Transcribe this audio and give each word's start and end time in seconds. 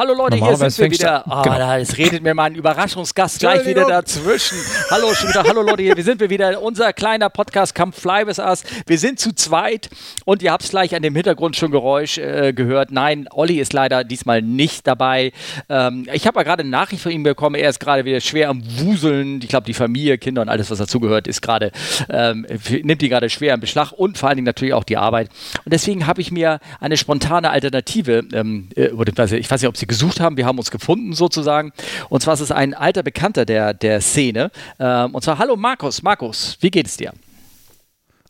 Hallo 0.00 0.14
Leute, 0.14 0.36
hier 0.38 0.56
sind 0.56 0.78
wir 0.78 0.90
wieder. 0.92 1.24
Oh, 1.26 1.42
genau. 1.42 1.58
da, 1.58 1.78
es 1.78 1.98
redet 1.98 2.22
mir 2.22 2.32
mein 2.32 2.54
Überraschungsgast 2.54 3.38
gleich 3.38 3.66
wieder 3.66 3.84
dazwischen. 3.84 4.56
Hallo, 4.90 5.12
schon 5.12 5.28
wieder. 5.28 5.42
Hallo 5.42 5.60
Leute, 5.60 5.82
hier 5.82 5.94
wir 5.94 6.02
sind 6.02 6.20
wir 6.20 6.30
wieder. 6.30 6.62
Unser 6.62 6.94
kleiner 6.94 7.28
Podcast 7.28 7.74
Come 7.74 7.92
Fly 7.92 8.26
with 8.26 8.38
Us. 8.38 8.64
Wir 8.86 8.98
sind 8.98 9.20
zu 9.20 9.34
zweit 9.34 9.90
und 10.24 10.42
ihr 10.42 10.52
habt 10.52 10.64
es 10.64 10.70
gleich 10.70 10.94
an 10.94 11.02
dem 11.02 11.14
Hintergrund 11.14 11.54
schon 11.54 11.70
Geräusch 11.70 12.16
äh, 12.16 12.54
gehört. 12.54 12.92
Nein, 12.92 13.28
Olli 13.30 13.60
ist 13.60 13.74
leider 13.74 14.02
diesmal 14.02 14.40
nicht 14.40 14.86
dabei. 14.86 15.32
Ähm, 15.68 16.08
ich 16.10 16.26
habe 16.26 16.38
ja 16.38 16.44
gerade 16.44 16.62
eine 16.62 16.70
Nachricht 16.70 17.02
von 17.02 17.12
ihm 17.12 17.22
bekommen. 17.22 17.56
Er 17.56 17.68
ist 17.68 17.78
gerade 17.78 18.06
wieder 18.06 18.22
schwer 18.22 18.48
am 18.48 18.62
Wuseln. 18.78 19.42
Ich 19.42 19.48
glaube, 19.48 19.66
die 19.66 19.74
Familie, 19.74 20.16
Kinder 20.16 20.40
und 20.40 20.48
alles, 20.48 20.70
was 20.70 20.78
dazugehört, 20.78 21.28
ist 21.28 21.42
gerade 21.42 21.72
ähm, 22.08 22.46
nimmt 22.70 23.02
die 23.02 23.10
gerade 23.10 23.28
schwer 23.28 23.52
im 23.52 23.60
Beschlag 23.60 23.92
und 23.92 24.16
vor 24.16 24.30
allen 24.30 24.36
Dingen 24.36 24.46
natürlich 24.46 24.72
auch 24.72 24.84
die 24.84 24.96
Arbeit. 24.96 25.28
Und 25.62 25.74
deswegen 25.74 26.06
habe 26.06 26.22
ich 26.22 26.32
mir 26.32 26.58
eine 26.80 26.96
spontane 26.96 27.50
Alternative, 27.50 28.24
ähm, 28.32 28.70
äh, 28.76 28.86
ich 28.86 29.50
weiß 29.50 29.60
nicht, 29.60 29.68
ob 29.68 29.76
sie 29.76 29.89
gesucht 29.90 30.20
haben. 30.20 30.38
Wir 30.38 30.46
haben 30.46 30.58
uns 30.58 30.70
gefunden 30.70 31.12
sozusagen. 31.12 31.72
Und 32.08 32.22
zwar 32.22 32.34
ist 32.34 32.40
es 32.40 32.52
ein 32.52 32.72
alter 32.72 33.02
Bekannter 33.02 33.44
der, 33.44 33.74
der 33.74 34.00
Szene. 34.00 34.50
Ähm, 34.78 35.14
und 35.14 35.22
zwar, 35.22 35.38
hallo 35.38 35.56
Markus. 35.56 36.02
Markus, 36.02 36.56
wie 36.60 36.70
geht 36.70 36.86
es 36.86 36.96
dir? 36.96 37.12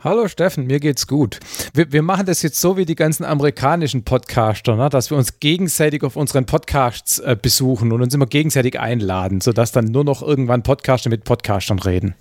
Hallo 0.03 0.29
Steffen, 0.29 0.67
mir 0.67 0.81
geht's 0.81 1.07
gut. 1.07 1.41
Wir, 1.75 1.93
wir, 1.93 2.01
machen 2.01 2.25
das 2.25 2.41
jetzt 2.41 2.59
so 2.59 2.79
wie 2.79 2.87
die 2.87 2.95
ganzen 2.95 3.23
amerikanischen 3.23 4.03
Podcaster, 4.03 4.75
ne? 4.75 4.89
dass 4.89 5.11
wir 5.11 5.19
uns 5.19 5.41
gegenseitig 5.41 6.05
auf 6.05 6.17
unseren 6.17 6.47
Podcasts 6.47 7.19
äh, 7.19 7.37
besuchen 7.41 7.93
und 7.93 8.01
uns 8.01 8.15
immer 8.15 8.25
gegenseitig 8.25 8.81
einladen, 8.81 9.43
sodass 9.43 9.73
dann 9.73 9.85
nur 9.85 10.05
noch 10.05 10.23
irgendwann 10.23 10.63
Podcaster 10.63 11.11
mit 11.11 11.25
Podcastern 11.25 11.79
reden. 11.81 12.15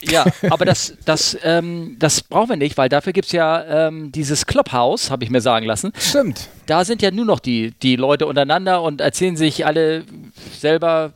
Ja, 0.00 0.24
aber 0.48 0.64
das, 0.64 0.94
das, 1.04 1.36
ähm, 1.42 1.96
das 1.98 2.22
brauchen 2.22 2.48
wir 2.48 2.56
nicht, 2.56 2.78
weil 2.78 2.88
dafür 2.88 3.12
gibt 3.12 3.26
es 3.26 3.32
ja 3.32 3.88
ähm, 3.88 4.12
dieses 4.12 4.46
Clubhouse, 4.46 5.10
habe 5.10 5.22
ich 5.22 5.28
mir 5.28 5.42
sagen 5.42 5.66
lassen. 5.66 5.92
Stimmt. 5.98 6.48
Da 6.64 6.86
sind 6.86 7.02
ja 7.02 7.10
nur 7.10 7.26
noch 7.26 7.40
die, 7.40 7.74
die 7.82 7.96
Leute 7.96 8.26
untereinander 8.26 8.80
und 8.80 9.02
erzählen 9.02 9.36
sich 9.36 9.66
alle 9.66 10.04
selber 10.58 11.12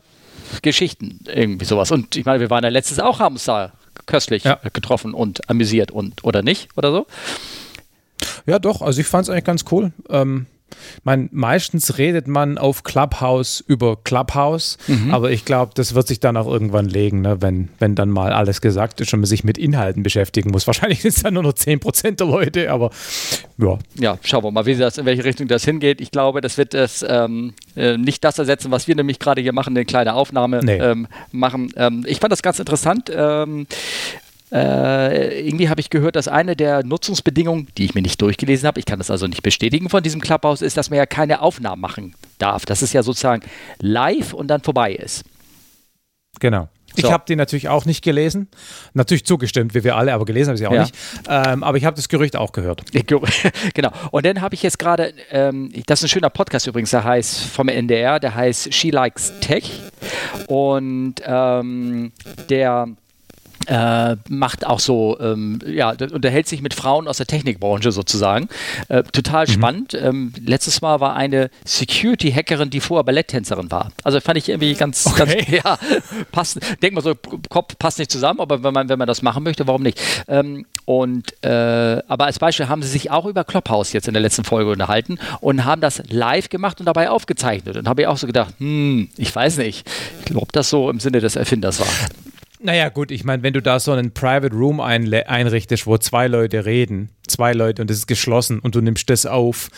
Geschichten, 0.61 1.21
irgendwie 1.25 1.65
sowas. 1.65 1.89
Und 1.89 2.15
ich 2.15 2.25
meine, 2.25 2.41
wir 2.41 2.51
waren 2.51 2.63
ja 2.63 2.69
letztes 2.69 2.99
auch, 2.99 3.19
uns 3.21 3.45
da 3.45 3.71
köstlich 4.11 4.43
ja. 4.43 4.59
getroffen 4.73 5.13
und 5.13 5.49
amüsiert 5.49 5.91
und 5.91 6.23
oder 6.23 6.43
nicht 6.43 6.69
oder 6.77 6.91
so? 6.91 7.07
Ja, 8.45 8.59
doch. 8.59 8.81
Also 8.81 9.01
ich 9.01 9.07
fand 9.07 9.23
es 9.23 9.29
eigentlich 9.29 9.45
ganz 9.45 9.65
cool. 9.71 9.91
Ähm, 10.09 10.45
man, 11.03 11.29
meistens 11.31 11.97
redet 11.97 12.27
man 12.27 12.57
auf 12.57 12.83
Clubhouse 12.83 13.63
über 13.65 13.97
Clubhouse, 14.03 14.77
mhm. 14.87 15.13
aber 15.13 15.31
ich 15.31 15.45
glaube, 15.45 15.71
das 15.75 15.95
wird 15.95 16.07
sich 16.07 16.19
dann 16.19 16.37
auch 16.37 16.47
irgendwann 16.47 16.87
legen, 16.87 17.21
ne? 17.21 17.41
wenn, 17.41 17.69
wenn 17.79 17.95
dann 17.95 18.09
mal 18.09 18.33
alles 18.33 18.61
gesagt 18.61 19.01
ist 19.01 19.13
und 19.13 19.21
man 19.21 19.27
sich 19.27 19.43
mit 19.43 19.57
Inhalten 19.57 20.03
beschäftigen 20.03 20.51
muss. 20.51 20.67
Wahrscheinlich 20.67 21.01
sind 21.01 21.15
es 21.15 21.23
dann 21.23 21.33
nur 21.33 21.43
noch 21.43 21.53
10% 21.53 22.17
der 22.17 22.27
Leute, 22.27 22.71
aber 22.71 22.91
ja. 23.57 23.77
Ja, 23.99 24.17
schauen 24.23 24.43
wir 24.43 24.51
mal, 24.51 24.65
wie 24.65 24.75
das, 24.75 24.97
in 24.97 25.05
welche 25.05 25.23
Richtung 25.23 25.47
das 25.47 25.63
hingeht. 25.63 26.01
Ich 26.01 26.11
glaube, 26.11 26.41
das 26.41 26.57
wird 26.57 26.73
es 26.73 27.05
ähm, 27.07 27.53
äh, 27.75 27.97
nicht 27.97 28.23
das 28.23 28.39
ersetzen, 28.39 28.71
was 28.71 28.87
wir 28.87 28.95
nämlich 28.95 29.19
gerade 29.19 29.41
hier 29.41 29.53
machen, 29.53 29.75
eine 29.75 29.85
kleine 29.85 30.13
Aufnahme 30.13 30.61
nee. 30.63 30.77
ähm, 30.77 31.07
machen. 31.31 31.71
Ähm, 31.75 32.03
ich 32.07 32.19
fand 32.19 32.31
das 32.31 32.41
ganz 32.41 32.59
interessant. 32.59 33.11
Äh, 34.51 35.47
irgendwie 35.47 35.69
habe 35.69 35.79
ich 35.79 35.89
gehört, 35.89 36.15
dass 36.15 36.27
eine 36.27 36.55
der 36.55 36.83
Nutzungsbedingungen, 36.83 37.67
die 37.77 37.85
ich 37.85 37.95
mir 37.95 38.01
nicht 38.01 38.21
durchgelesen 38.21 38.67
habe, 38.67 38.79
ich 38.79 38.85
kann 38.85 38.99
das 38.99 39.09
also 39.09 39.27
nicht 39.27 39.43
bestätigen 39.43 39.89
von 39.89 40.03
diesem 40.03 40.19
Clubhouse, 40.19 40.61
ist, 40.61 40.77
dass 40.77 40.89
man 40.89 40.97
ja 40.97 41.05
keine 41.05 41.41
Aufnahmen 41.41 41.81
machen 41.81 42.15
darf. 42.37 42.65
Dass 42.65 42.81
es 42.81 42.93
ja 42.93 43.03
sozusagen 43.03 43.43
live 43.79 44.33
und 44.33 44.47
dann 44.47 44.61
vorbei 44.61 44.93
ist. 44.93 45.23
Genau. 46.39 46.67
So. 46.95 47.07
Ich 47.07 47.11
habe 47.11 47.23
die 47.27 47.35
natürlich 47.35 47.69
auch 47.69 47.85
nicht 47.85 48.03
gelesen. 48.03 48.49
Natürlich 48.93 49.25
zugestimmt, 49.25 49.73
wie 49.73 49.83
wir 49.83 49.95
alle, 49.95 50.13
aber 50.13 50.25
gelesen 50.25 50.49
habe 50.49 50.55
ich 50.55 50.59
sie 50.59 50.67
auch 50.67 50.73
ja. 50.73 50.81
nicht. 50.81 50.95
Ähm, 51.29 51.63
aber 51.63 51.77
ich 51.77 51.85
habe 51.85 51.95
das 51.95 52.09
Gerücht 52.09 52.35
auch 52.35 52.51
gehört. 52.51 52.83
genau. 53.73 53.91
Und 54.11 54.25
dann 54.25 54.41
habe 54.41 54.55
ich 54.55 54.63
jetzt 54.63 54.77
gerade, 54.77 55.13
ähm, 55.29 55.71
das 55.85 55.99
ist 55.99 56.05
ein 56.05 56.09
schöner 56.09 56.29
Podcast 56.29 56.67
übrigens, 56.67 56.91
der 56.91 57.03
heißt 57.03 57.45
vom 57.45 57.69
NDR, 57.69 58.19
der 58.19 58.35
heißt 58.35 58.73
She 58.73 58.89
Likes 58.89 59.31
Tech. 59.39 59.71
Und 60.47 61.15
ähm, 61.25 62.11
der 62.49 62.89
äh, 63.67 64.15
macht 64.29 64.65
auch 64.65 64.79
so, 64.79 65.17
ähm, 65.19 65.59
ja, 65.65 65.91
unterhält 65.91 66.47
sich 66.47 66.61
mit 66.61 66.73
Frauen 66.73 67.07
aus 67.07 67.17
der 67.17 67.27
Technikbranche 67.27 67.91
sozusagen. 67.91 68.49
Äh, 68.87 69.03
total 69.03 69.45
mhm. 69.47 69.51
spannend. 69.51 69.93
Ähm, 69.93 70.33
letztes 70.43 70.81
Mal 70.81 70.99
war 70.99 71.15
eine 71.15 71.49
Security-Hackerin, 71.65 72.69
die 72.69 72.79
vorher 72.79 73.03
Balletttänzerin 73.03 73.71
war. 73.71 73.91
Also 74.03 74.19
fand 74.19 74.37
ich 74.37 74.49
irgendwie 74.49 74.73
ganz, 74.73 75.05
okay. 75.05 75.45
ganz 75.45 75.49
ja, 75.63 75.77
passt. 76.31 76.59
Denk 76.81 76.93
mal 76.93 77.01
so, 77.01 77.15
Kopf 77.49 77.77
passt 77.77 77.99
nicht 77.99 78.11
zusammen, 78.11 78.39
aber 78.39 78.63
wenn 78.63 78.73
man, 78.73 78.89
wenn 78.89 78.99
man 78.99 79.07
das 79.07 79.21
machen 79.21 79.43
möchte, 79.43 79.67
warum 79.67 79.83
nicht? 79.83 79.99
Ähm, 80.27 80.65
und, 80.85 81.33
äh, 81.43 82.01
aber 82.07 82.25
als 82.25 82.39
Beispiel 82.39 82.67
haben 82.67 82.81
sie 82.81 82.89
sich 82.89 83.11
auch 83.11 83.25
über 83.25 83.43
Clubhouse 83.43 83.93
jetzt 83.93 84.07
in 84.07 84.13
der 84.13 84.21
letzten 84.21 84.43
Folge 84.43 84.71
unterhalten 84.71 85.19
und 85.39 85.63
haben 85.65 85.81
das 85.81 86.01
live 86.09 86.49
gemacht 86.49 86.79
und 86.79 86.85
dabei 86.85 87.09
aufgezeichnet. 87.09 87.77
Und 87.77 87.87
habe 87.87 88.01
ich 88.01 88.07
auch 88.07 88.17
so 88.17 88.27
gedacht, 88.27 88.55
hm, 88.57 89.09
ich 89.17 89.33
weiß 89.33 89.57
nicht, 89.57 89.87
ob 90.33 90.51
das 90.51 90.69
so 90.69 90.89
im 90.89 90.99
Sinne 90.99 91.19
des 91.19 91.35
Erfinders 91.35 91.79
war. 91.79 91.87
Naja, 92.63 92.89
gut, 92.89 93.11
ich 93.11 93.23
meine, 93.23 93.41
wenn 93.43 93.53
du 93.53 93.61
da 93.61 93.79
so 93.79 93.91
einen 93.91 94.11
Private 94.13 94.55
Room 94.55 94.79
einrichtest, 94.79 95.87
wo 95.87 95.97
zwei 95.97 96.27
Leute 96.27 96.65
reden, 96.65 97.09
zwei 97.27 97.53
Leute 97.53 97.81
und 97.81 97.89
es 97.89 97.97
ist 97.97 98.07
geschlossen 98.07 98.59
und 98.59 98.75
du 98.75 98.81
nimmst 98.81 99.09
das 99.09 99.25
auf, 99.25 99.69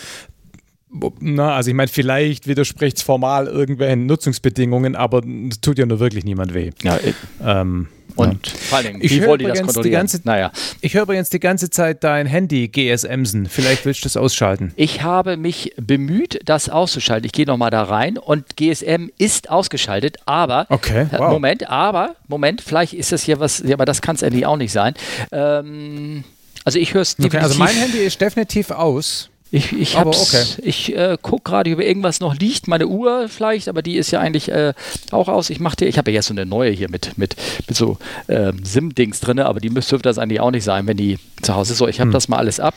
na, 1.20 1.56
also 1.56 1.70
ich 1.70 1.76
meine, 1.76 1.88
vielleicht 1.88 2.46
widerspricht 2.48 2.98
es 2.98 3.04
formal 3.04 3.48
irgendwelchen 3.48 4.06
Nutzungsbedingungen, 4.06 4.96
aber 4.96 5.22
es 5.50 5.60
tut 5.62 5.80
ja 5.80 5.86
nur 5.86 6.00
wirklich 6.00 6.24
niemand 6.24 6.54
weh. 6.54 6.72
Ja, 6.84 7.00
ähm, 7.44 7.88
und 8.16 8.48
ja. 8.48 8.54
vor 8.56 8.78
allem, 8.80 9.02
wie 9.02 9.26
wollt 9.26 9.42
ihr 9.42 9.50
das 9.50 9.62
kontrollieren? 9.62 9.94
Ganze, 9.94 10.22
naja. 10.24 10.52
Ich 10.82 10.94
höre 10.94 11.04
übrigens 11.04 11.30
die 11.30 11.40
ganze 11.40 11.70
Zeit 11.70 12.04
dein 12.04 12.26
Handy 12.26 12.68
GSMsen. 12.68 13.48
Vielleicht 13.48 13.86
willst 13.86 14.02
du 14.02 14.06
das 14.06 14.18
ausschalten. 14.18 14.74
Ich 14.76 15.04
habe 15.04 15.38
mich 15.38 15.74
bemüht, 15.78 16.40
das 16.46 16.70
auszuschalten. 16.70 17.26
Ich 17.26 17.32
gehe 17.32 17.46
nochmal 17.46 17.72
da 17.72 17.84
rein 17.84 18.18
und 18.18 18.56
GSM 18.56 19.10
ist 19.18 19.50
ausgeschaltet, 19.50 20.18
aber 20.26 20.68
okay, 20.70 21.08
wow. 21.12 21.32
Moment, 21.32 21.70
aber 21.70 22.16
Moment, 22.28 22.62
vielleicht 22.62 22.94
ist 22.94 23.12
das 23.12 23.24
hier 23.24 23.40
was, 23.40 23.64
ja, 23.66 23.76
aber 23.76 23.86
das 23.86 24.02
kann 24.02 24.16
es 24.16 24.22
endlich 24.22 24.46
auch 24.46 24.58
nicht 24.58 24.72
sein. 24.72 24.94
Ähm, 25.32 26.24
also 26.64 26.80
ich 26.80 26.94
höre 26.94 27.02
es 27.02 27.18
okay, 27.22 27.38
Also 27.40 27.60
mein 27.60 27.76
Handy 27.76 28.00
ist 28.00 28.22
definitiv 28.22 28.72
aus. 28.72 29.30
Ich, 29.54 29.72
ich, 29.72 29.96
okay. 30.00 30.44
ich 30.64 30.96
äh, 30.96 31.16
gucke 31.22 31.44
gerade, 31.44 31.72
ob 31.74 31.80
irgendwas 31.80 32.20
noch 32.20 32.36
liegt. 32.36 32.68
Meine 32.68 32.88
Uhr 32.88 33.30
vielleicht, 33.30 33.70
aber 33.70 33.84
die 33.84 33.98
ist 33.98 34.10
ja 34.10 34.20
eigentlich 34.20 34.50
äh, 34.50 34.74
auch 35.12 35.28
aus. 35.28 35.52
Ich 35.52 35.60
mache 35.60 35.86
ich 35.86 36.00
habe 36.00 36.10
ja 36.10 36.16
jetzt 36.16 36.26
so 36.26 36.34
eine 36.34 36.48
neue 36.48 36.72
hier 36.72 36.90
mit, 36.90 37.20
mit, 37.20 37.36
mit 37.68 37.78
so 37.78 38.00
äh, 38.26 38.52
SIM-Dings 38.64 39.20
drin, 39.20 39.40
aber 39.40 39.60
die 39.60 39.70
müsste 39.70 40.00
das 40.00 40.18
eigentlich 40.18 40.40
auch 40.40 40.50
nicht 40.50 40.64
sein, 40.64 40.88
wenn 40.88 40.98
die 40.98 41.20
zu 41.44 41.54
Hause 41.54 41.74
ist. 41.74 41.78
So, 41.78 41.88
ich 41.88 42.00
habe 42.00 42.08
hm. 42.08 42.14
das 42.14 42.28
mal 42.28 42.38
alles 42.38 42.60
ab. 42.60 42.74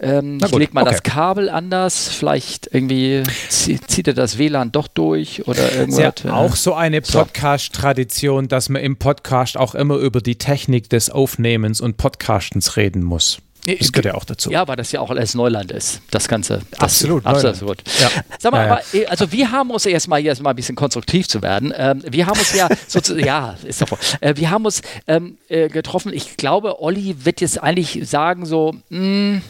Ähm, 0.00 0.40
ich 0.44 0.50
lege 0.50 0.72
mal 0.72 0.82
okay. 0.82 0.90
das 0.90 1.04
Kabel 1.04 1.48
anders, 1.48 2.08
vielleicht 2.08 2.68
irgendwie 2.72 3.22
zieht 3.48 4.08
er 4.08 4.14
das 4.14 4.36
WLAN 4.36 4.72
doch 4.72 4.88
durch 4.88 5.46
oder 5.46 5.72
irgendwas. 5.74 6.24
Ja 6.24 6.34
auch 6.34 6.56
so 6.56 6.74
eine 6.74 7.02
Podcast-Tradition, 7.02 8.48
dass 8.48 8.68
man 8.68 8.82
im 8.82 8.96
Podcast 8.96 9.56
auch 9.56 9.76
immer 9.76 9.98
über 9.98 10.20
die 10.20 10.38
Technik 10.38 10.90
des 10.90 11.08
Aufnehmens 11.10 11.80
und 11.80 11.98
Podcastens 11.98 12.76
reden 12.76 13.04
muss. 13.04 13.38
Das 13.66 13.92
gehört 13.92 14.04
ja 14.04 14.14
auch 14.14 14.24
dazu. 14.24 14.50
Ja, 14.50 14.68
weil 14.68 14.76
das 14.76 14.92
ja 14.92 15.00
auch 15.00 15.10
alles 15.10 15.34
Neuland 15.34 15.72
ist, 15.72 16.02
das 16.10 16.28
Ganze. 16.28 16.60
Absolut. 16.78 17.24
Absolut. 17.24 17.82
Ja. 18.00 18.10
Sag 18.38 18.52
mal, 18.52 18.58
ja, 18.58 18.66
ja. 18.66 18.72
aber, 18.72 18.82
äh, 18.92 19.06
also 19.06 19.32
wir 19.32 19.50
haben 19.50 19.70
uns 19.70 19.86
erstmal 19.86 20.20
hier 20.20 20.30
erstmal 20.30 20.52
ein 20.52 20.56
bisschen 20.56 20.76
konstruktiv 20.76 21.28
zu 21.28 21.40
werden. 21.40 21.72
Ähm, 21.76 22.02
wir 22.06 22.26
haben 22.26 22.38
uns 22.38 22.52
ja 22.54 22.68
sozusagen, 22.88 23.24
ja, 23.24 23.56
ist 23.64 23.80
doch 23.80 23.88
äh, 24.20 24.34
wir 24.36 24.50
haben 24.50 24.66
uns 24.66 24.82
ähm, 25.06 25.38
äh, 25.48 25.68
getroffen. 25.68 26.12
Ich 26.12 26.36
glaube, 26.36 26.82
Olli 26.82 27.24
wird 27.24 27.40
jetzt 27.40 27.62
eigentlich 27.62 28.00
sagen 28.08 28.44
so, 28.44 28.74
mh, 28.90 28.98
hm, 28.98 29.42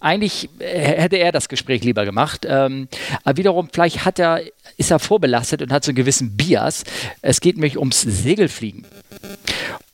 eigentlich 0.00 0.48
äh, 0.58 0.78
hätte 0.78 1.16
er 1.16 1.32
das 1.32 1.48
Gespräch 1.48 1.82
lieber 1.82 2.04
gemacht. 2.04 2.46
Ähm, 2.48 2.88
aber 3.24 3.36
wiederum, 3.36 3.68
vielleicht 3.72 4.04
hat 4.04 4.18
er, 4.18 4.40
ist 4.76 4.90
er 4.90 4.98
vorbelastet 4.98 5.62
und 5.62 5.72
hat 5.72 5.84
so 5.84 5.90
einen 5.90 5.96
gewissen 5.96 6.36
Bias. 6.36 6.84
Es 7.22 7.40
geht 7.40 7.56
nämlich 7.56 7.78
ums 7.78 8.02
Segelfliegen. 8.02 8.86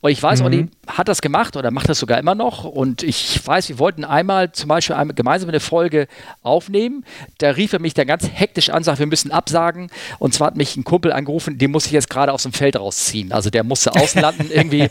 Und 0.01 0.11
ich 0.11 0.21
weiß, 0.21 0.39
mhm. 0.39 0.45
Olli 0.45 0.67
hat 0.87 1.07
das 1.07 1.21
gemacht 1.21 1.55
oder 1.55 1.71
macht 1.71 1.89
das 1.89 1.99
sogar 1.99 2.19
immer 2.19 2.35
noch. 2.35 2.65
Und 2.65 3.03
ich 3.03 3.39
weiß, 3.45 3.69
wir 3.69 3.79
wollten 3.79 4.03
einmal 4.03 4.51
zum 4.51 4.67
Beispiel 4.67 4.95
einmal 4.95 5.15
gemeinsam 5.15 5.49
eine 5.49 5.59
Folge 5.59 6.07
aufnehmen. 6.41 7.05
Da 7.37 7.51
rief 7.51 7.73
er 7.73 7.79
mich 7.79 7.93
dann 7.93 8.07
ganz 8.07 8.27
hektisch 8.27 8.69
an, 8.69 8.83
sagt, 8.83 8.99
wir 8.99 9.07
müssen 9.07 9.31
absagen. 9.31 9.89
Und 10.19 10.33
zwar 10.33 10.47
hat 10.47 10.57
mich 10.57 10.75
ein 10.75 10.83
Kumpel 10.83 11.11
angerufen, 11.13 11.57
den 11.57 11.71
muss 11.71 11.85
ich 11.85 11.91
jetzt 11.91 12.09
gerade 12.09 12.33
aus 12.33 12.43
dem 12.43 12.53
Feld 12.53 12.77
rausziehen. 12.77 13.31
Also 13.31 13.49
der 13.49 13.63
musste 13.63 13.95
außen 13.95 14.21
landen 14.21 14.49
irgendwie. 14.53 14.89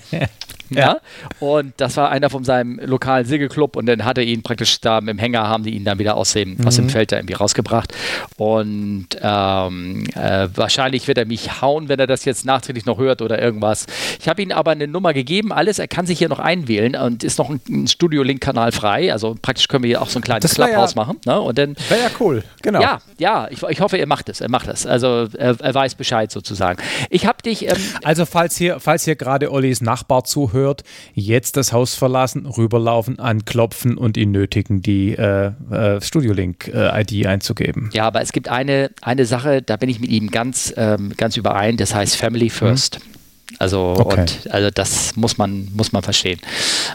Ja. 0.75 0.99
Und 1.41 1.75
das 1.77 1.97
war 1.97 2.11
einer 2.11 2.31
von 2.31 2.45
seinem 2.45 2.81
lokalen 2.85 3.27
Segelclub 3.27 3.77
und 3.77 3.87
dann 3.87 4.05
hat 4.05 4.19
er 4.19 4.25
ihn 4.25 4.43
praktisch 4.43 4.81
da 4.81 5.01
mit 5.01 5.11
dem 5.11 5.19
Hänger, 5.19 5.49
haben 5.49 5.65
die 5.65 5.75
ihn 5.75 5.85
dann 5.85 5.99
wieder 5.99 6.17
aus 6.17 6.33
dem, 6.33 6.57
mhm. 6.57 6.67
aus 6.67 6.77
dem 6.77 6.87
mhm. 6.87 6.91
Feld 6.91 7.13
da 7.13 7.17
irgendwie 7.17 7.35
rausgebracht. 7.35 7.95
Und 8.37 9.09
ähm, 9.21 10.05
äh, 10.15 10.49
wahrscheinlich 10.55 11.09
wird 11.09 11.19
er 11.19 11.27
mich 11.27 11.61
hauen, 11.61 11.89
wenn 11.89 11.99
er 11.99 12.07
das 12.07 12.25
jetzt 12.25 12.45
nachträglich 12.45 12.87
noch 12.87 12.99
hört 12.99 13.23
oder 13.23 13.41
irgendwas. 13.41 13.87
Ich 14.21 14.29
habe 14.29 14.43
ihm 14.43 14.53
aber 14.53 14.73
eine 14.73 14.87
Nummer 14.87 15.13
gegeben, 15.13 15.53
alles. 15.53 15.79
Er 15.79 15.89
kann 15.89 16.07
sich 16.07 16.19
hier 16.19 16.29
noch 16.29 16.39
einwählen 16.39 16.97
und 16.97 17.25
ist 17.25 17.39
noch 17.39 17.51
ein, 17.51 17.61
ein 17.69 17.87
Studio-Link-Kanal 17.87 18.73
frei. 18.73 19.13
Also 19.13 19.37
praktisch 19.41 19.69
können 19.69 19.85
wir 19.85 19.89
hier 19.89 20.03
auch 20.03 20.09
so 20.09 20.19
ein 20.19 20.23
kleines 20.23 20.55
Clubhouse 20.55 20.95
ja, 20.95 21.03
machen. 21.03 21.19
Ne? 21.25 21.41
Und 21.41 21.59
dann, 21.59 21.77
Wäre 21.89 22.01
ja 22.01 22.11
cool, 22.21 22.45
genau. 22.63 22.81
Ja, 22.81 23.01
ja, 23.19 23.49
ich, 23.51 23.63
ich 23.63 23.81
hoffe, 23.81 23.99
er 23.99 24.07
macht 24.07 24.29
es. 24.29 24.41
Er 24.41 24.51
macht 24.51 24.69
es. 24.69 24.87
Also 24.87 25.29
er, 25.37 25.57
er 25.61 25.75
weiß 25.75 25.95
Bescheid 25.95 26.31
sozusagen. 26.31 26.83
Ich 27.11 27.27
habe 27.27 27.43
dich. 27.43 27.69
Ähm, 27.69 27.77
also 28.03 28.27
falls 28.27 28.57
hier, 28.57 28.81
falls 28.81 29.05
hier 29.05 29.17
gerade 29.17 29.53
Ollis 29.53 29.81
Nachbar 29.81 30.25
zuhört, 30.25 30.62
aufhört, 30.63 30.85
jetzt 31.15 31.57
das 31.57 31.73
Haus 31.73 31.95
verlassen, 31.95 32.47
rüberlaufen, 32.47 33.19
anklopfen 33.19 33.97
und 33.97 34.17
ihn 34.17 34.31
nötigen, 34.31 34.83
die 34.83 35.13
äh, 35.13 35.53
äh, 35.71 36.01
Studiolink-ID 36.01 37.13
äh, 37.13 37.27
einzugeben. 37.27 37.91
Ja, 37.93 38.07
aber 38.07 38.23
es 38.23 38.33
gibt 38.33 38.49
eine, 38.49 38.91
eine 39.03 39.27
Sache, 39.27 39.63
da 39.63 39.77
bin 39.77 39.89
ich 39.89 40.01
mit 40.01 40.11
ihm 40.11 40.31
ganz, 40.31 40.73
ähm, 40.77 41.13
ganz 41.17 41.37
überein, 41.37 41.77
das 41.77 41.95
heißt 41.95 42.17
Family 42.17 42.51
First. 42.51 42.99
Mhm. 42.99 43.13
Also, 43.59 43.95
okay. 43.99 44.21
und, 44.21 44.51
also 44.51 44.71
das 44.71 45.15
muss 45.15 45.37
man, 45.37 45.69
muss 45.75 45.93
man 45.93 46.03
verstehen. 46.03 46.41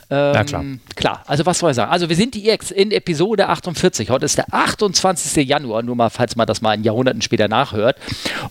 Ähm, 0.09 0.33
ja, 0.33 0.43
klar. 0.43 0.65
Klar, 0.95 1.23
also 1.27 1.45
was 1.45 1.59
soll 1.59 1.69
ich 1.69 1.75
sagen? 1.75 1.91
Also 1.91 2.09
wir 2.09 2.15
sind 2.15 2.35
jetzt 2.35 2.71
in 2.71 2.91
Episode 2.91 3.47
48. 3.49 4.09
Heute 4.09 4.25
ist 4.25 4.39
der 4.39 4.51
28. 4.51 5.47
Januar, 5.47 5.83
nur 5.83 5.95
mal, 5.95 6.09
falls 6.09 6.35
man 6.35 6.47
das 6.47 6.61
mal 6.61 6.73
in 6.73 6.83
Jahrhunderten 6.83 7.21
später 7.21 7.47
nachhört. 7.47 7.97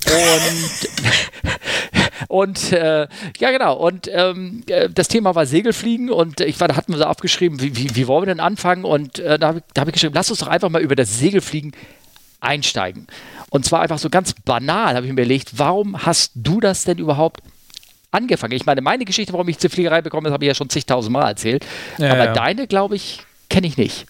Und, 0.06 0.88
und 2.28 2.72
äh, 2.72 3.08
ja, 3.38 3.50
genau. 3.50 3.76
Und 3.76 4.08
ähm, 4.12 4.62
äh, 4.68 4.88
das 4.88 5.08
Thema 5.08 5.34
war 5.34 5.46
Segelfliegen 5.46 6.10
und 6.10 6.40
ich 6.40 6.58
war, 6.60 6.68
da 6.68 6.76
hatten 6.76 6.92
wir 6.92 6.98
so 6.98 7.04
aufgeschrieben, 7.04 7.60
wie, 7.60 7.76
wie, 7.76 7.94
wie 7.94 8.06
wollen 8.06 8.22
wir 8.22 8.34
denn 8.34 8.40
anfangen? 8.40 8.84
Und 8.84 9.18
äh, 9.18 9.38
da 9.38 9.48
habe 9.48 9.58
ich, 9.58 9.80
hab 9.80 9.88
ich 9.88 9.94
geschrieben, 9.94 10.14
lass 10.14 10.30
uns 10.30 10.40
doch 10.40 10.48
einfach 10.48 10.68
mal 10.68 10.82
über 10.82 10.96
das 10.96 11.18
Segelfliegen 11.18 11.72
einsteigen. 12.40 13.06
Und 13.50 13.64
zwar 13.64 13.80
einfach 13.80 13.98
so 13.98 14.10
ganz 14.10 14.34
banal, 14.44 14.94
habe 14.94 15.06
ich 15.06 15.12
mir 15.12 15.22
überlegt, 15.22 15.58
warum 15.58 16.04
hast 16.04 16.32
du 16.34 16.60
das 16.60 16.84
denn 16.84 16.98
überhaupt 16.98 17.42
angefangen. 18.10 18.52
Ich 18.52 18.66
meine, 18.66 18.80
meine 18.80 19.04
Geschichte, 19.04 19.32
warum 19.32 19.48
ich 19.48 19.58
zur 19.58 19.70
Fliegerei 19.70 20.00
bekomme, 20.00 20.24
das 20.24 20.32
habe 20.32 20.44
ich 20.44 20.48
ja 20.48 20.54
schon 20.54 20.70
zigtausend 20.70 21.12
Mal 21.12 21.28
erzählt. 21.28 21.64
Ja, 21.98 22.12
Aber 22.12 22.24
ja. 22.26 22.32
deine, 22.32 22.66
glaube 22.66 22.96
ich, 22.96 23.20
kenne 23.48 23.66
ich 23.66 23.76
nicht. 23.76 24.06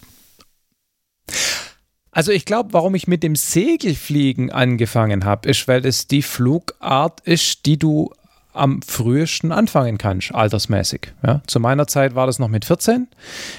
Also 2.16 2.32
ich 2.32 2.46
glaube, 2.46 2.72
warum 2.72 2.94
ich 2.94 3.06
mit 3.06 3.22
dem 3.22 3.36
Segelfliegen 3.36 4.50
angefangen 4.50 5.26
habe, 5.26 5.50
ist, 5.50 5.68
weil 5.68 5.84
es 5.84 6.06
die 6.06 6.22
Flugart 6.22 7.20
ist, 7.20 7.66
die 7.66 7.78
du 7.78 8.10
am 8.54 8.80
frühesten 8.80 9.52
anfangen 9.52 9.98
kannst, 9.98 10.34
altersmäßig. 10.34 11.12
Ja, 11.22 11.42
zu 11.46 11.60
meiner 11.60 11.86
Zeit 11.86 12.14
war 12.14 12.26
das 12.26 12.38
noch 12.38 12.48
mit 12.48 12.64
14. 12.64 13.08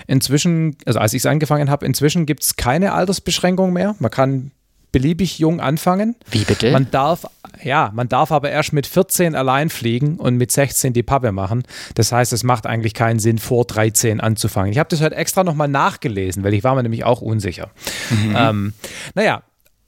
Inzwischen, 0.07 0.75
also 0.87 0.97
als 0.97 1.13
ich 1.13 1.19
es 1.19 1.27
angefangen 1.27 1.69
habe, 1.69 1.85
inzwischen 1.85 2.25
gibt 2.25 2.41
es 2.41 2.55
keine 2.55 2.93
Altersbeschränkung 2.93 3.73
mehr. 3.73 3.95
Man 3.99 4.09
kann 4.09 4.49
beliebig 4.91 5.37
jung 5.37 5.59
anfangen. 5.59 6.15
Wie 6.31 6.43
bitte? 6.43 6.71
Man 6.71 6.89
darf, 6.89 7.27
ja, 7.63 7.91
man 7.93 8.09
darf 8.09 8.31
aber 8.31 8.49
erst 8.49 8.73
mit 8.73 8.87
14 8.87 9.35
allein 9.35 9.69
fliegen 9.69 10.17
und 10.17 10.37
mit 10.37 10.51
16 10.51 10.93
die 10.93 11.03
Pappe 11.03 11.31
machen. 11.31 11.63
Das 11.95 12.11
heißt, 12.11 12.33
es 12.33 12.43
macht 12.43 12.65
eigentlich 12.65 12.93
keinen 12.93 13.19
Sinn, 13.19 13.37
vor 13.37 13.65
13 13.65 14.19
anzufangen. 14.19 14.71
Ich 14.71 14.79
habe 14.79 14.89
das 14.89 15.01
halt 15.01 15.13
extra 15.13 15.43
nochmal 15.43 15.67
nachgelesen, 15.67 16.43
weil 16.43 16.53
ich 16.53 16.63
war 16.63 16.75
mir 16.75 16.83
nämlich 16.83 17.03
auch 17.03 17.21
unsicher. 17.21 17.71
Mhm. 18.09 18.35
Ähm, 18.37 18.73
naja, 19.15 19.43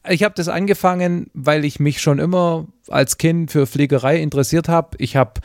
ich 0.07 0.23
habe 0.23 0.33
das 0.35 0.47
angefangen, 0.47 1.29
weil 1.33 1.65
ich 1.65 1.79
mich 1.79 2.01
schon 2.01 2.19
immer 2.19 2.67
als 2.87 3.17
Kind 3.17 3.51
für 3.51 3.67
Fliegerei 3.67 4.17
interessiert 4.17 4.69
habe. 4.69 4.97
Ich 4.97 5.15
habe 5.15 5.41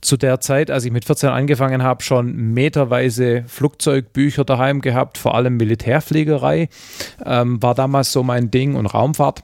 zu 0.00 0.16
der 0.16 0.40
Zeit, 0.40 0.70
als 0.70 0.84
ich 0.84 0.92
mit 0.92 1.04
14 1.04 1.30
angefangen 1.30 1.82
habe, 1.82 2.02
schon 2.02 2.36
meterweise 2.52 3.44
Flugzeugbücher 3.46 4.44
daheim 4.44 4.82
gehabt, 4.82 5.18
vor 5.18 5.34
allem 5.34 5.56
Militärfliegerei 5.56 6.68
ähm, 7.24 7.62
war 7.62 7.74
damals 7.74 8.12
so 8.12 8.22
mein 8.22 8.50
Ding 8.50 8.74
und 8.74 8.86
Raumfahrt. 8.86 9.42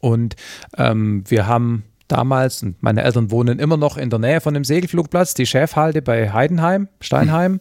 Und 0.00 0.36
ähm, 0.76 1.24
wir 1.28 1.46
haben 1.46 1.84
damals, 2.08 2.62
und 2.62 2.82
meine 2.82 3.02
Eltern 3.02 3.30
wohnen 3.30 3.58
immer 3.58 3.76
noch 3.76 3.96
in 3.96 4.10
der 4.10 4.18
Nähe 4.18 4.40
von 4.40 4.54
dem 4.54 4.64
Segelflugplatz, 4.64 5.34
die 5.34 5.46
Schäfhalde 5.46 6.02
bei 6.02 6.32
Heidenheim, 6.32 6.88
Steinheim, 7.00 7.60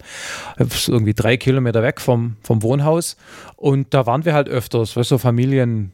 irgendwie 0.57 1.13
drei 1.13 1.37
Kilometer 1.37 1.83
weg 1.83 2.01
vom, 2.01 2.37
vom 2.41 2.63
Wohnhaus. 2.63 3.17
Und 3.55 3.93
da 3.93 4.05
waren 4.05 4.25
wir 4.25 4.33
halt 4.33 4.49
öfters, 4.49 4.95
weißt, 4.95 5.09
so 5.09 5.17
Familien, 5.17 5.91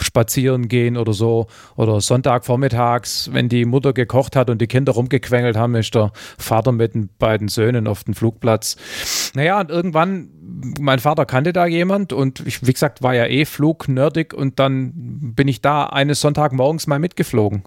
spazieren 0.00 0.68
gehen 0.68 0.96
oder 0.96 1.12
so. 1.12 1.46
Oder 1.76 2.00
Sonntagvormittags, 2.00 3.30
wenn 3.32 3.48
die 3.48 3.64
Mutter 3.64 3.92
gekocht 3.92 4.36
hat 4.36 4.50
und 4.50 4.60
die 4.60 4.66
Kinder 4.66 4.92
rumgequengelt 4.92 5.56
haben, 5.56 5.74
ist 5.74 5.94
der 5.94 6.12
Vater 6.38 6.72
mit 6.72 6.94
den 6.94 7.10
beiden 7.18 7.48
Söhnen 7.48 7.86
auf 7.86 8.04
den 8.04 8.14
Flugplatz. 8.14 8.76
Naja, 9.34 9.60
und 9.60 9.70
irgendwann, 9.70 10.28
mein 10.80 10.98
Vater 10.98 11.26
kannte 11.26 11.52
da 11.52 11.66
jemand 11.66 12.12
und 12.12 12.40
ich, 12.46 12.66
wie 12.66 12.72
gesagt, 12.72 13.02
war 13.02 13.14
ja 13.14 13.26
eh 13.26 13.44
flugnerdig 13.44 14.34
und 14.34 14.58
dann 14.58 14.92
bin 15.34 15.48
ich 15.48 15.60
da 15.60 15.84
eines 15.86 16.20
Sonntagmorgens 16.20 16.86
mal 16.86 16.98
mitgeflogen, 16.98 17.62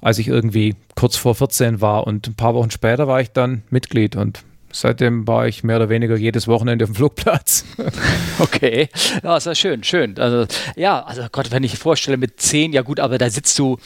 als 0.00 0.18
ich 0.18 0.28
irgendwie 0.28 0.76
kurz 0.94 1.16
vor 1.16 1.34
14 1.34 1.80
war 1.80 2.06
und 2.06 2.28
ein 2.28 2.34
paar 2.34 2.54
Wochen 2.54 2.70
später 2.70 3.08
war 3.08 3.20
ich 3.20 3.30
dann 3.32 3.62
Mitglied 3.70 4.16
und 4.16 4.42
Seitdem 4.76 5.24
war 5.28 5.46
ich 5.46 5.62
mehr 5.62 5.76
oder 5.76 5.88
weniger 5.88 6.16
jedes 6.16 6.48
Wochenende 6.48 6.84
auf 6.84 6.90
dem 6.90 6.96
Flugplatz. 6.96 7.64
okay, 8.40 8.88
ja, 9.22 9.36
ist 9.36 9.46
ja 9.46 9.54
schön, 9.54 9.84
schön. 9.84 10.18
Also, 10.18 10.52
ja, 10.74 11.00
also 11.04 11.22
Gott, 11.30 11.52
wenn 11.52 11.62
ich 11.62 11.78
vorstelle, 11.78 12.16
mit 12.16 12.40
zehn, 12.40 12.72
ja 12.72 12.82
gut, 12.82 12.98
aber 12.98 13.16
da 13.18 13.30
sitzt 13.30 13.56
du, 13.60 13.78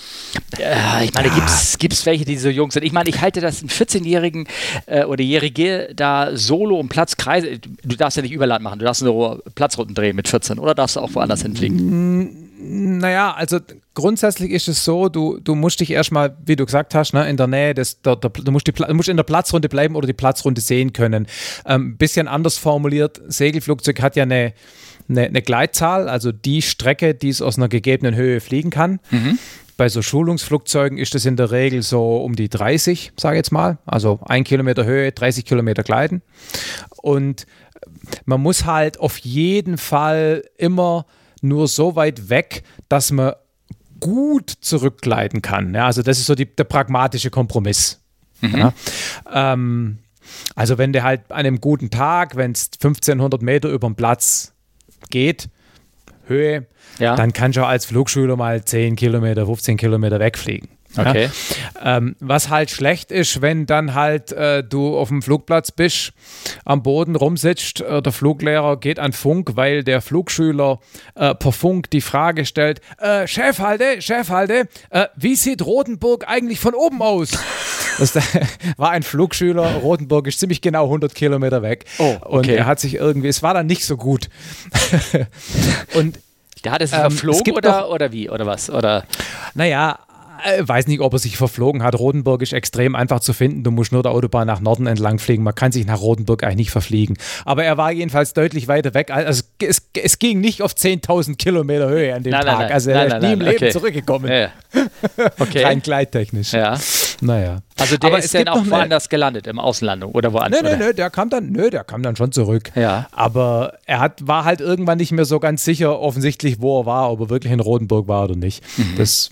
äh, 0.58 1.04
ich 1.04 1.12
meine, 1.12 1.28
gibt 1.28 1.92
es 1.92 2.06
welche, 2.06 2.24
die 2.24 2.38
so 2.38 2.48
jung 2.48 2.70
sind? 2.70 2.84
Ich 2.84 2.92
meine, 2.92 3.10
ich 3.10 3.20
halte 3.20 3.42
das 3.42 3.60
einen 3.60 3.68
14-Jährigen 3.68 4.48
äh, 4.86 5.04
oder 5.04 5.22
Jährige 5.22 5.90
da 5.94 6.34
solo 6.34 6.78
um 6.78 6.88
Platz 6.88 7.18
kreise. 7.18 7.58
Du 7.58 7.96
darfst 7.96 8.16
ja 8.16 8.22
nicht 8.22 8.32
Überland 8.32 8.64
machen, 8.64 8.78
du 8.78 8.86
darfst 8.86 9.02
nur 9.02 9.42
Platzrunden 9.54 9.94
drehen 9.94 10.16
mit 10.16 10.26
14 10.26 10.58
oder 10.58 10.74
darfst 10.74 10.96
du 10.96 11.00
auch 11.00 11.14
woanders 11.14 11.42
hinfliegen? 11.42 12.47
Naja, 12.60 13.34
also 13.34 13.60
grundsätzlich 13.94 14.50
ist 14.50 14.66
es 14.66 14.84
so, 14.84 15.08
du, 15.08 15.38
du 15.38 15.54
musst 15.54 15.78
dich 15.78 15.92
erstmal, 15.92 16.36
wie 16.44 16.56
du 16.56 16.66
gesagt 16.66 16.92
hast, 16.92 17.14
ne, 17.14 17.28
in 17.28 17.36
der 17.36 17.46
Nähe 17.46 17.72
des, 17.72 18.02
der, 18.02 18.16
der, 18.16 18.30
du, 18.30 18.50
musst 18.50 18.66
die, 18.66 18.72
du 18.72 18.94
musst 18.94 19.08
in 19.08 19.16
der 19.16 19.24
Platzrunde 19.24 19.68
bleiben 19.68 19.94
oder 19.94 20.08
die 20.08 20.12
Platzrunde 20.12 20.60
sehen 20.60 20.92
können. 20.92 21.28
Ähm, 21.66 21.96
bisschen 21.96 22.26
anders 22.26 22.58
formuliert, 22.58 23.20
Segelflugzeug 23.28 24.02
hat 24.02 24.16
ja 24.16 24.24
eine, 24.24 24.54
eine, 25.08 25.26
eine, 25.26 25.40
Gleitzahl, 25.40 26.08
also 26.08 26.32
die 26.32 26.60
Strecke, 26.62 27.14
die 27.14 27.28
es 27.28 27.40
aus 27.40 27.58
einer 27.58 27.68
gegebenen 27.68 28.16
Höhe 28.16 28.40
fliegen 28.40 28.70
kann. 28.70 28.98
Mhm. 29.10 29.38
Bei 29.76 29.88
so 29.88 30.02
Schulungsflugzeugen 30.02 30.98
ist 30.98 31.14
es 31.14 31.24
in 31.24 31.36
der 31.36 31.52
Regel 31.52 31.82
so 31.82 32.16
um 32.16 32.34
die 32.34 32.48
30, 32.48 33.12
sage 33.16 33.36
ich 33.36 33.38
jetzt 33.38 33.52
mal. 33.52 33.78
Also 33.86 34.18
ein 34.26 34.42
Kilometer 34.42 34.84
Höhe, 34.84 35.12
30 35.12 35.44
Kilometer 35.44 35.84
Gleiten. 35.84 36.22
Und 36.96 37.46
man 38.24 38.40
muss 38.40 38.64
halt 38.64 38.98
auf 38.98 39.18
jeden 39.18 39.78
Fall 39.78 40.42
immer 40.56 41.06
nur 41.42 41.68
so 41.68 41.96
weit 41.96 42.28
weg, 42.28 42.62
dass 42.88 43.10
man 43.10 43.34
gut 44.00 44.50
zurückgleiten 44.60 45.42
kann. 45.42 45.74
Ja, 45.74 45.86
also 45.86 46.02
das 46.02 46.18
ist 46.18 46.26
so 46.26 46.34
die, 46.34 46.46
der 46.46 46.64
pragmatische 46.64 47.30
Kompromiss. 47.30 48.00
Mhm. 48.40 48.56
Ja. 48.56 48.72
Ähm, 49.32 49.98
also 50.54 50.78
wenn 50.78 50.92
der 50.92 51.02
halt 51.02 51.30
an 51.30 51.38
einem 51.38 51.60
guten 51.60 51.90
Tag, 51.90 52.36
wenn 52.36 52.52
es 52.52 52.70
1500 52.74 53.42
Meter 53.42 53.68
über 53.68 53.88
den 53.88 53.96
Platz 53.96 54.52
geht, 55.10 55.48
Höhe, 56.26 56.66
ja. 56.98 57.16
dann 57.16 57.32
kannst 57.32 57.56
du 57.56 57.64
als 57.64 57.86
Flugschüler 57.86 58.36
mal 58.36 58.62
10 58.64 58.96
Kilometer, 58.96 59.46
15 59.46 59.76
Kilometer 59.78 60.20
wegfliegen. 60.20 60.68
Okay. 60.96 61.30
Ja? 61.74 61.98
Ähm, 61.98 62.16
was 62.18 62.48
halt 62.48 62.70
schlecht 62.70 63.12
ist, 63.12 63.42
wenn 63.42 63.66
dann 63.66 63.94
halt 63.94 64.32
äh, 64.32 64.64
du 64.64 64.96
auf 64.96 65.08
dem 65.08 65.22
Flugplatz 65.22 65.70
bist, 65.70 66.12
am 66.64 66.82
Boden 66.82 67.14
rumsitzt, 67.14 67.80
äh, 67.80 68.02
der 68.02 68.12
Fluglehrer 68.12 68.78
geht 68.78 68.98
an 68.98 69.12
Funk, 69.12 69.52
weil 69.54 69.84
der 69.84 70.00
Flugschüler 70.00 70.80
äh, 71.14 71.34
per 71.34 71.52
Funk 71.52 71.90
die 71.90 72.00
Frage 72.00 72.46
stellt, 72.46 72.80
äh, 72.98 73.26
Chefhalde, 73.26 74.00
Chefhalde, 74.00 74.68
äh, 74.90 75.06
wie 75.16 75.36
sieht 75.36 75.64
Rotenburg 75.64 76.26
eigentlich 76.26 76.60
von 76.60 76.74
oben 76.74 77.02
aus? 77.02 77.30
Das 77.98 78.14
war 78.76 78.90
ein 78.90 79.02
Flugschüler, 79.02 79.74
Rotenburg 79.74 80.28
ist 80.28 80.38
ziemlich 80.38 80.60
genau 80.60 80.84
100 80.84 81.16
Kilometer 81.16 81.62
weg. 81.62 81.84
Oh, 81.98 82.16
okay. 82.20 82.36
Und 82.36 82.48
er 82.48 82.66
hat 82.66 82.78
sich 82.78 82.94
irgendwie, 82.94 83.26
es 83.26 83.42
war 83.42 83.54
dann 83.54 83.66
nicht 83.66 83.84
so 83.84 83.96
gut. 83.96 84.28
und 85.94 86.20
der 86.64 86.72
hat 86.72 86.82
es 86.82 86.92
ähm, 86.92 87.00
verflogen 87.00 87.54
oder, 87.54 87.90
oder 87.90 88.12
wie? 88.12 88.30
Oder 88.30 88.46
was? 88.46 88.70
Oder? 88.70 89.04
Naja, 89.54 89.98
weiß 90.60 90.86
nicht, 90.86 91.00
ob 91.00 91.12
er 91.12 91.18
sich 91.18 91.36
verflogen 91.36 91.82
hat. 91.82 91.98
Rotenburg 91.98 92.42
ist 92.42 92.52
extrem 92.52 92.94
einfach 92.94 93.20
zu 93.20 93.32
finden. 93.32 93.64
Du 93.64 93.70
musst 93.70 93.92
nur 93.92 94.02
der 94.02 94.12
Autobahn 94.12 94.46
nach 94.46 94.60
Norden 94.60 94.86
entlang 94.86 95.18
fliegen. 95.18 95.42
Man 95.42 95.54
kann 95.54 95.72
sich 95.72 95.86
nach 95.86 96.00
Rotenburg 96.00 96.44
eigentlich 96.44 96.56
nicht 96.56 96.70
verfliegen. 96.70 97.16
Aber 97.44 97.64
er 97.64 97.76
war 97.76 97.92
jedenfalls 97.92 98.34
deutlich 98.34 98.68
weiter 98.68 98.94
weg. 98.94 99.10
Also 99.10 99.42
es, 99.62 99.82
es 99.94 100.18
ging 100.18 100.40
nicht 100.40 100.62
auf 100.62 100.72
10.000 100.74 101.36
Kilometer 101.36 101.88
Höhe 101.88 102.14
an 102.14 102.22
dem 102.22 102.32
nein, 102.32 102.44
Tag. 102.44 102.58
Nein, 102.58 102.72
also 102.72 102.90
er 102.90 103.06
ist 103.06 103.22
nie 103.22 103.32
im 103.32 103.40
Leben 103.40 103.56
okay. 103.56 103.70
zurückgekommen. 103.70 104.30
Ja. 104.30 104.50
Okay. 105.38 105.64
Rein 105.64 105.80
gleittechnisch. 105.80 106.52
Ja. 106.52 106.78
Naja. 107.20 107.62
Also 107.78 107.96
der 107.96 108.10
Aber 108.10 108.18
ist 108.18 108.34
dann 108.34 108.48
auch 108.48 108.66
woanders 108.66 109.04
eine... 109.04 109.08
gelandet, 109.08 109.46
im 109.46 109.58
Außenlandung 109.58 110.12
oder 110.12 110.32
woanders? 110.32 110.62
Nö, 110.62 110.70
nö, 110.70 110.76
nö, 110.76 110.94
der 110.94 111.10
kam 111.10 111.30
dann, 111.30 111.50
nö, 111.50 111.70
der 111.70 111.84
kam 111.84 112.02
dann 112.02 112.16
schon 112.16 112.32
zurück. 112.32 112.70
Ja. 112.74 113.08
Aber 113.12 113.74
er 113.86 114.00
hat, 114.00 114.26
war 114.26 114.44
halt 114.44 114.60
irgendwann 114.60 114.98
nicht 114.98 115.12
mehr 115.12 115.24
so 115.24 115.40
ganz 115.40 115.64
sicher, 115.64 115.98
offensichtlich, 115.98 116.60
wo 116.60 116.80
er 116.80 116.86
war, 116.86 117.10
ob 117.10 117.20
er 117.20 117.30
wirklich 117.30 117.52
in 117.52 117.60
Rotenburg 117.60 118.08
war 118.08 118.24
oder 118.24 118.36
nicht. 118.36 118.62
Mhm. 118.76 118.94
Das 118.96 119.30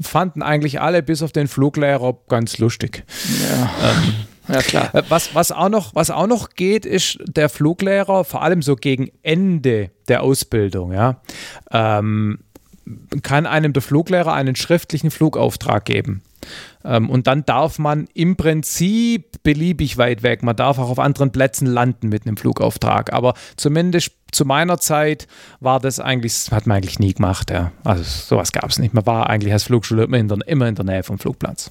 fanden 0.00 0.42
eigentlich 0.42 0.80
alle 0.80 1.02
bis 1.02 1.22
auf 1.22 1.32
den 1.32 1.48
Fluglehrer 1.48 2.16
ganz 2.28 2.58
lustig. 2.58 3.04
Ja. 3.48 3.70
Ähm, 3.90 4.14
ja, 4.48 4.62
klar. 4.62 4.94
Äh, 4.94 5.02
was, 5.08 5.34
was, 5.34 5.52
auch 5.52 5.68
noch, 5.68 5.94
was 5.94 6.10
auch 6.10 6.26
noch 6.26 6.50
geht, 6.50 6.86
ist 6.86 7.18
der 7.26 7.48
Fluglehrer, 7.48 8.24
vor 8.24 8.42
allem 8.42 8.62
so 8.62 8.76
gegen 8.76 9.10
Ende 9.22 9.90
der 10.08 10.22
Ausbildung, 10.22 10.92
ja, 10.92 11.20
ähm, 11.70 12.40
kann 13.22 13.46
einem 13.46 13.72
der 13.72 13.82
Fluglehrer 13.82 14.34
einen 14.34 14.56
schriftlichen 14.56 15.10
Flugauftrag 15.10 15.86
geben. 15.86 16.22
Ähm, 16.84 17.08
und 17.08 17.26
dann 17.26 17.46
darf 17.46 17.78
man 17.78 18.06
im 18.12 18.36
Prinzip 18.36 19.42
beliebig 19.42 19.96
weit 19.96 20.22
weg. 20.22 20.42
Man 20.42 20.56
darf 20.56 20.78
auch 20.78 20.90
auf 20.90 20.98
anderen 20.98 21.32
Plätzen 21.32 21.66
landen 21.66 22.10
mit 22.10 22.26
einem 22.26 22.36
Flugauftrag. 22.36 23.12
Aber 23.14 23.34
zumindest 23.56 24.12
zu 24.32 24.44
meiner 24.44 24.78
Zeit 24.78 25.28
war 25.60 25.80
das 25.80 26.00
eigentlich, 26.00 26.32
das 26.32 26.50
hat 26.50 26.66
man 26.66 26.78
eigentlich 26.78 26.98
nie 26.98 27.14
gemacht. 27.14 27.50
Ja. 27.50 27.72
Also 27.84 28.02
sowas 28.02 28.52
gab 28.52 28.68
es 28.68 28.78
nicht. 28.78 28.92
Man 28.92 29.06
war 29.06 29.30
eigentlich 29.30 29.52
als 29.52 29.64
Flugschule 29.64 30.04
immer 30.04 30.18
in, 30.18 30.28
der, 30.28 30.38
immer 30.46 30.66
in 30.66 30.74
der 30.74 30.84
Nähe 30.84 31.02
vom 31.02 31.18
Flugplatz. 31.18 31.70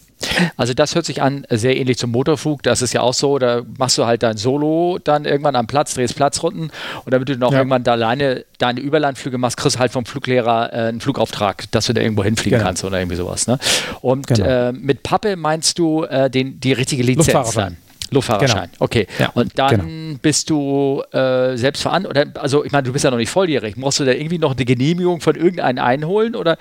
Also 0.56 0.74
das 0.74 0.96
hört 0.96 1.06
sich 1.06 1.22
an 1.22 1.46
sehr 1.50 1.76
ähnlich 1.76 1.98
zum 1.98 2.12
Motorflug. 2.12 2.64
Das 2.64 2.82
ist 2.82 2.94
ja 2.94 3.02
auch 3.02 3.14
so, 3.14 3.38
da 3.38 3.64
machst 3.78 3.98
du 3.98 4.06
halt 4.06 4.24
dein 4.24 4.38
Solo 4.38 4.98
dann 5.04 5.26
irgendwann 5.26 5.56
am 5.56 5.68
Platz, 5.68 5.94
drehst 5.96 6.16
Platzrunden 6.16 6.72
und 7.04 7.14
damit 7.14 7.28
du 7.28 7.38
noch 7.38 7.52
ja. 7.52 7.60
irgendwann 7.60 7.84
da 7.84 7.94
alleine 7.94 8.46
deine 8.58 8.80
Überlandflüge 8.80 9.38
machst, 9.38 9.58
kriegst 9.58 9.76
du 9.76 9.80
halt 9.80 9.92
vom 9.92 10.06
Fluglehrer 10.06 10.72
äh, 10.72 10.76
einen 10.88 11.02
Flugauftrag, 11.02 11.70
dass 11.72 11.88
du 11.88 11.94
da 11.94 12.02
irgendwo 12.02 12.24
hinfliegen 12.24 12.60
genau. 12.60 12.70
kannst 12.70 12.84
oder 12.86 13.00
irgendwie 13.00 13.18
sowas. 13.18 13.48
Ne? 13.48 13.60
Und 14.02 14.28
genau. 14.28 14.46
äh, 14.46 14.72
mit 14.72 15.04
Pappe 15.04 15.36
meinst 15.36 15.78
du 15.80 16.04
äh, 16.04 16.30
den, 16.30 16.60
die 16.60 16.72
richtige 16.72 17.04
Lizenz 17.04 17.54
dann? 17.54 17.78
Luftfahrerschein. 18.12 18.70
Genau. 18.72 18.86
Okay. 18.86 19.08
Ja, 19.20 19.32
und 19.34 19.58
dann 19.58 19.70
genau. 19.70 20.20
bist 20.22 20.50
du 20.50 21.04
äh, 21.12 21.56
selbst 21.58 21.82
verantwortlich. 21.82 22.28
Also 22.36 22.64
ich 22.64 22.72
meine, 22.72 22.84
du 22.84 22.94
bist 22.94 23.06
ja 23.06 23.12
noch 23.12 23.18
nicht 23.18 23.30
volljährig. 23.30 23.78
Musst 23.78 24.00
du 24.00 24.06
da 24.06 24.12
irgendwie 24.12 24.38
noch 24.38 24.56
eine 24.56 24.66
Genehmigung 24.66 25.22
von 25.22 25.36
irgendeinem 25.36 25.84
einholen? 25.84 26.36
Oder 26.36 26.58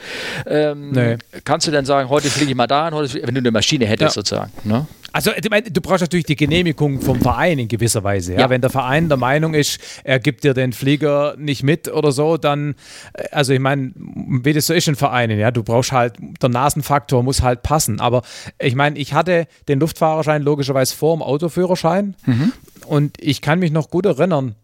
ähm, 0.47 0.91
nee. 0.93 1.17
kannst 1.45 1.67
du 1.67 1.71
dann 1.71 1.85
sagen, 1.85 2.09
heute 2.09 2.29
fliege 2.29 2.51
ich 2.51 2.57
mal 2.57 2.67
da, 2.67 2.91
heute, 2.93 3.21
wenn 3.27 3.35
du 3.35 3.41
eine 3.41 3.51
Maschine 3.51 3.87
hättest 3.87 4.17
ja. 4.17 4.23
sozusagen? 4.23 4.53
Ne? 4.65 4.87
Also 5.13 5.31
du 5.39 5.81
brauchst 5.81 6.01
natürlich 6.01 6.27
die 6.27 6.37
Genehmigung 6.37 7.01
vom 7.01 7.21
Verein 7.21 7.59
in 7.59 7.69
gewisser 7.69 8.03
Weise. 8.03 8.35
Ja? 8.35 8.41
ja? 8.41 8.51
Wenn 8.51 8.61
der 8.61 8.71
Verein 8.71 9.09
der 9.09 9.19
Meinung 9.19 9.55
ist, 9.55 9.79
er 10.05 10.19
gibt 10.19 10.45
dir 10.45 10.55
den 10.55 10.73
Flieger 10.73 11.35
nicht 11.39 11.63
mit 11.63 11.89
oder 11.89 12.13
so, 12.13 12.37
dann, 12.37 12.75
äh, 13.13 13.29
also 13.31 13.53
ich 13.53 13.61
meine, 13.61 13.93
wie 13.95 14.53
das 14.53 14.67
so 14.67 14.75
ist 14.75 14.89
in 14.89 14.97
Vereinen, 14.97 15.39
ja, 15.39 15.51
du 15.51 15.63
brauchst 15.63 15.93
halt, 15.93 16.15
der 16.41 16.49
Nasenfaktor 16.49 17.23
muss 17.23 17.43
halt 17.43 17.63
passen. 17.63 18.01
Aber 18.01 18.23
ich 18.59 18.75
meine, 18.75 18.99
ich 18.99 19.13
hatte 19.13 19.47
den 19.69 19.81
Luftfahrerschein 19.81 20.43
logischerweise 20.43 20.97
vor 20.97 21.17
dem 21.17 21.23
Autoführerschein 21.23 22.15
mhm. 22.25 22.53
und 22.87 23.17
ich 23.21 23.43
kann 23.43 23.59
mich 23.59 23.71
noch 23.71 23.91
gut 23.91 24.07
erinnern, 24.07 24.55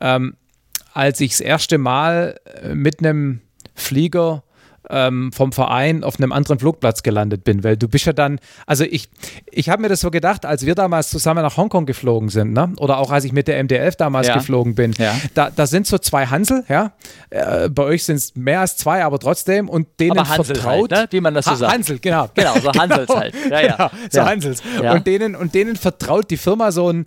ähm, 0.00 0.34
als 0.92 1.20
ich 1.20 1.30
das 1.30 1.40
erste 1.40 1.78
Mal 1.78 2.40
äh, 2.62 2.74
mit 2.74 2.98
einem 2.98 3.40
Flieger 3.74 4.42
ähm, 4.90 5.32
vom 5.32 5.52
Verein 5.52 6.04
auf 6.04 6.18
einem 6.18 6.32
anderen 6.32 6.58
Flugplatz 6.58 7.02
gelandet 7.02 7.44
bin, 7.44 7.64
weil 7.64 7.76
du 7.76 7.88
bist 7.88 8.06
ja 8.06 8.12
dann, 8.12 8.40
also 8.66 8.84
ich, 8.84 9.08
ich 9.50 9.68
habe 9.68 9.82
mir 9.82 9.88
das 9.88 10.00
so 10.00 10.10
gedacht, 10.10 10.44
als 10.44 10.66
wir 10.66 10.74
damals 10.74 11.10
zusammen 11.10 11.42
nach 11.42 11.56
Hongkong 11.56 11.86
geflogen 11.86 12.28
sind, 12.28 12.52
ne? 12.52 12.72
oder 12.78 12.98
auch 12.98 13.10
als 13.10 13.24
ich 13.24 13.32
mit 13.32 13.48
der 13.48 13.62
MD-11 13.62 13.96
damals 13.96 14.28
ja. 14.28 14.34
geflogen 14.34 14.74
bin, 14.74 14.92
ja. 14.98 15.14
da, 15.34 15.50
da 15.50 15.66
sind 15.66 15.86
so 15.86 15.98
zwei 15.98 16.26
Hansel, 16.26 16.64
ja, 16.68 16.92
äh, 17.30 17.68
bei 17.68 17.84
euch 17.84 18.04
sind 18.04 18.16
es 18.16 18.34
mehr 18.34 18.60
als 18.60 18.76
zwei, 18.76 19.04
aber 19.04 19.18
trotzdem 19.18 19.68
und 19.68 19.88
denen 20.00 20.18
aber 20.18 20.28
Hansel 20.28 20.56
vertraut, 20.56 20.92
halt, 20.92 21.12
ne? 21.12 21.16
wie 21.16 21.20
man 21.20 21.34
das 21.34 21.44
so 21.44 21.52
ha 21.52 21.56
sagt. 21.56 21.72
Hansel, 21.72 21.98
genau. 21.98 22.28
Genau, 22.42 22.58
so 22.58 22.72
Hansels 22.72 23.06
genau, 23.06 23.20
halt. 23.20 23.34
Ja, 23.50 23.60
genau, 23.60 23.90
so 24.10 24.22
Hansels. 24.22 24.62
Und, 24.92 25.06
denen, 25.06 25.36
und 25.36 25.54
denen 25.54 25.76
vertraut 25.76 26.30
die 26.30 26.36
Firma 26.36 26.72
so 26.72 26.90
ein, 26.90 27.06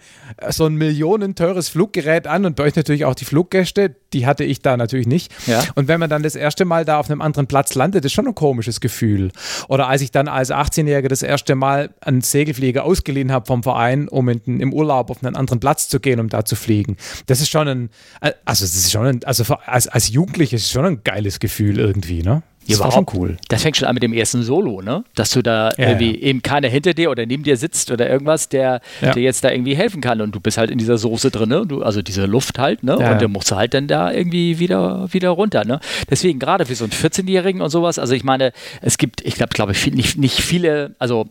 so 0.50 0.66
ein 0.66 0.76
millionenteures 0.76 1.68
Fluggerät 1.68 2.28
an 2.28 2.46
und 2.46 2.56
bei 2.56 2.64
euch 2.64 2.76
natürlich 2.76 3.06
auch 3.06 3.16
die 3.16 3.26
Fluggäste, 3.26 3.96
die 4.14 4.26
hatte 4.26 4.44
ich 4.46 4.62
da 4.62 4.78
natürlich 4.78 5.08
nicht. 5.08 5.34
Und 5.76 5.88
wenn 5.88 6.00
man 6.00 6.10
dann 6.10 6.24
das 6.24 6.36
erste 6.36 6.64
Mal 6.64 6.86
da 6.86 7.00
auf 7.00 7.10
einem 7.10 7.22
anderen 7.22 7.48
Platz 7.48 7.65
landet, 7.74 8.06
ist 8.06 8.14
schon 8.14 8.28
ein 8.28 8.36
komisches 8.36 8.80
Gefühl. 8.80 9.32
Oder 9.68 9.88
als 9.88 10.02
ich 10.02 10.12
dann 10.12 10.28
als 10.28 10.52
18-Jähriger 10.52 11.08
das 11.08 11.24
erste 11.24 11.56
Mal 11.56 11.90
einen 12.02 12.22
Segelflieger 12.22 12.84
ausgeliehen 12.84 13.32
habe 13.32 13.48
vom 13.48 13.64
Verein, 13.64 14.08
um 14.08 14.30
in, 14.30 14.60
im 14.60 14.74
Urlaub 14.74 15.10
auf 15.10 15.24
einen 15.24 15.36
anderen 15.36 15.60
Platz 15.60 15.88
zu 15.88 16.00
gehen, 16.00 16.20
um 16.20 16.30
da 16.30 16.46
zu 16.46 16.56
fliegen. 16.56 16.98
Das 17.26 17.42
ist 17.42 17.50
schon 17.50 17.68
ein, 17.68 17.90
also 18.22 18.64
das 18.64 18.76
ist 18.76 18.92
schon 18.92 19.08
ein, 19.08 19.24
also 19.24 19.56
als, 19.66 19.88
als 19.88 20.10
Jugendlicher 20.10 20.58
ist 20.58 20.66
es 20.66 20.72
schon 20.72 20.86
ein 20.86 21.04
geiles 21.04 21.40
Gefühl 21.40 21.80
irgendwie, 21.80 22.22
ne? 22.22 22.44
Das 22.68 22.80
war 22.80 22.92
schon 22.92 23.06
cool. 23.14 23.38
Das 23.48 23.62
fängt 23.62 23.78
schon 23.78 23.88
an 23.88 23.94
mit 23.94 24.04
dem 24.04 24.14
ersten 24.14 24.44
Solo, 24.44 24.82
ne? 24.82 25.04
Dass 25.16 25.32
du 25.32 25.42
da 25.42 25.72
ja, 25.78 25.90
irgendwie 25.90 26.12
ja. 26.12 26.28
eben 26.28 26.42
keiner 26.42 26.68
hinter 26.68 26.94
dir 26.94 27.12
oder 27.12 27.26
neben 27.26 27.44
dir 27.44 27.58
sitzt 27.58 27.92
oder 27.92 28.10
irgendwas, 28.10 28.50
der 28.50 28.82
ja. 29.02 29.12
dir 29.12 29.22
jetzt 29.22 29.44
da 29.44 29.52
irgendwie 29.52 29.76
helfen 29.76 30.02
kann 30.02 30.22
und 30.22 30.34
du 30.34 30.40
bist 30.40 30.58
halt 30.58 30.72
in 30.72 30.78
dieser 30.78 30.98
Soße 30.98 31.32
drin, 31.32 31.50
ne? 31.50 31.66
Du, 31.66 31.84
also 31.84 32.02
diese 32.02 32.26
Luft 32.26 32.60
halt, 32.60 32.84
ne? 32.84 32.98
und 32.98 33.22
du 33.22 33.28
musst 33.28 33.52
halt 33.52 33.74
dann 33.74 33.88
da 33.88 34.12
irgendwie 34.12 34.60
wieder, 34.60 35.12
wieder 35.12 35.30
runter, 35.30 35.66
ne? 35.66 35.80
Deswegen 36.10 36.40
gerade 36.40 36.66
für 36.66 36.76
so 36.76 36.86
einen 36.86 36.94
14-Jährigen 36.94 37.62
und 37.62 37.70
sowas, 37.70 38.00
also 38.00 38.14
ich 38.14 38.24
meine, 38.24 38.52
es 38.82 38.98
gibt, 38.98 39.22
ich 39.22 39.36
glaube, 39.36 39.54
glaube 39.54 39.72
ich, 39.72 39.92
nicht, 39.92 40.18
nicht 40.18 40.42
viele, 40.42 40.96
also 41.00 41.28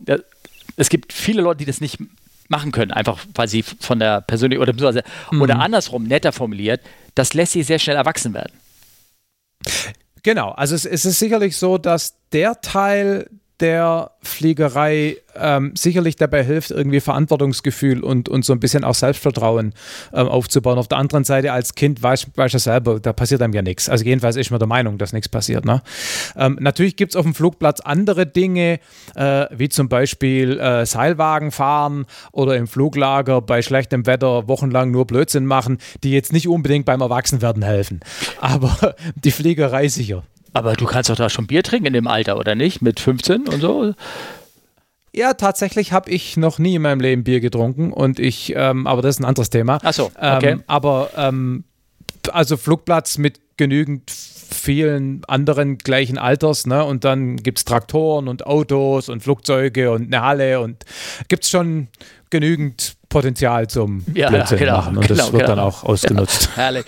es 0.77 0.89
gibt 0.89 1.13
viele 1.13 1.41
Leute, 1.41 1.59
die 1.59 1.65
das 1.65 1.81
nicht 1.81 1.99
machen 2.47 2.71
können, 2.71 2.91
einfach 2.91 3.19
weil 3.33 3.47
sie 3.47 3.63
von 3.63 3.99
der 3.99 4.21
persönlichen 4.21 4.61
oder 4.61 4.73
beziehungsweise 4.73 5.03
mhm. 5.31 5.41
oder 5.41 5.59
andersrum 5.59 6.03
netter 6.03 6.31
formuliert, 6.31 6.81
das 7.15 7.33
lässt 7.33 7.53
sie 7.53 7.63
sehr 7.63 7.79
schnell 7.79 7.95
erwachsen 7.95 8.33
werden. 8.33 8.53
Genau, 10.25 10.49
also 10.53 10.73
es, 10.73 10.85
es 10.85 11.05
ist 11.05 11.19
sicherlich 11.19 11.55
so, 11.55 11.77
dass 11.77 12.17
der 12.31 12.59
Teil 12.59 13.29
der 13.59 14.11
Fliegerei 14.21 15.17
ähm, 15.35 15.71
sicherlich 15.75 16.15
dabei 16.15 16.43
hilft, 16.43 16.71
irgendwie 16.71 16.99
Verantwortungsgefühl 16.99 18.03
und, 18.03 18.27
und 18.27 18.43
so 18.43 18.53
ein 18.53 18.59
bisschen 18.59 18.83
auch 18.83 18.95
Selbstvertrauen 18.95 19.73
ähm, 20.13 20.27
aufzubauen. 20.27 20.77
Auf 20.77 20.87
der 20.87 20.97
anderen 20.97 21.23
Seite, 21.23 21.51
als 21.51 21.75
Kind 21.75 22.01
weiß, 22.01 22.27
weiß 22.35 22.53
ja 22.53 22.59
selber, 22.59 22.99
da 22.99 23.13
passiert 23.13 23.41
einem 23.41 23.53
ja 23.53 23.61
nichts. 23.61 23.89
Also 23.89 24.03
jedenfalls 24.03 24.35
ist 24.35 24.51
man 24.51 24.59
der 24.59 24.67
Meinung, 24.67 24.97
dass 24.97 25.13
nichts 25.13 25.29
passiert. 25.29 25.65
Ne? 25.65 25.81
Ähm, 26.35 26.57
natürlich 26.59 26.95
gibt 26.95 27.13
es 27.13 27.15
auf 27.15 27.23
dem 27.23 27.33
Flugplatz 27.33 27.79
andere 27.79 28.25
Dinge, 28.25 28.79
äh, 29.15 29.45
wie 29.51 29.69
zum 29.69 29.89
Beispiel 29.89 30.59
äh, 30.59 30.85
Seilwagen 30.85 31.51
fahren 31.51 32.05
oder 32.31 32.57
im 32.57 32.67
Fluglager 32.67 33.41
bei 33.41 33.61
schlechtem 33.61 34.05
Wetter 34.05 34.47
wochenlang 34.47 34.91
nur 34.91 35.05
Blödsinn 35.05 35.45
machen, 35.45 35.77
die 36.03 36.11
jetzt 36.11 36.33
nicht 36.33 36.47
unbedingt 36.47 36.85
beim 36.85 37.01
Erwachsenwerden 37.01 37.63
helfen. 37.63 38.01
Aber 38.41 38.95
die 39.15 39.31
Fliegerei 39.31 39.87
sicher. 39.87 40.23
Aber 40.55 40.73
du 40.73 40.85
kannst 40.85 41.09
doch 41.09 41.17
da 41.17 41.29
schon 41.29 41.47
Bier 41.47 41.63
trinken 41.63 41.87
in 41.87 41.93
dem 41.93 42.07
Alter, 42.07 42.37
oder 42.37 42.55
nicht? 42.55 42.81
Mit 42.81 43.01
15 43.01 43.49
und 43.49 43.59
so? 43.59 43.93
Ja, 45.13 45.33
tatsächlich 45.33 45.91
habe 45.91 46.09
ich 46.09 46.37
noch 46.37 46.59
nie 46.59 46.75
in 46.75 46.81
meinem 46.81 47.01
Leben 47.01 47.25
Bier 47.25 47.41
getrunken 47.41 47.91
und 47.91 48.19
ich, 48.19 48.53
ähm, 48.55 48.87
aber 48.87 49.01
das 49.01 49.15
ist 49.15 49.19
ein 49.19 49.25
anderes 49.25 49.49
Thema. 49.49 49.79
Ach 49.83 49.93
so, 49.93 50.05
okay. 50.15 50.51
Ähm, 50.51 50.63
aber 50.67 51.09
ähm, 51.17 51.65
also 52.31 52.55
Flugplatz 52.55 53.17
mit 53.17 53.41
genügend 53.57 54.09
vielen 54.09 55.25
anderen 55.25 55.77
gleichen 55.77 56.17
Alters, 56.17 56.65
ne? 56.65 56.85
Und 56.85 57.03
dann 57.03 57.35
gibt 57.37 57.57
es 57.57 57.65
Traktoren 57.65 58.29
und 58.29 58.45
Autos 58.45 59.09
und 59.09 59.23
Flugzeuge 59.23 59.91
und 59.91 60.05
eine 60.05 60.21
Halle 60.21 60.61
und 60.61 60.85
gibt 61.27 61.43
es 61.43 61.49
schon 61.49 61.89
genügend 62.29 62.94
Potenzial 63.15 63.65
zum 63.69 64.03
ja, 64.13 64.27
Blödsinn 64.27 64.57
genau, 64.57 64.75
machen 64.75 64.97
und 64.97 65.07
genau, 65.07 65.17
das 65.17 65.31
wird 65.31 65.43
genau. 65.43 65.55
dann 65.55 65.59
auch 65.59 65.85
ausgenutzt. 65.85 66.49
Ja, 66.57 66.63
herrlich. 66.63 66.85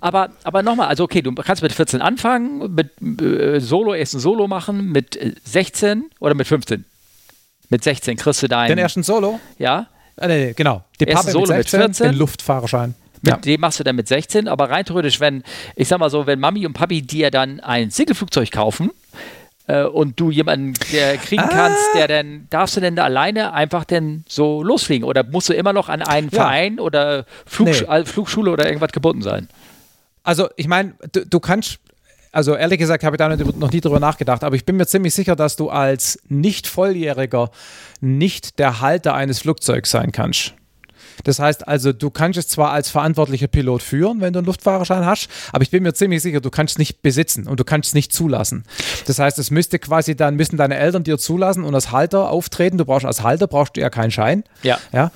Aber, 0.00 0.30
aber 0.42 0.64
nochmal, 0.64 0.88
also 0.88 1.04
okay, 1.04 1.22
du 1.22 1.32
kannst 1.32 1.62
mit 1.62 1.72
14 1.72 2.02
anfangen, 2.02 2.74
mit 2.74 3.00
äh, 3.22 3.60
Solo, 3.60 3.94
erst 3.94 4.14
ein 4.14 4.18
Solo 4.18 4.48
machen, 4.48 4.90
mit 4.90 5.16
16 5.44 5.98
äh, 5.98 6.02
oder 6.18 6.34
mit 6.34 6.48
15? 6.48 6.84
Mit 7.68 7.84
16 7.84 8.16
kriegst 8.16 8.42
du 8.42 8.48
deinen. 8.48 8.70
Den 8.70 8.78
ersten 8.78 9.04
Solo? 9.04 9.38
Ja. 9.56 9.86
Nee, 10.20 10.26
nee, 10.26 10.52
genau. 10.52 10.82
Die 10.98 11.06
Pappe 11.06 11.30
Solo 11.30 11.46
mit, 11.46 11.68
16, 11.68 11.78
mit 11.78 11.86
14. 11.96 12.06
Den 12.08 12.18
Luftfahrerschein. 12.18 12.96
Mit 13.22 13.34
ja. 13.34 13.36
dem 13.36 13.60
machst 13.60 13.78
du 13.78 13.84
dann 13.84 13.94
mit 13.94 14.08
16, 14.08 14.48
aber 14.48 14.70
rein 14.70 14.84
theoretisch, 14.84 15.20
wenn, 15.20 15.44
ich 15.76 15.86
sag 15.86 16.00
mal 16.00 16.10
so, 16.10 16.26
wenn 16.26 16.40
Mami 16.40 16.66
und 16.66 16.72
Papi 16.72 17.02
dir 17.02 17.30
dann 17.30 17.60
ein 17.60 17.90
Segelflugzeug 17.90 18.50
kaufen, 18.50 18.90
äh, 19.68 19.84
und 19.84 20.18
du 20.18 20.30
jemanden 20.30 20.74
der 20.92 21.16
kriegen 21.18 21.42
ah. 21.42 21.48
kannst, 21.48 21.94
der 21.94 22.08
dann, 22.08 22.46
darfst 22.50 22.76
du 22.76 22.80
denn 22.80 22.96
da 22.96 23.04
alleine 23.04 23.52
einfach 23.52 23.84
denn 23.84 24.24
so 24.26 24.62
losfliegen? 24.62 25.06
Oder 25.06 25.22
musst 25.22 25.48
du 25.48 25.52
immer 25.52 25.72
noch 25.72 25.88
an 25.88 26.02
einen 26.02 26.30
ja. 26.30 26.40
Verein 26.40 26.80
oder 26.80 27.24
Flugsch 27.46 27.84
nee. 27.88 28.04
Flugschule 28.04 28.50
oder 28.50 28.66
irgendwas 28.66 28.92
gebunden 28.92 29.22
sein? 29.22 29.48
Also, 30.24 30.48
ich 30.56 30.66
meine, 30.66 30.94
du, 31.12 31.24
du 31.24 31.40
kannst 31.40 31.78
also 32.30 32.54
ehrlich 32.54 32.78
gesagt 32.78 33.04
habe 33.04 33.16
ich 33.16 33.18
da 33.18 33.34
noch 33.34 33.72
nie 33.72 33.80
drüber 33.80 34.00
nachgedacht, 34.00 34.44
aber 34.44 34.54
ich 34.54 34.66
bin 34.66 34.76
mir 34.76 34.86
ziemlich 34.86 35.14
sicher, 35.14 35.34
dass 35.34 35.56
du 35.56 35.70
als 35.70 36.18
nicht 36.28 36.66
Volljähriger 36.66 37.50
nicht 38.00 38.58
der 38.58 38.80
Halter 38.80 39.14
eines 39.14 39.40
Flugzeugs 39.40 39.90
sein 39.90 40.12
kannst. 40.12 40.52
Das 41.24 41.38
heißt 41.38 41.66
also, 41.66 41.92
du 41.92 42.10
kannst 42.10 42.38
es 42.38 42.48
zwar 42.48 42.70
als 42.70 42.90
verantwortlicher 42.90 43.48
Pilot 43.48 43.82
führen, 43.82 44.20
wenn 44.20 44.32
du 44.32 44.40
einen 44.40 44.46
Luftfahrerschein 44.46 45.06
hast, 45.06 45.28
aber 45.52 45.62
ich 45.62 45.70
bin 45.70 45.82
mir 45.82 45.94
ziemlich 45.94 46.22
sicher, 46.22 46.40
du 46.40 46.50
kannst 46.50 46.72
es 46.72 46.78
nicht 46.78 47.02
besitzen 47.02 47.46
und 47.46 47.60
du 47.60 47.64
kannst 47.64 47.88
es 47.88 47.94
nicht 47.94 48.12
zulassen. 48.12 48.64
Das 49.06 49.18
heißt, 49.18 49.38
es 49.38 49.50
müsste 49.50 49.78
quasi 49.78 50.16
dann, 50.16 50.36
müssen 50.36 50.56
deine 50.56 50.76
Eltern 50.76 51.04
dir 51.04 51.18
zulassen 51.18 51.64
und 51.64 51.74
als 51.74 51.92
Halter 51.92 52.30
auftreten. 52.30 52.78
Du 52.78 52.84
brauchst 52.84 53.06
als 53.06 53.22
Halter 53.22 53.46
brauchst 53.46 53.76
du 53.76 53.80
ja 53.80 53.90
keinen 53.90 54.10
Schein. 54.10 54.44
Ja. 54.62 54.78
ja? 54.92 55.10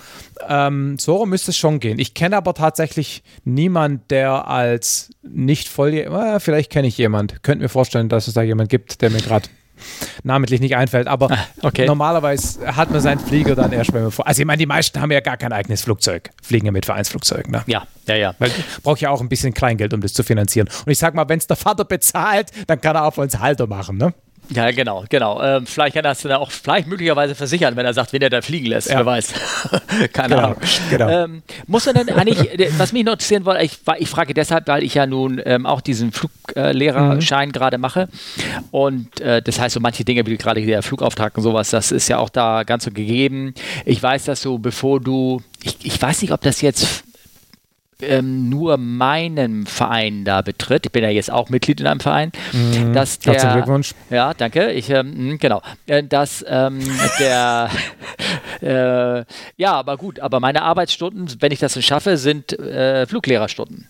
Ähm, 0.49 0.99
so 0.99 1.27
müsste 1.27 1.51
es 1.51 1.57
schon 1.57 1.81
gehen. 1.81 1.99
Ich 1.99 2.15
kenne 2.15 2.37
aber 2.37 2.55
tatsächlich 2.55 3.23
niemanden, 3.45 4.03
der 4.11 4.49
als 4.49 5.11
nicht 5.23 5.69
voll, 5.69 5.95
äh, 5.95 6.41
vielleicht 6.41 6.71
kenne 6.71 6.89
ich 6.89 6.99
jemanden. 6.99 7.39
Könnte 7.43 7.63
mir 7.63 7.69
vorstellen, 7.69 8.09
dass 8.09 8.29
es 8.29 8.35
da 8.35 8.43
jemanden 8.43 8.69
gibt, 8.69 9.03
der 9.03 9.11
mir 9.11 9.21
gerade 9.21 9.49
namentlich 10.23 10.61
nicht 10.61 10.77
einfällt. 10.77 11.07
Aber 11.09 11.31
ah, 11.31 11.39
okay. 11.63 11.87
normalerweise 11.87 12.77
hat 12.77 12.91
man 12.91 13.01
seinen 13.01 13.21
Flieger 13.21 13.55
dann 13.55 13.73
erst, 13.73 13.93
wenn 13.93 14.03
man 14.03 14.11
vor. 14.11 14.27
Also 14.27 14.43
ich 14.43 14.47
meine, 14.47 14.59
die 14.59 14.67
meisten 14.67 15.01
haben 15.01 15.11
ja 15.11 15.21
gar 15.21 15.37
kein 15.37 15.53
eigenes 15.53 15.83
Flugzeug, 15.83 16.31
fliegen 16.43 16.67
ja 16.67 16.73
mit 16.73 16.87
Vereinsflugzeugen. 16.87 17.53
Ne? 17.53 17.63
Ja, 17.67 17.87
ja, 18.07 18.17
ja. 18.17 18.35
Weil 18.39 18.51
braucht 18.83 19.01
ja 19.01 19.11
auch 19.11 19.21
ein 19.21 19.29
bisschen 19.29 19.55
Kleingeld, 19.55 19.93
um 19.95 20.01
das 20.01 20.13
zu 20.13 20.23
finanzieren. 20.23 20.69
Und 20.85 20.93
ich 20.93 20.99
sag 20.99 21.15
mal, 21.15 21.29
wenn 21.29 21.39
es 21.39 21.47
der 21.47 21.57
Vater 21.57 21.85
bezahlt, 21.85 22.51
dann 22.67 22.81
kann 22.81 22.97
er 22.97 23.05
auch 23.05 23.15
für 23.15 23.23
uns 23.23 23.39
Halter 23.39 23.67
machen, 23.67 23.97
ne? 23.97 24.15
Ja, 24.51 24.71
genau, 24.71 25.05
genau. 25.09 25.43
Ähm, 25.43 25.67
vielleicht 25.67 25.95
kann 25.95 26.05
er 26.05 26.11
das 26.11 26.23
dann 26.23 26.33
auch 26.33 26.51
vielleicht 26.51 26.87
möglicherweise 26.87 27.35
versichern, 27.35 27.77
wenn 27.77 27.87
er 27.87 27.95
sagt, 27.95 28.13
wen 28.13 28.23
er 28.23 28.31
da 28.31 28.43
fliegen 28.43 28.67
lässt. 28.67 28.91
Ja. 28.91 28.99
Wer 28.99 29.07
weiß. 29.07 29.33
Keine 30.13 30.35
genau, 30.35 30.47
Ahnung. 30.49 30.57
Genau. 30.91 31.09
Ähm, 31.09 31.43
muss 31.67 31.87
man 31.87 31.95
denn 31.95 32.11
eigentlich, 32.11 32.49
was 32.79 32.93
mich 32.93 33.05
noch 33.05 33.13
interessieren 33.13 33.45
wollte, 33.45 33.65
ich, 33.65 33.79
ich 33.99 34.09
frage 34.09 34.35
deshalb, 34.35 34.67
weil 34.69 34.83
ich 34.83 34.95
ja 34.95 35.07
nun 35.07 35.41
ähm, 35.45 35.65
auch 35.65 35.81
diesen 35.81 36.13
Fluglehrerschein 36.13 37.49
mhm. 37.49 37.53
gerade 37.53 37.79
mache. 37.79 38.09
Und 38.71 39.21
äh, 39.21 39.41
das 39.41 39.59
heißt, 39.59 39.75
so 39.75 39.81
manche 39.81 40.05
Dinge 40.05 40.27
wie 40.27 40.37
gerade 40.37 40.65
der 40.65 40.83
Flugauftrag 40.83 41.37
und 41.37 41.43
sowas, 41.43 41.71
das 41.71 41.93
ist 41.93 42.09
ja 42.09 42.19
auch 42.19 42.29
da 42.29 42.65
ganz 42.65 42.85
so 42.85 42.91
gegeben. 42.91 43.55
Ich 43.85 44.03
weiß, 44.03 44.25
dass 44.25 44.43
du, 44.43 44.59
bevor 44.59 45.01
du, 45.01 45.41
ich, 45.63 45.77
ich 45.83 46.03
weiß 46.03 46.23
nicht, 46.23 46.33
ob 46.33 46.41
das 46.43 46.61
jetzt 46.61 47.05
ähm, 48.03 48.49
nur 48.49 48.77
meinen 48.77 49.67
Verein 49.67 50.25
da 50.25 50.43
betritt, 50.43 50.87
ich 50.87 50.93
bin 50.93 51.03
ja 51.03 51.11
jetzt 51.11 51.31
auch 51.31 51.49
Mitglied 51.49 51.81
in 51.81 51.87
einem 51.87 52.01
Verein, 52.01 52.33
mhm. 52.53 52.93
dass 52.93 53.19
der, 53.19 53.35
Herzlichen 53.35 53.55
Glückwunsch. 53.57 53.95
Ja, 54.11 54.35
danke. 54.35 54.73
Ich, 54.73 54.91
ähm, 54.91 55.15
hm, 55.15 55.39
genau, 55.39 55.63
äh, 55.87 56.03
dass 56.03 56.45
ähm, 56.49 56.81
der, 57.19 57.71
äh, 58.61 59.25
ja, 59.57 59.73
aber 59.73 59.97
gut, 59.97 60.21
aber 60.21 60.41
meine 60.41 60.63
Arbeitsstunden, 60.63 61.29
wenn 61.41 61.53
ich 61.53 61.61
das 61.61 61.83
schaffe, 61.85 62.17
sind 62.17 62.59
äh, 62.59 63.07
Fluglehrerstunden. 63.07 63.89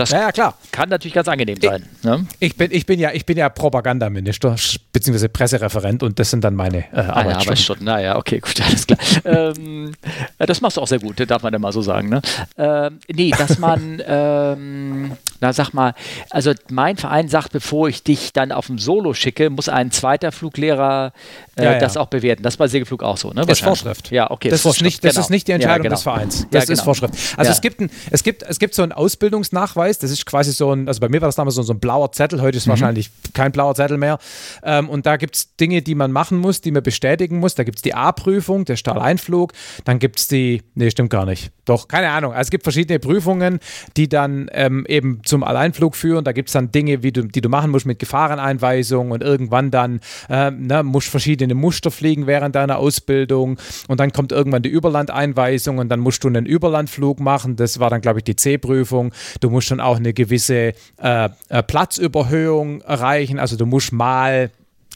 Das 0.00 0.10
ja, 0.12 0.20
ja, 0.20 0.32
klar. 0.32 0.54
kann 0.72 0.88
natürlich 0.88 1.12
ganz 1.12 1.28
angenehm 1.28 1.58
sein. 1.60 1.84
Ich, 1.98 2.04
ne? 2.04 2.26
ich, 2.38 2.56
bin, 2.56 2.70
ich, 2.72 2.86
bin, 2.86 2.98
ja, 2.98 3.12
ich 3.12 3.26
bin 3.26 3.36
ja 3.36 3.50
Propagandaminister 3.50 4.56
bzw. 4.94 5.28
Pressereferent 5.28 6.02
und 6.02 6.18
das 6.18 6.30
sind 6.30 6.42
dann 6.42 6.54
meine 6.54 6.78
äh, 6.78 7.00
Arbeitsstunden. 7.00 7.12
Ah, 7.12 7.40
Arbeitsstunden. 7.40 7.84
Naja, 7.84 8.16
okay, 8.16 8.40
gut, 8.40 8.58
alles 8.66 8.86
klar. 8.86 8.98
ähm, 9.26 9.92
das 10.38 10.62
machst 10.62 10.78
du 10.78 10.80
auch 10.80 10.88
sehr 10.88 11.00
gut, 11.00 11.20
darf 11.30 11.42
man 11.42 11.52
ja 11.52 11.58
mal 11.58 11.72
so 11.72 11.82
sagen. 11.82 12.08
Ne? 12.08 12.22
Ähm, 12.56 13.00
nee, 13.12 13.30
dass 13.36 13.58
man, 13.58 14.02
ähm, 14.06 15.12
na 15.40 15.52
sag 15.52 15.72
mal, 15.72 15.94
also 16.30 16.52
mein 16.70 16.96
Verein 16.96 17.28
sagt, 17.28 17.52
bevor 17.52 17.88
ich 17.88 18.02
dich 18.02 18.32
dann 18.32 18.52
auf 18.52 18.66
dem 18.66 18.78
Solo 18.78 19.14
schicke, 19.14 19.50
muss 19.50 19.68
ein 19.68 19.90
zweiter 19.90 20.32
Fluglehrer 20.32 21.12
äh, 21.56 21.64
ja, 21.64 21.72
ja. 21.72 21.78
das 21.78 21.96
auch 21.96 22.06
bewerten. 22.06 22.42
Das 22.42 22.54
ist 22.54 22.58
bei 22.58 22.68
Segelflug 22.68 23.02
auch 23.02 23.16
so, 23.16 23.30
ne? 23.30 23.46
Das 23.46 23.58
ist 23.58 23.64
Vorschrift. 23.64 24.10
Ja, 24.10 24.30
okay. 24.30 24.50
Das, 24.50 24.64
ist 24.64 24.82
nicht, 24.82 25.04
das 25.04 25.12
genau. 25.12 25.24
ist 25.24 25.30
nicht 25.30 25.48
die 25.48 25.52
Entscheidung 25.52 25.84
genau. 25.84 25.94
des 25.94 26.02
Vereins. 26.02 26.46
Das 26.50 26.66
genau. 26.66 26.74
ist 26.74 26.80
Vorschrift. 26.82 27.14
Also 27.36 27.50
es, 27.50 27.60
gibt 27.60 27.80
ein, 27.80 27.90
es, 28.10 28.22
gibt, 28.22 28.42
es 28.42 28.58
gibt 28.58 28.74
so 28.74 28.82
einen 28.82 28.92
Ausbildungsnachweis, 28.92 29.98
das 29.98 30.10
ist 30.10 30.26
quasi 30.26 30.52
so 30.52 30.72
ein, 30.72 30.88
also 30.88 31.00
bei 31.00 31.08
mir 31.08 31.20
war 31.20 31.28
das 31.28 31.36
damals 31.36 31.54
so, 31.54 31.62
so 31.62 31.72
ein 31.72 31.80
blauer 31.80 32.12
Zettel, 32.12 32.40
heute 32.42 32.56
ist 32.56 32.66
mhm. 32.66 32.70
wahrscheinlich 32.70 33.10
kein 33.34 33.52
blauer 33.52 33.74
Zettel 33.74 33.96
mehr. 33.96 34.18
Ähm, 34.62 34.88
und 34.88 35.06
da 35.06 35.16
gibt 35.16 35.36
es 35.36 35.56
Dinge, 35.56 35.82
die 35.82 35.94
man 35.94 36.12
machen 36.12 36.38
muss, 36.38 36.60
die 36.60 36.70
man 36.70 36.82
bestätigen 36.82 37.38
muss. 37.38 37.54
Da 37.54 37.64
gibt 37.64 37.78
es 37.78 37.82
die 37.82 37.94
A-Prüfung, 37.94 38.64
der 38.64 38.76
Stahleinflug, 38.76 39.52
dann 39.84 39.98
gibt 39.98 40.20
es 40.20 40.28
die, 40.28 40.62
nee, 40.74 40.90
stimmt 40.90 41.10
gar 41.10 41.26
nicht. 41.26 41.50
Doch, 41.64 41.88
keine 41.88 42.10
Ahnung. 42.10 42.32
Also 42.32 42.48
es 42.48 42.50
gibt 42.50 42.64
verschiedene 42.64 42.98
Prüfungen, 42.98 43.60
die 43.96 44.08
dann 44.08 44.50
ähm, 44.52 44.84
eben 44.88 45.22
zum 45.30 45.44
Alleinflug 45.44 45.96
führen. 45.96 46.24
Da 46.24 46.32
gibt 46.32 46.48
es 46.48 46.52
dann 46.52 46.70
Dinge, 46.70 47.02
wie 47.02 47.12
du, 47.12 47.22
die 47.22 47.40
du 47.40 47.48
machen 47.48 47.70
musst 47.70 47.86
mit 47.86 47.98
Gefahreneinweisung 47.98 49.12
und 49.12 49.22
irgendwann 49.22 49.70
dann 49.70 50.00
ähm, 50.28 50.66
ne, 50.66 50.82
musst 50.82 51.08
verschiedene 51.08 51.54
Muster 51.54 51.90
fliegen 51.90 52.26
während 52.26 52.54
deiner 52.56 52.78
Ausbildung 52.78 53.58
und 53.88 54.00
dann 54.00 54.12
kommt 54.12 54.32
irgendwann 54.32 54.62
die 54.62 54.68
Überlandeinweisung 54.68 55.78
und 55.78 55.88
dann 55.88 56.00
musst 56.00 56.24
du 56.24 56.28
einen 56.28 56.46
Überlandflug 56.46 57.20
machen. 57.20 57.56
Das 57.56 57.80
war 57.80 57.88
dann, 57.88 58.00
glaube 58.00 58.18
ich, 58.18 58.24
die 58.24 58.36
C-Prüfung. 58.36 59.12
Du 59.40 59.48
musst 59.50 59.70
dann 59.70 59.80
auch 59.80 59.96
eine 59.96 60.12
gewisse 60.12 60.74
äh, 61.00 61.28
äh 61.48 61.62
Platzüberhöhung 61.62 62.80
erreichen. 62.82 63.38
Also 63.38 63.56
du 63.56 63.66
musst 63.66 63.92
mal 63.92 64.50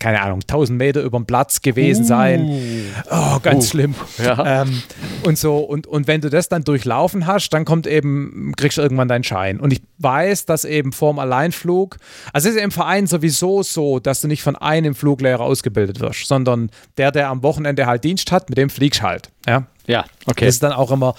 keine 0.05 0.21
Ahnung, 0.21 0.41
1000 0.43 0.79
Meter 0.79 1.01
über 1.01 1.19
dem 1.19 1.25
Platz 1.25 1.63
gewesen 1.63 2.05
uh. 2.05 2.09
sein. 2.09 2.51
Oh, 3.11 3.39
ganz 3.43 3.65
uh. 3.65 3.71
schlimm. 3.71 3.95
Ja. 4.23 4.61
Ähm, 4.61 4.83
und 5.23 5.39
so, 5.39 5.57
und, 5.61 5.87
und 5.87 6.07
wenn 6.07 6.21
du 6.21 6.29
das 6.29 6.51
dann 6.51 6.63
durchlaufen 6.63 7.27
hast, 7.27 7.49
dann 7.55 7.65
kommt 7.65 7.87
eben, 7.87 8.53
kriegst 8.55 8.77
du 8.77 8.83
irgendwann 8.83 9.09
deinen 9.09 9.25
Schein. 9.25 9.59
Und 9.59 9.73
ich 9.73 9.81
weiß, 10.01 10.45
dass 10.45 10.67
eben 10.67 10.93
vorm 10.93 11.19
Alleinflug, 11.19 11.97
also 12.35 12.51
es 12.51 12.57
ist 12.57 12.61
im 12.61 12.71
Verein 12.71 13.07
sowieso 13.07 13.63
so, 13.63 13.99
dass 13.99 14.21
du 14.21 14.29
nicht 14.29 14.43
von 14.43 14.57
einem 14.57 14.95
Fluglehrer 14.95 15.41
ausgebildet 15.41 16.01
wirst, 16.01 16.27
sondern 16.27 16.71
der, 16.99 17.11
der 17.11 17.31
am 17.31 17.43
Wochenende 17.43 17.87
halt 17.87 18.05
Dienst 18.05 18.31
hat, 18.31 18.51
mit 18.51 18.59
dem 18.59 18.69
fliegst 18.69 19.01
halt. 19.01 19.31
Ja. 19.47 19.67
Ja, 19.87 20.05
okay. 20.27 20.45
Das 20.45 20.57
ist 20.57 20.63
dann 20.63 20.73
auch 20.73 20.91
immer, 20.91 21.15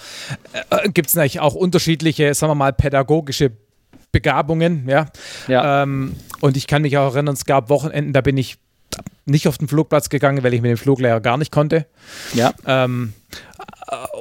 äh, 0.70 0.88
gibt 0.90 1.08
es 1.08 1.16
natürlich 1.16 1.40
auch 1.40 1.54
unterschiedliche, 1.54 2.34
sagen 2.34 2.52
wir 2.52 2.54
mal, 2.54 2.72
pädagogische 2.72 3.50
Begabungen, 4.12 4.88
ja. 4.88 5.06
ja. 5.48 5.82
Ähm, 5.82 6.14
und 6.40 6.56
ich 6.56 6.68
kann 6.68 6.82
mich 6.82 6.96
auch 6.98 7.14
erinnern, 7.14 7.34
es 7.34 7.44
gab 7.44 7.68
Wochenenden, 7.68 8.12
da 8.12 8.20
bin 8.20 8.36
ich 8.36 8.58
nicht 9.26 9.48
auf 9.48 9.58
den 9.58 9.68
Flugplatz 9.68 10.08
gegangen, 10.08 10.42
weil 10.42 10.54
ich 10.54 10.62
mit 10.62 10.70
dem 10.70 10.76
Fluglehrer 10.78 11.20
gar 11.20 11.36
nicht 11.36 11.52
konnte. 11.52 11.86
Ja. 12.32 12.54
Ähm, 12.66 13.12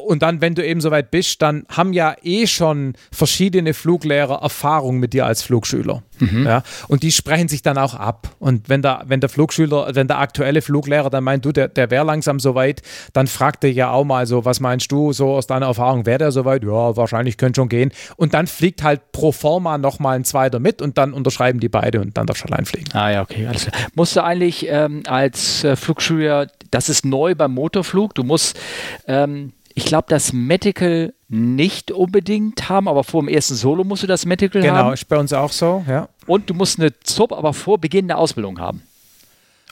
und 0.06 0.22
dann, 0.22 0.42
wenn 0.42 0.54
du 0.54 0.66
eben 0.66 0.82
soweit 0.82 1.10
bist, 1.12 1.42
dann 1.42 1.66
haben 1.70 1.94
ja 1.94 2.16
eh 2.22 2.46
schon 2.46 2.94
verschiedene 3.12 3.74
Fluglehrer 3.74 4.42
Erfahrung 4.42 5.00
mit 5.00 5.14
dir 5.14 5.26
als 5.26 5.42
Flugschüler. 5.42 6.04
Mhm. 6.20 6.46
Ja? 6.46 6.64
Und 6.88 7.04
die 7.04 7.12
sprechen 7.12 7.48
sich 7.48 7.62
dann 7.62 7.78
auch 7.78 7.96
ab. 7.96 8.30
Und 8.40 8.70
wenn 8.70 8.82
der, 8.82 9.04
wenn 9.08 9.20
der 9.22 9.30
Flugschüler, 9.30 9.96
wenn 9.96 10.08
der 10.08 10.20
aktuelle 10.20 10.62
Fluglehrer 10.62 11.10
dann 11.10 11.24
meint, 11.24 11.46
du, 11.46 11.52
der, 11.52 11.68
der 11.68 11.90
wäre 11.90 12.06
langsam 12.06 12.40
soweit, 12.40 12.82
dann 13.14 13.28
fragt 13.28 13.64
er 13.64 13.72
ja 13.72 13.90
auch 13.90 14.06
mal 14.06 14.28
so, 14.28 14.46
was 14.46 14.60
meinst 14.60 14.92
du 14.92 15.14
so 15.14 15.34
aus 15.34 15.48
deiner 15.48 15.66
Erfahrung, 15.66 16.06
wäre 16.06 16.20
der 16.20 16.32
soweit? 16.32 16.64
Ja, 16.64 16.96
wahrscheinlich 16.96 17.38
könnte 17.38 17.60
schon 17.60 17.70
gehen. 17.70 17.92
Und 18.18 18.34
dann 18.34 18.48
fliegt 18.48 18.84
halt 18.84 19.12
pro 19.12 19.32
forma 19.32 19.78
nochmal 19.78 20.18
ein 20.18 20.26
zweiter 20.26 20.60
mit 20.60 20.82
und 20.82 20.98
dann 20.98 21.14
unterschreiben 21.14 21.60
die 21.60 21.70
beide 21.70 22.02
und 22.02 22.18
dann 22.18 22.28
darfst 22.28 22.44
du 22.44 22.52
allein 22.52 22.66
fliegen. 22.66 22.90
Ah 22.94 23.10
ja, 23.10 23.22
okay, 23.22 23.48
alles 23.48 23.66
klar. 23.66 23.88
Musst 23.96 24.16
du 24.16 24.24
eigentlich 24.24 24.68
ähm, 24.70 25.04
als 25.08 25.64
äh, 25.64 25.76
Flugschüler, 25.76 26.48
das 26.72 26.90
ist 26.90 27.06
neu 27.06 27.36
beim 27.36 27.54
Motorflug, 27.54 28.16
du 28.16 28.24
musst 28.24 28.60
ähm, 29.08 29.54
ich 29.78 29.86
glaube, 29.86 30.06
das 30.08 30.32
Medical 30.32 31.14
nicht 31.28 31.92
unbedingt 31.92 32.70
haben, 32.70 32.88
aber 32.88 33.04
vor 33.04 33.22
dem 33.22 33.28
ersten 33.28 33.56
Solo 33.56 33.84
musst 33.84 34.04
du 34.04 34.08
das 34.08 34.26
Medical 34.26 34.62
genau, 34.62 34.74
haben. 34.74 34.84
Genau, 34.86 34.94
ist 34.94 35.08
bei 35.10 35.18
uns 35.18 35.34
auch 35.34 35.52
so, 35.52 35.84
ja. 35.86 36.08
Und 36.26 36.50
du 36.50 36.54
musst 36.54 36.80
eine 36.80 36.98
ZUB 37.02 37.34
aber 37.34 37.54
vor 37.54 37.78
Beginn 37.78 38.08
der 38.08 38.18
Ausbildung 38.18 38.58
haben. 38.60 38.84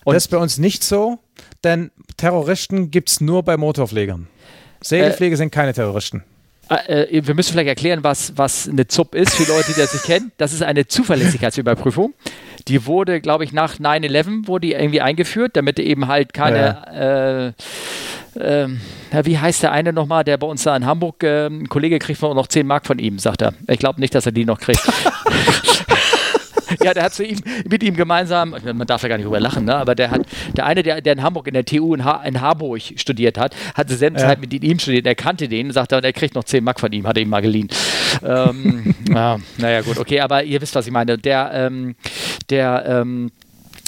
Und 0.03 0.13
das 0.13 0.25
ist 0.25 0.29
bei 0.29 0.37
uns 0.37 0.57
nicht 0.57 0.83
so, 0.83 1.19
denn 1.63 1.89
Terroristen 2.17 2.91
gibt 2.91 3.09
es 3.09 3.21
nur 3.21 3.43
bei 3.43 3.55
Motorpflegern. 3.55 4.27
Segelpflege 4.81 5.35
äh, 5.35 5.37
sind 5.37 5.51
keine 5.51 5.73
Terroristen. 5.73 6.23
Äh, 6.69 7.17
äh, 7.17 7.25
wir 7.25 7.33
müssen 7.33 7.53
vielleicht 7.53 7.69
erklären, 7.69 8.03
was, 8.03 8.33
was 8.35 8.67
eine 8.67 8.87
ZUB 8.87 9.15
ist 9.15 9.33
für 9.33 9.49
Leute, 9.49 9.71
die 9.73 9.79
das 9.79 9.93
nicht 9.93 10.05
kennen. 10.05 10.33
Das 10.37 10.51
ist 10.51 10.63
eine 10.63 10.85
Zuverlässigkeitsüberprüfung. 10.85 12.13
Die 12.67 12.85
wurde, 12.85 13.21
glaube 13.21 13.43
ich, 13.43 13.51
nach 13.51 13.75
9-11 13.75 14.47
wurde 14.47 14.67
die 14.67 14.73
irgendwie 14.73 15.01
eingeführt, 15.01 15.55
damit 15.55 15.79
eben 15.79 16.07
halt 16.07 16.33
keine 16.33 16.83
ja. 16.93 17.47
äh, 17.47 17.53
ja, 18.35 19.25
wie 19.25 19.37
heißt 19.37 19.63
der 19.63 19.71
eine 19.71 19.93
nochmal, 19.93 20.23
der 20.23 20.37
bei 20.37 20.47
uns 20.47 20.63
da 20.63 20.75
in 20.75 20.85
Hamburg, 20.85 21.23
äh, 21.23 21.47
ein 21.47 21.69
Kollege 21.69 21.99
kriegt 21.99 22.21
noch 22.21 22.47
10 22.47 22.65
Mark 22.65 22.87
von 22.87 22.97
ihm, 22.99 23.19
sagt 23.19 23.41
er. 23.41 23.53
Ich 23.67 23.79
glaube 23.79 23.99
nicht, 23.99 24.15
dass 24.15 24.25
er 24.25 24.31
die 24.31 24.45
noch 24.45 24.59
kriegt. 24.59 24.81
ja, 26.83 26.93
der 26.93 27.03
hat 27.03 27.13
zu 27.13 27.23
ihm, 27.23 27.39
mit 27.69 27.83
ihm 27.83 27.95
gemeinsam, 27.95 28.55
man 28.63 28.87
darf 28.87 29.03
ja 29.03 29.09
gar 29.09 29.17
nicht 29.17 29.25
drüber 29.25 29.39
lachen, 29.39 29.65
ne? 29.65 29.75
aber 29.75 29.95
der 29.95 30.11
hat, 30.11 30.21
der 30.55 30.65
eine, 30.65 30.83
der, 30.83 31.01
der 31.01 31.13
in 31.13 31.23
Hamburg 31.23 31.47
in 31.47 31.53
der 31.53 31.65
TU 31.65 31.93
in, 31.93 32.03
ha 32.03 32.23
in 32.23 32.41
Harburg 32.41 32.81
studiert 32.95 33.37
hat, 33.37 33.55
hat 33.75 33.89
dieselbe 33.89 34.19
ja. 34.19 34.27
Zeit 34.27 34.41
mit 34.41 34.53
ihm 34.53 34.79
studiert, 34.79 35.05
er 35.05 35.15
kannte 35.15 35.47
den, 35.47 35.71
sagt 35.71 35.93
und 35.93 36.03
er 36.03 36.13
kriegt 36.13 36.35
noch 36.35 36.43
10 36.43 36.63
Mark 36.63 36.79
von 36.79 36.91
ihm, 36.91 37.07
hat 37.07 37.17
er 37.17 37.23
ihm 37.23 37.29
mal 37.29 37.41
geliehen. 37.41 37.67
ähm, 38.23 38.95
ja, 39.09 39.37
naja, 39.57 39.81
gut, 39.81 39.97
okay, 39.97 40.19
aber 40.19 40.43
ihr 40.43 40.61
wisst, 40.61 40.75
was 40.75 40.87
ich 40.87 40.93
meine. 40.93 41.17
Der, 41.17 41.51
ähm, 41.53 41.95
der, 42.49 42.85
ähm, 42.87 43.31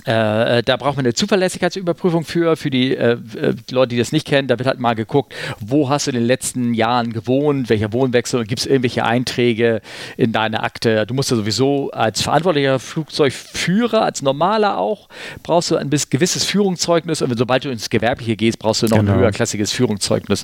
äh, 0.07 0.59
äh, 0.59 0.63
da 0.63 0.77
braucht 0.77 0.97
man 0.97 1.05
eine 1.05 1.13
Zuverlässigkeitsüberprüfung 1.13 2.25
für, 2.25 2.55
für 2.55 2.69
die 2.69 2.95
äh, 2.95 3.17
äh, 3.35 3.55
Leute, 3.71 3.89
die 3.89 3.97
das 3.97 4.11
nicht 4.11 4.27
kennen. 4.27 4.47
Da 4.47 4.59
wird 4.59 4.67
halt 4.67 4.79
mal 4.79 4.93
geguckt, 4.93 5.33
wo 5.59 5.89
hast 5.89 6.07
du 6.07 6.11
in 6.11 6.17
den 6.17 6.25
letzten 6.25 6.73
Jahren 6.73 7.11
gewohnt, 7.11 7.69
welcher 7.69 7.91
Wohnwechsel, 7.91 8.43
gibt 8.45 8.59
es 8.59 8.65
irgendwelche 8.65 9.03
Einträge 9.03 9.81
in 10.17 10.31
deiner 10.31 10.63
Akte. 10.63 11.05
Du 11.07 11.13
musst 11.13 11.31
ja 11.31 11.37
sowieso 11.37 11.91
als 11.91 12.21
verantwortlicher 12.21 12.79
Flugzeugführer, 12.79 14.03
als 14.03 14.21
normaler 14.21 14.77
auch, 14.77 15.09
brauchst 15.41 15.71
du 15.71 15.75
ein 15.75 15.89
gewisses 15.89 16.43
Führungszeugnis 16.43 17.21
und 17.21 17.35
sobald 17.37 17.65
du 17.65 17.69
ins 17.69 17.89
Gewerbliche 17.89 18.35
gehst, 18.35 18.59
brauchst 18.59 18.83
du 18.83 18.87
noch 18.87 18.99
genau. 18.99 19.13
ein 19.13 19.19
höherklassiges 19.19 19.71
Führungszeugnis. 19.71 20.43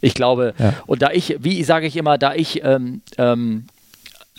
Ich 0.00 0.14
glaube, 0.14 0.54
ja. 0.58 0.74
und 0.86 1.02
da 1.02 1.10
ich, 1.12 1.36
wie 1.40 1.62
sage 1.64 1.86
ich 1.86 1.96
immer, 1.96 2.18
da 2.18 2.34
ich 2.34 2.62
ähm, 2.62 3.00
ähm, 3.16 3.64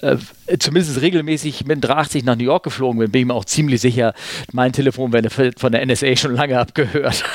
äh, 0.01 0.17
zumindest 0.57 1.01
regelmäßig 1.01 1.65
mit 1.65 1.83
380 1.83 2.23
nach 2.23 2.35
New 2.35 2.43
York 2.43 2.63
geflogen 2.63 2.99
bin, 2.99 3.11
bin 3.11 3.21
ich 3.21 3.27
mir 3.27 3.33
auch 3.33 3.45
ziemlich 3.45 3.81
sicher, 3.81 4.13
mein 4.51 4.73
Telefon 4.73 5.13
wäre 5.13 5.29
von 5.57 5.71
der 5.71 5.85
NSA 5.85 6.15
schon 6.15 6.35
lange 6.35 6.59
abgehört. 6.59 7.23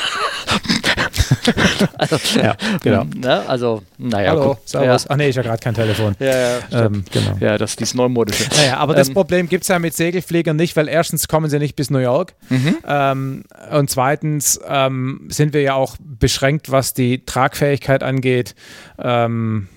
also, 1.98 2.40
ja, 2.40 2.56
genau. 2.82 3.04
Ne? 3.14 3.48
Also, 3.48 3.82
naja. 3.98 4.30
Hallo, 4.30 4.58
servus. 4.64 5.04
Ja. 5.04 5.10
Ach 5.10 5.16
nee, 5.16 5.28
ich 5.28 5.36
habe 5.36 5.48
gerade 5.48 5.62
kein 5.62 5.74
Telefon. 5.74 6.14
Ja, 6.18 6.26
ja, 6.26 6.84
ähm, 6.84 7.04
genau. 7.10 7.36
ja 7.40 7.58
das 7.58 7.70
ist 7.70 7.80
dieses 7.80 7.94
neumodische. 7.94 8.44
Naja, 8.56 8.78
aber 8.78 8.94
ähm, 8.94 8.98
das 8.98 9.10
Problem 9.10 9.48
gibt 9.48 9.62
es 9.62 9.68
ja 9.68 9.78
mit 9.78 9.94
Segelfliegern 9.94 10.56
nicht, 10.56 10.76
weil 10.76 10.88
erstens 10.88 11.28
kommen 11.28 11.48
sie 11.48 11.58
nicht 11.58 11.76
bis 11.76 11.90
New 11.90 11.98
York 11.98 12.34
mhm. 12.48 12.76
ähm, 12.86 13.44
und 13.70 13.90
zweitens 13.90 14.60
ähm, 14.66 15.26
sind 15.28 15.54
wir 15.54 15.62
ja 15.62 15.74
auch 15.74 15.96
beschränkt, 16.00 16.70
was 16.70 16.94
die 16.94 17.24
Tragfähigkeit 17.24 18.02
angeht. 18.02 18.54
Ähm, 18.98 19.68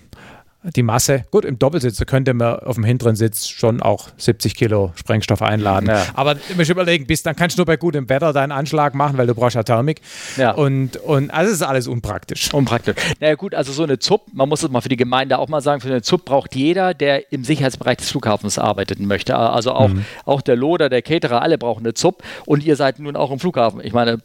die 0.76 0.84
Masse. 0.84 1.24
Gut, 1.32 1.46
im 1.46 1.60
Doppelsitz 1.60 2.04
könnte 2.06 2.34
man 2.34 2.60
auf 2.60 2.76
dem 2.76 2.84
hinteren 2.84 3.16
Sitz 3.16 3.48
schon 3.48 3.82
auch 3.82 4.10
70 4.18 4.56
Kilo 4.56 4.92
Sprengstoff 4.96 5.42
einladen. 5.42 5.88
Ja. 5.88 6.06
Aber 6.14 6.36
musst 6.56 6.70
überlegen, 6.70 7.08
bis 7.08 7.24
dann 7.24 7.36
kannst 7.36 7.58
du 7.58 7.62
nur 7.62 7.66
bei 7.66 7.78
gutem 7.78 8.10
Wetter 8.10 8.34
deinen 8.34 8.52
Anschlag 8.52 8.94
machen, 8.94 9.18
weil 9.18 9.28
du 9.28 9.36
brauchst 9.36 9.56
ja 9.56 9.64
Thermik. 9.64 10.02
Ja. 10.36 10.52
Und, 10.52 10.98
und 10.98 11.32
also 11.32 11.52
ist 11.52 11.62
alles 11.62 11.88
unpraktisch. 11.88 12.54
Unpraktisch. 12.54 12.96
Naja 13.20 13.36
gut, 13.36 13.56
also 13.56 13.72
so 13.72 13.84
eine 13.84 14.00
ZUP, 14.00 14.34
man 14.34 14.50
muss 14.50 14.64
es 14.64 14.70
mal 14.70 14.82
für 14.82 14.90
die 14.90 14.98
Gemeinde 14.98 15.38
auch 15.38 15.48
mal 15.48 15.62
sagen, 15.62 15.82
für 15.82 15.88
eine 15.88 16.02
ZUP 16.02 16.26
braucht 16.26 16.56
jeder, 16.56 16.94
der 16.94 17.32
im 17.32 17.44
Sicherheitsbereich 17.44 17.98
des 17.98 18.10
Flughafens 18.10 18.60
arbeiten 18.60 19.06
möchte. 19.06 19.38
Also 19.38 19.72
auch, 19.72 19.90
mhm. 19.90 20.06
auch 20.26 20.42
der 20.42 20.56
Loder, 20.56 20.90
der 20.90 21.02
Caterer, 21.02 21.42
alle 21.42 21.58
brauchen 21.58 21.86
eine 21.86 21.94
ZUP 21.94 22.24
und 22.46 22.64
ihr 22.64 22.76
seid 22.76 23.00
nun 23.00 23.16
auch 23.16 23.32
im 23.32 23.40
Flughafen. 23.40 23.82
Ich 23.84 23.94
meine, 23.94 24.20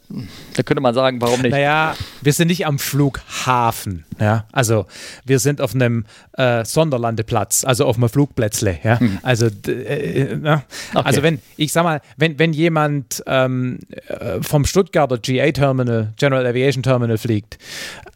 da 0.55 0.63
könnte 0.63 0.81
man 0.81 0.93
sagen, 0.93 1.21
warum 1.21 1.41
nicht? 1.41 1.51
Naja, 1.51 1.95
wir 2.21 2.33
sind 2.33 2.47
nicht 2.47 2.65
am 2.65 2.79
Flughafen. 2.79 4.05
Ja? 4.19 4.45
Also 4.51 4.85
wir 5.25 5.39
sind 5.39 5.61
auf 5.61 5.73
einem 5.73 6.05
äh, 6.33 6.65
Sonderlandeplatz, 6.65 7.63
also 7.63 7.85
auf 7.85 7.97
einem 7.97 8.09
Flugplätzle. 8.09 8.79
Ja? 8.83 8.99
Hm. 8.99 9.19
Also, 9.21 9.47
äh, 9.67 10.33
äh 10.33 10.35
okay. 10.35 10.61
also 10.93 11.23
wenn, 11.23 11.39
ich 11.57 11.71
sag 11.71 11.83
mal, 11.83 12.01
wenn, 12.17 12.39
wenn 12.39 12.53
jemand 12.53 13.23
ähm, 13.27 13.79
äh, 14.07 14.41
vom 14.41 14.65
Stuttgarter 14.65 15.17
GA-Terminal, 15.17 16.13
General 16.17 16.45
Aviation 16.45 16.83
Terminal 16.83 17.17
fliegt, 17.17 17.57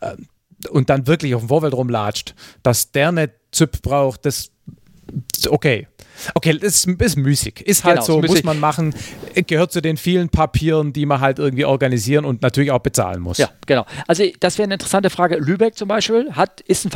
äh, 0.01 0.15
und 0.69 0.89
dann 0.89 1.05
wirklich 1.07 1.35
auf 1.35 1.41
dem 1.41 1.49
Vorfeld 1.49 1.73
rumlatscht, 1.73 2.33
dass 2.63 2.91
der 2.91 3.09
eine 3.09 3.29
ZIP 3.51 3.81
braucht, 3.81 4.25
das 4.25 4.51
okay. 5.49 5.87
Okay, 6.33 6.57
das 6.57 6.85
ist, 6.85 6.87
ist 6.87 7.15
müßig. 7.15 7.61
Ist 7.61 7.83
halt 7.83 7.97
genau, 7.97 8.05
so, 8.05 8.21
muss 8.21 8.43
man 8.43 8.59
machen. 8.59 8.95
Gehört 9.35 9.71
zu 9.71 9.81
den 9.81 9.97
vielen 9.97 10.29
Papieren, 10.29 10.91
die 10.91 11.05
man 11.05 11.21
halt 11.21 11.37
irgendwie 11.37 11.65
organisieren 11.65 12.25
und 12.25 12.41
natürlich 12.41 12.71
auch 12.71 12.79
bezahlen 12.79 13.21
muss. 13.21 13.37
Ja, 13.37 13.49
genau. 13.67 13.85
Also 14.07 14.23
das 14.39 14.57
wäre 14.57 14.65
eine 14.65 14.73
interessante 14.73 15.11
Frage. 15.11 15.37
Lübeck 15.37 15.75
zum 15.75 15.87
Beispiel 15.87 16.33
hat, 16.33 16.61
ist 16.61 16.85
ein 16.85 16.89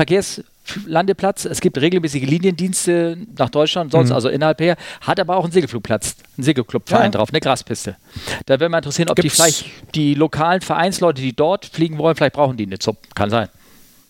Verkehrslandeplatz. 0.72 1.46
Es 1.46 1.62
gibt 1.62 1.78
regelmäßige 1.78 2.24
Liniendienste 2.24 3.18
nach 3.38 3.50
Deutschland, 3.50 3.92
sonst 3.92 4.10
mhm. 4.10 4.16
also 4.16 4.30
innerhalb 4.30 4.62
her, 4.62 4.78
hat 5.02 5.20
aber 5.20 5.38
auch 5.38 5.44
einen 5.44 5.54
Segelflugplatz, 5.54 6.16
einen 6.38 6.44
Segelclubverein 6.44 7.06
ja. 7.06 7.10
drauf, 7.10 7.30
eine 7.30 7.40
Graspiste. 7.40 7.98
Da 8.46 8.56
würde 8.56 8.70
mich 8.70 8.78
interessieren, 8.78 9.10
ob 9.10 9.16
Gibt's? 9.16 9.36
die 9.36 9.42
vielleicht 9.42 9.66
die 9.96 10.14
lokalen 10.14 10.62
Vereinsleute, 10.62 11.22
die 11.22 11.36
dort 11.36 11.66
fliegen 11.66 11.98
wollen, 11.98 12.16
vielleicht 12.16 12.34
brauchen 12.34 12.58
die 12.58 12.66
eine 12.66 12.80
ZUP. 12.80 12.98
Kann 13.16 13.30
sein. 13.30 13.50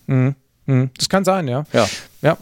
Mhm. 0.06 0.34
Mhm. 0.66 0.90
Das 0.96 1.08
kann 1.08 1.24
sein, 1.24 1.48
ja. 1.48 1.64
Ja. 1.72 1.88
ja. 2.22 2.38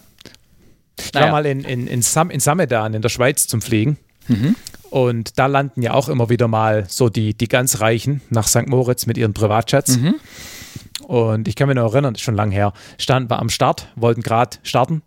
Ich 0.99 1.13
naja. 1.15 1.27
war 1.27 1.33
mal 1.33 1.47
in, 1.47 1.65
in, 1.65 1.87
in, 1.87 2.03
Sam, 2.03 2.31
in 2.31 2.41
Samedan 2.41 2.95
in 2.95 3.03
der 3.03 3.09
Schweiz 3.09 3.47
zum 3.47 3.63
Fliegen. 3.63 3.97
Mhm. 4.29 4.55
Und 4.91 5.39
da 5.39 5.47
landen 5.47 5.83
ja 5.83 5.95
auch 5.95 6.09
immer 6.09 6.29
wieder 6.29 6.49
mal 6.49 6.85
so 6.89 7.09
die, 7.09 7.33
die 7.33 7.49
ganz 7.49 7.81
Reichen 7.81 8.23
nach 8.29 8.49
St. 8.49 8.67
Moritz 8.67 9.07
mit 9.07 9.17
ihren 9.17 9.33
Privatjets. 9.33 9.97
Mhm. 9.99 10.17
Und 11.11 11.49
ich 11.49 11.57
kann 11.57 11.67
mich 11.67 11.75
noch 11.75 11.93
erinnern, 11.93 12.15
das 12.15 12.21
ist 12.21 12.25
schon 12.25 12.37
lange 12.37 12.55
her, 12.55 12.73
standen 12.97 13.29
wir 13.31 13.41
am 13.41 13.49
Start, 13.49 13.89
wollten 13.97 14.23
gerade 14.23 14.59
starten, 14.63 15.03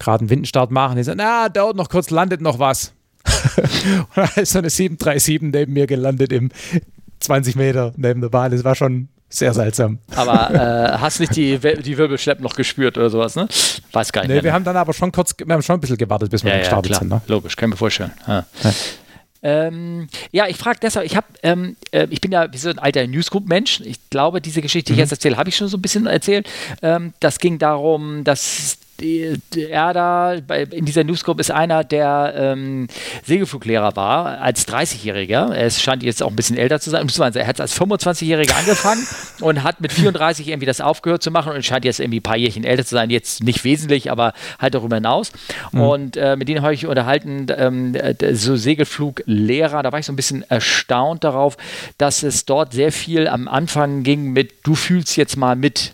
gerade 0.00 0.22
einen 0.22 0.30
Windenstart 0.30 0.72
machen. 0.72 0.98
Ich 0.98 1.06
sagte, 1.06 1.22
na, 1.22 1.48
dauert 1.48 1.76
noch 1.76 1.88
kurz, 1.88 2.10
landet 2.10 2.40
noch 2.40 2.58
was. 2.58 2.92
und 3.56 4.16
da 4.16 4.24
ist 4.34 4.50
so 4.50 4.58
eine 4.58 4.68
737 4.68 5.42
neben 5.42 5.74
mir 5.74 5.86
gelandet 5.86 6.32
im 6.32 6.50
20 7.20 7.54
Meter 7.54 7.92
neben 7.96 8.20
der 8.20 8.30
Bahn. 8.30 8.50
Das 8.50 8.64
war 8.64 8.74
schon 8.74 9.10
sehr 9.28 9.54
seltsam. 9.54 10.00
Aber 10.16 10.50
äh, 10.52 10.98
hast 10.98 11.20
nicht 11.20 11.36
die, 11.36 11.56
die 11.56 11.96
Wirbelschleppen 11.96 12.42
noch 12.42 12.56
gespürt 12.56 12.98
oder 12.98 13.08
sowas, 13.08 13.36
ne? 13.36 13.46
Weiß 13.92 14.10
gar 14.10 14.22
nicht. 14.22 14.30
Nee, 14.30 14.34
mehr, 14.34 14.42
wir 14.42 14.50
ne? 14.50 14.54
haben 14.54 14.64
dann 14.64 14.76
aber 14.76 14.92
schon 14.92 15.12
kurz, 15.12 15.36
wir 15.38 15.54
haben 15.54 15.62
schon 15.62 15.76
ein 15.76 15.80
bisschen 15.80 15.98
gewartet, 15.98 16.32
bis 16.32 16.42
wir 16.42 16.50
ja, 16.50 16.58
gestartet 16.58 16.90
ja, 16.90 16.98
sind. 16.98 17.10
Ne? 17.10 17.20
Logisch, 17.28 17.54
kann 17.54 17.68
ich 17.68 17.74
mir 17.74 17.76
vorstellen. 17.76 18.10
Ja. 18.26 18.44
Ja. 18.64 18.72
Ähm, 19.42 20.08
ja, 20.32 20.46
ich 20.48 20.56
frage 20.56 20.80
deshalb, 20.82 21.06
ich 21.06 21.16
habe, 21.16 21.26
ähm, 21.42 21.76
äh, 21.92 22.06
ich 22.10 22.20
bin 22.20 22.32
ja 22.32 22.52
wie 22.52 22.58
so 22.58 22.68
ein 22.68 22.78
alter 22.78 23.06
Newsgroup-Mensch. 23.06 23.80
Ich 23.80 24.10
glaube, 24.10 24.40
diese 24.40 24.62
Geschichte, 24.62 24.88
die 24.88 24.92
ich 24.92 24.96
mhm. 24.96 25.02
jetzt 25.02 25.12
erzähle, 25.12 25.36
habe 25.36 25.48
ich 25.48 25.56
schon 25.56 25.68
so 25.68 25.76
ein 25.76 25.82
bisschen 25.82 26.06
erzählt. 26.06 26.48
Ähm, 26.82 27.12
das 27.20 27.38
ging 27.38 27.58
darum, 27.58 28.24
dass 28.24 28.78
er 29.00 29.92
da 29.92 30.32
in 30.32 30.84
dieser 30.84 31.04
Newsgroup 31.04 31.40
ist 31.40 31.50
einer, 31.50 31.84
der 31.84 32.34
ähm, 32.36 32.88
Segelfluglehrer 33.24 33.96
war 33.96 34.40
als 34.40 34.66
30-Jähriger. 34.66 35.54
Es 35.54 35.80
scheint 35.80 36.02
jetzt 36.02 36.22
auch 36.22 36.30
ein 36.30 36.36
bisschen 36.36 36.56
älter 36.56 36.80
zu 36.80 36.90
sein. 36.90 37.06
Er 37.34 37.46
hat 37.46 37.60
als 37.60 37.78
25-Jähriger 37.80 38.58
angefangen 38.58 39.06
und 39.40 39.62
hat 39.62 39.80
mit 39.80 39.92
34 39.92 40.48
irgendwie 40.48 40.66
das 40.66 40.80
aufgehört 40.80 41.22
zu 41.22 41.30
machen 41.30 41.52
und 41.52 41.64
scheint 41.64 41.84
jetzt 41.84 42.00
irgendwie 42.00 42.20
ein 42.20 42.22
paar 42.22 42.36
Jährchen 42.36 42.64
älter 42.64 42.84
zu 42.84 42.94
sein. 42.94 43.10
Jetzt 43.10 43.42
nicht 43.42 43.64
wesentlich, 43.64 44.10
aber 44.10 44.32
halt 44.58 44.74
darüber 44.74 44.96
hinaus. 44.96 45.32
Mhm. 45.72 45.80
Und 45.80 46.16
äh, 46.16 46.36
mit 46.36 46.48
denen 46.48 46.62
habe 46.62 46.74
ich 46.74 46.86
unterhalten, 46.86 47.46
ähm, 47.56 47.96
so 48.32 48.56
Segelfluglehrer. 48.56 49.82
Da 49.82 49.92
war 49.92 49.98
ich 49.98 50.06
so 50.06 50.12
ein 50.12 50.16
bisschen 50.16 50.42
erstaunt 50.50 51.24
darauf, 51.24 51.56
dass 51.98 52.22
es 52.22 52.44
dort 52.44 52.72
sehr 52.72 52.92
viel 52.92 53.28
am 53.28 53.48
Anfang 53.48 54.02
ging 54.02 54.32
mit, 54.32 54.66
du 54.66 54.74
fühlst 54.74 55.16
jetzt 55.16 55.36
mal 55.36 55.56
mit 55.56 55.92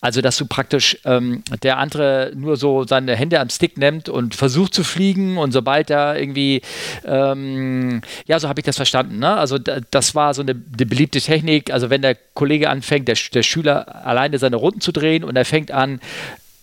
also, 0.00 0.20
dass 0.20 0.36
du 0.36 0.46
praktisch 0.46 0.98
ähm, 1.04 1.42
der 1.62 1.78
andere 1.78 2.32
nur 2.34 2.56
so 2.56 2.84
seine 2.84 3.16
Hände 3.16 3.40
am 3.40 3.50
Stick 3.50 3.78
nimmt 3.78 4.08
und 4.08 4.34
versucht 4.34 4.74
zu 4.74 4.84
fliegen 4.84 5.38
und 5.38 5.52
sobald 5.52 5.90
er 5.90 6.18
irgendwie, 6.18 6.62
ähm, 7.04 8.02
ja, 8.26 8.38
so 8.38 8.48
habe 8.48 8.60
ich 8.60 8.66
das 8.66 8.76
verstanden. 8.76 9.18
Ne? 9.18 9.36
Also, 9.36 9.58
das 9.58 10.14
war 10.14 10.34
so 10.34 10.42
eine, 10.42 10.52
eine, 10.52 10.86
beliebte 10.86 11.20
Technik. 11.20 11.72
Also, 11.72 11.90
wenn 11.90 12.02
der 12.02 12.16
Kollege 12.34 12.70
anfängt, 12.70 13.08
der, 13.08 13.16
der 13.32 13.42
Schüler 13.42 14.06
alleine 14.06 14.38
seine 14.38 14.56
Runden 14.56 14.80
zu 14.80 14.92
drehen 14.92 15.24
und 15.24 15.36
er 15.36 15.44
fängt 15.44 15.70
an, 15.70 16.00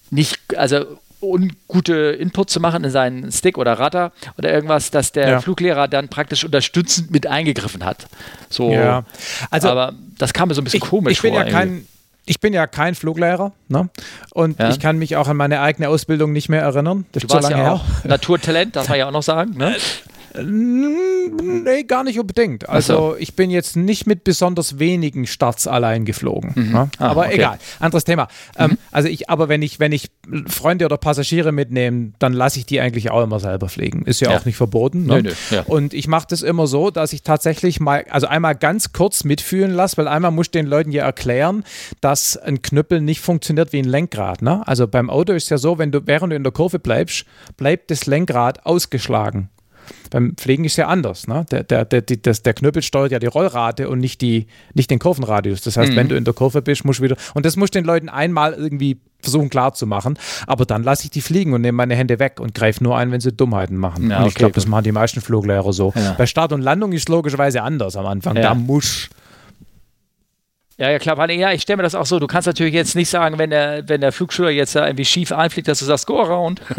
nicht, 0.10 0.40
also 0.56 0.86
ungute 1.24 1.94
Inputs 2.20 2.54
zu 2.54 2.60
machen 2.60 2.84
in 2.84 2.92
seinen 2.92 3.32
Stick 3.32 3.58
oder 3.58 3.74
Radar 3.74 4.12
oder 4.38 4.52
irgendwas, 4.52 4.92
dass 4.92 5.12
der 5.12 5.30
ja. 5.30 5.42
Fluglehrer 5.42 5.88
dann 5.88 6.10
praktisch 6.10 6.44
unterstützend 6.44 7.12
mit 7.12 7.28
eingegriffen 7.28 7.84
hat. 7.84 8.08
So, 8.50 8.72
ja. 8.72 9.06
also, 9.50 9.70
aber 9.70 9.94
das 10.18 10.34
kam 10.34 10.50
mir 10.50 10.56
so 10.56 10.62
ein 10.62 10.66
bisschen 10.66 10.84
ich, 10.84 10.90
komisch 10.90 11.14
ich 11.14 11.22
bin 11.22 11.34
vor. 11.34 11.46
Ja 11.46 11.50
kein, 11.50 11.88
ich 12.26 12.40
bin 12.40 12.54
ja 12.54 12.68
kein 12.68 12.96
Fluglehrer 12.96 13.52
ne? 13.68 13.90
und 14.34 14.60
ja. 14.60 14.70
ich 14.70 14.80
kann 14.80 14.98
mich 14.98 15.16
auch 15.16 15.28
an 15.28 15.38
meine 15.38 15.62
eigene 15.62 15.90
Ausbildung 15.90 16.32
nicht 16.32 16.50
mehr 16.50 16.62
erinnern. 16.62 17.06
Das 17.12 17.22
du 17.22 17.28
ist 17.28 17.34
warst 17.34 17.48
so 17.48 17.52
lange 17.52 17.64
ja 17.64 17.70
her. 17.70 17.74
auch 17.74 18.06
Naturtalent, 18.06 18.76
darf 18.76 18.90
man 18.90 18.98
ja 18.98 19.08
auch 19.08 19.12
noch 19.12 19.24
sagen. 19.24 19.58
Ne? 19.58 19.76
Nee, 20.36 21.84
gar 21.84 22.04
nicht 22.04 22.20
unbedingt. 22.20 22.68
Also 22.68 23.12
so. 23.12 23.16
ich 23.18 23.36
bin 23.36 23.50
jetzt 23.50 23.76
nicht 23.76 24.08
mit 24.08 24.24
besonders 24.24 24.80
wenigen 24.80 25.28
Starts 25.28 25.68
allein 25.68 26.06
geflogen. 26.06 26.52
Mhm. 26.56 26.72
Ne? 26.72 26.90
Ah, 26.98 27.08
aber 27.10 27.26
okay. 27.26 27.36
egal, 27.36 27.60
anderes 27.80 28.04
Thema. 28.04 28.28
Ähm, 28.58 28.66
mhm. 28.66 28.72
Ähm, 28.74 28.78
also 28.92 29.10
ich, 29.10 29.30
aber 29.30 29.50
wenn 29.50 29.62
ich, 29.62 29.80
wenn 29.80 29.92
ich 29.92 30.10
Freunde 30.48 30.86
oder 30.86 30.98
Passagiere 30.98 31.52
mitnehme, 31.52 32.14
dann 32.20 32.34
lasse 32.34 32.60
ich 32.60 32.66
die 32.66 32.80
eigentlich 32.80 33.12
auch 33.12 33.24
immer 33.24 33.40
selber 33.40 33.70
fliegen. 33.70 34.06
Ist 34.06 34.22
ja, 34.22 34.32
ja. 34.32 34.38
auch 34.38 34.46
nicht 34.46 34.58
verboten. 34.58 35.06
Ne? 35.06 35.22
Nö, 35.22 35.30
nö, 35.30 35.34
ja. 35.56 35.64
Und 35.64 35.94
ich 35.94 36.08
mache 36.08 36.28
das 36.30 36.42
immer 36.42 36.68
so, 36.68 36.90
dass 36.90 37.14
ich 37.14 37.24
tatsächlich 37.24 37.80
mal, 37.80 38.06
also 38.10 38.28
einmal 38.28 38.56
ganz 38.56 38.94
kurz 38.94 39.24
mitfühlen 39.24 39.72
lasse, 39.72 39.98
weil 39.98 40.08
einmal 40.08 40.32
muss 40.32 40.48
ich 40.48 40.52
den 40.52 40.66
Leuten 40.66 40.92
ja 40.92 41.04
erklären, 41.04 41.64
dass 42.02 42.38
ein 42.38 42.62
Knüppel 42.62 43.02
nicht 43.02 43.22
funktioniert 43.22 43.74
wie 43.74 43.80
ein 43.80 43.86
Lenkrad. 43.86 44.42
Ne? 44.42 44.66
Also 44.68 44.88
beim 44.88 45.10
Auto 45.10 45.34
ist 45.34 45.50
ja 45.50 45.58
so, 45.58 45.78
wenn 45.78 45.92
du 45.92 46.06
während 46.06 46.32
du 46.32 46.36
in 46.36 46.44
der 46.44 46.54
Kurve 46.54 46.80
bleibst, 46.80 47.26
bleibt 47.58 47.92
das 47.92 48.06
Lenkrad 48.06 48.66
ausgeschlagen. 48.66 49.50
Beim 50.10 50.36
Pflegen 50.36 50.66
ist 50.66 50.74
es 50.74 50.78
ja 50.78 50.88
anders. 50.88 51.28
Ne? 51.28 51.46
Der, 51.52 51.64
der, 51.64 51.86
der, 51.86 52.02
das, 52.02 52.44
der 52.44 52.54
Knüppel 52.54 52.82
steuert 52.82 53.12
ja 53.12 53.20
die 53.20 53.28
Rollrate 53.28 53.90
und 53.90 54.00
nicht, 54.00 54.22
die, 54.22 54.48
nicht 54.74 54.92
den 54.92 55.00
Kurvenradius. 55.00 55.62
Das 55.62 55.78
heißt, 55.78 55.92
mhm. 55.92 55.96
wenn 55.96 56.10
du 56.10 56.16
in 56.16 56.24
der 56.24 56.34
Kurve 56.34 56.62
bist, 56.62 56.86
musst 56.86 57.00
du 57.00 57.04
wieder. 57.04 57.16
Und 57.34 57.46
das 57.46 57.56
muss 57.56 57.68
ich 57.68 57.72
den 57.72 57.86
Leuten 57.86 58.10
einmal 58.10 58.54
irgendwie 58.54 59.00
versuchen 59.22 59.50
klarzumachen. 59.50 60.18
Aber 60.48 60.66
dann 60.66 60.84
lasse 60.84 61.06
ich 61.06 61.12
die 61.12 61.22
fliegen 61.22 61.54
und 61.54 61.62
nehme 61.62 61.78
meine 61.78 61.96
Hände 61.96 62.20
weg 62.20 62.40
und 62.40 62.54
greife 62.54 62.84
nur 62.84 62.98
ein, 62.98 63.12
wenn 63.12 63.22
sie 63.22 63.32
Dummheiten 63.32 63.78
machen. 63.78 64.10
Ja, 64.10 64.22
und 64.22 64.28
ich 64.28 64.36
glaube, 64.36 64.54
das 64.54 64.68
machen 64.68 64.84
die 64.84 64.92
meisten 64.92 65.22
Fluglehrer 65.22 65.74
so. 65.74 65.94
Ja. 65.96 66.14
Bei 66.18 66.26
Start 66.26 66.52
und 66.54 66.62
Landung 66.62 66.92
ist 66.92 67.04
es 67.04 67.08
logischerweise 67.08 67.62
anders 67.64 67.96
am 67.96 68.06
Anfang. 68.06 68.36
Ja. 68.36 68.44
Da 68.44 68.56
muss 68.56 69.10
ja, 70.78 70.90
ja, 70.90 70.98
klar. 70.98 71.30
Ja, 71.30 71.52
ich 71.52 71.62
stelle 71.62 71.78
mir 71.78 71.84
das 71.84 71.94
auch 71.94 72.06
so. 72.06 72.20
Du 72.20 72.26
kannst 72.26 72.48
natürlich 72.48 72.74
jetzt 72.74 72.96
nicht 72.96 73.10
sagen, 73.10 73.38
wenn 73.38 73.52
der, 73.52 73.88
wenn 73.88 74.02
der 74.02 74.12
Flugschüler 74.12 74.50
jetzt 74.50 74.76
da 74.76 74.88
irgendwie 74.88 75.06
schief 75.06 75.32
einfliegt, 75.32 75.68
dass 75.68 75.80
du 75.80 75.86
sagst, 75.86 76.08
go 76.08 76.22
around. 76.22 76.62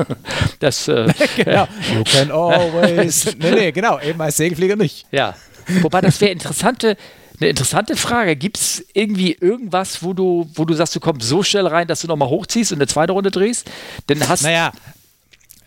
Das, 0.61 0.89
äh, 0.89 1.13
genau. 1.37 1.69
You 1.93 2.05
can 2.05 2.31
always. 2.31 3.37
nee, 3.39 3.51
nee, 3.51 3.73
genau. 3.73 4.01
Eben 4.01 4.21
als 4.21 4.37
Segelflieger 4.37 4.77
nicht. 4.77 5.07
Ja. 5.11 5.35
Wobei 5.83 6.01
das 6.01 6.21
wäre 6.21 6.33
interessante, 6.33 6.97
eine 7.39 7.51
interessante 7.51 7.97
Frage. 7.97 8.35
Gibt 8.37 8.57
es 8.57 8.85
irgendwie 8.95 9.33
irgendwas, 9.33 10.03
wo 10.03 10.15
du, 10.15 10.49
wo 10.55 10.65
du 10.65 10.75
sagst, 10.75 10.97
du 10.97 11.01
kommst 11.01 11.29
so 11.29 11.43
schnell 11.43 11.67
rein, 11.67 11.87
dass 11.87 12.01
du 12.01 12.07
nochmal 12.07 12.29
hochziehst 12.29 12.73
und 12.73 12.79
eine 12.79 12.87
zweite 12.87 13.13
Runde 13.13 13.31
drehst? 13.31 13.71
Denn 14.09 14.27
hast. 14.27 14.43
Naja, 14.43 14.73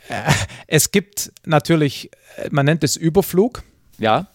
äh, 0.09 0.31
es 0.65 0.91
gibt 0.91 1.31
natürlich, 1.45 2.09
man 2.49 2.65
nennt 2.65 2.83
es 2.83 2.95
Überflug. 2.95 3.61
Ja. 3.99 4.27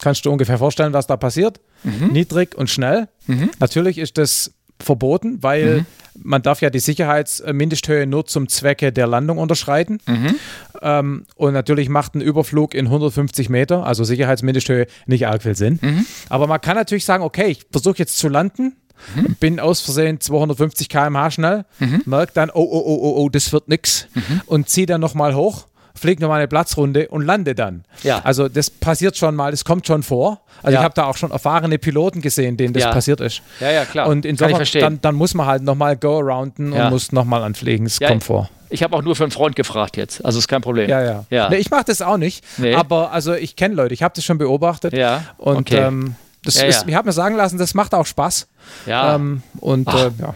Kannst 0.00 0.24
du 0.24 0.32
ungefähr 0.32 0.58
vorstellen, 0.58 0.92
was 0.92 1.06
da 1.06 1.16
passiert? 1.16 1.60
Mhm. 1.84 2.12
Niedrig 2.12 2.54
und 2.54 2.70
schnell. 2.70 3.08
Mhm. 3.26 3.50
Natürlich 3.58 3.98
ist 3.98 4.18
das 4.18 4.52
verboten, 4.78 5.42
weil 5.42 5.78
mhm. 5.78 5.86
man 6.22 6.42
darf 6.42 6.60
ja 6.60 6.70
die 6.70 6.80
Sicherheitsmindesthöhe 6.80 8.06
nur 8.06 8.26
zum 8.26 8.48
Zwecke 8.48 8.92
der 8.92 9.06
Landung 9.06 9.38
unterschreiten. 9.38 9.98
Mhm. 10.06 10.34
Ähm, 10.82 11.26
und 11.36 11.54
natürlich 11.54 11.88
macht 11.88 12.14
ein 12.14 12.20
Überflug 12.20 12.74
in 12.74 12.86
150 12.86 13.48
Meter, 13.48 13.86
also 13.86 14.04
Sicherheitsmindesthöhe, 14.04 14.86
nicht 15.06 15.26
arg 15.26 15.42
viel 15.42 15.56
Sinn. 15.56 15.78
Mhm. 15.80 16.06
Aber 16.28 16.46
man 16.46 16.60
kann 16.60 16.76
natürlich 16.76 17.04
sagen, 17.04 17.24
okay, 17.24 17.46
ich 17.46 17.66
versuche 17.70 17.98
jetzt 17.98 18.18
zu 18.18 18.28
landen, 18.28 18.76
Mhm. 19.14 19.36
bin 19.38 19.60
aus 19.60 19.82
Versehen 19.82 20.20
250 20.20 20.88
km/h 20.88 21.30
schnell, 21.30 21.64
mhm. 21.78 22.02
merke 22.06 22.32
dann, 22.34 22.50
oh, 22.50 22.54
oh, 22.54 22.82
oh, 22.86 22.98
oh, 23.02 23.22
oh, 23.22 23.28
das 23.28 23.52
wird 23.52 23.68
nix 23.68 24.08
mhm. 24.14 24.40
und 24.46 24.68
ziehe 24.70 24.86
dann 24.86 25.00
nochmal 25.00 25.34
hoch 25.34 25.66
fliege 25.96 26.22
nochmal 26.22 26.38
eine 26.38 26.48
Platzrunde 26.48 27.08
und 27.08 27.22
lande 27.24 27.54
dann. 27.54 27.84
Ja. 28.02 28.20
Also 28.24 28.48
das 28.48 28.70
passiert 28.70 29.16
schon 29.16 29.34
mal, 29.34 29.50
das 29.50 29.64
kommt 29.64 29.86
schon 29.86 30.02
vor. 30.02 30.40
Also 30.62 30.74
Ja. 30.74 30.80
ich 30.80 30.84
habe 30.84 30.94
da 30.94 31.04
auch 31.06 31.16
schon 31.16 31.30
erfahrene 31.30 31.78
Piloten 31.78 32.20
gesehen, 32.22 32.56
denen 32.56 32.72
das 32.74 32.84
Ja. 32.84 32.92
passiert 32.92 33.20
ist. 33.20 33.42
Ja, 33.60 33.70
ja, 33.70 33.84
klar. 33.84 34.08
Und 34.08 34.24
insofern, 34.24 34.64
dann, 34.80 35.00
dann 35.00 35.14
muss 35.14 35.34
man 35.34 35.46
halt 35.46 35.62
nochmal 35.62 35.96
go-arounden 35.96 36.72
und 36.72 36.90
muss 36.90 37.12
nochmal 37.12 37.42
anfliegen. 37.42 37.86
Es 37.86 37.98
kommt 38.00 38.24
vor. 38.24 38.48
Ich 38.68 38.82
habe 38.82 38.96
auch 38.96 39.02
nur 39.02 39.14
für 39.14 39.22
einen 39.22 39.30
Freund 39.30 39.54
gefragt 39.54 39.96
jetzt. 39.96 40.24
Also 40.24 40.38
ist 40.40 40.48
kein 40.48 40.60
Problem. 40.60 40.90
Ja, 40.90 41.00
ja. 41.02 41.24
Ja. 41.30 41.48
Nee, 41.50 41.56
ich 41.56 41.70
mache 41.70 41.84
das 41.86 42.02
auch 42.02 42.16
nicht. 42.16 42.44
Nee. 42.58 42.74
Aber 42.74 43.12
also 43.12 43.32
ich 43.34 43.54
kenne 43.54 43.74
Leute, 43.76 43.94
ich 43.94 44.02
habe 44.02 44.12
das 44.16 44.24
schon 44.24 44.38
beobachtet. 44.38 44.92
Ja, 44.92 45.22
Und 45.38 45.58
okay. 45.70 45.76
ähm, 45.86 46.16
das 46.42 46.56
Ja, 46.60 46.64
ist, 46.66 46.84
ich 46.88 46.94
habe 46.94 47.06
mir 47.06 47.12
sagen 47.12 47.36
lassen, 47.36 47.58
das 47.58 47.74
macht 47.74 47.94
auch 47.94 48.06
Spaß. 48.06 48.48
ja. 48.86 49.14
Ähm, 49.14 49.42
und 49.60 49.86
Ach. 49.88 50.06
äh, 50.06 50.10
ja. 50.20 50.34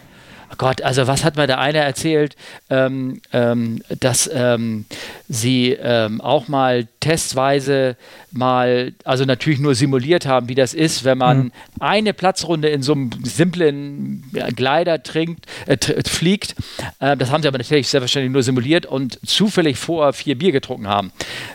Oh 0.52 0.54
Gott, 0.58 0.82
also 0.82 1.06
was 1.06 1.24
hat 1.24 1.36
mir 1.36 1.46
der 1.46 1.60
eine 1.60 1.78
erzählt, 1.78 2.34
ähm, 2.70 3.20
ähm, 3.32 3.82
dass 4.00 4.28
ähm, 4.32 4.84
sie 5.28 5.72
ähm, 5.80 6.20
auch 6.20 6.48
mal 6.48 6.88
testweise 6.98 7.96
mal, 8.32 8.92
also 9.04 9.24
natürlich 9.24 9.58
nur 9.60 9.74
simuliert 9.74 10.26
haben, 10.26 10.48
wie 10.48 10.54
das 10.54 10.74
ist, 10.74 11.04
wenn 11.04 11.18
man 11.18 11.38
Mhm. 11.38 11.52
eine 11.80 12.12
Platzrunde 12.12 12.68
in 12.68 12.82
so 12.82 12.92
einem 12.92 13.10
simplen 13.22 14.24
ja, 14.32 14.48
Glider 14.50 15.02
trinkt, 15.02 15.46
äh, 15.66 15.76
fliegt. 16.06 16.54
Äh, 17.00 17.16
das 17.16 17.30
haben 17.30 17.42
sie 17.42 17.48
aber 17.48 17.58
natürlich 17.58 17.88
selbstverständlich 17.88 18.32
nur 18.32 18.42
simuliert 18.42 18.86
und 18.86 19.18
zufällig 19.26 19.78
vorher 19.78 20.12
vier 20.12 20.36
Bier 20.36 20.52
getrunken 20.52 20.88
haben. 20.88 21.12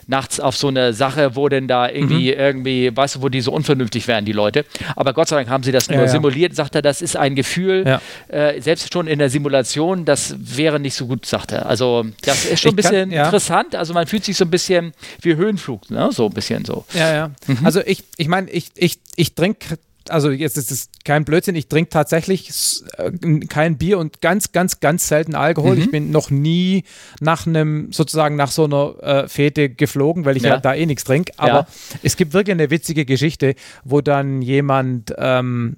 Nachts 0.07 0.39
auf 0.39 0.55
so 0.57 0.67
eine 0.67 0.93
Sache, 0.93 1.35
wo 1.35 1.47
denn 1.49 1.67
da 1.67 1.89
irgendwie, 1.89 2.31
Mhm. 2.33 2.39
irgendwie, 2.39 2.95
weißt 2.95 3.15
du, 3.15 3.21
wo 3.21 3.29
die 3.29 3.41
so 3.41 3.51
unvernünftig 3.51 4.07
werden, 4.07 4.25
die 4.25 4.31
Leute. 4.33 4.65
Aber 4.95 5.13
Gott 5.13 5.27
sei 5.29 5.35
Dank 5.37 5.49
haben 5.49 5.63
sie 5.63 5.71
das 5.71 5.89
nur 5.89 5.99
ja. 6.01 6.07
simuliert, 6.07 6.55
sagt 6.55 6.75
er, 6.75 6.81
das 6.81 7.01
ist 7.01 7.15
ein 7.17 7.35
Gefühl, 7.35 7.83
Ja. 7.85 8.01
äh, 8.27 8.59
selbst 8.61 8.84
schon 8.93 9.07
in 9.07 9.19
der 9.19 9.29
Simulation, 9.29 10.05
das 10.05 10.35
wäre 10.37 10.79
nicht 10.79 10.93
so 10.95 11.07
gut, 11.07 11.25
sagt 11.25 11.51
er. 11.51 11.65
Also 11.67 12.05
das 12.21 12.45
ist 12.45 12.61
schon 12.61 12.73
ein 12.75 12.77
Ich 12.79 12.83
kann- 12.83 12.91
bisschen 12.93 13.11
ja. 13.11 13.25
interessant. 13.25 13.75
Also 13.75 13.93
man 13.93 14.07
fühlt 14.07 14.23
sich 14.25 14.37
so 14.37 14.45
ein 14.45 14.51
bisschen 14.51 14.93
wie 15.21 15.35
Höhenflug, 15.35 15.89
ne? 15.89 16.09
so 16.11 16.25
ein 16.27 16.33
bisschen 16.33 16.65
so. 16.65 16.85
Ja, 16.93 17.13
ja. 17.13 17.31
Mhm. 17.47 17.59
Also 17.63 17.81
ich, 17.85 18.03
ich 18.17 18.27
meine, 18.27 18.49
ich, 18.51 18.69
ich, 18.75 18.99
ich 19.15 19.33
trinke, 19.35 19.77
also 20.09 20.29
jetzt 20.29 20.55
ist 20.55 20.69
es 20.71 20.89
kein 21.03 21.25
Blödsinn, 21.25 21.55
ich 21.55 21.67
trinke 21.67 21.89
tatsächlich 21.89 22.51
äh, 22.97 23.11
kein 23.47 23.77
Bier 23.79 23.97
und 23.97 24.21
ganz, 24.21 24.51
ganz, 24.51 24.79
ganz 24.79 25.07
selten 25.07 25.33
Alkohol. 25.33 25.75
Mhm. 25.77 25.81
Ich 25.81 25.89
bin 25.89 26.11
noch 26.11 26.29
nie 26.29 26.83
nach 27.21 27.47
einem, 27.47 27.91
sozusagen 27.91 28.35
nach 28.35 28.51
so 28.51 28.65
einer 28.65 28.95
äh, 29.01 29.27
Fete 29.27 29.67
geflogen, 29.69 30.23
weil 30.25 30.37
ich 30.37 30.43
Ja. 30.43 30.49
ja, 30.51 30.57
da 30.59 30.75
eh 30.75 30.85
nichts 30.85 31.05
trinke. 31.05 31.33
Aber 31.37 31.49
Ja. 31.61 31.67
es 32.03 32.17
gibt 32.17 32.33
wirklich 32.33 32.53
eine 32.53 32.69
witzige 32.69 33.03
Geschichte, 33.05 33.55
wo 33.83 34.01
dann 34.01 34.43
jemand 34.43 35.11
ähm, 35.17 35.77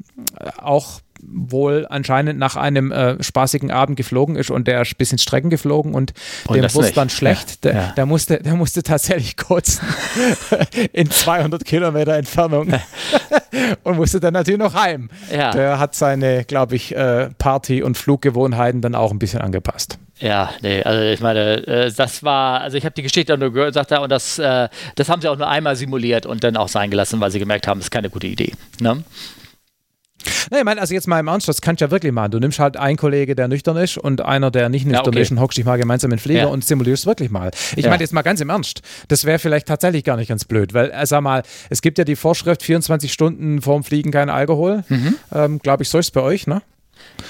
auch 0.57 0.99
wohl 1.29 1.85
anscheinend 1.89 2.39
nach 2.39 2.55
einem 2.55 2.91
äh, 2.91 3.21
spaßigen 3.21 3.69
Abend 3.69 3.97
geflogen 3.97 4.35
ist 4.37 4.49
und 4.49 4.67
der 4.67 4.81
ist 4.81 4.93
ein 4.93 4.97
bisschen 4.97 5.17
Strecken 5.17 5.49
geflogen 5.49 5.93
und, 5.93 6.13
Und 6.47 6.55
dem 6.55 6.63
nicht. 6.63 6.95
dann 6.97 7.09
schlecht. 7.09 7.65
Ja. 7.65 7.71
Der, 7.71 7.73
Ja. 7.81 7.93
der, 7.97 8.05
musste, 8.05 8.37
der 8.41 8.55
musste 8.55 8.81
tatsächlich 8.81 9.35
kotzen 9.35 9.85
in 10.93 11.11
200 11.11 11.65
Kilometer 11.65 12.13
Entfernung 12.15 12.73
und 13.83 13.97
musste 13.97 14.19
dann 14.19 14.33
natürlich 14.33 14.59
noch 14.59 14.73
heim. 14.73 15.09
Ja. 15.31 15.51
Der 15.51 15.79
hat 15.79 15.95
seine, 15.95 16.45
glaube 16.45 16.75
ich, 16.75 16.95
äh, 16.95 17.29
Party- 17.37 17.83
und 17.83 17.97
Fluggewohnheiten 17.97 18.81
dann 18.81 18.95
auch 18.95 19.11
ein 19.11 19.19
bisschen 19.19 19.41
angepasst. 19.41 19.99
Ja, 20.19 20.49
nee, 20.61 20.81
also 20.81 20.99
ich 21.01 21.19
meine, 21.19 21.67
äh, 21.67 21.91
das 21.95 22.23
war, 22.23 22.61
also 22.61 22.75
ich 22.75 22.85
habe 22.85 22.95
die 22.95 23.03
Geschichte 23.03 23.37
nur 23.37 23.53
gehört, 23.53 23.75
sagt 23.75 23.91
er, 23.91 24.01
und 24.01 24.11
das, 24.11 24.39
äh, 24.39 24.67
das 24.95 25.09
haben 25.09 25.21
sie 25.21 25.27
auch 25.27 25.37
nur 25.37 25.47
einmal 25.47 25.75
simuliert 25.75 26.25
und 26.25 26.43
dann 26.43 26.57
auch 26.57 26.69
sein 26.69 26.89
gelassen, 26.89 27.19
weil 27.19 27.29
sie 27.29 27.37
gemerkt 27.37 27.67
haben, 27.67 27.79
das 27.79 27.87
ist 27.87 27.91
keine 27.91 28.09
gute 28.09 28.25
Idee. 28.25 28.53
Ne? 28.79 29.03
Nee, 30.51 30.59
ich 30.59 30.63
meine, 30.63 30.81
also 30.81 30.93
jetzt 30.93 31.07
mal 31.07 31.19
im 31.19 31.27
Ernst, 31.27 31.47
das 31.47 31.61
kannst 31.61 31.81
du 31.81 31.85
ja 31.85 31.91
wirklich 31.91 32.11
machen. 32.11 32.31
Du 32.31 32.39
nimmst 32.39 32.59
halt 32.59 32.75
einen 32.77 32.97
Kollege, 32.97 33.35
der 33.35 33.47
nüchtern 33.47 33.77
ist 33.77 33.97
und 33.97 34.21
einer, 34.21 34.49
der 34.51 34.69
nicht 34.69 34.85
nüchtern 34.85 35.07
okay. 35.09 35.21
ist 35.21 35.31
und 35.31 35.39
hockst 35.39 35.57
dich 35.57 35.65
mal 35.65 35.77
gemeinsam 35.77 36.11
in 36.11 36.17
den 36.17 36.21
Flieger 36.21 36.39
Ja. 36.41 36.45
und 36.47 36.65
simulierst 36.65 37.05
wirklich 37.05 37.29
mal. 37.29 37.51
Ich 37.75 37.83
Ja. 37.85 37.89
meine 37.91 38.01
jetzt 38.01 38.13
mal 38.13 38.21
ganz 38.23 38.41
im 38.41 38.49
Ernst, 38.49 38.81
das 39.09 39.25
wäre 39.25 39.39
vielleicht 39.39 39.67
tatsächlich 39.67 40.03
gar 40.03 40.17
nicht 40.17 40.27
ganz 40.29 40.45
blöd, 40.45 40.73
weil, 40.73 40.89
äh, 40.91 41.05
sag 41.05 41.21
mal, 41.21 41.43
es 41.69 41.81
gibt 41.81 41.97
ja 41.97 42.03
die 42.03 42.15
Vorschrift, 42.15 42.63
24 42.63 43.11
Stunden 43.13 43.61
vorm 43.61 43.83
Fliegen 43.83 44.11
kein 44.11 44.29
Alkohol. 44.29 44.83
Mhm. 44.89 45.15
Ähm, 45.33 45.59
Glaube 45.59 45.83
ich, 45.83 45.89
so 45.89 45.97
ist 45.99 46.07
es 46.07 46.11
bei 46.11 46.21
euch, 46.21 46.47
ne? 46.47 46.61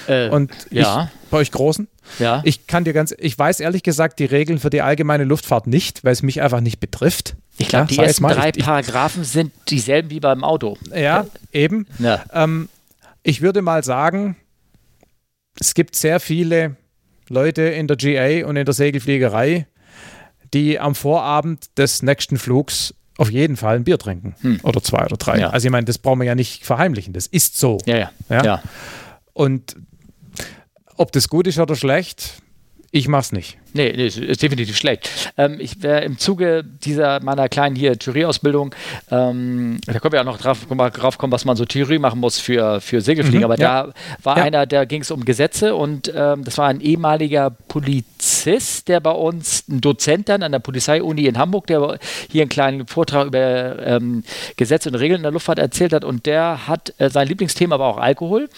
Äh, 0.07 0.29
Und 0.29 0.51
ja. 0.71 1.09
ich, 1.25 1.29
bei 1.29 1.37
euch 1.37 1.51
Großen. 1.51 1.87
ja. 2.19 2.41
Ich 2.45 2.67
kann 2.67 2.83
dir 2.85 2.93
ganz, 2.93 3.13
ich 3.17 3.37
weiß 3.37 3.59
ehrlich 3.59 3.83
gesagt 3.83 4.19
die 4.19 4.25
Regeln 4.25 4.59
für 4.59 4.69
die 4.69 4.81
allgemeine 4.81 5.25
Luftfahrt 5.25 5.67
nicht, 5.67 6.03
weil 6.05 6.13
es 6.13 6.23
mich 6.23 6.41
einfach 6.41 6.61
nicht 6.61 6.79
betrifft. 6.79 7.35
Ich 7.57 7.67
glaube, 7.67 7.91
Ja, 7.93 8.01
die 8.01 8.07
ersten 8.07 8.23
mal, 8.23 8.33
drei 8.35 8.51
ich, 8.55 8.63
Paragraphen 8.63 9.23
sind 9.25 9.51
dieselben 9.67 10.09
wie 10.09 10.19
beim 10.21 10.43
Auto. 10.43 10.77
Ja, 10.95 11.25
eben. 11.51 11.85
Ja. 11.99 12.23
Ähm, 12.33 12.69
ich 13.27 13.41
würde 13.41 13.61
mal 13.61 13.83
sagen, 13.83 14.37
es 15.59 15.73
gibt 15.73 15.97
sehr 15.97 16.21
viele 16.21 16.77
Leute 17.27 17.63
in 17.63 17.87
der 17.87 17.97
GA 17.97 18.47
und 18.47 18.55
in 18.55 18.63
der 18.63 18.73
Segelfliegerei, 18.73 19.67
die 20.53 20.79
am 20.79 20.95
Vorabend 20.95 21.77
des 21.77 22.01
nächsten 22.03 22.37
Flugs 22.37 22.93
auf 23.17 23.29
jeden 23.29 23.57
Fall 23.57 23.75
ein 23.75 23.83
Bier 23.83 23.97
trinken. 23.97 24.33
Oder 24.63 24.81
zwei 24.81 25.03
oder 25.03 25.17
drei. 25.17 25.33
Hm. 25.33 25.39
Ja. 25.41 25.49
Also 25.49 25.67
ich 25.67 25.71
meine, 25.73 25.83
das 25.83 25.97
brauchen 25.97 26.19
wir 26.19 26.25
ja 26.25 26.35
nicht 26.35 26.65
verheimlichen. 26.65 27.11
Das 27.11 27.27
ist 27.27 27.59
so. 27.59 27.79
Ja, 27.85 27.97
ja. 27.97 28.11
Ja? 28.29 28.45
ja. 28.45 28.63
Und 29.33 29.75
ob 30.95 31.11
das 31.11 31.27
gut 31.27 31.47
ist 31.47 31.59
oder 31.59 31.75
schlecht, 31.75 32.41
ich 32.91 33.09
mach's 33.09 33.33
nicht. 33.33 33.57
Nee, 33.77 33.93
nee, 33.95 34.07
ist, 34.07 34.41
definitiv 34.41 34.75
schlecht. 34.77 35.09
Ähm, 35.37 35.57
ich 35.59 35.81
wäre 35.83 36.01
im 36.01 36.17
Zuge 36.17 36.63
dieser 36.63 37.19
meiner 37.23 37.47
kleinen 37.47 37.75
hier 37.75 37.97
Theorieausbildung, 37.97 38.73
ähm, 39.11 39.79
da 39.85 39.99
können 39.99 40.11
wir 40.13 40.21
auch 40.21 40.25
noch 40.25 40.37
drauf, 40.39 40.65
drauf 40.93 41.17
kommen, 41.17 41.31
was 41.31 41.45
man 41.45 41.55
so 41.55 41.65
Theorie 41.65 41.99
machen 41.99 42.19
muss 42.19 42.39
für, 42.39 42.81
für 42.81 43.01
Segelfliegen. 43.01 43.39
Mhm, 43.41 43.45
Aber 43.45 43.57
ja. 43.59 43.83
da 43.83 43.93
war 44.23 44.37
Ja. 44.37 44.43
einer, 44.43 44.65
da 44.65 44.85
ging 44.85 45.01
es 45.01 45.11
um 45.11 45.23
Gesetze 45.25 45.75
und 45.75 46.11
ähm, 46.13 46.43
das 46.43 46.57
war 46.57 46.67
ein 46.67 46.81
ehemaliger 46.81 47.51
Polizist, 47.51 48.87
der 48.87 48.99
bei 48.99 49.11
uns, 49.11 49.63
ein 49.69 49.81
Dozent 49.81 50.29
dann 50.29 50.43
an 50.43 50.51
der 50.51 50.59
Polizeiuni 50.59 51.25
in 51.25 51.37
Hamburg, 51.37 51.67
der 51.67 51.99
hier 52.31 52.41
einen 52.41 52.49
kleinen 52.49 52.87
Vortrag 52.87 53.27
über 53.27 53.77
ähm, 53.85 54.23
Gesetze 54.55 54.89
und 54.89 54.95
Regeln 54.95 55.17
in 55.19 55.23
der 55.23 55.31
Luftfahrt 55.31 55.59
erzählt 55.59 55.93
hat 55.93 56.03
und 56.03 56.25
der 56.25 56.67
hat, 56.67 56.93
äh, 56.97 57.09
sein 57.09 57.27
Lieblingsthema 57.27 57.77
war 57.79 57.87
auch 57.87 57.97
Alkohol 57.97 58.49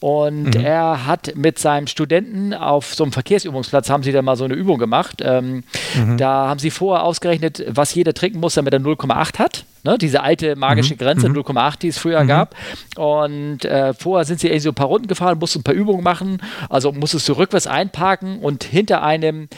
und 0.00 0.54
Mhm. 0.54 0.64
er 0.64 1.06
hat 1.06 1.32
mit 1.34 1.58
seinem 1.58 1.86
Studenten 1.86 2.54
auf 2.54 2.94
so 2.94 3.04
einem 3.04 3.12
Verkehrsübungsplatz, 3.12 3.90
haben 3.90 4.02
sie 4.02 4.12
da 4.12 4.22
mal 4.22 4.36
so 4.36 4.44
eine 4.44 4.54
Übung 4.58 4.78
gemacht. 4.78 5.22
Ähm, 5.24 5.64
Mhm. 5.96 6.18
Da 6.18 6.48
haben 6.48 6.58
sie 6.58 6.70
vorher 6.70 7.04
ausgerechnet, 7.04 7.64
was 7.66 7.94
jeder 7.94 8.12
trinken 8.12 8.40
muss, 8.40 8.54
damit 8.54 8.74
er 8.74 8.80
0,8 8.80 9.38
hat. 9.38 9.64
Ne, 9.84 9.96
diese 9.96 10.22
alte 10.22 10.56
magische 10.56 10.94
Mhm. 10.94 10.98
Grenze, 10.98 11.28
0,8, 11.28 11.78
die 11.82 11.88
es 11.88 11.98
früher 11.98 12.24
gab. 12.24 12.54
Und 12.96 13.64
äh, 13.64 13.94
vorher 13.94 14.24
sind 14.24 14.40
sie 14.40 14.48
irgendwie 14.48 14.60
so 14.64 14.70
ein 14.70 14.74
paar 14.74 14.86
Runden 14.88 15.06
gefahren, 15.06 15.38
mussten 15.38 15.60
ein 15.60 15.62
paar 15.62 15.74
Übungen 15.74 16.02
machen. 16.02 16.38
Also 16.68 16.90
musstest 16.92 17.28
du 17.28 17.34
rückwärts 17.34 17.66
einparken 17.66 18.38
und 18.40 18.64
hinter 18.64 19.02
einem 19.02 19.48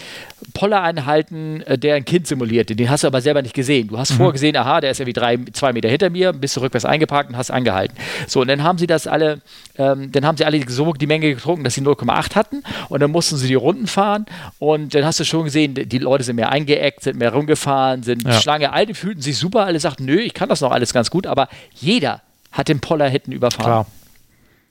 Poller 0.54 0.82
einhalten, 0.82 1.62
äh, 1.62 1.78
der 1.78 1.94
ein 1.94 2.04
Kind 2.04 2.26
simulierte. 2.26 2.76
Den 2.76 2.90
hast 2.90 3.02
du 3.04 3.06
aber 3.06 3.20
selber 3.20 3.40
nicht 3.42 3.54
gesehen. 3.54 3.88
Du 3.88 3.94
Mhm. 3.94 3.98
hast 3.98 4.12
vorher 4.12 4.32
gesehen, 4.32 4.56
aha, 4.56 4.80
der 4.80 4.90
ist 4.90 5.00
irgendwie 5.00 5.12
drei, 5.18 5.38
zwei 5.52 5.72
Meter 5.72 5.88
hinter 5.88 6.10
mir, 6.10 6.32
bist 6.32 6.56
du 6.56 6.60
rückwärts 6.60 6.84
eingeparkt 6.84 7.30
und 7.30 7.36
hast 7.36 7.50
angehalten. 7.50 7.96
So, 8.26 8.40
und 8.42 8.48
dann 8.48 8.62
haben 8.62 8.78
sie 8.78 8.86
das 8.86 9.06
alle, 9.06 9.40
ähm, 9.78 10.12
dann 10.12 10.24
haben 10.26 10.36
sie 10.36 10.44
alle 10.44 10.60
so 10.68 10.92
die 10.92 11.06
Menge 11.06 11.34
getrunken, 11.34 11.64
dass 11.64 11.74
sie 11.74 11.80
0,8 11.82 12.34
hatten 12.36 12.62
und 12.88 13.00
dann 13.00 13.10
mussten 13.10 13.36
sie 13.36 13.48
die 13.48 13.54
Runden 13.54 13.86
fahren 13.86 14.26
und 14.58 14.94
dann 14.94 15.04
hast 15.04 15.20
du 15.20 15.24
schon 15.24 15.44
gesehen, 15.44 15.74
die 15.74 15.98
Leute 15.98 16.24
sind 16.24 16.36
mehr 16.36 16.50
eingeeckt, 16.50 17.02
sind 17.02 17.18
mehr 17.18 17.32
rumgefahren, 17.32 18.02
sind 18.02 18.24
Ja. 18.26 18.32
Schlange. 18.40 18.72
Alle 18.72 18.94
fühlten 18.94 19.22
sich 19.22 19.36
super, 19.38 19.64
alle 19.64 19.80
sagten, 19.80 20.04
nö, 20.10 20.20
ich 20.20 20.34
kann 20.34 20.48
das 20.48 20.60
noch 20.60 20.72
alles 20.72 20.92
ganz 20.92 21.10
gut, 21.10 21.26
aber 21.26 21.48
jeder 21.74 22.22
hat 22.52 22.68
den 22.68 22.80
Poller 22.80 23.08
hinten 23.08 23.32
überfahren. 23.32 23.64
Klar, 23.64 23.86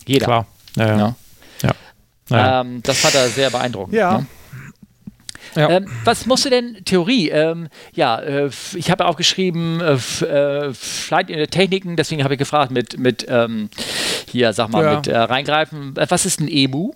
Jeder. 0.05 0.25
klar. 0.25 0.47
Ja, 0.75 0.87
ja. 0.97 1.15
Ja. 1.61 1.71
ja. 2.29 2.61
Ähm, 2.61 2.81
das 2.83 2.99
fand 2.99 3.15
er 3.15 3.29
sehr 3.29 3.49
beeindruckend. 3.49 3.95
Ja. 3.95 4.19
Ne? 4.19 4.27
Ja. 5.55 5.69
Ähm, 5.69 5.87
was 6.03 6.25
musst 6.27 6.45
du 6.45 6.49
denn, 6.49 6.77
Theorie? 6.85 7.29
Ähm, 7.29 7.69
ja, 7.93 8.19
äh, 8.19 8.49
ich 8.75 8.91
habe 8.91 9.05
auch 9.07 9.15
geschrieben, 9.15 9.81
äh, 9.81 9.93
äh, 10.25 10.73
Flight 10.73 11.29
in 11.31 11.37
der 11.37 11.49
Techniken, 11.49 11.95
deswegen 11.95 12.23
habe 12.23 12.35
ich 12.35 12.37
gefragt 12.37 12.71
mit, 12.71 12.99
mit 12.99 13.25
ähm, 13.27 13.69
hier, 14.29 14.53
sag 14.53 14.69
mal, 14.69 14.83
Ja. 14.83 14.95
mit 14.97 15.07
äh, 15.07 15.17
reingreifen. 15.17 15.95
Äh, 15.97 16.05
was 16.09 16.25
ist 16.27 16.39
ein 16.39 16.47
EMU? 16.47 16.91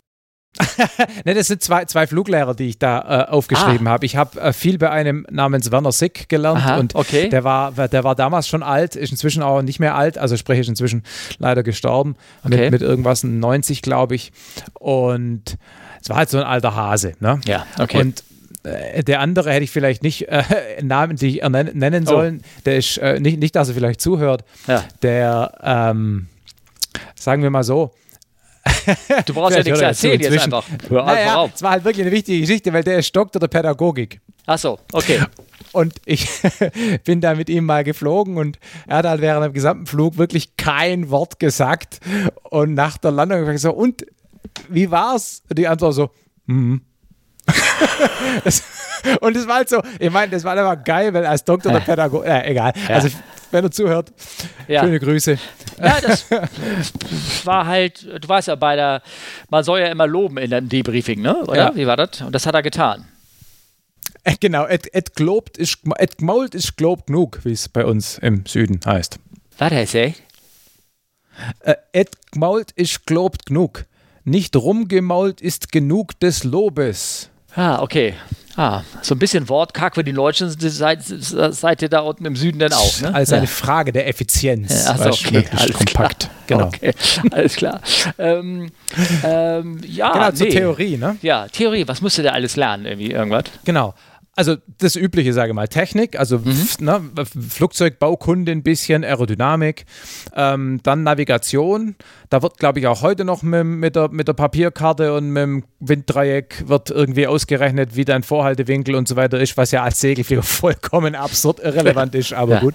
Ne, 1.26 1.34
das 1.34 1.48
sind 1.48 1.62
zwei, 1.64 1.86
zwei 1.86 2.06
Fluglehrer, 2.08 2.54
die 2.54 2.68
ich 2.70 2.78
da 2.80 3.26
äh, 3.28 3.32
aufgeschrieben 3.32 3.88
habe. 3.90 4.06
Ich 4.06 4.16
habe 4.16 4.40
äh, 4.40 4.54
viel 4.54 4.78
bei 4.78 4.90
einem 4.92 5.26
namens 5.32 5.72
Werner 5.72 5.92
Sick 5.92 6.30
gelernt 6.30 6.60
Aha, 6.60 6.78
und 6.78 6.96
okay. 6.96 7.30
der, 7.30 7.44
war, 7.44 7.72
der 7.72 8.04
war 8.04 8.16
damals 8.16 8.48
schon 8.48 8.62
alt, 8.64 8.96
ist 8.96 9.12
inzwischen 9.12 9.42
auch 9.42 9.62
nicht 9.62 9.80
mehr 9.80 9.96
alt, 9.96 10.18
also 10.18 10.38
sprich 10.38 10.60
ist 10.60 10.70
inzwischen 10.70 11.04
leider 11.40 11.64
gestorben 11.64 12.16
Okay. 12.44 12.58
mit, 12.66 12.72
mit 12.72 12.82
irgendwas 12.82 13.24
90, 13.24 13.82
glaube 13.82 14.16
ich. 14.16 14.32
Und 14.80 15.58
es 16.02 16.10
war 16.10 16.18
halt 16.18 16.30
so 16.30 16.38
ein 16.38 16.44
alter 16.44 16.76
Hase. 16.76 17.14
Ne? 17.20 17.40
Ja, 17.46 17.66
okay. 17.80 18.00
Und 18.02 18.24
äh, 18.64 19.04
der 19.04 19.22
andere 19.22 19.52
hätte 19.52 19.64
ich 19.64 19.72
vielleicht 19.72 20.04
nicht 20.04 20.28
äh, 20.30 20.44
namentlich 20.84 21.42
ernen- 21.42 21.72
nennen 21.78 22.04
Oh. 22.08 22.12
sollen. 22.12 22.44
Der 22.66 22.78
ist 22.78 22.98
äh, 23.00 23.20
nicht, 23.20 23.40
nicht, 23.40 23.56
dass 23.56 23.70
er 23.70 23.74
vielleicht 23.76 24.02
zuhört. 24.02 24.44
Ja. 24.68 24.84
Der, 25.02 25.54
ähm, 25.64 26.28
sagen 27.16 27.42
wir 27.42 27.50
mal 27.50 27.64
so, 27.64 27.92
Du 29.26 29.34
brauchst 29.34 29.58
ja 29.58 29.64
nichts 29.64 29.80
er 29.80 29.88
erzählen 29.88 30.20
jetzt 30.20 30.44
einfach. 30.44 30.66
Hör 30.90 31.02
einfach 31.02 31.16
naja, 31.16 31.36
auf. 31.38 31.52
es 31.54 31.62
war 31.62 31.72
halt 31.72 31.84
wirklich 31.84 32.06
eine 32.06 32.16
wichtige 32.16 32.42
Geschichte, 32.42 32.74
weil 32.74 32.84
der 32.84 33.00
ist 33.00 33.16
Doktor 33.16 33.40
der 33.40 33.48
Pädagogik. 33.48 34.20
Achso, 34.46 34.80
okay. 34.92 35.22
Und 35.72 35.96
ich 36.06 36.28
bin 37.04 37.22
da 37.22 37.34
mit 37.36 37.50
ihm 37.50 37.66
mal 37.66 37.84
geflogen 37.84 38.38
und 38.38 38.60
er 38.88 38.98
hat 38.98 39.06
halt 39.06 39.22
während 39.22 39.46
dem 39.46 39.54
gesamten 39.54 39.86
Flug 39.88 40.18
wirklich 40.18 40.56
kein 40.56 41.10
Wort 41.10 41.40
gesagt. 41.40 42.00
Und 42.44 42.74
nach 42.74 42.98
der 42.98 43.12
Landung 43.12 43.40
habe 43.40 43.52
ich 43.52 43.56
gesagt, 43.56 43.76
so, 43.76 43.80
und 43.80 44.06
wie 44.70 44.92
war's? 44.92 45.42
Die 45.52 45.68
Antwort 45.68 45.96
so, 45.96 46.10
mhm. 46.46 46.82
das, 48.44 48.64
Und 49.22 49.36
es 49.36 49.48
war 49.48 49.56
halt 49.58 49.70
so, 49.70 49.82
ich 50.00 50.12
meine, 50.12 50.32
das 50.32 50.44
war 50.44 50.58
einfach 50.58 50.84
geil, 50.84 51.14
weil 51.14 51.26
als 51.26 51.44
Doktor 51.44 51.72
der 51.72 51.80
Pädagoge, 51.80 52.26
äh, 52.26 52.52
egal. 52.52 52.74
Ja. 52.88 52.96
Also, 52.96 53.10
wenn 53.54 53.64
er 53.64 53.72
zuhört, 53.72 54.12
Ja. 54.68 54.82
schöne 54.84 55.00
Grüße. 55.00 55.38
Ja, 55.80 56.02
das 56.02 56.26
war 57.46 57.66
halt, 57.66 58.04
du 58.04 58.28
weißt 58.28 58.48
ja, 58.50 58.56
bei 58.56 58.76
der, 58.76 59.02
man 59.50 59.64
soll 59.64 59.80
ja 59.80 59.88
immer 59.88 60.08
loben 60.08 60.38
in 60.38 60.54
einem 60.54 60.70
Debriefing, 60.70 61.22
ne? 61.22 61.44
Oder? 61.46 61.56
Ja. 61.56 61.76
Wie 61.76 61.88
war 61.88 61.98
das? 61.98 62.22
Und 62.22 62.34
das 62.34 62.46
hat 62.46 62.56
er 62.56 62.62
getan. 62.62 63.06
Äh, 64.24 64.36
genau, 64.40 64.66
et, 64.66 64.94
et 64.94 65.16
globt 65.16 65.58
ist, 65.58 65.80
et 65.98 66.18
gmault 66.18 66.56
ist 66.56 66.78
globt 66.78 67.08
genug, 67.08 67.40
wie 67.44 67.52
es 67.52 67.68
bei 67.70 67.86
uns 67.86 68.18
im 68.20 68.46
Süden 68.46 68.80
heißt. 68.86 69.20
War 69.58 69.70
das 69.70 69.94
echt? 69.94 70.22
Äh, 71.62 71.76
et 71.92 72.10
gmault 72.32 72.72
ist 72.72 73.06
globt 73.06 73.46
genug. 73.48 73.86
Nicht 74.24 74.56
rumgemault 74.56 75.42
ist 75.42 75.72
genug 75.72 76.18
des 76.20 76.44
Lobes. 76.46 77.30
Ah, 77.56 77.82
okay. 77.82 78.14
Ah, 78.56 78.84
so 79.02 79.16
ein 79.16 79.20
bisschen 79.20 79.50
Wortkack 79.50 79.96
für 79.96 80.04
die 80.04 80.14
Deutschen 80.14 80.50
seid, 80.50 81.04
seid 81.04 81.82
ihr 81.82 81.90
da 81.90 82.02
unten 82.02 82.26
im 82.26 82.36
Süden 82.36 82.60
denn 82.60 82.72
auch, 82.72 83.02
ne? 83.02 83.14
Also 83.14 83.36
eine 83.36 83.48
Frage 83.48 83.92
der 83.92 84.08
Effizienz. 84.08 84.86
Ach 84.88 84.98
so, 84.98 85.06
weißt 85.06 85.24
du, 85.26 85.28
okay, 85.28 85.46
alles 85.58 85.74
kompakt. 85.78 86.30
klar. 86.30 86.32
Genau. 86.46 86.68
Okay, 86.68 86.94
alles 87.32 87.56
klar. 87.56 87.82
ähm, 88.20 88.70
ähm, 89.24 89.82
ja, 89.88 90.12
Genau, 90.12 90.32
zur 90.32 90.48
nee. 90.48 90.54
Theorie, 90.54 90.98
ne? 90.98 91.18
Ja, 91.24 91.48
Theorie. 91.48 91.88
Was 91.88 92.02
musst 92.02 92.18
du 92.20 92.22
da 92.22 92.32
alles 92.32 92.56
lernen? 92.56 92.86
Irgendwie 92.86 93.12
irgendwas? 93.12 93.46
Genau. 93.66 93.96
Also 94.36 94.56
das 94.80 94.96
Übliche, 94.96 95.32
sage 95.32 95.50
ich 95.52 95.56
mal, 95.56 95.68
Technik, 95.68 96.18
also 96.18 96.40
Mhm. 96.40 96.68
ne, 96.80 97.02
Flugzeugbaukunde 97.50 98.52
ein 98.52 98.64
bisschen, 98.64 99.04
Aerodynamik, 99.04 99.86
ähm, 100.36 100.80
dann 100.82 101.04
Navigation. 101.04 101.96
Da 102.32 102.42
wird, 102.42 102.58
glaube 102.58 102.80
ich, 102.80 102.88
auch 102.88 103.04
heute 103.04 103.26
noch 103.26 103.44
mit, 103.44 103.64
mit, 103.64 103.96
der, 103.96 104.10
mit 104.10 104.28
der 104.28 104.34
Papierkarte 104.34 105.14
und 105.14 105.30
mit 105.30 105.44
dem 105.44 105.64
Winddreieck 105.80 106.64
wird 106.68 106.90
irgendwie 106.90 107.28
ausgerechnet, 107.28 107.96
wie 107.96 108.06
dein 108.06 108.24
Vorhaltewinkel 108.24 108.96
und 108.96 109.08
so 109.08 109.16
weiter 109.16 109.40
ist, 109.40 109.56
was 109.56 109.70
ja 109.70 109.84
als 109.84 110.00
Segelflieger 110.00 110.42
vollkommen 110.44 111.14
absurd 111.14 111.60
irrelevant 111.60 112.16
ist, 112.16 112.34
aber 112.34 112.54
Ja. 112.56 112.60
gut. 112.60 112.74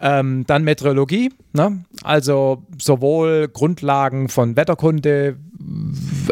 Ähm, 0.00 0.44
dann 0.46 0.62
Meteorologie, 0.62 1.30
ne? 1.52 1.84
also 2.04 2.62
sowohl 2.80 3.48
Grundlagen 3.48 4.28
von 4.28 4.54
Wetterkunde, 4.56 5.36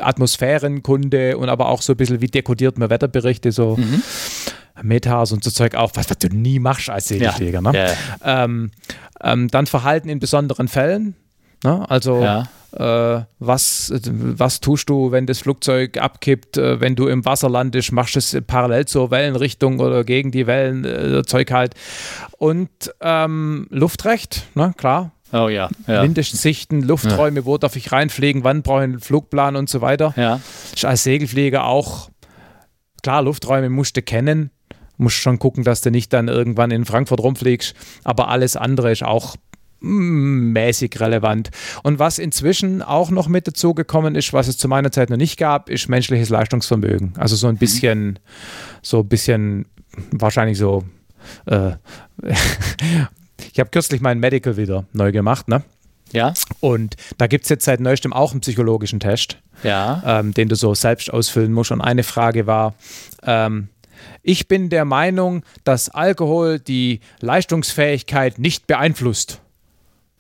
Atmosphärenkunde 0.01 1.37
und 1.39 1.49
aber 1.49 1.69
auch 1.69 1.83
so 1.83 1.93
ein 1.93 1.97
bisschen, 1.97 2.21
wie 2.21 2.27
dekodiert 2.27 2.79
man 2.79 2.91
Wetterberichte, 2.91 3.53
so 3.53 3.79
Metas 4.83 5.33
und 5.33 5.45
so 5.45 5.51
Zeug 5.51 5.75
auch, 5.75 5.93
was, 5.95 6.09
was 6.11 6.19
du 6.19 6.29
nie 6.29 6.59
machst 6.59 6.91
als 6.91 7.09
Segelflieger. 7.09 7.61
Ne? 7.63 7.73
Ja. 8.23 8.45
Ähm, 8.45 8.71
ähm, 9.23 9.49
dann 9.49 9.67
Verhalten 9.67 10.09
in 10.09 10.19
besonderen 10.21 10.69
Fällen. 10.69 11.15
Ne? 11.65 11.85
Also 11.91 12.23
Ja. 12.23 12.49
äh, 12.73 13.25
was, 13.39 13.93
was 14.05 14.61
tust 14.61 14.89
du, 14.89 15.11
wenn 15.13 15.27
das 15.27 15.41
Flugzeug 15.41 15.99
abkippt, 15.99 16.57
äh, 16.57 16.81
wenn 16.81 16.97
du 16.97 17.07
im 17.09 17.25
Wasser 17.25 17.51
landest, 17.51 17.93
machst 17.93 18.15
du 18.15 18.19
es 18.21 18.37
parallel 18.47 18.87
zur 18.87 19.11
Wellenrichtung 19.11 19.79
oder 19.81 20.05
gegen 20.05 20.31
die 20.31 20.47
Wellen, 20.47 20.85
äh, 20.85 21.23
Zeug 21.25 21.51
halt. 21.51 21.75
Und 22.39 22.71
ähm, 23.01 23.67
Luftrecht, 23.71 24.47
ne? 24.55 24.73
klar. 24.77 25.13
Oh 25.33 25.49
ja. 25.49 25.69
Ja. 25.87 26.03
Mindestsichten, 26.03 26.83
Lufträume, 26.83 27.45
wo 27.45 27.57
darf 27.57 27.77
ich 27.77 27.93
reinfliegen, 27.93 28.43
wann 28.43 28.63
brauche 28.63 28.79
ich 28.81 28.85
einen 28.85 29.01
Flugplan 29.01 29.55
und 29.55 29.69
so 29.69 29.81
weiter. 29.81 30.13
ja. 30.17 30.41
Als 30.83 31.05
Segelflieger 31.05 31.65
auch, 31.67 32.11
klar, 33.03 33.23
Lufträume 33.23 33.69
musst 33.71 33.97
du 33.97 34.03
kennen, 34.03 34.51
musst 35.01 35.17
schon 35.17 35.39
gucken, 35.39 35.65
dass 35.65 35.81
du 35.81 35.91
nicht 35.91 36.13
dann 36.13 36.29
irgendwann 36.29 36.71
in 36.71 36.85
Frankfurt 36.85 37.21
rumfliegst, 37.21 37.75
aber 38.05 38.29
alles 38.29 38.57
andere 38.57 38.93
ist 38.93 39.03
auch 39.03 39.37
mm, 39.81 40.53
mäßig 40.53 41.01
relevant. 41.01 41.51
Und 41.83 41.99
was 41.99 42.19
inzwischen 42.19 42.83
auch 42.83 43.11
noch 43.11 43.29
mit 43.29 43.47
dazu 43.47 43.75
gekommen 43.75 44.15
ist, 44.15 44.33
was 44.33 44.49
es 44.49 44.59
zu 44.59 44.69
meiner 44.69 44.93
Zeit 44.93 45.11
noch 45.11 45.17
nicht 45.17 45.39
gab, 45.39 45.69
ist 45.69 45.89
menschliches 45.89 46.29
Leistungsvermögen. 46.29 47.15
Also 47.17 47.37
so 47.37 47.49
ein 47.49 47.57
bisschen, 47.57 48.19
so 48.83 49.01
ein 49.01 49.09
bisschen 49.09 49.67
wahrscheinlich 50.13 50.59
so, 50.59 50.85
äh, 51.47 51.73
ich 53.53 53.59
habe 53.59 53.71
kürzlich 53.71 54.01
mein 54.01 54.21
Medical 54.21 54.57
wieder 54.57 54.85
neu 54.93 55.13
gemacht, 55.13 55.49
ne? 55.49 55.63
Ja. 56.13 56.35
Und 56.59 56.97
da 57.19 57.27
gibt 57.29 57.45
es 57.45 57.51
jetzt 57.51 57.65
seit 57.65 57.79
neuestem 57.81 58.13
auch 58.13 58.33
einen 58.33 58.41
psychologischen 58.41 58.99
Test 58.99 59.39
Ja. 59.63 60.03
ähm, 60.05 60.35
den 60.35 60.49
du 60.49 60.57
so 60.57 60.75
selbst 60.75 61.13
ausfüllen 61.13 61.53
musst. 61.53 61.71
Und 61.71 61.81
eine 61.81 62.03
Frage 62.03 62.47
war, 62.49 62.75
ähm, 63.23 63.69
ich 64.23 64.49
bin 64.49 64.71
der 64.71 64.85
Meinung, 64.85 65.43
dass 65.65 65.89
Alkohol 65.89 66.59
die 66.59 67.01
Leistungsfähigkeit 67.21 68.39
nicht 68.39 68.67
beeinflusst. 68.67 69.41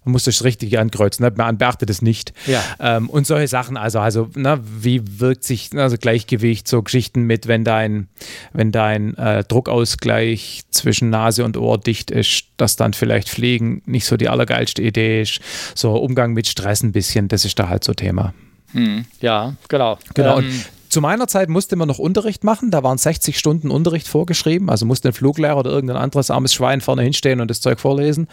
Man 0.05 0.13
muss 0.13 0.25
das 0.25 0.45
richtig 0.45 0.79
ankreuzen, 0.79 1.27
ne? 1.27 1.33
man 1.37 1.59
beachtet 1.59 1.91
es 1.91 2.01
nicht. 2.01 2.33
Ja. 2.47 2.63
Ähm, 2.81 3.11
und 3.11 3.27
solche 3.27 3.49
Sachen, 3.49 3.77
also, 3.77 4.01
also 4.01 4.31
ne, 4.35 4.59
wie 4.65 5.21
wirkt 5.21 5.45
sich 5.45 5.71
also 5.77 5.99
Gleichgewicht, 5.99 6.67
so 6.67 6.83
Geschichten 6.83 7.25
mit, 7.25 7.49
wenn 7.49 7.65
dein, 7.65 8.09
wenn 8.55 8.73
dein 8.73 9.15
äh, 9.19 9.45
Druckausgleich 9.45 10.63
zwischen 10.71 11.11
Nase 11.11 11.45
und 11.45 11.59
Ohr 11.59 11.79
dicht 11.79 12.11
ist, 12.11 12.45
dass 12.57 12.77
dann 12.77 12.95
vielleicht 12.95 13.29
Fliegen 13.29 13.83
nicht 13.85 14.07
so 14.07 14.17
die 14.17 14.31
allergeilste 14.31 14.81
Idee 14.83 15.21
ist. 15.21 15.41
So 15.75 15.95
Umgang 15.97 16.33
mit 16.33 16.47
Stress 16.47 16.83
ein 16.83 16.93
bisschen, 16.93 17.29
das 17.29 17.45
ist 17.45 17.59
da 17.59 17.69
halt 17.69 17.85
so 17.85 17.93
Thema. 17.93 18.33
Hm. 18.73 19.05
Ja, 19.21 19.55
genau. 19.69 19.99
Genau. 20.15 20.41
Ähm, 20.41 20.63
zu 20.91 21.01
meiner 21.01 21.27
Zeit 21.27 21.49
musste 21.49 21.77
man 21.77 21.89
noch 21.89 21.99
Unterricht 21.99 22.45
machen. 22.45 22.71
Da 22.71 22.83
waren 22.83 22.99
60 22.99 23.39
Stunden 23.39 23.71
Unterricht 23.71 24.09
vorgeschrieben. 24.09 24.69
Also 24.69 24.87
musste 24.87 25.09
ein 25.09 25.13
Fluglehrer 25.13 25.57
oder 25.57 25.71
irgendein 25.71 25.97
anderes 25.97 26.31
armes 26.31 26.53
Schwein 26.53 26.81
vorne 26.81 27.03
hinstehen 27.03 27.41
und 27.41 27.49
das 27.49 27.61
Zeug 27.61 27.81
vorlesen. 27.81 28.29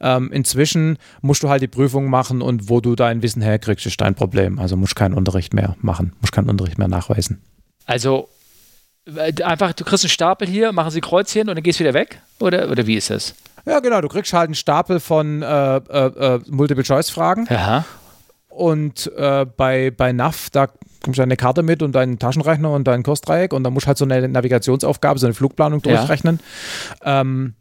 Ähm, 0.00 0.30
inzwischen 0.32 0.98
musst 1.20 1.42
du 1.42 1.48
halt 1.48 1.62
die 1.62 1.68
Prüfung 1.68 2.08
machen 2.08 2.42
und 2.42 2.68
wo 2.68 2.80
du 2.80 2.94
dein 2.94 3.22
Wissen 3.22 3.42
herkriegst, 3.42 3.86
ist 3.86 4.00
dein 4.00 4.14
Problem. 4.14 4.58
Also 4.58 4.76
musst 4.76 4.96
keinen 4.96 5.14
Unterricht 5.14 5.52
mehr 5.52 5.76
machen, 5.80 6.12
musst 6.20 6.32
keinen 6.32 6.48
Unterricht 6.48 6.78
mehr 6.78 6.88
nachweisen. 6.88 7.42
also 7.86 8.28
äh, 9.06 9.42
einfach, 9.42 9.72
du 9.72 9.84
kriegst 9.84 10.04
einen 10.04 10.10
Stapel 10.10 10.48
hier, 10.48 10.72
machen 10.72 10.90
sie 10.90 11.00
Kreuzchen 11.00 11.48
und 11.48 11.54
dann 11.54 11.62
gehst 11.62 11.80
du 11.80 11.84
wieder 11.84 11.94
weg? 11.94 12.20
Oder, 12.40 12.70
oder 12.70 12.86
wie 12.86 12.96
ist 12.96 13.10
das? 13.10 13.34
Ja, 13.64 13.80
genau. 13.80 14.00
Du 14.00 14.08
kriegst 14.08 14.32
halt 14.32 14.46
einen 14.46 14.54
Stapel 14.54 15.00
von 15.00 15.42
äh, 15.42 15.76
äh, 15.76 16.36
äh, 16.36 16.40
Multiple-Choice-Fragen. 16.48 17.46
Ja. 18.56 18.60
Und 18.64 19.12
äh, 19.16 19.44
bei, 19.44 19.90
bei 19.90 20.12
NAV, 20.12 20.50
da 20.50 20.68
kommst 21.02 21.18
du 21.18 21.22
eine 21.22 21.36
Karte 21.36 21.62
mit 21.62 21.82
und 21.82 21.92
deinen 21.92 22.18
Taschenrechner 22.18 22.70
und 22.72 22.84
dein 22.86 23.02
Kursdreieck 23.02 23.52
und 23.52 23.64
dann 23.64 23.72
musst 23.72 23.84
du 23.86 23.88
halt 23.88 23.98
so 23.98 24.04
eine 24.04 24.28
Navigationsaufgabe, 24.28 25.18
so 25.18 25.26
eine 25.26 25.34
Flugplanung 25.34 25.80
Ja. 25.84 25.96
durchrechnen. 25.98 26.40
Ähm, 27.04 27.54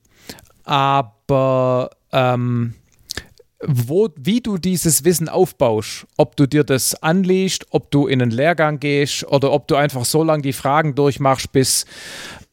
aber 0.63 1.91
ähm, 2.12 2.73
wo, 3.67 4.10
wie 4.17 4.41
du 4.41 4.58
dieses 4.58 5.05
Wissen 5.05 5.29
aufbaust, 5.29 6.05
ob 6.17 6.36
du 6.36 6.45
dir 6.45 6.63
das 6.63 7.01
anliest, 7.01 7.65
ob 7.71 7.89
du 7.89 8.08
in 8.08 8.21
einen 8.21 8.31
Lehrgang 8.31 8.79
gehst 8.79 9.25
oder 9.27 9.51
ob 9.51 9.67
du 9.67 9.75
einfach 9.75 10.05
so 10.05 10.23
lange 10.23 10.43
die 10.43 10.53
Fragen 10.53 10.93
durchmachst, 10.95 11.51
bis, 11.51 11.86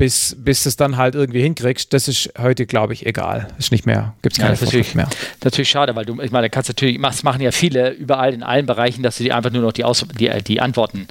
bis, 0.02 0.34
bis 0.36 0.66
es 0.66 0.74
dann 0.74 0.96
halt 0.96 1.14
irgendwie 1.14 1.42
hinkriegst, 1.42 1.92
das 1.92 2.08
ist 2.08 2.32
heute, 2.36 2.66
glaube 2.66 2.92
ich, 2.92 3.06
egal. 3.06 3.46
Ist 3.56 3.70
nicht 3.70 3.86
mehr, 3.86 4.14
gibt 4.22 4.32
es 4.32 4.38
Ja, 4.38 4.46
keine 4.46 4.54
ist 4.54 4.62
natürlich, 4.64 4.96
mehr. 4.96 5.08
natürlich 5.44 5.70
schade, 5.70 5.94
weil 5.94 6.04
du, 6.04 6.20
ich 6.20 6.32
meine, 6.32 6.50
kannst 6.50 6.68
natürlich, 6.68 7.00
das 7.00 7.22
machen 7.22 7.40
ja 7.40 7.52
viele 7.52 7.90
überall 7.90 8.34
in 8.34 8.42
allen 8.42 8.66
Bereichen, 8.66 9.04
dass 9.04 9.18
du 9.18 9.22
dir 9.22 9.36
einfach 9.36 9.52
nur 9.52 9.62
noch 9.62 9.70
die, 9.70 9.84
Aus, 9.84 10.04
die, 10.18 10.28
die 10.42 10.60
Antworten 10.60 11.06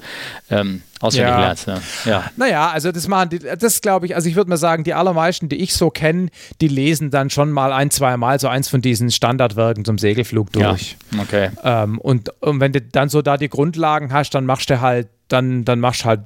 ähm, 0.50 0.82
auswendig 1.00 1.30
Ja. 1.30 1.40
lernst. 1.40 1.66
Ne? 1.68 1.80
Ja. 2.04 2.24
Naja, 2.36 2.68
also 2.70 2.92
das 2.92 3.08
machen 3.08 3.30
die, 3.30 3.38
das 3.38 3.80
glaube 3.80 4.04
ich, 4.04 4.14
also 4.14 4.28
ich 4.28 4.34
würde 4.36 4.50
mal 4.50 4.58
sagen, 4.58 4.84
die 4.84 4.92
allermeisten, 4.92 5.48
die 5.48 5.56
ich 5.56 5.72
so 5.72 5.88
kenne, 5.88 6.28
die 6.60 6.68
lesen 6.68 7.10
dann 7.10 7.30
schon 7.30 7.50
mal 7.50 7.72
ein, 7.72 7.90
zwei 7.90 8.18
Mal 8.18 8.38
so 8.40 8.48
eins 8.48 8.68
von 8.68 8.82
diesen 8.82 9.10
Standardwerken 9.10 9.86
zum 9.86 9.96
Segelflug 9.96 10.52
durch. 10.52 10.98
ja. 11.14 11.22
Okay. 11.22 11.50
Ähm, 11.64 11.98
und, 11.98 12.28
und 12.42 12.60
wenn 12.60 12.74
du 12.74 12.82
dann 12.82 13.08
so 13.08 13.22
da 13.22 13.38
die 13.38 13.48
Grundlagen 13.48 14.12
hast, 14.12 14.34
dann 14.34 14.44
machst 14.44 14.68
du 14.68 14.82
halt, 14.82 15.08
dann, 15.32 15.64
dann 15.64 15.80
machst 15.80 16.02
du 16.02 16.04
halt 16.06 16.20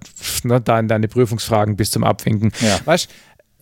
ne, 0.45 0.61
deine, 0.61 0.89
deine 0.89 1.09
Prüfungsfragen 1.09 1.77
bis 1.77 1.91
zum 1.91 2.05
Abwinken. 2.05 2.53
Ja. 2.61 2.79
Weißt 2.85 3.09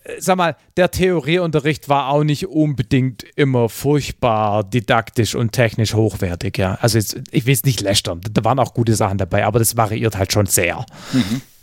äh, 0.03 0.19
sag 0.19 0.37
mal, 0.37 0.55
der 0.77 0.91
Theorieunterricht 0.91 1.89
war 1.89 2.09
auch 2.09 2.23
nicht 2.23 2.47
unbedingt 2.47 3.23
immer 3.35 3.69
furchtbar 3.69 4.63
didaktisch 4.63 5.35
und 5.35 5.51
technisch 5.51 5.93
hochwertig, 5.93 6.57
ja. 6.57 6.75
Also 6.81 6.97
jetzt, 6.97 7.21
ich 7.31 7.45
will 7.45 7.53
es 7.53 7.63
nicht 7.63 7.81
lästern, 7.81 8.21
da 8.31 8.43
waren 8.43 8.59
auch 8.59 8.73
gute 8.73 8.95
Sachen 8.95 9.17
dabei, 9.17 9.45
aber 9.45 9.59
das 9.59 9.77
variiert 9.77 10.17
halt 10.17 10.31
schon 10.31 10.45
sehr. 10.45 10.85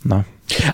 Na? 0.03 0.25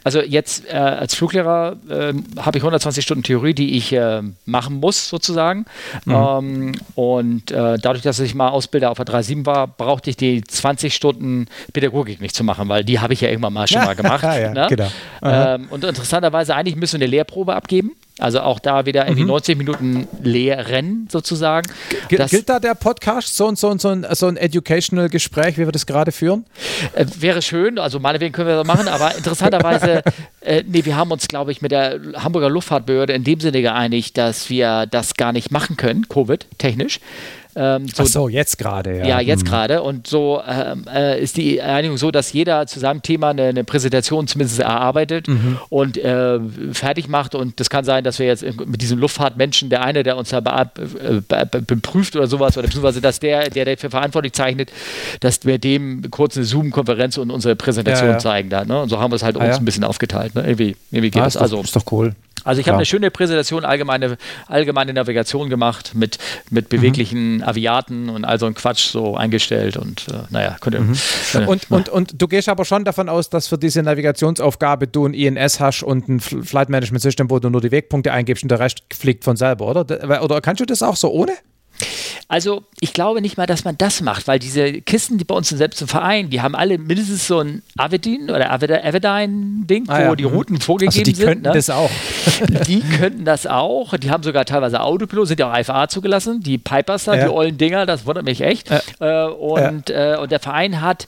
Also 0.03 0.21
jetzt 0.21 0.65
äh, 0.67 0.77
als 0.77 1.15
Fluglehrer 1.15 1.77
ähm, 1.89 2.23
habe 2.37 2.57
ich 2.57 2.63
120 2.63 3.03
Stunden 3.03 3.23
Theorie, 3.23 3.53
die 3.53 3.77
ich 3.77 3.93
äh, 3.93 4.21
machen 4.45 4.79
muss 4.79 5.09
sozusagen. 5.09 5.65
Ähm, 6.07 6.73
und 6.95 7.51
äh, 7.51 7.77
dadurch, 7.77 8.03
dass 8.03 8.19
ich 8.19 8.35
mal 8.35 8.49
Ausbilder 8.49 8.91
auf 8.91 8.97
der 8.97 9.05
3.7 9.05 9.45
war, 9.45 9.67
brauchte 9.67 10.09
ich 10.09 10.17
die 10.17 10.43
20 10.43 10.93
Stunden 10.93 11.47
Pädagogik 11.73 12.21
nicht 12.21 12.35
zu 12.35 12.43
machen, 12.43 12.67
weil 12.69 12.83
die 12.83 12.99
habe 12.99 13.13
ich 13.13 13.21
ja 13.21 13.29
irgendwann 13.29 13.53
mal 13.53 13.67
schon 13.67 13.83
mal 13.83 13.95
gemacht. 13.95 14.23
Ja, 14.39 14.53
ne? 14.53 14.67
genau. 14.69 14.87
Ähm, 15.23 15.67
und 15.69 15.83
interessanterweise, 15.83 16.55
eigentlich 16.55 16.75
müssen 16.75 16.99
wir 16.99 17.05
eine 17.05 17.11
Lehrprobe 17.11 17.55
abgeben. 17.55 17.91
Also 18.19 18.41
auch 18.41 18.59
da 18.59 18.85
wieder 18.85 19.05
irgendwie 19.07 19.25
90 19.25 19.57
Minuten 19.57 20.07
lehren 20.21 21.07
sozusagen. 21.11 21.69
Gil- 22.09 22.17
Das 22.17 22.31
Gilt 22.31 22.49
da 22.49 22.59
der 22.59 22.75
Podcast 22.75 23.35
so, 23.35 23.47
und 23.47 23.57
so, 23.57 23.69
und 23.69 23.81
so, 23.81 23.89
ein, 23.89 24.05
so 24.11 24.27
ein 24.27 24.37
educational 24.37 25.09
Gespräch, 25.09 25.57
wie 25.57 25.65
wir 25.65 25.71
das 25.71 25.85
gerade 25.85 26.11
führen? 26.11 26.45
Äh, 26.93 27.05
wäre 27.19 27.41
schön, 27.41 27.79
also 27.79 27.99
meinetwegen 27.99 28.33
können 28.33 28.47
wir 28.49 28.55
das 28.57 28.67
machen, 28.67 28.87
aber 28.87 29.15
interessanterweise, 29.15 30.03
äh, 30.41 30.63
nee, 30.67 30.85
wir 30.85 30.95
haben 30.95 31.11
uns, 31.11 31.27
glaube 31.27 31.51
ich, 31.51 31.61
mit 31.61 31.71
der 31.71 31.99
Hamburger 32.15 32.49
Luftfahrtbehörde 32.49 33.13
in 33.13 33.23
dem 33.23 33.39
Sinne 33.39 33.61
geeinigt, 33.61 34.17
dass 34.17 34.49
wir 34.49 34.85
das 34.85 35.13
gar 35.15 35.31
nicht 35.31 35.51
machen 35.51 35.77
können, 35.77 36.07
Covid-technisch. 36.09 36.99
Ähm, 37.59 37.89
so, 37.89 38.03
Ach 38.03 38.07
so, 38.07 38.29
jetzt 38.29 38.57
gerade, 38.57 38.99
ja. 38.99 39.05
Ja, 39.05 39.19
jetzt 39.19 39.41
hm. 39.41 39.49
gerade. 39.49 39.81
Und 39.81 40.07
so 40.07 40.41
ähm, 40.47 40.85
äh, 40.93 41.21
ist 41.21 41.35
die 41.35 41.61
Einigung 41.61 41.97
so, 41.97 42.09
dass 42.09 42.31
jeder 42.31 42.65
zu 42.67 42.79
seinem 42.79 43.01
Thema 43.01 43.31
eine, 43.31 43.47
eine 43.47 43.65
Präsentation 43.65 44.27
zumindest 44.27 44.59
erarbeitet 44.59 45.27
mhm. 45.27 45.57
und 45.67 45.97
äh, 45.97 46.39
fertig 46.71 47.09
macht. 47.09 47.35
Und 47.35 47.59
das 47.59 47.69
kann 47.69 47.83
sein, 47.83 48.05
dass 48.05 48.17
wir 48.17 48.27
jetzt 48.27 48.43
mit 48.43 48.81
diesem 48.81 48.97
Luftfahrtmenschen, 48.99 49.69
der 49.69 49.83
eine, 49.83 50.03
der 50.03 50.15
uns 50.15 50.29
da 50.29 50.39
beprüft 50.39 52.15
oder 52.15 52.27
sowas, 52.27 52.57
oder 52.57 52.67
beziehungsweise 52.67 53.01
dass 53.01 53.19
der, 53.19 53.49
der 53.49 53.65
dafür 53.65 53.89
verantwortlich 53.89 54.31
zeichnet, 54.31 54.71
dass 55.19 55.45
wir 55.45 55.57
dem 55.57 56.09
kurz 56.11 56.37
eine 56.37 56.45
Zoom-Konferenz 56.45 57.17
und 57.17 57.29
unsere 57.29 57.57
Präsentation 57.57 58.07
ja, 58.07 58.13
ja. 58.13 58.19
zeigen 58.19 58.49
da. 58.49 58.63
Ne? 58.63 58.81
Und 58.81 58.87
so 58.87 58.99
haben 58.99 59.11
wir 59.11 59.17
es 59.17 59.23
halt 59.23 59.35
ah, 59.35 59.39
uns 59.41 59.49
ja. 59.49 59.57
ein 59.57 59.65
bisschen 59.65 59.83
aufgeteilt. 59.83 60.33
Ne? 60.33 60.43
Irgendwie, 60.43 60.77
irgendwie 60.91 61.11
geht 61.11 61.21
ah, 61.21 61.25
das. 61.25 61.35
Ist 61.35 61.41
also, 61.41 61.59
ist 61.59 61.75
doch 61.75 61.91
cool. 61.91 62.15
Also 62.43 62.61
ich 62.61 62.67
habe 62.67 62.77
eine 62.77 62.85
schöne 62.85 63.11
Präsentation, 63.11 63.65
allgemeine, 63.65 64.17
allgemeine 64.47 64.93
Navigation 64.93 65.49
gemacht 65.49 65.91
mit, 65.95 66.17
mit 66.49 66.65
mhm. 66.65 66.77
beweglichen 66.77 67.35
mhm. 67.37 67.43
Aviaten 67.43 68.09
und 68.09 68.25
all 68.25 68.39
so 68.39 68.45
ein 68.45 68.53
Quatsch 68.53 68.89
so 68.89 69.15
eingestellt 69.15 69.77
und 69.77 70.07
äh, 70.09 70.13
naja, 70.29 70.57
könnte. 70.59 70.79
Mhm. 70.79 70.97
Äh, 71.33 71.45
und, 71.45 71.69
und, 71.69 71.89
und 71.89 72.21
du 72.21 72.27
gehst 72.27 72.49
aber 72.49 72.65
schon 72.65 72.85
davon 72.85 73.07
aus, 73.07 73.29
dass 73.29 73.47
für 73.47 73.57
diese 73.57 73.83
Navigationsaufgabe 73.83 74.87
du 74.87 75.05
ein 75.05 75.13
INS 75.13 75.59
hast 75.59 75.83
und 75.83 76.07
ein 76.07 76.19
Flight 76.19 76.69
Management 76.69 77.01
System, 77.01 77.29
wo 77.29 77.39
du 77.39 77.49
nur 77.49 77.61
die 77.61 77.71
Wegpunkte 77.71 78.11
eingibst 78.11 78.43
und 78.43 78.49
der 78.49 78.59
Rest 78.59 78.81
fliegt 78.91 79.23
von 79.23 79.35
selber, 79.35 79.67
oder? 79.67 80.23
Oder 80.23 80.41
kannst 80.41 80.61
du 80.61 80.65
das 80.65 80.81
auch 80.81 80.95
so 80.95 81.11
ohne? 81.11 81.33
Also 82.27 82.63
ich 82.79 82.93
glaube 82.93 83.21
nicht 83.21 83.37
mal, 83.37 83.47
dass 83.47 83.63
man 83.63 83.77
das 83.77 84.01
macht, 84.01 84.27
weil 84.27 84.39
diese 84.39 84.81
Kisten, 84.81 85.17
die 85.17 85.23
bei 85.23 85.33
uns 85.35 85.49
selbst 85.49 85.81
im 85.81 85.87
Verein, 85.87 86.29
die 86.29 86.41
haben 86.41 86.55
alle 86.55 86.77
mindestens 86.77 87.27
so 87.27 87.39
ein 87.39 87.63
Avedin 87.77 88.29
oder 88.29 88.51
Avedine-Ding, 88.51 89.85
ah, 89.87 89.97
wo 89.97 90.01
ja. 90.01 90.15
die 90.15 90.25
mhm. 90.25 90.29
Routen 90.29 90.61
vorgegeben 90.61 90.91
also 90.91 91.03
die 91.03 91.15
sind. 91.15 91.19
Die 91.19 91.25
könnten 91.25 91.47
ne? 91.47 91.53
das 91.53 91.69
auch. 91.69 91.89
die 92.67 92.79
könnten 92.99 93.25
das 93.25 93.47
auch. 93.47 93.97
Die 93.97 94.11
haben 94.11 94.23
sogar 94.23 94.45
teilweise 94.45 94.81
Autopilot, 94.81 95.27
sind 95.27 95.39
ja 95.39 95.51
auch 95.51 95.63
FA 95.63 95.87
zugelassen. 95.87 96.41
Die 96.41 96.57
Pipers 96.57 97.05
da, 97.05 97.15
ja. 97.15 97.25
die 97.25 97.29
ollen 97.31 97.57
Dinger, 97.57 97.85
das 97.85 98.05
wundert 98.05 98.25
mich 98.25 98.41
echt. 98.41 98.69
Ja. 98.69 99.27
Äh, 99.27 99.31
und, 99.31 99.89
äh, 99.89 100.17
und 100.21 100.31
der 100.31 100.39
Verein 100.39 100.81
hat 100.81 101.07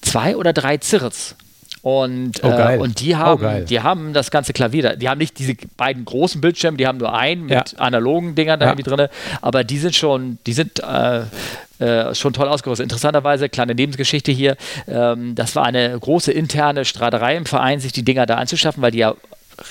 zwei 0.00 0.36
oder 0.36 0.52
drei 0.52 0.78
Zirrs. 0.78 1.36
Und, 1.86 2.42
oh, 2.42 2.48
äh, 2.48 2.78
und 2.78 2.98
die 3.00 3.14
haben, 3.14 3.44
oh, 3.44 3.64
die 3.64 3.80
haben 3.80 4.12
das 4.12 4.32
ganze 4.32 4.52
Klavier. 4.52 4.96
Die 4.96 5.08
haben 5.08 5.18
nicht 5.18 5.38
diese 5.38 5.54
beiden 5.76 6.04
großen 6.04 6.40
Bildschirme, 6.40 6.76
die 6.76 6.84
haben 6.84 6.98
nur 6.98 7.14
einen 7.16 7.42
mit 7.42 7.52
ja. 7.52 7.78
analogen 7.78 8.34
Dingern 8.34 8.58
da 8.58 8.66
ja. 8.66 8.72
irgendwie 8.72 8.90
drin. 8.90 9.08
Aber 9.40 9.62
die 9.62 9.78
sind 9.78 9.94
schon, 9.94 10.38
die 10.48 10.52
sind 10.52 10.82
äh, 10.82 11.20
äh, 11.78 12.12
schon 12.12 12.32
toll 12.32 12.48
ausgerüstet. 12.48 12.82
Interessanterweise, 12.82 13.48
kleine 13.48 13.72
Lebensgeschichte 13.72 14.32
hier, 14.32 14.56
ähm, 14.88 15.36
das 15.36 15.54
war 15.54 15.64
eine 15.64 15.96
große 15.96 16.32
interne 16.32 16.84
Straterei 16.84 17.36
im 17.36 17.46
Verein, 17.46 17.78
sich 17.78 17.92
die 17.92 18.02
Dinger 18.02 18.26
da 18.26 18.34
anzuschaffen, 18.34 18.82
weil 18.82 18.90
die 18.90 18.98
ja 18.98 19.14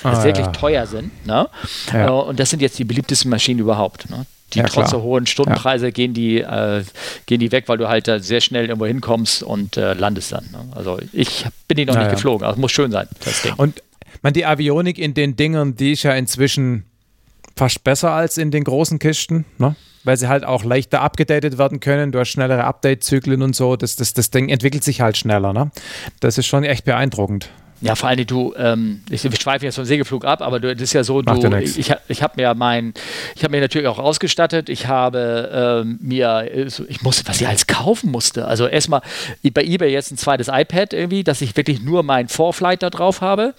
ah, 0.02 0.24
wirklich 0.24 0.46
ja. 0.46 0.52
teuer 0.52 0.86
sind. 0.86 1.26
Ne? 1.26 1.50
Äh, 1.92 2.08
und 2.08 2.40
das 2.40 2.48
sind 2.48 2.62
jetzt 2.62 2.78
die 2.78 2.84
beliebtesten 2.84 3.30
Maschinen 3.30 3.60
überhaupt. 3.60 4.08
Ne? 4.08 4.24
Die 4.56 4.62
ja, 4.62 4.68
trotz 4.68 4.90
der 4.90 5.02
hohen 5.02 5.26
Stundenpreise 5.26 5.86
ja. 5.86 5.90
gehen, 5.90 6.14
die, 6.14 6.40
äh, 6.40 6.82
gehen 7.26 7.40
die 7.40 7.52
weg, 7.52 7.64
weil 7.68 7.78
du 7.78 7.88
halt 7.88 8.08
da 8.08 8.18
sehr 8.18 8.40
schnell 8.40 8.66
irgendwo 8.66 8.86
hinkommst 8.86 9.42
und 9.42 9.76
äh, 9.76 9.94
landest 9.94 10.32
dann. 10.32 10.44
Ne? 10.50 10.58
Also 10.74 10.98
ich 11.12 11.44
bin 11.68 11.76
die 11.76 11.84
noch 11.84 11.94
ja, 11.94 12.02
nicht 12.02 12.12
geflogen, 12.12 12.44
aber 12.44 12.54
es 12.54 12.58
muss 12.58 12.72
schön 12.72 12.90
sein, 12.90 13.08
das 13.24 13.42
Ding. 13.42 13.54
Und 13.56 13.82
man, 14.22 14.32
die 14.32 14.46
Avionik 14.46 14.98
in 14.98 15.14
den 15.14 15.36
Dingern, 15.36 15.76
die 15.76 15.92
ist 15.92 16.02
ja 16.02 16.12
inzwischen 16.12 16.84
fast 17.56 17.84
besser 17.84 18.12
als 18.12 18.38
in 18.38 18.50
den 18.50 18.64
großen 18.64 18.98
Kisten, 18.98 19.44
ne? 19.58 19.76
weil 20.04 20.16
sie 20.16 20.28
halt 20.28 20.44
auch 20.44 20.64
leichter 20.64 21.00
abgedatet 21.00 21.58
werden 21.58 21.80
können. 21.80 22.12
Du 22.12 22.18
hast 22.18 22.28
schnellere 22.28 22.64
Update-Zyklen 22.64 23.42
und 23.42 23.56
so. 23.56 23.76
Das, 23.76 23.96
das, 23.96 24.14
das 24.14 24.30
Ding 24.30 24.48
entwickelt 24.48 24.84
sich 24.84 25.00
halt 25.00 25.16
schneller. 25.16 25.52
Ne? 25.52 25.70
Das 26.20 26.38
ist 26.38 26.46
schon 26.46 26.64
echt 26.64 26.84
beeindruckend. 26.84 27.50
Ja, 27.86 27.94
vor 27.94 28.08
allem 28.08 28.26
du, 28.26 28.54
ähm, 28.56 29.02
ich, 29.10 29.24
ich 29.24 29.40
schweife 29.40 29.64
jetzt 29.64 29.76
vom 29.76 29.84
Segelflug 29.84 30.24
ab, 30.24 30.42
aber 30.42 30.60
du, 30.60 30.74
das 30.74 30.82
ist 30.82 30.92
ja 30.92 31.04
so, 31.04 31.22
du, 31.22 31.56
ich, 31.58 31.92
ich, 32.08 32.22
habe 32.22 32.32
mir 32.36 32.54
mein, 32.54 32.94
ich 33.34 33.44
habe 33.44 33.52
mir 33.52 33.60
natürlich 33.60 33.86
auch 33.86 33.98
ausgestattet, 33.98 34.68
ich 34.68 34.88
habe 34.88 35.84
ähm, 35.84 35.98
mir, 36.00 36.50
ich 36.88 37.02
musste, 37.02 37.26
was 37.28 37.40
ich 37.40 37.46
alles 37.46 37.66
kaufen 37.66 38.10
musste, 38.10 38.46
also 38.46 38.66
erstmal 38.66 39.02
bei 39.52 39.62
eBay 39.62 39.92
jetzt 39.92 40.10
ein 40.10 40.18
zweites 40.18 40.48
iPad 40.48 40.92
irgendwie, 40.92 41.22
dass 41.22 41.40
ich 41.40 41.56
wirklich 41.56 41.80
nur 41.80 42.02
mein 42.02 42.28
Vorflight 42.28 42.82
da 42.82 42.90
drauf 42.90 43.20
habe, 43.20 43.54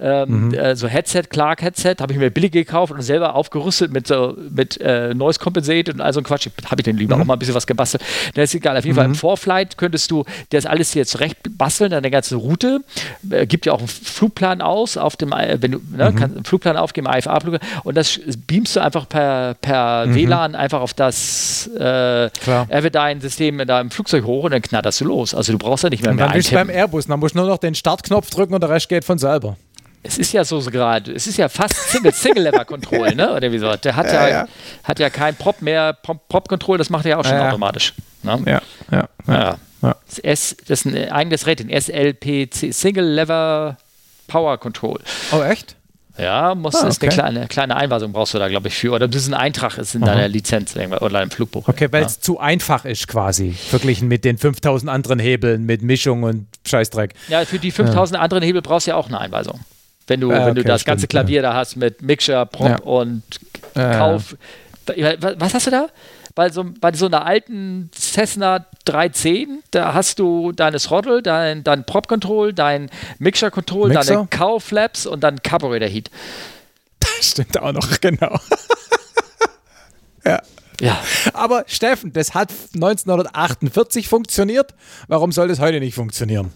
ähm, 0.00 0.48
mhm. 0.48 0.54
äh, 0.54 0.76
so 0.76 0.86
Headset, 0.86 1.24
Clark 1.28 1.62
Headset, 1.62 1.96
habe 2.00 2.12
ich 2.12 2.18
mir 2.18 2.30
billig 2.30 2.52
gekauft 2.52 2.92
und 2.92 3.02
selber 3.02 3.34
aufgerüstet 3.34 3.92
mit 3.92 4.06
so, 4.06 4.36
mit 4.50 4.80
äh, 4.80 5.14
Noise 5.14 5.40
Compensated 5.40 5.94
und 5.94 6.00
all 6.00 6.12
so 6.12 6.20
ein 6.20 6.24
Quatsch, 6.24 6.48
habe 6.66 6.80
ich 6.80 6.84
denn 6.84 6.96
lieber 6.96 7.16
mhm. 7.16 7.22
auch 7.22 7.26
mal 7.26 7.34
ein 7.34 7.38
bisschen 7.38 7.54
was 7.54 7.66
gebastelt, 7.66 8.02
das 8.34 8.50
ist 8.50 8.54
egal, 8.54 8.76
auf 8.76 8.84
jeden 8.84 8.94
mhm. 8.94 9.00
Fall 9.00 9.06
im 9.06 9.14
Vorflight 9.14 9.76
könntest 9.76 10.10
du 10.10 10.24
das 10.50 10.66
alles 10.66 10.94
jetzt 10.94 11.20
recht 11.20 11.36
basteln, 11.58 11.90
deine 11.90 12.10
ganze 12.10 12.36
Route, 12.36 12.80
äh, 13.30 13.46
gibt 13.46 13.66
ja 13.66 13.71
auch 13.72 13.78
einen 13.78 13.88
Flugplan 13.88 14.60
aus, 14.60 14.96
auf 14.96 15.16
dem, 15.16 15.32
äh, 15.32 15.58
wenn 15.60 15.72
du 15.72 15.80
ne, 15.90 16.10
mhm. 16.10 16.16
kannst 16.16 16.36
einen 16.36 16.44
Flugplan 16.44 16.76
aufgeben, 16.76 17.08
IFA-Flug, 17.08 17.58
und 17.84 17.96
das 17.96 18.20
beamst 18.46 18.76
du 18.76 18.80
einfach 18.80 19.08
per, 19.08 19.54
per 19.54 20.06
mhm. 20.06 20.14
WLAN 20.14 20.54
einfach 20.54 20.80
auf 20.80 20.94
das 20.94 21.70
äh, 21.78 22.26
Everdine-System 22.26 23.66
da 23.66 23.80
im 23.80 23.90
Flugzeug 23.90 24.24
hoch 24.24 24.44
und 24.44 24.52
dann 24.52 24.62
knatterst 24.62 25.00
du 25.00 25.04
los. 25.06 25.34
Also 25.34 25.52
du 25.52 25.58
brauchst 25.58 25.84
ja 25.84 25.90
nicht 25.90 26.02
mehr 26.02 26.10
und 26.10 26.16
mehr 26.16 26.26
Dann 26.26 26.36
bist 26.36 26.50
du 26.50 26.54
beim 26.54 26.70
Airbus, 26.70 27.06
dann 27.06 27.20
musst 27.20 27.34
du 27.34 27.38
nur 27.40 27.48
noch 27.48 27.58
den 27.58 27.74
Startknopf 27.74 28.30
drücken 28.30 28.54
und 28.54 28.62
der 28.62 28.70
Rest 28.70 28.88
geht 28.88 29.04
von 29.04 29.18
selber. 29.18 29.56
Es 30.04 30.18
ist 30.18 30.32
ja 30.32 30.44
so 30.44 30.60
gerade, 30.60 31.12
es 31.12 31.26
ist 31.26 31.36
ja 31.36 31.48
fast 31.48 31.76
Single, 31.90 32.12
Single 32.12 32.42
Lever 32.42 32.64
Control, 32.64 33.14
ne? 33.14 33.34
Oder 33.34 33.52
wie 33.52 33.58
so. 33.58 33.74
Der 33.76 33.94
hat 33.94 34.06
ja, 34.06 34.12
ja, 34.12 34.28
ja. 34.28 34.48
hat 34.82 34.98
ja 34.98 35.10
kein 35.10 35.36
Prop 35.36 35.62
mehr, 35.62 35.92
Prop, 35.92 36.26
Prop 36.28 36.48
Control, 36.48 36.78
das 36.78 36.90
macht 36.90 37.04
er 37.04 37.12
ja 37.12 37.16
auch 37.18 37.24
schon 37.24 37.36
ja, 37.36 37.48
automatisch. 37.48 37.94
Ne? 38.22 38.42
Ja, 38.46 38.62
ja, 38.90 39.08
ja. 39.26 39.58
Ja. 39.82 39.96
Das, 40.06 40.18
S, 40.20 40.56
das 40.66 40.84
ist 40.84 40.86
ein 40.86 41.10
eigenes 41.10 41.46
Rating, 41.46 41.68
SLPC, 41.68 42.72
Single 42.72 43.14
Lever 43.14 43.76
Power 44.28 44.58
Control. 44.58 45.00
Oh, 45.32 45.42
echt? 45.42 45.76
Ja, 46.18 46.54
muss, 46.54 46.74
ah, 46.74 46.80
okay. 46.80 46.88
ist 46.88 47.02
eine 47.02 47.12
kleine, 47.12 47.46
kleine 47.48 47.76
Einweisung 47.76 48.12
brauchst 48.12 48.34
du 48.34 48.38
da, 48.38 48.48
glaube 48.48 48.68
ich, 48.68 48.74
für. 48.74 48.92
Oder 48.92 49.08
das 49.08 49.22
ist 49.22 49.28
ein 49.28 49.34
Eintrag 49.34 49.78
ist 49.78 49.94
in 49.94 50.02
Aha. 50.02 50.12
deiner 50.12 50.28
Lizenz 50.28 50.76
oder 50.76 51.22
im 51.22 51.30
Flugbuch. 51.30 51.66
Okay, 51.68 51.88
weil 51.90 52.04
es 52.04 52.20
zu 52.20 52.38
einfach 52.38 52.84
ist 52.84 53.08
quasi, 53.08 53.52
verglichen 53.52 54.08
mit 54.08 54.24
den 54.24 54.36
5000 54.36 54.90
anderen 54.90 55.18
Hebeln 55.18 55.64
mit 55.64 55.82
Mischung 55.82 56.22
und 56.22 56.46
Scheißdreck. 56.66 57.14
Ja, 57.28 57.44
für 57.44 57.58
die 57.58 57.70
5000 57.70 58.16
ja. 58.16 58.22
anderen 58.22 58.42
Hebel 58.42 58.60
brauchst 58.60 58.86
du 58.86 58.90
ja 58.90 58.96
auch 58.96 59.08
eine 59.08 59.18
Einweisung. 59.20 59.60
Wenn 60.06 60.20
du, 60.20 60.32
ah, 60.32 60.46
wenn 60.46 60.54
du 60.54 60.64
das 60.64 60.82
stimmt, 60.82 60.92
ganze 60.92 61.06
Klavier 61.06 61.42
ja. 61.42 61.50
da 61.50 61.54
hast 61.54 61.76
mit 61.76 62.02
Mixture, 62.02 62.46
Prop 62.46 62.80
und 62.80 63.22
Kauf. 63.74 64.36
Was 64.86 65.54
hast 65.54 65.66
du 65.66 65.70
da? 65.70 65.86
bei 66.34 66.50
so, 66.50 66.64
bei 66.80 66.92
so 66.92 67.06
einer 67.06 67.26
alten 67.26 67.90
Cessna 67.94 68.66
310, 68.84 69.62
da 69.70 69.94
hast 69.94 70.18
du 70.18 70.52
deine 70.52 70.78
Throttle, 70.78 71.22
dein, 71.22 71.64
dein 71.64 71.84
Prop 71.84 72.08
Control, 72.08 72.52
dein 72.52 72.90
Mixture 73.18 73.50
Control, 73.50 73.88
Mixer? 73.90 74.14
deine 74.14 74.26
Cow 74.28 74.62
Flaps 74.62 75.06
und 75.06 75.20
dann 75.20 75.42
Carburetor 75.42 75.88
Heat. 75.88 76.10
Das 77.18 77.30
stimmt 77.30 77.60
auch 77.60 77.72
noch, 77.72 78.00
genau. 78.00 78.38
ja. 80.24 80.40
Ja. 80.80 81.00
Aber 81.34 81.64
Steffen, 81.66 82.12
das 82.12 82.34
hat 82.34 82.50
1948 82.74 84.08
funktioniert. 84.08 84.74
Warum 85.08 85.30
soll 85.30 85.48
das 85.48 85.60
heute 85.60 85.78
nicht 85.78 85.94
funktionieren? 85.94 86.52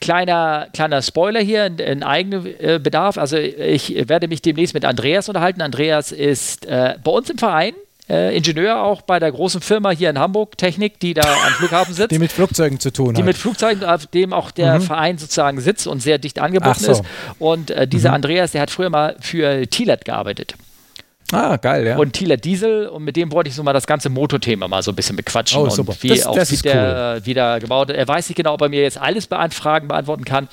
Kleiner, 0.00 0.68
kleiner 0.72 1.02
Spoiler 1.02 1.40
hier 1.40 1.66
in, 1.66 1.78
in 1.78 2.02
eigenem 2.02 2.46
äh, 2.46 2.78
Bedarf. 2.78 3.18
Also 3.18 3.36
ich 3.36 4.08
werde 4.08 4.28
mich 4.28 4.42
demnächst 4.42 4.74
mit 4.74 4.84
Andreas 4.84 5.28
unterhalten. 5.28 5.62
Andreas 5.62 6.12
ist 6.12 6.66
äh, 6.66 6.96
bei 7.02 7.10
uns 7.10 7.30
im 7.30 7.38
Verein 7.38 7.74
äh, 8.08 8.36
Ingenieur 8.36 8.82
auch 8.82 9.02
bei 9.02 9.18
der 9.18 9.32
großen 9.32 9.60
Firma 9.60 9.90
hier 9.90 10.10
in 10.10 10.18
Hamburg, 10.18 10.56
Technik, 10.56 11.00
die 11.00 11.14
da 11.14 11.22
am 11.22 11.52
Flughafen 11.54 11.94
sitzt. 11.94 12.12
Die 12.12 12.18
mit 12.18 12.30
Flugzeugen 12.30 12.78
zu 12.78 12.92
tun 12.92 13.06
die 13.06 13.10
hat. 13.10 13.18
Die 13.18 13.22
mit 13.24 13.36
Flugzeugen, 13.36 13.84
auf 13.84 14.06
dem 14.06 14.32
auch 14.32 14.50
der 14.50 14.78
mhm. 14.78 14.82
Verein 14.82 15.18
sozusagen 15.18 15.60
sitzt 15.60 15.86
und 15.86 16.00
sehr 16.00 16.18
dicht 16.18 16.38
angebunden 16.38 16.84
so. 16.84 16.92
ist. 16.92 17.02
Und 17.38 17.70
äh, 17.70 17.88
dieser 17.88 18.10
mhm. 18.10 18.16
Andreas, 18.16 18.52
der 18.52 18.62
hat 18.62 18.70
früher 18.70 18.90
mal 18.90 19.16
für 19.20 19.66
Tilet 19.66 20.04
gearbeitet. 20.04 20.54
Ah, 21.32 21.56
geil, 21.56 21.84
ja. 21.84 21.96
Und 21.96 22.12
Thieler 22.12 22.36
Diesel 22.36 22.86
und 22.86 23.02
mit 23.02 23.16
dem 23.16 23.32
wollte 23.32 23.48
ich 23.48 23.56
so 23.56 23.62
mal 23.64 23.72
das 23.72 23.86
ganze 23.86 24.08
Motothema 24.08 24.68
mal 24.68 24.82
so 24.82 24.92
ein 24.92 24.94
bisschen 24.94 25.16
bequatschen. 25.16 25.60
Oh, 25.60 25.68
super. 25.68 25.92
Und 25.92 26.02
wie 26.04 26.08
das, 26.08 26.26
auch 26.26 26.36
das 26.36 26.52
wie 26.52 26.56
der 26.56 27.14
cool. 27.16 27.26
wieder 27.26 27.58
gebaut 27.58 27.90
Er 27.90 28.06
weiß 28.06 28.28
nicht 28.28 28.36
genau, 28.36 28.54
ob 28.54 28.62
er 28.62 28.68
mir 28.68 28.82
jetzt 28.82 28.98
alles 28.98 29.28
Fragen 29.50 29.88
beantworten 29.88 30.24
kann. 30.24 30.48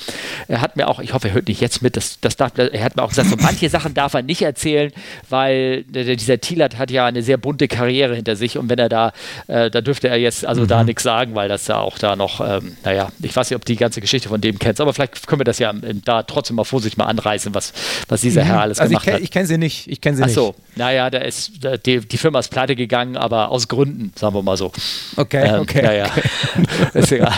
Er 0.47 0.61
hat 0.61 0.75
mir 0.75 0.87
auch, 0.87 0.99
ich 0.99 1.13
hoffe, 1.13 1.27
er 1.27 1.35
hört 1.35 1.47
nicht 1.47 1.61
jetzt 1.61 1.83
mit, 1.83 1.95
das, 1.95 2.19
das 2.21 2.37
darf, 2.37 2.53
er 2.57 2.83
hat 2.83 2.95
mir 2.95 3.03
auch 3.03 3.09
gesagt, 3.09 3.29
so 3.29 3.35
manche 3.39 3.69
Sachen 3.69 3.93
darf 3.93 4.15
er 4.15 4.23
nicht 4.23 4.41
erzählen, 4.41 4.91
weil 5.29 5.83
der, 5.83 6.15
dieser 6.15 6.41
Thieler 6.41 6.69
hat 6.75 6.89
ja 6.89 7.05
eine 7.05 7.21
sehr 7.21 7.37
bunte 7.37 7.67
Karriere 7.67 8.15
hinter 8.15 8.35
sich 8.35 8.57
und 8.57 8.69
wenn 8.69 8.79
er 8.79 8.89
da, 8.89 9.11
äh, 9.47 9.69
da 9.69 9.81
dürfte 9.81 10.07
er 10.07 10.17
jetzt 10.17 10.43
also 10.45 10.63
mhm. 10.63 10.67
da 10.67 10.83
nichts 10.83 11.03
sagen, 11.03 11.35
weil 11.35 11.49
das 11.49 11.67
ja 11.67 11.77
auch 11.77 11.99
da 11.99 12.15
noch, 12.15 12.41
ähm, 12.41 12.77
naja, 12.83 13.09
ich 13.21 13.35
weiß 13.35 13.51
nicht, 13.51 13.57
ob 13.57 13.65
die 13.65 13.75
ganze 13.75 14.01
Geschichte 14.01 14.27
von 14.27 14.41
dem 14.41 14.57
kennst, 14.57 14.81
aber 14.81 14.93
vielleicht 14.93 15.27
können 15.27 15.39
wir 15.39 15.45
das 15.45 15.59
ja 15.59 15.71
da 16.03 16.23
trotzdem 16.23 16.55
mal 16.55 16.63
vorsichtig 16.63 16.97
mal 16.97 17.05
anreißen, 17.05 17.53
was, 17.53 17.73
was 18.07 18.21
dieser 18.21 18.43
mhm. 18.43 18.47
Herr 18.47 18.61
alles 18.61 18.79
also 18.79 18.89
gemacht 18.89 19.03
ich 19.03 19.05
kenn, 19.05 19.13
hat. 19.15 19.21
Ich 19.21 19.31
kenne 19.31 19.45
sie 19.45 19.57
nicht, 19.59 19.87
ich 19.87 20.01
kenne 20.01 20.17
sie 20.17 20.23
Ach 20.23 20.29
so. 20.29 20.47
nicht. 20.47 20.62
Naja, 20.75 21.09
da 21.09 21.19
ist, 21.19 21.51
die, 21.85 21.99
die 21.99 22.17
Firma 22.17 22.39
ist 22.39 22.49
pleite 22.49 22.75
gegangen, 22.75 23.15
aber 23.15 23.49
aus 23.49 23.67
Gründen, 23.67 24.11
sagen 24.15 24.35
wir 24.35 24.41
mal 24.41 24.57
so. 24.57 24.71
Okay, 25.15 25.47
ähm, 25.47 25.61
okay. 25.61 25.81
Naja, 25.81 26.05
okay. 26.05 26.23
ist 26.99 27.11
egal. 27.11 27.33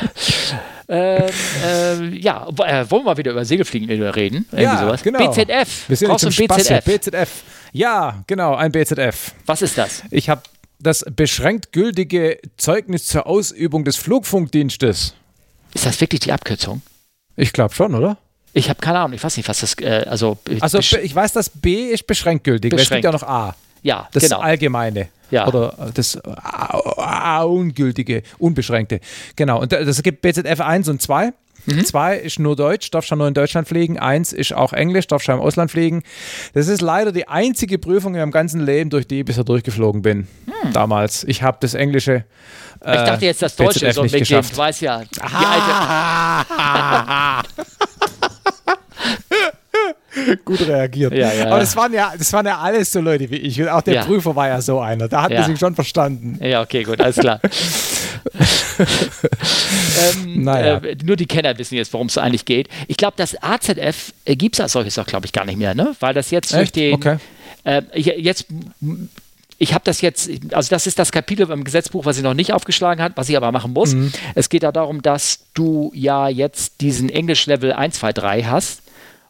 Ähm, 0.88 1.24
äh, 1.64 2.18
ja, 2.18 2.48
äh, 2.48 2.90
wollen 2.90 3.02
wir 3.02 3.04
mal 3.04 3.18
wieder 3.18 3.32
über 3.32 3.44
Segelfliegen 3.44 3.90
reden? 3.90 4.46
Irgendwie 4.52 4.64
ja, 4.64 4.80
sowas. 4.80 5.04
genau. 5.04 5.28
BZF. 5.28 5.90
Wir 5.90 5.98
sind 5.98 6.10
du 6.10 6.28
ein 6.28 6.48
BZF? 6.48 6.86
BZF. 6.86 7.44
Ja, 7.74 8.24
genau, 8.28 8.56
ein 8.56 8.72
BZF. 8.72 9.34
Was 9.46 9.62
ist 9.62 9.78
das? 9.78 10.04
Ich 10.12 10.30
habe 10.30 10.42
das 10.80 11.04
beschränkt 11.16 11.72
gültige 11.72 12.40
Zeugnis 12.58 13.08
zur 13.08 13.26
Ausübung 13.28 13.84
des 13.84 13.96
Flugfunkdienstes. 13.96 15.16
Ist 15.74 15.86
das 15.86 16.00
wirklich 16.00 16.22
die 16.22 16.32
Abkürzung? 16.32 16.82
Ich 17.36 17.52
glaube 17.52 17.74
schon, 17.74 17.96
oder? 17.96 18.18
Ich 18.56 18.70
habe 18.70 18.80
keine 18.80 19.00
Ahnung, 19.00 19.14
ich 19.14 19.24
weiß 19.24 19.36
nicht, 19.36 19.50
was 19.50 19.60
das, 19.60 19.78
äh, 19.80 20.06
also. 20.08 20.38
Also 20.62 20.80
ich 20.80 21.14
weiß, 21.14 21.34
dass 21.34 21.50
B 21.50 21.90
ist 21.90 22.08
beschränkt 22.08 22.46
gültig, 22.46 22.72
beschränkt. 22.72 22.92
es 22.92 22.96
gibt 22.96 23.04
ja 23.04 23.12
noch 23.12 23.24
A. 23.24 23.54
Ja, 23.84 24.08
das 24.14 24.24
genau. 24.24 24.40
Allgemeine. 24.40 25.10
Ja. 25.30 25.46
Oder 25.48 25.92
das 25.94 26.16
äh, 26.16 27.44
ungültige, 27.44 28.24
unbeschränkte. 28.38 29.02
Genau. 29.36 29.60
Und 29.62 29.74
das 29.74 30.02
gibt 30.02 30.22
BZF 30.22 30.62
1 30.62 30.88
und 30.88 31.02
2. 31.02 31.34
Mhm. 31.66 31.84
Zwei 31.84 32.16
ist 32.18 32.40
nur 32.40 32.56
Deutsch, 32.56 32.92
darfst 32.92 33.12
du 33.12 33.18
nur 33.18 33.28
in 33.28 33.34
Deutschland 33.34 33.68
fliegen. 33.68 34.00
Eins 34.00 34.32
ist 34.32 34.54
auch 34.54 34.72
Englisch, 34.72 35.08
darfst 35.08 35.28
du 35.28 35.34
im 35.34 35.42
Ausland 35.42 35.72
fliegen. 35.72 36.04
Das 36.54 36.70
ist 36.70 36.82
leider 36.82 37.12
die 37.12 37.28
einzige 37.28 37.78
Prüfung 37.78 38.14
in 38.14 38.22
meinem 38.22 38.32
ganzen 38.32 38.62
Leben, 38.62 38.90
durch 38.90 39.06
die 39.06 39.20
ich 39.20 39.26
bisher 39.26 39.44
durchgeflogen 39.44 40.02
bin. 40.02 40.30
Hm. 40.62 40.72
Damals. 40.72 41.26
Ich 41.26 41.44
habe 41.44 41.58
das 41.60 41.74
Englische. 41.74 42.24
Äh, 42.84 42.96
ich 42.96 43.04
dachte 43.04 43.26
jetzt 43.26 43.42
das 43.42 43.58
Deutsche 43.58 43.92
so 43.92 44.04
mit 44.04 44.14
dem, 44.14 44.24
du 44.24 44.58
weißt 44.58 44.80
ja, 44.82 45.04
die 45.04 45.22
alte. 45.22 47.50
Gut 50.46 50.62
reagiert. 50.68 51.14
Ja, 51.14 51.34
ja, 51.34 51.48
Aber 51.48 51.60
das 51.60 51.76
waren, 51.76 51.94
ja, 51.94 52.14
das 52.18 52.32
waren 52.34 52.46
ja 52.46 52.60
alles 52.60 52.92
so 52.92 53.00
Leute 53.02 53.30
wie 53.30 53.38
ich. 53.38 53.62
Und 53.62 53.70
auch 53.70 53.82
der 53.82 54.04
Prüfer 54.04 54.36
war 54.36 54.48
ja 54.48 54.62
so 54.62 54.80
einer. 54.80 55.08
Da 55.08 55.24
hat 55.24 55.32
man 55.32 55.44
sich 55.46 55.60
schon 55.60 55.76
verstanden. 55.76 56.40
Ja, 56.44 56.62
okay, 56.62 56.84
gut, 56.84 57.00
alles 57.02 57.18
klar. 57.18 57.40
ähm, 58.80 60.44
naja. 60.44 60.78
äh, 60.78 60.96
nur 61.04 61.16
die 61.16 61.26
Kenner 61.26 61.58
wissen 61.58 61.76
jetzt, 61.76 61.94
worum 61.94 62.08
es 62.08 62.18
eigentlich 62.18 62.46
geht. 62.46 62.70
Ich 62.88 62.98
glaube, 62.98 63.14
das 63.18 63.42
AZF 63.42 64.14
äh, 64.26 64.36
gibt 64.36 64.56
es 64.56 64.62
als 64.62 64.74
solches 64.74 64.98
auch, 64.98 65.06
glaube 65.06 65.26
ich, 65.26 65.32
gar 65.32 65.46
nicht 65.46 65.58
mehr, 65.58 65.76
ne? 65.76 65.96
Weil 66.00 66.14
das 66.14 66.32
jetzt 66.32 66.52
Echt? 66.54 66.60
durch 66.60 66.72
den. 66.72 66.94
Okay. 66.96 67.18
Äh, 67.64 67.82
jetzt 67.96 68.46
ich 69.58 69.74
habe 69.74 69.84
das 69.86 70.02
jetzt, 70.02 70.30
also 70.52 70.70
das 70.70 70.86
ist 70.86 71.00
das 71.00 71.12
Kapitel 71.12 71.50
im 71.50 71.64
Gesetzbuch, 71.64 72.06
was 72.06 72.18
ich 72.18 72.24
noch 72.24 72.34
nicht 72.34 72.52
aufgeschlagen 72.52 73.02
habe, 73.02 73.16
was 73.16 73.30
ich 73.30 73.38
aber 73.38 73.52
machen 73.52 73.72
muss. 73.72 73.94
Mhm. 73.94 74.12
Es 74.36 74.50
geht 74.50 74.64
da 74.64 74.72
darum, 74.72 75.02
dass 75.02 75.46
du 75.54 75.92
ja 75.96 76.28
jetzt 76.28 76.82
diesen 76.82 77.10
Englisch-Level 77.10 77.72
1, 77.72 78.00
2, 78.00 78.14
3 78.14 78.44
hast 78.44 78.82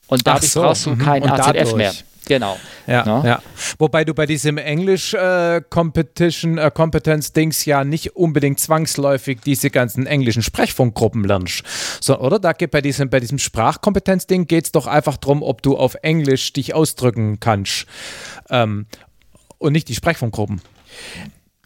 und 0.07 0.25
dadurch 0.25 0.51
so. 0.51 0.61
brauchst 0.61 0.85
du 0.85 0.91
mhm. 0.91 0.99
kein 0.99 1.23
AZF 1.29 1.75
mehr. 1.75 1.93
Genau. 2.27 2.57
Ja, 2.87 3.05
no? 3.05 3.23
ja. 3.23 3.41
Wobei 3.77 4.03
du 4.03 4.13
bei 4.13 4.25
diesem 4.25 4.57
Englisch 4.57 5.13
äh, 5.13 5.61
Competition 5.69 6.57
äh, 6.57 6.71
Competence 6.73 7.33
Dings 7.33 7.65
ja 7.65 7.83
nicht 7.83 8.15
unbedingt 8.15 8.59
zwangsläufig 8.59 9.39
diese 9.45 9.69
ganzen 9.69 10.05
englischen 10.07 10.41
Sprechfunkgruppen 10.41 11.23
lernst. 11.23 11.63
So, 12.01 12.19
oder? 12.19 12.39
Da 12.39 12.53
geht 12.53 12.71
bei 12.71 12.81
diesem, 12.81 13.09
bei 13.09 13.19
diesem 13.19 13.37
Sprachkompetenz 13.37 14.27
Ding 14.27 14.47
geht 14.47 14.65
es 14.65 14.71
doch 14.71 14.87
einfach 14.87 15.17
darum, 15.17 15.43
ob 15.43 15.61
du 15.61 15.77
auf 15.77 15.95
Englisch 16.01 16.53
dich 16.53 16.73
ausdrücken 16.73 17.39
kannst. 17.39 17.85
Ähm, 18.49 18.87
und 19.57 19.73
nicht 19.73 19.87
die 19.87 19.95
Sprechfunkgruppen. 19.95 20.61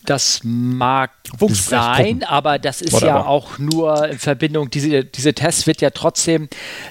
Das 0.05 0.41
mag 0.43 1.11
sein, 1.49 2.23
aber 2.23 2.57
das 2.57 2.81
ist 2.81 2.93
Whatever. 2.93 3.07
ja 3.07 3.25
auch 3.25 3.59
nur 3.59 4.07
in 4.07 4.17
Verbindung, 4.17 4.69
diese, 4.69 5.03
diese 5.03 5.33
Tests 5.33 5.67
wird 5.67 5.81
ja 5.81 5.89
trotzdem 5.91 6.47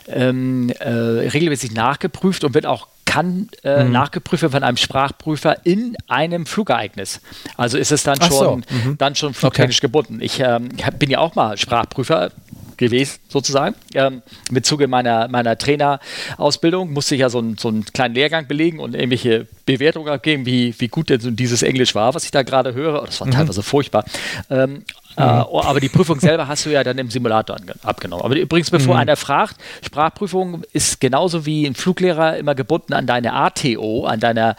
ähm, 0.06 0.70
äh, 0.78 0.88
regelmäßig 0.88 1.72
nachgeprüft 1.72 2.44
und 2.44 2.54
wird 2.54 2.66
auch 2.66 2.88
kann 3.08 3.48
äh, 3.64 3.84
mhm. 3.84 3.92
nachgeprüft 3.92 4.42
werden 4.42 4.52
von 4.52 4.62
einem 4.62 4.76
Sprachprüfer 4.76 5.64
in 5.64 5.96
einem 6.08 6.44
Flugereignis. 6.44 7.22
Also 7.56 7.78
ist 7.78 7.90
es 7.90 8.02
dann 8.02 8.20
schon, 8.20 8.30
so. 8.30 8.74
mhm. 8.90 8.98
dann 8.98 9.14
schon 9.14 9.32
flugtechnisch 9.32 9.78
okay. 9.78 9.86
gebunden. 9.86 10.18
Ich 10.20 10.40
ähm, 10.40 10.68
bin 10.98 11.08
ja 11.08 11.18
auch 11.18 11.34
mal 11.34 11.56
Sprachprüfer 11.56 12.30
gewesen, 12.78 13.18
sozusagen. 13.28 13.74
Ähm, 13.94 14.22
Mit 14.50 14.64
Zuge 14.64 14.88
meiner, 14.88 15.28
meiner 15.28 15.58
Trainerausbildung 15.58 16.92
musste 16.92 17.14
ich 17.14 17.20
ja 17.20 17.28
so, 17.28 17.40
ein, 17.40 17.58
so 17.58 17.68
einen 17.68 17.84
kleinen 17.84 18.14
Lehrgang 18.14 18.46
belegen 18.46 18.78
und 18.78 18.94
irgendwelche 18.94 19.46
Bewertungen 19.66 20.08
abgeben, 20.08 20.46
wie, 20.46 20.74
wie 20.78 20.88
gut 20.88 21.10
denn 21.10 21.20
so 21.20 21.30
dieses 21.30 21.62
Englisch 21.62 21.94
war, 21.94 22.14
was 22.14 22.24
ich 22.24 22.30
da 22.30 22.42
gerade 22.42 22.74
höre. 22.74 23.04
Das 23.04 23.20
war 23.20 23.26
mhm. 23.26 23.32
teilweise 23.32 23.62
furchtbar. 23.62 24.04
Ähm, 24.48 24.84
äh, 25.16 25.22
mhm. 25.22 25.28
äh, 25.28 25.60
aber 25.62 25.80
die 25.80 25.88
Prüfung 25.88 26.20
selber 26.20 26.48
hast 26.48 26.64
du 26.64 26.70
ja 26.70 26.84
dann 26.84 26.96
im 26.98 27.10
Simulator 27.10 27.56
abgenommen. 27.82 28.24
Aber 28.24 28.36
übrigens, 28.36 28.70
bevor 28.70 28.94
mhm. 28.94 29.00
einer 29.00 29.16
fragt, 29.16 29.56
Sprachprüfung 29.84 30.62
ist 30.72 31.00
genauso 31.00 31.44
wie 31.44 31.66
ein 31.66 31.74
Fluglehrer 31.74 32.36
immer 32.36 32.54
gebunden 32.54 32.94
an 32.94 33.06
deine 33.06 33.34
ATO, 33.34 34.06
an 34.06 34.20
deiner 34.20 34.56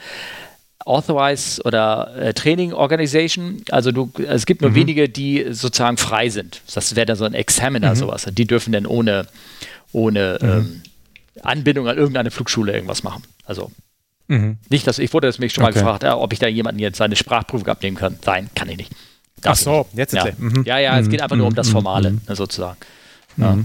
Authorized 0.90 1.64
oder 1.66 2.16
äh, 2.18 2.34
Training 2.34 2.74
Organization. 2.74 3.62
Also 3.70 3.92
du, 3.92 4.12
es 4.28 4.48
gibt 4.48 4.62
nur 4.62 4.72
mhm. 4.72 4.76
wenige, 4.76 5.08
die 5.08 5.46
sozusagen 5.52 5.98
frei 5.98 6.30
sind. 6.30 6.62
Das 6.74 6.96
wäre 6.96 7.06
dann 7.06 7.16
so 7.16 7.26
ein 7.26 7.36
Examiner, 7.36 7.92
mhm. 7.92 7.96
sowas. 7.96 8.28
Die 8.32 8.46
dürfen 8.46 8.74
dann 8.74 8.88
ohne, 8.88 9.28
ohne 9.92 10.40
mhm. 10.42 10.50
ähm, 10.50 10.82
Anbindung 11.44 11.88
an 11.88 11.96
irgendeine 11.96 12.32
Flugschule 12.32 12.74
irgendwas 12.74 13.04
machen. 13.04 13.22
Also 13.46 13.72
mhm. 14.28 14.58
nicht, 14.70 14.88
dass 14.88 14.98
ich 14.98 15.14
wurde 15.14 15.28
das 15.28 15.38
mich 15.38 15.54
schon 15.54 15.64
okay. 15.64 15.74
mal 15.76 15.80
gefragt, 15.80 16.04
ja, 16.04 16.18
ob 16.18 16.34
ich 16.34 16.40
da 16.40 16.48
jemanden 16.48 16.80
jetzt 16.80 16.98
seine 16.98 17.16
Sprachprüfung 17.16 17.68
abnehmen 17.68 17.96
kann. 17.96 18.18
Nein, 18.26 18.50
kann 18.56 18.68
ich 18.70 18.78
nicht. 18.78 18.92
Darf 19.42 19.60
Ach 19.60 19.64
so, 19.64 19.86
jetzt 19.94 20.14
ja. 20.14 20.26
Mhm. 20.38 20.64
ja, 20.66 20.80
ja, 20.80 21.00
es 21.00 21.08
geht 21.08 21.22
einfach 21.22 21.38
nur 21.38 21.48
um 21.48 21.56
das 21.56 21.68
mhm. 21.68 21.74
Formale, 21.74 22.12
ne, 22.12 22.36
sozusagen. 22.36 22.78
Ja. 23.38 23.58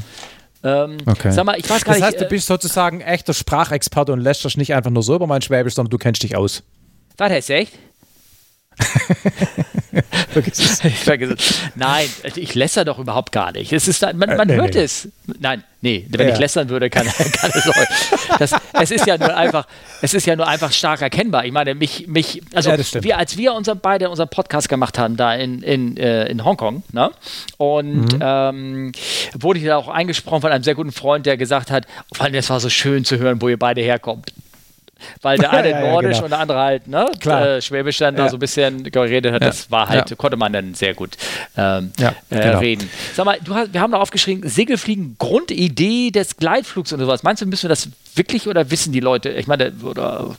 Ähm, 0.63 0.99
okay. 1.07 1.33
Sag 1.33 1.45
mal, 1.45 1.59
ich 1.59 1.69
weiß 1.69 1.85
gar 1.85 1.95
das 1.95 2.01
nicht. 2.01 2.03
Das 2.03 2.03
heißt, 2.03 2.21
du 2.21 2.25
äh, 2.27 2.29
bist 2.29 2.47
sozusagen 2.47 3.01
echter 3.01 3.33
Sprachexperte 3.33 4.13
und 4.13 4.21
lässt 4.21 4.45
dich 4.45 4.57
nicht 4.59 4.75
einfach 4.75 4.91
nur 4.91 5.03
so 5.03 5.15
über 5.15 5.27
mein 5.27 5.43
Schwäbisch, 5.43 5.75
sondern 5.75 5.91
du 5.91 5.99
kennst 5.99 6.23
dich 6.23 6.37
aus. 6.37 6.63
Was 7.17 7.31
heißt 7.31 7.51
echt? 7.51 7.73
vergiss 10.31 10.59
es. 10.59 10.85
Ich 10.85 10.99
vergiss 11.05 11.31
es. 11.31 11.61
Nein, 11.75 12.09
ich 12.35 12.55
lässer 12.55 12.85
doch 12.85 12.99
überhaupt 12.99 13.33
gar 13.33 13.53
nicht. 13.53 13.73
Es 13.73 13.89
ist, 13.89 14.03
man, 14.03 14.37
man 14.37 14.49
nee, 14.49 14.55
hört 14.55 14.75
nee. 14.75 14.83
es. 14.83 15.09
Nein, 15.39 15.63
nee, 15.81 16.07
wenn 16.11 16.29
ja. 16.29 16.35
ich 16.35 16.41
lässern 16.41 16.69
würde, 16.69 16.91
kann, 16.91 17.07
kann 17.33 17.51
es 17.55 17.69
auch. 17.69 18.39
Das, 18.39 18.53
es 18.81 18.91
ist 18.91 19.07
ja 19.07 19.17
nur 19.17 19.35
einfach, 19.35 19.67
es 20.03 20.15
ist 20.15 20.27
ja 20.27 20.37
nur 20.37 20.49
einfach 20.49 20.73
stark 20.73 21.03
erkennbar. 21.03 21.45
Ich 21.45 21.53
meine, 21.53 21.75
mich, 21.75 22.07
mich 22.09 22.43
also 22.55 22.71
ja, 22.71 22.79
wir, 23.03 23.19
als 23.19 23.37
wir 23.37 23.55
unser, 23.55 23.75
beide 23.75 24.11
unseren 24.11 24.29
Podcast 24.29 24.69
gemacht 24.69 24.99
haben, 24.99 25.17
da 25.17 25.35
in, 25.35 25.63
in, 25.63 25.97
äh, 25.97 26.27
in 26.27 26.45
Hongkong, 26.45 26.83
ne? 26.93 27.11
und 27.57 28.15
mhm. 28.15 28.19
ähm, 28.21 28.93
wurde 29.39 29.61
ich 29.61 29.65
da 29.67 29.77
auch 29.77 29.89
eingesprochen 29.89 30.41
von 30.41 30.53
einem 30.53 30.65
sehr 30.65 30.75
guten 30.75 30.93
Freund, 30.93 31.27
der 31.27 31.37
gesagt 31.37 31.71
hat, 31.71 31.87
vor 32.13 32.25
allem, 32.25 32.35
das 32.35 32.51
war 32.51 32.61
so 32.61 32.69
schön 32.69 33.05
zu 33.05 33.19
hören, 33.19 33.41
wo 33.41 33.49
ihr 33.49 33.59
beide 33.59 33.81
herkommt 33.81 34.33
weil 35.23 35.39
der 35.39 35.51
eine 35.53 35.71
ja, 35.71 35.81
ja, 35.81 35.91
Nordisch 35.91 36.13
genau. 36.13 36.25
und 36.25 36.31
der 36.31 36.39
andere 36.41 36.59
halt 36.59 36.89
ne, 36.89 37.07
äh, 37.25 37.61
Schwäbisch 37.61 37.99
dann 37.99 38.17
da 38.17 38.29
so 38.29 38.37
ein 38.37 38.41
bisschen 38.41 38.85
geredet 38.85 39.33
hat. 39.33 39.43
Das 39.43 39.71
war 39.71 39.89
halt, 39.89 40.17
konnte 40.19 40.37
man 40.37 40.53
dann 40.53 40.75
sehr 40.75 40.95
gut 40.95 41.17
ähm, 41.57 41.93
äh, 41.99 42.13
genau. 42.29 42.59
reden. 42.59 42.91
Sag 43.15 43.25
mal, 43.25 43.39
du 43.43 43.55
hast, 43.55 43.73
wir 43.73 43.81
haben 43.81 43.91
noch 43.91 44.01
aufgeschrieben, 44.01 44.49
Segelfliegen, 44.49 45.17
Grundidee 45.19 46.11
des 46.11 46.37
Gleitflugs 46.37 46.93
und 46.93 47.01
sowas. 47.01 47.23
Meinst 47.23 47.43
du, 47.43 47.47
müssen 47.47 47.65
wir 47.65 47.71
das 47.71 47.89
wirklich 48.15 48.47
oder 48.47 48.71
wissen 48.71 48.93
die 48.93 49.01
Leute? 49.01 49.31
Ich 49.31 49.47
meine, 49.47 49.73
oder. 49.83 50.37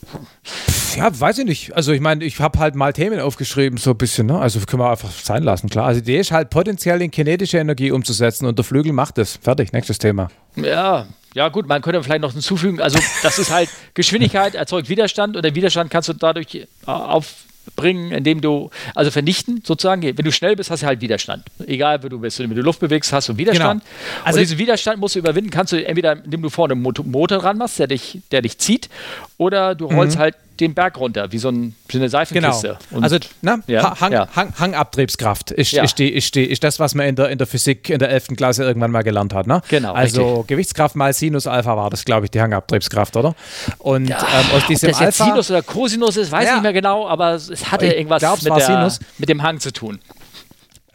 Ja, 0.95 1.19
weiß 1.19 1.39
ich 1.39 1.45
nicht. 1.45 1.75
Also 1.75 1.91
ich 1.91 2.01
meine, 2.01 2.23
ich 2.23 2.39
habe 2.39 2.59
halt 2.59 2.75
mal 2.75 2.93
Themen 2.93 3.19
aufgeschrieben, 3.19 3.77
so 3.77 3.91
ein 3.91 3.97
bisschen, 3.97 4.27
ne? 4.27 4.39
Also 4.39 4.59
können 4.61 4.81
wir 4.81 4.89
einfach 4.89 5.11
sein 5.11 5.43
lassen, 5.43 5.69
klar. 5.69 5.87
Also 5.87 5.99
die 5.99 6.11
Idee 6.11 6.19
ist 6.19 6.31
halt 6.31 6.49
potenziell 6.49 7.01
in 7.01 7.11
kinetische 7.11 7.57
Energie 7.57 7.91
umzusetzen 7.91 8.45
und 8.45 8.57
der 8.57 8.63
Flügel 8.63 8.93
macht 8.93 9.17
es. 9.17 9.37
Fertig, 9.41 9.73
nächstes 9.73 9.97
Thema. 9.97 10.29
Ja, 10.55 11.07
ja, 11.35 11.49
gut, 11.49 11.67
man 11.67 11.81
könnte 11.81 12.01
vielleicht 12.01 12.21
noch 12.21 12.31
hinzufügen, 12.31 12.79
also 12.81 12.97
das 13.21 13.37
ist 13.39 13.51
halt 13.51 13.69
Geschwindigkeit 13.93 14.55
erzeugt 14.55 14.87
Widerstand 14.87 15.35
und 15.35 15.43
der 15.43 15.53
Widerstand 15.53 15.91
kannst 15.91 16.07
du 16.07 16.13
dadurch 16.13 16.55
äh, 16.55 16.65
aufbringen, 16.85 18.13
indem 18.13 18.39
du, 18.39 18.69
also 18.95 19.11
vernichten 19.11 19.61
sozusagen, 19.61 20.01
wenn 20.01 20.15
du 20.15 20.31
schnell 20.31 20.55
bist, 20.55 20.71
hast 20.71 20.83
du 20.83 20.87
halt 20.87 21.01
Widerstand. 21.01 21.43
Egal, 21.67 22.01
wo 22.03 22.07
du 22.07 22.19
bist. 22.19 22.39
Wenn 22.39 22.55
du 22.55 22.61
Luft 22.61 22.79
bewegst, 22.79 23.11
hast 23.11 23.27
du 23.27 23.37
Widerstand. 23.37 23.83
Genau. 23.83 24.25
Also 24.25 24.39
und 24.39 24.45
diesen 24.45 24.57
Widerstand 24.59 25.01
musst 25.01 25.15
du 25.15 25.19
überwinden, 25.19 25.49
kannst 25.49 25.73
du 25.73 25.85
entweder, 25.85 26.23
indem 26.23 26.41
du 26.41 26.49
vorne 26.49 26.73
einen 26.73 26.81
Motor 26.81 27.39
dran 27.39 27.57
machst, 27.57 27.79
der 27.79 27.87
dich, 27.87 28.21
der 28.31 28.41
dich 28.41 28.57
zieht, 28.57 28.89
oder 29.37 29.75
du 29.75 29.87
rollst 29.87 30.15
mhm. 30.15 30.21
halt 30.21 30.35
den 30.59 30.73
Berg 30.73 30.97
runter, 30.97 31.31
wie 31.31 31.37
so, 31.37 31.49
ein, 31.49 31.75
wie 31.87 31.97
eine 31.97 32.09
Seifenkiste. 32.09 32.77
Genau. 32.89 33.03
also 33.03 33.17
ne, 33.41 33.61
ja, 33.67 33.99
Hang, 33.99 34.11
ja. 34.11 34.27
Hang, 34.35 34.53
Hangabtriebskraft 34.57 35.51
ist, 35.51 35.71
ja. 35.71 35.83
ist, 35.83 35.99
die, 35.99 36.09
ist, 36.09 36.35
die, 36.35 36.45
ist 36.45 36.63
das, 36.63 36.79
was 36.79 36.95
man 36.95 37.07
in 37.07 37.15
der, 37.15 37.29
in 37.29 37.37
der 37.37 37.47
Physik 37.47 37.89
in 37.89 37.99
der 37.99 38.09
11. 38.09 38.27
Klasse 38.37 38.63
irgendwann 38.63 38.91
mal 38.91 39.03
gelernt 39.03 39.33
hat. 39.33 39.47
Ne? 39.47 39.61
Genau. 39.69 39.93
Also 39.93 40.27
richtig. 40.27 40.47
Gewichtskraft 40.47 40.95
mal 40.95 41.13
Sinus 41.13 41.47
Alpha 41.47 41.75
war 41.75 41.89
das, 41.89 42.05
glaube 42.05 42.25
ich, 42.25 42.31
die 42.31 42.41
Hangabtriebskraft, 42.41 43.15
oder? 43.15 43.35
Und 43.79 44.07
ja, 44.07 44.19
ähm, 44.19 44.57
aus 44.57 44.67
diesem 44.67 44.89
ob 44.89 44.93
das 44.93 45.01
jetzt 45.01 45.17
Sinus 45.17 45.51
oder 45.51 45.61
Cosinus 45.61 46.17
ist, 46.17 46.31
weiß 46.31 46.47
ich 46.47 46.53
nicht 46.53 46.63
mehr 46.63 46.73
genau, 46.73 47.07
aber 47.07 47.33
es 47.33 47.71
hatte 47.71 47.87
irgendwas 47.87 48.21
mit, 48.43 48.55
der, 48.57 48.91
mit 49.17 49.29
dem 49.29 49.43
Hang 49.43 49.59
zu 49.59 49.71
tun. 49.71 49.99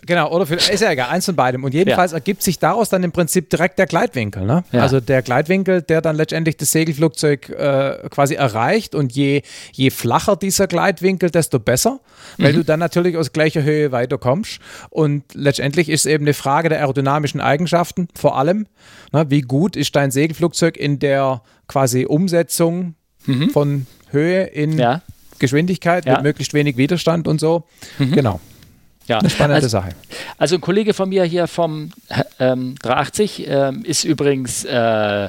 Genau, 0.07 0.31
oder 0.31 0.47
für, 0.47 0.55
ist 0.55 0.81
ja 0.81 0.91
egal, 0.91 1.09
eins 1.11 1.27
von 1.27 1.37
beidem. 1.37 1.65
Und 1.65 1.75
jedenfalls 1.75 2.13
ja. 2.13 2.19
ergibt 2.19 2.43
sich 2.43 2.59
daraus 2.59 2.89
dann 2.89 3.03
im 3.03 3.13
Prinzip 3.13 3.51
direkt 3.51 3.79
der 3.79 3.87
Gleitwinkel. 3.87 4.45
Ne? 4.45 4.65
Ja. 4.73 4.83
Also 4.83 5.01
der 5.01 5.23
Gleitwinkel, 5.23 5.83
der 5.83 6.01
dann 6.01 6.17
letztendlich 6.17 6.57
das 6.57 6.73
Segelflugzeug 6.73 7.51
äh, 7.51 8.09
quasi 8.11 8.35
erreicht. 8.35 8.95
Und 8.95 9.13
je, 9.13 9.43
je 9.73 9.91
flacher 9.91 10.37
dieser 10.37 10.67
Gleitwinkel, 10.67 11.31
desto 11.31 11.59
besser, 11.59 12.01
weil 12.39 12.53
mhm. 12.53 12.57
du 12.59 12.65
dann 12.65 12.81
natürlich 12.81 13.17
aus 13.17 13.33
gleicher 13.33 13.63
Höhe 13.63 13.93
weiterkommst. 13.93 14.61
Und 14.89 15.25
letztendlich 15.35 15.89
ist 15.89 16.07
es 16.07 16.13
eben 16.13 16.25
eine 16.25 16.35
Frage 16.35 16.69
der 16.69 16.79
aerodynamischen 16.79 17.41
Eigenschaften, 17.41 18.09
vor 18.15 18.39
allem. 18.39 18.67
Ne? 19.13 19.27
Wie 19.29 19.43
gut 19.43 19.77
ist 19.77 19.95
dein 19.97 20.11
Segelflugzeug 20.11 20.77
in 20.77 20.99
der 20.99 21.43
quasi 21.69 22.07
Umsetzung 22.07 22.95
mhm. 23.27 23.51
von 23.51 23.87
Höhe 24.11 24.45
in 24.45 24.79
ja. 24.79 25.03
Geschwindigkeit 25.39 26.07
mit 26.07 26.23
möglichst 26.23 26.55
wenig 26.55 26.77
Widerstand 26.77 27.29
und 27.29 27.41
so. 27.41 27.65
Mhm. 27.99 28.13
Genau. 28.13 28.41
Ja, 29.11 29.19
eine 29.19 29.29
spannende 29.29 29.57
also, 29.57 29.67
Sache. 29.69 29.89
Also 30.39 30.55
ein 30.55 30.61
Kollege 30.61 30.95
von 30.95 31.09
mir 31.09 31.25
hier 31.25 31.49
vom 31.49 31.91
ähm, 32.39 32.77
380 32.81 33.45
ähm, 33.49 33.85
ist 33.85 34.05
übrigens 34.05 34.65
äh, 34.65 35.29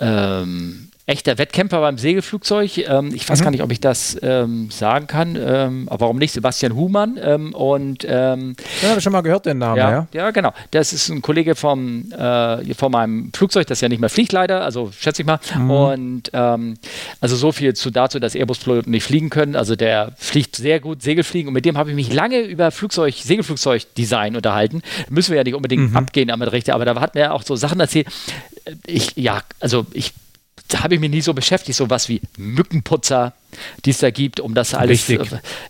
ähm, 0.00 0.81
echter 1.06 1.36
Wettkämpfer 1.38 1.80
beim 1.80 1.98
Segelflugzeug. 1.98 2.78
Ähm, 2.78 3.12
ich 3.14 3.28
weiß 3.28 3.40
mhm. 3.40 3.44
gar 3.44 3.50
nicht, 3.50 3.62
ob 3.62 3.72
ich 3.72 3.80
das 3.80 4.16
ähm, 4.22 4.70
sagen 4.70 5.06
kann. 5.06 5.36
Ähm, 5.36 5.88
aber 5.88 6.02
warum 6.02 6.18
nicht? 6.18 6.32
Sebastian 6.32 6.74
Humann. 6.74 7.18
Ähm, 7.20 7.54
und, 7.54 8.04
ähm, 8.08 8.54
ja, 8.80 8.88
habe 8.88 8.98
ich 8.98 9.04
schon 9.04 9.12
mal 9.12 9.22
gehört, 9.22 9.46
den 9.46 9.58
Namen. 9.58 9.78
Ja, 9.78 9.90
ja. 9.90 10.06
ja, 10.12 10.30
genau. 10.30 10.52
Das 10.70 10.92
ist 10.92 11.08
ein 11.08 11.20
Kollege 11.20 11.56
vom, 11.56 12.12
äh, 12.12 12.74
von 12.74 12.92
meinem 12.92 13.32
Flugzeug, 13.34 13.66
das 13.66 13.80
ja 13.80 13.88
nicht 13.88 14.00
mehr 14.00 14.10
fliegt, 14.10 14.32
leider. 14.32 14.62
Also 14.62 14.92
schätze 14.96 15.22
ich 15.22 15.26
mal. 15.26 15.40
Mhm. 15.56 15.70
Und 15.70 16.30
ähm, 16.34 16.74
also 17.20 17.34
so 17.34 17.50
viel 17.50 17.74
zu 17.74 17.90
dazu, 17.90 18.20
dass 18.20 18.34
Airbus-Piloten 18.34 18.90
nicht 18.90 19.04
fliegen 19.04 19.30
können. 19.30 19.56
Also 19.56 19.74
der 19.74 20.12
fliegt 20.16 20.54
sehr 20.54 20.78
gut 20.78 21.02
Segelfliegen. 21.02 21.48
Und 21.48 21.54
mit 21.54 21.64
dem 21.64 21.76
habe 21.76 21.90
ich 21.90 21.96
mich 21.96 22.12
lange 22.12 22.40
über 22.42 22.70
Flugzeug, 22.70 23.14
Segelflugzeugdesign 23.14 24.36
unterhalten. 24.36 24.82
Müssen 25.10 25.32
wir 25.32 25.38
ja 25.38 25.44
nicht 25.44 25.54
unbedingt 25.54 25.90
mhm. 25.90 25.96
abgehen 25.96 26.28
damit 26.28 26.52
Richter, 26.52 26.74
aber 26.74 26.84
da 26.84 27.00
hat 27.00 27.16
mir 27.16 27.32
auch 27.32 27.42
so 27.42 27.56
Sachen 27.56 27.80
erzählt. 27.80 28.06
Ich, 28.86 29.16
ja, 29.16 29.42
also 29.60 29.86
ich 29.92 30.12
da 30.68 30.82
habe 30.82 30.94
ich 30.94 31.00
mich 31.00 31.10
nie 31.10 31.20
so 31.20 31.34
beschäftigt, 31.34 31.76
sowas 31.76 32.08
wie 32.08 32.20
Mückenputzer, 32.36 33.34
die 33.84 33.90
es 33.90 33.98
da 33.98 34.10
gibt, 34.10 34.40
um 34.40 34.54
das 34.54 34.74
alles. 34.74 35.08
Äh, 35.08 35.18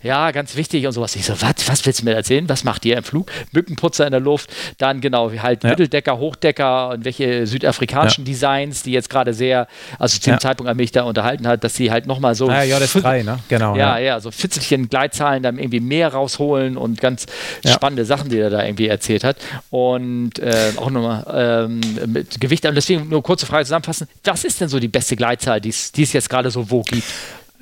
ja, 0.01 0.31
ganz 0.31 0.55
wichtig 0.55 0.85
und 0.85 0.93
sowas. 0.93 1.15
Ich 1.15 1.25
so, 1.25 1.33
was, 1.41 1.67
was 1.67 1.85
willst 1.85 2.01
du 2.01 2.05
mir 2.05 2.13
erzählen? 2.13 2.47
Was 2.49 2.63
macht 2.63 2.85
ihr 2.85 2.97
im 2.97 3.03
Flug? 3.03 3.31
Mückenputzer 3.51 4.05
in 4.05 4.11
der 4.11 4.19
Luft, 4.19 4.51
dann 4.77 5.01
genau, 5.01 5.31
halt 5.31 5.63
ja. 5.63 5.69
Mitteldecker, 5.69 6.17
Hochdecker 6.17 6.89
und 6.89 7.05
welche 7.05 7.47
südafrikanischen 7.47 8.25
ja. 8.25 8.31
Designs, 8.31 8.83
die 8.83 8.91
jetzt 8.91 9.09
gerade 9.09 9.33
sehr, 9.33 9.67
also 9.99 10.17
zu 10.17 10.29
dem 10.29 10.33
ja. 10.33 10.39
Zeitpunkt 10.39 10.69
an 10.69 10.77
mich 10.77 10.91
da 10.91 11.03
unterhalten 11.03 11.47
hat, 11.47 11.63
dass 11.63 11.75
sie 11.75 11.91
halt 11.91 12.07
nochmal 12.07 12.35
so. 12.35 12.49
Ah, 12.49 12.63
ja, 12.63 12.79
das 12.79 12.93
drei, 12.93 13.23
ne? 13.23 13.39
Genau. 13.47 13.75
Ja, 13.75 13.97
ja, 13.97 14.19
so 14.19 14.31
Fitzelchen 14.31 14.89
Gleitzahlen 14.89 15.43
dann 15.43 15.57
irgendwie 15.57 15.79
mehr 15.79 16.09
rausholen 16.09 16.77
und 16.77 16.99
ganz 16.99 17.25
spannende 17.65 18.05
Sachen, 18.05 18.29
die 18.29 18.39
er 18.39 18.49
da 18.49 18.63
irgendwie 18.63 18.87
erzählt 18.87 19.23
hat. 19.23 19.37
Und 19.69 20.39
äh, 20.39 20.71
auch 20.77 20.89
nochmal 20.89 21.69
ähm, 21.69 21.81
mit 22.07 22.39
Gewicht. 22.39 22.65
Und 22.65 22.75
deswegen 22.75 23.09
nur 23.09 23.23
kurze 23.23 23.45
Frage 23.45 23.65
zusammenfassen: 23.65 24.07
Was 24.23 24.43
ist 24.43 24.61
denn 24.61 24.69
so 24.69 24.79
die 24.79 24.87
beste 24.87 25.15
Gleitzahl, 25.15 25.61
die 25.61 25.69
es 25.69 26.13
jetzt 26.13 26.29
gerade 26.29 26.51
so 26.51 26.69
wo 26.69 26.81
gibt? 26.81 27.03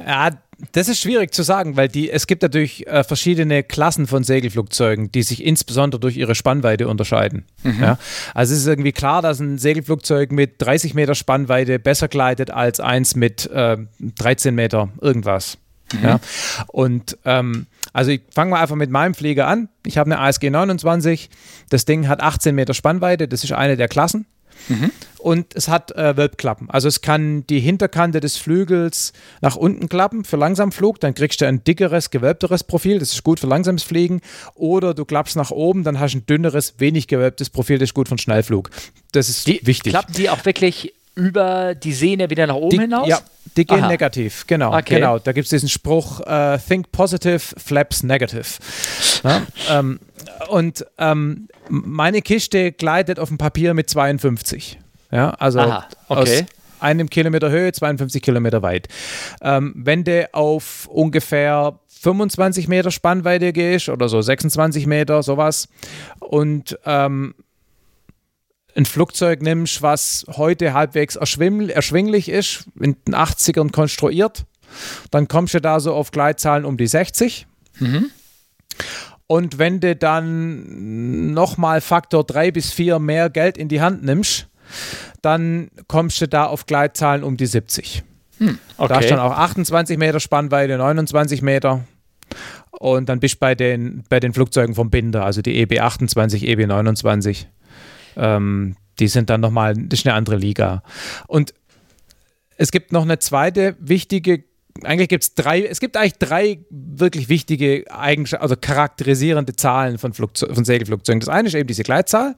Ja, 0.07 0.29
das 0.73 0.87
ist 0.87 1.01
schwierig 1.01 1.33
zu 1.33 1.43
sagen, 1.43 1.75
weil 1.75 1.87
die, 1.87 2.11
es 2.11 2.27
gibt 2.27 2.43
natürlich 2.43 2.85
äh, 2.87 3.03
verschiedene 3.03 3.63
Klassen 3.63 4.07
von 4.07 4.23
Segelflugzeugen, 4.23 5.11
die 5.11 5.23
sich 5.23 5.43
insbesondere 5.43 5.99
durch 5.99 6.17
ihre 6.17 6.35
Spannweite 6.35 6.87
unterscheiden. 6.87 7.45
Mhm. 7.63 7.81
Ja? 7.81 7.97
Also 8.33 8.53
es 8.53 8.61
ist 8.61 8.67
irgendwie 8.67 8.91
klar, 8.91 9.21
dass 9.21 9.39
ein 9.39 9.57
Segelflugzeug 9.57 10.31
mit 10.31 10.55
30 10.59 10.93
Meter 10.93 11.15
Spannweite 11.15 11.79
besser 11.79 12.07
gleitet 12.07 12.51
als 12.51 12.79
eins 12.79 13.15
mit 13.15 13.49
äh, 13.49 13.77
13 13.99 14.53
Meter 14.53 14.89
irgendwas. 15.01 15.57
Mhm. 15.93 16.03
Ja? 16.03 16.19
Und 16.67 17.17
ähm, 17.25 17.65
also 17.93 18.11
ich 18.11 18.21
fange 18.33 18.51
mal 18.51 18.61
einfach 18.61 18.75
mit 18.75 18.89
meinem 18.91 19.13
Flieger 19.13 19.47
an. 19.47 19.69
Ich 19.85 19.97
habe 19.97 20.11
eine 20.11 20.19
ASG 20.19 20.49
29. 20.49 21.29
Das 21.69 21.85
Ding 21.85 22.07
hat 22.07 22.21
18 22.21 22.55
Meter 22.55 22.73
Spannweite. 22.73 23.27
Das 23.27 23.43
ist 23.43 23.51
eine 23.51 23.77
der 23.77 23.87
Klassen. 23.87 24.25
Mhm. 24.70 24.91
Und 25.20 25.55
es 25.55 25.68
hat 25.68 25.91
äh, 25.91 26.18
Wölbklappen. 26.18 26.70
Also 26.70 26.88
es 26.88 27.01
kann 27.01 27.45
die 27.47 27.59
Hinterkante 27.59 28.20
des 28.20 28.38
Flügels 28.38 29.14
nach 29.41 29.55
unten 29.55 29.88
klappen 29.88 30.24
für 30.24 30.38
Langsamflug. 30.38 30.99
Dann 30.99 31.14
kriegst 31.14 31.41
du 31.41 31.45
ein 31.45 31.64
dickeres, 31.64 32.09
gewölbteres 32.09 32.64
Profil. 32.64 32.97
Das 32.97 33.14
ist 33.14 33.24
gut 33.24 33.39
für 33.39 33.47
langsames 33.47 33.84
Fliegen. 33.84 34.22
Oder 34.55 34.93
du 34.93 35.05
klappst 35.05 35.36
nach 35.36 35.51
oben, 35.51 35.84
dann 35.84 35.99
hast 35.99 36.14
du 36.14 36.20
ein 36.20 36.26
dünneres, 36.26 36.76
wenig 36.80 37.07
gewölbtes 37.07 37.51
Profil. 37.51 37.78
Das 37.78 37.89
ist 37.89 37.93
gut 37.93 38.07
für 38.07 38.14
einen 38.14 38.20
Schnellflug. 38.20 38.72
Das 39.12 39.30
ist 39.30 39.45
die, 39.45 39.59
wichtig. 39.64 39.93
Klappen 39.93 40.14
die 40.14 40.30
auch 40.30 40.43
wirklich 40.43 40.93
über 41.14 41.76
die 41.76 41.93
Sehne 41.93 42.30
wieder 42.30 42.47
nach 42.47 42.55
oben 42.55 42.70
die, 42.72 42.80
hinaus? 42.80 43.07
Ja, 43.07 43.20
die 43.57 43.66
gehen 43.66 43.82
Aha. 43.82 43.88
negativ, 43.88 44.47
genau. 44.47 44.76
Okay. 44.76 44.95
genau. 44.95 45.20
Da 45.20 45.34
gibt 45.34 45.45
es 45.45 45.49
diesen 45.49 45.70
Spruch, 45.70 46.22
uh, 46.22 46.57
think 46.57 46.91
positive, 46.91 47.39
flaps 47.39 48.03
negative. 48.03 48.45
Ja, 49.24 49.41
ähm, 49.70 49.99
und 50.49 50.86
ähm, 50.97 51.47
meine 51.72 52.22
Kiste 52.22 52.72
gleitet 52.72 53.19
auf 53.19 53.30
dem 53.30 53.38
Papier 53.38 53.74
mit 53.74 53.89
52. 53.89 54.80
Ja, 55.11 55.32
also 55.32 55.59
Aha, 55.59 55.88
okay. 56.07 56.19
aus 56.22 56.43
einem 56.80 57.09
Kilometer 57.09 57.49
Höhe, 57.49 57.72
52 57.72 58.22
Kilometer 58.22 58.61
weit. 58.61 58.88
Ähm, 59.41 59.74
wenn 59.76 60.03
du 60.03 60.28
auf 60.34 60.88
ungefähr 60.88 61.80
25 61.88 62.67
Meter 62.67 62.91
Spannweite 62.91 63.53
gehst 63.53 63.89
oder 63.89 64.09
so 64.09 64.22
26 64.22 64.88
Meter, 64.88 65.22
sowas, 65.22 65.69
und 66.19 66.78
ähm, 66.86 67.36
ein 68.76 68.86
Flugzeug 68.86 69.41
nimmst, 69.41 69.82
was 69.82 70.26
heute 70.30 70.74
halbwegs 70.74 71.15
erschwinglich 71.15 72.30
ist, 72.30 72.65
in 72.80 72.95
den 73.05 73.15
80ern 73.15 73.72
konstruiert, 73.72 74.45
dann 75.11 75.28
kommst 75.28 75.53
du 75.53 75.61
da 75.61 75.80
so 75.80 75.93
auf 75.93 76.11
Gleitzahlen 76.11 76.65
um 76.65 76.78
die 76.78 76.88
60. 76.88 77.45
Mhm. 77.80 78.09
Und 79.32 79.59
wenn 79.59 79.79
du 79.79 79.95
dann 79.95 81.32
nochmal 81.32 81.79
Faktor 81.79 82.25
3 82.25 82.51
bis 82.51 82.73
4 82.73 82.99
mehr 82.99 83.29
Geld 83.29 83.57
in 83.57 83.69
die 83.69 83.79
Hand 83.79 84.03
nimmst, 84.03 84.49
dann 85.21 85.69
kommst 85.88 86.19
du 86.19 86.27
da 86.27 86.47
auf 86.47 86.65
Gleitzahlen 86.65 87.23
um 87.23 87.38
die 87.38 87.45
70. 87.45 88.03
Hm, 88.39 88.59
okay. 88.75 88.93
Da 88.93 88.99
ist 88.99 89.09
dann 89.09 89.19
auch 89.19 89.32
28 89.32 89.97
Meter 89.97 90.19
Spannweite, 90.19 90.77
29 90.77 91.41
Meter. 91.43 91.86
Und 92.71 93.07
dann 93.07 93.21
bist 93.21 93.36
du 93.36 93.39
bei 93.39 93.55
den, 93.55 94.03
bei 94.09 94.19
den 94.19 94.34
Flugzeugen 94.34 94.75
vom 94.75 94.89
Binder, 94.89 95.23
also 95.23 95.41
die 95.41 95.65
EB28, 95.65 96.43
EB29. 96.43 97.45
Ähm, 98.17 98.75
die 98.99 99.07
sind 99.07 99.29
dann 99.29 99.39
nochmal, 99.39 99.75
das 99.77 100.01
ist 100.01 100.07
eine 100.07 100.15
andere 100.15 100.36
Liga. 100.36 100.84
Und 101.27 101.53
es 102.57 102.69
gibt 102.69 102.91
noch 102.91 103.03
eine 103.03 103.19
zweite 103.19 103.77
wichtige, 103.79 104.43
eigentlich 104.84 105.09
gibt 105.09 105.23
es 105.23 105.34
drei, 105.36 105.63
es 105.63 105.79
gibt 105.79 105.97
eigentlich 105.97 106.17
drei 106.17 106.59
wirklich 106.69 107.29
wichtige 107.29 107.86
Eigenschaften, 107.89 108.43
also 108.43 108.55
charakterisierende 108.55 109.55
Zahlen 109.55 109.97
von, 109.97 110.13
Flugzeug, 110.13 110.53
von 110.53 110.65
Segelflugzeugen. 110.65 111.19
Das 111.19 111.29
eine 111.29 111.47
ist 111.47 111.55
eben 111.55 111.67
diese 111.67 111.84
Gleitzahl. 111.84 112.36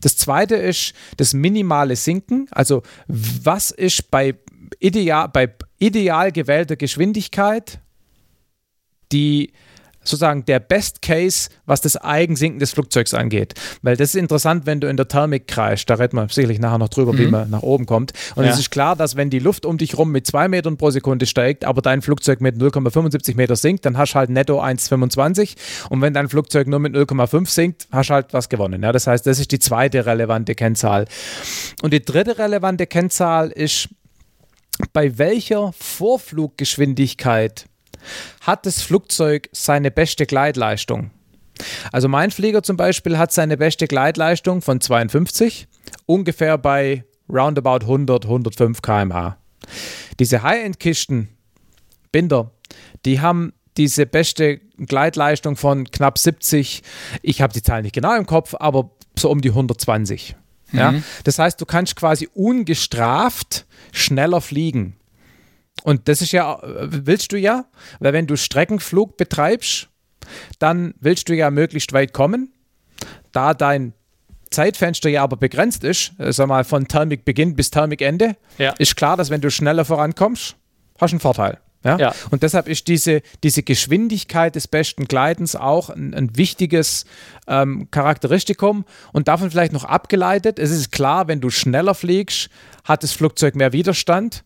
Das 0.00 0.16
zweite 0.16 0.56
ist 0.56 0.94
das 1.16 1.34
minimale 1.34 1.96
Sinken. 1.96 2.48
Also 2.50 2.82
was 3.06 3.70
ist 3.70 4.10
bei 4.10 4.34
ideal, 4.78 5.28
bei 5.28 5.52
ideal 5.78 6.32
gewählter 6.32 6.76
Geschwindigkeit 6.76 7.80
die 9.12 9.52
sozusagen 10.02 10.44
der 10.44 10.60
Best 10.60 11.02
Case, 11.02 11.50
was 11.66 11.80
das 11.80 11.96
Eigensinken 11.96 12.58
des 12.58 12.72
Flugzeugs 12.72 13.14
angeht. 13.14 13.54
Weil 13.82 13.96
das 13.96 14.10
ist 14.10 14.14
interessant, 14.16 14.66
wenn 14.66 14.80
du 14.80 14.88
in 14.88 14.96
der 14.96 15.08
Thermik 15.08 15.46
kreist. 15.46 15.88
Da 15.90 15.94
reden 15.94 16.16
wir 16.16 16.28
sicherlich 16.28 16.58
nachher 16.58 16.78
noch 16.78 16.88
drüber, 16.88 17.12
mhm. 17.12 17.18
wie 17.18 17.26
man 17.26 17.50
nach 17.50 17.62
oben 17.62 17.86
kommt. 17.86 18.12
Und 18.34 18.44
ja. 18.44 18.50
es 18.50 18.58
ist 18.58 18.70
klar, 18.70 18.96
dass 18.96 19.16
wenn 19.16 19.30
die 19.30 19.38
Luft 19.38 19.66
um 19.66 19.78
dich 19.78 19.96
rum 19.98 20.10
mit 20.10 20.26
zwei 20.26 20.48
Metern 20.48 20.76
pro 20.76 20.90
Sekunde 20.90 21.26
steigt, 21.26 21.64
aber 21.64 21.82
dein 21.82 22.02
Flugzeug 22.02 22.40
mit 22.40 22.56
0,75 22.56 23.36
Meter 23.36 23.56
sinkt, 23.56 23.84
dann 23.84 23.98
hast 23.98 24.12
du 24.12 24.16
halt 24.16 24.30
netto 24.30 24.60
1,25. 24.62 25.56
Und 25.90 26.00
wenn 26.00 26.14
dein 26.14 26.28
Flugzeug 26.28 26.68
nur 26.68 26.78
mit 26.78 26.94
0,5 26.94 27.48
sinkt, 27.48 27.88
hast 27.90 28.10
du 28.10 28.14
halt 28.14 28.32
was 28.32 28.48
gewonnen. 28.48 28.82
Ja, 28.82 28.92
das 28.92 29.06
heißt, 29.06 29.26
das 29.26 29.38
ist 29.38 29.52
die 29.52 29.58
zweite 29.58 30.06
relevante 30.06 30.54
Kennzahl. 30.54 31.06
Und 31.82 31.92
die 31.92 32.04
dritte 32.04 32.38
relevante 32.38 32.86
Kennzahl 32.86 33.50
ist, 33.50 33.88
bei 34.92 35.18
welcher 35.18 35.72
Vorfluggeschwindigkeit 35.72 37.66
hat 38.40 38.66
das 38.66 38.82
Flugzeug 38.82 39.48
seine 39.52 39.90
beste 39.90 40.26
Gleitleistung. 40.26 41.10
Also 41.92 42.08
mein 42.08 42.30
Flieger 42.30 42.62
zum 42.62 42.76
Beispiel 42.76 43.18
hat 43.18 43.32
seine 43.32 43.56
beste 43.56 43.86
Gleitleistung 43.86 44.62
von 44.62 44.80
52, 44.80 45.66
ungefähr 46.06 46.56
bei 46.58 47.04
roundabout 47.28 47.80
100, 47.82 48.24
105 48.24 48.80
km/h. 48.82 49.38
Diese 50.18 50.42
High-End-Kisten, 50.42 51.28
Binder, 52.12 52.52
die 53.04 53.20
haben 53.20 53.52
diese 53.76 54.06
beste 54.06 54.58
Gleitleistung 54.78 55.56
von 55.56 55.90
knapp 55.90 56.18
70, 56.18 56.82
ich 57.22 57.42
habe 57.42 57.52
die 57.52 57.62
Zahl 57.62 57.82
nicht 57.82 57.94
genau 57.94 58.16
im 58.16 58.26
Kopf, 58.26 58.54
aber 58.58 58.90
so 59.16 59.30
um 59.30 59.40
die 59.40 59.50
120. 59.50 60.36
Mhm. 60.72 60.78
Ja? 60.78 60.94
Das 61.24 61.38
heißt, 61.38 61.60
du 61.60 61.66
kannst 61.66 61.96
quasi 61.96 62.28
ungestraft 62.34 63.66
schneller 63.92 64.40
fliegen. 64.40 64.96
Und 65.82 66.08
das 66.08 66.22
ist 66.22 66.32
ja, 66.32 66.58
willst 66.62 67.32
du 67.32 67.38
ja, 67.38 67.66
weil 68.00 68.12
wenn 68.12 68.26
du 68.26 68.36
Streckenflug 68.36 69.16
betreibst, 69.16 69.88
dann 70.58 70.94
willst 71.00 71.28
du 71.28 71.34
ja 71.34 71.50
möglichst 71.50 71.92
weit 71.92 72.12
kommen. 72.12 72.52
Da 73.32 73.54
dein 73.54 73.94
Zeitfenster 74.50 75.08
ja 75.08 75.22
aber 75.22 75.36
begrenzt 75.36 75.84
ist, 75.84 76.12
äh, 76.18 76.32
sag 76.32 76.48
mal 76.48 76.64
von 76.64 76.88
Thermikbeginn 76.88 77.54
bis 77.54 77.70
Thermikende, 77.70 78.36
ja. 78.56 78.72
ist 78.78 78.96
klar, 78.96 79.16
dass 79.16 79.30
wenn 79.30 79.40
du 79.40 79.50
schneller 79.50 79.84
vorankommst, 79.84 80.56
hast 80.98 81.10
du 81.10 81.14
einen 81.14 81.20
Vorteil. 81.20 81.58
Ja? 81.84 81.96
ja? 81.98 82.14
Und 82.30 82.42
deshalb 82.42 82.68
ist 82.68 82.88
diese, 82.88 83.22
diese 83.42 83.62
Geschwindigkeit 83.62 84.54
des 84.54 84.66
besten 84.66 85.04
Gleitens 85.04 85.54
auch 85.54 85.90
ein, 85.90 86.14
ein 86.14 86.36
wichtiges 86.36 87.04
ähm, 87.46 87.90
Charakteristikum 87.90 88.84
und 89.12 89.28
davon 89.28 89.50
vielleicht 89.50 89.72
noch 89.72 89.84
abgeleitet. 89.84 90.58
Es 90.58 90.70
ist 90.70 90.90
klar, 90.90 91.28
wenn 91.28 91.40
du 91.40 91.50
schneller 91.50 91.94
fliegst, 91.94 92.50
hat 92.84 93.02
das 93.02 93.12
Flugzeug 93.12 93.54
mehr 93.54 93.72
Widerstand 93.72 94.44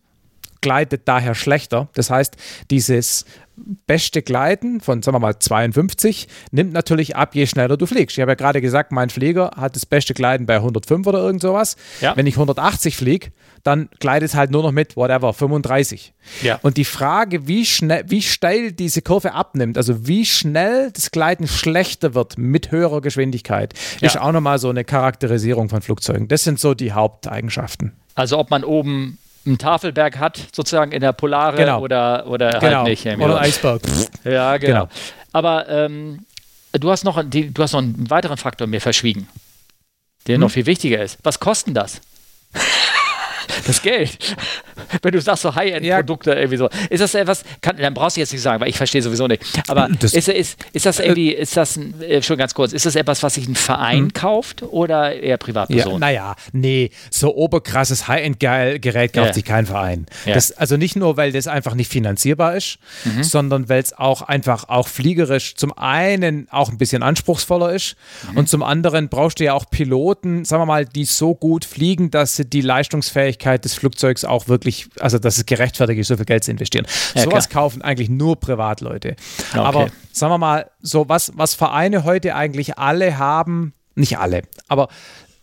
gleitet 0.63 1.03
daher 1.05 1.35
schlechter. 1.35 1.89
Das 1.93 2.09
heißt, 2.09 2.35
dieses 2.71 3.25
beste 3.55 4.21
Gleiten 4.23 4.81
von, 4.81 5.03
sagen 5.03 5.15
wir 5.15 5.19
mal, 5.19 5.37
52 5.37 6.27
nimmt 6.51 6.73
natürlich 6.73 7.15
ab, 7.15 7.35
je 7.35 7.45
schneller 7.45 7.77
du 7.77 7.85
fliegst. 7.85 8.17
Ich 8.17 8.21
habe 8.21 8.31
ja 8.31 8.35
gerade 8.35 8.61
gesagt, 8.61 8.91
mein 8.91 9.11
Flieger 9.11 9.51
hat 9.55 9.75
das 9.75 9.85
beste 9.85 10.15
Gleiten 10.15 10.45
bei 10.47 10.55
105 10.55 11.05
oder 11.05 11.19
irgend 11.19 11.41
sowas. 11.41 11.75
Ja. 12.01 12.15
Wenn 12.15 12.25
ich 12.25 12.35
180 12.35 12.95
fliege, 12.97 13.31
dann 13.61 13.89
gleitet 13.99 14.29
es 14.29 14.35
halt 14.35 14.49
nur 14.49 14.63
noch 14.63 14.71
mit, 14.71 14.95
whatever, 14.95 15.33
35. 15.33 16.13
Ja. 16.41 16.59
Und 16.63 16.77
die 16.77 16.85
Frage, 16.85 17.47
wie, 17.47 17.65
schnell, 17.65 18.03
wie 18.07 18.21
steil 18.21 18.71
diese 18.71 19.01
Kurve 19.01 19.33
abnimmt, 19.33 19.77
also 19.77 20.07
wie 20.07 20.25
schnell 20.25 20.89
das 20.91 21.11
Gleiten 21.11 21.47
schlechter 21.47 22.15
wird 22.15 22.37
mit 22.37 22.71
höherer 22.71 23.01
Geschwindigkeit, 23.01 23.73
ja. 23.99 24.07
ist 24.07 24.17
auch 24.17 24.31
nochmal 24.31 24.57
so 24.57 24.69
eine 24.69 24.83
Charakterisierung 24.83 25.69
von 25.69 25.81
Flugzeugen. 25.81 26.27
Das 26.27 26.43
sind 26.43 26.59
so 26.59 26.73
die 26.73 26.93
Haupteigenschaften. 26.93 27.93
Also 28.15 28.37
ob 28.39 28.49
man 28.49 28.63
oben 28.63 29.19
einen 29.45 29.57
Tafelberg 29.57 30.17
hat, 30.19 30.39
sozusagen 30.55 30.91
in 30.91 31.01
der 31.01 31.13
Polare 31.13 31.57
Genau. 31.57 31.81
oder, 31.81 32.25
oder 32.27 32.59
Genau. 32.59 32.77
halt 32.77 32.87
nicht. 32.87 33.05
Oder. 33.05 33.39
Eisberg. 33.41 33.81
Ja, 34.23 34.57
genau. 34.57 34.85
Genau. 34.85 34.89
Aber 35.33 35.67
ähm, 35.69 36.25
du, 36.73 36.91
hast 36.91 37.03
noch, 37.03 37.21
du 37.23 37.53
hast 37.63 37.73
noch 37.73 37.81
einen 37.81 38.09
weiteren 38.09 38.37
Faktor 38.37 38.67
mir 38.67 38.79
verschwiegen, 38.81 39.27
der 40.27 40.35
Hm? 40.35 40.41
noch 40.41 40.51
viel 40.51 40.65
wichtiger 40.65 41.01
ist. 41.03 41.17
Was 41.23 41.39
kosten 41.39 41.73
das? 41.73 42.01
Das 43.67 43.81
Geld. 43.81 44.17
Wenn 45.01 45.11
du 45.11 45.21
sagst, 45.21 45.43
so 45.43 45.53
High-End-Produkte 45.55 46.33
irgendwie 46.33 46.57
so. 46.57 46.69
Ist 46.89 47.01
das 47.01 47.13
etwas, 47.15 47.43
kann, 47.61 47.77
dann 47.77 47.93
brauchst 47.93 48.17
du 48.17 48.21
jetzt 48.21 48.31
nicht 48.33 48.41
sagen, 48.41 48.59
weil 48.61 48.69
ich 48.69 48.77
verstehe 48.77 49.01
sowieso 49.01 49.27
nicht. 49.27 49.43
Aber 49.67 49.89
Das- 49.99 50.13
ist, 50.13 50.27
ist, 50.29 50.57
ist 50.73 50.85
das 50.85 50.99
irgendwie, 50.99 51.31
ist 51.31 51.55
das, 51.57 51.77
ein, 51.77 52.01
äh, 52.01 52.21
schon 52.21 52.37
ganz 52.37 52.53
kurz, 52.53 52.73
ist 52.73 52.85
das 52.85 52.95
etwas, 52.95 53.23
was 53.23 53.35
sich 53.35 53.47
ein 53.47 53.55
Verein 53.55 54.13
kauft 54.13 54.63
oder 54.63 55.13
eher 55.15 55.21
Hm. 55.23 55.29
Ja, 55.29 55.37
Privatpersonen? 55.37 55.99
naja, 55.99 56.35
nee, 56.51 56.89
so 57.09 57.35
oberkrasses 57.35 58.07
High-End-Gerät 58.07 59.13
kauft 59.13 59.27
Ja. 59.27 59.33
sich 59.33 59.45
kein 59.45 59.65
Verein. 59.65 60.05
Ja. 60.25 60.33
Das, 60.35 60.51
also 60.51 60.77
nicht 60.77 60.95
nur, 60.95 61.17
weil 61.17 61.31
das 61.31 61.47
einfach 61.47 61.75
nicht 61.75 61.91
finanzierbar 61.91 62.55
ist, 62.55 62.77
Mhm. 63.05 63.23
sondern 63.23 63.69
weil 63.69 63.81
es 63.81 63.93
auch 63.93 64.21
einfach 64.21 64.69
auch 64.69 64.87
fliegerisch 64.87 65.55
zum 65.55 65.75
einen 65.77 66.47
auch 66.51 66.69
ein 66.69 66.77
bisschen 66.77 67.03
anspruchsvoller 67.03 67.73
ist 67.73 67.95
Mhm. 68.31 68.37
und 68.37 68.49
zum 68.49 68.63
anderen 68.63 69.09
brauchst 69.09 69.39
du 69.39 69.43
ja 69.45 69.53
auch 69.53 69.65
Piloten, 69.69 70.45
sagen 70.45 70.61
wir 70.61 70.65
mal, 70.67 70.85
die 70.85 71.05
so 71.05 71.33
gut 71.35 71.65
fliegen, 71.65 72.11
dass 72.11 72.35
sie 72.35 72.45
die 72.45 72.61
Leistungsfähigkeit 72.61 73.42
des 73.45 73.75
Flugzeugs 73.75 74.25
auch 74.25 74.47
wirklich, 74.47 74.87
also 74.99 75.19
dass 75.19 75.37
es 75.37 75.45
gerechtfertigt 75.45 75.99
ist, 75.99 76.07
so 76.07 76.17
viel 76.17 76.25
Geld 76.25 76.43
zu 76.43 76.51
investieren. 76.51 76.85
Ja, 77.15 77.23
Sowas 77.23 77.49
kaufen 77.49 77.81
eigentlich 77.81 78.09
nur 78.09 78.39
Privatleute. 78.39 79.15
Okay. 79.51 79.59
Aber 79.59 79.87
sagen 80.11 80.33
wir 80.33 80.37
mal, 80.37 80.69
so 80.81 81.09
was, 81.09 81.31
was 81.35 81.53
Vereine 81.53 82.03
heute 82.03 82.35
eigentlich 82.35 82.77
alle 82.77 83.17
haben, 83.17 83.73
nicht 83.95 84.17
alle, 84.17 84.41
aber 84.67 84.87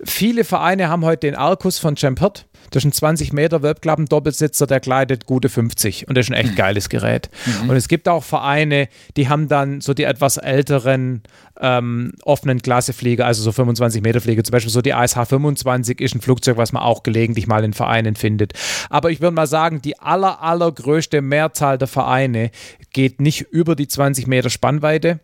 viele 0.04 0.44
Vereine 0.44 0.88
haben 0.88 1.04
heute 1.04 1.26
den 1.26 1.34
Arcus 1.34 1.78
von 1.78 1.96
Champert. 1.96 2.46
Das 2.70 2.84
ist 2.84 2.88
ein 2.88 2.92
20 2.92 3.32
Meter 3.32 3.62
Wölbklappen-Doppelsitzer, 3.62 4.66
der 4.66 4.80
gleitet 4.80 5.26
gute 5.26 5.48
50 5.48 6.06
und 6.08 6.16
das 6.16 6.26
ist 6.26 6.30
ein 6.30 6.36
echt 6.36 6.56
geiles 6.56 6.88
Gerät. 6.88 7.28
Und 7.68 7.74
es 7.74 7.88
gibt 7.88 8.08
auch 8.08 8.22
Vereine, 8.22 8.88
die 9.16 9.28
haben 9.28 9.48
dann 9.48 9.80
so 9.80 9.92
die 9.92 10.04
etwas 10.04 10.36
älteren 10.36 11.22
ähm, 11.60 12.12
offenen 12.22 12.62
Klasseflieger, 12.62 13.26
also 13.26 13.42
so 13.42 13.50
25 13.50 14.02
Meter 14.02 14.20
Flieger, 14.20 14.44
zum 14.44 14.52
Beispiel 14.52 14.70
so 14.70 14.82
die 14.82 14.94
ASH 14.94 15.14
25 15.14 16.00
ist 16.00 16.14
ein 16.14 16.20
Flugzeug, 16.20 16.56
was 16.56 16.72
man 16.72 16.82
auch 16.82 17.02
gelegentlich 17.02 17.48
mal 17.48 17.64
in 17.64 17.72
Vereinen 17.72 18.14
findet. 18.14 18.52
Aber 18.88 19.10
ich 19.10 19.20
würde 19.20 19.34
mal 19.34 19.48
sagen, 19.48 19.82
die 19.82 19.98
aller, 19.98 20.40
allergrößte 20.42 21.22
Mehrzahl 21.22 21.76
der 21.76 21.88
Vereine 21.88 22.50
geht 22.92 23.20
nicht 23.20 23.40
über 23.50 23.74
die 23.74 23.88
20 23.88 24.28
Meter 24.28 24.50
Spannweite. 24.50 25.20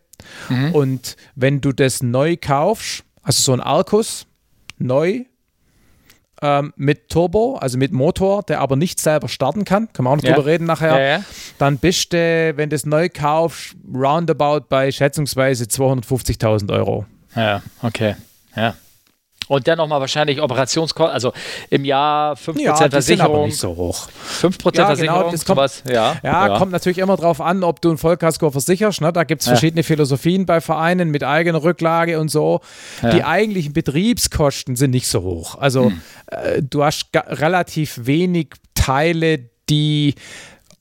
Und 0.72 1.16
wenn 1.34 1.60
du 1.60 1.72
das 1.72 2.02
neu 2.02 2.36
kaufst, 2.36 3.04
also 3.22 3.42
so 3.42 3.52
ein 3.52 3.60
Arcus, 3.60 4.26
neu, 4.78 5.24
ähm, 6.42 6.72
mit 6.76 7.08
Turbo, 7.08 7.56
also 7.56 7.78
mit 7.78 7.92
Motor, 7.92 8.42
der 8.42 8.60
aber 8.60 8.76
nicht 8.76 9.00
selber 9.00 9.28
starten 9.28 9.64
kann, 9.64 9.90
können 9.92 10.06
wir 10.06 10.10
auch 10.12 10.16
noch 10.16 10.22
Ja. 10.24 10.34
drüber 10.34 10.46
reden 10.46 10.66
nachher, 10.66 10.90
Ja, 11.00 11.18
ja. 11.18 11.24
dann 11.58 11.78
bist 11.78 12.12
du, 12.12 12.52
wenn 12.56 12.68
du 12.68 12.76
es 12.76 12.84
neu 12.84 13.08
kaufst, 13.08 13.74
roundabout 13.92 14.66
bei 14.68 14.92
schätzungsweise 14.92 15.64
250.000 15.64 16.70
Euro. 16.70 17.06
Ja, 17.34 17.62
okay. 17.82 18.16
Ja. 18.54 18.74
Und 19.48 19.68
dann 19.68 19.78
nochmal 19.78 20.00
wahrscheinlich 20.00 20.42
Operationskosten, 20.42 21.14
also 21.14 21.32
im 21.70 21.84
Jahr 21.84 22.34
5% 22.34 22.54
die 22.54 22.62
sind 22.62 22.70
aber 22.70 22.90
Versicherung, 22.90 23.46
nicht 23.46 23.58
so 23.58 23.76
hoch. 23.76 24.08
5% 24.40 24.76
Ja, 24.76 24.86
Versicherung, 24.86 25.18
genau, 25.20 25.30
das 25.30 25.44
kommt- 25.44 25.56
sowas, 25.58 25.82
ja. 25.88 26.16
Ja, 26.24 26.58
kommt 26.58 26.72
natürlich 26.72 26.98
immer 26.98 27.16
drauf 27.16 27.40
an, 27.40 27.62
ob 27.62 27.80
du 27.80 27.92
ein 27.92 27.96
Vollkasko 27.96 28.50
versicherst. 28.50 29.02
Ne? 29.02 29.12
Da 29.12 29.22
gibt 29.22 29.42
es 29.42 29.46
Ja. 29.46 29.52
verschiedene 29.52 29.84
Philosophien 29.84 30.46
bei 30.46 30.60
Vereinen 30.60 31.10
mit 31.12 31.22
eigener 31.22 31.62
Rücklage 31.62 32.18
und 32.18 32.28
so. 32.28 32.60
Ja. 33.02 33.10
Die 33.10 33.22
eigentlichen 33.22 33.72
Betriebskosten 33.72 34.74
sind 34.74 34.90
nicht 34.90 35.06
so 35.06 35.22
hoch. 35.22 35.54
Also 35.56 35.90
Hm. 35.90 36.00
äh, 36.26 36.62
du 36.62 36.82
hast 36.82 37.06
relativ 37.14 38.00
wenig 38.04 38.48
Teile, 38.74 39.48
die 39.70 40.14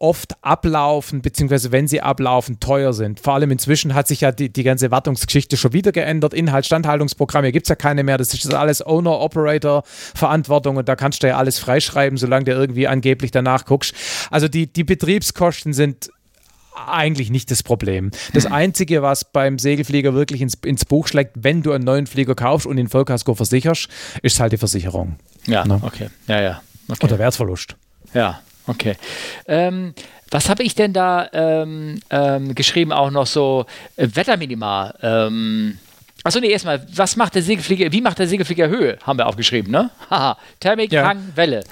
oft 0.06 0.36
ablaufen, 0.44 1.22
beziehungsweise 1.22 1.72
wenn 1.72 1.88
sie 1.88 2.00
ablaufen, 2.02 2.60
teuer 2.60 2.94
sind. 2.94 3.20
Vor 3.20 3.34
allem 3.34 3.50
inzwischen 3.50 3.96
hat 3.96 4.08
sich 4.08 4.22
ja 4.22 4.32
die, 4.32 4.54
die 4.54 4.62
ganze 4.64 4.92
Wartungsgeschichte 4.92 5.58
schon 5.58 5.74
wieder 5.74 5.92
geändert. 5.92 6.34
Inhalt, 6.34 6.66
Standhaltungsprogramme 6.68 7.52
gibt 7.52 7.66
es 7.66 7.70
ja 7.70 7.76
keine 7.76 8.04
mehr. 8.04 8.18
Das 8.20 8.34
ist 8.34 8.54
alles 8.54 8.86
Owner-Operator-Verantwortung 8.86 10.78
und 10.78 10.88
da 10.88 10.96
kannst 10.96 11.24
du 11.24 11.28
ja 11.28 11.38
alles 11.38 11.58
freischreiben, 11.60 12.18
solange 12.18 12.46
du 12.46 12.52
irgendwie 12.52 12.88
angeblich 12.88 13.32
danach 13.32 13.66
guckst. 13.66 13.94
Also 14.30 14.48
die, 14.48 14.72
die 14.72 14.84
Betriebskosten 14.84 15.74
sind 15.74 16.10
eigentlich 16.88 17.32
nicht 17.32 17.50
das 17.52 17.64
Problem. 17.64 18.12
Das 18.34 18.46
Einzige, 18.46 19.02
was 19.02 19.24
beim 19.26 19.58
Segelflieger 19.58 20.14
wirklich 20.14 20.42
ins, 20.42 20.56
ins 20.66 20.86
Buch 20.86 21.08
schlägt, 21.08 21.32
wenn 21.36 21.64
du 21.64 21.72
einen 21.72 21.86
neuen 21.86 22.06
Flieger 22.06 22.36
kaufst 22.36 22.68
und 22.68 22.76
den 22.76 22.90
Vollkasko 22.90 23.34
versicherst, 23.34 23.88
ist 24.22 24.40
halt 24.40 24.52
die 24.54 24.58
Versicherung 24.58 25.16
Ja, 25.46 25.66
Ne? 25.66 25.80
okay. 25.82 26.10
Ja, 26.28 26.42
ja. 26.42 26.62
Okay. 26.90 27.06
oder 27.06 27.18
Wertverlust. 27.18 27.76
Ja, 28.14 28.42
okay. 28.68 28.96
Ähm, 29.48 29.94
was 30.32 30.50
habe 30.50 30.64
ich 30.64 30.76
denn 30.76 30.92
da 30.94 31.28
ähm, 31.34 32.00
ähm, 32.10 32.56
geschrieben? 32.56 32.92
Auch 32.92 33.12
noch 33.12 33.28
so 33.28 33.66
äh, 33.96 34.08
Wetterminima. 34.14 34.94
Ähm, 35.02 35.78
Achso, 36.24 36.40
nee, 36.40 36.50
erstmal, 36.50 36.84
was 36.96 37.16
macht 37.18 37.36
der 37.36 37.44
Segelflieger, 37.44 37.92
wie 37.92 38.02
macht 38.02 38.18
der 38.18 38.28
Segelflieger 38.28 38.68
Höhe? 38.68 38.98
Haben 39.04 39.20
wir 39.20 39.28
aufgeschrieben, 39.28 39.72
ne? 39.72 39.92
Haha, 40.10 40.38
Thermik, 40.60 40.92
Ja. 40.92 41.08
Hang, 41.08 41.32
Welle. 41.36 41.64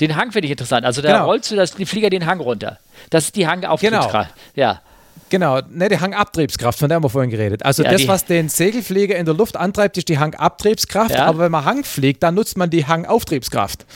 Den 0.00 0.16
Hang 0.16 0.32
finde 0.32 0.46
ich 0.46 0.50
interessant. 0.50 0.84
Also 0.84 1.00
da 1.00 1.12
Genau. 1.12 1.26
rollst 1.26 1.50
du 1.52 1.56
das, 1.56 1.74
die 1.76 1.86
Flieger 1.86 2.10
den 2.10 2.26
Hang 2.26 2.40
runter. 2.40 2.78
Das 3.10 3.26
ist 3.26 3.36
die 3.36 3.46
Hangauftriebskraft. 3.46 4.34
Ja. 4.56 4.80
Genau, 5.28 5.60
ne, 5.70 5.88
die 5.88 6.00
Hangabtriebskraft, 6.00 6.80
von 6.80 6.88
der 6.88 6.96
haben 6.96 7.04
wir 7.04 7.08
vorhin 7.10 7.30
geredet. 7.30 7.64
Also 7.64 7.84
Ja, 7.84 7.92
das, 7.92 8.08
was 8.08 8.24
den 8.24 8.48
Segelflieger 8.48 9.14
in 9.16 9.26
der 9.26 9.34
Luft 9.34 9.56
antreibt, 9.56 9.96
ist 9.96 10.08
die 10.08 10.18
Hangabtriebskraft, 10.18 11.14
Ja. 11.14 11.26
aber 11.26 11.38
wenn 11.38 11.52
man 11.52 11.64
Hang 11.64 11.84
fliegt, 11.84 12.24
dann 12.24 12.34
nutzt 12.34 12.56
man 12.56 12.68
die 12.68 12.86
Hangauftriebskraft. 12.86 13.86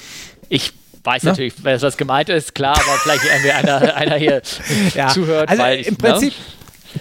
Ich 0.48 0.72
weiß 1.04 1.22
Ne? 1.22 1.30
natürlich, 1.30 1.54
was 1.62 1.80
das 1.82 1.96
gemeint 1.96 2.28
ist, 2.28 2.54
klar, 2.54 2.74
aber 2.76 2.98
vielleicht 3.02 3.24
irgendwie 3.24 3.50
einer, 3.52 3.94
einer 3.96 4.16
hier 4.16 4.42
zuhört. 5.12 5.48
Also 5.48 5.62
weil 5.62 5.80
ich, 5.80 5.86
im 5.88 5.94
ne? 5.94 5.98
Prinzip 5.98 6.34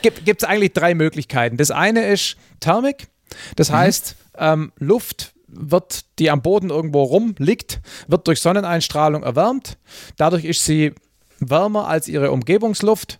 gibt 0.01 0.41
es 0.41 0.47
eigentlich 0.47 0.73
drei 0.73 0.93
Möglichkeiten. 0.95 1.57
Das 1.57 1.71
eine 1.71 2.07
ist 2.07 2.35
Thermik, 2.59 3.07
das 3.55 3.69
Mhm. 3.69 3.73
heißt, 3.75 4.15
ähm, 4.37 4.71
Luft 4.77 5.33
wird, 5.47 6.05
die 6.19 6.31
am 6.31 6.41
Boden 6.41 6.69
irgendwo 6.71 7.03
rumliegt, 7.03 7.79
wird 8.07 8.27
durch 8.27 8.41
Sonneneinstrahlung 8.41 9.21
erwärmt. 9.23 9.77
Dadurch 10.17 10.45
ist 10.45 10.65
sie 10.65 10.93
wärmer 11.39 11.87
als 11.87 12.07
ihre 12.07 12.31
Umgebungsluft. 12.31 13.19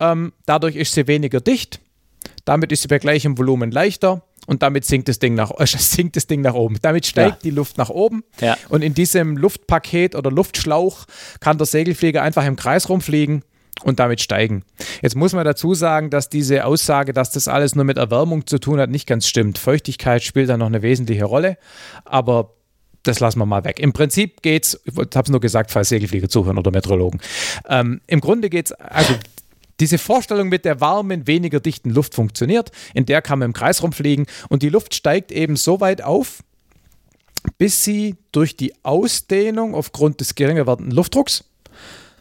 Ähm, 0.00 0.32
dadurch 0.46 0.76
ist 0.76 0.92
sie 0.94 1.06
weniger 1.08 1.40
dicht. 1.40 1.80
Damit 2.44 2.70
ist 2.70 2.82
sie 2.82 2.88
bei 2.88 2.98
gleichem 2.98 3.36
Volumen 3.38 3.72
leichter 3.72 4.22
und 4.48 4.62
damit 4.62 4.84
sinkt 4.86 5.08
das 5.08 5.18
Ding 5.18 5.34
nach, 5.34 5.52
äh, 5.58 5.66
sinkt 5.66 6.16
das 6.16 6.26
Ding 6.26 6.40
nach 6.40 6.54
oben. 6.54 6.78
Damit 6.82 7.06
steigt 7.06 7.36
Ja. 7.36 7.38
die 7.44 7.50
Luft 7.50 7.76
nach 7.78 7.90
oben 7.90 8.24
Ja. 8.40 8.56
und 8.70 8.82
in 8.82 8.94
diesem 8.94 9.36
Luftpaket 9.36 10.14
oder 10.16 10.30
Luftschlauch 10.30 11.04
kann 11.40 11.58
der 11.58 11.66
Segelflieger 11.66 12.22
einfach 12.22 12.44
im 12.46 12.56
Kreis 12.56 12.88
rumfliegen 12.88 13.42
und 13.84 14.00
damit 14.00 14.20
steigen. 14.22 14.64
Jetzt 15.02 15.14
muss 15.14 15.34
man 15.34 15.44
dazu 15.44 15.74
sagen, 15.74 16.10
dass 16.10 16.30
diese 16.30 16.64
Aussage, 16.64 17.12
dass 17.12 17.30
das 17.30 17.46
alles 17.46 17.74
nur 17.76 17.84
mit 17.84 17.98
Erwärmung 17.98 18.46
zu 18.46 18.58
tun 18.58 18.80
hat, 18.80 18.90
nicht 18.90 19.06
ganz 19.06 19.28
stimmt. 19.28 19.58
Feuchtigkeit 19.58 20.22
spielt 20.24 20.48
da 20.48 20.56
noch 20.56 20.66
eine 20.66 20.82
wesentliche 20.82 21.24
Rolle, 21.26 21.58
aber 22.04 22.54
das 23.04 23.20
lassen 23.20 23.38
wir 23.38 23.46
mal 23.46 23.64
weg. 23.64 23.78
Im 23.78 23.92
Prinzip 23.92 24.42
geht's, 24.42 24.80
ich 24.84 24.94
habe 24.96 25.08
es 25.22 25.28
nur 25.30 25.40
gesagt, 25.40 25.70
falls 25.70 25.90
Segelflieger 25.90 26.28
zuhören 26.28 26.58
oder 26.58 26.70
Meteorologen. 26.72 27.20
Ähm, 27.68 28.00
Im 28.06 28.20
Grunde 28.20 28.50
geht 28.50 28.66
es, 28.66 28.72
also 28.72 29.14
diese 29.80 29.98
Vorstellung 29.98 30.48
mit 30.48 30.64
der 30.64 30.80
warmen, 30.80 31.26
weniger 31.26 31.60
dichten 31.60 31.90
Luft 31.90 32.14
funktioniert. 32.14 32.70
In 32.94 33.06
der 33.06 33.22
kann 33.22 33.38
man 33.38 33.46
im 33.46 33.52
Kreis 33.52 33.82
rumfliegen 33.82 34.26
und 34.48 34.62
die 34.62 34.68
Luft 34.68 34.94
steigt 34.94 35.32
eben 35.32 35.56
so 35.56 35.80
weit 35.80 36.02
auf, 36.02 36.42
bis 37.56 37.84
sie 37.84 38.16
durch 38.32 38.56
die 38.56 38.74
Ausdehnung 38.84 39.74
aufgrund 39.74 40.20
des 40.20 40.34
geringer 40.34 40.66
werdenden 40.66 40.94
Luftdrucks 40.94 41.44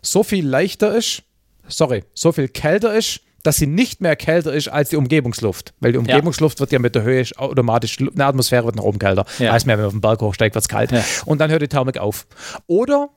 so 0.01 0.23
viel 0.23 0.47
leichter 0.47 0.95
ist, 0.95 1.23
sorry, 1.67 2.03
so 2.13 2.31
viel 2.31 2.47
kälter 2.47 2.95
ist, 2.95 3.21
dass 3.43 3.57
sie 3.57 3.67
nicht 3.67 4.01
mehr 4.01 4.15
kälter 4.15 4.53
ist 4.53 4.67
als 4.67 4.89
die 4.89 4.97
Umgebungsluft. 4.97 5.73
Weil 5.79 5.93
die 5.93 5.97
Umgebungsluft 5.97 6.59
wird 6.59 6.71
ja 6.71 6.79
mit 6.79 6.95
der 6.95 7.03
Höhe 7.03 7.23
automatisch, 7.37 7.97
eine 7.99 8.25
Atmosphäre 8.25 8.65
wird 8.65 8.75
nach 8.75 8.83
oben 8.83 8.99
kälter. 8.99 9.25
Ja. 9.39 9.53
Heißt 9.53 9.65
mehr, 9.65 9.77
wenn 9.77 9.83
man 9.83 9.87
auf 9.87 9.93
den 9.93 10.01
Berg 10.01 10.21
hochsteigt, 10.21 10.55
wird 10.55 10.63
es 10.63 10.67
kalt. 10.67 10.91
Ja. 10.91 11.03
Und 11.25 11.39
dann 11.39 11.49
hört 11.49 11.61
die 11.61 11.67
Thermik 11.67 11.97
auf. 11.97 12.27
Oder 12.67 13.09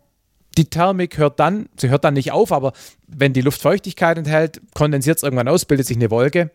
die 0.58 0.64
Thermik 0.68 1.16
hört 1.18 1.38
dann, 1.40 1.68
sie 1.76 1.88
hört 1.90 2.04
dann 2.04 2.14
nicht 2.14 2.32
auf, 2.32 2.52
aber 2.52 2.72
wenn 3.06 3.32
die 3.32 3.40
Luft 3.40 3.62
Feuchtigkeit 3.62 4.18
enthält, 4.18 4.60
kondensiert 4.74 5.16
es 5.18 5.22
irgendwann 5.22 5.48
aus, 5.48 5.64
bildet 5.64 5.86
sich 5.86 5.96
eine 5.96 6.10
Wolke 6.10 6.50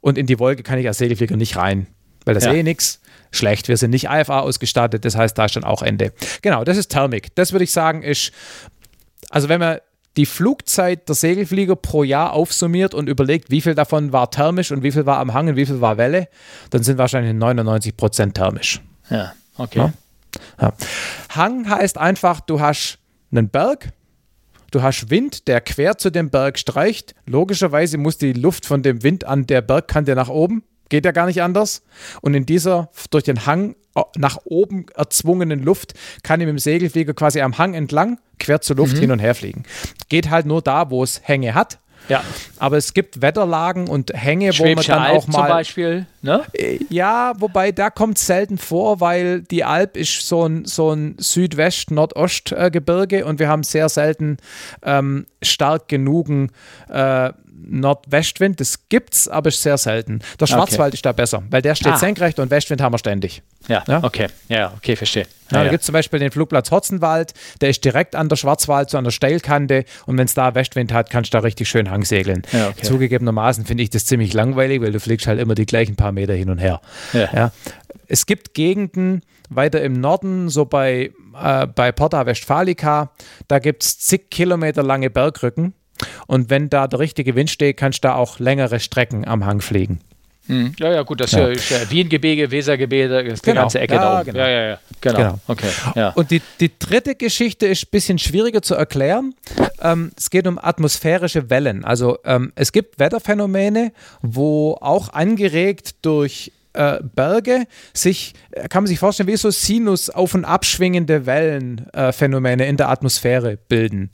und 0.00 0.18
in 0.18 0.26
die 0.26 0.38
Wolke 0.38 0.62
kann 0.62 0.78
ich 0.78 0.86
als 0.86 0.98
Segelflieger 0.98 1.36
nicht 1.36 1.56
rein, 1.56 1.86
weil 2.24 2.34
das 2.34 2.44
Ja. 2.44 2.52
eh 2.52 2.62
nichts. 2.62 3.00
Schlecht, 3.32 3.68
wir 3.68 3.76
sind 3.76 3.90
nicht 3.90 4.06
IFA 4.06 4.40
ausgestattet, 4.40 5.04
das 5.04 5.14
heißt, 5.16 5.38
da 5.38 5.44
ist 5.44 5.54
dann 5.54 5.62
auch 5.64 5.82
Ende. 5.82 6.12
Genau, 6.42 6.64
das 6.64 6.76
ist 6.76 6.88
Thermik. 6.90 7.32
Das 7.36 7.52
würde 7.52 7.62
ich 7.62 7.70
sagen, 7.70 8.02
ist, 8.02 8.32
also 9.30 9.48
wenn 9.48 9.60
man 9.60 9.78
die 10.16 10.26
Flugzeit 10.26 11.08
der 11.08 11.14
Segelflieger 11.14 11.76
pro 11.76 12.02
Jahr 12.02 12.32
aufsummiert 12.32 12.92
und 12.94 13.08
überlegt, 13.08 13.50
wie 13.52 13.60
viel 13.60 13.76
davon 13.76 14.12
war 14.12 14.30
thermisch 14.32 14.72
und 14.72 14.82
wie 14.82 14.90
viel 14.90 15.06
war 15.06 15.18
am 15.18 15.32
Hang 15.32 15.46
und 15.48 15.56
wie 15.56 15.66
viel 15.66 15.80
war 15.80 15.96
Welle, 15.96 16.28
dann 16.70 16.82
sind 16.82 16.98
wahrscheinlich 16.98 17.32
99 17.34 17.96
Prozent 17.96 18.34
thermisch. 18.34 18.80
Ja, 19.08 19.32
okay. 19.56 19.78
Ja. 19.78 19.92
Ja. 20.60 20.72
Hang 21.34 21.68
heißt 21.70 21.98
einfach, 21.98 22.40
du 22.40 22.60
hast 22.60 22.98
einen 23.30 23.48
Berg, 23.48 23.92
du 24.70 24.82
hast 24.82 25.10
Wind, 25.10 25.48
der 25.48 25.60
quer 25.60 25.98
zu 25.98 26.10
dem 26.10 26.30
Berg 26.30 26.58
streicht. 26.58 27.14
Logischerweise 27.26 27.98
muss 27.98 28.18
die 28.18 28.32
Luft 28.32 28.66
von 28.66 28.82
dem 28.82 29.02
Wind 29.02 29.24
an 29.24 29.46
der 29.46 29.62
Bergkante 29.62 30.14
nach 30.14 30.28
oben. 30.28 30.62
geht 30.88 31.04
ja 31.04 31.12
gar 31.12 31.26
nicht 31.26 31.42
anders. 31.42 31.82
Und 32.20 32.34
in 32.34 32.46
dieser 32.46 32.90
durch 33.10 33.24
den 33.24 33.46
Hang 33.46 33.76
äh, 33.94 34.02
nach 34.16 34.38
oben 34.44 34.86
erzwungenen 34.94 35.62
Luft 35.62 35.94
kann 36.22 36.40
ich 36.40 36.46
mit 36.46 36.54
dem 36.54 36.58
Segelflieger 36.58 37.14
quasi 37.14 37.40
am 37.40 37.58
Hang 37.58 37.74
entlang 37.74 38.18
quer 38.38 38.60
zur 38.60 38.76
Luft 38.76 38.96
mhm. 38.96 39.00
hin 39.00 39.10
und 39.12 39.18
her 39.20 39.34
fliegen. 39.34 39.64
Geht 40.08 40.30
halt 40.30 40.46
nur 40.46 40.62
da, 40.62 40.90
wo 40.90 41.02
es 41.02 41.20
Hänge 41.22 41.54
hat. 41.54 41.78
Ja. 42.10 42.24
Aber 42.58 42.76
es 42.76 42.92
gibt 42.92 43.22
Wetterlagen 43.22 43.88
und 43.88 44.12
Hänge, 44.12 44.50
wo 44.58 44.64
man 44.64 44.84
dann 44.84 44.98
Alp 44.98 45.16
auch 45.16 45.26
mal. 45.28 45.32
Zum 45.32 45.48
Beispiel, 45.48 46.06
ne? 46.22 46.42
Äh, 46.52 46.80
ja, 46.90 47.32
wobei 47.38 47.72
da 47.72 47.88
kommt 47.88 48.18
es 48.18 48.26
selten 48.26 48.58
vor, 48.58 49.00
weil 49.00 49.42
die 49.42 49.64
Alp 49.64 49.96
ist 49.96 50.26
so 50.26 50.44
ein, 50.44 50.64
so 50.64 50.90
ein 50.90 51.14
Südwest-Nordost-Gebirge 51.18 53.24
und 53.24 53.38
wir 53.38 53.48
haben 53.48 53.62
sehr 53.62 53.88
selten 53.88 54.38
ähm, 54.82 55.26
stark 55.40 55.88
genugen 55.88 56.50
äh, 56.88 57.32
Nordwestwind. 57.68 58.60
Das 58.60 58.88
gibt's, 58.88 59.28
aber 59.28 59.48
ist 59.48 59.62
sehr 59.62 59.78
selten. 59.78 60.20
Der 60.38 60.46
Schwarzwald 60.46 60.90
okay. 60.90 60.96
ist 60.96 61.06
da 61.06 61.12
besser, 61.12 61.42
weil 61.50 61.62
der 61.62 61.74
steht 61.74 61.92
ah. 61.92 61.96
senkrecht 61.96 62.38
und 62.38 62.50
Westwind 62.50 62.80
haben 62.80 62.92
wir 62.92 62.98
ständig. 62.98 63.42
Ja, 63.68 63.84
ja? 63.86 64.02
okay. 64.02 64.28
Ja, 64.48 64.72
okay, 64.76 64.96
verstehe. 64.96 65.26
Ja, 65.50 65.58
ja, 65.58 65.64
da 65.64 65.70
gibt 65.70 65.80
es 65.80 65.86
zum 65.86 65.92
Beispiel 65.92 66.20
den 66.20 66.30
Flugplatz 66.30 66.70
Hotzenwald, 66.70 67.34
der 67.60 67.70
ist 67.70 67.84
direkt 67.84 68.14
an 68.14 68.28
der 68.28 68.36
Schwarzwald, 68.36 68.90
so 68.90 68.98
an 68.98 69.04
der 69.04 69.10
Steilkante 69.10 69.84
und 70.06 70.16
wenn 70.16 70.26
es 70.26 70.34
da 70.34 70.54
Westwind 70.54 70.92
hat, 70.92 71.10
kannst 71.10 71.34
du 71.34 71.38
da 71.38 71.42
richtig 71.42 71.68
schön 71.68 71.90
Hang 71.90 72.04
segeln. 72.04 72.42
Ja, 72.52 72.68
okay. 72.68 72.82
Zugegebenermaßen 72.82 73.66
finde 73.66 73.82
ich 73.82 73.90
das 73.90 74.04
ziemlich 74.06 74.32
langweilig, 74.32 74.80
weil 74.80 74.92
du 74.92 75.00
fliegst 75.00 75.26
halt 75.26 75.40
immer 75.40 75.54
die 75.54 75.66
gleichen 75.66 75.96
paar 75.96 76.12
Meter 76.12 76.34
hin 76.34 76.50
und 76.50 76.58
her. 76.58 76.80
Ja. 77.12 77.52
Es 78.06 78.26
gibt 78.26 78.54
Gegenden 78.54 79.22
weiter 79.48 79.82
im 79.82 79.94
Norden, 79.94 80.48
so 80.48 80.64
bei, 80.64 81.10
äh, 81.40 81.66
bei 81.66 81.92
Porta 81.92 82.24
Westfalica, 82.26 83.10
da 83.48 83.58
gibt 83.58 83.82
es 83.82 83.98
zig 83.98 84.30
Kilometer 84.30 84.82
lange 84.82 85.10
Bergrücken 85.10 85.74
und 86.26 86.50
wenn 86.50 86.70
da 86.70 86.86
der 86.86 86.98
richtige 86.98 87.34
Wind 87.34 87.50
steht, 87.50 87.76
kannst 87.76 88.04
du 88.04 88.08
da 88.08 88.14
auch 88.14 88.38
längere 88.38 88.80
Strecken 88.80 89.26
am 89.26 89.44
Hang 89.44 89.60
fliegen. 89.60 90.00
Hm. 90.50 90.74
Ja, 90.80 90.90
ja, 90.92 91.02
gut, 91.02 91.20
das 91.20 91.30
ja. 91.30 91.46
ist 91.46 91.70
ja 91.70 91.88
Wiengebirge, 91.90 92.50
Wesergebirge, 92.50 93.22
das 93.24 93.34
ist 93.34 93.46
die 93.46 93.50
genau. 93.50 93.62
ganze 93.62 93.78
Ecke 93.78 93.94
ja, 93.94 94.00
da 94.00 94.16
oben. 94.16 94.32
Genau. 94.32 94.38
Ja, 94.38 94.48
ja, 94.48 94.68
ja, 94.70 94.78
genau. 95.00 95.16
genau. 95.18 95.38
Okay. 95.46 95.68
Ja. 95.94 96.08
Und 96.10 96.32
die, 96.32 96.42
die 96.58 96.72
dritte 96.76 97.14
Geschichte 97.14 97.66
ist 97.66 97.84
ein 97.84 97.90
bisschen 97.92 98.18
schwieriger 98.18 98.60
zu 98.60 98.74
erklären. 98.74 99.34
Ähm, 99.80 100.10
es 100.16 100.28
geht 100.28 100.48
um 100.48 100.58
atmosphärische 100.58 101.50
Wellen. 101.50 101.84
Also 101.84 102.18
ähm, 102.24 102.52
es 102.56 102.72
gibt 102.72 102.98
Wetterphänomene, 102.98 103.92
wo 104.22 104.76
auch 104.80 105.12
angeregt 105.12 105.94
durch 106.02 106.50
äh, 106.72 106.98
Berge 107.02 107.66
sich, 107.92 108.34
äh, 108.50 108.68
kann 108.68 108.84
man 108.84 108.88
sich 108.88 108.98
vorstellen, 108.98 109.28
wie 109.28 109.36
so 109.36 109.50
Sinus 109.50 110.10
auf- 110.10 110.34
und 110.34 110.44
abschwingende 110.44 111.26
Wellenphänomene 111.26 112.64
äh, 112.64 112.68
in 112.68 112.76
der 112.76 112.88
Atmosphäre 112.88 113.56
bilden. 113.56 114.10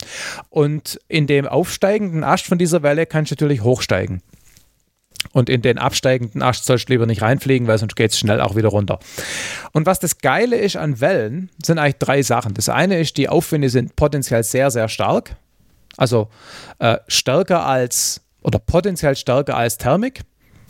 Und 0.49 0.99
in 1.07 1.27
dem 1.27 1.47
aufsteigenden 1.47 2.23
Ast 2.23 2.45
von 2.45 2.57
dieser 2.57 2.83
Welle 2.83 3.05
kannst 3.05 3.31
du 3.31 3.35
natürlich 3.35 3.63
hochsteigen. 3.63 4.21
Und 5.33 5.49
in 5.49 5.61
den 5.61 5.77
absteigenden 5.77 6.41
Ast 6.41 6.65
sollst 6.65 6.89
du 6.89 6.93
lieber 6.93 7.05
nicht 7.05 7.21
reinfliegen, 7.21 7.67
weil 7.67 7.77
sonst 7.77 7.95
geht 7.95 8.11
es 8.11 8.19
schnell 8.19 8.39
auch 8.39 8.55
wieder 8.55 8.69
runter. 8.69 8.99
Und 9.73 9.85
was 9.85 9.99
das 9.99 10.19
Geile 10.19 10.57
ist 10.57 10.77
an 10.77 11.01
Wellen, 11.01 11.49
sind 11.63 11.79
eigentlich 11.79 11.97
drei 11.97 12.21
Sachen. 12.21 12.53
Das 12.53 12.69
eine 12.69 12.99
ist, 12.99 13.17
die 13.17 13.29
Aufwinde 13.29 13.69
sind 13.69 13.95
potenziell 13.95 14.43
sehr, 14.43 14.71
sehr 14.71 14.89
stark. 14.89 15.35
Also 15.97 16.29
äh, 16.79 16.97
stärker 17.07 17.65
als 17.65 18.21
oder 18.41 18.59
potenziell 18.59 19.15
stärker 19.15 19.57
als 19.57 19.77
Thermik. 19.77 20.21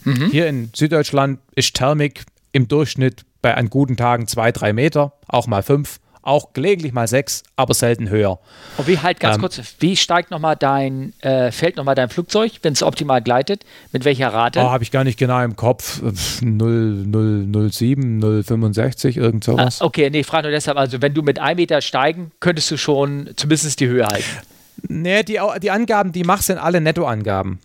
Mhm. 0.07 0.31
Hier 0.31 0.47
in 0.47 0.69
Süddeutschland 0.73 1.39
ist 1.55 1.73
Thermik 1.75 2.23
im 2.51 2.67
Durchschnitt 2.67 3.25
bei 3.41 3.55
an 3.55 3.69
guten 3.69 3.97
Tagen 3.97 4.27
zwei, 4.27 4.51
drei 4.51 4.73
Meter, 4.73 5.13
auch 5.27 5.47
mal 5.47 5.63
fünf, 5.63 5.99
auch 6.21 6.51
gelegentlich 6.51 6.91
mal 6.91 7.07
sechs, 7.07 7.43
aber 7.55 7.73
selten 7.73 8.09
höher. 8.09 8.39
Und 8.77 8.87
wie 8.87 8.99
halt 8.99 9.19
ganz 9.19 9.35
ähm, 9.35 9.41
kurz, 9.41 9.61
wie 9.79 9.95
steigt 9.95 10.29
nochmal 10.29 10.57
dein, 10.57 11.13
äh, 11.21 11.51
fällt 11.51 11.77
nochmal 11.77 11.95
dein 11.95 12.09
Flugzeug, 12.09 12.51
wenn 12.63 12.73
es 12.73 12.83
optimal 12.83 13.21
gleitet? 13.21 13.63
Mit 13.93 14.03
welcher 14.03 14.33
Rate? 14.33 14.59
Oh, 14.59 14.69
habe 14.69 14.83
ich 14.83 14.91
gar 14.91 15.05
nicht 15.05 15.17
genau 15.17 15.41
im 15.41 15.55
Kopf. 15.55 16.01
0, 16.41 17.05
0, 17.05 17.71
07, 17.71 18.43
065, 18.43 19.17
irgend 19.17 19.43
sowas. 19.45 19.81
Ah, 19.81 19.85
okay, 19.85 20.09
nee, 20.09 20.19
ich 20.19 20.27
frage 20.27 20.43
nur 20.43 20.51
deshalb, 20.51 20.77
also 20.77 21.01
wenn 21.01 21.13
du 21.13 21.21
mit 21.21 21.39
einem 21.39 21.57
Meter 21.57 21.79
steigen, 21.81 22.31
könntest 22.41 22.69
du 22.71 22.77
schon 22.77 23.29
zumindest 23.37 23.79
die 23.79 23.87
Höhe 23.87 24.05
halten. 24.05 24.25
Nee, 24.87 25.23
die, 25.23 25.39
die 25.61 25.71
Angaben, 25.71 26.11
die 26.11 26.23
machst, 26.23 26.47
sind 26.47 26.57
alle 26.57 26.81
Nettoangaben. 26.81 27.59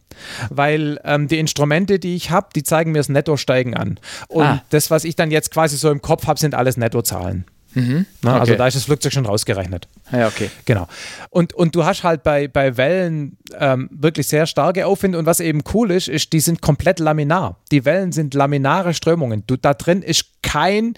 Weil 0.50 1.00
ähm, 1.04 1.28
die 1.28 1.38
Instrumente, 1.38 1.98
die 1.98 2.16
ich 2.16 2.30
habe, 2.30 2.48
die 2.54 2.62
zeigen 2.62 2.92
mir 2.92 2.98
das 2.98 3.08
Nettosteigen 3.08 3.74
an. 3.74 3.98
Und 4.28 4.44
ah. 4.44 4.62
das, 4.70 4.90
was 4.90 5.04
ich 5.04 5.16
dann 5.16 5.30
jetzt 5.30 5.50
quasi 5.50 5.76
so 5.76 5.90
im 5.90 6.02
Kopf 6.02 6.26
habe, 6.26 6.38
sind 6.38 6.54
alles 6.54 6.76
Nettozahlen. 6.76 7.44
Mhm. 7.74 8.06
Na, 8.22 8.32
also 8.32 8.42
okay. 8.42 8.50
Also 8.50 8.54
da 8.54 8.66
ist 8.66 8.76
das 8.76 8.84
Flugzeug 8.84 9.12
schon 9.12 9.26
rausgerechnet. 9.26 9.88
Ja, 10.10 10.28
okay. 10.28 10.50
Genau. 10.64 10.88
Und, 11.30 11.54
und 11.54 11.74
du 11.74 11.84
hast 11.84 12.04
halt 12.04 12.22
bei, 12.22 12.48
bei 12.48 12.76
Wellen 12.76 13.38
ähm, 13.58 13.88
wirklich 13.90 14.28
sehr 14.28 14.46
starke 14.46 14.86
Aufwinde. 14.86 15.18
Und 15.18 15.26
was 15.26 15.40
eben 15.40 15.62
cool 15.72 15.90
ist, 15.90 16.08
ist, 16.08 16.32
die 16.32 16.40
sind 16.40 16.60
komplett 16.60 16.98
laminar. 16.98 17.56
Die 17.70 17.84
Wellen 17.84 18.12
sind 18.12 18.34
laminare 18.34 18.94
Strömungen. 18.94 19.44
Du, 19.46 19.56
da 19.56 19.74
drin 19.74 20.02
ist 20.02 20.26
kein 20.42 20.94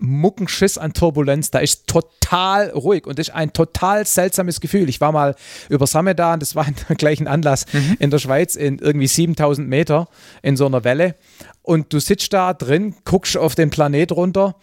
Muckenschiss 0.00 0.78
an 0.78 0.92
Turbulenz. 0.92 1.50
Da 1.50 1.60
ist 1.60 1.86
total 1.86 2.70
ruhig 2.70 3.06
und 3.06 3.18
das 3.18 3.28
ist 3.28 3.34
ein 3.34 3.52
total 3.52 4.06
seltsames 4.06 4.60
Gefühl. 4.60 4.88
Ich 4.88 5.00
war 5.00 5.12
mal 5.12 5.34
über 5.68 5.86
Samedan, 5.86 6.40
das 6.40 6.54
war 6.54 6.66
der 6.88 6.96
gleichen 6.96 7.28
Anlass 7.28 7.66
mhm. 7.72 7.96
in 7.98 8.10
der 8.10 8.18
Schweiz, 8.18 8.56
in 8.56 8.78
irgendwie 8.78 9.06
7000 9.06 9.68
Meter 9.68 10.08
in 10.42 10.56
so 10.56 10.66
einer 10.66 10.84
Welle. 10.84 11.14
Und 11.62 11.92
du 11.92 12.00
sitzt 12.00 12.32
da 12.32 12.54
drin, 12.54 12.94
guckst 13.04 13.36
auf 13.36 13.54
den 13.54 13.70
Planet 13.70 14.12
runter, 14.12 14.56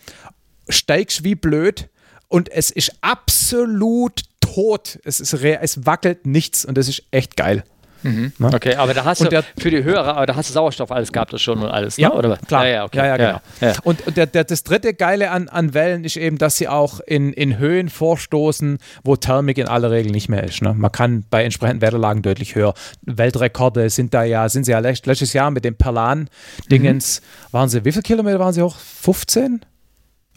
steigst 0.67 1.23
wie 1.23 1.35
blöd 1.35 1.89
und 2.27 2.49
es 2.49 2.71
ist 2.71 2.91
absolut 3.01 4.23
tot. 4.41 4.99
Es, 5.03 5.19
ist 5.19 5.33
es 5.33 5.85
wackelt 5.85 6.25
nichts 6.25 6.65
und 6.65 6.77
das 6.77 6.89
ist 6.89 7.03
echt 7.11 7.37
geil. 7.37 7.63
Mhm. 8.03 8.33
Okay, 8.41 8.75
aber 8.75 8.93
da 8.93 9.05
hast 9.05 9.21
und 9.21 9.31
du 9.31 9.43
für 9.57 9.71
die 9.71 9.83
Hörer, 9.83 10.17
aber 10.17 10.25
da 10.25 10.35
hast 10.35 10.49
du 10.49 10.53
Sauerstoff 10.53 10.91
alles 10.91 11.11
gehabt 11.11 11.33
das 11.33 11.41
schon 11.41 11.61
und 11.61 11.69
alles, 11.69 11.97
ne? 11.97 12.03
ja, 12.03 12.13
oder 12.13 12.37
klar, 12.37 12.65
ja, 12.65 12.73
ja, 12.73 12.83
okay. 12.85 12.97
ja, 12.97 13.05
ja 13.05 13.17
genau. 13.17 13.39
Ja, 13.61 13.73
und, 13.83 14.05
und 14.07 14.17
der, 14.17 14.25
der, 14.25 14.43
das 14.43 14.63
dritte 14.63 14.93
Geile 14.93 15.31
an, 15.31 15.47
an 15.49 15.73
Wellen 15.73 16.03
ist 16.03 16.17
eben, 16.17 16.37
dass 16.37 16.57
sie 16.57 16.67
auch 16.67 16.99
in, 17.01 17.33
in 17.33 17.57
Höhen 17.57 17.89
vorstoßen, 17.89 18.77
wo 19.03 19.15
Thermik 19.15 19.57
in 19.57 19.67
aller 19.67 19.91
Regel 19.91 20.11
nicht 20.11 20.29
mehr 20.29 20.43
ist. 20.43 20.61
Ne? 20.61 20.73
Man 20.73 20.91
kann 20.91 21.25
bei 21.29 21.43
entsprechenden 21.43 21.81
Wetterlagen 21.81 22.21
deutlich 22.21 22.55
höher. 22.55 22.73
Weltrekorde 23.01 23.89
sind 23.89 24.13
da 24.13 24.23
ja, 24.23 24.47
sind 24.49 24.65
sie 24.65 24.71
ja 24.71 24.79
letztes 24.79 25.33
Jahr 25.33 25.51
mit 25.51 25.65
dem 25.65 25.75
Perlan-Dingens, 25.75 27.21
mhm. 27.21 27.53
waren 27.53 27.69
sie, 27.69 27.85
wie 27.85 27.91
viele 27.91 28.03
Kilometer 28.03 28.39
waren 28.39 28.53
sie 28.53 28.61
hoch? 28.61 28.75
15? 28.77 29.61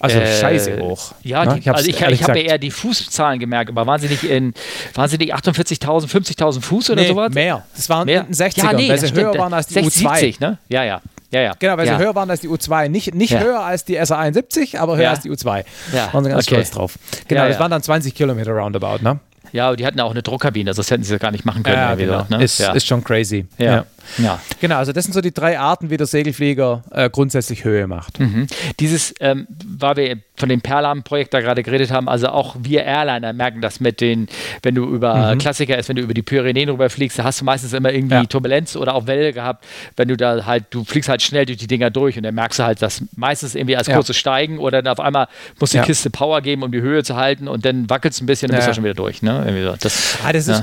Also 0.01 0.18
äh, 0.18 0.40
scheiße 0.40 0.78
hoch. 0.80 1.12
Ja, 1.22 1.44
ne? 1.44 1.55
die, 1.55 1.61
ich 1.61 1.70
also 1.70 1.88
ich, 1.88 2.01
ich 2.01 2.22
habe 2.22 2.38
ja 2.38 2.53
eher 2.53 2.59
die 2.59 2.70
Fußzahlen 2.70 3.38
gemerkt, 3.38 3.70
aber 3.70 3.86
waren 3.86 4.01
sie 4.01 4.09
nicht 4.09 4.24
in, 4.24 4.55
waren 4.94 5.09
sie 5.09 5.18
nicht 5.18 5.34
48.000, 5.34 6.09
50.000 6.09 6.62
Fuß 6.62 6.90
oder 6.90 7.03
nee, 7.03 7.09
sowas? 7.09 7.32
mehr. 7.32 7.64
Das 7.76 7.88
waren 7.90 8.07
mehr. 8.07 8.26
60er, 8.26 8.64
ja, 8.64 8.72
nee, 8.72 8.88
weil 8.88 8.98
sie 8.98 9.12
höher 9.12 9.36
waren 9.36 9.53
als 9.53 9.66
die 9.66 9.74
60, 9.74 10.07
U2. 10.07 10.16
70, 10.16 10.40
ne? 10.40 10.59
Ja, 10.68 10.84
ja. 10.84 11.03
Ja, 11.30 11.42
ja. 11.42 11.53
Genau, 11.59 11.76
weil 11.76 11.86
ja. 11.86 11.96
sie 11.96 12.05
höher 12.05 12.14
waren 12.14 12.30
als 12.30 12.40
die 12.40 12.48
U2. 12.48 12.88
Nicht, 12.88 13.14
nicht 13.14 13.32
ja. 13.32 13.40
höher 13.40 13.61
als 13.61 13.84
die 13.84 14.01
SA71, 14.01 14.78
aber 14.78 14.96
höher 14.96 15.11
als 15.11 15.20
die 15.20 15.30
U2. 15.30 15.64
Ja. 15.94 16.12
Waren 16.12 16.24
sie 16.24 16.30
ganz 16.30 16.46
okay. 16.46 16.57
stolz 16.57 16.70
drauf. 16.72 16.98
Genau, 17.28 17.46
das 17.46 17.59
waren 17.59 17.70
dann 17.70 17.82
20 17.82 18.14
Kilometer 18.14 18.53
roundabout, 18.53 19.03
ne? 19.03 19.20
Ja, 19.53 19.74
die 19.74 19.84
hatten 19.84 20.01
auch 20.01 20.11
eine 20.11 20.22
Druckkabine, 20.22 20.72
das 20.74 20.90
hätten 20.90 21.03
sie 21.03 21.18
gar 21.18 21.30
nicht 21.32 21.44
machen 21.44 21.62
können. 21.62 21.76
Ja, 21.76 21.94
genau. 21.94 22.24
ne? 22.28 22.42
ist, 22.42 22.61
ist 22.61 22.86
schon 22.86 23.03
crazy. 23.03 23.46
Ja. 23.59 23.84
Ja. 24.18 24.40
Genau, 24.61 24.76
also 24.76 24.92
das 24.92 25.04
sind 25.04 25.12
so 25.12 25.20
die 25.20 25.32
drei 25.32 25.58
Arten, 25.58 25.90
wie 25.90 25.96
der 25.96 26.06
Segelflieger 26.06 26.82
äh, 26.90 27.11
grundsätzlich 27.11 27.64
Höhe 27.64 27.86
macht. 27.86 28.20
Mhm. 28.20 28.46
Dieses, 28.78 29.14
ähm, 29.20 29.46
weil 29.64 29.96
wir 29.96 30.18
von 30.36 30.48
dem 30.48 30.61
Perlam-Projekt 30.61 31.34
da 31.34 31.40
gerade 31.40 31.62
geredet 31.62 31.90
haben, 31.90 32.08
also 32.08 32.28
auch 32.28 32.56
wir 32.61 32.84
Airliner 32.84 33.32
merken 33.32 33.61
das 33.61 33.80
mit 33.80 34.00
den, 34.00 34.28
wenn 34.62 34.74
du 34.74 34.84
über 34.84 35.34
mhm. 35.34 35.38
Klassiker 35.38 35.78
ist, 35.78 35.88
wenn 35.88 35.96
du 35.96 36.02
über 36.02 36.14
die 36.14 36.22
Pyrenäen 36.22 36.68
rüberfliegst, 36.68 37.18
da 37.18 37.24
hast 37.24 37.40
du 37.40 37.44
meistens 37.44 37.72
immer 37.72 37.92
irgendwie 37.92 38.14
ja. 38.14 38.24
Turbulenz 38.24 38.76
oder 38.76 38.94
auch 38.94 39.06
Welle 39.06 39.32
gehabt, 39.32 39.66
wenn 39.96 40.08
du 40.08 40.16
da 40.16 40.46
halt, 40.46 40.64
du 40.70 40.84
fliegst 40.84 41.08
halt 41.08 41.22
schnell 41.22 41.46
durch 41.46 41.58
die 41.58 41.66
Dinger 41.66 41.90
durch 41.90 42.16
und 42.16 42.22
dann 42.22 42.34
merkst 42.34 42.58
du 42.58 42.64
halt, 42.64 42.82
dass 42.82 43.02
meistens 43.16 43.54
irgendwie 43.54 43.76
als 43.76 43.88
kurzes 43.88 44.16
Steigen 44.16 44.58
oder 44.58 44.82
dann 44.82 44.92
auf 44.92 45.00
einmal 45.00 45.28
muss 45.58 45.70
die 45.70 45.76
ja. 45.76 45.84
Kiste 45.84 46.11
Power 46.11 46.40
geben, 46.40 46.62
um 46.62 46.72
die 46.72 46.80
Höhe 46.80 47.04
zu 47.04 47.16
halten 47.16 47.48
und 47.48 47.64
dann 47.64 47.88
wackelt 47.90 48.14
es 48.14 48.20
ein 48.20 48.26
bisschen 48.26 48.50
und 48.50 48.56
bist 48.56 48.68
du 48.68 48.74
schon 48.74 48.84
wieder 48.84 48.94
durch. 48.94 49.22
Ne? 49.22 49.44
So. 49.64 49.76
Das, 49.80 50.18
ah, 50.24 50.32
das 50.32 50.48
ist 50.48 50.62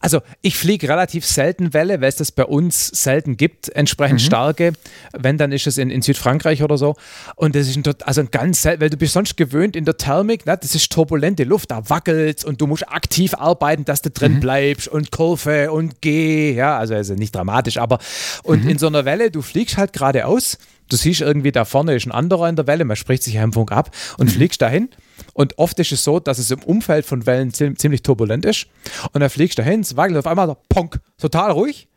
also 0.00 0.20
ich 0.40 0.56
fliege 0.56 0.88
relativ 0.88 1.26
selten 1.26 1.74
Welle, 1.74 2.00
weil 2.00 2.08
es 2.08 2.16
das 2.16 2.32
bei 2.32 2.44
uns 2.44 2.88
selten 2.88 3.36
gibt, 3.36 3.68
entsprechend 3.70 4.20
mhm. 4.20 4.24
starke. 4.24 4.72
Wenn, 5.12 5.38
dann 5.38 5.52
ist 5.52 5.66
es 5.66 5.78
in, 5.78 5.90
in 5.90 6.02
Südfrankreich 6.02 6.62
oder 6.62 6.78
so. 6.78 6.96
Und 7.36 7.54
das 7.54 7.68
ist 7.68 7.76
ein, 7.76 7.84
also 8.04 8.20
ein 8.20 8.30
ganz 8.30 8.62
selten, 8.62 8.80
weil 8.80 8.90
du 8.90 8.96
bist 8.96 9.12
sonst 9.12 9.36
gewöhnt 9.36 9.76
in 9.76 9.84
der 9.84 9.96
Thermik, 9.96 10.46
ne? 10.46 10.56
das 10.60 10.74
ist 10.74 10.90
turbulente 10.92 11.44
Luft, 11.44 11.70
da 11.70 11.88
wackelt 11.88 12.44
und 12.44 12.60
du 12.60 12.66
musst 12.66 12.88
aktiv 12.88 13.34
arbeiten, 13.34 13.84
dass 13.84 14.02
du 14.02 14.10
drin 14.10 14.34
mhm. 14.34 14.40
bleibst 14.40 14.88
und 14.88 15.10
Kurve 15.10 15.72
und 15.72 16.00
geh, 16.00 16.52
ja, 16.52 16.78
also, 16.78 16.94
also 16.94 17.14
nicht 17.14 17.34
dramatisch, 17.34 17.78
aber 17.78 17.98
und 18.42 18.64
mhm. 18.64 18.70
in 18.70 18.78
so 18.78 18.86
einer 18.86 19.04
Welle, 19.04 19.30
du 19.30 19.42
fliegst 19.42 19.76
halt 19.76 19.92
geradeaus 19.92 20.58
Du 20.92 20.98
siehst 20.98 21.22
irgendwie, 21.22 21.52
da 21.52 21.64
vorne 21.64 21.94
ist 21.94 22.04
ein 22.04 22.12
anderer 22.12 22.50
in 22.50 22.56
der 22.56 22.66
Welle, 22.66 22.84
man 22.84 22.96
spricht 22.96 23.22
sich 23.22 23.32
ja 23.32 23.42
im 23.42 23.54
Funk 23.54 23.72
ab 23.72 23.90
und 24.18 24.26
mhm. 24.26 24.32
fliegst 24.34 24.60
dahin. 24.60 24.90
Und 25.32 25.56
oft 25.56 25.78
ist 25.78 25.90
es 25.90 26.04
so, 26.04 26.20
dass 26.20 26.36
es 26.36 26.50
im 26.50 26.62
Umfeld 26.62 27.06
von 27.06 27.24
Wellen 27.24 27.50
ziemlich 27.54 28.02
turbulent 28.02 28.44
ist. 28.44 28.66
Und 29.12 29.22
dann 29.22 29.30
fliegst 29.30 29.56
du 29.56 29.62
dahin, 29.62 29.80
es 29.80 29.96
wackelt 29.96 30.18
auf 30.18 30.26
einmal, 30.26 30.54
ponk, 30.68 31.00
total 31.16 31.52
ruhig. 31.52 31.88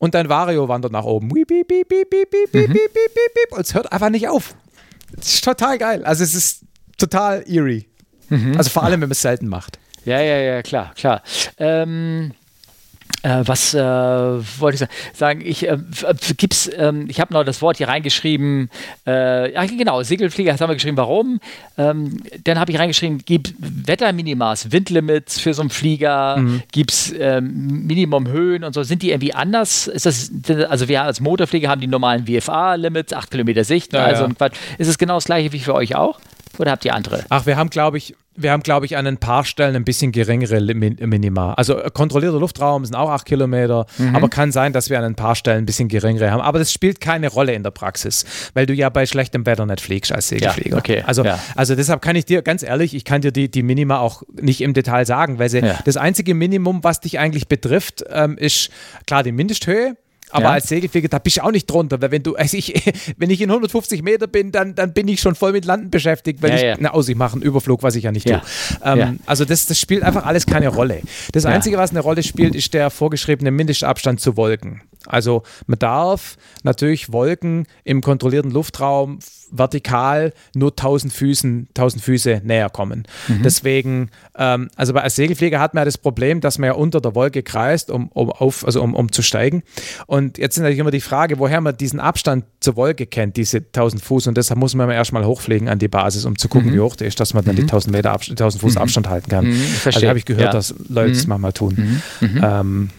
Und 0.00 0.16
dein 0.16 0.28
Vario 0.28 0.66
wandert 0.66 0.90
nach 0.90 1.04
oben. 1.04 1.30
Und 1.30 1.38
es 3.60 3.72
hört 3.72 3.92
einfach 3.92 4.10
nicht 4.10 4.26
auf. 4.26 4.56
Es 5.16 5.34
ist 5.34 5.44
total 5.44 5.78
geil. 5.78 6.04
Also 6.04 6.24
es 6.24 6.34
ist 6.34 6.64
total 6.98 7.44
eerie. 7.46 7.86
Mhm. 8.30 8.56
Also 8.58 8.68
vor 8.70 8.82
allem, 8.82 8.94
wenn 8.94 9.08
man 9.08 9.12
es 9.12 9.22
selten 9.22 9.46
macht. 9.46 9.78
Ja, 10.04 10.20
ja, 10.20 10.38
ja, 10.38 10.62
klar, 10.62 10.92
klar. 10.96 11.22
Ähm, 11.56 12.32
äh, 13.24 13.42
was 13.46 13.72
äh, 13.72 13.80
wollte 13.80 14.74
ich 14.74 14.80
sagen? 14.80 14.92
sagen 15.14 15.40
ich 15.44 15.66
äh, 15.66 15.78
gibt's, 16.36 16.70
ähm, 16.76 17.06
ich 17.08 17.20
habe 17.20 17.32
noch 17.32 17.42
das 17.42 17.62
Wort 17.62 17.78
hier 17.78 17.88
reingeschrieben. 17.88 18.68
Äh, 19.06 19.54
ja, 19.54 19.64
genau, 19.64 20.02
Segelflieger 20.02 20.52
haben 20.52 20.68
wir 20.68 20.74
geschrieben, 20.74 20.98
warum. 20.98 21.40
Ähm, 21.78 22.22
dann 22.44 22.58
habe 22.58 22.70
ich 22.70 22.78
reingeschrieben, 22.78 23.18
gibt 23.24 23.54
Wetterminimas, 23.58 24.72
Windlimits 24.72 25.40
für 25.40 25.54
so 25.54 25.62
einen 25.62 25.70
Flieger, 25.70 26.36
mhm. 26.36 26.62
gibt 26.70 26.92
es 26.92 27.14
ähm, 27.18 27.86
Minimumhöhen 27.86 28.62
und 28.62 28.74
so. 28.74 28.82
Sind 28.82 29.00
die 29.00 29.10
irgendwie 29.10 29.32
anders? 29.32 29.86
Ist 29.86 30.04
das, 30.04 30.30
also 30.68 30.88
wir 30.88 31.02
als 31.02 31.20
Motorflieger 31.20 31.70
haben 31.70 31.80
die 31.80 31.86
normalen 31.86 32.28
WFA-Limits, 32.28 33.14
8 33.14 33.30
Kilometer 33.30 33.64
Sicht. 33.64 33.94
Ja, 33.94 34.04
also 34.04 34.26
ja. 34.26 34.48
Ist 34.76 34.88
es 34.88 34.98
genau 34.98 35.14
das 35.14 35.24
gleiche 35.24 35.50
wie 35.52 35.60
für 35.60 35.74
euch 35.74 35.96
auch? 35.96 36.20
Oder 36.58 36.72
habt 36.72 36.84
ihr 36.84 36.94
andere? 36.94 37.24
Ach, 37.30 37.46
wir 37.46 37.56
haben, 37.56 37.70
glaube 37.70 37.96
ich, 37.98 38.14
wir 38.36 38.52
haben, 38.52 38.62
glaube 38.62 38.86
ich, 38.86 38.96
an 38.96 39.06
ein 39.06 39.18
paar 39.18 39.44
Stellen 39.44 39.76
ein 39.76 39.84
bisschen 39.84 40.12
geringere 40.12 40.60
Minima. 40.60 41.54
Also 41.54 41.78
äh, 41.78 41.90
kontrollierter 41.92 42.38
Luftraum 42.38 42.84
sind 42.84 42.94
auch 42.94 43.10
8 43.10 43.24
Kilometer, 43.24 43.86
mhm. 43.98 44.16
aber 44.16 44.28
kann 44.28 44.52
sein, 44.52 44.72
dass 44.72 44.90
wir 44.90 44.98
an 44.98 45.04
ein 45.04 45.14
paar 45.14 45.34
Stellen 45.36 45.58
ein 45.58 45.66
bisschen 45.66 45.88
geringere 45.88 46.30
haben. 46.30 46.40
Aber 46.40 46.58
das 46.58 46.72
spielt 46.72 47.00
keine 47.00 47.28
Rolle 47.28 47.54
in 47.54 47.62
der 47.62 47.70
Praxis, 47.70 48.24
weil 48.54 48.66
du 48.66 48.74
ja 48.74 48.88
bei 48.88 49.06
schlechtem 49.06 49.46
Wetter 49.46 49.66
nicht 49.66 49.80
fliegst 49.80 50.12
als 50.12 50.28
Segelflieger. 50.28 50.76
Ja, 50.76 50.78
okay. 50.78 51.02
Also, 51.06 51.24
ja. 51.24 51.38
also 51.54 51.74
deshalb 51.74 52.02
kann 52.02 52.16
ich 52.16 52.24
dir, 52.24 52.42
ganz 52.42 52.62
ehrlich, 52.62 52.94
ich 52.94 53.04
kann 53.04 53.20
dir 53.20 53.32
die, 53.32 53.50
die 53.50 53.62
Minima 53.62 53.98
auch 53.98 54.22
nicht 54.40 54.60
im 54.60 54.74
Detail 54.74 55.06
sagen, 55.06 55.38
weil 55.38 55.48
sie, 55.48 55.60
ja. 55.60 55.78
das 55.84 55.96
einzige 55.96 56.34
Minimum, 56.34 56.82
was 56.82 57.00
dich 57.00 57.18
eigentlich 57.18 57.48
betrifft, 57.48 58.04
ähm, 58.10 58.36
ist 58.36 58.70
klar 59.06 59.22
die 59.22 59.32
Mindesthöhe 59.32 59.96
aber 60.34 60.46
ja. 60.46 60.50
als 60.54 60.66
Segelflieger, 60.66 61.06
da 61.06 61.20
bist 61.20 61.36
du 61.36 61.44
auch 61.44 61.52
nicht 61.52 61.70
drunter, 61.70 62.02
weil 62.02 62.10
wenn 62.10 62.24
du, 62.24 62.34
also 62.34 62.56
ich, 62.56 62.74
wenn 63.18 63.30
ich 63.30 63.40
in 63.40 63.50
150 63.50 64.02
Meter 64.02 64.26
bin, 64.26 64.50
dann, 64.50 64.74
dann 64.74 64.92
bin 64.92 65.06
ich 65.06 65.20
schon 65.20 65.36
voll 65.36 65.52
mit 65.52 65.64
Landen 65.64 65.90
beschäftigt, 65.90 66.42
weil 66.42 66.50
ja, 66.50 66.56
ich, 66.56 66.62
ja. 66.62 66.76
na, 66.80 66.90
aus, 66.90 67.08
ich 67.08 67.14
mache 67.14 67.34
einen 67.34 67.42
Überflug, 67.42 67.84
was 67.84 67.94
ich 67.94 68.02
ja 68.02 68.10
nicht 68.10 68.26
tue. 68.26 68.42
Ähm, 68.82 69.20
also 69.26 69.44
das, 69.44 69.66
das 69.66 69.78
spielt 69.78 70.02
einfach 70.02 70.26
alles 70.26 70.44
keine 70.46 70.68
Rolle. 70.68 71.02
Das 71.30 71.46
Einzige, 71.46 71.78
was 71.78 71.90
eine 71.90 72.00
Rolle 72.00 72.24
spielt, 72.24 72.56
ist 72.56 72.74
der 72.74 72.90
vorgeschriebene 72.90 73.52
Mindestabstand 73.52 74.20
zu 74.20 74.36
Wolken. 74.36 74.82
Also 75.06 75.44
man 75.66 75.78
darf 75.78 76.36
natürlich 76.64 77.12
Wolken 77.12 77.66
im 77.84 78.00
kontrollierten 78.00 78.50
Luftraum 78.50 79.20
vertikal 79.56 80.32
nur 80.54 80.70
1000 80.70 81.12
Füßen, 81.12 81.68
1000 81.70 82.02
Füße 82.02 82.42
näher 82.44 82.68
kommen. 82.70 83.04
Mhm. 83.28 83.42
Deswegen, 83.42 84.10
ähm, 84.36 84.68
also 84.76 84.94
als 84.94 85.16
Segelflieger 85.16 85.60
hat 85.60 85.74
man 85.74 85.82
ja 85.82 85.84
das 85.84 85.98
Problem, 85.98 86.40
dass 86.40 86.58
man 86.58 86.68
ja 86.68 86.72
unter 86.74 87.00
der 87.00 87.14
Wolke 87.14 87.42
kreist, 87.42 87.90
um, 87.90 88.08
um, 88.08 88.30
auf, 88.30 88.66
also 88.66 88.82
um, 88.82 88.94
um 88.94 89.12
zu 89.12 89.22
steigen. 89.22 89.62
Und 90.06 90.38
jetzt 90.38 90.56
ist 90.56 90.60
natürlich 90.60 90.80
immer 90.80 90.90
die 90.90 91.00
Frage, 91.00 91.38
woher 91.38 91.60
man 91.60 91.76
diesen 91.76 92.00
Abstand 92.00 92.44
zur 92.60 92.76
Wolke 92.76 93.06
kennt, 93.06 93.36
diese 93.36 93.58
1000 93.58 94.02
Fuß. 94.02 94.26
Und 94.26 94.36
deshalb 94.36 94.58
muss 94.58 94.74
man 94.74 94.90
erstmal 94.90 95.24
hochfliegen 95.24 95.68
an 95.68 95.78
die 95.78 95.88
Basis, 95.88 96.24
um 96.24 96.36
zu 96.36 96.48
gucken, 96.48 96.70
mhm. 96.70 96.74
wie 96.74 96.80
hoch 96.80 96.96
der 96.96 97.06
ist, 97.06 97.20
dass 97.20 97.34
man 97.34 97.44
dann 97.44 97.56
die 97.56 97.62
1000 97.62 97.92
mhm. 97.92 97.98
Meter, 97.98 98.12
1000 98.12 98.60
Fuß 98.60 98.74
mhm. 98.74 98.80
Abstand 98.80 99.08
halten 99.08 99.30
kann. 99.30 99.46
Mhm, 99.46 99.62
also 99.84 100.06
habe 100.08 100.18
ich 100.18 100.24
gehört, 100.24 100.46
ja. 100.46 100.52
dass 100.52 100.74
Leute 100.88 101.12
das 101.12 101.26
manchmal 101.26 101.52
tun. 101.52 102.00
Ähm, 102.20 102.90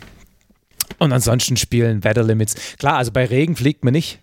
und 1.00 1.12
ansonsten 1.12 1.58
spielen 1.58 2.04
Wetterlimits. 2.04 2.78
Klar, 2.78 2.98
also 2.98 3.12
bei 3.12 3.26
Regen 3.26 3.56
fliegt 3.56 3.84
man 3.84 3.93
nicht, 3.93 4.22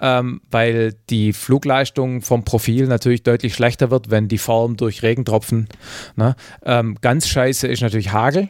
ähm, 0.00 0.40
weil 0.50 0.94
die 1.10 1.32
Flugleistung 1.32 2.22
vom 2.22 2.44
Profil 2.44 2.86
natürlich 2.86 3.22
deutlich 3.22 3.54
schlechter 3.54 3.90
wird, 3.90 4.10
wenn 4.10 4.28
die 4.28 4.38
Form 4.38 4.76
durch 4.76 5.02
Regentropfen. 5.02 5.68
Ne? 6.16 6.36
Ähm, 6.64 6.96
ganz 7.00 7.28
scheiße 7.28 7.66
ist 7.66 7.82
natürlich 7.82 8.12
Hagel. 8.12 8.48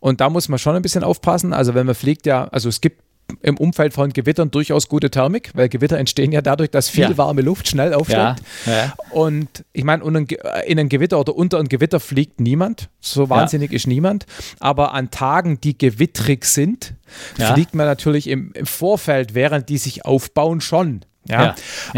Und 0.00 0.20
da 0.20 0.28
muss 0.28 0.48
man 0.48 0.58
schon 0.58 0.76
ein 0.76 0.82
bisschen 0.82 1.04
aufpassen. 1.04 1.52
Also 1.52 1.74
wenn 1.74 1.86
man 1.86 1.94
fliegt 1.94 2.26
ja, 2.26 2.44
also 2.44 2.68
es 2.68 2.80
gibt 2.80 3.02
im 3.42 3.56
Umfeld 3.56 3.94
von 3.94 4.12
Gewittern 4.12 4.50
durchaus 4.50 4.88
gute 4.88 5.10
Thermik, 5.10 5.50
weil 5.54 5.68
Gewitter 5.68 5.98
entstehen 5.98 6.32
ja 6.32 6.42
dadurch, 6.42 6.70
dass 6.70 6.88
viel 6.88 7.02
ja. 7.02 7.16
warme 7.16 7.42
Luft 7.42 7.68
schnell 7.68 7.94
aufsteigt. 7.94 8.42
Ja. 8.66 8.72
Ja. 8.72 8.94
Und 9.10 9.64
ich 9.72 9.84
meine, 9.84 10.04
in 10.04 10.78
ein 10.78 10.88
Gewitter 10.88 11.18
oder 11.18 11.34
unter 11.34 11.58
ein 11.58 11.68
Gewitter 11.68 12.00
fliegt 12.00 12.40
niemand. 12.40 12.88
So 13.00 13.28
wahnsinnig 13.30 13.72
ist 13.72 13.86
niemand. 13.86 14.26
Aber 14.60 14.94
an 14.94 15.10
Tagen, 15.10 15.60
die 15.60 15.76
gewittrig 15.76 16.44
sind, 16.44 16.94
fliegt 17.34 17.74
man 17.74 17.86
natürlich 17.86 18.28
im, 18.28 18.52
im, 18.54 18.66
Vorfeld, 18.66 19.34
während 19.34 19.68
die 19.68 19.78
sich 19.78 20.04
aufbauen, 20.04 20.60
schon. 20.60 21.04
Ja? 21.28 21.54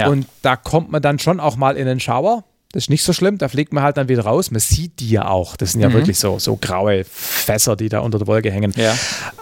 Und 0.07 0.27
da 0.43 0.57
kommt 0.57 0.91
man 0.91 1.03
dann 1.03 1.19
schon 1.19 1.41
auch 1.41 1.57
mal 1.57 1.77
in 1.77 1.87
den 1.87 2.01
Schauer. 2.01 2.45
Das 2.73 2.85
ist 2.85 2.91
nicht 2.91 3.05
so 3.05 3.13
schlimm, 3.13 3.39
da 3.39 3.49
fliegt 3.49 3.73
man 3.73 3.85
halt 3.85 3.97
dann 3.97 4.09
wieder 4.09 4.25
raus. 4.25 4.51
Man 4.51 4.59
sieht 4.59 4.99
die 4.99 5.09
ja 5.09 5.29
auch. 5.29 5.55
Das 5.55 5.73
sind 5.73 5.81
ja 5.81 5.89
mhm. 5.89 5.95
wirklich 5.95 6.19
so, 6.19 6.41
so 6.41 6.57
graue 6.57 7.05
Fässer, 7.05 7.77
die 7.77 7.89
da 7.89 8.01
unter 8.01 8.19
der 8.19 8.27
Wolke 8.27 8.51
hängen. 8.51 8.73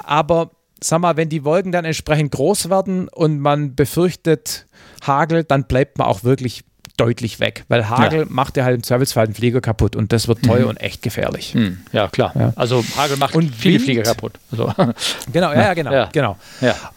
Aber 0.04 0.50
sag 0.82 1.00
mal, 1.00 1.16
wenn 1.16 1.28
die 1.28 1.44
Wolken 1.44 1.72
dann 1.72 1.84
entsprechend 1.84 2.32
groß 2.32 2.70
werden 2.70 3.08
und 3.08 3.38
man 3.38 3.74
befürchtet 3.74 4.66
Hagel, 5.06 5.44
dann 5.44 5.64
bleibt 5.64 5.98
man 5.98 6.06
auch 6.06 6.24
wirklich 6.24 6.64
deutlich 6.96 7.40
weg, 7.40 7.64
weil 7.68 7.88
Hagel 7.88 8.20
ja. 8.20 8.26
macht 8.28 8.56
ja 8.56 8.64
halt 8.64 8.76
im 8.76 8.82
Zweifelsfall 8.82 9.26
den 9.26 9.34
Flieger 9.34 9.60
kaputt 9.60 9.96
und 9.96 10.12
das 10.12 10.28
wird 10.28 10.42
teuer 10.42 10.64
mhm. 10.64 10.70
und 10.70 10.76
echt 10.76 11.02
gefährlich. 11.02 11.54
Mhm. 11.54 11.78
Ja, 11.92 12.08
klar. 12.08 12.32
Ja. 12.38 12.52
Also 12.54 12.84
Hagel 12.96 13.16
macht 13.16 13.34
und 13.34 13.54
viele 13.54 13.76
Wind, 13.76 13.84
Flieger 13.84 14.02
kaputt. 14.02 14.34
Also. 14.50 14.72
Genau, 15.32 15.52
ja, 15.52 15.62
ja 15.62 15.74
genau, 15.74 15.92
ja. 15.92 16.08
genau. 16.12 16.36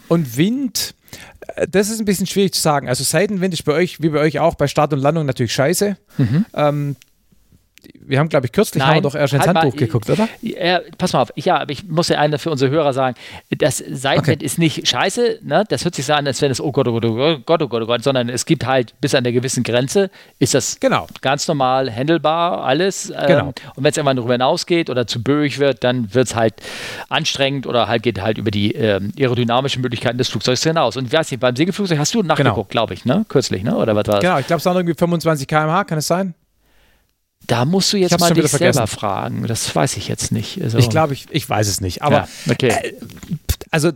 Und 0.08 0.36
Wind, 0.36 0.94
äh, 1.54 1.66
das 1.68 1.88
ist 1.88 1.98
ein 1.98 2.04
bisschen 2.04 2.26
schwierig 2.26 2.52
zu 2.52 2.60
sagen. 2.60 2.88
Also 2.88 3.04
Seitenwind 3.04 3.54
ist 3.54 3.64
bei 3.64 3.72
euch, 3.72 4.00
wie 4.02 4.10
bei 4.10 4.20
euch 4.20 4.38
auch, 4.38 4.54
bei 4.54 4.68
Start 4.68 4.92
und 4.92 5.00
Landung 5.00 5.26
natürlich 5.26 5.54
scheiße. 5.54 5.96
Mhm. 6.18 6.46
Ähm, 6.54 6.96
wir 8.00 8.18
haben, 8.18 8.28
glaube 8.28 8.46
ich, 8.46 8.52
kürzlich 8.52 8.80
Nein, 8.80 8.88
haben 8.88 8.96
wir 8.98 9.02
doch 9.02 9.14
erst 9.14 9.34
ins 9.34 9.46
halt 9.46 9.56
Handbuch 9.56 9.74
mal, 9.74 9.78
geguckt, 9.78 10.10
oder? 10.10 10.28
Ja, 10.42 10.80
pass 10.98 11.12
mal 11.12 11.22
auf, 11.22 11.32
ja, 11.36 11.58
aber 11.58 11.70
ich 11.72 11.84
muss 11.88 12.08
ja 12.08 12.18
eine 12.18 12.38
für 12.38 12.50
unsere 12.50 12.70
Hörer 12.70 12.92
sagen, 12.92 13.16
das 13.50 13.78
Seitenwind 13.78 14.38
okay. 14.38 14.44
ist 14.44 14.58
nicht 14.58 14.86
scheiße, 14.86 15.40
ne? 15.42 15.64
das 15.68 15.84
hört 15.84 15.94
sich 15.94 16.06
so 16.06 16.12
an, 16.12 16.26
als 16.26 16.40
wenn 16.42 16.50
es 16.50 16.60
oh 16.60 16.72
Gott, 16.72 16.88
oh 16.88 16.92
Gott, 16.92 17.04
oh 17.04 17.38
Gott, 17.44 17.62
oh 17.62 17.68
Gott, 17.68 17.82
oh 17.82 17.86
Gott, 17.86 18.02
sondern 18.02 18.28
es 18.28 18.46
gibt 18.46 18.66
halt 18.66 18.94
bis 19.00 19.14
an 19.14 19.18
einer 19.24 19.32
gewissen 19.32 19.62
Grenze, 19.62 20.10
ist 20.38 20.54
das 20.54 20.78
genau. 20.80 21.06
ganz 21.20 21.48
normal 21.48 21.92
handelbar, 21.94 22.64
alles. 22.64 23.10
Ähm, 23.10 23.26
genau. 23.26 23.46
Und 23.48 23.84
wenn 23.84 23.90
es 23.90 23.96
irgendwann 23.96 24.16
darüber 24.16 24.34
hinausgeht 24.34 24.90
oder 24.90 25.06
zu 25.06 25.22
böig 25.22 25.58
wird, 25.58 25.84
dann 25.84 26.14
wird 26.14 26.28
es 26.28 26.34
halt 26.34 26.54
anstrengend 27.08 27.66
oder 27.66 27.88
halt 27.88 28.02
geht 28.02 28.20
halt 28.20 28.38
über 28.38 28.50
die 28.50 28.72
ähm, 28.72 29.12
aerodynamischen 29.18 29.82
Möglichkeiten 29.82 30.18
des 30.18 30.28
Flugzeugs 30.28 30.62
hinaus. 30.62 30.96
Und 30.96 31.06
ich 31.06 31.12
weiß 31.12 31.30
nicht, 31.30 31.40
beim 31.40 31.56
Segelflugzeug 31.56 31.98
hast 31.98 32.14
du 32.14 32.22
nachgeguckt, 32.22 32.54
genau. 32.54 32.64
glaube 32.68 32.94
ich, 32.94 33.04
ne? 33.04 33.24
Kürzlich, 33.28 33.62
ne? 33.62 33.76
Oder 33.76 33.96
was 33.96 34.06
war 34.06 34.20
Genau, 34.20 34.38
ich 34.38 34.46
glaube, 34.46 34.58
es 34.58 34.66
waren 34.66 34.76
irgendwie 34.76 34.94
25 34.94 35.46
km/h, 35.46 35.84
kann 35.84 35.98
es 35.98 36.06
sein? 36.06 36.34
Da 37.46 37.64
musst 37.64 37.92
du 37.92 37.96
jetzt 37.96 38.18
mal 38.18 38.32
dich 38.32 38.50
selber 38.50 38.86
fragen. 38.86 39.46
Das 39.46 39.74
weiß 39.74 39.96
ich 39.96 40.08
jetzt 40.08 40.32
nicht. 40.32 40.60
Also 40.62 40.78
ich 40.78 40.88
glaube, 40.88 41.14
ich, 41.14 41.26
ich 41.30 41.48
weiß 41.48 41.68
es 41.68 41.80
nicht. 41.80 42.02
Aber 42.02 42.16
ja, 42.16 42.28
okay. 42.50 42.68
äh, 42.68 42.92
also 43.70 43.92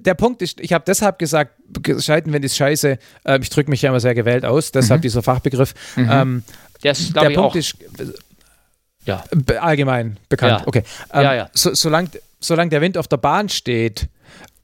der 0.00 0.14
Punkt 0.14 0.42
ist, 0.42 0.60
ich 0.60 0.72
habe 0.72 0.84
deshalb 0.86 1.18
gesagt, 1.18 1.52
Scheiden, 1.98 2.32
wenn 2.32 2.42
ist 2.42 2.56
scheiße. 2.56 2.98
Äh, 3.24 3.38
ich 3.40 3.50
drücke 3.50 3.70
mich 3.70 3.82
ja 3.82 3.90
immer 3.90 4.00
sehr 4.00 4.14
gewählt 4.14 4.44
aus, 4.44 4.72
deshalb 4.72 5.00
mhm. 5.00 5.02
dieser 5.02 5.22
Fachbegriff. 5.22 5.74
Mhm. 5.96 6.08
Ähm, 6.10 6.44
das, 6.82 7.12
der 7.12 7.30
Punkt 7.30 7.38
auch. 7.38 7.54
ist 7.54 7.76
ja. 9.04 9.24
allgemein 9.60 10.18
bekannt. 10.28 10.60
Ja. 10.60 10.66
Okay. 10.66 10.82
Ähm, 11.12 11.22
ja, 11.22 11.34
ja. 11.34 11.50
So, 11.52 11.74
solange, 11.74 12.10
solange 12.40 12.70
der 12.70 12.80
Wind 12.80 12.98
auf 12.98 13.08
der 13.08 13.18
Bahn 13.18 13.48
steht 13.48 14.08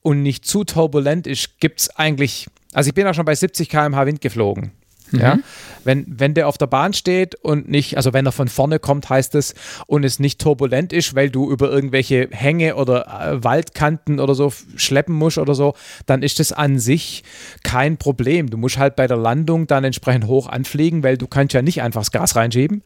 und 0.03 0.23
nicht 0.23 0.47
zu 0.47 0.65
turbulent 0.65 1.27
ist, 1.27 1.61
gibt 1.61 1.81
es 1.81 1.97
eigentlich. 1.97 2.47
Also 2.73 2.89
ich 2.89 2.95
bin 2.95 3.07
auch 3.07 3.15
schon 3.15 3.25
bei 3.25 3.35
70 3.35 3.69
km/h 3.69 4.07
Wind 4.07 4.21
geflogen. 4.21 4.73
Mhm. 5.13 5.21
Ja? 5.21 5.39
Wenn, 5.85 6.05
wenn 6.09 6.35
der 6.35 6.49
auf 6.49 6.59
der 6.59 6.67
Bahn 6.67 6.93
steht 6.93 7.37
und 7.37 7.69
nicht, 7.69 7.97
also 7.97 8.13
wenn 8.13 8.27
er 8.27 8.33
von 8.33 8.49
vorne 8.49 8.79
kommt, 8.79 9.09
heißt 9.09 9.35
es, 9.37 9.55
und 9.87 10.05
es 10.05 10.19
nicht 10.19 10.41
turbulent 10.41 10.93
ist, 10.93 11.15
weil 11.15 11.31
du 11.31 11.51
über 11.51 11.71
irgendwelche 11.71 12.29
Hänge 12.33 12.75
oder 12.75 13.07
äh, 13.07 13.45
Waldkanten 13.45 14.19
oder 14.19 14.35
so 14.35 14.53
schleppen 14.75 15.15
musst 15.15 15.39
oder 15.39 15.55
so, 15.55 15.75
dann 16.07 16.23
ist 16.23 16.41
das 16.41 16.53
an 16.53 16.79
sich 16.79 17.23
kein 17.63 17.99
Problem. 17.99 18.51
Du 18.51 18.57
musst 18.57 18.79
halt 18.79 18.97
bei 18.97 19.07
der 19.07 19.17
Landung 19.17 19.67
dann 19.67 19.85
entsprechend 19.85 20.27
hoch 20.27 20.49
anfliegen, 20.49 21.03
weil 21.03 21.17
du 21.17 21.27
kannst 21.29 21.55
ja 21.55 21.63
nicht 21.63 21.83
einfach 21.83 22.01
das 22.01 22.11
Gas 22.11 22.35
reinschieben. 22.35 22.83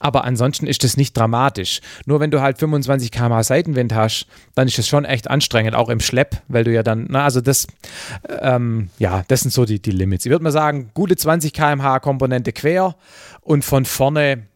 Aber 0.00 0.24
ansonsten 0.24 0.66
ist 0.66 0.82
das 0.82 0.96
nicht 0.96 1.14
dramatisch. 1.14 1.82
Nur 2.06 2.20
wenn 2.20 2.30
du 2.30 2.40
halt 2.40 2.58
25 2.58 3.10
km/h 3.10 3.42
Seitenwind 3.44 3.94
hast, 3.94 4.26
dann 4.54 4.66
ist 4.66 4.78
das 4.78 4.88
schon 4.88 5.04
echt 5.04 5.28
anstrengend, 5.28 5.74
auch 5.74 5.90
im 5.90 6.00
Schlepp, 6.00 6.40
weil 6.48 6.64
du 6.64 6.72
ja 6.72 6.82
dann, 6.82 7.06
na, 7.10 7.24
also 7.24 7.42
das, 7.42 7.66
ähm, 8.40 8.88
ja, 8.98 9.24
das 9.28 9.42
sind 9.42 9.50
so 9.50 9.66
die, 9.66 9.80
die 9.80 9.90
Limits. 9.90 10.24
Ich 10.24 10.30
würde 10.30 10.42
mal 10.42 10.52
sagen, 10.52 10.90
gute 10.94 11.16
20 11.16 11.49
km/h 11.52 12.00
Komponente 12.00 12.52
quer 12.52 12.96
und 13.40 13.64
von 13.64 13.84
vorne, 13.84 14.46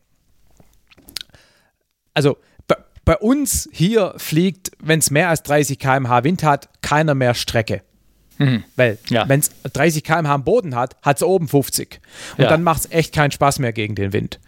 also 2.12 2.36
bei, 2.66 2.76
bei 3.04 3.16
uns 3.16 3.68
hier 3.72 4.14
fliegt, 4.16 4.72
wenn 4.80 4.98
es 4.98 5.10
mehr 5.10 5.28
als 5.28 5.42
30 5.42 5.78
km/h 5.78 6.24
Wind 6.24 6.42
hat, 6.42 6.68
keiner 6.82 7.14
mehr 7.14 7.34
Strecke. 7.34 7.82
Mhm. 8.38 8.64
Weil, 8.76 8.98
ja. 9.08 9.28
wenn 9.28 9.40
es 9.40 9.50
30 9.72 10.02
km/h 10.02 10.34
am 10.34 10.44
Boden 10.44 10.74
hat, 10.74 10.96
hat 11.02 11.18
es 11.18 11.22
oben 11.22 11.48
50. 11.48 12.00
Und 12.36 12.44
ja. 12.44 12.48
dann 12.48 12.62
macht 12.62 12.80
es 12.80 12.90
echt 12.90 13.14
keinen 13.14 13.30
Spaß 13.30 13.58
mehr 13.60 13.72
gegen 13.72 13.94
den 13.94 14.12
Wind. 14.12 14.40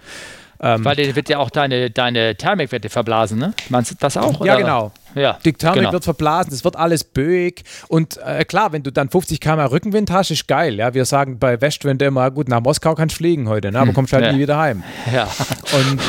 Ähm, 0.61 0.85
Weil 0.85 0.97
der 0.97 1.15
wird 1.15 1.29
ja 1.29 1.39
auch 1.39 1.51
deine, 1.51 1.91
deine 1.91 2.37
Thermikwerte 2.37 2.89
verblasen, 2.89 3.39
ne? 3.39 3.55
Meinst 3.69 3.91
du 3.91 3.95
das 3.99 4.17
auch? 4.17 4.45
Ja, 4.45 4.55
oder? 4.55 4.57
genau. 4.57 4.93
Ja, 5.17 5.39
die 5.45 5.55
Thermik 5.55 5.81
genau. 5.81 5.93
wird 5.93 6.05
verblasen, 6.05 6.53
es 6.53 6.63
wird 6.63 6.77
alles 6.77 7.03
böig. 7.03 7.65
Und 7.89 8.19
äh, 8.19 8.45
klar, 8.45 8.73
wenn 8.73 8.83
du 8.83 8.93
dann 8.93 9.09
50 9.09 9.41
km 9.41 9.61
Rückenwind 9.61 10.11
hast, 10.11 10.31
ist 10.31 10.47
geil. 10.47 10.75
Ja, 10.75 10.93
wir 10.93 11.07
sagen 11.07 11.39
bei 11.39 11.61
Westwind 11.61 12.03
immer, 12.03 12.31
gut, 12.31 12.49
nach 12.49 12.61
Moskau 12.61 12.95
kannst 12.95 13.15
du 13.15 13.19
fliegen 13.19 13.49
heute, 13.49 13.73
ne? 13.73 13.79
aber 13.79 13.89
hm. 13.89 13.95
kommst 13.95 14.13
halt 14.13 14.27
ja. 14.27 14.33
nie 14.33 14.41
wieder 14.41 14.59
heim. 14.59 14.83
Ja. 15.13 15.25
Und 15.73 16.01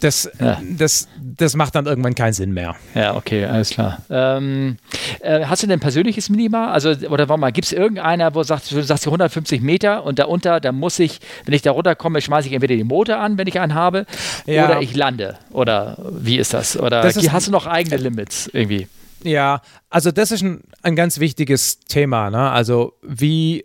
das, 0.00 0.30
ja. 0.40 0.60
das, 0.62 1.08
das 1.20 1.54
macht 1.54 1.74
dann 1.74 1.86
irgendwann 1.86 2.14
keinen 2.14 2.32
Sinn 2.32 2.52
mehr. 2.52 2.74
Ja, 2.94 3.14
okay, 3.14 3.44
alles 3.44 3.70
klar. 3.70 3.98
Ähm, 4.10 4.78
äh, 5.20 5.44
hast 5.44 5.62
du 5.62 5.66
denn 5.66 5.76
ein 5.76 5.80
persönliches 5.80 6.28
Minima? 6.28 6.72
Also, 6.72 6.90
oder 6.90 7.28
warte 7.28 7.40
mal, 7.40 7.52
gibt 7.52 7.66
es 7.66 7.72
irgendeiner, 7.72 8.34
wo 8.34 8.40
du 8.40 8.44
sagst, 8.44 8.72
du 8.72 8.82
sagst 8.82 9.06
150 9.06 9.60
Meter 9.60 10.04
und 10.04 10.18
darunter, 10.18 10.60
da 10.60 10.72
muss 10.72 10.98
ich, 10.98 11.20
wenn 11.44 11.54
ich 11.54 11.62
da 11.62 11.70
runterkomme, 11.70 12.20
schmeiße 12.20 12.48
ich 12.48 12.54
entweder 12.54 12.76
den 12.76 12.88
Motor 12.88 13.18
an, 13.18 13.38
wenn 13.38 13.46
ich 13.46 13.60
einen 13.60 13.74
habe, 13.74 14.06
ja. 14.46 14.66
oder 14.66 14.82
ich 14.82 14.94
lande. 14.96 15.36
Oder 15.50 15.96
wie 16.10 16.38
ist 16.38 16.52
das? 16.52 16.76
Oder 16.76 17.02
das 17.02 17.16
ist, 17.16 17.32
hast 17.32 17.46
du 17.46 17.52
noch 17.52 17.66
eigene 17.66 17.96
Limits 17.96 18.39
irgendwie? 18.48 18.88
Ja, 19.22 19.60
also 19.90 20.10
das 20.10 20.30
ist 20.30 20.42
ein, 20.42 20.62
ein 20.82 20.96
ganz 20.96 21.20
wichtiges 21.20 21.80
Thema. 21.80 22.30
Ne? 22.30 22.50
Also 22.50 22.94
wie 23.02 23.64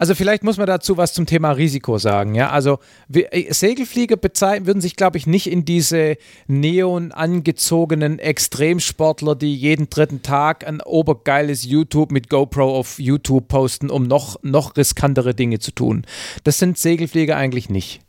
also 0.00 0.14
vielleicht 0.14 0.44
muss 0.44 0.56
man 0.56 0.66
dazu 0.66 0.96
was 0.96 1.12
zum 1.12 1.26
Thema 1.26 1.50
Risiko 1.50 1.98
sagen. 1.98 2.34
Ja, 2.34 2.48
also 2.48 2.78
äh, 3.12 3.52
Segelflieger 3.52 4.16
würden 4.16 4.80
sich, 4.80 4.96
glaube 4.96 5.18
ich, 5.18 5.26
nicht 5.26 5.46
in 5.46 5.66
diese 5.66 6.16
neon 6.46 7.12
angezogenen 7.12 8.18
Extremsportler, 8.18 9.34
die 9.34 9.54
jeden 9.54 9.90
dritten 9.90 10.22
Tag 10.22 10.66
ein 10.66 10.80
obergeiles 10.80 11.64
YouTube 11.64 12.12
mit 12.12 12.30
GoPro 12.30 12.78
auf 12.78 12.98
YouTube 12.98 13.48
posten, 13.48 13.90
um 13.90 14.04
noch, 14.04 14.42
noch 14.42 14.78
riskantere 14.78 15.34
Dinge 15.34 15.58
zu 15.58 15.70
tun. 15.70 16.06
Das 16.44 16.58
sind 16.58 16.78
Segelflieger 16.78 17.36
eigentlich 17.36 17.68
nicht. 17.68 18.00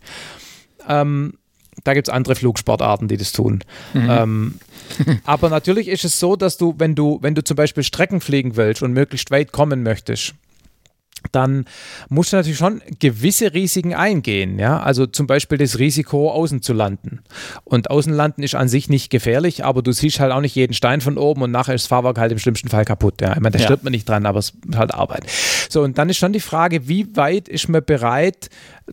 Ähm, 0.87 1.33
da 1.83 1.93
gibt 1.93 2.07
es 2.07 2.13
andere 2.13 2.35
Flugsportarten, 2.35 3.07
die 3.07 3.17
das 3.17 3.31
tun. 3.31 3.63
Mhm. 3.93 4.09
Ähm, 4.09 4.59
aber 5.25 5.49
natürlich 5.49 5.87
ist 5.87 6.05
es 6.05 6.19
so, 6.19 6.35
dass 6.35 6.57
du, 6.57 6.75
wenn 6.77 6.95
du, 6.95 7.19
wenn 7.21 7.35
du 7.35 7.43
zum 7.43 7.55
Beispiel 7.55 7.83
Strecken 7.83 8.21
fliegen 8.21 8.55
willst 8.55 8.81
und 8.81 8.93
möglichst 8.93 9.31
weit 9.31 9.51
kommen 9.51 9.83
möchtest, 9.83 10.33
dann 11.31 11.65
musst 12.09 12.33
du 12.33 12.37
natürlich 12.37 12.57
schon 12.57 12.81
gewisse 12.99 13.53
Risiken 13.53 13.93
eingehen. 13.93 14.59
Ja? 14.59 14.79
Also 14.81 15.05
zum 15.05 15.27
Beispiel 15.27 15.57
das 15.57 15.79
Risiko, 15.79 16.31
außen 16.31 16.61
zu 16.61 16.73
landen. 16.73 17.21
Und 17.63 17.89
Außenlanden 17.89 18.43
ist 18.43 18.55
an 18.55 18.67
sich 18.67 18.89
nicht 18.89 19.09
gefährlich, 19.09 19.63
aber 19.63 19.81
du 19.81 19.91
siehst 19.91 20.19
halt 20.19 20.31
auch 20.31 20.41
nicht 20.41 20.55
jeden 20.55 20.73
Stein 20.73 21.01
von 21.01 21.17
oben 21.17 21.43
und 21.43 21.51
nachher 21.51 21.75
ist 21.75 21.83
das 21.83 21.89
Fahrwerk 21.89 22.17
halt 22.17 22.31
im 22.31 22.39
schlimmsten 22.39 22.69
Fall 22.69 22.85
kaputt. 22.85 23.21
Ja? 23.21 23.33
Ich 23.33 23.39
meine, 23.39 23.51
da 23.51 23.59
ja. 23.59 23.65
stirbt 23.65 23.83
man 23.83 23.91
nicht 23.91 24.07
dran, 24.07 24.25
aber 24.25 24.39
es 24.39 24.49
ist 24.49 24.75
halt 24.75 24.93
Arbeit. 24.93 25.25
So, 25.69 25.83
und 25.83 25.97
dann 25.97 26.09
ist 26.09 26.17
schon 26.17 26.33
die 26.33 26.39
Frage, 26.39 26.87
wie 26.87 27.15
weit 27.15 27.47
ist 27.47 27.69
man 27.69 27.83
bereit, 27.83 28.49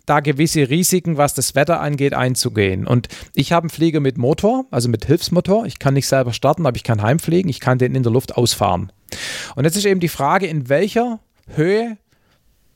da 0.06 0.20
gewisse 0.20 0.68
Risiken, 0.68 1.16
was 1.16 1.34
das 1.34 1.54
Wetter 1.54 1.80
angeht, 1.80 2.14
einzugehen. 2.14 2.86
Und 2.86 3.08
ich 3.34 3.52
habe 3.52 3.64
einen 3.64 3.70
Flieger 3.70 4.00
mit 4.00 4.18
Motor, 4.18 4.66
also 4.70 4.88
mit 4.88 5.06
Hilfsmotor. 5.06 5.66
Ich 5.66 5.78
kann 5.78 5.94
nicht 5.94 6.06
selber 6.06 6.32
starten, 6.32 6.66
aber 6.66 6.76
ich 6.76 6.84
kann 6.84 7.02
heimfliegen. 7.02 7.48
Ich 7.48 7.60
kann 7.60 7.78
den 7.78 7.94
in 7.94 8.02
der 8.02 8.12
Luft 8.12 8.36
ausfahren. 8.36 8.92
Und 9.56 9.64
jetzt 9.64 9.76
ist 9.76 9.86
eben 9.86 10.00
die 10.00 10.08
Frage, 10.08 10.46
in 10.46 10.68
welcher 10.68 11.20
Höhe 11.54 11.96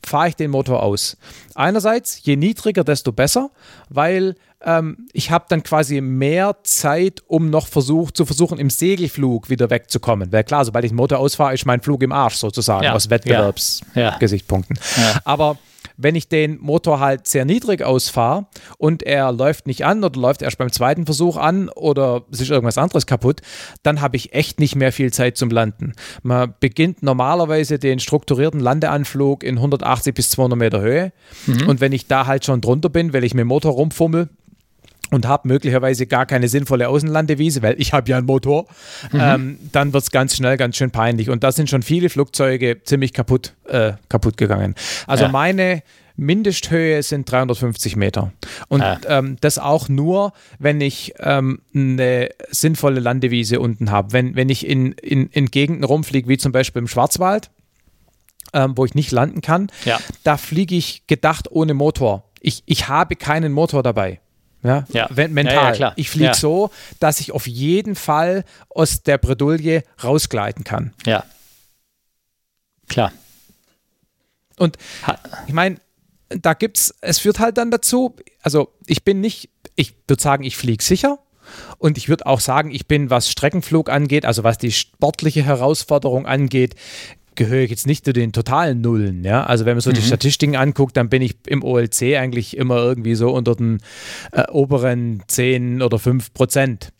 fahre 0.05 0.29
ich 0.29 0.37
den 0.37 0.51
Motor 0.51 0.83
aus. 0.83 1.17
Einerseits, 1.55 2.21
je 2.23 2.37
niedriger, 2.37 2.85
desto 2.85 3.13
besser, 3.13 3.51
weil 3.89 4.35
ähm, 4.65 5.09
ich 5.13 5.31
habe 5.31 5.47
dann 5.49 5.63
quasi 5.63 6.01
mehr 6.01 6.57
Zeit, 6.63 7.23
um 7.27 7.51
noch 7.51 7.67
versucht, 7.67 8.17
zu 8.17 8.25
versuchen, 8.25 8.59
im 8.59 8.71
Segelflug 8.71 9.51
wieder 9.51 9.71
wegzukommen. 9.71 10.33
Weil 10.33 10.45
klar, 10.45 10.65
sobald 10.65 10.85
ich 10.85 10.91
den 10.91 10.97
Motor 10.97 11.19
ausfahre, 11.19 11.55
ist 11.55 11.67
mein 11.67 11.81
Flug 11.81 12.03
im 12.03 12.13
Arsch 12.13 12.37
sozusagen, 12.37 12.85
ja. 12.85 12.93
aus 12.95 13.11
Wettbewerbsgesichtspunkten. 13.11 14.79
Ja. 14.97 15.03
Ja. 15.03 15.21
Aber 15.25 15.59
wenn 16.03 16.15
ich 16.15 16.29
den 16.29 16.59
Motor 16.61 17.01
halt 17.01 17.27
sehr 17.27 17.45
niedrig 17.45 17.83
ausfahre 17.83 18.47
und 18.79 19.03
er 19.03 19.33
läuft 19.33 19.67
nicht 19.67 19.85
an 19.85 20.03
oder 20.05 20.21
läuft 20.21 20.43
erst 20.43 20.59
beim 20.59 20.71
zweiten 20.71 21.07
Versuch 21.07 21.37
an 21.37 21.69
oder 21.69 22.25
es 22.31 22.41
ist 22.41 22.51
irgendwas 22.51 22.79
anderes 22.79 23.07
kaputt, 23.07 23.41
dann 23.83 24.01
habe 24.01 24.17
ich 24.17 24.35
echt 24.35 24.61
nicht 24.61 24.77
mehr 24.77 24.93
viel 24.93 25.13
Zeit 25.13 25.37
zum 25.37 25.51
Landen. 25.51 25.93
Man 26.23 26.55
beginnt 26.61 27.03
normalerweise 27.03 27.79
den 27.79 27.99
strukturierten 27.99 28.61
Landeanflug 28.61 29.45
in 29.45 29.57
180 29.57 30.15
bis 30.15 30.31
200 30.31 30.59
Meter 30.59 30.81
Höhe 30.81 31.13
mhm. 31.47 31.69
und 31.69 31.81
wenn 31.81 31.93
ich 31.93 32.07
da 32.07 32.27
halt 32.27 32.45
schon 32.45 32.61
drunter 32.61 32.89
bin, 32.89 33.13
weil 33.13 33.25
ich 33.25 33.35
mit 33.35 33.41
dem 33.41 33.49
Motor 33.49 33.73
rumfummel, 33.73 34.29
und 35.13 35.29
habe 35.29 35.47
möglicherweise 35.47 36.07
gar 36.07 36.27
keine 36.27 36.49
sinnvolle 36.49 36.89
Außenlandewiese, 36.89 37.63
weil 37.63 37.75
ich 37.79 37.93
habe 37.93 38.11
ja 38.11 38.17
einen 38.17 38.27
Motor, 38.27 38.67
mhm. 39.13 39.21
ähm, 39.21 39.59
dann 39.71 39.93
wird 39.93 40.05
es 40.05 40.11
ganz 40.11 40.35
schnell 40.35 40.57
ganz 40.57 40.77
schön 40.77 40.91
peinlich. 40.91 41.29
Und 41.29 41.45
da 41.45 41.53
sind 41.53 41.69
schon 41.69 41.83
viele 41.83 42.09
Flugzeuge 42.09 42.83
ziemlich 42.83 43.13
kaputt, 43.13 43.55
äh, 43.69 43.93
kaputt 44.09 44.37
gegangen. 44.37 44.75
Also 45.07 45.25
ja. 45.25 45.31
meine 45.31 45.83
Mindesthöhe 46.17 47.03
sind 47.03 47.31
350 47.31 47.97
Meter. 47.97 48.33
Und 48.69 48.83
ah. 48.83 48.99
ähm, 49.07 49.37
das 49.41 49.59
auch 49.59 49.89
nur, 49.89 50.33
wenn 50.59 50.81
ich 50.81 51.15
ähm, 51.19 51.61
eine 51.75 52.31
sinnvolle 52.51 53.01
Landewiese 53.01 53.61
unten 53.61 53.91
habe. 53.91 54.13
Wenn, 54.13 54.35
wenn 54.35 54.49
ich 54.49 54.67
in, 54.67 54.93
in, 54.93 55.29
in 55.29 55.47
Gegenden 55.47 55.85
rumfliege, 55.85 56.29
wie 56.29 56.39
zum 56.39 56.53
Beispiel 56.53 56.81
im 56.81 56.89
Schwarzwald, 56.89 57.51
ähm, 58.55 58.77
wo 58.77 58.85
ich 58.87 58.95
nicht 58.95 59.13
landen 59.13 59.43
kann, 59.43 59.69
ja. 59.85 59.99
da 60.25 60.39
fliege 60.39 60.75
ich 60.75 61.07
gedacht 61.07 61.51
ohne 61.51 61.75
Motor. 61.75 62.25
Ich, 62.41 62.63
ich 62.67 62.89
habe 62.89 63.17
keinen 63.17 63.53
Motor 63.53 63.83
dabei. 63.83 64.21
Ja, 64.63 64.85
ja. 64.91 65.09
mental. 65.11 65.75
Ja, 65.75 65.89
ja, 65.89 65.93
ich 65.97 66.09
fliege 66.09 66.35
so, 66.35 66.71
dass 67.01 67.21
ich 67.21 67.33
auf 67.33 67.47
jeden 67.47 67.97
Fall 67.97 68.45
aus 68.69 69.03
der 69.03 69.19
Bredouille 69.19 69.83
rausgleiten 70.03 70.65
kann. 70.65 70.95
Ja. 71.05 71.25
Klar. 72.89 73.13
Und 74.57 74.77
ich 75.47 75.53
meine, 75.53 75.81
da 76.29 76.55
gibt's, 76.55 76.95
es 77.01 77.19
führt 77.19 77.41
halt 77.41 77.59
dann 77.59 77.71
dazu, 77.71 78.15
also 78.41 78.73
ich 78.87 79.05
bin 79.05 79.21
nicht, 79.21 79.51
ich 79.75 79.95
würde 80.07 80.23
sagen, 80.23 80.45
ich 80.45 80.57
fliege 80.57 80.83
sicher. 80.83 81.19
Und 81.79 81.99
ich 81.99 82.09
würde 82.09 82.27
auch 82.27 82.41
sagen, 82.41 82.71
ich 82.71 82.87
bin, 82.87 83.11
was 83.11 83.29
Streckenflug 83.29 83.91
angeht, 83.91 84.25
also 84.25 84.45
was 84.45 84.59
die 84.59 84.73
sportliche 84.73 85.43
Herausforderung 85.43 86.25
angeht, 86.25 86.77
gehöre 87.35 87.63
ich 87.63 87.71
jetzt 87.71 87.87
nicht 87.87 88.05
zu 88.05 88.13
den 88.13 88.33
totalen 88.33 88.81
Nullen. 88.81 89.25
Ja? 89.25 89.45
Also 89.45 89.65
wenn 89.65 89.75
man 89.75 89.81
so 89.81 89.91
mhm. 89.91 89.95
die 89.95 90.03
Statistiken 90.03 90.57
anguckt, 90.57 90.97
dann 90.97 91.09
bin 91.09 91.23
ich 91.23 91.37
im 91.47 91.63
OLC 91.63 92.17
eigentlich 92.17 92.57
immer 92.57 92.77
irgendwie 92.77 93.15
so 93.15 93.31
unter 93.31 93.55
den 93.55 93.81
äh, 94.33 94.51
oberen 94.51 95.23
10 95.27 95.83
oder 95.83 95.99
5 95.99 96.33
Prozent. 96.35 96.93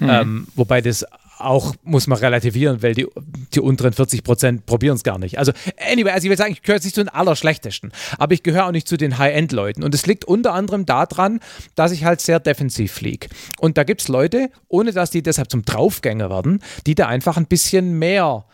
Mhm. 0.00 0.08
Ähm, 0.08 0.46
wobei 0.54 0.80
das 0.80 1.04
auch 1.38 1.74
muss 1.82 2.06
man 2.06 2.18
relativieren, 2.18 2.82
weil 2.82 2.94
die, 2.94 3.06
die 3.52 3.60
unteren 3.60 3.92
40 3.92 4.24
Prozent 4.24 4.66
probieren 4.66 4.96
es 4.96 5.02
gar 5.02 5.18
nicht. 5.18 5.38
Also, 5.38 5.52
anyway, 5.90 6.10
also 6.10 6.26
ich 6.26 6.30
will 6.30 6.36
sagen, 6.36 6.52
ich 6.52 6.62
gehöre 6.62 6.76
jetzt 6.76 6.84
nicht 6.84 6.94
zu 6.94 7.02
den 7.02 7.08
Allerschlechtesten, 7.08 7.92
aber 8.18 8.32
ich 8.32 8.42
gehöre 8.42 8.66
auch 8.66 8.72
nicht 8.72 8.88
zu 8.88 8.96
den 8.96 9.18
High-End-Leuten. 9.18 9.84
Und 9.84 9.94
es 9.94 10.06
liegt 10.06 10.24
unter 10.24 10.54
anderem 10.54 10.86
daran, 10.86 11.40
dass 11.74 11.92
ich 11.92 12.04
halt 12.04 12.20
sehr 12.20 12.40
defensiv 12.40 12.92
fliege. 12.92 13.28
Und 13.58 13.76
da 13.76 13.84
gibt 13.84 14.02
es 14.02 14.08
Leute, 14.08 14.50
ohne 14.68 14.92
dass 14.92 15.10
die 15.10 15.22
deshalb 15.22 15.50
zum 15.50 15.64
Draufgänger 15.64 16.30
werden, 16.30 16.62
die 16.86 16.94
da 16.94 17.06
einfach 17.06 17.36
ein 17.36 17.46
bisschen 17.46 17.98
mehr 17.98 18.46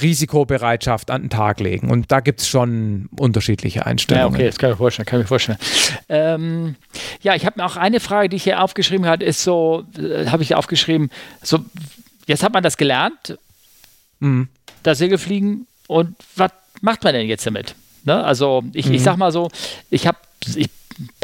Risikobereitschaft 0.00 1.10
an 1.10 1.22
den 1.22 1.30
Tag 1.30 1.60
legen. 1.60 1.90
Und 1.90 2.10
da 2.12 2.20
gibt 2.20 2.40
es 2.40 2.48
schon 2.48 3.08
unterschiedliche 3.18 3.86
Einstellungen. 3.86 4.32
Ja, 4.32 4.34
okay, 4.34 4.46
das 4.46 4.58
kann 4.58 4.70
ich 4.70 4.74
mir 4.74 4.78
vorstellen. 4.78 5.06
Kann 5.06 5.20
ich 5.20 5.24
mir 5.24 5.28
vorstellen. 5.28 5.58
Ähm, 6.08 6.76
ja, 7.22 7.34
ich 7.34 7.44
habe 7.46 7.60
mir 7.60 7.66
auch 7.66 7.76
eine 7.76 8.00
Frage, 8.00 8.28
die 8.28 8.36
ich 8.36 8.44
hier 8.44 8.62
aufgeschrieben 8.62 9.06
habe, 9.06 9.24
ist 9.24 9.42
so, 9.42 9.84
äh, 9.98 10.26
habe 10.26 10.42
ich 10.42 10.54
aufgeschrieben, 10.54 11.10
so, 11.42 11.58
jetzt 12.26 12.42
hat 12.42 12.52
man 12.52 12.62
das 12.62 12.76
gelernt, 12.76 13.38
mhm. 14.20 14.48
das 14.82 14.98
Segelfliegen, 14.98 15.66
und 15.88 16.16
was 16.34 16.50
macht 16.80 17.04
man 17.04 17.14
denn 17.14 17.26
jetzt 17.26 17.46
damit? 17.46 17.74
Ne? 18.04 18.22
Also 18.24 18.64
ich, 18.72 18.86
mhm. 18.86 18.94
ich 18.94 19.02
sag 19.02 19.16
mal 19.16 19.32
so, 19.32 19.48
ich 19.90 20.06
habe, 20.06 20.18
ich 20.54 20.68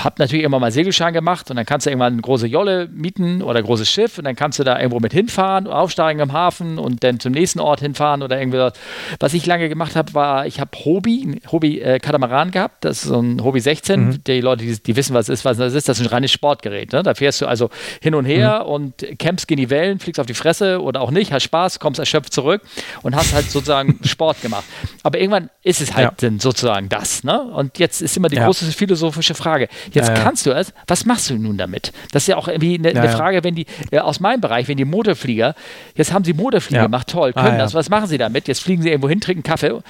habe 0.01 0.17
natürlich 0.19 0.45
immer 0.45 0.59
mal 0.59 0.71
Segelschein 0.71 1.13
gemacht 1.13 1.51
und 1.51 1.57
dann 1.57 1.67
kannst 1.67 1.87
du 1.87 1.91
irgendwann 1.91 2.15
eine 2.15 2.23
große 2.23 2.47
Jolle 2.47 2.89
mieten 2.93 3.43
oder 3.43 3.59
ein 3.59 3.65
großes 3.65 3.89
Schiff 3.89 4.19
und 4.19 4.25
dann 4.25 4.37
kannst 4.37 4.59
du 4.59 4.65
da 4.65 4.79
irgendwo 4.79 5.01
mit 5.01 5.13
hinfahren, 5.13 5.67
aufsteigen 5.67 6.21
im 6.21 6.33
Hafen 6.33 6.79
und 6.79 7.03
dann 7.05 7.21
zum 7.21 7.33
nächsten 7.33 7.61
Ort 7.61 7.81
hinfahren 7.81 8.23
oder 8.23 8.39
irgendwie 8.39 8.71
was. 9.19 9.35
ich 9.35 9.47
lange 9.47 9.69
gemacht 9.69 9.97
habe, 9.97 10.13
war, 10.15 10.47
ich 10.47 10.61
habe 10.61 10.71
Hobby, 10.85 11.41
Hobby 11.51 11.81
äh, 11.81 11.99
Katamaran 11.99 12.51
gehabt, 12.51 12.85
das 12.85 13.03
ist 13.03 13.09
so 13.09 13.21
ein 13.21 13.43
Hobby 13.43 13.61
16. 13.61 14.01
Mhm. 14.01 14.25
Die 14.25 14.41
Leute, 14.41 14.65
die, 14.65 14.83
die, 14.83 14.97
wissen, 14.97 15.15
was 15.15 15.29
ist, 15.29 15.45
was 15.45 15.57
das 15.57 15.75
ist, 15.75 15.89
das 15.89 15.99
ist 16.01 16.07
ein 16.07 16.11
reines 16.11 16.33
Sportgerät. 16.33 16.93
Ne? 16.93 17.03
Da 17.03 17.15
fährst 17.15 17.41
du 17.41 17.47
also 17.47 17.71
hin 18.01 18.15
und 18.15 18.25
her 18.25 18.63
mhm. 18.65 18.71
und 18.71 19.19
campst 19.19 19.49
gegen 19.49 19.61
die 19.61 19.71
Wellen, 19.71 19.99
fliegst 19.99 20.21
auf 20.21 20.27
die 20.27 20.35
Fresse 20.35 20.83
oder 20.83 21.01
auch 21.01 21.11
nicht, 21.11 21.33
hast 21.33 21.45
Spaß, 21.45 21.79
kommst 21.79 21.99
erschöpft 21.99 22.33
zurück 22.33 22.63
und 23.03 23.17
hast 23.17 23.33
halt 23.33 23.51
sozusagen 23.51 23.99
Sport 24.05 24.43
gemacht. 24.43 24.65
Aber 25.03 25.19
irgendwann 25.19 25.51
ist 25.63 25.81
es 25.81 25.95
halt 25.95 26.05
ja. 26.05 26.29
dann 26.29 26.41
sozusagen 26.41 26.89
das. 26.89 27.25
Ne? 27.25 27.41
Und 27.41 27.79
jetzt 27.79 28.03
ist 28.03 28.17
immer 28.17 28.29
die 28.29 28.37
ja. 28.37 28.45
große 28.47 28.67
philosophische 28.73 29.35
Frage, 29.35 29.62
Frage. 29.63 29.93
Jetzt 29.93 30.09
ja, 30.09 30.15
ja. 30.15 30.23
kannst 30.23 30.47
du 30.47 30.51
es, 30.51 30.73
was 30.87 31.05
machst 31.07 31.31
du 31.31 31.37
nun 31.37 31.57
damit? 31.57 31.93
Das 32.13 32.25
ist 32.25 32.27
ja 32.29 32.37
auch 32.37 32.49
irgendwie 32.49 32.79
eine, 32.79 32.89
eine 33.01 33.09
Frage, 33.09 33.45
wenn 33.45 33.55
die, 33.55 33.67
äh, 33.91 33.99
aus 33.99 34.21
meinem 34.21 34.41
Bereich, 34.41 34.69
wenn 34.69 34.77
die 34.77 34.85
Motorflieger, 34.85 35.55
jetzt 35.95 36.13
haben 36.13 36.25
sie 36.25 36.33
Motorflieger 36.33 36.83
gemacht, 36.83 37.09
toll, 37.09 37.33
können 37.33 37.55
ah, 37.55 37.59
das, 37.59 37.75
was 37.75 37.89
machen 37.89 38.07
sie 38.07 38.19
damit? 38.19 38.49
Jetzt 38.49 38.63
fliegen 38.63 38.83
sie 38.83 38.89
irgendwo 38.89 39.09
hin, 39.09 39.21
trinken 39.21 39.43
Kaffee 39.43 39.81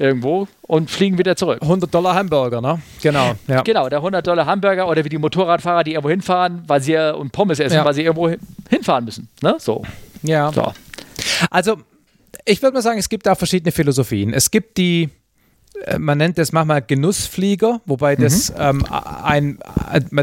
irgendwo 0.00 0.46
und 0.62 0.90
fliegen 0.90 1.18
wieder 1.18 1.34
zurück. 1.34 1.58
100 1.60 1.92
Dollar 1.92 2.14
Hamburger, 2.14 2.60
ne? 2.60 2.80
Genau. 3.02 3.32
Ja. 3.48 3.62
Genau, 3.62 3.88
der 3.88 3.98
100 3.98 4.24
Dollar 4.24 4.46
Hamburger 4.46 4.88
oder 4.88 5.04
wie 5.04 5.08
die 5.08 5.18
Motorradfahrer, 5.18 5.82
die 5.82 5.94
irgendwo 5.94 6.10
hinfahren, 6.10 6.62
weil 6.68 6.80
sie 6.80 6.96
und 6.96 7.32
Pommes 7.32 7.58
essen, 7.58 7.76
ja. 7.76 7.84
weil 7.84 7.94
sie 7.94 8.02
irgendwo 8.02 8.32
hinfahren 8.70 9.04
müssen, 9.04 9.28
ne? 9.42 9.56
So. 9.58 9.82
Ja. 10.22 10.52
So. 10.52 10.72
Also, 11.50 11.78
ich 12.44 12.62
würde 12.62 12.74
mal 12.74 12.82
sagen, 12.82 12.98
es 13.00 13.08
gibt 13.08 13.26
da 13.26 13.34
verschiedene 13.34 13.72
Philosophien. 13.72 14.32
Es 14.32 14.52
gibt 14.52 14.78
die 14.78 15.10
man 15.98 16.18
nennt 16.18 16.38
das 16.38 16.52
manchmal 16.52 16.82
Genussflieger, 16.82 17.80
wobei 17.86 18.16
das 18.16 18.50
mhm. 18.50 18.56
ähm, 18.58 18.86
ein, 19.22 19.58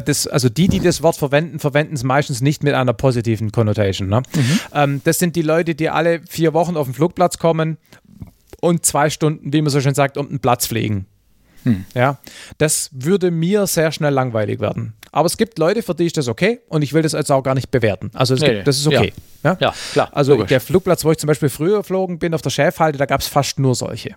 das, 0.06 0.28
also 0.28 0.50
die, 0.50 0.68
die 0.68 0.80
das 0.80 1.02
Wort 1.02 1.16
verwenden, 1.16 1.60
verwenden 1.60 1.96
es 1.96 2.04
meistens 2.04 2.42
nicht 2.42 2.64
mit 2.64 2.74
einer 2.74 2.94
positiven 2.94 3.52
Connotation. 3.52 4.10
Ne? 4.10 4.22
Mhm. 4.36 4.60
Ähm, 4.74 5.02
das 5.04 5.20
sind 5.20 5.36
die 5.36 5.42
Leute, 5.42 5.76
die 5.76 5.90
alle 5.90 6.22
vier 6.28 6.54
Wochen 6.54 6.78
auf 6.78 6.88
den 6.88 6.94
Flugplatz 6.94 7.38
kommen 7.38 7.78
und 8.62 8.86
zwei 8.86 9.10
Stunden, 9.10 9.54
wie 9.54 9.62
man 9.62 9.70
so 9.70 9.82
schön 9.82 9.96
sagt, 9.96 10.18
um 10.18 10.30
den 10.30 10.40
Platz 10.40 10.66
fliegen. 10.66 11.06
Hm. 11.64 11.84
Ja, 11.96 12.20
das 12.60 12.92
würde 12.94 13.32
mir 13.32 13.66
sehr 13.66 13.92
schnell 13.92 14.14
langweilig 14.14 14.60
werden. 14.60 14.94
Aber 15.12 15.26
es 15.26 15.36
gibt 15.36 15.58
Leute, 15.58 15.82
für 15.82 15.96
die 15.96 16.06
ist 16.06 16.16
das 16.16 16.28
okay 16.28 16.60
und 16.68 16.84
ich 16.84 16.94
will 16.94 17.02
das 17.02 17.14
jetzt 17.14 17.32
auch 17.32 17.42
gar 17.42 17.56
nicht 17.56 17.72
bewerten. 17.72 18.12
Also 18.14 18.36
nee, 18.36 18.56
gibt, 18.56 18.68
das 18.68 18.78
ist 18.78 18.88
okay. 18.88 19.14
Ja, 19.44 19.52
ja? 19.52 19.58
ja 19.60 19.74
klar. 19.94 20.10
Also 20.12 20.34
logisch. 20.34 20.50
der 20.50 20.62
Flugplatz, 20.62 21.04
wo 21.04 21.12
ich 21.12 21.18
zum 21.18 21.28
Beispiel 21.28 21.50
früher 21.50 21.78
geflogen 21.78 22.20
bin, 22.20 22.36
auf 22.36 22.44
der 22.44 22.52
Schäfhalte, 22.52 23.00
da 23.00 23.06
gab 23.06 23.22
es 23.22 23.28
fast 23.28 23.58
nur 23.58 23.74
solche. 23.74 24.16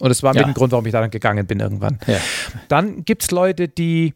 Und 0.00 0.08
das 0.08 0.22
war 0.22 0.34
ja. 0.34 0.40
mit 0.40 0.48
dem 0.48 0.54
Grund, 0.54 0.72
warum 0.72 0.84
ich 0.86 0.92
da 0.92 1.00
dann 1.00 1.10
gegangen 1.10 1.46
bin 1.46 1.60
irgendwann. 1.60 1.98
Ja. 2.06 2.16
Dann 2.68 3.04
gibt 3.04 3.22
es 3.22 3.30
Leute, 3.30 3.68
die, 3.68 4.14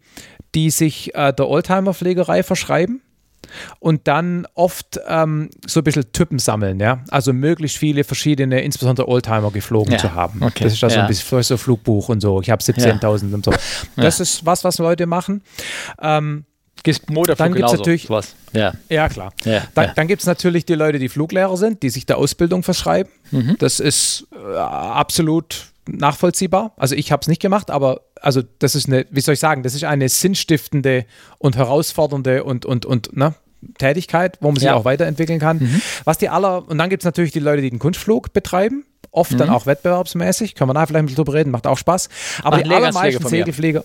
die 0.55 0.71
sich 0.71 1.15
äh, 1.15 1.33
der 1.33 1.49
Oldtimer-Pflegerei 1.49 2.43
verschreiben. 2.43 3.01
und 3.79 4.09
dann 4.09 4.47
oft 4.55 4.99
ähm, 5.07 5.51
so 5.67 5.81
ein 5.81 5.85
bisschen 5.85 6.11
Typen 6.13 6.39
sammeln, 6.39 6.81
ja. 6.81 7.05
Also 7.11 7.33
möglichst 7.35 7.77
viele 7.77 8.03
verschiedene, 8.03 8.63
insbesondere 8.63 9.07
Oldtimer 9.07 9.51
geflogen 9.51 9.93
Ja, 9.93 9.99
zu 9.99 10.15
haben. 10.15 10.43
okay, 10.43 10.65
Das 10.65 10.73
ist 10.73 10.83
also 10.83 10.97
ja. 10.97 11.03
ein 11.03 11.09
bisschen 11.09 11.43
so 11.43 11.57
Flugbuch 11.59 12.09
und 12.09 12.21
so. 12.23 12.41
Ich 12.41 12.49
habe 12.51 12.63
17.000 12.63 13.35
und 13.35 13.45
so. 13.45 13.53
Das 13.97 14.19
ist 14.21 14.47
was, 14.47 14.65
was 14.65 14.79
Leute 14.79 15.05
machen. 15.07 15.43
Ähm, 16.01 16.45
Gibt 16.83 17.09
Motorflug 17.11 17.39
Dann 17.39 17.53
gibt's 17.53 17.61
genauso, 17.73 17.77
natürlich- 17.77 18.07
sowas. 18.07 18.35
Ja. 18.53 18.73
ja, 18.91 19.09
klar. 19.09 19.33
Ja, 19.45 19.63
Dann, 19.75 19.85
ja. 19.87 19.93
dann 19.95 20.07
gibt 20.09 20.21
es 20.23 20.27
natürlich 20.27 20.65
die 20.67 20.75
Leute, 20.75 20.99
die 20.99 21.09
Fluglehrer 21.09 21.57
sind, 21.57 21.83
die 21.83 21.89
sich 21.91 22.05
der 22.07 22.19
Ausbildung 22.19 22.63
verschreiben. 22.63 23.11
Mhm. 23.31 23.57
Das 23.59 23.79
ist 23.81 24.27
äh, 24.33 24.57
absolut 24.59 25.67
nachvollziehbar. 25.89 26.73
Also 26.77 26.95
ich 26.95 27.13
habe 27.13 27.21
es 27.23 27.29
nicht 27.29 27.41
gemacht, 27.43 27.71
aber 27.71 28.03
also 28.21 28.43
das 28.59 28.75
ist 28.75 28.87
eine, 28.89 29.07
wie 29.11 29.21
soll 29.21 29.35
ich 29.35 29.41
sagen, 29.41 29.63
das 29.63 29.75
ist 29.75 29.85
eine 29.85 30.09
sinnstiftende 30.09 31.05
und 31.39 31.57
herausfordernde 31.57 32.45
und, 32.45 32.65
und, 32.67 32.87
und 32.87 33.17
ne, 33.17 33.35
Tätigkeit, 33.79 34.39
wo 34.41 34.49
man 34.49 34.57
sich 34.57 34.65
Ja. 34.65 34.73
Mhm. 34.75 34.79
auch 34.81 34.85
weiterentwickeln 34.85 35.41
kann. 35.41 35.81
Was 36.05 36.19
die 36.19 36.29
aller, 36.29 36.69
und 36.69 36.79
dann 36.79 36.91
gibt 36.91 37.03
es 37.03 37.05
natürlich 37.05 37.33
die 37.33 37.39
Leute, 37.41 37.63
die 37.63 37.71
den 37.71 37.79
Kunstflug 37.79 38.33
betreiben. 38.33 38.85
Oft 39.11 39.39
dann 39.39 39.49
Mhm. 39.49 39.55
auch 39.55 39.67
wettbewerbsmäßig. 39.67 40.55
Können 40.57 40.71
wir 40.71 40.75
da 40.75 40.87
vielleicht 40.87 40.99
ein 41.05 41.07
bisschen 41.07 41.25
drüber 41.25 41.35
reden, 41.35 41.51
macht 41.51 41.67
auch 41.69 41.79
Spaß. 41.79 42.09
Aber 42.43 42.57
Machen 42.57 42.69
die 42.69 42.75
allermeisten. 42.75 43.27
Segelflieger. 43.29 43.85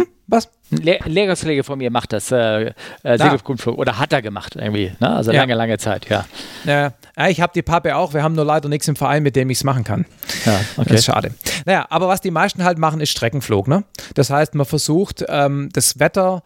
Hm, 0.00 0.06
was? 0.26 0.48
Ein 0.70 0.78
Le 0.82 0.98
Lehrerskollege 1.06 1.64
von 1.64 1.78
mir 1.78 1.90
macht 1.90 2.12
das, 2.12 2.30
äh, 2.30 2.72
äh, 3.02 3.18
Segelflugflug, 3.18 3.78
oder 3.78 3.98
hat 3.98 4.12
er 4.12 4.20
gemacht 4.20 4.54
irgendwie, 4.56 4.92
ne? 5.00 5.08
also 5.16 5.32
Ja. 5.32 5.40
lange, 5.40 5.54
lange 5.54 5.78
Zeit, 5.78 6.08
ja. 6.10 6.26
Ja, 6.66 6.92
ich 7.28 7.40
habe 7.40 7.52
die 7.54 7.62
Pappe 7.62 7.96
auch. 7.96 8.12
Wir 8.14 8.22
haben 8.22 8.34
nur 8.34 8.44
leider 8.44 8.68
nichts 8.68 8.86
im 8.88 8.94
Verein, 8.96 9.22
mit 9.22 9.34
dem 9.36 9.48
ich 9.50 9.58
es 9.58 9.64
machen 9.64 9.84
kann. 9.84 10.04
ja 10.44 10.60
Das 10.76 10.86
ist 10.90 11.04
schade. 11.06 11.32
Naja, 11.64 11.86
aber 11.88 12.08
was 12.08 12.20
die 12.20 12.30
meisten 12.30 12.64
halt 12.64 12.78
machen, 12.78 13.00
ist 13.00 13.10
Streckenflug. 13.10 13.66
Ne? 13.68 13.84
Das 14.14 14.28
heißt, 14.30 14.54
man 14.54 14.66
versucht, 14.66 15.24
ähm, 15.28 15.70
das 15.72 15.98
Wetter 15.98 16.42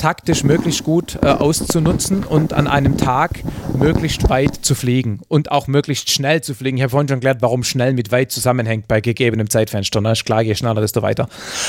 taktisch 0.00 0.44
möglichst 0.44 0.82
gut 0.82 1.18
äh, 1.22 1.26
auszunutzen 1.26 2.24
und 2.24 2.54
an 2.54 2.66
einem 2.66 2.96
Tag 2.96 3.42
möglichst 3.76 4.28
weit 4.30 4.56
zu 4.64 4.74
fliegen 4.74 5.20
und 5.28 5.50
auch 5.50 5.66
möglichst 5.66 6.10
schnell 6.10 6.40
zu 6.40 6.54
fliegen. 6.54 6.78
Ich 6.78 6.82
habe 6.82 6.90
vorhin 6.90 7.08
schon 7.08 7.18
erklärt, 7.18 7.42
warum 7.42 7.64
schnell 7.64 7.92
mit 7.92 8.10
weit 8.10 8.32
zusammenhängt 8.32 8.88
bei 8.88 9.02
gegebenem 9.02 9.50
Zeitfenster. 9.50 10.00
Ne? 10.00 10.12
Ist 10.12 10.24
klar, 10.24 10.40
je 10.40 10.54
schneller, 10.54 10.80
desto 10.80 11.02
weiter. 11.02 11.28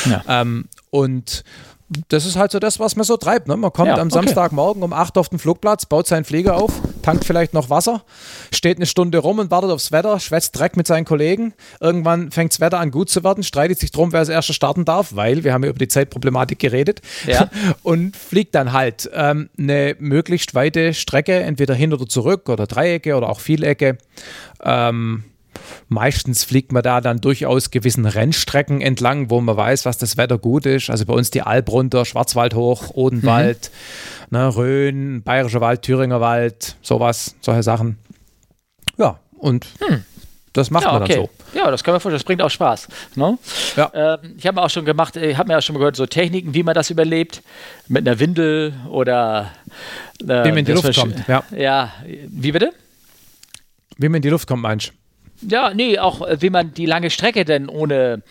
Ja. 0.09 0.23
Ähm, 0.27 0.65
und 0.91 1.43
das 2.09 2.25
ist 2.25 2.37
halt 2.37 2.51
so 2.51 2.59
das, 2.59 2.79
was 2.79 2.95
man 2.95 3.03
so 3.03 3.17
treibt. 3.17 3.47
Ne? 3.47 3.57
Man 3.57 3.73
kommt 3.73 3.87
Ja, 3.89 3.95
am 3.95 4.07
okay. 4.07 4.13
Samstagmorgen 4.13 4.81
um 4.83 4.93
8 4.93 5.17
auf 5.17 5.29
den 5.29 5.39
Flugplatz, 5.39 5.85
baut 5.85 6.07
seinen 6.07 6.23
Flieger 6.23 6.55
auf, 6.55 6.71
tankt 7.01 7.25
vielleicht 7.25 7.53
noch 7.53 7.69
Wasser, 7.69 8.03
steht 8.53 8.77
eine 8.77 8.85
Stunde 8.85 9.17
rum 9.17 9.39
und 9.39 9.51
wartet 9.51 9.71
aufs 9.71 9.91
Wetter, 9.91 10.19
schwätzt 10.19 10.57
Dreck 10.57 10.77
mit 10.77 10.87
seinen 10.87 11.05
Kollegen. 11.05 11.53
Irgendwann 11.79 12.31
fängt 12.31 12.53
das 12.53 12.59
Wetter 12.59 12.79
an 12.79 12.91
gut 12.91 13.09
zu 13.09 13.23
werden, 13.23 13.43
streitet 13.43 13.79
sich 13.79 13.91
drum, 13.91 14.13
wer 14.13 14.19
als 14.19 14.29
erster 14.29 14.53
starten 14.53 14.85
darf, 14.85 15.15
weil 15.15 15.43
wir 15.43 15.53
haben 15.53 15.63
ja 15.63 15.69
über 15.69 15.79
die 15.79 15.87
Zeitproblematik 15.89 16.59
geredet. 16.59 17.01
Ja. 17.27 17.49
Und 17.83 18.15
fliegt 18.15 18.55
dann 18.55 18.71
halt 18.71 19.09
ähm, 19.13 19.49
eine 19.57 19.95
möglichst 19.99 20.55
weite 20.55 20.93
Strecke, 20.93 21.41
entweder 21.41 21.73
hin 21.73 21.93
oder 21.93 22.07
zurück 22.07 22.47
oder 22.47 22.67
Dreiecke 22.67 23.15
oder 23.15 23.29
auch 23.29 23.39
Vielecke. 23.39 23.97
Ähm, 24.63 25.25
Meistens 25.89 26.43
fliegt 26.43 26.71
man 26.71 26.83
da 26.83 27.01
dann 27.01 27.19
durchaus 27.21 27.71
gewissen 27.71 28.05
Rennstrecken 28.05 28.81
entlang, 28.81 29.29
wo 29.29 29.41
man 29.41 29.55
weiß, 29.57 29.85
was 29.85 29.97
das 29.97 30.17
Wetter 30.17 30.37
gut 30.37 30.65
ist. 30.65 30.89
Also 30.89 31.05
bei 31.05 31.13
uns 31.13 31.31
die 31.31 31.41
Alp 31.41 31.69
runter, 31.71 32.05
Schwarzwald 32.05 32.53
hoch, 32.53 32.91
Odenwald, 32.93 33.71
Mhm. 34.29 34.37
ne, 34.37 34.55
Rhön, 34.55 35.21
Bayerischer 35.23 35.61
Wald, 35.61 35.81
Thüringer 35.81 36.21
Wald, 36.21 36.75
sowas, 36.81 37.35
solche 37.41 37.63
Sachen. 37.63 37.97
Ja, 38.97 39.19
und 39.37 39.65
das 40.53 40.69
macht 40.71 40.83
Hm. 40.83 40.87
Ja, 40.87 40.93
man 40.93 41.03
okay. 41.03 41.13
dann 41.15 41.25
so. 41.53 41.57
Ja, 41.57 41.71
das 41.71 41.83
kann 41.83 41.93
man 41.93 42.01
vorstellen, 42.01 42.19
das 42.19 42.23
bringt 42.25 42.41
auch 42.41 42.49
Spaß. 42.49 42.87
Ne? 43.15 43.37
Ja. 43.75 43.91
Ähm, 43.93 44.35
ich 44.37 44.47
habe 44.47 44.61
auch 44.61 44.69
schon 44.69 44.85
gemacht, 44.85 45.15
ich 45.17 45.37
habe 45.37 45.47
mir 45.51 45.57
auch 45.57 45.61
schon 45.61 45.75
gehört, 45.75 45.95
so 45.95 46.05
Techniken, 46.05 46.53
wie 46.53 46.63
man 46.63 46.73
das 46.75 46.89
überlebt, 46.89 47.41
mit 47.87 48.07
einer 48.07 48.19
Windel 48.19 48.73
oder 48.89 49.51
äh, 50.21 50.25
Wie 50.27 50.49
man 50.49 50.57
in 50.57 50.65
die 50.65 50.71
Luft 50.73 50.95
kommt, 50.95 51.27
ja. 51.27 51.43
Ja, 51.55 51.93
wie 52.29 52.51
bitte? 52.51 52.71
Wie 53.97 54.07
man 54.09 54.17
in 54.17 54.21
die 54.23 54.29
Luft 54.29 54.47
kommt, 54.47 54.63
meinst 54.63 54.87
du? 54.89 54.91
Ja, 55.47 55.73
nee, 55.73 55.97
auch 55.99 56.21
äh, 56.27 56.41
wie 56.41 56.49
man 56.49 56.73
die 56.73 56.85
lange 56.85 57.09
Strecke 57.09 57.45
denn 57.45 57.67
ohne, 57.69 58.21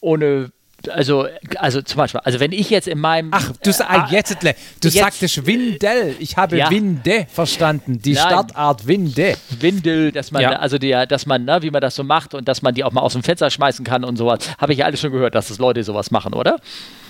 ohne, 0.00 0.50
also, 0.90 1.26
also 1.56 1.82
zum 1.82 1.96
Beispiel, 1.98 2.20
also 2.22 2.38
wenn 2.40 2.52
ich 2.52 2.70
jetzt 2.70 2.86
in 2.86 2.98
meinem. 3.00 3.30
Ach, 3.32 3.50
du, 3.62 3.72
sa- 3.72 3.86
ah, 3.88 4.08
jetzt, 4.10 4.36
du 4.42 4.46
jetzt- 4.82 4.92
sagtest 4.96 5.46
Windel. 5.46 6.14
Ich 6.20 6.36
habe 6.36 6.56
Ja. 6.56 6.70
Winde 6.70 7.26
verstanden. 7.32 8.00
Die 8.02 8.12
Nein. 8.12 8.26
Startart 8.26 8.86
Winde. 8.86 9.34
Windel, 9.60 10.12
dass 10.12 10.30
man, 10.30 10.42
Ja. 10.42 10.50
also 10.52 10.78
die, 10.78 10.90
dass 11.08 11.26
man, 11.26 11.44
ne, 11.44 11.62
wie 11.62 11.70
man 11.70 11.80
das 11.80 11.94
so 11.96 12.04
macht 12.04 12.34
und 12.34 12.46
dass 12.46 12.62
man 12.62 12.74
die 12.74 12.84
auch 12.84 12.92
mal 12.92 13.00
aus 13.00 13.14
dem 13.14 13.22
Fenster 13.22 13.50
schmeißen 13.50 13.84
kann 13.84 14.04
und 14.04 14.16
sowas. 14.16 14.38
Habe 14.58 14.72
ich 14.72 14.78
ja 14.80 14.84
alles 14.86 15.00
schon 15.00 15.12
gehört, 15.12 15.34
dass 15.34 15.48
das 15.48 15.58
Leute 15.58 15.82
sowas 15.82 16.10
machen, 16.10 16.34
oder? 16.34 16.56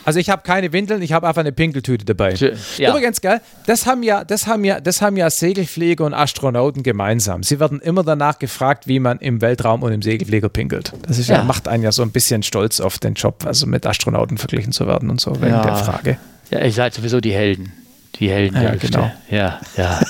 Also 0.06 0.18
ich 0.20 0.30
habe 0.30 0.42
keine 0.42 0.72
Windeln, 0.72 1.02
ich 1.02 1.12
habe 1.12 1.26
einfach 1.28 1.40
eine 1.40 1.52
Pinkeltüte 1.52 2.04
dabei. 2.04 2.32
Ja. 2.78 2.90
Übrigens, 2.90 3.20
geil, 3.20 3.40
das 3.66 3.86
haben 3.86 4.02
ja, 4.02 4.24
das 4.24 4.46
haben 4.46 4.64
ja, 4.64 4.80
das 4.80 5.02
haben 5.02 5.16
ja 5.16 5.28
Segelflieger 5.28 6.04
und 6.04 6.14
Astronauten 6.14 6.82
gemeinsam. 6.82 7.42
Sie 7.42 7.58
werden 7.60 7.80
immer 7.80 8.04
danach 8.04 8.38
gefragt, 8.38 8.86
wie 8.86 9.00
man 9.00 9.18
im 9.18 9.40
Weltraum 9.40 9.82
und 9.82 9.92
im 9.92 10.02
Segelflieger 10.02 10.48
pinkelt. 10.48 10.92
Das 11.06 11.26
ja. 11.26 11.36
Ja. 11.36 11.42
macht 11.44 11.66
einen 11.68 11.82
ja 11.82 11.90
so 11.92 12.02
ein 12.02 12.12
bisschen 12.12 12.42
stolz 12.44 12.80
auf 12.80 12.98
den 12.98 13.14
Job, 13.14 13.44
also 13.44 13.66
mit 13.66 13.84
Astronauten 13.84 14.38
verglichen 14.38 14.72
zu 14.72 14.86
werden 14.86 15.10
und 15.10 15.20
so, 15.20 15.34
wegen 15.42 15.48
Ja. 15.52 15.62
der 15.64 15.76
Frage. 15.76 16.18
Ja, 16.50 16.60
ihr 16.60 16.72
seid 16.72 16.94
sowieso 16.94 17.20
die 17.20 17.32
Helden. 17.32 17.72
Die 18.20 18.30
Helden 18.30 18.62
Ja, 18.62 18.74
genau. 18.76 19.10
Ja, 19.28 19.60
ja. 19.76 20.00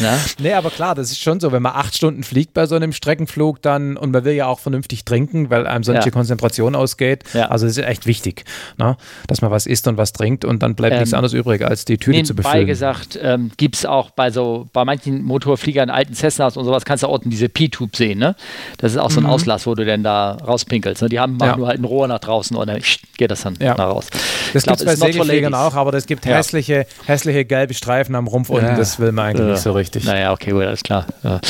Na? 0.00 0.18
Nee, 0.38 0.52
aber 0.54 0.70
klar, 0.70 0.94
das 0.94 1.10
ist 1.10 1.20
schon 1.20 1.40
so, 1.40 1.52
wenn 1.52 1.62
man 1.62 1.72
acht 1.74 1.94
Stunden 1.96 2.22
fliegt 2.22 2.54
bei 2.54 2.66
so 2.66 2.74
einem 2.76 2.92
Streckenflug 2.92 3.62
dann 3.62 3.96
und 3.96 4.10
man 4.12 4.24
will 4.24 4.34
ja 4.34 4.46
auch 4.46 4.58
vernünftig 4.60 5.04
trinken, 5.04 5.50
weil 5.50 5.66
einem 5.66 5.84
solche 5.84 6.04
Ja. 6.06 6.10
Konzentration 6.10 6.74
ausgeht. 6.74 7.24
Ja. 7.34 7.46
Also 7.48 7.66
es 7.66 7.76
ist 7.76 7.84
echt 7.84 8.06
wichtig, 8.06 8.44
ne? 8.76 8.96
dass 9.26 9.42
man 9.42 9.50
was 9.50 9.66
isst 9.66 9.86
und 9.88 9.96
was 9.96 10.12
trinkt 10.12 10.44
und 10.44 10.62
dann 10.62 10.74
bleibt 10.74 10.94
Ähm, 10.94 11.00
nichts 11.00 11.14
anderes 11.14 11.32
übrig, 11.32 11.64
als 11.64 11.84
die 11.84 11.98
Tüte 11.98 12.22
zu 12.24 12.34
befüllen. 12.34 12.66
gesagt, 12.66 13.18
ähm, 13.22 13.50
gibt 13.56 13.76
es 13.76 13.86
auch 13.86 14.10
bei 14.10 14.30
so, 14.30 14.68
bei 14.72 14.84
manchen 14.84 15.22
Motorfliegern, 15.22 15.90
alten 15.90 16.14
Cessnas 16.14 16.56
und 16.56 16.64
sowas, 16.64 16.84
kannst 16.84 17.02
du 17.02 17.08
unten 17.08 17.30
diese 17.30 17.48
P-Tube 17.48 17.94
sehen, 17.96 18.18
ne? 18.18 18.34
Das 18.78 18.92
ist 18.92 18.98
auch 18.98 19.10
so 19.10 19.20
ein 19.20 19.26
Auslass, 19.26 19.66
wo 19.66 19.74
du 19.74 19.84
denn 19.84 20.02
da 20.02 20.32
rauspinkelst. 20.32 21.02
Ne? 21.02 21.08
Die 21.08 21.20
haben 21.20 21.34
Mhm. 21.34 21.40
Ja. 21.40 21.56
nur 21.56 21.68
halt 21.68 21.80
ein 21.80 21.84
Rohr 21.84 22.08
nach 22.08 22.18
draußen 22.20 22.56
und 22.56 22.66
dann 22.68 22.80
geht 23.16 23.30
das 23.30 23.42
dann 23.42 23.56
Ja. 23.60 23.74
nach 23.76 23.88
raus. 23.88 24.06
Das 24.52 24.64
gibt 24.64 24.78
es 24.80 24.84
bei 24.84 24.96
Segelfliegern 24.96 25.54
auch, 25.54 25.74
aber 25.74 25.92
das 25.92 26.06
gibt 26.06 26.26
hässliche, 26.26 26.86
hässliche 27.06 27.44
gelbe 27.44 27.74
Streifen 27.74 28.14
am 28.14 28.26
Rumpf 28.26 28.50
unten. 28.50 28.66
Ja. 28.66 28.76
Das 28.76 28.98
will 28.98 29.12
man 29.12 29.26
eigentlich 29.26 29.46
nicht 29.48 29.62
so 29.62 29.72
richtig. 29.72 29.83
Naja, 30.04 30.32
okay, 30.32 30.50
gut, 30.50 30.62
alles 30.64 30.82
klar. 30.82 31.06
Ja. 31.22 31.40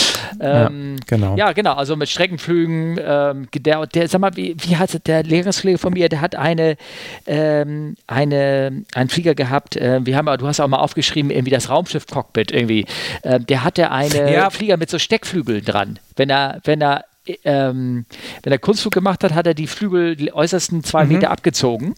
Ähm, 0.41 0.97
genau. 1.07 1.37
Ja, 1.37 1.53
genau. 1.53 1.75
Also 1.75 1.97
mit 1.97 2.09
Streckenflügen. 2.09 2.99
Ähm, 3.05 3.49
der, 3.55 3.87
der, 3.87 4.09
sag 4.09 4.21
mal, 4.21 4.35
wie, 4.37 4.57
wie 4.61 4.75
es, 4.75 4.99
der 5.07 5.23
Lehrerskollege 5.23 5.79
von 5.79 5.93
mir, 5.93 6.09
der 6.09 6.21
hat 6.21 6.35
eine, 6.37 6.77
ähm, 7.27 7.97
eine, 8.07 8.85
einen 8.95 9.09
Flieger 9.11 9.35
gehabt. 9.35 9.77
Äh, 9.77 10.01
wir 10.05 10.17
haben, 10.17 10.27
ja- 10.27 10.37
du 10.37 10.47
hast 10.47 10.61
auch 10.61 10.69
mal 10.69 10.79
aufgeschrieben, 10.79 11.31
irgendwie 11.31 11.51
das 11.51 11.69
Raumschiff-Cockpit 11.71 12.51
irgendwie. 12.53 12.87
Ähm, 13.23 13.47
der 13.47 13.65
hatte 13.65 13.91
einen 13.91 14.29
Ja. 14.33 14.51
Flieger 14.51 14.77
mit 14.77 14.91
so 14.91 14.99
Steckflügeln 14.99 15.65
dran. 15.65 15.99
Wenn 16.17 16.31
er, 16.31 16.61
wenn 16.65 16.81
er 16.81 17.05
ähm, 17.45 18.05
wenn 18.43 18.53
er 18.53 18.59
Kunstflug 18.59 18.93
gemacht 18.93 19.25
hat, 19.25 19.33
hat 19.33 19.47
er 19.47 19.55
die 19.55 19.67
Flügel 19.67 20.15
die 20.15 20.35
äußersten 20.35 20.79
Mhm. 20.79 20.85
zwei 20.85 21.07
Meter 21.07 21.31
abgezogen. 21.31 21.95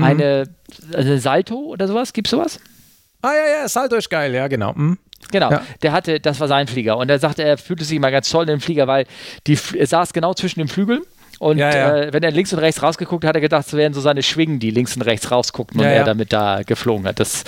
Eine, 0.00 0.48
also 0.94 1.18
Salto 1.18 1.56
oder 1.56 1.86
sowas, 1.86 2.14
gibt 2.14 2.28
es 2.28 2.30
sowas? 2.30 2.60
Ah 3.20 3.32
ja, 3.32 3.60
ja, 3.62 3.68
Salto 3.68 3.96
ist 3.96 4.08
geil, 4.08 4.32
ja 4.34 4.48
genau. 4.48 4.74
Hm. 4.74 4.98
Genau, 5.30 5.50
Ja. 5.50 5.62
der 5.82 5.92
hatte, 5.92 6.20
das 6.20 6.40
war 6.40 6.48
sein 6.48 6.66
Flieger. 6.66 6.96
Und 6.96 7.10
er 7.10 7.18
sagte, 7.18 7.42
er 7.42 7.58
fühlte 7.58 7.84
sich 7.84 7.96
immer 7.96 8.10
ganz 8.10 8.28
toll 8.30 8.42
in 8.44 8.48
dem 8.50 8.60
Flieger, 8.60 8.86
weil 8.86 9.06
die, 9.46 9.58
er 9.76 9.86
saß 9.86 10.12
genau 10.12 10.34
zwischen 10.34 10.60
den 10.60 10.68
Flügeln. 10.68 11.02
Und 11.40 11.58
Ja, 11.58 11.74
ja. 11.74 11.96
Äh, 11.96 12.12
wenn 12.12 12.22
er 12.22 12.30
links 12.30 12.52
und 12.52 12.60
rechts 12.60 12.82
rausgeguckt 12.82 13.24
hat, 13.24 13.30
hat 13.30 13.34
er 13.36 13.40
gedacht, 13.40 13.66
es 13.66 13.72
wären 13.72 13.92
so 13.92 14.00
seine 14.00 14.22
Schwingen, 14.22 14.60
die 14.60 14.70
links 14.70 14.94
und 14.96 15.02
rechts 15.02 15.30
rausguckten 15.30 15.80
und 15.80 15.86
er 15.86 16.04
damit 16.04 16.32
da 16.32 16.62
geflogen 16.64 17.06
hat. 17.08 17.18
Das, 17.18 17.42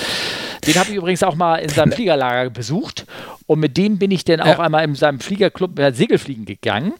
den 0.66 0.74
habe 0.74 0.90
ich 0.90 0.96
übrigens 0.96 1.22
auch 1.22 1.34
mal 1.34 1.56
in 1.56 1.68
seinem 1.68 1.92
Fliegerlager 1.96 2.50
besucht. 2.50 3.06
Und 3.48 3.60
mit 3.60 3.76
dem 3.76 3.98
bin 3.98 4.10
ich 4.10 4.24
dann 4.24 4.40
auch 4.40 4.46
Ja. 4.46 4.58
einmal 4.60 4.84
in 4.84 4.94
seinem 4.96 5.20
Fliegerclub 5.20 5.78
äh, 5.78 5.92
Segelfliegen 5.92 6.44
gegangen. 6.46 6.94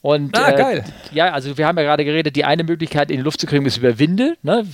Und, 0.00 0.36
Ah, 0.38 0.50
äh, 0.50 0.56
geil. 0.56 0.84
Ja, 1.12 1.30
also 1.32 1.58
wir 1.58 1.66
haben 1.66 1.76
ja 1.76 1.84
gerade 1.84 2.06
geredet, 2.06 2.36
die 2.36 2.44
eine 2.46 2.64
Möglichkeit 2.64 3.10
in 3.10 3.18
die 3.18 3.22
Luft 3.22 3.38
zu 3.40 3.46
kriegen 3.46 3.66
ist 3.66 3.76
über 3.76 3.98
Winde. 3.98 4.36
Ne? 4.42 4.64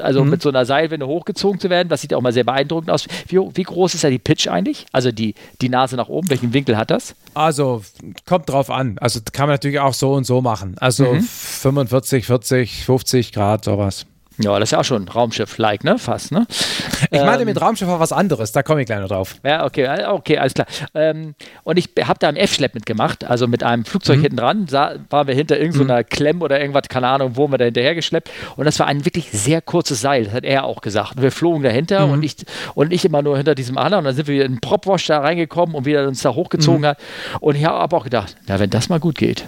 Also 0.00 0.22
Mhm. 0.22 0.30
mit 0.30 0.42
so 0.42 0.48
einer 0.48 0.64
Seilwinde 0.64 1.06
hochgezogen 1.08 1.58
zu 1.58 1.70
werden. 1.70 1.88
Das 1.88 2.02
sieht 2.02 2.14
auch 2.14 2.20
mal 2.20 2.32
sehr 2.32 2.44
beeindruckend 2.44 2.88
aus. 2.90 3.06
Wie, 3.26 3.38
wie 3.38 3.62
groß 3.64 3.94
ist 3.94 4.04
da 4.04 4.10
die 4.10 4.20
Pitch 4.20 4.46
eigentlich? 4.46 4.86
Also 4.92 5.10
die, 5.10 5.34
die 5.60 5.68
Nase 5.68 5.96
nach 5.96 6.08
oben. 6.08 6.30
Welchen 6.30 6.52
Winkel 6.52 6.76
hat 6.76 6.90
das? 6.92 7.16
Also 7.34 7.82
kommt 8.26 8.48
drauf 8.48 8.70
an. 8.70 8.96
Also 9.00 9.18
kann 9.32 9.46
man 9.48 9.54
natürlich 9.54 9.80
auch 9.80 9.94
so 9.94 10.12
und 10.12 10.22
so 10.24 10.40
machen. 10.40 10.76
Also 10.78 11.14
Mhm. 11.14 11.22
45, 11.22 12.26
40, 12.26 12.84
50 12.84 13.32
Grad, 13.32 13.64
sowas. 13.64 14.06
Ja, 14.42 14.58
das 14.58 14.68
ist 14.68 14.72
ja 14.72 14.78
auch 14.80 14.84
schon 14.84 15.06
Raumschiff-like, 15.08 15.84
ne? 15.84 15.98
Fast, 15.98 16.32
ne? 16.32 16.46
Ich 17.10 17.20
meine 17.20 17.42
Ähm, 17.42 17.46
mit 17.46 17.60
Raumschiff 17.60 17.88
auch 17.88 18.00
was 18.00 18.12
anderes, 18.12 18.52
da 18.52 18.62
komme 18.62 18.80
ich 18.80 18.86
gleich 18.86 19.00
noch 19.00 19.08
drauf. 19.08 19.36
Ja, 19.44 19.64
okay, 19.64 19.82
äh, 19.82 20.06
okay, 20.06 20.38
alles 20.38 20.54
klar. 20.54 20.66
Ähm, 20.94 21.34
und 21.64 21.78
ich 21.78 21.90
habe 22.06 22.18
da 22.18 22.28
im 22.28 22.36
F-Schlepp 22.36 22.74
mitgemacht, 22.74 23.24
also 23.24 23.46
mit 23.46 23.62
einem 23.62 23.84
Flugzeug 23.84 24.18
Mhm. 24.18 24.22
hinten 24.22 24.36
dran, 24.36 24.66
sah, 24.68 24.94
waren 25.10 25.26
wir 25.26 25.34
hinter 25.34 25.58
irgendeiner 25.58 26.04
Klemm 26.04 26.42
oder 26.42 26.60
irgendwas, 26.60 26.84
keine 26.88 27.08
Ahnung, 27.08 27.32
wo 27.34 27.48
wir 27.48 27.58
da 27.58 27.64
hinterher 27.66 27.94
geschleppt. 27.94 28.30
Und 28.56 28.64
das 28.64 28.78
war 28.78 28.86
ein 28.86 29.04
wirklich 29.04 29.30
sehr 29.30 29.60
kurzes 29.60 30.00
Seil, 30.00 30.24
das 30.24 30.32
hat 30.34 30.44
er 30.44 30.64
auch 30.64 30.80
gesagt. 30.80 31.16
Und 31.16 31.22
wir 31.22 31.32
flogen 31.32 31.62
dahinter 31.62 32.06
Mhm. 32.06 32.12
und, 32.14 32.22
ich, 32.22 32.36
und 32.74 32.92
ich 32.92 33.04
immer 33.04 33.22
nur 33.22 33.36
hinter 33.36 33.54
diesem 33.54 33.76
anderen. 33.78 34.00
Und 34.00 34.04
dann 34.06 34.14
sind 34.16 34.28
wir 34.28 34.44
in 34.44 34.52
den 34.54 34.60
Propwash 34.60 35.06
da 35.06 35.18
reingekommen 35.20 35.74
und 35.74 35.84
wieder 35.84 36.06
uns 36.08 36.22
da 36.22 36.30
Mhm. 36.30 36.36
hochgezogen 36.36 36.86
hat. 36.86 36.98
Und 37.40 37.56
ich 37.56 37.64
habe 37.64 37.94
auch 37.96 38.04
gedacht, 38.04 38.36
na, 38.46 38.58
wenn 38.58 38.70
das 38.70 38.88
mal 38.88 39.00
gut 39.00 39.16
geht. 39.18 39.44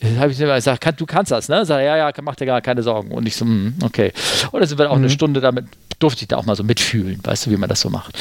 Dann 0.00 0.18
habe 0.18 0.32
ich 0.32 0.40
immer 0.40 0.54
gesagt, 0.56 0.80
kann, 0.80 0.96
du 0.96 1.06
kannst 1.06 1.30
das, 1.32 1.48
ne? 1.48 1.64
Sag, 1.64 1.80
ja, 1.82 1.96
ja, 1.96 2.12
mach 2.22 2.34
dir 2.36 2.46
gar 2.46 2.60
keine 2.60 2.82
Sorgen. 2.82 3.10
Und 3.12 3.26
ich 3.26 3.36
so, 3.36 3.44
hm, 3.44 3.74
okay. 3.82 4.12
Und 4.50 4.60
dann 4.60 4.68
sind 4.68 4.78
wir 4.78 4.90
auch 4.90 4.96
Mhm. 4.96 5.02
eine 5.04 5.10
Stunde 5.10 5.40
damit, 5.40 5.66
durfte 5.98 6.22
ich 6.22 6.28
da 6.28 6.36
auch 6.36 6.44
mal 6.44 6.56
so 6.56 6.64
mitfühlen, 6.64 7.20
weißt 7.22 7.46
du, 7.46 7.50
wie 7.50 7.56
man 7.56 7.68
das 7.68 7.80
so 7.80 7.90
macht. 7.90 8.18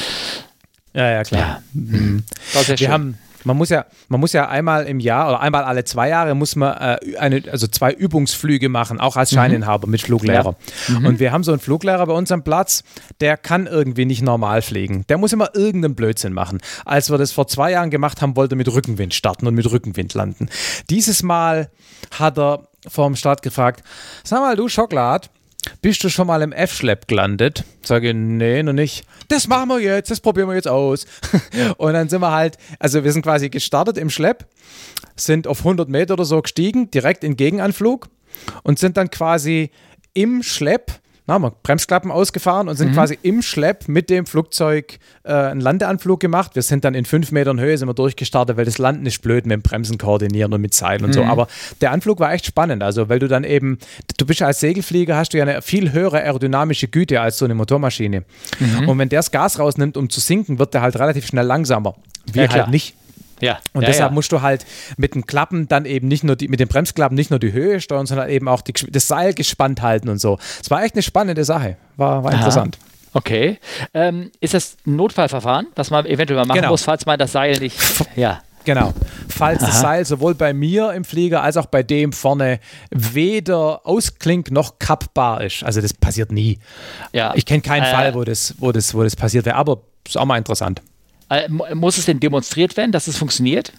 Ja, 0.94 1.10
ja, 1.10 1.24
klar. 1.24 1.64
Mhm. 1.74 2.24
Wir 2.68 2.78
schön. 2.78 2.91
haben 2.91 3.18
man 3.44 3.57
muss 3.57 3.70
ja, 3.70 3.86
man 4.07 4.20
muss 4.20 4.34
ja 4.34 4.48
einmal 4.48 4.86
im 4.86 4.99
Jahr 4.99 5.28
oder 5.30 5.40
einmal 5.40 5.64
alle 5.64 5.84
zwei 5.84 6.10
Jahre 6.10 6.36
muss 6.36 6.56
man 6.56 6.76
äh, 6.78 7.18
eine, 7.18 7.44
also 7.52 7.68
zwei 7.68 7.91
Übungsflüge 7.91 8.70
machen, 8.70 8.99
auch 8.99 9.18
als 9.18 9.32
mhm. 9.32 9.38
Scheininhaber 9.38 9.88
mhm. 9.88 9.91
mit 9.91 10.02
Fluglehrer. 10.02 10.56
Ja. 10.88 10.99
Mhm. 10.99 11.06
Und 11.06 11.20
wir 11.20 11.32
haben 11.32 11.44
so 11.44 11.52
einen 11.52 11.60
Fluglehrer 11.60 12.06
bei 12.06 12.14
uns 12.14 12.32
am 12.32 12.44
Platz, 12.44 12.84
der 13.22 13.38
kann 13.38 13.68
irgendwie 13.68 14.06
nicht 14.06 14.22
normal 14.22 14.61
fliegen. 14.61 15.06
Der 15.07 15.18
muss 15.18 15.34
immer 15.34 15.49
irgendeinen 15.53 15.95
Blödsinn 15.95 16.34
machen. 16.34 16.60
Als 16.86 17.10
wir 17.10 17.18
das 17.18 17.32
vor 17.32 17.48
zwei 17.48 17.72
Jahren 17.72 17.90
gemacht 17.90 18.22
haben, 18.22 18.36
wollte 18.36 18.56
er 18.56 18.57
mit 18.57 18.72
Rückenwind 18.72 19.14
starten 19.14 19.48
und 19.48 19.56
mit 19.56 19.70
Rückenwind 19.70 20.14
landen. 20.14 20.49
Dieses 20.90 21.24
Mal 21.24 21.70
hat 22.11 22.38
er 22.38 22.68
vor 22.88 23.07
dem 23.07 23.15
Start 23.15 23.41
gefragt, 23.41 23.84
sag 24.24 24.41
mal, 24.41 24.56
du 24.56 24.68
Schokolad, 24.68 25.30
bist 25.81 26.03
du 26.03 26.10
schon 26.10 26.27
mal 26.27 26.41
im 26.41 26.52
F-Schlepp 26.52 27.07
gelandet? 27.07 27.64
Sage, 27.84 28.14
nee, 28.14 28.64
noch 28.64 28.73
nicht. 28.73 29.06
Das 29.27 29.48
machen 29.48 29.69
wir 29.69 29.80
jetzt, 29.80 30.11
das 30.11 30.19
probieren 30.19 30.48
wir 30.48 30.56
jetzt 30.56 30.68
aus. 30.68 31.06
und 31.77 31.94
dann 31.94 32.10
sind 32.10 32.22
wir 32.22 32.31
halt, 32.31 32.57
also 32.80 33.03
wir 33.03 33.11
sind 33.11 33.23
quasi 33.23 33.49
gestartet 33.49 33.98
im 33.98 34.10
Schlepp, 34.10 34.45
sind 35.15 35.48
auf 35.48 35.60
100 35.60 35.90
Meter 35.90 36.14
oder 36.14 36.26
so 36.26 36.41
gestiegen, 36.41 36.91
direkt 36.91 37.23
in 37.23 37.35
Gegenanflug 37.35 38.10
und 38.64 38.80
sind 38.80 38.98
dann 38.98 39.10
quasi 39.10 39.72
im 40.14 40.44
Schlepp 40.44 41.02
na, 41.26 41.36
haben 41.36 41.44
wir 41.44 41.54
Bremsklappen 41.64 42.12
ausgefahren 42.12 42.68
und 42.68 42.76
sind 42.76 42.90
mhm. 42.90 42.95
quasi 42.95 43.18
im 43.22 43.41
Schlepp 43.41 43.88
mit 43.88 44.10
dem 44.10 44.26
Flugzeug 44.26 45.00
äh, 45.24 45.32
einen 45.32 45.62
Landeanflug 45.62 46.20
gemacht. 46.20 46.56
Wir 46.56 46.64
sind 46.64 46.84
dann 46.84 46.95
in 46.95 47.06
fünf 47.06 47.32
Metern 47.32 47.62
Höhe 47.62 47.78
sind 47.78 47.88
wir 47.88 47.94
durchgestartet, 47.94 48.58
weil 48.58 48.66
das 48.66 48.78
Landen 48.78 49.06
ist 49.06 49.22
blöd 49.22 49.45
mit 49.45 49.54
dem 49.54 49.62
Bremsen 49.62 49.98
koordinieren 49.98 50.52
und 50.52 50.60
mit 50.60 50.74
Seilen 50.74 51.06
und 51.06 51.12
mhm. 51.12 51.14
so. 51.14 51.24
Aber 51.24 51.48
der 51.80 51.91
Anflug 51.91 52.20
war 52.20 52.34
echt 52.34 52.45
spannend. 52.45 52.84
Also, 52.84 53.08
weil 53.08 53.20
du 53.20 53.30
dann 53.30 53.45
eben, 53.45 53.78
du 54.18 54.26
bist 54.26 54.41
als 54.41 54.60
Segelflieger, 54.60 55.16
hast 55.16 55.34
du 55.34 55.38
ja 55.38 55.45
eine 55.45 55.62
viel 55.62 55.94
höhere 55.94 56.18
aerodynamische 56.18 56.90
Güte 56.90 57.22
als 57.22 57.38
so 57.38 57.45
eine 57.45 57.56
Motormaschine. 57.56 58.24
Mhm. 58.60 58.90
Und 58.90 59.00
wenn 59.00 59.08
der 59.08 59.20
das 59.20 59.32
Gas 59.32 59.60
rausnimmt, 59.60 59.95
um 59.95 60.10
zu 60.10 60.20
sinken, 60.20 60.60
wird 60.60 60.74
der 60.74 60.82
halt 60.82 61.00
relativ 61.00 61.26
schnell 61.26 61.45
langsamer. 61.45 61.95
Wir 62.26 62.44
ja, 62.44 62.52
halt 62.52 62.68
nicht. 62.70 62.95
Ja. 63.44 63.60
Und 63.74 63.82
ja, 63.82 63.88
deshalb 63.88 64.11
ja. 64.11 64.14
musst 64.14 64.32
du 64.32 64.41
halt 64.41 64.65
mit 64.98 65.15
den 65.15 65.26
Klappen 65.26 65.68
dann 65.68 65.86
eben 65.86 66.07
nicht 66.07 66.24
nur 66.24 66.36
die, 66.36 66.48
mit 66.48 66.60
den 66.60 66.68
Bremsklappen 66.68 67.15
nicht 67.15 67.30
nur 67.30 67.40
die 67.40 67.52
Höhe 67.52 67.80
steuern, 67.82 68.06
sondern 68.06 68.30
eben 68.30 68.48
auch 68.48 68.61
die, 68.61 68.74
das 68.74 69.07
Seil 69.07 69.34
gespannt 69.34 69.82
halten 69.82 70.10
und 70.10 70.20
so. 70.20 70.38
Es 70.61 70.70
war 70.72 70.84
echt 70.84 70.95
eine 70.95 71.03
spannende 71.03 71.44
Sache. 71.44 71.78
War, 71.98 72.24
war 72.24 72.34
interessant. 72.34 72.78
Okay. 73.14 73.60
Ähm, 73.94 74.32
ist 74.40 74.53
das 74.53 74.78
ein 74.88 74.95
Notfallverfahren, 74.95 75.68
was 75.76 75.91
man 75.91 76.06
eventuell 76.06 76.40
mal 76.40 76.45
machen 76.45 76.61
genau. 76.61 76.72
muss, 76.72 76.84
falls 76.84 77.06
man 77.06 77.20
das 77.20 77.32
Seil 77.32 77.60
nicht. 77.60 77.78
Ja. 78.15 78.41
Genau. 78.65 78.94
Falls 79.28 79.61
Aha. 79.61 79.68
das 79.68 79.82
Seil 79.82 80.06
sowohl 80.06 80.36
bei 80.36 80.53
mir 80.53 80.94
im 80.94 81.03
Flieger 81.03 81.44
als 81.44 81.57
auch 81.57 81.65
bei 81.65 81.84
dem 81.84 82.14
vorne 82.14 82.60
weder 82.91 83.86
ausklingt 83.86 84.52
noch 84.52 84.80
kappbar 84.80 85.41
ist. 85.41 85.64
Also 85.64 85.82
das 85.82 85.94
passiert 85.94 86.32
nie. 86.32 86.60
Ja. 87.11 87.34
Ich 87.36 87.45
kenne 87.45 87.61
keinen 87.61 87.84
äh, 87.84 87.91
Fall, 87.91 88.15
wo 88.15 88.24
das, 88.24 88.56
wo, 88.60 88.72
das, 88.72 88.94
wo 88.94 89.03
das 89.03 89.15
passiert 89.15 89.45
wäre, 89.45 89.57
aber 89.57 89.82
ist 90.07 90.18
auch 90.18 90.26
mal 90.26 90.38
interessant. 90.38 90.82
Äh, 91.30 91.50
muss 91.50 91.98
es 91.98 92.06
denn 92.06 92.20
demonstriert 92.20 92.78
werden, 92.78 92.91
dass 92.91 93.08
es 93.08 93.18
funktioniert? 93.18 93.74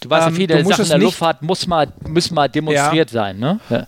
Du 0.00 0.10
weißt 0.10 0.28
ähm, 0.28 0.32
ja, 0.32 0.36
viele 0.36 0.64
Sachen 0.64 0.84
in 0.84 0.88
der 0.88 0.98
Luftfahrt 0.98 1.42
muss 1.42 1.66
mal, 1.66 1.92
müssen 2.06 2.34
mal 2.34 2.48
demonstriert 2.48 3.10
ja. 3.10 3.14
sein, 3.14 3.38
ne? 3.38 3.60
Ja. 3.68 3.86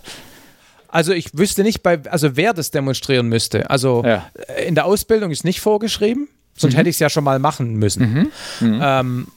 Also 0.87 1.11
ich 1.11 1.35
wüsste 1.35 1.63
nicht, 1.63 1.81
bei, 1.81 1.99
also 2.09 2.35
wer 2.35 2.53
das 2.53 2.69
demonstrieren 2.69 3.27
müsste. 3.27 3.69
Also 3.69 4.03
ja. 4.05 4.29
Äh, 4.47 4.67
in 4.67 4.75
der 4.75 4.85
Ausbildung 4.85 5.31
ist 5.31 5.43
nicht 5.43 5.59
vorgeschrieben, 5.59 6.27
sonst 6.55 6.73
mhm. 6.73 6.77
hätte 6.77 6.89
ich 6.89 6.97
es 6.97 6.99
ja 6.99 7.09
schon 7.09 7.23
mal 7.23 7.39
machen 7.39 7.75
müssen. 7.75 8.31
Mhm. 8.59 8.67
Mhm. 8.67 8.79
Ähm, 8.81 9.27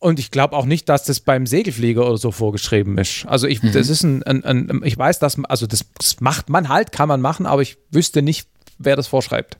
und 0.00 0.18
ich 0.18 0.30
glaube 0.30 0.56
auch 0.56 0.64
nicht, 0.64 0.88
dass 0.88 1.04
das 1.04 1.20
beim 1.20 1.46
Segelflieger 1.46 2.06
oder 2.06 2.18
so 2.18 2.30
vorgeschrieben 2.30 2.98
ist. 2.98 3.26
Also 3.26 3.46
ich, 3.46 3.62
mhm. 3.62 3.72
das 3.72 3.88
ist 3.88 4.02
ein, 4.02 4.22
ein, 4.24 4.44
ein, 4.44 4.82
ich 4.84 4.96
weiß, 4.96 5.18
dass, 5.18 5.42
also 5.44 5.66
das, 5.66 5.84
das, 5.98 6.20
macht 6.20 6.50
man 6.50 6.68
halt, 6.68 6.92
kann 6.92 7.08
man 7.08 7.20
machen, 7.20 7.46
aber 7.46 7.62
ich 7.62 7.78
wüsste 7.90 8.22
nicht, 8.22 8.48
wer 8.78 8.96
das 8.96 9.06
vorschreibt. 9.06 9.56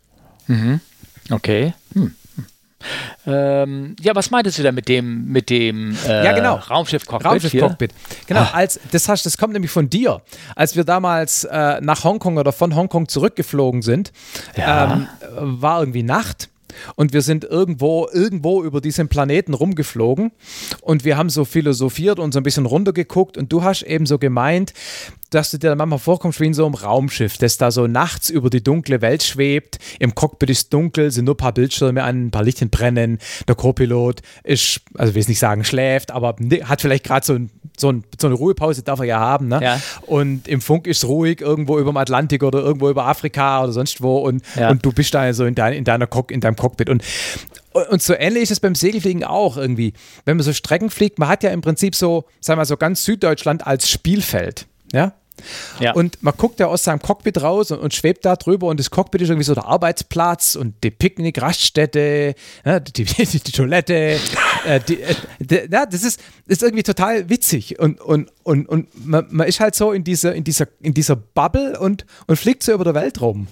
Mhm. 0.46 0.80
Okay. 1.30 1.74
Hm. 1.94 2.14
Ähm, 3.26 3.96
ja, 4.00 4.14
was 4.14 4.30
meintest 4.30 4.58
du 4.58 4.62
da 4.62 4.72
mit 4.72 4.88
dem, 4.88 5.26
mit 5.26 5.50
dem 5.50 5.96
äh, 6.06 6.24
ja, 6.24 6.32
genau. 6.32 6.54
Raumschiff-Cockpit? 6.54 7.26
Raumschiff-Cockpit. 7.26 7.92
Genau, 8.26 8.40
ah. 8.40 8.50
als, 8.52 8.78
das, 8.92 9.08
hast, 9.08 9.26
das 9.26 9.36
kommt 9.36 9.52
nämlich 9.52 9.70
von 9.70 9.90
dir. 9.90 10.22
Als 10.54 10.76
wir 10.76 10.84
damals 10.84 11.44
äh, 11.44 11.80
nach 11.80 12.04
Hongkong 12.04 12.38
oder 12.38 12.52
von 12.52 12.74
Hongkong 12.74 13.08
zurückgeflogen 13.08 13.82
sind, 13.82 14.12
ja. 14.56 14.94
ähm, 14.94 15.08
war 15.60 15.80
irgendwie 15.80 16.04
Nacht 16.04 16.48
und 16.94 17.12
wir 17.12 17.22
sind 17.22 17.44
irgendwo, 17.44 18.08
irgendwo 18.12 18.62
über 18.62 18.80
diesen 18.80 19.08
Planeten 19.08 19.54
rumgeflogen 19.54 20.30
und 20.82 21.04
wir 21.04 21.16
haben 21.16 21.30
so 21.30 21.44
philosophiert 21.44 22.18
und 22.18 22.32
so 22.32 22.40
ein 22.40 22.42
bisschen 22.42 22.66
runtergeguckt 22.66 23.36
und 23.36 23.52
du 23.52 23.62
hast 23.62 23.82
eben 23.82 24.06
so 24.06 24.18
gemeint, 24.18 24.72
dass 25.30 25.50
du 25.50 25.58
dir 25.58 25.74
manchmal 25.74 25.98
vorkommst 25.98 26.40
wie 26.40 26.46
in 26.46 26.54
so 26.54 26.64
einem 26.64 26.74
Raumschiff, 26.74 27.38
das 27.38 27.58
da 27.58 27.70
so 27.70 27.86
nachts 27.86 28.30
über 28.30 28.50
die 28.50 28.62
dunkle 28.62 29.02
Welt 29.02 29.22
schwebt. 29.22 29.78
Im 29.98 30.14
Cockpit 30.14 30.50
ist 30.50 30.72
dunkel, 30.72 31.10
sind 31.10 31.26
nur 31.26 31.34
ein 31.34 31.38
paar 31.38 31.52
Bildschirme 31.52 32.02
an, 32.02 32.26
ein 32.26 32.30
paar 32.30 32.44
Lichtchen 32.44 32.70
brennen. 32.70 33.18
Der 33.46 33.54
Co-Pilot 33.54 34.22
ist, 34.44 34.80
also 34.94 35.14
will 35.14 35.20
ich 35.20 35.28
nicht 35.28 35.38
sagen, 35.38 35.64
schläft, 35.64 36.10
aber 36.10 36.36
hat 36.64 36.80
vielleicht 36.80 37.04
gerade 37.04 37.26
so, 37.26 37.34
ein, 37.34 37.50
so, 37.76 37.92
ein, 37.92 38.04
so, 38.18 38.26
eine 38.26 38.36
Ruhepause, 38.36 38.82
darf 38.82 39.00
er 39.00 39.04
ja 39.06 39.20
haben. 39.20 39.48
Ne? 39.48 39.60
Ja. 39.62 39.80
Und 40.02 40.48
im 40.48 40.60
Funk 40.60 40.86
ist 40.86 41.04
ruhig, 41.04 41.40
irgendwo 41.40 41.78
über 41.78 41.92
dem 41.92 41.96
Atlantik 41.96 42.42
oder 42.42 42.60
irgendwo 42.60 42.88
über 42.88 43.06
Afrika 43.06 43.62
oder 43.62 43.72
sonst 43.72 44.02
wo. 44.02 44.18
Und, 44.18 44.42
ja. 44.56 44.70
und 44.70 44.84
du 44.84 44.92
bist 44.92 45.12
da 45.14 45.32
so 45.34 45.44
in, 45.44 45.54
dein, 45.54 45.74
in, 45.74 45.84
deiner 45.84 46.06
Cock, 46.06 46.30
in 46.30 46.40
deinem 46.40 46.56
Cockpit. 46.56 46.88
Und 46.88 47.02
und 47.90 48.02
so 48.02 48.14
ähnlich 48.14 48.44
ist 48.44 48.50
es 48.52 48.60
beim 48.60 48.74
Segelfliegen 48.74 49.24
auch 49.24 49.56
irgendwie. 49.56 49.92
Wenn 50.24 50.36
man 50.36 50.44
so 50.44 50.52
Strecken 50.52 50.90
fliegt, 50.90 51.18
man 51.18 51.28
hat 51.28 51.42
ja 51.42 51.50
im 51.50 51.60
Prinzip 51.60 51.94
so, 51.94 52.24
sagen 52.40 52.56
wir 52.56 52.62
mal, 52.62 52.64
so 52.64 52.76
ganz 52.76 53.04
Süddeutschland 53.04 53.66
als 53.66 53.88
Spielfeld. 53.88 54.66
Ja? 54.92 55.12
Ja. 55.80 55.92
Und 55.92 56.22
man 56.22 56.34
guckt 56.36 56.60
ja 56.60 56.66
aus 56.66 56.84
seinem 56.84 57.00
Cockpit 57.00 57.40
raus 57.42 57.70
und, 57.70 57.78
und, 57.78 57.94
schwebt 57.94 58.24
da 58.24 58.36
drüber 58.36 58.66
und 58.66 58.80
das 58.80 58.90
Cockpit 58.90 59.22
ist 59.22 59.28
irgendwie 59.28 59.44
so 59.44 59.54
der 59.54 59.66
Arbeitsplatz 59.66 60.56
und 60.56 60.74
die 60.82 60.90
Picknick-Raststätte, 60.90 62.34
ja, 62.64 62.80
die, 62.80 63.04
die, 63.04 63.24
die, 63.24 63.52
Toilette. 63.52 64.18
äh, 64.66 64.80
die, 64.80 65.00
äh, 65.00 65.14
die, 65.38 65.60
ja, 65.70 65.86
das 65.86 66.02
ist, 66.02 66.20
ist 66.46 66.62
irgendwie 66.62 66.82
total 66.82 67.28
witzig 67.28 67.78
und, 67.78 68.00
und, 68.00 68.30
und, 68.42 68.68
und 68.68 69.06
man, 69.06 69.26
man 69.30 69.46
ist 69.46 69.60
halt 69.60 69.74
so 69.74 69.92
in 69.92 70.04
dieser, 70.04 70.34
in 70.34 70.44
dieser, 70.44 70.66
in 70.80 70.94
dieser 70.94 71.16
Bubble 71.16 71.78
und, 71.78 72.04
und 72.26 72.36
fliegt 72.36 72.62
so 72.62 72.72
über 72.72 72.84
der 72.84 72.94
Welt 72.94 73.20
rum. 73.20 73.48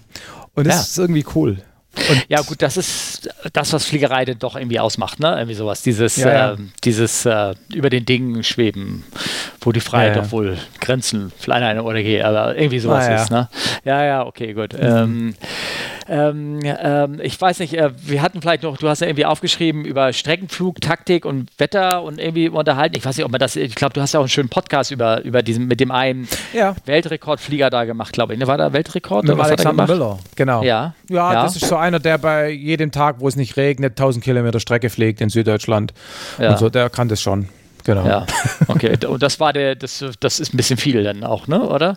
Und 0.54 0.66
das 0.66 0.74
ja. 0.74 0.80
ist 0.82 0.98
irgendwie 0.98 1.24
cool. 1.34 1.62
Und 2.08 2.24
ja, 2.28 2.40
gut, 2.42 2.62
das 2.62 2.76
ist 2.76 3.28
das, 3.52 3.72
was 3.72 3.84
Fliegerei 3.84 4.24
denn 4.24 4.38
doch 4.38 4.56
irgendwie 4.56 4.78
ausmacht, 4.78 5.18
ne? 5.20 5.34
Irgendwie 5.36 5.54
sowas. 5.54 5.82
Dieses, 5.82 6.16
ja, 6.16 6.32
ja. 6.32 6.52
Äh, 6.52 6.56
dieses 6.84 7.24
äh, 7.26 7.54
über 7.72 7.90
den 7.90 8.04
Dingen 8.04 8.44
schweben, 8.44 9.04
wo 9.60 9.72
die 9.72 9.80
Freiheit 9.80 10.16
ja, 10.16 10.22
doch 10.22 10.32
wohl 10.32 10.58
Grenzen, 10.80 11.32
vielleicht 11.38 11.62
eine 11.62 11.82
oder 11.82 12.02
geht, 12.02 12.22
aber 12.22 12.56
irgendwie 12.56 12.78
sowas 12.78 13.06
ah, 13.08 13.14
ist, 13.14 13.30
ne? 13.30 13.48
Ja, 13.84 14.04
ja, 14.04 14.26
okay, 14.26 14.52
gut. 14.52 14.74
Mhm. 14.74 14.80
Ähm, 14.80 15.34
ähm, 16.08 16.60
ähm, 16.62 17.20
ich 17.22 17.40
weiß 17.40 17.58
nicht, 17.58 17.74
äh, 17.74 17.90
wir 17.96 18.22
hatten 18.22 18.40
vielleicht 18.40 18.62
noch, 18.62 18.76
du 18.76 18.88
hast 18.88 19.00
ja 19.00 19.06
irgendwie 19.06 19.24
aufgeschrieben 19.24 19.84
über 19.84 20.12
Streckenflug, 20.12 20.80
Taktik 20.80 21.24
und 21.24 21.50
Wetter 21.58 22.02
und 22.02 22.18
irgendwie 22.18 22.48
unterhalten. 22.48 22.96
Ich 22.96 23.04
weiß 23.04 23.16
nicht, 23.16 23.24
ob 23.24 23.32
man 23.32 23.40
das, 23.40 23.56
ich 23.56 23.74
glaube, 23.74 23.94
du 23.94 24.00
hast 24.00 24.14
ja 24.14 24.20
auch 24.20 24.24
einen 24.24 24.28
schönen 24.28 24.48
Podcast 24.48 24.90
über, 24.90 25.22
über 25.22 25.42
diesen, 25.42 25.66
mit 25.66 25.80
dem 25.80 25.90
einen 25.90 26.28
ja. 26.52 26.74
Weltrekordflieger 26.84 27.70
da 27.70 27.84
gemacht, 27.84 28.12
glaube 28.12 28.34
ich. 28.34 28.38
Ne? 28.38 28.46
War 28.46 28.58
da 28.58 28.72
Weltrekord? 28.72 29.24
Mit 29.24 29.38
Alexander 29.38 29.86
Müller, 29.86 30.18
genau. 30.36 30.62
Ja. 30.62 30.94
ja. 31.08 31.32
ja. 31.32 31.42
das 31.42 31.56
ist 31.56 31.66
so 31.66 31.76
einer, 31.76 31.98
der 31.98 32.18
bei 32.18 32.50
jedem 32.50 32.92
Tag, 32.92 33.16
wo 33.20 33.28
es 33.28 33.36
nicht 33.36 33.56
regnet, 33.56 33.92
1000 33.92 34.24
Kilometer 34.24 34.60
Strecke 34.60 34.90
fliegt 34.90 35.20
in 35.20 35.28
Süddeutschland. 35.28 35.92
Ja. 36.38 36.50
Und 36.50 36.58
so, 36.58 36.68
der 36.68 36.90
kann 36.90 37.08
das 37.08 37.20
schon. 37.20 37.48
Genau. 37.84 38.04
Ja, 38.04 38.26
okay. 38.66 38.96
Und 39.06 39.22
das 39.22 39.38
war 39.38 39.52
der, 39.52 39.76
das, 39.76 40.04
das 40.18 40.40
ist 40.40 40.52
ein 40.52 40.56
bisschen 40.56 40.76
viel 40.76 41.04
dann 41.04 41.22
auch, 41.22 41.46
ne? 41.46 41.62
Oder? 41.68 41.96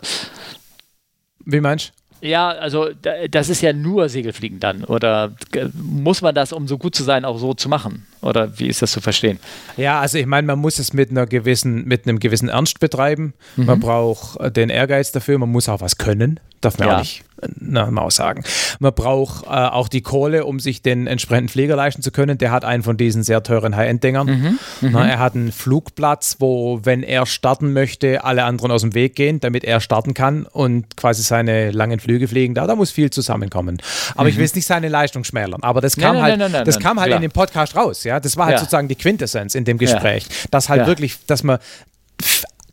Wie 1.44 1.60
meinst 1.60 1.88
du? 1.88 1.99
Ja, 2.20 2.50
also 2.50 2.90
das 3.30 3.48
ist 3.48 3.62
ja 3.62 3.72
nur 3.72 4.08
Segelfliegen 4.08 4.60
dann. 4.60 4.84
Oder 4.84 5.32
muss 5.74 6.22
man 6.22 6.34
das, 6.34 6.52
um 6.52 6.68
so 6.68 6.78
gut 6.78 6.94
zu 6.94 7.02
sein, 7.02 7.24
auch 7.24 7.38
so 7.38 7.54
zu 7.54 7.68
machen? 7.68 8.06
Oder 8.20 8.58
wie 8.58 8.66
ist 8.66 8.82
das 8.82 8.92
zu 8.92 9.00
verstehen? 9.00 9.38
Ja, 9.76 10.00
also 10.00 10.18
ich 10.18 10.26
meine, 10.26 10.46
man 10.46 10.58
muss 10.58 10.78
es 10.78 10.92
mit 10.92 11.10
einer 11.10 11.26
gewissen, 11.26 11.86
mit 11.86 12.06
einem 12.06 12.18
gewissen 12.18 12.48
Ernst 12.48 12.80
betreiben. 12.80 13.32
Mhm. 13.56 13.64
Man 13.64 13.80
braucht 13.80 14.56
den 14.56 14.68
Ehrgeiz 14.68 15.12
dafür, 15.12 15.38
man 15.38 15.50
muss 15.50 15.68
auch 15.68 15.80
was 15.80 15.96
können. 15.96 16.40
Darf 16.60 16.78
man 16.78 16.88
ja. 16.88 16.94
auch 16.96 16.98
nicht 17.00 17.24
na, 17.58 17.90
mal 17.90 18.10
sagen. 18.10 18.44
Man 18.78 18.92
braucht 18.94 19.44
äh, 19.44 19.48
auch 19.48 19.88
die 19.88 20.02
Kohle, 20.02 20.44
um 20.44 20.60
sich 20.60 20.82
den 20.82 21.06
entsprechenden 21.06 21.48
Flieger 21.48 21.76
leisten 21.76 22.02
zu 22.02 22.10
können. 22.10 22.38
Der 22.38 22.50
hat 22.50 22.64
einen 22.64 22.82
von 22.82 22.96
diesen 22.96 23.22
sehr 23.22 23.42
teuren 23.42 23.76
High-End-Dingern. 23.76 24.26
Mhm. 24.26 24.58
Mhm. 24.88 24.96
er 24.96 25.18
hat 25.18 25.34
einen 25.34 25.52
Flugplatz, 25.52 26.36
wo, 26.38 26.80
wenn 26.84 27.02
er 27.02 27.26
starten 27.26 27.72
möchte, 27.72 28.24
alle 28.24 28.44
anderen 28.44 28.70
aus 28.70 28.82
dem 28.82 28.94
Weg 28.94 29.14
gehen, 29.14 29.40
damit 29.40 29.64
er 29.64 29.80
starten 29.80 30.14
kann 30.14 30.44
und 30.44 30.96
quasi 30.96 31.22
seine 31.22 31.70
langen 31.70 32.00
Flüge 32.00 32.28
fliegen. 32.28 32.54
Da, 32.54 32.66
da 32.66 32.76
muss 32.76 32.90
viel 32.90 33.10
zusammenkommen. 33.10 33.78
Aber 34.14 34.24
mhm. 34.24 34.28
ich 34.30 34.36
will 34.36 34.44
jetzt 34.44 34.56
nicht 34.56 34.66
seine 34.66 34.88
Leistung 34.88 35.24
schmälern. 35.24 35.62
Aber 35.62 35.80
das 35.80 35.96
kam 35.96 36.16
nein, 36.16 36.22
halt, 36.22 36.38
nein, 36.38 36.52
nein, 36.52 36.64
das 36.64 36.78
kam 36.78 37.00
halt 37.00 37.12
in 37.14 37.22
dem 37.22 37.30
Podcast 37.30 37.76
raus. 37.76 38.04
Ja, 38.04 38.20
das 38.20 38.36
war 38.36 38.46
halt 38.46 38.54
ja. 38.54 38.58
sozusagen 38.60 38.88
die 38.88 38.96
Quintessenz 38.96 39.54
in 39.54 39.64
dem 39.64 39.78
Gespräch, 39.78 40.24
ja. 40.24 40.34
dass 40.50 40.68
halt 40.68 40.82
ja. 40.82 40.86
wirklich, 40.86 41.24
dass 41.26 41.42
man 41.42 41.58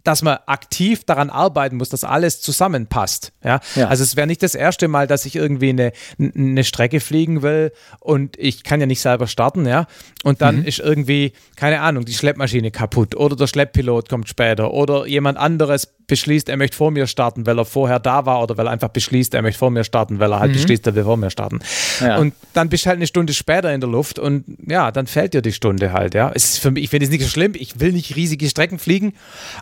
dass 0.07 0.21
man 0.21 0.37
aktiv 0.45 1.03
daran 1.03 1.29
arbeiten 1.29 1.75
muss, 1.75 1.89
dass 1.89 2.05
alles 2.05 2.39
zusammenpasst. 2.39 3.33
Ja? 3.43 3.59
ja. 3.75 3.89
Also 3.89 4.05
es 4.05 4.15
wäre 4.15 4.25
nicht 4.25 4.41
das 4.41 4.55
erste 4.55 4.87
Mal, 4.87 5.05
dass 5.05 5.25
ich 5.25 5.35
irgendwie 5.35 5.69
eine, 5.69 5.91
eine 6.17 6.63
Strecke 6.63 7.01
fliegen 7.01 7.41
will 7.41 7.73
und 7.99 8.39
ich 8.39 8.63
kann 8.63 8.79
ja 8.79 8.85
nicht 8.85 9.01
selber 9.01 9.27
starten, 9.27 9.65
ja. 9.65 9.85
Und 10.23 10.41
dann 10.41 10.59
mhm. 10.59 10.65
ist 10.65 10.79
irgendwie, 10.79 11.33
keine 11.57 11.81
Ahnung, 11.81 12.05
die 12.05 12.13
Schleppmaschine 12.13 12.71
kaputt 12.71 13.15
oder 13.15 13.35
der 13.35 13.47
Schlepppilot 13.47 14.07
kommt 14.07 14.29
später 14.29 14.71
oder 14.71 15.07
jemand 15.07 15.37
anderes 15.37 15.96
beschließt, 16.07 16.49
er 16.49 16.57
möchte 16.57 16.75
vor 16.75 16.91
mir 16.91 17.05
starten, 17.07 17.45
weil 17.45 17.59
er 17.59 17.65
vorher 17.65 17.99
da 17.99 18.25
war 18.25 18.41
oder 18.41 18.57
weil 18.57 18.67
er 18.67 18.71
einfach 18.71 18.89
beschließt, 18.89 19.33
er 19.33 19.41
möchte 19.41 19.59
vor 19.59 19.71
mir 19.71 19.83
starten, 19.83 20.19
weil 20.19 20.31
er 20.31 20.39
halt 20.39 20.51
mhm. 20.51 20.55
beschließt, 20.55 20.87
er 20.87 20.95
will 20.95 21.03
vor 21.03 21.17
mir 21.17 21.29
starten. 21.29 21.59
Ja. 21.99 22.17
Und 22.17 22.33
dann 22.53 22.69
bist 22.69 22.85
du 22.85 22.89
halt 22.89 22.97
eine 22.97 23.07
Stunde 23.07 23.33
später 23.33 23.73
in 23.73 23.81
der 23.81 23.89
Luft 23.89 24.17
und 24.17 24.45
ja, 24.65 24.91
dann 24.91 25.07
fällt 25.07 25.33
dir 25.33 25.41
die 25.41 25.51
Stunde 25.51 25.91
halt, 25.91 26.15
ja. 26.15 26.31
Es 26.33 26.53
ist 26.53 26.59
für 26.59 26.71
mich, 26.71 26.85
ich 26.85 26.89
finde 26.89 27.05
es 27.05 27.11
nicht 27.11 27.23
so 27.23 27.29
schlimm, 27.29 27.53
ich 27.55 27.79
will 27.79 27.91
nicht 27.91 28.15
riesige 28.15 28.49
Strecken 28.49 28.79
fliegen, 28.79 29.13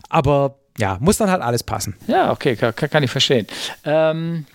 aber 0.09 0.55
ja, 0.77 0.97
muss 0.99 1.17
dann 1.17 1.31
halt 1.31 1.41
alles 1.41 1.63
passen. 1.63 1.95
Ja, 2.07 2.31
okay, 2.31 2.55
kann, 2.55 2.73
kann 2.75 3.03
ich 3.03 3.11
verstehen. 3.11 3.47
Ähm, 3.85 4.45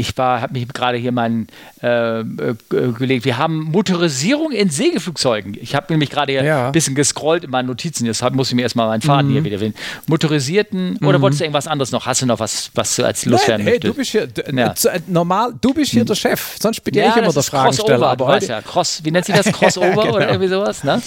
ich 0.00 0.16
war, 0.16 0.40
habe 0.40 0.54
mich 0.54 0.66
gerade 0.68 0.96
hier 0.96 1.12
mal 1.12 1.46
äh, 1.82 2.20
äh, 2.20 2.24
gelegt. 2.68 3.26
Wir 3.26 3.36
haben 3.36 3.64
Motorisierung 3.64 4.50
in 4.50 4.70
Segelflugzeugen. 4.70 5.56
Ich 5.60 5.74
habe 5.74 5.86
nämlich 5.90 6.08
gerade 6.08 6.32
hier 6.32 6.42
ja. 6.42 6.66
ein 6.66 6.72
bisschen 6.72 6.94
gescrollt 6.94 7.44
in 7.44 7.50
meinen 7.50 7.66
Notizen. 7.66 8.06
Deshalb 8.06 8.34
muss 8.34 8.48
ich 8.48 8.54
mir 8.54 8.62
erstmal 8.62 8.88
meinen 8.88 9.02
Faden 9.02 9.28
mhm. 9.28 9.34
hier 9.34 9.44
wieder 9.44 9.60
wählen. 9.60 9.74
Motorisierten 10.06 10.96
mhm. 11.00 11.06
oder 11.06 11.20
wolltest 11.20 11.40
du 11.40 11.44
irgendwas 11.44 11.66
anderes 11.66 11.92
noch? 11.92 12.06
Hast 12.06 12.22
du 12.22 12.26
noch 12.26 12.40
was, 12.40 12.70
was 12.74 12.96
du 12.96 13.04
als 13.04 13.26
loswerden 13.26 13.64
hey, 13.64 13.74
möchtest? 13.74 13.94
Du 13.94 13.98
bist 13.98 14.10
hier 14.10 14.28
ja. 14.54 14.74
Äh, 14.90 15.00
normal, 15.06 15.52
du 15.60 15.74
bist 15.74 15.92
hier 15.92 16.04
der 16.04 16.14
Chef. 16.14 16.56
Sonst 16.60 16.80
bin 16.82 16.94
ja, 16.94 17.10
ich 17.10 17.16
immer 17.16 17.32
der 17.32 17.42
Fragensteller. 17.42 18.08
Aber 18.08 18.26
heute 18.26 18.46
ja, 18.46 18.62
Cross, 18.62 19.00
wie 19.04 19.10
nennt 19.10 19.26
sich 19.26 19.34
das? 19.34 19.46
Crossover 19.52 19.90
genau. 19.90 20.16
oder 20.16 20.28
irgendwie 20.28 20.48
sowas? 20.48 20.82
Ne? 20.82 21.02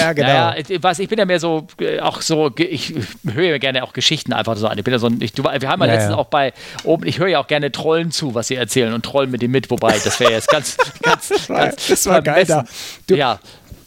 Ja, 0.00 0.12
genau. 0.14 0.28
Naja, 0.28 0.54
was, 0.80 0.98
ich 0.98 1.08
bin 1.08 1.18
ja 1.18 1.26
mehr 1.26 1.40
so, 1.40 1.66
äh, 1.80 2.00
auch 2.00 2.22
so, 2.22 2.50
ich 2.56 2.94
höre 3.24 3.44
ja 3.44 3.58
gerne 3.58 3.82
auch 3.84 3.92
Geschichten 3.92 4.32
einfach 4.32 4.56
so 4.56 4.66
an. 4.68 4.78
Ich 4.78 4.84
bin 4.84 4.92
ja 4.92 4.98
so 4.98 5.08
ein, 5.08 5.20
ich, 5.20 5.32
du, 5.32 5.44
wir 5.44 5.68
haben 5.68 5.80
ja, 5.80 5.86
letztens 5.86 6.14
auch 6.14 6.26
bei 6.26 6.52
oben, 6.84 7.06
ich 7.06 7.18
höre 7.18 7.28
ja 7.28 7.40
auch 7.40 7.46
gerne 7.46 7.70
Trollen 7.72 8.10
zu, 8.10 8.34
was 8.38 8.48
sie 8.48 8.54
erzählen 8.54 8.92
und 8.94 9.04
trollen 9.04 9.30
mit 9.30 9.42
dem 9.42 9.50
mit, 9.50 9.70
wobei 9.70 9.98
das 9.98 10.18
wäre 10.20 10.32
jetzt 10.32 10.48
ganz, 10.48 10.76
ganz, 11.02 11.48
ganz. 11.48 11.86
Das 11.88 12.06
war 12.06 12.22
geil 12.22 12.46
da. 12.46 12.64
Du, 13.06 13.16
ja. 13.16 13.38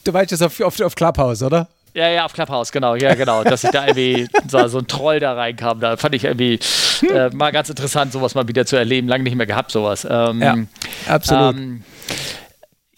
du 0.03 0.14
weißt 0.14 0.32
jetzt 0.32 0.44
auf, 0.44 0.60
auf, 0.61 0.80
auf 0.80 0.95
Clubhouse, 0.95 1.41
oder? 1.41 1.68
Ja, 1.94 2.07
ja, 2.07 2.26
auf 2.26 2.34
Clubhouse, 2.34 2.72
genau, 2.72 2.95
ja, 2.95 3.15
genau. 3.15 3.44
Dass 3.44 3.64
ich 3.64 3.72
da 3.72 3.88
irgendwie 3.88 4.28
so, 4.48 4.65
so 4.68 4.80
ein 4.80 4.88
Troll 4.88 5.19
da 5.19 5.34
reinkam, 5.34 5.80
da 5.80 5.98
fand 5.98 6.15
ich 6.15 6.23
irgendwie 6.23 6.60
äh, 7.02 7.30
mal 7.32 7.52
ganz 7.52 7.69
interessant, 7.69 8.14
sowas 8.14 8.34
mal 8.34 8.48
wieder 8.48 8.65
zu 8.65 8.78
erleben. 8.78 9.07
Lange 9.10 9.23
nicht 9.23 9.36
mehr 9.36 9.48
gehabt, 9.48 9.72
sowas. 9.72 10.07
Ähm, 10.10 10.41
ja, 10.41 10.56
absolut. 11.07 11.56
Ähm, 11.56 11.84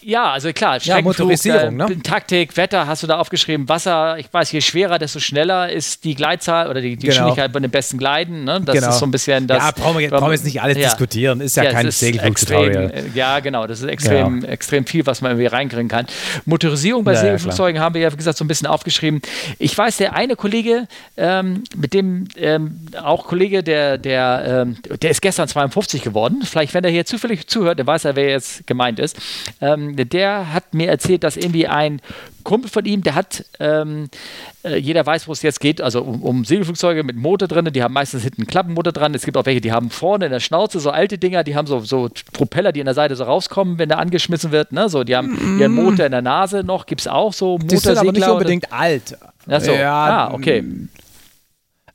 ja, 0.05 0.31
also 0.31 0.51
klar, 0.53 0.77
ja, 0.81 1.01
Motorisierung, 1.01 1.79
äh, 1.79 1.89
ne? 1.89 2.01
Taktik, 2.03 2.55
Wetter 2.57 2.87
hast 2.87 3.03
du 3.03 3.07
da 3.07 3.17
aufgeschrieben, 3.17 3.67
Wasser, 3.69 4.17
ich 4.17 4.31
weiß, 4.31 4.51
je 4.51 4.61
schwerer, 4.61 4.99
desto 4.99 5.19
schneller 5.19 5.71
ist 5.71 6.03
die 6.03 6.15
Gleitzahl 6.15 6.69
oder 6.69 6.81
die, 6.81 6.95
die 6.95 7.07
genau. 7.07 7.09
Geschwindigkeit 7.09 7.51
bei 7.51 7.59
den 7.59 7.71
besten 7.71 7.97
Gleiten. 7.97 8.43
Ne? 8.43 8.61
Das 8.61 8.75
genau. 8.75 8.89
ist 8.89 8.99
so 8.99 9.05
ein 9.05 9.11
bisschen 9.11 9.47
das. 9.47 9.63
Ja, 9.63 9.71
brauchen 9.71 9.99
wir, 9.99 10.09
brauchen 10.09 10.27
wir 10.27 10.33
jetzt 10.33 10.45
nicht 10.45 10.61
alles 10.61 10.77
ja. 10.77 10.89
diskutieren, 10.89 11.41
ist 11.41 11.57
ja, 11.57 11.63
ja 11.63 11.71
kein 11.71 11.89
Segelflugtutorial. 11.89 12.91
Äh, 12.91 13.03
ja, 13.13 13.39
genau, 13.39 13.67
das 13.67 13.81
ist 13.81 13.89
extrem, 13.89 14.41
ja. 14.41 14.49
extrem 14.49 14.85
viel, 14.85 15.05
was 15.05 15.21
man 15.21 15.31
irgendwie 15.31 15.47
reinkriegen 15.47 15.87
kann. 15.87 16.05
Motorisierung 16.45 17.03
bei 17.03 17.15
Segelflugzeugen 17.15 17.81
haben 17.81 17.95
wir 17.95 18.01
ja, 18.01 18.11
wie 18.11 18.17
gesagt, 18.17 18.37
so 18.37 18.43
ein 18.43 18.47
bisschen 18.47 18.67
aufgeschrieben. 18.67 19.21
Ich 19.59 19.77
weiß, 19.77 19.97
der 19.97 20.15
eine 20.15 20.35
Kollege, 20.35 20.87
ähm, 21.17 21.63
mit 21.75 21.93
dem 21.93 22.27
ähm, 22.37 22.87
auch 23.01 23.25
Kollege, 23.27 23.63
der, 23.63 23.97
der, 23.97 24.65
ähm, 24.65 24.77
der 25.01 25.11
ist 25.11 25.21
gestern 25.21 25.47
52 25.47 26.01
geworden. 26.01 26.41
Vielleicht, 26.43 26.73
wenn 26.73 26.83
er 26.83 26.91
hier 26.91 27.05
zufällig 27.05 27.47
zuhört, 27.47 27.79
der 27.79 27.87
weiß 27.87 28.05
er, 28.05 28.15
wer 28.15 28.29
jetzt 28.29 28.65
gemeint 28.67 28.99
ist. 28.99 29.17
Ähm, 29.61 29.92
der 29.95 30.53
hat 30.53 30.73
mir 30.73 30.89
erzählt, 30.89 31.23
dass 31.23 31.37
irgendwie 31.37 31.67
ein 31.67 32.01
Kumpel 32.43 32.69
von 32.69 32.85
ihm, 32.85 33.03
der 33.03 33.15
hat, 33.15 33.45
ähm, 33.59 34.09
äh, 34.63 34.77
jeder 34.77 35.05
weiß, 35.05 35.27
wo 35.27 35.31
es 35.31 35.41
jetzt 35.41 35.59
geht, 35.59 35.81
also 35.81 36.01
um, 36.01 36.21
um, 36.21 36.45
Segelflugzeuge 36.45 37.03
mit 37.03 37.15
Motor 37.15 37.47
drin, 37.47 37.69
die 37.71 37.81
haben 37.81 37.93
meistens 37.93 38.23
hinten 38.23 38.41
einen 38.41 38.47
Klappenmotor 38.47 38.91
dran. 38.91 39.13
Es 39.13 39.23
gibt 39.23 39.37
auch 39.37 39.45
welche, 39.45 39.61
die 39.61 39.71
haben 39.71 39.89
vorne 39.89 40.25
in 40.25 40.31
der 40.31 40.39
Schnauze 40.39 40.79
so 40.79 40.91
alte 40.91 41.17
Dinger, 41.17 41.43
die 41.43 41.55
haben 41.55 41.67
so, 41.67 41.79
so 41.79 42.09
Propeller, 42.33 42.71
die 42.71 42.81
an 42.81 42.85
der 42.85 42.93
Seite 42.93 43.15
so 43.15 43.23
rauskommen, 43.23 43.77
wenn 43.77 43.89
der 43.89 43.99
angeschmissen 43.99 44.51
wird. 44.51 44.71
Ne? 44.71 44.89
So, 44.89 45.03
die 45.03 45.15
haben 45.15 45.55
mm. 45.55 45.59
ihren 45.59 45.73
Motor 45.73 46.05
in 46.05 46.11
der 46.11 46.21
Nase 46.21 46.63
noch, 46.63 46.85
gibt 46.85 47.01
es 47.01 47.07
auch 47.07 47.33
so 47.33 47.57
Motorsegler. 47.57 47.69
Die 47.69 47.77
sind 47.77 47.97
aber 47.97 48.11
nicht 48.11 48.27
unbedingt 48.27 48.73
alt. 48.73 49.17
Achso, 49.47 49.73
ja, 49.73 50.27
ah, 50.27 50.33
okay. 50.33 50.63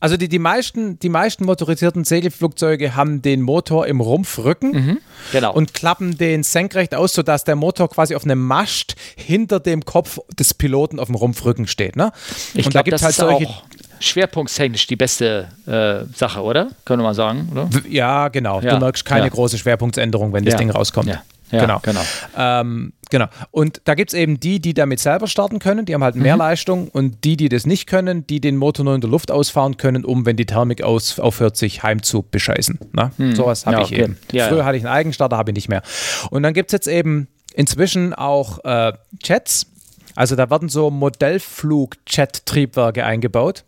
Also 0.01 0.17
die, 0.17 0.29
die, 0.29 0.39
meisten, 0.39 0.99
die 1.01 1.09
meisten 1.09 1.45
motorisierten 1.45 2.05
Segelflugzeuge 2.05 2.95
haben 2.95 3.21
den 3.21 3.43
Motor 3.43 3.87
im 3.89 4.01
Rumpfrücken 4.01 4.71
mhm, 4.71 4.99
genau. 5.33 5.53
und 5.53 5.75
klappen 5.75 6.17
den 6.17 6.45
senkrecht 6.45 6.95
aus, 6.95 7.15
sodass 7.15 7.43
der 7.43 7.57
Motor 7.57 7.91
quasi 7.91 8.15
auf 8.15 8.25
einem 8.25 8.39
Mast 8.39 8.95
hinter 9.17 9.59
dem 9.59 9.85
Kopf 9.85 10.21
des 10.39 10.55
Piloten 10.55 11.01
auf 11.01 11.07
dem 11.07 11.17
Rumpfrücken 11.17 11.67
steht. 11.67 11.97
Ne? 11.97 12.13
Ich 12.55 12.67
und 12.67 12.71
glaub, 12.71 12.73
da 12.73 12.83
gibt 12.83 12.97
es 12.97 13.03
halt 13.03 13.15
solche. 13.17 13.49
Auch 13.49 13.65
schwerpunktstechnisch 14.01 14.87
die 14.87 14.95
beste 14.95 15.49
äh, 15.67 16.05
Sache, 16.17 16.43
oder? 16.43 16.69
Können 16.85 17.01
wir 17.01 17.07
mal 17.07 17.15
sagen, 17.15 17.49
oder? 17.51 17.69
Ja, 17.89 18.29
genau. 18.29 18.61
Ja, 18.61 18.75
du 18.75 18.81
merkst 18.81 19.05
keine 19.05 19.25
ja. 19.25 19.29
große 19.31 19.59
Schwerpunktsänderung, 19.59 20.33
wenn 20.33 20.45
das 20.45 20.53
ja. 20.53 20.59
Ding 20.59 20.71
rauskommt. 20.71 21.09
Ja. 21.09 21.23
Ja, 21.51 21.61
genau. 21.61 21.81
genau. 21.83 22.01
Ähm, 22.37 22.93
genau. 23.11 23.27
Und 23.51 23.81
da 23.85 23.95
gibt 23.95 24.13
es 24.13 24.19
eben 24.19 24.41
die, 24.41 24.61
die 24.61 24.75
damit 24.75 25.01
selber 25.01 25.27
starten 25.27 25.59
können, 25.59 25.87
die 25.87 25.95
haben 25.95 26.05
halt 26.05 26.17
mehr 26.17 26.35
mhm. 26.35 26.41
Leistung 26.41 26.89
und 26.89 27.25
die, 27.25 27.37
die 27.37 27.49
das 27.49 27.67
nicht 27.67 27.87
können, 27.87 28.27
die 28.27 28.41
den 28.41 28.57
Motor 28.57 28.85
nur 28.85 28.95
in 28.95 29.01
der 29.01 29.11
Luft 29.11 29.31
ausfahren 29.31 29.77
können, 29.77 30.05
um, 30.05 30.27
wenn 30.27 30.37
die 30.37 30.47
Thermik 30.47 30.83
aus, 30.83 31.19
aufhört, 31.19 31.57
sich 31.57 31.83
heim 31.83 32.03
zu 32.03 32.23
bescheißen. 32.23 32.79
Na? 32.93 33.13
Mhm. 33.17 33.35
Sowas 33.35 33.67
habe 33.67 33.77
ja, 33.77 33.83
ich 33.83 33.93
okay. 33.93 34.03
eben. 34.03 34.19
Ja, 34.33 34.49
Früher 34.49 34.65
hatte 34.65 34.77
ich 34.77 34.85
einen 34.85 34.95
Eigenstarter, 34.95 35.37
habe 35.37 35.51
ich 35.51 35.55
nicht 35.55 35.69
mehr. 35.69 35.83
Und 36.31 36.43
dann 36.43 36.55
gibt 36.55 36.71
es 36.71 36.73
jetzt 36.73 36.89
eben 36.89 37.29
inzwischen 37.55 38.15
auch 38.15 38.65
äh, 38.65 38.93
Jets. 39.23 39.67
Also 40.15 40.37
da 40.37 40.51
werden 40.51 40.69
so 40.69 40.91
Modellflug-Jet-Triebwerke 40.91 43.05
eingebaut. 43.05 43.65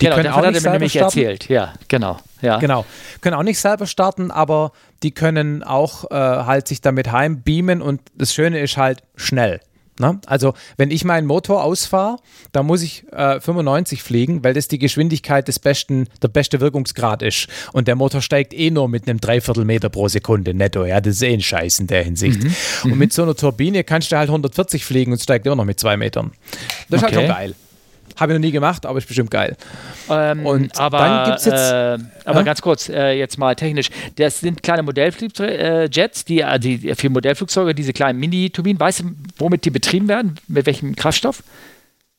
Die 0.00 0.04
genau, 0.04 0.16
können 0.16 0.28
auch 0.28 0.50
nicht 0.50 0.64
er 0.64 0.72
nämlich 0.72 0.92
starten. 0.92 1.18
erzählt. 1.18 1.48
Ja, 1.48 1.74
genau. 1.88 2.18
Ja. 2.40 2.58
Genau. 2.58 2.84
Können 3.20 3.36
auch 3.36 3.42
nicht 3.42 3.58
selber 3.58 3.86
starten, 3.86 4.30
aber 4.30 4.72
die 5.02 5.12
können 5.12 5.62
auch 5.62 6.10
äh, 6.10 6.14
halt 6.14 6.68
sich 6.68 6.80
damit 6.80 7.10
heimbeamen 7.12 7.82
und 7.82 8.00
das 8.14 8.34
Schöne 8.34 8.60
ist 8.60 8.76
halt 8.76 9.02
schnell. 9.16 9.60
Ne? 9.98 10.18
Also, 10.26 10.54
wenn 10.78 10.90
ich 10.90 11.04
meinen 11.04 11.26
Motor 11.26 11.62
ausfahre, 11.62 12.16
dann 12.52 12.66
muss 12.66 12.82
ich 12.82 13.04
äh, 13.12 13.40
95 13.40 14.02
fliegen, 14.02 14.42
weil 14.42 14.54
das 14.54 14.66
die 14.66 14.78
Geschwindigkeit 14.78 15.46
des 15.46 15.58
besten, 15.58 16.08
der 16.22 16.28
beste 16.28 16.60
Wirkungsgrad 16.60 17.22
ist. 17.22 17.46
Und 17.72 17.88
der 17.88 17.94
Motor 17.94 18.22
steigt 18.22 18.54
eh 18.54 18.70
nur 18.70 18.88
mit 18.88 19.06
einem 19.06 19.20
Dreiviertelmeter 19.20 19.90
pro 19.90 20.08
Sekunde 20.08 20.54
netto. 20.54 20.86
Ja, 20.86 21.00
das 21.00 21.16
ist 21.16 21.22
eh 21.22 21.34
ein 21.34 21.42
Scheiß 21.42 21.80
in 21.80 21.86
der 21.88 22.02
Hinsicht. 22.04 22.42
Mhm. 22.42 22.92
Und 22.92 22.98
mit 22.98 23.12
so 23.12 23.22
einer 23.22 23.34
Turbine 23.34 23.84
kannst 23.84 24.10
du 24.10 24.16
halt 24.16 24.30
140 24.30 24.84
fliegen 24.84 25.12
und 25.12 25.20
steigt 25.20 25.44
immer 25.46 25.56
noch 25.56 25.66
mit 25.66 25.78
zwei 25.78 25.96
Metern. 25.96 26.32
Das 26.88 27.02
ist 27.02 27.06
okay. 27.06 27.16
halt 27.16 27.26
schon 27.26 27.36
geil. 27.36 27.54
Habe 28.18 28.32
ich 28.32 28.38
noch 28.38 28.44
nie 28.44 28.52
gemacht, 28.52 28.86
aber 28.86 28.98
ist 28.98 29.06
bestimmt 29.06 29.30
geil. 29.30 29.56
Ähm, 30.10 30.44
und 30.46 30.78
aber, 30.78 30.98
dann 30.98 31.24
gibt 31.26 31.38
es 31.38 31.44
jetzt. 31.46 31.72
Äh, 31.72 31.98
aber 32.24 32.38
ja? 32.38 32.42
ganz 32.42 32.62
kurz, 32.62 32.88
äh, 32.88 33.12
jetzt 33.12 33.38
mal 33.38 33.54
technisch. 33.54 33.90
Das 34.16 34.40
sind 34.40 34.62
kleine 34.62 34.82
Modellflugjets, 34.82 36.24
die, 36.24 36.40
äh, 36.40 36.58
die 36.58 36.94
für 36.94 37.10
Modellflugzeuge, 37.10 37.74
diese 37.74 37.92
kleinen 37.92 38.18
Mini-Turbinen. 38.20 38.78
Weißt 38.78 39.00
du, 39.00 39.04
womit 39.38 39.64
die 39.64 39.70
betrieben 39.70 40.08
werden? 40.08 40.36
Mit 40.48 40.66
welchem 40.66 40.94
Kraftstoff? 40.94 41.42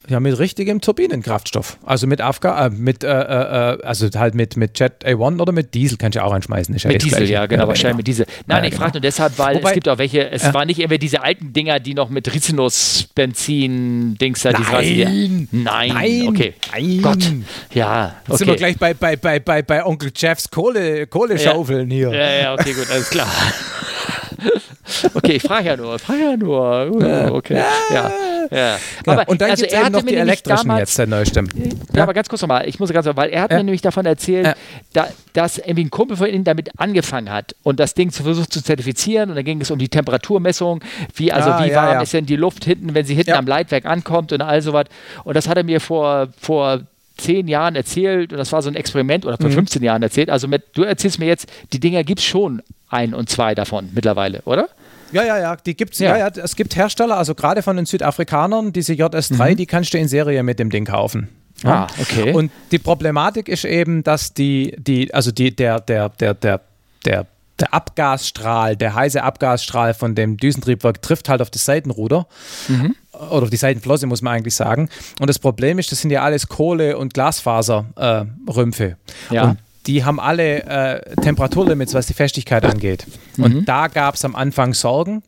Ja, 0.09 0.19
mit 0.19 0.37
richtigem 0.37 0.81
Turbinenkraftstoff. 0.81 1.77
Also 1.85 2.07
mit 2.07 2.19
Afga, 2.19 2.65
äh, 2.65 2.69
mit, 2.69 3.05
äh, 3.05 3.07
äh, 3.07 3.73
äh, 3.75 3.83
also 3.83 4.09
halt 4.15 4.35
mit, 4.35 4.57
mit 4.57 4.77
Jet 4.77 5.05
A1 5.05 5.39
oder 5.39 5.53
mit 5.53 5.73
Diesel 5.73 5.97
kannst 5.97 6.15
du 6.15 6.19
ja 6.19 6.25
auch 6.25 6.33
einschmeißen. 6.33 6.75
Ist 6.75 6.85
mit 6.85 7.01
Diesel, 7.01 7.19
gleich. 7.19 7.29
ja, 7.29 7.45
genau, 7.45 7.63
ja, 7.63 7.67
wahrscheinlich 7.69 7.91
genau. 7.91 7.97
mit 7.97 8.07
Diesel. 8.07 8.25
Nein, 8.45 8.57
ja, 8.57 8.63
ich 8.65 8.71
genau. 8.71 8.81
frage 8.81 8.93
nur 8.97 9.01
deshalb, 9.01 9.39
weil 9.39 9.55
Wobei, 9.55 9.69
es 9.69 9.73
gibt 9.75 9.87
auch 9.87 9.97
welche, 9.97 10.29
es 10.29 10.43
ja. 10.43 10.53
waren 10.53 10.67
nicht 10.67 10.79
immer 10.79 10.97
diese 10.97 11.23
alten 11.23 11.53
Dinger, 11.53 11.79
die 11.79 11.93
noch 11.93 12.09
mit 12.09 12.33
Rizinus-Benzin, 12.33 14.17
Dings 14.19 14.41
da, 14.41 14.51
Nein, 14.51 15.47
nein, 15.51 15.91
nein, 15.93 16.27
okay. 16.27 16.53
Nein. 16.73 16.99
Gott, 17.01 17.31
ja, 17.73 18.15
okay. 18.27 18.37
sind 18.37 18.47
wir 18.47 18.55
gleich 18.57 18.77
bei, 18.77 18.93
bei, 18.93 19.15
bei, 19.15 19.39
bei, 19.39 19.61
bei 19.61 19.85
Onkel 19.85 20.11
Jeffs 20.13 20.51
Kohle, 20.51 21.07
Kohleschaufeln 21.07 21.89
hier. 21.89 22.11
Ja, 22.13 22.31
ja, 22.31 22.53
okay, 22.53 22.73
gut, 22.73 22.89
alles 22.91 23.09
klar. 23.09 23.27
Okay, 25.13 25.33
ich 25.33 25.41
frage 25.41 25.67
ja 25.67 25.77
nur, 25.77 25.97
frage 25.99 26.21
ja 26.21 26.37
nur. 26.37 26.91
Uh, 26.91 27.35
okay. 27.35 27.55
Ja, 27.93 28.11
ja. 28.53 28.77
Genau. 29.03 29.19
Aber, 29.19 29.29
und 29.29 29.41
dann 29.41 29.51
also 29.51 29.63
gibt 29.63 29.73
es 29.73 29.89
noch 29.89 30.01
die 30.01 30.15
elektrischen 30.15 30.67
damals, 30.67 30.89
jetzt, 30.89 30.97
der 30.97 31.07
neueste. 31.07 31.39
Ja, 31.41 31.63
ja, 31.93 32.03
aber 32.03 32.13
ganz 32.13 32.29
kurz 32.29 32.41
nochmal, 32.41 32.67
ich 32.67 32.79
muss 32.79 32.91
ganz 32.91 33.05
weil 33.05 33.29
er 33.29 33.43
hat 33.43 33.51
ja. 33.51 33.57
mir 33.57 33.63
nämlich 33.63 33.81
davon 33.81 34.05
erzählt, 34.05 34.47
ja. 34.47 34.55
da, 34.93 35.07
dass 35.33 35.57
irgendwie 35.57 35.85
ein 35.85 35.89
Kumpel 35.89 36.17
von 36.17 36.27
ihm 36.27 36.43
damit 36.43 36.69
angefangen 36.79 37.31
hat 37.31 37.55
und 37.63 37.79
das 37.79 37.93
Ding 37.93 38.11
zu 38.11 38.23
versucht 38.23 38.53
zu 38.53 38.63
zertifizieren 38.63 39.29
und 39.29 39.35
dann 39.35 39.45
ging 39.45 39.61
es 39.61 39.71
um 39.71 39.79
die 39.79 39.89
Temperaturmessung, 39.89 40.81
wie, 41.15 41.31
also 41.31 41.49
ah, 41.49 41.65
wie 41.65 41.73
warm 41.73 42.01
ist 42.01 42.13
denn 42.13 42.25
die 42.25 42.35
Luft 42.35 42.65
hinten, 42.65 42.93
wenn 42.93 43.05
sie 43.05 43.15
hinten 43.15 43.33
am 43.33 43.47
Leitwerk 43.47 43.85
ankommt 43.85 44.31
und 44.31 44.41
all 44.41 44.61
sowas. 44.61 44.85
Und 45.23 45.35
das 45.35 45.47
hat 45.47 45.57
er 45.57 45.63
mir 45.63 45.79
vor, 45.79 46.29
vor 46.39 46.81
zehn 47.17 47.47
Jahren 47.47 47.75
erzählt 47.75 48.31
und 48.31 48.39
das 48.39 48.51
war 48.51 48.61
so 48.61 48.69
ein 48.69 48.75
Experiment 48.75 49.25
oder 49.25 49.37
vor 49.37 49.49
mhm. 49.49 49.53
15 49.53 49.83
Jahren 49.83 50.03
erzählt. 50.03 50.29
Also 50.29 50.47
mit, 50.47 50.63
du 50.73 50.83
erzählst 50.83 51.19
mir 51.19 51.27
jetzt, 51.27 51.47
die 51.71 51.79
Dinger 51.79 52.03
gibt 52.03 52.19
es 52.19 52.25
schon 52.25 52.61
ein 52.89 53.13
und 53.13 53.29
zwei 53.29 53.55
davon 53.55 53.89
mittlerweile, 53.93 54.41
oder? 54.45 54.69
Ja, 55.13 55.23
ja, 55.23 55.39
ja, 55.39 55.55
die 55.55 55.75
gibt's. 55.75 55.99
Ja. 55.99 56.17
ja, 56.17 56.27
ja 56.27 56.43
es 56.43 56.55
gibt 56.55 56.75
Hersteller, 56.75 57.17
also 57.17 57.35
gerade 57.35 57.61
von 57.61 57.75
den 57.75 57.85
Südafrikanern, 57.85 58.73
diese 58.73 58.93
JS3, 58.93 59.51
mhm. 59.51 59.55
die 59.57 59.65
kannst 59.65 59.93
du 59.93 59.97
in 59.97 60.07
Serie 60.07 60.43
mit 60.43 60.59
dem 60.59 60.69
Ding 60.69 60.85
kaufen. 60.85 61.29
Ja. 61.63 61.85
Ah, 61.85 61.87
okay. 62.01 62.33
Und 62.33 62.51
die 62.71 62.79
Problematik 62.79 63.47
ist 63.47 63.63
eben, 63.63 64.03
dass 64.03 64.33
die, 64.33 64.75
die, 64.77 65.13
also 65.13 65.31
die, 65.31 65.55
der, 65.55 65.79
der, 65.79 66.09
der, 66.09 66.33
der, 66.33 66.61
der 67.05 67.27
der 67.59 67.73
Abgasstrahl, 67.73 68.75
der 68.75 68.95
heiße 68.95 69.21
Abgasstrahl 69.21 69.93
von 69.93 70.15
dem 70.15 70.37
Düsentriebwerk 70.37 71.01
trifft 71.01 71.29
halt 71.29 71.41
auf 71.41 71.51
das 71.51 71.65
Seitenruder. 71.65 72.27
Mhm. 72.67 72.95
Oder 73.13 73.43
auf 73.43 73.49
die 73.49 73.57
Seitenflosse, 73.57 74.07
muss 74.07 74.21
man 74.21 74.33
eigentlich 74.33 74.55
sagen. 74.55 74.89
Und 75.19 75.29
das 75.29 75.37
Problem 75.37 75.77
ist, 75.77 75.91
das 75.91 76.01
sind 76.01 76.09
ja 76.09 76.23
alles 76.23 76.47
Kohle- 76.47 76.97
und 76.97 77.13
Glasfaserrümpfe. 77.13 78.83
Äh, 79.29 79.35
ja. 79.35 79.43
Und 79.43 79.59
die 79.85 80.03
haben 80.03 80.19
alle 80.19 80.63
äh, 80.63 81.15
Temperaturlimits, 81.17 81.93
was 81.93 82.07
die 82.07 82.13
Festigkeit 82.13 82.65
angeht. 82.65 83.05
Mhm. 83.37 83.43
Und 83.43 83.65
da 83.65 83.87
gab 83.87 84.15
es 84.15 84.25
am 84.25 84.35
Anfang 84.35 84.73
Sorgen, 84.73 85.23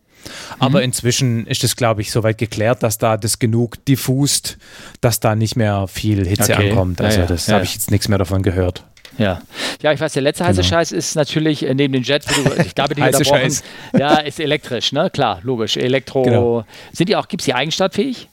Aber 0.59 0.79
mhm. 0.79 0.85
inzwischen 0.85 1.47
ist 1.47 1.63
es, 1.63 1.75
glaube 1.75 2.01
ich, 2.01 2.11
soweit 2.11 2.37
geklärt, 2.37 2.83
dass 2.83 2.97
da 2.97 3.17
das 3.17 3.39
genug 3.39 3.83
diffust, 3.85 4.57
dass 5.01 5.19
da 5.19 5.35
nicht 5.35 5.55
mehr 5.55 5.87
viel 5.87 6.27
Hitze 6.27 6.53
okay. 6.53 6.69
ankommt. 6.69 7.01
Also 7.01 7.21
ja, 7.21 7.25
das 7.25 7.47
ja, 7.47 7.55
habe 7.55 7.65
ich 7.65 7.73
jetzt 7.73 7.91
nichts 7.91 8.07
mehr 8.07 8.17
davon 8.17 8.43
gehört. 8.43 8.83
Ja. 9.17 9.41
Ja, 9.81 9.93
ich 9.93 9.99
weiß, 9.99 10.13
der 10.13 10.23
letzte 10.23 10.45
heiße 10.45 10.61
genau. 10.61 10.75
Scheiß 10.75 10.91
ist 10.91 11.15
natürlich 11.15 11.65
äh, 11.65 11.73
neben 11.73 11.93
dem 11.93 12.03
Jet, 12.03 12.25
wo 12.27 12.49
du, 12.49 12.61
ich 12.61 12.75
glaube, 12.75 12.95
die 12.95 13.03
heiße 13.03 13.23
Scheiß. 13.23 13.63
Ja, 13.97 14.17
ist 14.17 14.39
elektrisch, 14.39 14.91
ne? 14.91 15.09
Klar, 15.09 15.39
logisch. 15.43 15.77
Elektro. 15.77 16.23
Genau. 16.23 16.65
Sind 16.91 17.09
die 17.09 17.15
auch, 17.15 17.27
gibt 17.27 17.41
es 17.41 17.45
die 17.45 17.53
eigenstartfähig? 17.53 18.29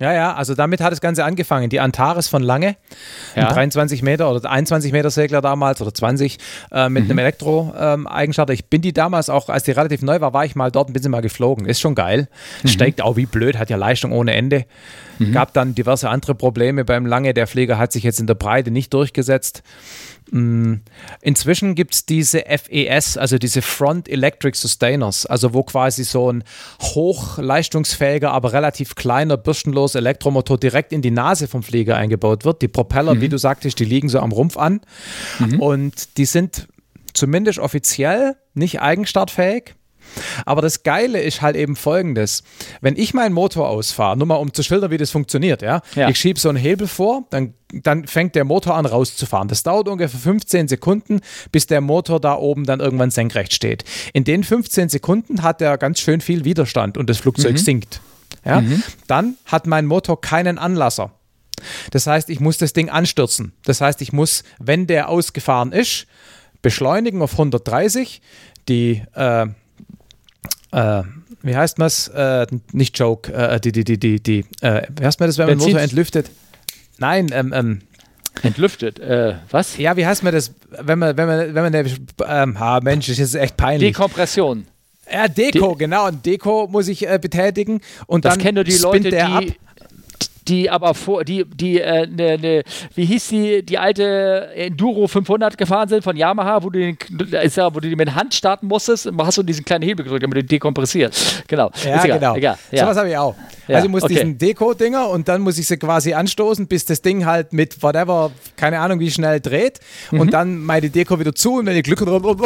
Ja, 0.00 0.12
ja, 0.12 0.34
also 0.34 0.54
damit 0.54 0.80
hat 0.80 0.90
das 0.90 1.00
Ganze 1.00 1.24
angefangen. 1.24 1.70
Die 1.70 1.78
Antares 1.78 2.26
von 2.26 2.42
Lange, 2.42 2.76
ja. 3.36 3.48
23 3.48 4.02
Meter 4.02 4.30
oder 4.30 4.50
21 4.50 4.92
Meter 4.92 5.10
Segler 5.10 5.40
damals 5.40 5.80
oder 5.80 5.94
20 5.94 6.38
äh, 6.72 6.88
mit 6.88 7.04
mhm. 7.04 7.10
einem 7.10 7.18
Elektro-Eigenstarter. 7.20 8.52
Ähm, 8.52 8.58
ich 8.58 8.64
bin 8.66 8.82
die 8.82 8.92
damals 8.92 9.30
auch, 9.30 9.48
als 9.48 9.62
die 9.62 9.70
relativ 9.70 10.02
neu 10.02 10.20
war, 10.20 10.32
war 10.32 10.44
ich 10.44 10.56
mal 10.56 10.72
dort 10.72 10.88
und 10.88 10.94
bin 10.94 11.02
sie 11.02 11.08
mal 11.08 11.22
geflogen. 11.22 11.66
Ist 11.66 11.80
schon 11.80 11.94
geil. 11.94 12.28
Mhm. 12.62 12.68
Steigt 12.68 13.02
auch 13.02 13.16
wie 13.16 13.26
blöd, 13.26 13.56
hat 13.56 13.70
ja 13.70 13.76
Leistung 13.76 14.10
ohne 14.10 14.34
Ende. 14.34 14.64
Mhm. 15.20 15.32
Gab 15.32 15.52
dann 15.52 15.76
diverse 15.76 16.08
andere 16.08 16.34
Probleme 16.34 16.84
beim 16.84 17.06
Lange. 17.06 17.32
Der 17.32 17.46
Flieger 17.46 17.78
hat 17.78 17.92
sich 17.92 18.02
jetzt 18.02 18.18
in 18.18 18.26
der 18.26 18.34
Breite 18.34 18.72
nicht 18.72 18.92
durchgesetzt. 18.92 19.62
Mm, 20.30 20.76
inzwischen 21.20 21.74
gibt 21.74 21.94
es 21.94 22.06
diese 22.06 22.44
FES, 22.46 23.16
also 23.18 23.38
diese 23.38 23.62
Front 23.62 24.08
Electric 24.08 24.56
Sustainers, 24.56 25.26
also 25.26 25.52
wo 25.52 25.62
quasi 25.62 26.04
so 26.04 26.32
ein 26.32 26.44
hochleistungsfähiger, 26.80 28.32
aber 28.32 28.52
relativ 28.52 28.94
kleiner, 28.94 29.36
bürstenloser 29.36 29.98
Elektromotor 29.98 30.58
direkt 30.58 30.92
in 30.92 31.02
die 31.02 31.10
Nase 31.10 31.46
vom 31.46 31.62
Flieger 31.62 31.96
eingebaut 31.96 32.44
wird. 32.44 32.62
Die 32.62 32.68
Propeller, 32.68 33.14
mhm. 33.14 33.20
wie 33.20 33.28
du 33.28 33.38
sagtest, 33.38 33.78
die 33.78 33.84
liegen 33.84 34.08
so 34.08 34.20
am 34.20 34.32
Rumpf 34.32 34.56
an 34.56 34.80
mhm. 35.38 35.60
und 35.60 36.16
die 36.16 36.26
sind 36.26 36.68
zumindest 37.12 37.58
offiziell 37.58 38.36
nicht 38.54 38.80
eigenstartfähig. 38.80 39.74
Aber 40.46 40.62
das 40.62 40.82
Geile 40.82 41.20
ist 41.20 41.42
halt 41.42 41.56
eben 41.56 41.76
folgendes. 41.76 42.42
Wenn 42.80 42.96
ich 42.96 43.14
meinen 43.14 43.32
Motor 43.32 43.68
ausfahre, 43.68 44.16
nur 44.16 44.26
mal 44.26 44.36
um 44.36 44.52
zu 44.52 44.62
schildern, 44.62 44.90
wie 44.90 44.96
das 44.96 45.10
funktioniert, 45.10 45.62
ja, 45.62 45.80
ja. 45.94 46.08
ich 46.08 46.18
schiebe 46.18 46.38
so 46.38 46.48
einen 46.48 46.58
Hebel 46.58 46.86
vor, 46.86 47.24
dann, 47.30 47.54
dann 47.72 48.06
fängt 48.06 48.34
der 48.34 48.44
Motor 48.44 48.74
an 48.76 48.86
rauszufahren. 48.86 49.48
Das 49.48 49.62
dauert 49.62 49.88
ungefähr 49.88 50.20
15 50.20 50.68
Sekunden, 50.68 51.20
bis 51.52 51.66
der 51.66 51.80
Motor 51.80 52.20
da 52.20 52.34
oben 52.34 52.64
dann 52.64 52.80
irgendwann 52.80 53.10
senkrecht 53.10 53.52
steht. 53.52 53.84
In 54.12 54.24
den 54.24 54.44
15 54.44 54.88
Sekunden 54.88 55.42
hat 55.42 55.60
er 55.60 55.78
ganz 55.78 56.00
schön 56.00 56.20
viel 56.20 56.44
Widerstand 56.44 56.98
und 56.98 57.10
das 57.10 57.18
Flugzeug 57.18 57.52
mhm. 57.52 57.58
sinkt. 57.58 58.00
Ja? 58.44 58.60
Mhm. 58.60 58.82
Dann 59.06 59.36
hat 59.46 59.66
mein 59.66 59.86
Motor 59.86 60.20
keinen 60.20 60.58
Anlasser. 60.58 61.12
Das 61.90 62.06
heißt, 62.06 62.30
ich 62.30 62.40
muss 62.40 62.58
das 62.58 62.72
Ding 62.72 62.88
anstürzen. 62.88 63.52
Das 63.64 63.80
heißt, 63.80 64.02
ich 64.02 64.12
muss, 64.12 64.44
wenn 64.58 64.86
der 64.86 65.08
ausgefahren 65.08 65.72
ist, 65.72 66.06
beschleunigen 66.62 67.22
auf 67.22 67.32
130, 67.32 68.20
die 68.68 69.02
äh, 69.14 69.46
äh, 70.74 71.02
wie 71.42 71.56
heißt 71.56 71.78
man 71.78 71.86
es? 71.86 72.08
Äh, 72.08 72.46
nicht 72.72 72.98
Joke, 72.98 73.32
äh, 73.32 73.60
die, 73.60 73.72
die, 73.72 73.84
die, 73.84 73.98
die, 73.98 74.22
die, 74.22 74.44
äh, 74.60 74.82
wie 74.98 75.04
heißt 75.04 75.20
man 75.20 75.28
das, 75.28 75.38
wenn 75.38 75.46
man 75.46 75.58
den 75.58 75.66
Motor 75.66 75.80
entlüftet? 75.80 76.30
Nein, 76.98 77.30
ähm, 77.32 77.52
ähm, 77.54 77.82
Entlüftet, 78.42 78.98
äh, 78.98 79.36
was? 79.50 79.78
Ja, 79.78 79.96
wie 79.96 80.06
heißt 80.06 80.24
man 80.24 80.32
das, 80.32 80.52
wenn 80.70 80.98
man, 80.98 81.16
wenn 81.16 81.26
man, 81.26 81.54
wenn 81.54 81.62
man, 81.62 81.72
der, 81.72 81.86
ähm, 82.26 82.56
ah, 82.58 82.80
Mensch, 82.82 83.06
das 83.06 83.18
ist 83.18 83.34
echt 83.34 83.56
peinlich. 83.56 83.92
Dekompression. 83.92 84.66
Ja, 85.10 85.28
Deko, 85.28 85.68
De 85.70 85.78
genau. 85.78 86.08
Und 86.08 86.24
Deko 86.26 86.66
muss 86.66 86.88
ich 86.88 87.06
äh, 87.06 87.18
betätigen. 87.18 87.80
Und 88.06 88.24
das 88.24 88.34
dann 88.34 88.42
kennen 88.42 88.64
die 88.64 88.78
Leute, 88.78 89.10
die, 89.10 89.18
ab 89.18 89.44
die 90.48 90.70
aber 90.70 90.94
vor, 90.94 91.24
die, 91.24 91.44
die, 91.44 91.80
äh, 91.80 92.06
ne, 92.06 92.38
ne, 92.38 92.62
wie 92.94 93.04
hieß 93.04 93.28
die, 93.28 93.64
die 93.64 93.78
alte 93.78 94.50
Enduro 94.54 95.06
500 95.06 95.56
gefahren 95.56 95.88
sind 95.88 96.02
von 96.02 96.16
Yamaha, 96.16 96.62
wo 96.62 96.70
du 96.70 96.78
den, 96.78 96.98
ist 97.42 97.56
ja, 97.56 97.74
wo 97.74 97.80
du 97.80 97.88
die 97.88 97.96
mit 97.96 98.14
Hand 98.14 98.34
starten 98.34 98.66
musstest, 98.66 99.10
hast 99.18 99.38
du 99.38 99.42
diesen 99.42 99.64
kleinen 99.64 99.82
Hebel 99.82 100.04
gedrückt, 100.04 100.22
damit 100.22 100.36
du 100.36 100.44
dekompressiert. 100.44 101.14
Genau. 101.46 101.70
Ja, 101.84 102.04
egal, 102.04 102.18
genau. 102.18 102.36
Egal, 102.36 102.58
ja. 102.70 102.84
So 102.84 102.90
was 102.90 102.96
habe 102.96 103.08
ich 103.08 103.16
auch. 103.16 103.34
Ja, 103.68 103.76
also 103.76 103.86
ich 103.86 103.90
muss 103.90 104.02
okay. 104.02 104.14
diesen 104.14 104.38
Deko-Dinger 104.38 105.08
und 105.08 105.28
dann 105.28 105.40
muss 105.40 105.58
ich 105.58 105.66
sie 105.66 105.78
quasi 105.78 106.12
anstoßen, 106.12 106.66
bis 106.66 106.84
das 106.84 107.00
Ding 107.00 107.24
halt 107.24 107.52
mit 107.52 107.82
whatever, 107.82 108.30
keine 108.56 108.80
Ahnung 108.80 109.00
wie 109.00 109.10
schnell 109.10 109.40
dreht 109.40 109.80
mhm. 110.10 110.20
und 110.20 110.34
dann 110.34 110.58
meine 110.58 110.90
Deko 110.90 111.18
wieder 111.18 111.34
zu 111.34 111.54
und 111.54 111.66
wenn 111.66 111.76
ich 111.76 111.84
Glück 111.84 112.00
habe, 112.00 112.36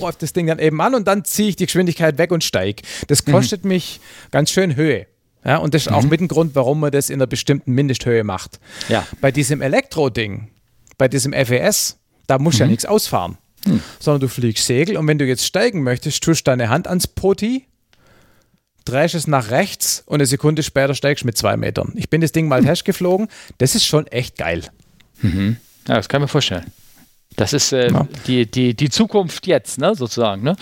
läuft 0.00 0.22
das 0.22 0.32
Ding 0.32 0.46
dann 0.46 0.58
eben 0.58 0.80
an 0.80 0.94
und 0.94 1.08
dann 1.08 1.24
ziehe 1.24 1.48
ich 1.48 1.56
die 1.56 1.66
Geschwindigkeit 1.66 2.18
weg 2.18 2.30
und 2.32 2.44
steige. 2.44 2.82
Das 3.06 3.26
mhm. 3.26 3.32
kostet 3.32 3.64
mhm. 3.64 3.68
mich 3.68 4.00
ganz 4.30 4.50
schön 4.50 4.76
Höhe. 4.76 5.06
Ja, 5.48 5.56
und 5.56 5.72
das 5.72 5.86
ist 5.86 5.90
mhm. 5.90 5.96
auch 5.96 6.02
mit 6.02 6.20
ein 6.20 6.28
Grund, 6.28 6.54
warum 6.54 6.78
man 6.80 6.92
das 6.92 7.08
in 7.08 7.14
einer 7.14 7.26
bestimmten 7.26 7.72
Mindesthöhe 7.72 8.22
macht. 8.22 8.60
Ja. 8.90 9.06
Bei 9.22 9.32
diesem 9.32 9.62
Elektro-Ding, 9.62 10.48
bei 10.98 11.08
diesem 11.08 11.32
FES, 11.32 11.96
da 12.26 12.38
musst 12.38 12.58
du 12.58 12.64
mhm. 12.64 12.66
ja 12.66 12.70
nichts 12.72 12.84
ausfahren, 12.84 13.38
mhm. 13.64 13.80
sondern 13.98 14.20
du 14.20 14.28
fliegst 14.28 14.66
Segel 14.66 14.98
und 14.98 15.08
wenn 15.08 15.16
du 15.16 15.24
jetzt 15.24 15.46
steigen 15.46 15.82
möchtest, 15.82 16.22
tust 16.22 16.46
deine 16.46 16.68
Hand 16.68 16.86
ans 16.86 17.06
Poti, 17.06 17.66
drehst 18.84 19.14
es 19.14 19.26
nach 19.26 19.50
rechts 19.50 20.02
und 20.04 20.16
eine 20.16 20.26
Sekunde 20.26 20.62
später 20.62 20.94
steigst 20.94 21.22
du 21.22 21.26
mit 21.26 21.38
zwei 21.38 21.56
Metern. 21.56 21.92
Ich 21.94 22.10
bin 22.10 22.20
das 22.20 22.32
Ding 22.32 22.46
mal 22.46 22.60
mhm. 22.60 22.66
Test 22.66 22.84
geflogen, 22.84 23.28
das 23.56 23.74
ist 23.74 23.86
schon 23.86 24.06
echt 24.08 24.36
geil. 24.36 24.64
Mhm. 25.22 25.56
Ja, 25.88 25.94
das 25.94 26.10
kann 26.10 26.20
ich 26.20 26.24
mir 26.24 26.28
vorstellen. 26.28 26.66
Das 27.36 27.54
ist 27.54 27.72
äh, 27.72 27.90
ja. 27.90 28.06
die, 28.26 28.44
die, 28.50 28.74
die 28.74 28.90
Zukunft 28.90 29.46
jetzt, 29.46 29.78
ne, 29.78 29.94
sozusagen. 29.94 30.42
Ne? 30.42 30.56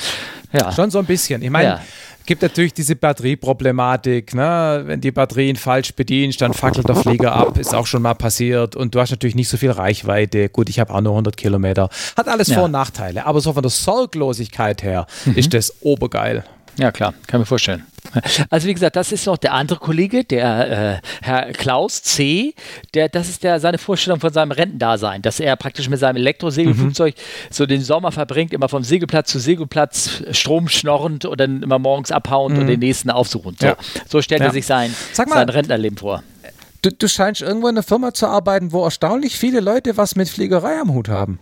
Ja. 0.53 0.71
Schon 0.71 0.93
so 0.93 1.01
ein 1.01 1.07
bisschen. 1.07 1.43
Ich 1.43 1.51
meine, 1.51 1.69
ja 1.69 1.83
gibt 2.27 2.43
natürlich 2.43 2.75
diese 2.75 2.97
Batterieproblematik. 2.97 4.35
Ne? 4.35 4.83
Wenn 4.85 5.01
die 5.01 5.11
Batterien 5.11 5.57
falsch 5.57 5.95
bedienst, 5.95 6.41
dann 6.41 6.53
fackelt 6.53 6.89
der 6.89 6.97
Flieger 6.97 7.33
ab. 7.33 7.59
Ist 7.59 7.75
auch 7.75 7.87
schon 7.87 8.03
mal 8.03 8.15
passiert. 8.15 8.77
Und 8.77 8.95
du 8.95 9.01
hast 9.01 9.11
natürlich 9.11 9.37
nicht 9.37 9.49
so 9.49 9.57
viel 9.57 9.71
Reichweite. 9.71 10.49
Gut, 10.49 10.69
ich 10.69 10.79
habe 10.79 10.93
auch 10.93 11.01
nur 11.01 11.13
100 11.13 11.37
Kilometer. 11.37 11.89
Hat 12.17 12.29
alles 12.29 12.49
ja. 12.49 12.57
Vor- 12.57 12.65
und 12.65 12.73
Nachteile. 12.73 13.27
Aber 13.27 13.41
so 13.41 13.53
von 13.53 13.63
der 13.63 13.71
Sorglosigkeit 13.71 14.83
her 14.83 15.07
mhm. 15.25 15.35
ist 15.35 15.55
das 15.55 15.75
obergeil. 15.81 16.45
Ja, 16.77 16.93
klar, 16.93 17.15
kann 17.27 17.41
mir 17.41 17.47
vorstellen. 17.47 17.85
Also 18.51 18.69
wie 18.69 18.75
gesagt, 18.75 18.97
das 18.97 19.13
ist 19.13 19.27
noch 19.27 19.37
der 19.37 19.53
andere 19.53 19.79
Kollege, 19.79 20.25
der 20.25 21.01
äh, 21.03 21.07
Herr 21.23 21.53
Klaus 21.53 22.03
C., 22.03 22.55
der, 22.95 23.09
das 23.09 23.29
ist 23.29 23.43
der, 23.43 23.61
seine 23.61 23.79
Vorstellung 23.79 24.21
von 24.21 24.33
seinem 24.33 24.53
Rentendasein, 24.53 25.23
dass 25.23 25.41
er 25.41 25.57
praktisch 25.57 25.89
mit 25.89 25.99
seinem 25.99 26.17
Elektrosegelflugzeug 26.17 27.15
mhm. 27.15 27.21
so 27.51 27.67
den 27.67 27.83
Sommer 27.83 28.13
verbringt, 28.13 28.53
immer 28.53 28.69
vom 28.69 28.83
Segelplatz 28.83 29.31
zu 29.31 29.39
Segelplatz, 29.39 30.23
Strom 30.31 30.69
schnorrend 30.69 31.25
und 31.25 31.41
dann 31.41 31.63
immer 31.63 31.79
morgens 31.79 32.13
abhauend 32.13 32.57
mhm. 32.57 32.63
und 32.63 32.67
den 32.69 32.81
nächsten 32.81 33.11
aufsuchen. 33.11 33.57
So, 33.61 33.67
ja. 33.67 33.77
so 34.09 34.23
stellt 34.23 34.41
ja. 34.41 34.49
er 34.49 34.53
sich 34.53 34.67
sein, 34.67 34.95
mal, 35.17 35.29
sein 35.29 35.49
Rentnerleben 35.49 35.99
vor. 35.99 36.23
Du, 36.83 36.91
du, 36.93 37.09
scheinst 37.09 37.43
irgendwo 37.43 37.69
in 37.69 37.75
einer 37.75 37.83
Firma 37.83 38.15
zu 38.15 38.27
arbeiten, 38.27 38.73
wo 38.73 38.85
erstaunlich 38.85 39.39
viele 39.39 39.61
Leute 39.61 39.97
was 39.97 40.15
mit 40.15 40.29
Fliegerei 40.29 40.79
am 40.81 40.93
Hut 40.93 41.09
haben. 41.09 41.41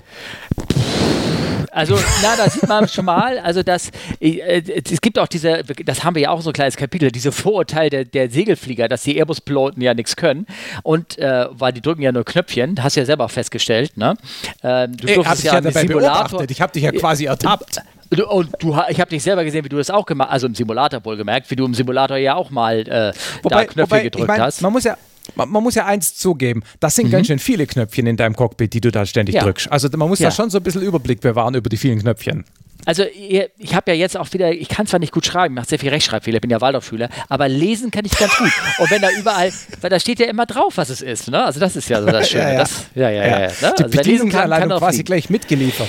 Also, 1.75 1.99
na, 2.23 2.37
da 2.37 2.49
sieht 2.49 2.69
man 2.69 2.89
schon 2.89 3.05
mal, 3.05 3.39
also 3.39 3.65
das, 3.65 3.91
äh, 4.21 4.63
es 4.63 5.01
gibt 5.01 5.19
auch 5.19 5.27
diese, 5.27 5.63
das 5.85 6.05
haben 6.05 6.15
wir 6.15 6.23
ja 6.23 6.31
auch 6.31 6.41
so 6.41 6.51
ein 6.51 6.53
kleines 6.53 6.77
Kapitel, 6.77 7.11
diese 7.11 7.33
Vorurteile 7.33 7.91
der, 7.91 8.05
der 8.05 8.31
Segelflieger, 8.31 8.87
dass 8.87 9.03
die 9.03 9.17
Airbus-Piloten 9.17 9.81
ja 9.81 9.93
nichts 9.93 10.15
können. 10.15 10.47
Und 10.85 11.19
äh, 11.19 11.47
weil 11.51 11.73
die 11.73 11.81
drücken 11.81 12.03
ja 12.03 12.13
nur 12.13 12.25
Knöpfchen, 12.25 12.83
hast 12.83 12.95
du 12.95 13.01
ja 13.01 13.07
selber 13.07 13.29
festgestellt, 13.29 13.97
ne? 13.97 14.15
Äh, 14.63 14.89
du 14.89 15.09
Ey, 15.09 15.17
hab 15.17 15.39
ja, 15.41 15.55
ja 15.55 15.61
dabei 15.61 15.81
Simulator. 15.81 16.29
Beobachtet. 16.29 16.51
Ich 16.53 16.61
habe 16.61 16.73
dich 16.73 16.85
ja 16.85 16.93
quasi 16.93 17.25
ertappt. 17.25 17.83
Und 18.11 18.51
du, 18.61 18.79
ich 18.89 19.01
habe 19.01 19.11
dich 19.11 19.23
selber 19.25 19.43
gesehen, 19.43 19.65
wie 19.65 19.69
du 19.69 19.79
das 19.79 19.91
auch 19.91 20.07
gemacht 20.07 20.29
hast, 20.29 20.35
also 20.35 20.47
im 20.47 20.55
Simulator 20.55 21.05
wohl 21.05 21.17
gemerkt, 21.17 21.51
wie 21.51 21.57
du 21.57 21.65
im 21.65 21.75
Simulator 21.75 22.17
ja 22.17 22.37
auch 22.37 22.51
mal 22.51 22.87
äh, 22.87 23.13
wobei, 23.43 23.57
da 23.57 23.65
Knöpfe 23.65 23.91
wobei, 23.91 24.03
gedrückt 24.05 24.25
ich 24.25 24.29
mein, 24.29 24.41
hast. 24.41 24.63
Man 24.63 24.73
muss 24.73 24.85
ja 24.85 24.97
man, 25.37 25.51
man, 25.51 25.63
muss 25.63 25.75
ja 25.75 25.87
eins 25.87 26.15
zugeben, 26.15 26.63
das 26.81 26.97
sind 26.97 27.09
mhm. 27.09 27.13
ganz 27.13 27.27
schön 27.27 27.39
viele 27.39 27.67
Knöpfchen 27.67 28.07
in 28.07 28.17
deinem 28.17 28.37
Cockpit, 28.37 28.73
die 28.73 28.81
du 28.81 28.91
da 28.91 29.07
ständig 29.07 29.37
ja. 29.37 29.43
drückst. 29.43 29.71
Also 29.71 29.89
man 29.97 30.09
muss 30.09 30.19
ja. 30.19 30.29
da 30.29 30.35
schon 30.35 30.51
so 30.51 30.59
ein 30.59 30.63
bisschen 30.65 30.83
Überblick 30.83 31.21
bewahren 31.21 31.55
über 31.55 31.69
die 31.69 31.77
vielen 31.77 32.01
Knöpfchen. 32.01 32.45
Also 32.87 33.05
ich 33.05 33.75
habe 33.75 33.93
ja 33.93 33.97
jetzt 33.97 34.17
auch 34.17 34.31
wieder, 34.33 34.53
ich 34.53 34.69
kann 34.69 34.87
zwar 34.87 35.01
nicht 35.01 35.13
gut 35.13 35.25
schreiben, 35.25 35.55
mache 35.55 35.67
sehr 35.67 35.79
viel 35.79 35.89
Rechtschreibfehler, 35.89 36.41
bin 36.41 36.51
ja 36.51 36.61
Waldorfschüler, 36.61 37.09
aber 37.29 37.49
lesen 37.49 37.91
kann 37.91 38.05
ich 38.05 38.13
ganz 38.17 38.37
gut. 38.37 38.53
Und 38.79 38.91
wenn 38.91 39.01
da 39.01 39.09
überall, 39.11 39.51
weil 39.81 39.91
da 39.91 39.99
steht 39.99 40.19
ja 40.19 40.27
immer 40.27 40.45
drauf, 40.45 40.77
was 40.77 40.91
es 40.91 41.01
ist. 41.01 41.31
Ne? 41.31 41.43
Also 41.43 41.61
das 41.61 41.77
ist 41.77 41.89
ja 41.89 42.03
so 42.03 42.07
das 42.07 42.29
Schöne. 42.31 42.45
ja, 42.45 42.53
ja. 42.53 42.59
Das, 42.59 42.87
ja, 42.95 43.11
ja, 43.11 43.27
ja. 43.27 43.41
ja. 43.41 43.47
Ne? 43.47 43.53
Die 43.61 43.85
also 43.85 43.97
Bedienungsanleitung 43.97 44.79
quasi 44.79 44.97
fliegen. 44.97 45.07
gleich 45.07 45.31
mitgeliefert. 45.31 45.89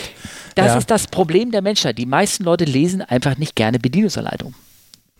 Das 0.55 0.77
ist 0.77 0.89
das 0.89 1.07
Problem 1.07 1.51
der 1.51 1.61
Menschheit. 1.61 1.97
Die 1.97 2.05
meisten 2.05 2.45
Leute 2.45 2.63
lesen 2.63 3.01
einfach 3.01 3.37
nicht 3.37 3.55
gerne 3.55 3.77
Bedienungsanleitungen. 3.77 4.55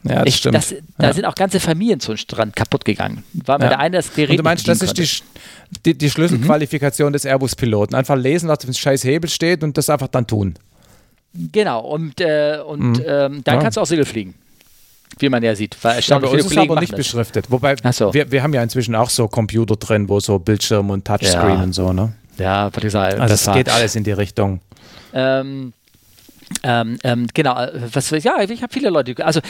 Ja, 0.08 0.20
das 0.20 0.28
ich, 0.28 0.36
stimmt. 0.36 0.56
Das, 0.56 0.74
da 0.98 1.08
ja. 1.08 1.14
sind 1.14 1.26
auch 1.26 1.36
ganze 1.36 1.60
Familien 1.60 2.00
zum 2.00 2.16
Strand 2.16 2.56
kaputt 2.56 2.86
gegangen. 2.86 3.24
War 3.34 3.58
mir 3.58 3.66
ja. 3.66 3.70
der 3.70 3.80
eine, 3.80 3.98
das 3.98 4.14
Gerät 4.14 4.32
Und 4.32 4.38
du 4.38 4.44
meinst, 4.44 4.68
das 4.68 4.82
ist 4.82 4.98
die, 4.98 5.10
die, 5.86 5.98
die 5.98 6.10
Schlüsselqualifikation 6.10 7.10
mhm. 7.10 7.14
des 7.14 7.26
Airbus-Piloten. 7.26 7.96
Einfach 7.96 8.16
lesen, 8.16 8.48
was 8.48 8.60
auf 8.60 8.66
dem 8.66 8.74
scheiß 8.74 9.04
Hebel 9.04 9.30
steht 9.30 9.64
und 9.64 9.78
das 9.78 9.90
einfach 9.90 10.08
dann 10.08 10.28
tun. 10.28 10.56
Genau, 11.52 11.82
und, 11.82 12.22
äh, 12.22 12.60
und 12.66 13.00
mhm. 13.00 13.04
ähm, 13.06 13.44
dann 13.44 13.60
kannst 13.60 13.78
du 13.78 13.82
auch 13.82 13.86
Segel 13.86 14.06
fliegen. 14.06 14.36
Wie 15.20 15.30
man 15.30 15.44
ja 15.44 15.56
sieht. 15.56 15.78
Weil 15.82 16.02
ja, 16.02 16.20
bei 16.20 16.28
uns 16.28 16.46
ist 16.46 16.58
aber 16.58 16.80
nicht 16.80 16.92
das. 16.92 16.98
beschriftet. 16.98 17.50
Wobei, 17.50 17.76
so. 17.92 18.14
wir, 18.14 18.32
wir 18.32 18.44
haben 18.44 18.54
ja 18.54 18.62
inzwischen 18.62 18.96
auch 18.96 19.10
so 19.10 19.28
Computer 19.28 19.76
drin, 19.76 20.10
wo 20.10 20.20
so 20.20 20.40
Bildschirm 20.40 20.90
und 20.90 21.06
Touchscreen 21.06 21.62
und 21.62 21.74
so, 21.74 21.94
ne? 21.94 22.14
Ja, 22.38 22.74
würde 22.76 22.88
ich 22.88 22.94
sagen. 22.94 23.22
Also 23.22 23.34
das, 23.34 23.44
das 23.44 23.56
geht 23.56 23.70
alles 23.70 23.96
in 23.96 24.04
die 24.04 24.12
Richtung. 24.12 24.60
Ähm, 25.14 25.74
ähm, 26.64 26.98
ähm, 27.04 27.28
genau, 27.34 27.60
äh, 27.60 27.82
was 27.94 28.10
ja, 28.10 28.42
ich 28.42 28.62
habe 28.62 28.74
viele 28.74 28.90
Leute. 28.90 29.26
Also 29.26 29.42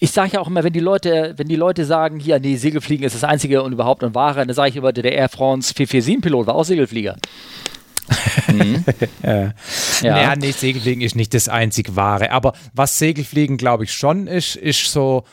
ich 0.00 0.10
sage 0.10 0.32
ja 0.34 0.40
auch 0.40 0.48
immer, 0.48 0.64
wenn 0.64 0.72
die 0.72 0.80
Leute, 0.80 1.34
wenn 1.36 1.48
die 1.48 1.56
Leute 1.56 1.84
sagen, 1.84 2.18
hier, 2.18 2.40
nee, 2.40 2.56
Segelfliegen 2.56 3.06
ist 3.06 3.14
das 3.14 3.24
einzige 3.24 3.62
und 3.62 3.72
überhaupt 3.72 4.02
und 4.02 4.14
wahre, 4.14 4.44
dann 4.44 4.54
sage 4.54 4.70
ich 4.70 4.76
immer, 4.76 4.92
der 4.92 5.12
Air 5.12 5.28
France 5.28 5.74
447-Pilot 5.74 6.46
war 6.46 6.54
auch 6.54 6.64
Segelflieger. 6.64 7.16
Mhm. 8.48 8.84
ja. 9.22 9.32
ja. 9.32 9.52
Naja, 10.02 10.36
nee, 10.36 10.50
Segelfliegen 10.50 11.02
ist 11.02 11.14
nicht 11.14 11.34
das 11.34 11.48
einzig 11.48 11.94
Wahre. 11.94 12.30
Aber 12.32 12.54
was 12.74 12.98
Segelfliegen, 12.98 13.56
glaube 13.56 13.84
ich, 13.84 13.92
schon 13.92 14.26
ist, 14.26 14.56
ist 14.56 14.90
so 14.90 15.24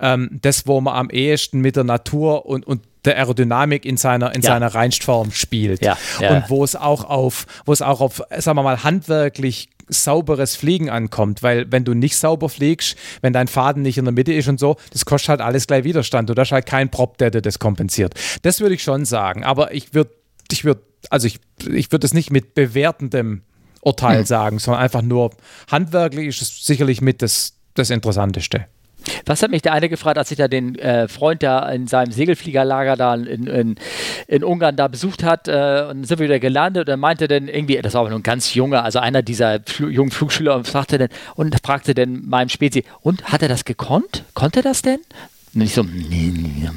ähm, 0.00 0.38
das, 0.42 0.66
wo 0.66 0.80
man 0.80 0.94
am 0.94 1.10
ehesten 1.10 1.60
mit 1.60 1.76
der 1.76 1.84
Natur 1.84 2.46
und, 2.46 2.66
und 2.66 2.82
der 3.04 3.16
Aerodynamik 3.16 3.84
in 3.84 3.96
seiner, 3.96 4.34
in 4.34 4.42
ja. 4.42 4.50
seiner 4.50 4.74
Reinstform 4.74 5.30
spielt. 5.30 5.84
Ja. 5.84 5.96
Und 6.20 6.50
wo 6.50 6.64
es 6.64 6.74
auch 6.74 7.04
auf, 7.04 7.46
wo 7.64 7.72
es 7.72 7.82
auch 7.82 8.00
auf, 8.00 8.22
sagen 8.36 8.58
wir 8.58 8.62
mal, 8.62 8.82
handwerklich 8.82 9.68
sauberes 9.88 10.56
Fliegen 10.56 10.90
ankommt, 10.90 11.42
weil 11.42 11.70
wenn 11.70 11.84
du 11.84 11.94
nicht 11.94 12.16
sauber 12.16 12.48
fliegst, 12.48 12.96
wenn 13.20 13.32
dein 13.32 13.48
Faden 13.48 13.82
nicht 13.82 13.98
in 13.98 14.04
der 14.04 14.12
Mitte 14.12 14.32
ist 14.32 14.48
und 14.48 14.58
so, 14.58 14.76
das 14.92 15.04
kostet 15.04 15.28
halt 15.30 15.40
alles 15.40 15.66
gleich 15.66 15.84
Widerstand. 15.84 16.28
Du 16.28 16.34
hast 16.36 16.52
halt 16.52 16.66
keinen 16.66 16.90
Prop, 16.90 17.18
der 17.18 17.30
dir 17.30 17.42
das 17.42 17.58
kompensiert. 17.58 18.14
Das 18.42 18.60
würde 18.60 18.74
ich 18.74 18.82
schon 18.82 19.04
sagen, 19.04 19.44
aber 19.44 19.72
ich 19.72 19.94
würde, 19.94 20.10
ich 20.50 20.64
würde, 20.64 20.82
also 21.10 21.26
ich, 21.26 21.40
ich 21.72 21.92
würde 21.92 22.06
es 22.06 22.14
nicht 22.14 22.30
mit 22.30 22.54
bewertendem 22.54 23.42
Urteil 23.80 24.20
hm. 24.20 24.26
sagen, 24.26 24.58
sondern 24.58 24.82
einfach 24.82 25.02
nur 25.02 25.30
handwerklich 25.70 26.26
ist 26.26 26.42
es 26.42 26.64
sicherlich 26.64 27.00
mit 27.00 27.22
das, 27.22 27.54
das 27.74 27.90
Interessanteste. 27.90 28.66
Was 29.24 29.42
hat 29.42 29.50
mich 29.50 29.62
der 29.62 29.72
eine 29.72 29.88
gefragt, 29.88 30.18
als 30.18 30.30
ich 30.30 30.38
da 30.38 30.48
den 30.48 30.78
äh, 30.78 31.08
Freund 31.08 31.42
da 31.42 31.68
in 31.70 31.86
seinem 31.86 32.12
Segelfliegerlager 32.12 32.96
da 32.96 33.14
in, 33.14 33.46
in, 33.46 33.76
in 34.28 34.44
Ungarn 34.44 34.76
da 34.76 34.88
besucht 34.88 35.24
hat 35.24 35.48
äh, 35.48 35.86
und 35.90 36.04
sind 36.04 36.18
wir 36.18 36.26
wieder 36.26 36.40
gelandet 36.40 36.88
und 36.88 37.00
meinte 37.00 37.28
dann 37.28 37.48
irgendwie, 37.48 37.80
das 37.80 37.94
war 37.94 38.02
aber 38.02 38.10
nur 38.10 38.18
ein 38.18 38.24
ganz 38.24 38.54
junger, 38.54 38.84
also 38.84 38.98
einer 38.98 39.22
dieser 39.22 39.60
Fl 39.64 39.90
jungen 39.90 40.10
Flugschüler 40.10 40.56
und 40.56 40.66
sagte 40.66 40.98
dann 40.98 41.08
und 41.34 41.56
fragte 41.62 41.94
dann 41.94 42.26
meinem 42.26 42.48
Spezi, 42.48 42.84
und 43.00 43.24
hat 43.24 43.42
er 43.42 43.48
das 43.48 43.64
gekonnt? 43.64 44.24
Konnte 44.34 44.62
das 44.62 44.82
denn? 44.82 45.00
Und 45.54 45.62
ich 45.62 45.72
so, 45.72 45.82
nee, 45.82 46.32
nee. 46.34 46.68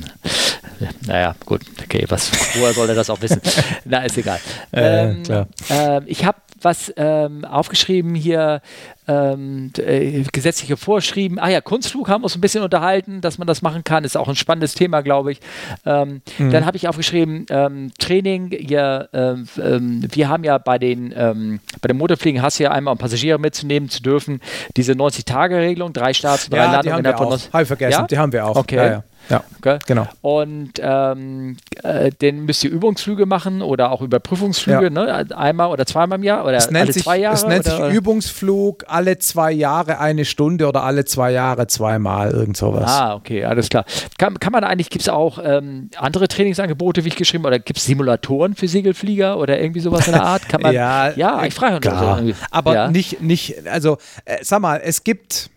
Naja, 1.06 1.36
gut, 1.46 1.62
okay, 1.84 2.06
was, 2.08 2.32
woher 2.56 2.74
soll 2.74 2.88
er 2.88 2.96
das 2.96 3.10
auch 3.10 3.22
wissen? 3.22 3.42
Na, 3.86 4.04
ist 4.04 4.18
egal. 4.18 4.40
Äh, 4.72 5.12
ähm, 5.12 5.24
äh, 5.70 6.02
ich 6.06 6.24
habe 6.24 6.38
was 6.64 6.94
ähm, 6.98 7.46
aufgeschrieben 7.46 8.16
hier, 8.16 8.62
ähm, 9.08 9.72
äh, 9.78 10.24
gesetzliche 10.32 10.78
Vorschrieben. 10.78 11.40
Ah 11.40 11.50
ja, 11.50 11.62
Kunstflug 11.62 12.10
haben 12.10 12.22
wir 12.22 12.26
uns 12.26 12.36
ein 12.36 12.42
bisschen 12.42 12.64
unterhalten, 12.64 13.22
dass 13.22 13.38
man 13.38 13.48
das 13.48 13.62
machen 13.62 13.84
kann. 13.84 14.04
Ist 14.04 14.18
auch 14.18 14.28
ein 14.28 14.36
spannendes 14.36 14.76
Thema, 14.76 15.02
glaube 15.02 15.32
ich. 15.32 15.40
Ähm, 15.86 16.22
mhm. 16.38 16.52
Dann 16.52 16.66
habe 16.66 16.78
ich 16.78 16.88
aufgeschrieben, 16.88 17.46
ähm, 17.50 17.92
Training. 17.98 18.56
Ja, 18.68 19.08
ähm, 19.14 19.48
ähm, 19.62 20.08
wir 20.12 20.30
haben 20.30 20.44
ja 20.44 20.58
bei 20.58 20.78
den, 20.78 21.10
bei 21.10 21.88
den 21.88 21.98
Motorfliegen 21.98 22.42
hast 22.42 22.60
du 22.60 22.64
ja 22.64 22.72
einmal, 22.72 22.92
um 22.92 22.98
Passagiere 22.98 23.40
mitzunehmen 23.40 23.90
zu 23.90 24.02
dürfen, 24.02 24.42
diese 24.78 24.94
90-Tage-Regelung, 24.94 25.94
drei 25.94 26.14
Starts, 26.14 26.50
drei 26.50 26.58
ja, 26.58 26.72
Landungen. 26.72 27.04
Die 27.04 27.10
haben 27.10 27.20
wir 27.20 27.20
auch. 27.20 27.54
Habe 27.54 27.64
ich 27.64 27.68
vergessen, 27.68 28.02
ja? 28.02 28.08
die 28.08 28.18
haben 28.18 28.32
wir 28.32 28.46
auch. 28.46 28.56
Okay. 28.56 28.76
Ja, 28.76 29.04
ja. 29.30 29.44
Okay? 29.58 29.80
genau. 29.86 30.08
Und 30.22 30.74
ähm, 30.80 31.58
äh, 31.84 32.12
den 32.12 32.46
müsst 32.46 32.64
ihr 32.64 32.72
Übungsflüge 32.72 33.26
machen 33.26 33.62
oder 33.62 33.92
auch 33.92 34.02
Überprüfungsflüge, 34.02 34.86
ja. 34.86 34.90
ne? 34.90 35.28
einmal 35.36 35.70
oder 35.70 35.86
zweimal 35.86 36.18
im 36.18 36.24
Jahr 36.24 36.46
oder 36.46 36.58
es 36.58 36.68
alle 36.68 36.92
sich, 36.92 37.04
zwei 37.04 37.18
Jahre? 37.18 37.36
Es 37.36 37.46
nennt 37.46 37.66
oder? 37.68 37.88
sich 37.88 37.96
Übungsflug 37.96 38.86
alle 38.88 39.20
zwei 39.20 39.52
Jahre 39.52 40.00
eine 40.00 40.26
Stunde 40.26 40.68
oder 40.68 40.84
alle 40.84 41.06
zwei 41.06 41.32
Jahre 41.32 41.68
zweimal, 41.68 42.32
irgend 42.32 42.58
sowas. 42.58 42.90
Ah, 42.90 43.16
okay, 43.16 43.46
alles 43.46 43.70
klar. 43.70 43.86
Kann, 44.18 44.40
kann 44.40 44.52
man 44.52 44.64
eigentlich, 44.64 44.90
gibt 44.90 45.04
es 45.04 45.10
auch 45.10 45.40
ähm, 45.44 45.90
andere 45.98 46.28
Trainingsangebote, 46.28 47.04
wie 47.04 47.10
ich 47.10 47.16
geschrieben 47.16 47.44
habe, 47.44 47.56
oder 47.56 47.60
gibt 47.60 47.80
es 47.80 47.86
Simulatoren 47.86 48.56
für 48.56 48.68
Segelflieger 48.68 49.38
oder 49.38 49.60
irgendwie 49.60 49.82
sowas 49.82 50.08
in 50.08 50.14
der 50.14 50.24
Art? 50.24 50.48
Kann 50.50 50.62
man, 50.62 50.74
ja, 50.74 51.12
ja, 51.12 51.44
ich 51.46 51.54
frage 51.54 51.80
klar. 51.80 52.24
So 52.24 52.34
Aber 52.52 52.74
ja. 52.74 52.88
nicht, 52.90 53.22
nicht, 53.22 53.68
also 53.68 53.98
äh, 54.26 54.38
sag 54.42 54.62
mal, 54.62 54.82
es 54.84 55.04
gibt 55.04 55.50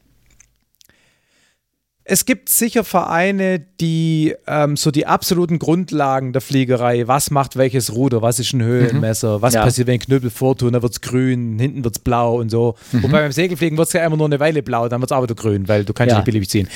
es 2.13 2.27
gibt 2.27 2.51
sicher 2.51 2.85
Vereine, 2.85 3.65
die 3.81 4.35
ähm, 4.47 4.77
so 4.77 4.91
die 4.91 5.07
absoluten 5.07 5.59
Grundlagen 5.59 6.35
der 6.35 6.43
Fliegerei, 6.43 7.09
was 7.09 7.31
macht 7.31 7.57
welches 7.57 7.95
Ruder, 7.95 8.21
was 8.21 8.39
ist 8.39 8.53
ein 8.53 8.63
Höhenmesser, 8.63 9.39
mhm. 9.39 9.43
was 9.43 9.55
ja. 9.55 9.63
passiert, 9.65 9.87
wenn 9.87 9.95
ich 9.95 10.03
Knüppel 10.03 10.29
vortun, 10.29 10.75
dann 10.75 10.83
wird 10.83 10.93
es 10.93 11.01
grün, 11.01 11.59
hinten 11.59 11.83
wird 11.85 11.97
es 11.97 12.03
blau 12.03 12.39
und 12.39 12.51
so. 12.51 12.75
Mhm. 12.93 13.05
Wobei 13.05 13.23
beim 13.23 13.33
Segelfliegen 13.33 13.79
wird 13.79 13.89
es 13.89 13.95
ja 13.95 14.05
immer 14.05 14.19
nur 14.19 14.27
eine 14.27 14.39
Weile 14.41 14.63
blau, 14.63 14.91
dann 14.91 15.01
wird 15.01 15.11
es 15.11 15.17
auch 15.17 15.23
wieder 15.23 15.35
grün, 15.35 15.69
weil 15.69 15.87
du 15.87 15.95
kannst 15.95 16.11
ja. 16.11 16.19
nicht 16.19 16.27
beliebig 16.27 16.51
ziehen. 16.51 16.69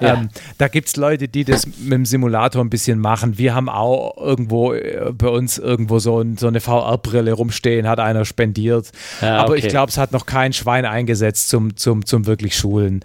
Ja. 0.00 0.14
Ähm, 0.14 0.28
da 0.58 0.68
gibt 0.68 0.86
es 0.86 0.94
Leute, 0.94 1.26
die 1.26 1.42
das 1.42 1.66
mit 1.66 1.92
dem 1.92 2.06
Simulator 2.06 2.62
ein 2.62 2.70
bisschen 2.70 3.00
machen. 3.00 3.36
Wir 3.36 3.52
haben 3.52 3.68
auch 3.68 4.16
irgendwo 4.16 4.74
äh, 4.74 5.10
bei 5.12 5.26
uns 5.26 5.58
irgendwo 5.58 5.98
so, 5.98 6.20
ein, 6.20 6.36
so 6.36 6.46
eine 6.46 6.60
VR-Brille 6.60 7.32
rumstehen, 7.32 7.88
hat 7.88 7.98
einer 7.98 8.24
spendiert. 8.24 8.92
Aber 9.20 9.54
okay. 9.54 9.58
ich 9.58 9.68
glaube, 9.68 9.90
es 9.90 9.98
hat 9.98 10.12
noch 10.12 10.24
kein 10.24 10.52
Schwein 10.52 10.84
eingesetzt 10.84 11.48
zum, 11.48 11.76
zum, 11.76 12.06
zum 12.06 12.26
wirklich 12.26 12.56
Schulen. 12.56 13.00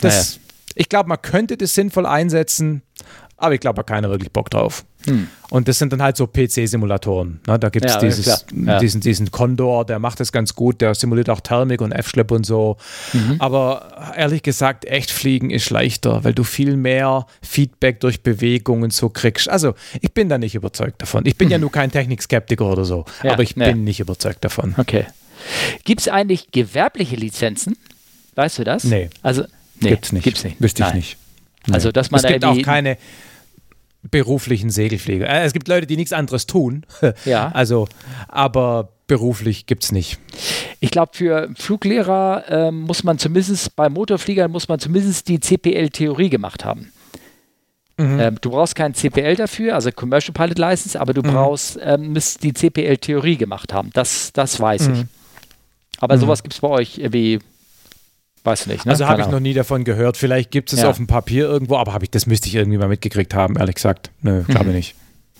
Das 0.00 0.40
ich 0.74 0.88
glaube, 0.88 1.08
man 1.08 1.20
könnte 1.22 1.56
das 1.56 1.74
sinnvoll 1.74 2.06
einsetzen, 2.06 2.82
aber 3.36 3.54
ich 3.54 3.60
glaube, 3.60 3.76
da 3.76 3.80
hat 3.80 3.86
keiner 3.88 4.10
wirklich 4.10 4.30
Bock 4.32 4.48
drauf. 4.48 4.84
Hm. 5.06 5.28
Und 5.50 5.68
das 5.68 5.78
sind 5.78 5.92
dann 5.92 6.02
halt 6.02 6.16
so 6.16 6.26
PC-Simulatoren. 6.26 7.40
Ne? 7.46 7.58
Da 7.58 7.68
gibt 7.68 7.84
es 7.84 8.24
ja, 8.24 8.36
ja. 8.54 8.78
diesen, 8.78 9.00
diesen 9.00 9.30
Condor, 9.30 9.84
der 9.84 9.98
macht 9.98 10.20
das 10.20 10.32
ganz 10.32 10.54
gut, 10.54 10.80
der 10.80 10.94
simuliert 10.94 11.28
auch 11.28 11.40
Thermik 11.40 11.80
und 11.80 11.92
F-Schlepp 11.92 12.30
und 12.30 12.46
so. 12.46 12.76
Mhm. 13.12 13.36
Aber 13.40 14.14
ehrlich 14.16 14.42
gesagt, 14.42 14.84
echt 14.86 15.10
fliegen 15.10 15.50
ist 15.50 15.68
leichter, 15.70 16.24
weil 16.24 16.32
du 16.32 16.44
viel 16.44 16.76
mehr 16.76 17.26
Feedback 17.42 18.00
durch 18.00 18.22
Bewegungen 18.22 18.90
so 18.90 19.10
kriegst. 19.10 19.48
Also, 19.48 19.74
ich 20.00 20.12
bin 20.12 20.28
da 20.28 20.38
nicht 20.38 20.54
überzeugt 20.54 21.02
davon. 21.02 21.26
Ich 21.26 21.36
bin 21.36 21.48
mhm. 21.48 21.52
ja 21.52 21.58
nur 21.64 21.72
kein 21.72 21.90
Technikskeptiker 21.90 22.64
oder 22.64 22.84
so, 22.84 23.04
ja, 23.22 23.32
aber 23.32 23.42
ich 23.42 23.56
bin 23.56 23.84
nicht 23.84 24.00
überzeugt 24.00 24.44
davon. 24.44 24.74
Okay. 24.78 25.06
Gibt 25.84 26.00
es 26.00 26.08
eigentlich 26.08 26.50
gewerbliche 26.52 27.16
Lizenzen? 27.16 27.76
Weißt 28.36 28.58
du 28.58 28.64
das? 28.64 28.84
Nee. 28.84 29.10
Also, 29.22 29.44
Nee, 29.84 29.90
gibt's 29.90 30.12
nicht. 30.12 30.24
Gibt's 30.24 30.44
nicht. 30.44 30.60
Wüsste 30.60 30.84
ich 30.88 30.94
nicht. 30.94 31.16
Nee. 31.66 31.74
Also, 31.74 31.92
dass 31.92 32.10
man 32.10 32.20
es 32.22 32.26
gibt 32.26 32.44
auch 32.44 32.60
keine 32.62 32.98
beruflichen 34.10 34.70
Segelflieger. 34.70 35.28
Äh, 35.28 35.44
es 35.44 35.52
gibt 35.52 35.68
Leute, 35.68 35.86
die 35.86 35.96
nichts 35.96 36.12
anderes 36.12 36.46
tun. 36.46 36.84
Ja. 37.24 37.50
Also, 37.52 37.88
aber 38.28 38.90
beruflich 39.06 39.66
gibt 39.66 39.84
es 39.84 39.92
nicht. 39.92 40.18
Ich 40.80 40.90
glaube, 40.90 41.12
für 41.14 41.50
Fluglehrer 41.56 42.44
äh, 42.48 42.70
muss 42.70 43.04
man 43.04 43.18
zumindest, 43.18 43.76
bei 43.76 43.88
Motorfliegern 43.88 44.50
muss 44.50 44.68
man 44.68 44.78
zumindest 44.78 45.28
die 45.28 45.40
CPL-Theorie 45.40 46.30
gemacht 46.30 46.64
haben. 46.64 46.92
Mhm. 47.96 48.20
Ähm, 48.20 48.38
du 48.40 48.50
brauchst 48.50 48.74
kein 48.74 48.94
CPL 48.94 49.36
dafür, 49.36 49.74
also 49.74 49.92
Commercial 49.92 50.32
Pilot 50.32 50.58
License, 50.58 51.00
aber 51.00 51.14
du 51.14 51.22
mhm. 51.22 51.32
brauchst, 51.32 51.78
ähm, 51.82 52.12
müsst 52.12 52.42
die 52.42 52.52
CPL-Theorie 52.52 53.36
gemacht 53.36 53.72
haben. 53.72 53.90
Das, 53.92 54.32
das 54.32 54.58
weiß 54.58 54.88
mhm. 54.88 54.94
ich. 54.94 55.04
Aber 56.00 56.16
mhm. 56.16 56.20
sowas 56.20 56.42
gibt 56.42 56.54
es 56.54 56.60
bei 56.60 56.68
euch 56.68 57.00
wie 57.10 57.38
Weiß 58.44 58.66
nicht. 58.66 58.84
Ne? 58.84 58.92
Also 58.92 59.08
habe 59.08 59.22
ich 59.22 59.28
noch 59.28 59.40
nie 59.40 59.54
davon 59.54 59.84
gehört. 59.84 60.18
Vielleicht 60.18 60.50
gibt 60.50 60.72
es 60.72 60.82
ja. 60.82 60.90
auf 60.90 60.96
dem 60.96 61.06
Papier 61.06 61.46
irgendwo, 61.46 61.76
aber 61.76 61.98
ich, 62.02 62.10
das 62.10 62.26
müsste 62.26 62.48
ich 62.48 62.54
irgendwie 62.54 62.76
mal 62.76 62.88
mitgekriegt 62.88 63.34
haben, 63.34 63.56
ehrlich 63.56 63.76
gesagt. 63.76 64.10
Nö, 64.20 64.42
glaube 64.42 64.66
mhm. 64.66 64.74
nicht. 64.74 64.94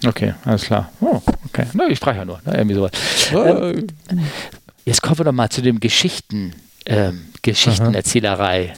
Okay, 0.06 0.34
alles 0.44 0.64
klar. 0.64 0.90
Oh, 1.00 1.20
okay. 1.46 1.66
Na, 1.74 1.86
ich 1.88 2.00
frage 2.00 2.18
ja 2.18 2.24
nur. 2.24 2.40
Ne? 2.44 2.56
Irgendwie 2.56 2.74
sowas. 2.74 2.90
Ähm, 3.32 3.86
jetzt 4.84 5.02
kommen 5.02 5.18
wir 5.18 5.24
doch 5.24 5.32
mal 5.32 5.50
zu 5.50 5.60
dem 5.62 5.80
Geschichten, 5.80 6.54
ähm, 6.86 7.26
Geschichtenerzählerei. 7.42 8.72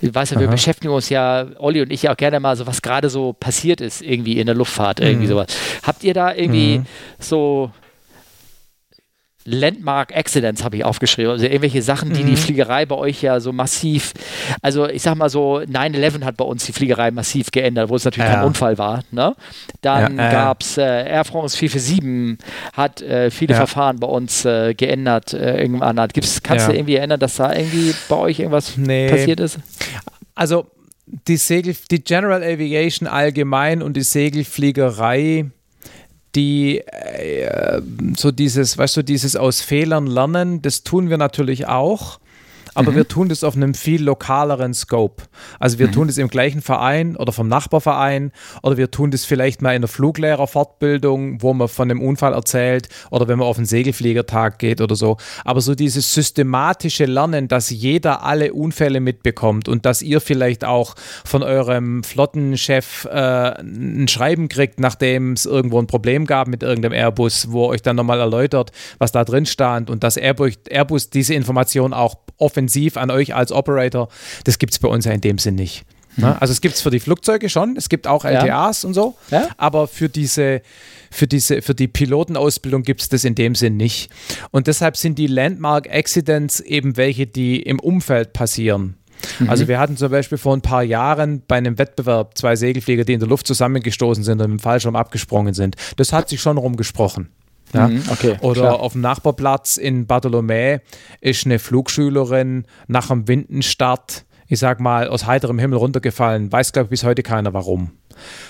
Ich 0.00 0.14
weiß 0.14 0.30
ja, 0.30 0.40
wir 0.40 0.46
Aha. 0.46 0.52
beschäftigen 0.52 0.92
uns 0.92 1.08
ja, 1.08 1.46
Olli 1.58 1.80
und 1.80 1.90
ich 1.90 2.02
ja 2.02 2.12
auch 2.12 2.16
gerne 2.16 2.40
mal 2.40 2.56
so, 2.56 2.66
was 2.66 2.82
gerade 2.82 3.08
so 3.08 3.32
passiert 3.32 3.80
ist, 3.80 4.02
irgendwie 4.02 4.38
in 4.38 4.46
der 4.46 4.54
Luftfahrt, 4.54 5.00
irgendwie 5.00 5.26
mhm. 5.26 5.30
sowas. 5.30 5.46
Habt 5.82 6.04
ihr 6.04 6.14
da 6.14 6.34
irgendwie 6.34 6.78
mhm. 6.78 6.86
so 7.18 7.70
Landmark 9.46 10.14
Accidents 10.14 10.62
habe 10.62 10.76
ich 10.76 10.84
aufgeschrieben. 10.84 11.32
Also 11.32 11.46
irgendwelche 11.46 11.82
Sachen, 11.82 12.12
die 12.12 12.22
mhm. 12.22 12.26
die 12.26 12.36
Fliegerei 12.36 12.84
bei 12.84 12.96
euch 12.96 13.22
ja 13.22 13.40
so 13.40 13.52
massiv, 13.52 14.12
also 14.60 14.88
ich 14.88 15.02
sag 15.02 15.14
mal 15.14 15.30
so, 15.30 15.58
9-11 15.58 16.24
hat 16.24 16.36
bei 16.36 16.44
uns 16.44 16.66
die 16.66 16.72
Fliegerei 16.72 17.10
massiv 17.10 17.50
geändert, 17.50 17.88
wo 17.88 17.96
es 17.96 18.04
natürlich 18.04 18.28
ja. 18.28 18.36
kein 18.36 18.44
Unfall 18.44 18.76
war. 18.78 19.02
Ne? 19.10 19.34
Dann 19.80 20.18
ja, 20.18 20.28
äh. 20.28 20.32
gab 20.32 20.62
es 20.62 20.76
äh, 20.76 20.82
Air 20.82 21.24
France 21.24 21.56
447, 21.56 22.44
hat 22.74 23.02
äh, 23.02 23.30
viele 23.30 23.52
ja. 23.54 23.58
Verfahren 23.58 23.98
bei 24.00 24.08
uns 24.08 24.44
äh, 24.44 24.74
geändert. 24.74 25.32
Äh, 25.32 25.60
irgendwann 25.60 25.98
hat. 26.00 26.12
Gibt's, 26.12 26.42
kannst 26.42 26.68
du 26.68 26.72
irgendwie 26.72 26.96
erinnern, 26.96 27.20
dass 27.20 27.36
da 27.36 27.54
irgendwie 27.54 27.94
bei 28.08 28.16
euch 28.16 28.38
irgendwas 28.40 28.76
nee. 28.76 29.08
passiert 29.08 29.40
ist? 29.40 29.58
Also 30.34 30.66
die 31.06 31.36
Segel, 31.36 31.76
die 31.90 32.02
General 32.02 32.42
Aviation 32.42 33.08
allgemein 33.08 33.82
und 33.82 33.96
die 33.96 34.02
Segelfliegerei 34.02 35.46
die 36.36 36.78
äh, 36.78 37.80
so 38.16 38.30
dieses, 38.30 38.78
weißt 38.78 38.98
du, 38.98 39.02
dieses 39.02 39.34
aus 39.34 39.60
Fehlern 39.60 40.06
lernen, 40.06 40.62
das 40.62 40.84
tun 40.84 41.10
wir 41.10 41.18
natürlich 41.18 41.66
auch 41.66 42.20
aber 42.76 42.92
mhm. 42.92 42.96
wir 42.96 43.08
tun 43.08 43.28
das 43.30 43.42
auf 43.42 43.56
einem 43.56 43.72
viel 43.74 44.02
lokaleren 44.02 44.74
Scope. 44.74 45.24
Also 45.58 45.78
wir 45.78 45.88
mhm. 45.88 45.92
tun 45.92 46.06
das 46.08 46.18
im 46.18 46.28
gleichen 46.28 46.60
Verein 46.60 47.16
oder 47.16 47.32
vom 47.32 47.48
Nachbarverein 47.48 48.32
oder 48.62 48.76
wir 48.76 48.90
tun 48.90 49.10
das 49.10 49.24
vielleicht 49.24 49.62
mal 49.62 49.74
in 49.74 49.80
der 49.80 49.88
Fluglehrerfortbildung, 49.88 51.42
wo 51.42 51.54
man 51.54 51.68
von 51.68 51.90
einem 51.90 52.02
Unfall 52.02 52.34
erzählt 52.34 52.88
oder 53.10 53.28
wenn 53.28 53.38
man 53.38 53.48
auf 53.48 53.56
einen 53.56 53.66
Segelfliegertag 53.66 54.58
geht 54.58 54.82
oder 54.82 54.94
so. 54.94 55.16
Aber 55.44 55.62
so 55.62 55.74
dieses 55.74 56.12
systematische 56.12 57.06
Lernen, 57.06 57.48
dass 57.48 57.70
jeder 57.70 58.22
alle 58.22 58.52
Unfälle 58.52 59.00
mitbekommt 59.00 59.68
und 59.68 59.86
dass 59.86 60.02
ihr 60.02 60.20
vielleicht 60.20 60.64
auch 60.64 60.96
von 61.24 61.42
eurem 61.42 62.04
Flottenchef 62.04 63.06
äh, 63.10 63.58
ein 63.58 64.06
Schreiben 64.08 64.48
kriegt, 64.48 64.80
nachdem 64.80 65.32
es 65.32 65.46
irgendwo 65.46 65.78
ein 65.78 65.86
Problem 65.86 66.26
gab 66.26 66.46
mit 66.46 66.62
irgendeinem 66.62 66.92
Airbus, 66.92 67.50
wo 67.50 67.68
euch 67.68 67.80
dann 67.80 67.96
nochmal 67.96 68.20
erläutert, 68.20 68.70
was 68.98 69.12
da 69.12 69.24
drin 69.24 69.46
stand 69.46 69.88
und 69.88 70.04
dass 70.04 70.18
Airbus, 70.18 70.58
Airbus 70.68 71.08
diese 71.08 71.32
Information 71.32 71.94
auch 71.94 72.16
offensiv 72.38 72.65
an 72.96 73.10
euch 73.10 73.34
als 73.34 73.52
Operator, 73.52 74.08
das 74.44 74.58
gibt 74.58 74.72
es 74.72 74.78
bei 74.78 74.88
uns 74.88 75.04
ja 75.04 75.12
in 75.12 75.20
dem 75.20 75.38
Sinn 75.38 75.54
nicht. 75.54 75.84
Ne? 76.16 76.40
Also 76.40 76.52
es 76.52 76.60
gibt 76.60 76.74
es 76.76 76.80
für 76.80 76.90
die 76.90 77.00
Flugzeuge 77.00 77.48
schon, 77.48 77.76
es 77.76 77.88
gibt 77.88 78.06
auch 78.06 78.24
LTAs 78.24 78.82
ja. 78.82 78.86
und 78.86 78.94
so, 78.94 79.16
ja? 79.30 79.48
aber 79.58 79.86
für 79.86 80.08
diese, 80.08 80.62
für 81.10 81.26
diese, 81.26 81.60
für 81.60 81.74
die 81.74 81.88
Pilotenausbildung 81.88 82.82
gibt 82.82 83.02
es 83.02 83.08
das 83.08 83.24
in 83.24 83.34
dem 83.34 83.54
Sinn 83.54 83.76
nicht. 83.76 84.10
Und 84.50 84.66
deshalb 84.66 84.96
sind 84.96 85.18
die 85.18 85.26
Landmark 85.26 85.88
Accidents 85.90 86.60
eben 86.60 86.96
welche, 86.96 87.26
die 87.26 87.60
im 87.60 87.78
Umfeld 87.80 88.32
passieren. 88.32 88.96
Mhm. 89.38 89.50
Also 89.50 89.68
wir 89.68 89.78
hatten 89.78 89.96
zum 89.96 90.10
Beispiel 90.10 90.38
vor 90.38 90.56
ein 90.56 90.62
paar 90.62 90.82
Jahren 90.82 91.42
bei 91.46 91.56
einem 91.56 91.78
Wettbewerb 91.78 92.36
zwei 92.38 92.56
Segelflieger, 92.56 93.04
die 93.04 93.12
in 93.12 93.20
der 93.20 93.28
Luft 93.28 93.46
zusammengestoßen 93.46 94.24
sind 94.24 94.40
und 94.40 94.50
im 94.52 94.58
Fallschirm 94.58 94.96
abgesprungen 94.96 95.54
sind. 95.54 95.76
Das 95.96 96.12
hat 96.12 96.28
sich 96.28 96.40
schon 96.40 96.56
rumgesprochen. 96.56 97.28
Ja? 97.72 97.88
Mhm, 97.88 98.02
okay, 98.10 98.36
Oder 98.40 98.60
klar. 98.60 98.80
auf 98.80 98.92
dem 98.92 99.00
Nachbarplatz 99.00 99.76
in 99.76 100.06
Bartholomä 100.06 100.80
ist 101.20 101.46
eine 101.46 101.58
Flugschülerin 101.58 102.64
nach 102.86 103.08
dem 103.08 103.28
Windenstart, 103.28 104.24
ich 104.48 104.58
sag 104.58 104.80
mal, 104.80 105.08
aus 105.08 105.26
heiterem 105.26 105.58
Himmel 105.58 105.78
runtergefallen. 105.78 106.52
Weiß, 106.52 106.72
glaube 106.72 106.86
ich, 106.86 106.90
bis 106.90 107.04
heute 107.04 107.22
keiner 107.22 107.52
warum. 107.52 107.92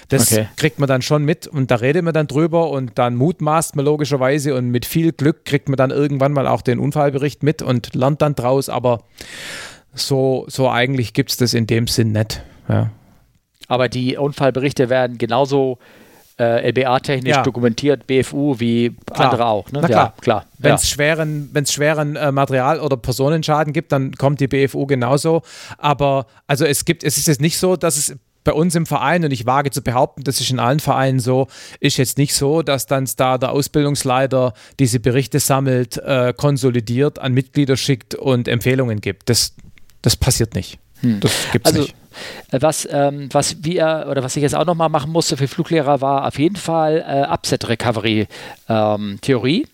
Das 0.08 0.32
okay. 0.32 0.48
kriegt 0.56 0.78
man 0.78 0.88
dann 0.88 1.02
schon 1.02 1.24
mit 1.24 1.46
und 1.46 1.70
da 1.70 1.76
redet 1.76 2.04
man 2.04 2.14
dann 2.14 2.28
drüber 2.28 2.70
und 2.70 2.92
dann 2.98 3.16
mutmaßt 3.16 3.74
man 3.74 3.84
logischerweise 3.84 4.54
und 4.54 4.70
mit 4.70 4.86
viel 4.86 5.12
Glück 5.12 5.44
kriegt 5.44 5.68
man 5.68 5.76
dann 5.76 5.90
irgendwann 5.90 6.32
mal 6.32 6.46
auch 6.46 6.62
den 6.62 6.78
Unfallbericht 6.78 7.42
mit 7.42 7.62
und 7.62 7.94
lernt 7.94 8.22
dann 8.22 8.34
draus, 8.34 8.68
aber 8.68 9.02
so, 9.92 10.44
so 10.48 10.70
eigentlich 10.70 11.14
gibt 11.14 11.30
es 11.30 11.36
das 11.36 11.54
in 11.54 11.66
dem 11.66 11.88
Sinn 11.88 12.12
nicht. 12.12 12.44
Ja. 12.68 12.90
Aber 13.68 13.88
die 13.88 14.16
Unfallberichte 14.16 14.88
werden 14.88 15.18
genauso 15.18 15.78
äh, 16.38 16.68
LBA-technisch 16.70 17.36
ja. 17.36 17.42
dokumentiert, 17.42 18.06
BFU, 18.06 18.58
wie 18.58 18.94
klar. 19.06 19.26
andere 19.26 19.46
auch. 19.46 19.72
Ne? 19.72 19.80
Na 19.80 19.88
klar, 19.88 20.04
ja, 20.04 20.14
klar. 20.20 20.46
Wenn 20.58 20.74
es 20.74 20.82
ja. 20.82 20.94
schweren, 20.94 21.50
wenn's 21.52 21.72
schweren 21.72 22.16
äh, 22.16 22.30
Material- 22.30 22.80
oder 22.80 22.96
Personenschaden 22.96 23.72
gibt, 23.72 23.92
dann 23.92 24.12
kommt 24.12 24.40
die 24.40 24.48
BFU 24.48 24.86
genauso. 24.86 25.42
Aber 25.78 26.26
also 26.46 26.64
es 26.64 26.84
gibt, 26.84 27.04
es 27.04 27.16
ist 27.16 27.26
jetzt 27.26 27.40
nicht 27.40 27.58
so, 27.58 27.76
dass 27.76 27.96
es 27.96 28.16
bei 28.44 28.52
uns 28.52 28.74
im 28.76 28.86
Verein, 28.86 29.24
und 29.24 29.32
ich 29.32 29.44
wage 29.44 29.70
zu 29.70 29.82
behaupten, 29.82 30.22
das 30.22 30.40
ist 30.40 30.50
in 30.50 30.60
allen 30.60 30.78
Vereinen 30.78 31.18
so, 31.18 31.48
ist 31.80 31.96
jetzt 31.96 32.16
nicht 32.16 32.32
so, 32.32 32.62
dass 32.62 32.86
dann 32.86 33.08
da 33.16 33.38
der 33.38 33.50
Ausbildungsleiter 33.50 34.54
diese 34.78 35.00
Berichte 35.00 35.40
sammelt, 35.40 35.96
äh, 35.98 36.32
konsolidiert, 36.34 37.18
an 37.18 37.32
Mitglieder 37.32 37.76
schickt 37.76 38.14
und 38.14 38.46
Empfehlungen 38.46 39.00
gibt. 39.00 39.28
Das, 39.30 39.54
das 40.00 40.16
passiert 40.16 40.54
nicht. 40.54 40.78
Hm. 41.00 41.18
Das 41.20 41.32
gibt 41.50 41.66
es 41.66 41.72
also, 41.72 41.82
nicht. 41.86 41.96
Äh, 42.50 42.58
was, 42.60 42.88
ähm, 42.90 43.28
was 43.32 43.64
wir 43.64 44.06
oder 44.10 44.22
was 44.22 44.36
ich 44.36 44.42
jetzt 44.42 44.54
auch 44.54 44.66
nochmal 44.66 44.88
machen 44.88 45.12
musste 45.12 45.36
für 45.36 45.48
Fluglehrer 45.48 46.00
war 46.00 46.26
auf 46.26 46.38
jeden 46.38 46.56
Fall 46.56 47.04
äh, 47.06 47.32
Upset 47.32 47.68
Recovery 47.68 48.26
ähm, 48.68 49.18
Theorie. 49.20 49.66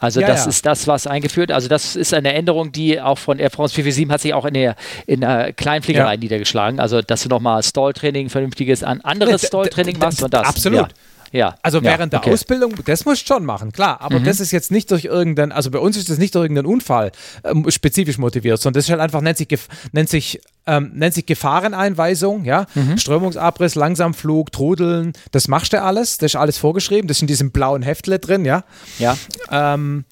Also 0.00 0.22
ja, 0.22 0.28
das 0.28 0.44
ja. 0.44 0.50
ist 0.50 0.64
das, 0.64 0.86
was 0.86 1.06
eingeführt. 1.06 1.52
Also 1.52 1.68
das 1.68 1.94
ist 1.94 2.14
eine 2.14 2.32
Änderung, 2.32 2.72
die 2.72 3.00
auch 3.00 3.18
von 3.18 3.38
Air 3.38 3.50
France 3.50 3.74
447 3.74 4.10
hat 4.10 4.20
sich 4.22 4.32
auch 4.32 4.46
in 4.46 4.54
der, 4.54 4.74
in 5.06 5.20
der 5.20 5.52
Kleinfliegerei 5.52 6.14
ja. 6.14 6.16
niedergeschlagen. 6.18 6.80
Also 6.80 7.02
dass 7.02 7.22
du 7.22 7.28
nochmal 7.28 7.62
Stalltraining, 7.62 8.30
vernünftiges, 8.30 8.82
an 8.82 9.02
anderes 9.02 9.46
Stalltraining 9.46 9.98
machst 9.98 10.22
und 10.22 10.32
das. 10.32 10.48
Absolut. 10.48 10.88
Ja. 11.32 11.54
Also 11.62 11.78
ja, 11.78 11.84
während 11.84 12.12
der 12.12 12.20
okay. 12.20 12.32
Ausbildung, 12.32 12.74
das 12.84 13.04
musst 13.04 13.28
du 13.28 13.34
schon 13.34 13.44
machen, 13.44 13.72
klar. 13.72 14.00
Aber 14.00 14.18
mhm. 14.18 14.24
das 14.24 14.40
ist 14.40 14.50
jetzt 14.50 14.70
nicht 14.70 14.90
durch 14.90 15.04
irgendeinen, 15.04 15.52
also 15.52 15.70
bei 15.70 15.78
uns 15.78 15.96
ist 15.96 16.10
das 16.10 16.18
nicht 16.18 16.34
durch 16.34 16.44
irgendeinen 16.44 16.66
Unfall 16.66 17.12
ähm, 17.44 17.70
spezifisch 17.70 18.18
motiviert, 18.18 18.60
sondern 18.60 18.78
das 18.78 18.84
ist 18.86 18.90
halt 18.90 19.00
einfach, 19.00 19.20
nennt 19.20 19.38
sich, 19.38 19.48
nennt 19.92 20.08
sich, 20.08 20.40
ähm, 20.66 20.90
nennt 20.94 21.14
sich 21.14 21.26
Gefahreneinweisung, 21.26 22.44
ja. 22.44 22.66
Mhm. 22.74 22.98
Strömungsabriss, 22.98 23.74
Langsamflug, 23.74 24.52
Trudeln, 24.52 25.12
das 25.30 25.48
machst 25.48 25.72
du 25.72 25.82
alles, 25.82 26.18
das 26.18 26.32
ist 26.32 26.36
alles 26.36 26.58
vorgeschrieben, 26.58 27.08
das 27.08 27.18
ist 27.18 27.22
in 27.22 27.28
diesem 27.28 27.52
blauen 27.52 27.82
Heftle 27.82 28.18
drin, 28.18 28.44
ja. 28.44 28.64
Ja. 28.98 29.16
Ähm, 29.50 30.04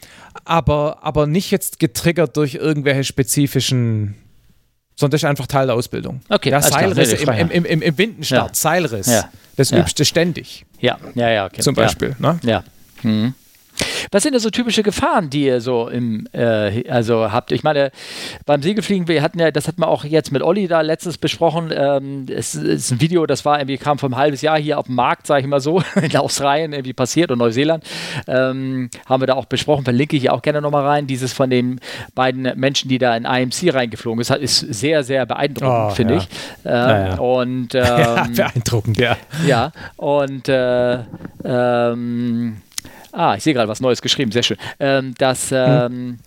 aber, 0.44 0.98
aber 1.02 1.26
nicht 1.26 1.50
jetzt 1.50 1.78
getriggert 1.78 2.36
durch 2.36 2.54
irgendwelche 2.54 3.04
spezifischen 3.04 4.14
sondern 4.98 5.12
das 5.12 5.22
ist 5.22 5.28
einfach 5.28 5.46
Teil 5.46 5.66
der 5.66 5.76
Ausbildung. 5.76 6.20
Okay, 6.28 6.50
ja, 6.50 6.60
Seilrisse 6.60 7.16
im, 7.16 7.50
im, 7.50 7.64
im, 7.64 7.82
im 7.82 7.98
Windenstart, 7.98 8.48
ja. 8.48 8.54
Seilriss. 8.54 9.06
Ja. 9.06 9.30
Das 9.54 9.70
ja. 9.70 9.78
übst 9.78 9.98
du 9.98 10.04
ständig. 10.04 10.66
Ja, 10.80 10.98
ja, 11.14 11.30
ja. 11.30 11.46
Okay. 11.46 11.60
Zum 11.60 11.76
Beispiel. 11.76 12.16
Ja. 12.18 12.32
Ne? 12.32 12.40
ja. 12.42 12.64
Mhm. 13.02 13.34
Was 14.10 14.22
sind 14.22 14.32
denn 14.32 14.40
so 14.40 14.50
typische 14.50 14.82
Gefahren, 14.82 15.30
die 15.30 15.44
ihr 15.44 15.60
so 15.60 15.88
im, 15.88 16.26
äh, 16.32 16.88
also 16.88 17.30
habt? 17.30 17.52
Ich 17.52 17.62
meine, 17.62 17.90
beim 18.46 18.62
Segelfliegen, 18.62 19.08
wir 19.08 19.22
hatten 19.22 19.38
ja, 19.38 19.50
das 19.50 19.68
hatten 19.68 19.80
wir 19.80 19.88
auch 19.88 20.04
jetzt 20.04 20.32
mit 20.32 20.42
Olli 20.42 20.68
da 20.68 20.80
letztens 20.80 21.18
besprochen. 21.18 21.72
Ähm, 21.74 22.26
es 22.28 22.54
ist 22.54 22.90
ein 22.90 23.00
Video, 23.00 23.26
das 23.26 23.44
war 23.44 23.58
irgendwie, 23.58 23.78
kam 23.78 23.98
vor 23.98 24.08
einem 24.08 24.16
halbes 24.16 24.42
Jahr 24.42 24.58
hier 24.58 24.78
auf 24.78 24.86
dem 24.86 24.94
Markt, 24.94 25.26
sage 25.26 25.42
ich 25.42 25.46
mal 25.46 25.60
so, 25.60 25.82
in 26.02 26.16
Australien 26.16 26.72
irgendwie 26.72 26.92
passiert 26.92 27.30
und 27.30 27.38
Neuseeland. 27.38 27.84
Ähm, 28.26 28.90
haben 29.06 29.22
wir 29.22 29.26
da 29.26 29.34
auch 29.34 29.46
besprochen, 29.46 29.84
verlinke 29.84 30.16
ich 30.16 30.30
auch 30.30 30.42
gerne 30.42 30.60
nochmal 30.60 30.86
rein. 30.86 31.06
Dieses 31.06 31.32
von 31.32 31.50
den 31.50 31.80
beiden 32.14 32.52
Menschen, 32.58 32.88
die 32.88 32.98
da 32.98 33.16
in 33.16 33.24
IMC 33.24 33.74
reingeflogen 33.74 34.20
ist, 34.20 34.30
ist 34.30 34.58
sehr, 34.58 35.04
sehr 35.04 35.26
beeindruckend, 35.26 35.92
oh, 35.92 35.94
finde 35.94 36.14
ja. 36.14 36.20
ich. 36.20 36.28
Ähm, 36.64 36.72
ja, 36.72 37.08
ja. 37.08 37.18
Und, 37.18 37.74
ähm, 37.74 38.34
beeindruckend, 38.34 38.98
ja. 38.98 39.16
Ja, 39.46 39.72
und 39.96 40.48
äh, 40.48 40.98
ähm, 41.44 42.56
Ah, 43.12 43.34
ich 43.36 43.42
sehe 43.42 43.54
gerade 43.54 43.68
was 43.68 43.80
Neues 43.80 44.02
geschrieben, 44.02 44.32
sehr 44.32 44.42
schön. 44.42 44.58
Ähm, 44.78 45.14
dass 45.18 45.50
hm. 45.50 45.56
ähm, 45.58 46.18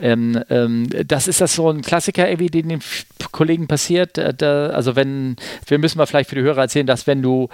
ähm, 0.00 0.42
ähm, 0.50 0.88
das 1.06 1.28
ist 1.28 1.40
das 1.40 1.54
so 1.54 1.70
ein 1.70 1.80
Klassiker, 1.80 2.28
irgendwie, 2.28 2.48
den 2.48 2.68
den 2.68 2.80
Kollegen 3.30 3.68
passiert. 3.68 4.18
Äh, 4.18 4.34
da, 4.34 4.68
also 4.68 4.96
wenn, 4.96 5.36
wir 5.66 5.78
müssen 5.78 5.98
mal 5.98 6.06
vielleicht 6.06 6.30
für 6.30 6.36
die 6.36 6.42
Hörer 6.42 6.62
erzählen, 6.62 6.86
dass 6.86 7.06
wenn 7.06 7.22
du 7.22 7.48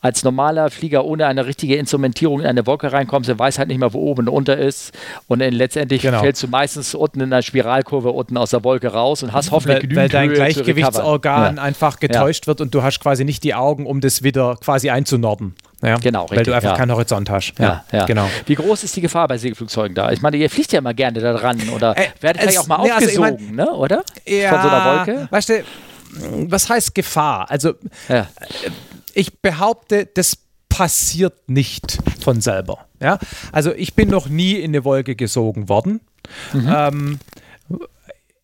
als 0.00 0.22
normaler 0.22 0.70
Flieger 0.70 1.04
ohne 1.04 1.26
eine 1.26 1.46
richtige 1.46 1.76
Instrumentierung 1.76 2.40
in 2.40 2.46
eine 2.46 2.66
Wolke 2.66 2.92
reinkommst, 2.92 3.30
dann 3.30 3.38
weiß 3.38 3.58
halt 3.58 3.68
nicht 3.68 3.78
mehr, 3.78 3.92
wo 3.94 4.00
oben 4.00 4.28
und 4.28 4.34
unter 4.34 4.58
ist. 4.58 4.92
Und 5.26 5.38
dann 5.38 5.52
letztendlich 5.52 6.02
genau. 6.02 6.20
fällst 6.20 6.42
du 6.42 6.48
meistens 6.48 6.94
unten 6.94 7.20
in 7.20 7.32
einer 7.32 7.42
Spiralkurve 7.42 8.10
unten 8.10 8.36
aus 8.36 8.50
der 8.50 8.62
Wolke 8.62 8.88
raus 8.88 9.22
und 9.22 9.32
hast 9.32 9.50
hoffentlich 9.50 9.76
weil, 9.76 9.82
genügend 9.82 10.02
Weil 10.02 10.08
dein 10.08 10.28
Höhe 10.28 10.36
Gleichgewichtsorgan 10.36 11.56
ja. 11.56 11.62
einfach 11.62 11.98
getäuscht 11.98 12.44
ja. 12.44 12.48
wird 12.48 12.60
und 12.60 12.74
du 12.74 12.82
hast 12.82 13.00
quasi 13.00 13.24
nicht 13.24 13.42
die 13.42 13.54
Augen, 13.54 13.86
um 13.86 14.00
das 14.02 14.22
wieder 14.22 14.56
quasi 14.56 14.90
einzunorden. 14.90 15.54
Ja, 15.82 15.96
genau, 15.98 16.22
richtig, 16.22 16.38
Weil 16.38 16.44
du 16.44 16.54
einfach 16.54 16.70
ja. 16.70 16.76
keinen 16.76 16.92
Horizont 16.92 17.28
hast. 17.28 17.52
Ja, 17.58 17.84
ja, 17.92 18.06
genau. 18.06 18.28
Wie 18.46 18.54
groß 18.54 18.82
ist 18.84 18.96
die 18.96 19.02
Gefahr 19.02 19.28
bei 19.28 19.36
Segelflugzeugen 19.36 19.94
da? 19.94 20.10
Ich 20.10 20.22
meine, 20.22 20.38
ihr 20.38 20.48
fliegt 20.48 20.72
ja 20.72 20.78
immer 20.78 20.94
gerne 20.94 21.20
da 21.20 21.34
dran 21.34 21.60
oder 21.68 21.96
äh, 21.96 22.08
werdet 22.20 22.42
vielleicht 22.42 22.58
auch 22.58 22.66
mal 22.66 22.82
nee, 22.82 22.92
aufgesogen, 22.92 23.24
also 23.24 23.36
ich 23.36 23.46
mein, 23.48 23.54
ne? 23.56 23.70
oder? 23.72 24.02
Ja, 24.26 24.50
Von 24.50 24.62
so 24.62 24.68
einer 24.68 25.06
Wolke? 25.06 25.28
Weißt 25.30 25.48
du, 25.50 25.64
was 26.50 26.70
heißt 26.70 26.94
Gefahr? 26.94 27.50
Also, 27.50 27.74
ja. 28.08 28.26
ich 29.12 29.40
behaupte, 29.40 30.06
das 30.06 30.38
passiert 30.70 31.48
nicht 31.48 31.98
von 32.22 32.40
selber. 32.40 32.86
Ja? 33.00 33.18
Also, 33.52 33.72
ich 33.74 33.94
bin 33.94 34.08
noch 34.08 34.28
nie 34.28 34.54
in 34.54 34.70
eine 34.70 34.84
Wolke 34.84 35.14
gesogen 35.14 35.68
worden. 35.68 36.00
Mhm. 36.54 36.74
Ähm, 36.74 37.18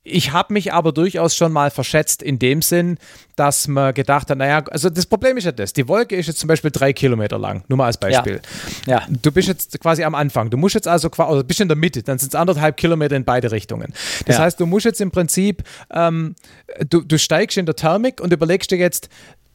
ich 0.04 0.32
habe 0.32 0.52
mich 0.52 0.72
aber 0.72 0.92
durchaus 0.92 1.36
schon 1.36 1.52
mal 1.52 1.70
verschätzt 1.70 2.22
in 2.22 2.38
dem 2.38 2.60
Sinn, 2.60 2.98
dass 3.36 3.68
man 3.68 3.94
gedacht 3.94 4.30
hat, 4.30 4.38
naja, 4.38 4.64
also 4.70 4.90
das 4.90 5.06
Problem 5.06 5.36
ist 5.36 5.44
ja 5.44 5.52
das, 5.52 5.72
die 5.72 5.86
Wolke 5.86 6.16
ist 6.16 6.26
jetzt 6.26 6.40
zum 6.40 6.48
Beispiel 6.48 6.72
drei 6.72 6.92
Kilometer 6.92 7.38
lang, 7.38 7.62
nur 7.68 7.76
mal 7.76 7.86
als 7.86 7.98
Beispiel. 7.98 8.40
Ja. 8.86 8.98
ja. 8.98 9.06
Du 9.22 9.30
bist 9.30 9.46
jetzt 9.46 9.78
quasi 9.80 10.02
am 10.02 10.16
Anfang, 10.16 10.50
du 10.50 10.56
musst 10.56 10.74
jetzt 10.74 10.88
also 10.88 11.08
quasi, 11.08 11.32
oder 11.32 11.44
bist 11.44 11.60
in 11.60 11.68
der 11.68 11.76
Mitte, 11.76 12.02
dann 12.02 12.18
sind 12.18 12.34
es 12.34 12.34
anderthalb 12.34 12.76
Kilometer 12.76 13.14
in 13.14 13.24
beide 13.24 13.52
Richtungen. 13.52 13.94
Das 14.26 14.38
ja. 14.38 14.42
heißt, 14.42 14.58
du 14.58 14.66
musst 14.66 14.86
jetzt 14.86 15.00
im 15.00 15.12
Prinzip, 15.12 15.62
ähm, 15.92 16.34
du, 16.90 17.02
du 17.02 17.16
steigst 17.16 17.56
in 17.56 17.66
der 17.66 17.76
Thermik 17.76 18.20
und 18.20 18.32
überlegst 18.32 18.72
dir 18.72 18.78
jetzt, 18.78 19.08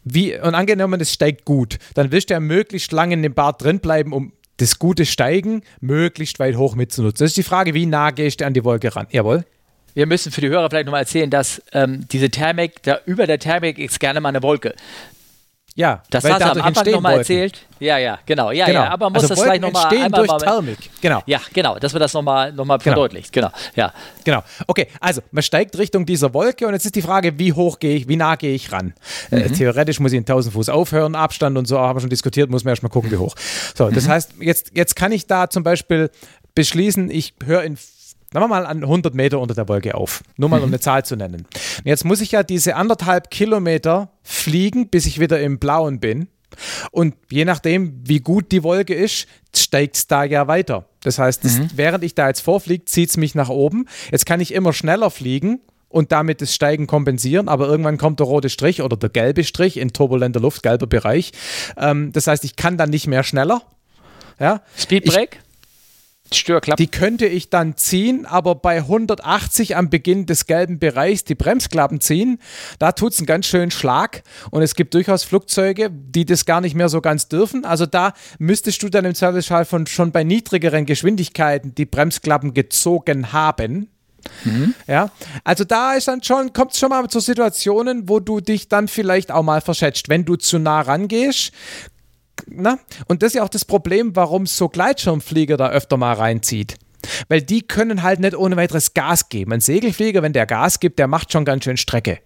wie, 0.05 0.39
und 0.39 0.55
angenommen, 0.55 1.01
es 1.01 1.11
steigt 1.11 1.43
gut, 1.43 1.77
dann 1.93 2.13
willst 2.13 2.29
du 2.29 2.35
ja 2.35 2.39
möglichst 2.39 2.93
lange 2.93 3.15
in 3.15 3.21
dem 3.21 3.33
Bad 3.33 3.61
drin 3.61 3.79
bleiben, 3.79 4.13
um 4.13 4.31
das 4.55 4.79
gute 4.79 5.05
Steigen 5.05 5.61
möglichst 5.81 6.39
weit 6.39 6.55
hoch 6.55 6.75
mitzunutzen. 6.75 7.25
Das 7.25 7.31
ist 7.31 7.37
die 7.37 7.43
Frage, 7.43 7.73
wie 7.73 7.85
nah 7.85 8.11
gehst 8.11 8.39
du 8.39 8.45
an 8.45 8.53
die 8.53 8.63
Wolke 8.63 8.95
ran? 8.95 9.07
Jawohl 9.11 9.43
wir 9.97 10.05
müssen 10.05 10.31
für 10.31 10.41
die 10.41 10.49
Hörer 10.49 10.69
vielleicht 10.69 10.85
nochmal 10.85 11.01
erzählen, 11.01 11.31
dass 11.31 11.59
ähm, 11.73 12.07
diese 12.11 12.29
Thermik, 12.29 12.83
da, 12.83 12.99
über 13.07 13.25
der 13.25 13.39
Thermik 13.39 13.79
ist 13.79 13.99
gerne 13.99 14.21
mal 14.21 14.29
eine 14.29 14.43
Wolke. 14.43 14.75
Ja, 15.73 16.03
das 16.11 16.23
hast 16.23 16.39
du 16.39 16.45
am 16.45 16.61
Anfang 16.61 16.91
nochmal 16.91 17.17
erzählt. 17.17 17.65
Ja, 17.79 17.97
ja, 17.97 18.19
genau. 18.27 18.51
Ja, 18.51 18.67
genau. 18.67 18.81
ja, 18.81 18.89
aber 18.89 19.07
man 19.07 19.13
muss 19.13 19.23
also 19.23 19.33
das 19.33 19.43
vielleicht 19.43 19.61
nochmal 19.61 19.87
einmal 19.87 20.27
durch 20.27 20.37
Thermik. 20.43 20.77
Genau. 21.01 21.23
Ja, 21.25 21.39
genau, 21.51 21.79
dass 21.79 21.93
wir 21.93 21.99
das 21.99 22.13
nochmal 22.13 22.53
noch 22.53 22.65
mal 22.65 22.77
genau. 22.77 22.93
verdeutlicht. 22.93 23.33
Genau. 23.33 23.49
Ja. 23.75 23.91
Genau. 24.23 24.43
Okay, 24.67 24.87
also 24.99 25.21
man 25.31 25.41
steigt 25.41 25.75
Richtung 25.79 26.05
dieser 26.05 26.31
Wolke 26.31 26.67
und 26.67 26.73
jetzt 26.73 26.85
ist 26.85 26.95
die 26.95 27.01
Frage, 27.01 27.39
wie 27.39 27.53
hoch 27.53 27.79
gehe 27.79 27.95
ich, 27.95 28.07
wie 28.07 28.17
nah 28.17 28.35
gehe 28.35 28.53
ich 28.53 28.71
ran? 28.71 28.93
Äh, 29.31 29.35
mhm. 29.35 29.41
Äh, 29.41 29.49
theoretisch 29.49 29.99
muss 29.99 30.11
ich 30.11 30.17
in 30.17 30.23
1000 30.23 30.53
Fuß 30.53 30.69
aufhören, 30.69 31.15
Abstand 31.15 31.57
und 31.57 31.67
so, 31.67 31.79
haben 31.79 31.95
wir 31.97 32.01
schon 32.01 32.09
diskutiert, 32.11 32.51
muss 32.51 32.63
man 32.63 32.71
erstmal 32.71 32.91
gucken, 32.91 33.11
wie 33.11 33.17
hoch. 33.17 33.35
So, 33.75 33.89
das 33.89 34.05
mhm. 34.05 34.11
heißt, 34.11 34.33
jetzt, 34.41 34.71
jetzt 34.75 34.95
kann 34.95 35.11
ich 35.11 35.25
da 35.25 35.49
zum 35.49 35.63
Beispiel 35.63 36.11
beschließen, 36.53 37.09
ich 37.09 37.33
höre 37.45 37.63
in 37.63 37.77
Nehmen 38.33 38.43
wir 38.43 38.47
mal 38.47 38.65
an 38.65 38.83
100 38.83 39.15
Meter 39.15 39.39
unter 39.39 39.55
der 39.55 39.69
Wolke 39.69 39.95
auf. 39.95 40.23
Nur 40.35 40.49
mal 40.49 40.61
um 40.61 40.67
eine 40.67 40.79
Zahl 40.79 41.05
zu 41.05 41.15
nennen. 41.15 41.47
Jetzt 41.85 42.03
muss 42.03 42.19
ich 42.19 42.31
ja 42.31 42.43
diese 42.43 42.75
anderthalb 42.75 43.31
Kilometer 43.31 44.11
fliegen, 44.21 44.89
bis 44.89 45.05
ich 45.05 45.19
wieder 45.19 45.39
im 45.39 45.59
Blauen 45.59 45.99
bin. 45.99 46.27
Und 46.91 47.15
je 47.29 47.45
nachdem, 47.45 48.01
wie 48.03 48.19
gut 48.19 48.51
die 48.51 48.63
Wolke 48.63 48.93
ist, 48.93 49.27
steigt 49.55 49.95
es 49.95 50.07
da 50.07 50.23
ja 50.23 50.47
weiter. 50.47 50.87
Das 51.03 51.19
heißt, 51.19 51.45
das, 51.45 51.59
mhm. 51.59 51.69
während 51.75 52.03
ich 52.03 52.15
da 52.15 52.27
jetzt 52.27 52.41
vorfliege, 52.41 52.85
zieht 52.85 53.09
es 53.09 53.17
mich 53.17 53.35
nach 53.35 53.49
oben. 53.49 53.85
Jetzt 54.11 54.25
kann 54.25 54.41
ich 54.41 54.53
immer 54.53 54.73
schneller 54.73 55.09
fliegen 55.09 55.61
und 55.89 56.11
damit 56.11 56.41
das 56.41 56.53
Steigen 56.53 56.87
kompensieren, 56.87 57.47
aber 57.47 57.67
irgendwann 57.67 57.97
kommt 57.97 58.19
der 58.19 58.27
rote 58.27 58.49
Strich 58.49 58.81
oder 58.81 58.97
der 58.97 59.09
gelbe 59.09 59.43
Strich 59.43 59.77
in 59.77 59.93
turbulenter 59.93 60.39
Luft, 60.39 60.63
gelber 60.63 60.87
Bereich. 60.87 61.31
Ähm, 61.77 62.11
das 62.11 62.27
heißt, 62.27 62.43
ich 62.43 62.55
kann 62.55 62.77
dann 62.77 62.89
nicht 62.89 63.07
mehr 63.07 63.23
schneller. 63.23 63.61
Ja? 64.39 64.61
Speedbreak? 64.77 65.39
Störklappen. 66.33 66.83
Die 66.83 66.91
könnte 66.91 67.25
ich 67.25 67.49
dann 67.49 67.77
ziehen, 67.77 68.25
aber 68.25 68.55
bei 68.55 68.77
180 68.77 69.75
am 69.75 69.89
Beginn 69.89 70.25
des 70.25 70.45
gelben 70.45 70.79
Bereichs 70.79 71.23
die 71.23 71.35
Bremsklappen 71.35 72.01
ziehen, 72.01 72.39
da 72.79 72.91
tut 72.91 73.13
es 73.13 73.19
einen 73.19 73.27
ganz 73.27 73.45
schönen 73.45 73.71
Schlag. 73.71 74.23
Und 74.51 74.61
es 74.61 74.75
gibt 74.75 74.93
durchaus 74.93 75.23
Flugzeuge, 75.23 75.89
die 75.91 76.25
das 76.25 76.45
gar 76.45 76.61
nicht 76.61 76.75
mehr 76.75 76.89
so 76.89 77.01
ganz 77.01 77.27
dürfen. 77.27 77.65
Also 77.65 77.85
da 77.85 78.13
müsstest 78.39 78.81
du 78.83 78.89
dann 78.89 79.05
im 79.05 79.15
Zweifelsfall 79.15 79.65
von, 79.65 79.87
schon 79.87 80.11
bei 80.11 80.23
niedrigeren 80.23 80.85
Geschwindigkeiten 80.85 81.75
die 81.75 81.85
Bremsklappen 81.85 82.53
gezogen 82.53 83.33
haben. 83.33 83.89
Mhm. 84.43 84.73
Ja, 84.87 85.09
also 85.43 85.63
da 85.63 85.93
ist 85.93 86.07
dann 86.07 86.23
schon, 86.23 86.53
kommt 86.53 86.73
es 86.73 86.79
schon 86.79 86.89
mal 86.89 87.07
zu 87.07 87.19
Situationen, 87.19 88.09
wo 88.09 88.19
du 88.19 88.39
dich 88.39 88.67
dann 88.67 88.87
vielleicht 88.87 89.31
auch 89.31 89.43
mal 89.43 89.61
verschätzt. 89.61 90.09
Wenn 90.09 90.25
du 90.25 90.35
zu 90.35 90.59
nah 90.59 90.81
rangehst, 90.81 91.51
na? 92.49 92.79
Und 93.07 93.21
das 93.21 93.27
ist 93.27 93.35
ja 93.35 93.43
auch 93.43 93.49
das 93.49 93.65
Problem, 93.65 94.15
warum 94.15 94.45
so 94.45 94.69
Gleitschirmflieger 94.69 95.57
da 95.57 95.69
öfter 95.69 95.97
mal 95.97 96.13
reinzieht. 96.13 96.75
Weil 97.29 97.41
die 97.41 97.61
können 97.61 98.03
halt 98.03 98.19
nicht 98.19 98.35
ohne 98.35 98.57
weiteres 98.57 98.93
Gas 98.93 99.29
geben. 99.29 99.53
Ein 99.53 99.61
Segelflieger, 99.61 100.23
wenn 100.23 100.33
der 100.33 100.45
Gas 100.45 100.79
gibt, 100.79 100.99
der 100.99 101.07
macht 101.07 101.31
schon 101.31 101.45
ganz 101.45 101.63
schön 101.63 101.77
Strecke. 101.77 102.19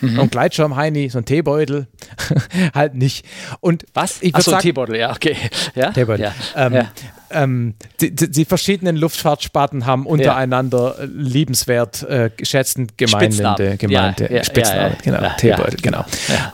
Mhm. 0.00 0.18
Und 0.18 0.30
Gleitschirm, 0.30 0.76
Heini, 0.76 1.08
so 1.08 1.18
ein 1.18 1.24
Teebeutel, 1.24 1.86
halt 2.74 2.94
nicht. 2.94 3.24
Und 3.60 3.84
was? 3.94 4.22
Ich 4.22 4.34
Achso, 4.34 4.56
Teebeutel, 4.58 4.96
ja, 4.96 5.10
okay. 5.10 5.36
Ja? 5.74 5.90
Teebeutel. 5.90 6.26
Ja. 6.26 6.34
Ähm, 6.66 6.74
ja. 6.74 6.92
Ähm, 7.30 7.74
die, 8.00 8.14
die, 8.14 8.44
verschiedenen 8.44 8.96
Luftfahrtsparten 8.96 9.84
haben 9.84 10.06
untereinander 10.06 10.96
ja. 10.98 11.04
liebenswert 11.04 12.02
äh, 12.04 12.30
schätzend 12.42 12.96
gemeinte, 12.96 13.76
gemeinte 13.76 14.32
ja, 14.32 14.42
Spitznamen. 14.44 14.96
genau, 15.02 15.28
Teebeutel, 15.36 15.78
genau. 15.82 16.06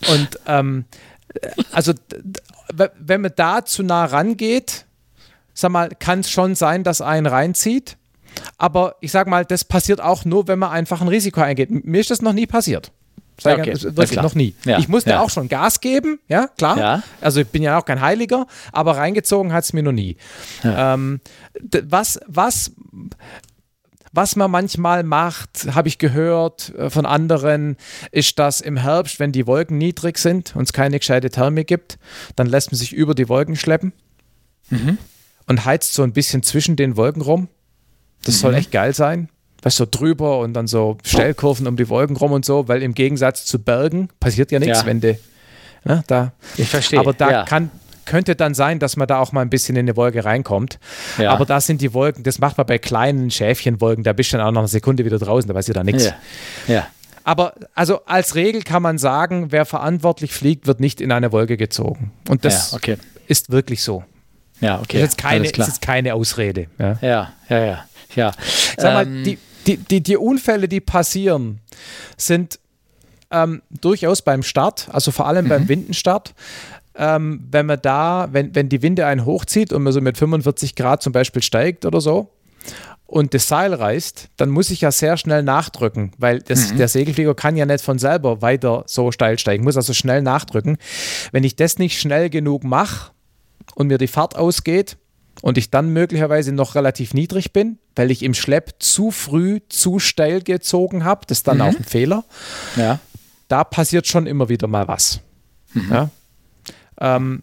Und 0.09 0.29
ähm, 0.49 0.85
also 1.71 1.93
wenn 2.99 3.21
man 3.21 3.33
da 3.37 3.65
zu 3.65 3.83
nah 3.83 4.05
rangeht, 4.05 4.87
sag 5.53 5.71
mal, 5.71 5.91
kann 5.99 6.21
es 6.21 6.31
schon 6.31 6.55
sein, 6.55 6.85
dass 6.85 7.01
einen 7.01 7.27
reinzieht. 7.27 7.97
Aber 8.59 8.97
ich 9.01 9.13
sag 9.13 9.29
mal, 9.29 9.45
das 9.45 9.65
passiert 9.65 10.01
auch 10.01 10.25
nur, 10.25 10.49
wenn 10.49 10.59
man 10.59 10.71
einfach 10.71 11.01
ein 11.01 11.09
Risiko 11.09 11.41
eingeht. 11.41 11.71
Mir 11.71 12.01
ist 12.01 12.11
das 12.11 12.21
noch 12.21 12.33
nie 12.33 12.47
passiert. 12.47 12.91
Sag 13.41 13.59
okay. 13.59 13.73
ich, 13.73 13.83
wirklich 13.83 14.23
noch 14.23 14.35
nie. 14.35 14.55
Ja. 14.65 14.79
Ich 14.79 14.89
musste 14.89 15.11
ja. 15.11 15.21
auch 15.21 15.31
schon 15.31 15.49
Gas 15.49 15.81
geben, 15.81 16.21
ja, 16.29 16.47
klar. 16.57 16.79
Ja. 16.79 17.03
Also 17.21 17.41
ich 17.41 17.49
bin 17.49 17.63
ja 17.63 17.79
auch 17.79 17.85
kein 17.85 18.01
Heiliger, 18.01 18.47
aber 18.73 18.97
reingezogen 18.97 19.53
hat 19.53 19.65
es 19.65 19.73
mir 19.73 19.83
noch 19.83 19.93
nie. 19.93 20.17
Ähm, 20.63 21.21
was, 21.83 22.21
was 22.27 22.73
was 24.15 24.37
man 24.37 24.51
manchmal 24.51 25.03
macht, 25.03 25.75
habe 25.75 25.89
ich 25.89 25.99
gehört 25.99 26.73
äh, 26.77 26.89
von 26.89 27.05
anderen, 27.05 27.77
ist, 28.13 28.39
dass 28.39 28.61
im 28.61 28.77
Herbst, 28.77 29.19
wenn 29.19 29.33
die 29.33 29.47
Wolken 29.47 29.77
niedrig 29.77 30.19
sind 30.19 30.55
und 30.55 30.65
es 30.65 30.73
keine 30.73 30.99
gescheite 30.99 31.31
Thermik 31.31 31.67
gibt, 31.67 31.99
dann 32.37 32.47
lässt 32.47 32.71
man 32.71 32.79
sich 32.79 32.93
über 32.93 33.15
die 33.15 33.29
Wolken 33.29 33.57
schleppen 33.57 33.93
mhm. 34.71 34.99
und 35.47 35.65
heizt 35.65 35.95
so 35.95 36.03
ein 36.03 36.13
bisschen 36.13 36.43
zwischen 36.43 36.77
den 36.77 36.97
Wolken 36.97 37.23
rum. 37.23 37.49
Das 38.25 38.37
mhm. 38.37 38.41
soll 38.41 38.55
echt 38.55 38.71
geil 38.71 38.95
sein. 38.95 39.29
Weißt 39.63 39.81
du, 39.81 39.85
so 39.85 39.89
drüber 39.91 40.39
und 40.41 40.53
dann 40.53 40.67
so 40.67 40.99
Stellkurven 41.05 41.67
um 41.67 41.77
die 41.77 41.89
Wolken 41.89 42.17
rum 42.17 42.33
und 42.33 42.45
so, 42.45 42.69
weil 42.69 42.83
im 42.83 42.95
Gegensatz 42.95 43.47
zu 43.47 43.59
Bergen 43.59 44.11
passiert 44.21 44.53
ja 44.53 44.59
nichts, 44.59 44.81
ja. 44.81 44.87
wenn 44.87 45.01
du. 45.01 45.19
Ne, 45.85 46.05
da. 46.07 46.33
Ich 46.57 46.69
verstehe. 46.69 47.01
Aber 47.01 47.15
da 47.15 47.31
ja. 47.31 47.45
kann, 47.45 47.71
könnte 48.05 48.37
dann 48.37 48.55
sein, 48.55 48.79
dass 48.79 48.97
man 48.97 49.09
da 49.09 49.19
auch 49.19 49.33
mal 49.33 49.43
ein 49.43 49.51
bisschen 49.51 49.77
in 49.77 49.87
eine 49.87 49.97
Wolke 49.97 50.25
reinkommt. 50.25 50.79
Ja. 51.19 51.33
Aber 51.33 51.45
da 51.45 51.61
sind 51.61 51.81
die 51.81 51.93
Wolken, 51.95 52.23
das 52.25 52.39
macht 52.39 52.57
man 52.59 52.67
bei 52.67 52.79
kleinen 52.79 53.31
Schäfchenwolken, 53.31 54.05
da 54.05 54.13
bist 54.13 54.33
du 54.33 54.37
dann 54.37 54.47
auch 54.47 54.53
noch 54.53 54.61
eine 54.61 54.69
Sekunde 54.69 55.05
wieder 55.05 55.19
draußen, 55.19 55.49
da 55.49 55.55
passiert 55.55 55.77
da 55.77 55.85
nichts. 55.85 56.07
Ja. 56.07 56.75
ja. 56.75 56.87
Aber 57.25 57.55
also 57.75 58.05
als 58.05 58.35
Regel 58.35 58.63
kann 58.63 58.83
man 58.83 58.99
sagen, 58.99 59.47
wer 59.51 59.65
verantwortlich 59.65 60.33
fliegt, 60.33 60.67
wird 60.67 60.81
nicht 60.81 61.01
in 61.01 61.11
eine 61.11 61.33
Wolke 61.33 61.57
gezogen. 61.57 62.13
Und 62.29 62.45
das 62.45 62.73
ja, 62.73 62.77
okay. 62.77 62.97
ist 63.27 63.51
wirklich 63.51 63.83
so. 63.83 64.05
Ja, 64.61 64.81
okay. 64.81 65.01
Das 65.01 65.11
ist, 65.11 65.19
keine, 65.19 65.51
das 65.51 65.69
ist 65.69 65.83
keine 65.83 66.15
Ausrede. 66.15 66.67
Ja, 66.79 66.99
ja, 67.01 67.35
ja. 67.49 67.59
ja, 67.59 67.87
ja. 68.15 68.33
Sag 68.77 68.95
mal, 68.95 69.07
ähm, 69.07 69.25
die, 69.25 69.39
die, 69.67 69.77
die, 69.79 70.03
die 70.03 70.17
Unfälle, 70.17 70.69
die 70.69 70.81
passieren, 70.81 71.61
sind 72.17 72.59
ähm, 73.31 73.63
durchaus 73.71 74.23
beim 74.23 74.43
Start, 74.43 74.89
also 74.93 75.11
vor 75.11 75.27
allem 75.27 75.47
mhm. 75.47 75.49
beim 75.49 75.69
Windenstart 75.69 76.35
ähm, 76.97 77.47
wenn 77.51 77.67
man 77.67 77.81
da, 77.83 78.29
wenn, 78.33 78.55
wenn 78.55 78.69
die 78.69 78.83
Winde 78.83 79.07
einen 79.07 79.25
hochzieht 79.25 79.73
und 79.73 79.83
man 79.83 79.93
so 79.93 80.01
mit 80.01 80.19
45 80.19 80.75
Grad 80.75 81.03
zum 81.03 81.13
Beispiel 81.13 81.43
steigt 81.43 81.85
oder 81.85 82.01
so 82.01 82.31
und 83.07 83.35
das 83.35 83.49
Seil 83.49 83.75
reißt, 83.75 84.31
dann 84.37 84.51
muss 84.51 84.71
ich 84.71 84.81
ja 84.81 84.91
sehr 84.91 85.17
schnell 85.17 85.43
nachdrücken, 85.43 86.13
weil 86.19 86.41
das, 86.41 86.73
mhm. 86.73 86.79
der 86.79 86.89
Segelflieger 86.89 87.35
kann 87.35 87.57
ja 87.57 87.67
nicht 87.67 87.85
von 87.85 87.99
selber 87.99 88.43
weiter 88.43 88.85
so 88.87 89.13
steil 89.13 89.39
steigen, 89.39 89.65
muss 89.65 89.77
also 89.77 89.93
schnell 89.93 90.23
nachdrücken. 90.23 90.79
Wenn 91.33 91.45
ich 91.45 91.57
das 91.57 91.79
nicht 91.79 92.01
schnell 92.01 92.31
genug 92.31 92.65
mache 92.65 93.13
und 93.75 93.89
mir 93.89 93.99
die 93.99 94.07
Fahrt 94.07 94.37
ausgeht, 94.37 94.97
und 95.43 95.59
ich 95.59 95.71
dann 95.71 95.93
möglicherweise 95.93 96.53
noch 96.53 96.75
relativ 96.75 97.13
niedrig 97.13 97.53
bin, 97.53 97.79
weil 97.97 98.11
ich 98.11 98.23
im 98.23 98.35
Schlepp 98.35 98.77
zu 98.79 99.11
früh 99.11 99.61
zu 99.69 99.99
steil 99.99 100.43
gezogen 100.43 101.05
habe, 101.05 101.27
das 101.27 101.39
ist 101.39 101.49
dann 101.49 101.59
mhm. 101.59 101.63
auch 101.63 101.75
ein 101.75 101.85
Fehler. 101.85 102.25
Ja. 102.77 102.99
Da 103.49 103.65
passiert 103.65 104.07
schon 104.07 104.27
immer 104.27 104.49
wieder 104.49 104.69
mal 104.69 104.89
was. 104.89 105.21
Mhm. 105.75 105.93
Ja? 105.93 106.11
Ähm, 107.01 107.43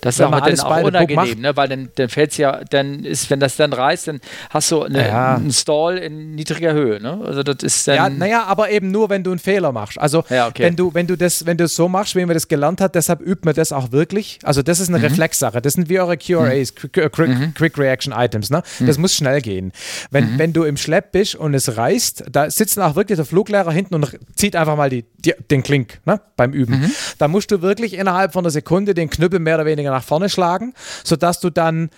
das 0.00 0.14
ist 0.14 0.20
aber 0.20 0.40
dann 0.40 0.60
auch 0.60 0.82
unangenehm, 0.84 1.40
ne? 1.40 1.56
weil 1.56 1.68
dann, 1.68 1.88
dann 1.96 2.08
fällt 2.08 2.30
es 2.30 2.36
ja, 2.36 2.60
dann 2.70 3.04
ist, 3.04 3.30
wenn 3.30 3.40
das 3.40 3.56
dann 3.56 3.72
reißt, 3.72 4.08
dann 4.08 4.20
hast 4.50 4.70
du 4.70 4.82
eine, 4.82 5.06
ja. 5.06 5.34
einen 5.34 5.52
Stall 5.52 5.98
in 5.98 6.36
niedriger 6.36 6.72
Höhe. 6.72 7.02
Ne? 7.02 7.20
Also 7.24 7.42
das 7.42 7.56
ist 7.62 7.88
dann 7.88 7.96
ja, 7.96 8.08
naja, 8.08 8.44
aber 8.44 8.70
eben 8.70 8.92
nur, 8.92 9.10
wenn 9.10 9.24
du 9.24 9.30
einen 9.30 9.40
Fehler 9.40 9.72
machst. 9.72 9.98
Also 9.98 10.22
ja, 10.30 10.46
okay. 10.46 10.62
wenn 10.62 10.76
du, 10.76 10.94
wenn 10.94 11.08
du 11.08 11.16
das, 11.16 11.46
wenn 11.46 11.56
du 11.56 11.64
es 11.64 11.74
so 11.74 11.88
machst, 11.88 12.14
wie 12.14 12.24
man 12.24 12.34
das 12.34 12.46
gelernt 12.46 12.80
hat, 12.80 12.94
deshalb 12.94 13.20
übt 13.20 13.40
man 13.44 13.54
das 13.54 13.72
auch 13.72 13.90
wirklich. 13.90 14.38
Also 14.44 14.62
das 14.62 14.78
ist 14.78 14.88
eine 14.88 14.98
mhm. 14.98 15.04
Reflexsache. 15.04 15.60
Das 15.60 15.72
sind 15.72 15.88
wie 15.88 15.98
eure 15.98 16.16
QRAs, 16.16 16.72
mhm. 16.72 16.92
Quick, 16.92 17.28
mhm. 17.28 17.54
Quick, 17.54 17.76
Reaction 17.76 18.12
Items. 18.16 18.50
Ne? 18.50 18.62
Mhm. 18.78 18.86
Das 18.86 18.98
muss 18.98 19.16
schnell 19.16 19.40
gehen. 19.40 19.72
Wenn, 20.12 20.34
mhm. 20.34 20.38
wenn 20.38 20.52
du 20.52 20.62
im 20.62 20.76
Schlepp 20.76 21.10
bist 21.10 21.34
und 21.34 21.54
es 21.54 21.76
reißt, 21.76 22.26
da 22.30 22.48
sitzt 22.50 22.78
auch 22.78 22.94
wirklich 22.94 23.16
der 23.16 23.26
Fluglehrer 23.26 23.72
hinten 23.72 23.96
und 23.96 24.16
zieht 24.36 24.54
einfach 24.54 24.76
mal 24.76 24.90
die, 24.90 25.04
die 25.18 25.34
den 25.50 25.64
Klink 25.64 25.98
ne? 26.04 26.20
beim 26.36 26.52
Üben. 26.52 26.82
Mhm. 26.82 26.90
Da 27.18 27.26
musst 27.26 27.50
du 27.50 27.62
wirklich 27.62 27.94
innerhalb 27.94 28.32
von 28.32 28.44
einer 28.44 28.50
Sekunde 28.50 28.94
den 28.94 29.10
Knüppel 29.10 29.40
mehr 29.40 29.56
oder 29.56 29.66
weniger 29.66 29.87
weniger 29.88 29.94
nach 29.94 30.04
vorne 30.04 30.28
schlagen, 30.28 30.74
sodass 31.04 31.40
du 31.40 31.50
dann 31.50 31.90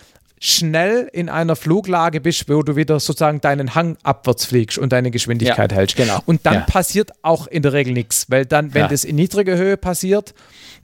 schnell 0.43 1.07
in 1.13 1.29
einer 1.29 1.55
Fluglage 1.55 2.23
bist, 2.23 2.49
wo 2.49 2.63
du 2.63 2.75
wieder 2.75 2.99
sozusagen 2.99 3.43
deinen 3.43 3.75
Hang 3.75 3.99
abwärts 4.03 4.47
fliegst 4.47 4.79
und 4.79 4.91
deine 4.91 5.11
Geschwindigkeit 5.11 5.71
ja, 5.71 5.77
hältst. 5.77 5.97
Genau. 5.97 6.21
Und 6.25 6.47
dann 6.47 6.55
ja. 6.55 6.61
passiert 6.61 7.11
auch 7.21 7.47
in 7.47 7.63
der 7.63 7.75
Regel 7.75 7.93
nichts, 7.93 8.31
weil 8.31 8.47
dann, 8.47 8.73
wenn 8.73 8.83
ja. 8.83 8.89
das 8.89 9.05
in 9.05 9.17
niedriger 9.17 9.57
Höhe 9.57 9.77
passiert, 9.77 10.33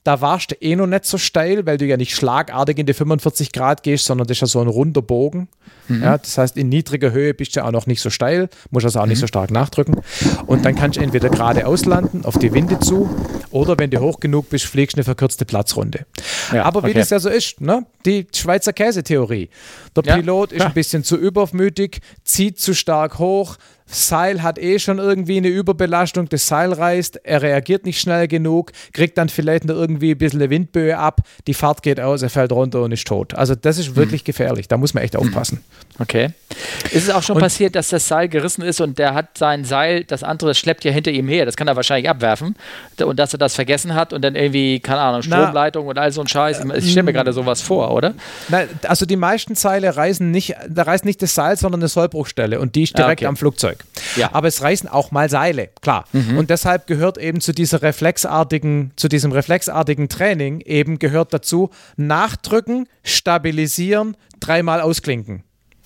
da 0.07 0.20
warst 0.20 0.53
du 0.53 0.55
eh 0.61 0.77
noch 0.77 0.87
nicht 0.87 1.05
so 1.05 1.19
steil, 1.19 1.66
weil 1.66 1.78
du 1.78 1.85
ja 1.85 1.97
nicht 1.97 2.15
schlagartig 2.15 2.78
in 2.78 2.87
die 2.87 2.95
45 2.95 3.51
Grad 3.51 3.83
gehst, 3.83 4.05
sondern 4.05 4.28
das 4.28 4.37
ist 4.37 4.41
ja 4.43 4.47
so 4.47 4.61
ein 4.61 4.69
runder 4.69 5.03
Bogen. 5.03 5.49
Mhm. 5.89 6.03
Ja, 6.03 6.19
das 6.19 6.39
heißt, 6.39 6.57
in 6.57 6.69
niedriger 6.69 7.11
Höhe 7.11 7.35
bist 7.35 7.57
du 7.57 7.61
ja 7.61 7.66
auch 7.66 7.73
noch 7.73 7.87
nicht 7.87 8.01
so 8.01 8.09
steil, 8.09 8.49
musst 8.70 8.87
also 8.87 9.01
auch 9.01 9.05
mhm. 9.05 9.11
nicht 9.11 9.19
so 9.19 9.27
stark 9.27 9.51
nachdrücken. 9.51 10.01
Und 10.47 10.65
dann 10.65 10.77
kannst 10.77 10.99
du 10.99 11.03
entweder 11.03 11.28
geradeaus 11.28 11.87
landen, 11.87 12.24
auf 12.24 12.39
die 12.39 12.53
Winde 12.53 12.78
zu, 12.78 13.11
oder 13.51 13.77
wenn 13.78 13.91
du 13.91 14.01
hoch 14.01 14.20
genug 14.20 14.49
bist, 14.49 14.66
fliegst 14.66 14.97
du 14.97 14.99
eine 14.99 15.05
verkürzte 15.05 15.45
Platzrunde. 15.45 16.07
Ja, 16.53 16.65
Aber 16.65 16.85
wie 16.85 16.91
okay. 16.91 17.01
das 17.01 17.11
ja 17.11 17.19
so 17.19 17.28
ist, 17.28 17.61
ne? 17.61 17.85
die 18.05 18.28
Schweizer 18.33 18.73
Käsetheorie. 18.73 19.51
Der 19.97 20.05
ja. 20.05 20.16
Pilot 20.16 20.53
ist 20.53 20.62
ein 20.65 20.74
bisschen 20.74 21.03
zu 21.03 21.16
übermütig, 21.16 22.01
zieht 22.24 22.61
zu 22.61 22.74
stark 22.74 23.19
hoch, 23.19 23.57
Seil 23.86 24.42
hat 24.42 24.58
eh 24.58 24.78
schon 24.78 24.98
irgendwie 24.98 25.36
eine 25.36 25.48
Überbelastung, 25.48 26.28
das 26.28 26.46
Seil 26.46 26.72
reißt, 26.72 27.20
er 27.22 27.42
reagiert 27.42 27.86
nicht 27.86 28.00
schnell 28.00 28.26
genug, 28.26 28.72
kriegt 28.92 29.16
dann 29.16 29.28
vielleicht 29.28 29.64
noch 29.64 29.76
irgendwie 29.76 30.10
ein 30.12 30.18
bisschen 30.18 30.40
eine 30.40 30.50
Windböe 30.50 30.98
ab, 30.98 31.20
die 31.46 31.54
Fahrt 31.54 31.82
geht 31.82 32.00
aus, 32.00 32.22
er 32.22 32.30
fällt 32.30 32.50
runter 32.52 32.82
und 32.82 32.92
ist 32.92 33.06
tot. 33.06 33.34
Also 33.34 33.54
das 33.54 33.78
ist 33.78 33.94
wirklich 33.94 34.22
hm. 34.22 34.26
gefährlich, 34.26 34.66
da 34.66 34.76
muss 34.76 34.92
man 34.92 35.04
echt 35.04 35.16
aufpassen. 35.16 35.62
Okay. 35.98 36.30
Ist 36.90 37.04
es 37.04 37.10
auch 37.10 37.22
schon 37.22 37.36
und, 37.36 37.42
passiert, 37.42 37.74
dass 37.74 37.88
das 37.88 38.06
Seil 38.06 38.28
gerissen 38.28 38.62
ist 38.62 38.80
und 38.80 38.98
der 38.98 39.14
hat 39.14 39.38
sein 39.38 39.64
Seil, 39.64 40.04
das 40.04 40.22
andere 40.22 40.50
das 40.50 40.58
schleppt 40.58 40.84
ja 40.84 40.90
hinter 40.90 41.10
ihm 41.10 41.28
her, 41.28 41.46
das 41.46 41.56
kann 41.56 41.68
er 41.68 41.76
wahrscheinlich 41.76 42.08
abwerfen 42.08 42.56
und 43.02 43.18
dass 43.18 43.32
er 43.32 43.38
das 43.38 43.54
vergessen 43.54 43.94
hat 43.94 44.12
und 44.12 44.22
dann 44.22 44.34
irgendwie, 44.34 44.80
keine 44.80 45.00
Ahnung, 45.00 45.22
Stromleitung 45.22 45.84
na, 45.84 45.90
und 45.90 45.98
all 45.98 46.12
so 46.12 46.20
ein 46.20 46.28
Scheiß. 46.28 46.64
Ich 46.76 46.90
stelle 46.90 47.04
mir 47.04 47.12
gerade 47.12 47.32
sowas 47.32 47.62
vor, 47.62 47.92
oder? 47.92 48.14
Na, 48.48 48.64
also 48.88 49.06
die 49.06 49.16
meisten 49.16 49.54
Seile 49.54 49.96
reißen 49.96 50.30
nicht, 50.30 50.54
da 50.68 50.82
reißt 50.82 51.04
nicht 51.04 51.22
das 51.22 51.34
Seil, 51.34 51.56
sondern 51.56 51.80
eine 51.80 51.88
Sollbruchstelle 51.88 52.60
und 52.60 52.74
die 52.74 52.82
ist 52.82 52.98
direkt 52.98 53.22
ah, 53.22 53.24
okay. 53.24 53.26
am 53.26 53.36
Flugzeug. 53.36 53.76
Flugzeug. 53.77 54.16
Ja. 54.16 54.31
Aber 54.32 54.48
es 54.48 54.62
reißen 54.62 54.89
auch 54.89 55.11
mal 55.11 55.28
Seile, 55.28 55.69
klar. 55.81 56.07
Mhm. 56.12 56.39
Und 56.39 56.51
deshalb 56.51 56.86
gehört 56.86 57.19
eben 57.19 57.40
zu 57.40 57.53
dieser 57.53 57.82
reflexartigen, 57.82 58.93
zu 58.97 59.09
diesem 59.09 59.32
reflexartigen 59.32 60.09
Training 60.09 60.61
eben 60.61 60.98
gehört 60.98 61.32
dazu, 61.32 61.70
nachdrücken, 61.97 62.89
stabilisieren, 63.03 64.16
dreimal 64.40 64.81
ausklinken. 64.81 65.43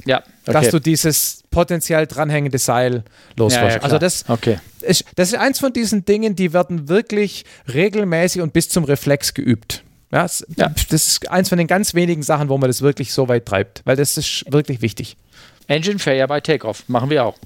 Ja, 0.07 0.23
okay. 0.47 0.53
dass 0.53 0.71
du 0.71 0.79
dieses 0.79 1.43
potenziell 1.51 2.07
dranhängende 2.07 2.57
Seil 2.57 3.05
loswirst. 3.37 3.63
Ja, 3.63 3.77
ja, 3.77 3.83
also 3.83 3.99
das, 3.99 4.25
okay. 4.29 4.59
ist, 4.81 5.05
das 5.17 5.29
ist 5.29 5.39
eins 5.39 5.59
von 5.59 5.75
diesen 5.75 6.07
Dingen, 6.07 6.35
die 6.35 6.55
werden 6.55 6.89
wirklich 6.89 7.45
regelmäßig 7.73 8.41
und 8.41 8.55
bis 8.55 8.71
zum 8.71 8.85
Reflex 8.85 9.35
geübt. 9.35 9.85
Ja, 10.11 10.23
das, 10.23 10.47
ja. 10.57 10.73
das 10.89 11.07
ist 11.07 11.31
eins 11.31 11.51
von 11.51 11.59
den 11.59 11.67
ganz 11.67 11.93
wenigen 11.93 12.23
Sachen, 12.23 12.49
wo 12.49 12.57
man 12.57 12.71
das 12.71 12.81
wirklich 12.81 13.13
so 13.13 13.29
weit 13.29 13.45
treibt, 13.45 13.83
weil 13.85 13.95
das 13.95 14.17
ist 14.17 14.51
wirklich 14.51 14.81
wichtig. 14.81 15.19
Engine 15.67 15.99
Failure 15.99 16.27
bei 16.27 16.41
Takeoff 16.41 16.89
machen 16.89 17.11
wir 17.11 17.27
auch. 17.27 17.37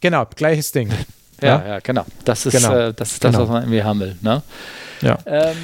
Genau, 0.00 0.26
gleiches 0.34 0.72
Ding. 0.72 0.90
ja, 1.42 1.48
ja, 1.48 1.68
ja, 1.68 1.78
genau. 1.80 2.04
Das 2.24 2.46
ist, 2.46 2.54
genau. 2.56 2.74
Äh, 2.74 2.94
das, 2.94 3.12
ist 3.12 3.24
das, 3.24 3.32
genau. 3.32 3.44
was 3.44 3.48
man 3.50 3.62
irgendwie 3.62 3.82
haben 3.82 4.00
will. 4.00 4.16
Ne? 4.20 4.42
Ja. 5.02 5.18
Ähm, 5.26 5.56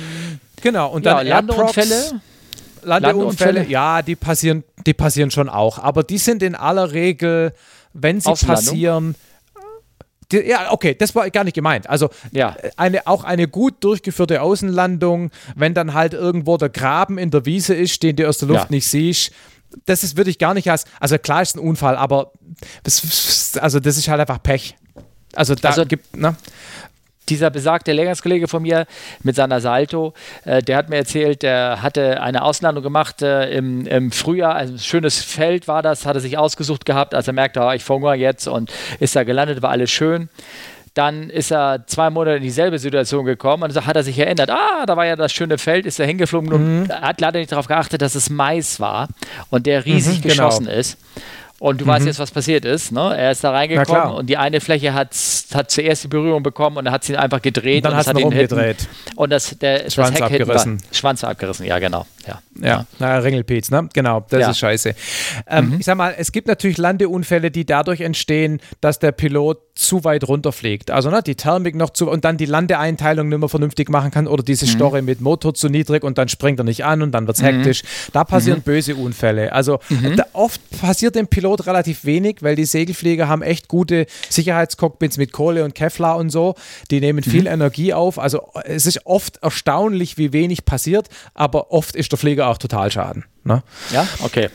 genau, 0.63 0.91
und 0.91 1.07
dann 1.07 1.27
ja, 1.27 1.37
Landeunfälle. 1.37 2.21
Landeunfälle, 2.83 3.67
ja, 3.67 4.03
die 4.03 4.15
passieren, 4.15 4.63
die 4.87 4.95
passieren 4.95 5.31
schon 5.31 5.49
auch. 5.49 5.79
Aber 5.79 6.05
die 6.05 6.19
sind 6.19 6.43
in 6.43 6.55
aller 6.55 6.93
Regel, 6.93 7.53
wenn 7.93 8.21
sie 8.21 8.33
passieren, 8.33 9.17
die, 10.33 10.39
ja, 10.39 10.73
okay, 10.73 10.95
das 10.95 11.15
war 11.15 11.29
gar 11.31 11.45
nicht 11.45 11.55
gemeint. 11.55 11.89
Also 11.89 12.11
ja. 12.33 12.57
eine, 12.77 13.07
auch 13.07 13.25
eine 13.25 13.49
gut 13.49 13.83
durchgeführte 13.85 14.43
Außenlandung, 14.43 15.31
wenn 15.55 15.75
dann 15.75 15.95
halt 15.95 16.15
irgendwo 16.15 16.57
der 16.57 16.69
Graben 16.69 17.19
in 17.19 17.31
der 17.31 17.47
Wiese 17.47 17.75
ist, 17.75 18.03
den 18.03 18.17
du 18.17 18.29
aus 18.29 18.39
der 18.39 18.49
Luft 18.49 18.63
ja. 18.63 18.67
nicht 18.71 18.89
siehst, 18.89 19.33
das 19.85 20.05
ist 20.05 20.17
würde 20.17 20.31
ich 20.31 20.39
gar 20.39 20.55
nicht 20.55 20.71
als, 20.71 20.85
also 21.01 21.19
klar 21.19 21.43
ist 21.43 21.57
ein 21.57 21.61
Unfall, 21.61 21.97
aber 21.97 22.33
das, 22.83 23.57
also 23.61 23.81
das 23.81 23.97
ist 23.97 24.09
halt 24.09 24.21
einfach 24.21 24.43
Pech. 24.43 24.77
Also 25.35 25.55
da 25.55 25.69
also, 25.69 25.85
gibt, 25.85 26.17
ne? 26.17 26.37
dieser 27.29 27.51
besagte 27.51 27.93
Lehrgangskollege 27.93 28.49
von 28.49 28.63
mir 28.63 28.87
mit 29.23 29.37
seiner 29.37 29.61
Salto, 29.61 30.15
äh, 30.45 30.63
der 30.63 30.77
hat 30.77 30.89
mir 30.89 30.97
erzählt, 30.97 31.43
der 31.43 31.83
hatte 31.83 32.23
eine 32.23 32.43
Auslandung 32.43 32.83
gemacht 32.83 33.23
äh, 33.23 33.51
im, 33.51 33.87
im, 33.87 34.13
Frühjahr. 34.13 34.55
Also 34.55 34.75
ein 34.75 34.79
schönes 34.79 35.23
Feld 35.23 35.69
war 35.69 35.83
das, 35.83 36.07
hat 36.07 36.17
er 36.17 36.21
sich 36.21 36.39
ausgesucht 36.39 36.85
gehabt, 36.85 37.15
als 37.15 37.27
er 37.27 37.33
merkte, 37.33 37.61
oh, 37.61 37.73
ich 37.73 37.85
verhungere 37.85 38.15
jetzt 38.15 38.47
und 38.47 38.73
ist 39.01 39.17
da 39.17 39.25
gelandet, 39.25 39.63
war 39.63 39.71
alles 39.71 39.91
schön. 39.91 40.29
Dann 40.97 41.29
ist 41.29 41.53
er 41.53 41.87
zwei 41.87 42.09
Monate 42.09 42.39
in 42.39 42.43
dieselbe 42.43 42.79
Situation 42.79 43.27
gekommen 43.27 43.65
und 43.65 43.87
hat 43.87 43.97
er 43.97 44.03
sich 44.03 44.19
erinnert, 44.19 44.49
ah, 44.49 44.87
da 44.87 44.97
war 44.97 45.05
ja 45.05 45.15
das 45.15 45.31
schöne 45.31 45.59
Feld, 45.59 45.85
ist 45.85 46.01
er 46.01 46.07
hingeflogen 46.07 46.49
mhm. 46.49 46.83
und 46.85 46.91
hat 46.91 47.21
leider 47.21 47.39
nicht 47.39 47.53
darauf 47.53 47.67
geachtet, 47.67 48.01
dass 48.01 48.15
es 48.15 48.31
Mais 48.31 48.81
war 48.81 49.09
und 49.51 49.67
der 49.67 49.85
riesig 49.85 50.21
mhm, 50.21 50.23
genau. 50.23 50.35
geschossen 50.35 50.69
ist. 50.69 50.99
Und 51.59 51.81
du 51.81 51.85
mhm. 51.85 51.89
weißt 51.89 52.07
jetzt, 52.07 52.19
was 52.19 52.31
passiert 52.31 52.67
ist. 52.67 52.93
Ne? 52.93 53.17
Er 53.17 53.31
ist 53.31 53.43
da 53.43 53.51
reingekommen 53.51 54.15
und 54.15 54.27
die 54.29 54.37
eine 54.37 54.61
Fläche 54.61 54.93
hat, 54.93 55.17
hat 55.55 55.71
zuerst 55.71 56.05
die 56.05 56.09
Berührung 56.09 56.43
bekommen 56.43 56.77
und 56.77 56.85
dann 56.85 56.93
hat 56.93 57.05
sie 57.05 57.17
einfach 57.17 57.41
gedreht. 57.41 57.85
Und 57.85 57.93
dann 57.93 57.97
hat 57.97 58.15
sie 58.15 58.23
umgedreht. 58.23 58.89
Und 59.15 59.31
das, 59.31 59.57
der, 59.59 59.91
Schwanz 59.91 60.19
das 60.19 60.31
Heck 60.31 60.41
abgerissen. 60.41 60.83
War, 60.83 60.95
Schwanz 60.95 61.25
abgerissen, 61.25 61.65
ja, 61.65 61.79
genau. 61.79 62.07
Ja, 62.27 62.41
ja. 62.61 62.67
ja. 62.67 62.87
Na, 62.99 63.19
Ringelpiez, 63.19 63.71
ne? 63.71 63.89
Genau, 63.95 64.25
das 64.29 64.41
ja. 64.41 64.51
ist 64.51 64.59
scheiße. 64.59 64.95
Ähm, 65.47 65.71
mhm. 65.71 65.77
Ich 65.81 65.87
sag 65.87 65.97
mal, 65.97 66.15
es 66.19 66.33
gibt 66.33 66.47
natürlich 66.47 66.77
Landeunfälle, 66.77 67.51
die 67.51 67.65
dadurch 67.65 68.03
entstehen, 68.03 68.61
dass 68.83 68.99
der 68.99 69.13
Pilot 69.13 69.59
zu 69.77 70.05
weit 70.05 70.27
runterfliegt. 70.27 70.91
Also 70.91 71.11
ne, 71.11 71.23
die 71.23 71.35
Thermik 71.35 71.75
noch 71.75 71.91
zu 71.91 72.11
und 72.11 72.25
dann 72.25 72.39
die 72.39 72.47
Landeeinteilung 72.47 73.29
nicht 73.29 73.39
mehr 73.39 73.49
vernünftig 73.49 73.91
machen 73.91 74.11
kann 74.11 74.27
oder 74.27 74.43
diese 74.43 74.67
mhm. 74.67 74.71
Storre 74.71 75.03
mit 75.03 75.21
Motor 75.21 75.55
zu 75.55 75.69
niedrig 75.69 76.03
und 76.03 76.19
dann 76.19 76.29
springt 76.29 76.59
er 76.59 76.65
nicht 76.65 76.85
an 76.85 77.03
und 77.03 77.13
dann 77.13 77.27
wird 77.27 77.37
es 77.37 77.43
mhm. 77.43 77.47
hektisch. 77.47 77.83
Da 78.13 78.25
passieren 78.25 78.61
mhm. 78.61 78.63
böse 78.63 78.97
Unfälle. 78.97 79.53
Also 79.53 79.79
mhm. 79.91 80.17
da, 80.17 80.25
oft 80.33 80.61
passiert 80.81 81.15
dem 81.15 81.29
Pilot 81.29 81.46
relativ 81.55 82.05
wenig, 82.05 82.39
weil 82.41 82.57
die 82.57 82.65
Segelflieger 82.65 83.29
haben 83.29 83.43
echt 83.43 83.69
gute 83.69 84.07
Sicherheitscockpits 84.29 85.17
mit 85.17 85.33
Kohle 85.33 85.65
und 85.65 85.75
Kevlar 85.75 86.17
und 86.17 86.31
so. 86.31 86.55
Die 86.91 87.01
nehmen 87.01 87.23
viel 87.23 87.43
mhm. 87.43 87.47
Energie 87.49 87.93
auf. 87.93 88.19
Also 88.19 88.49
es 88.65 88.87
ist 88.87 89.07
oft 89.07 89.39
erstaunlich, 89.39 90.19
wie 90.19 90.33
wenig 90.33 90.65
passiert, 90.65 91.09
aber 91.35 91.73
oft 91.73 91.97
ist 91.97 92.13
der 92.13 92.19
Flieger 92.19 92.49
auch 92.49 92.59
total 92.59 92.91
schaden. 92.91 93.25
Ne? 93.45 93.63
Ja, 93.91 94.07
okay. 94.23 94.49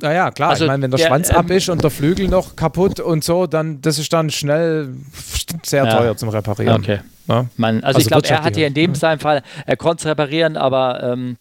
Äh, 0.00 0.04
naja, 0.06 0.30
klar, 0.30 0.50
also 0.50 0.64
ich 0.64 0.68
meine, 0.68 0.82
wenn 0.82 0.90
der, 0.90 0.98
der 0.98 1.06
Schwanz 1.06 1.30
ähm, 1.30 1.36
ab 1.36 1.50
ist 1.50 1.68
und 1.68 1.82
der 1.82 1.90
Flügel 1.90 2.28
noch 2.28 2.56
kaputt 2.56 3.00
und 3.00 3.24
so, 3.24 3.46
dann 3.46 3.80
das 3.80 3.98
ist 3.98 4.12
dann 4.12 4.30
schnell 4.30 4.94
sehr 5.62 5.84
ja. 5.84 5.96
teuer 5.96 6.16
zum 6.16 6.28
Reparieren. 6.28 6.82
Okay. 6.82 7.00
Ja? 7.28 7.46
Man, 7.56 7.76
also, 7.76 7.86
also, 7.86 7.98
ich 8.00 8.06
glaube, 8.06 8.28
er 8.28 8.42
hatte 8.42 8.60
ja 8.60 8.66
in 8.66 8.74
dem 8.74 8.94
ja. 8.94 9.16
Fall, 9.18 9.42
er 9.64 9.76
konnte 9.76 10.02
es 10.02 10.06
reparieren, 10.06 10.56
aber 10.56 11.02
ähm, 11.02 11.36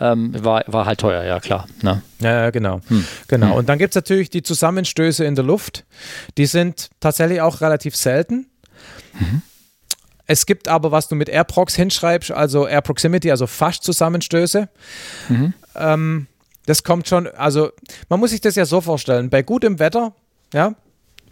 ähm, 0.00 0.32
war, 0.44 0.62
war 0.66 0.86
halt 0.86 1.00
teuer, 1.00 1.24
ja 1.24 1.40
klar. 1.40 1.66
Ne? 1.82 2.02
Ja, 2.20 2.50
genau. 2.50 2.80
Hm. 2.88 3.04
genau. 3.28 3.48
Hm. 3.48 3.52
Und 3.54 3.68
dann 3.68 3.78
gibt 3.78 3.92
es 3.92 3.96
natürlich 3.96 4.30
die 4.30 4.42
Zusammenstöße 4.42 5.24
in 5.24 5.34
der 5.34 5.44
Luft. 5.44 5.84
Die 6.38 6.46
sind 6.46 6.90
tatsächlich 7.00 7.40
auch 7.40 7.60
relativ 7.60 7.96
selten. 7.96 8.46
Mhm. 9.14 9.42
Es 10.26 10.46
gibt 10.46 10.68
aber, 10.68 10.90
was 10.90 11.08
du 11.08 11.16
mit 11.16 11.28
AirProx 11.28 11.74
hinschreibst, 11.74 12.30
also 12.30 12.66
Air 12.66 12.80
Proximity, 12.80 13.30
also 13.30 13.46
fast 13.46 13.84
Zusammenstöße. 13.84 14.68
Mhm. 15.28 15.52
Ähm, 15.76 16.26
das 16.66 16.82
kommt 16.82 17.08
schon, 17.08 17.26
also 17.28 17.70
man 18.08 18.20
muss 18.20 18.30
sich 18.30 18.40
das 18.40 18.54
ja 18.54 18.64
so 18.64 18.80
vorstellen, 18.80 19.30
bei 19.30 19.42
gutem 19.42 19.78
Wetter, 19.78 20.14
ja, 20.52 20.74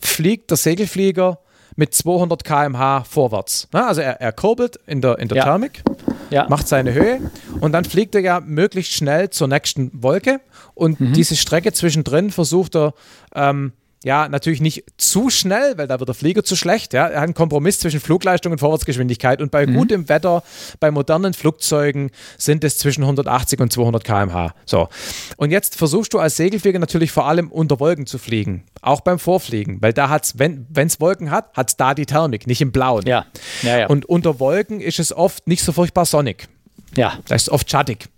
fliegt 0.01 0.51
der 0.51 0.57
Segelflieger 0.57 1.39
mit 1.77 1.95
200 1.95 2.45
km/h 2.45 3.05
vorwärts. 3.05 3.69
Ja, 3.73 3.87
also 3.87 4.01
er, 4.01 4.21
er 4.21 4.33
kurbelt 4.33 4.79
in 4.87 5.01
der, 5.01 5.19
in 5.19 5.29
der 5.29 5.39
ja. 5.39 5.45
Thermik, 5.45 5.83
ja. 6.31 6.49
macht 6.49 6.69
seine 6.69 6.93
Höhe 6.93 7.21
und 7.61 7.73
dann 7.73 7.85
fliegt 7.85 8.15
er 8.15 8.21
ja 8.21 8.41
möglichst 8.41 8.93
schnell 8.93 9.31
zur 9.31 9.49
nächsten 9.49 9.91
Wolke 10.03 10.41
und 10.75 11.01
mhm. 11.01 11.13
diese 11.13 11.37
Strecke 11.37 11.73
zwischendrin 11.73 12.31
versucht 12.31 12.77
er 12.77 12.95
ähm, 13.35 13.73
ja, 14.05 14.29
natürlich 14.29 14.61
nicht 14.61 14.85
zu 14.97 15.31
schnell, 15.31 15.79
weil 15.79 15.87
da 15.87 16.01
wird 16.01 16.09
der 16.09 16.15
Flieger 16.15 16.43
zu 16.43 16.57
schlecht. 16.57 16.93
Ja. 16.93 17.07
Er 17.07 17.21
hat 17.21 17.25
einen 17.25 17.35
Kompromiss 17.35 17.79
zwischen 17.79 18.01
Flugleistung 18.01 18.53
und 18.53 18.59
Vorwärtsgeschwindigkeit. 18.59 19.41
Und 19.41 19.51
bei 19.51 19.67
mhm. 19.67 19.75
gutem 19.75 20.09
Wetter, 20.09 20.43
bei 20.81 20.91
modernen 20.91 21.35
Flugzeugen 21.35 22.11
sind 22.37 22.65
es 22.65 22.79
zwischen 22.79 23.03
180 23.03 23.61
und 23.61 23.73
200 23.73 24.03
km/h. 24.03 24.55
So. 24.67 24.89
Und 25.37 25.51
jetzt 25.51 25.77
versuchst 25.77 26.13
du 26.15 26.19
als 26.19 26.37
Segelflieger 26.37 26.79
natürlich 26.79 27.13
vor 27.13 27.27
allem 27.27 27.51
unter 27.51 27.79
Wolken 27.79 28.07
zu 28.07 28.19
fliegen. 28.19 28.65
Auch 28.81 29.01
beim 29.01 29.19
Vorfliegen, 29.19 29.81
weil 29.81 29.93
da 29.93 30.09
hat 30.09 30.25
es, 30.25 30.39
wenn 30.39 30.67
es 30.75 31.01
Wolken 31.01 31.31
hat, 31.31 31.53
hat 31.55 31.69
es 31.69 31.77
da 31.77 31.95
die 31.95 32.07
Thermik, 32.07 32.47
nicht 32.47 32.61
im 32.61 32.73
Blauen. 32.73 33.07
Ja. 33.07 33.27
Ja, 33.63 33.79
ja. 33.79 33.87
Und 33.87 34.07
unter 34.07 34.41
Wolken 34.41 34.81
ist 34.81 34.99
es 34.99 35.13
oft 35.13 35.47
nicht 35.47 35.63
so 35.63 35.73
furchtbar 35.73 36.07
sonnig. 36.07 36.49
Ja. 36.97 37.19
Da 37.29 37.37
ist 37.37 37.43
es 37.43 37.51
oft 37.51 37.71
schattig. 37.71 38.09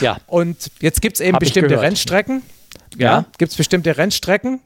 Ja. 0.00 0.18
Und 0.26 0.70
jetzt 0.80 1.02
gibt 1.02 1.16
es 1.16 1.20
eben 1.20 1.34
Hab 1.34 1.40
bestimmte 1.40 1.80
Rennstrecken. 1.80 2.42
Ja, 2.96 3.10
ja. 3.10 3.24
gibt 3.38 3.50
es 3.50 3.56
bestimmte 3.56 3.96
Rennstrecken, 3.96 4.60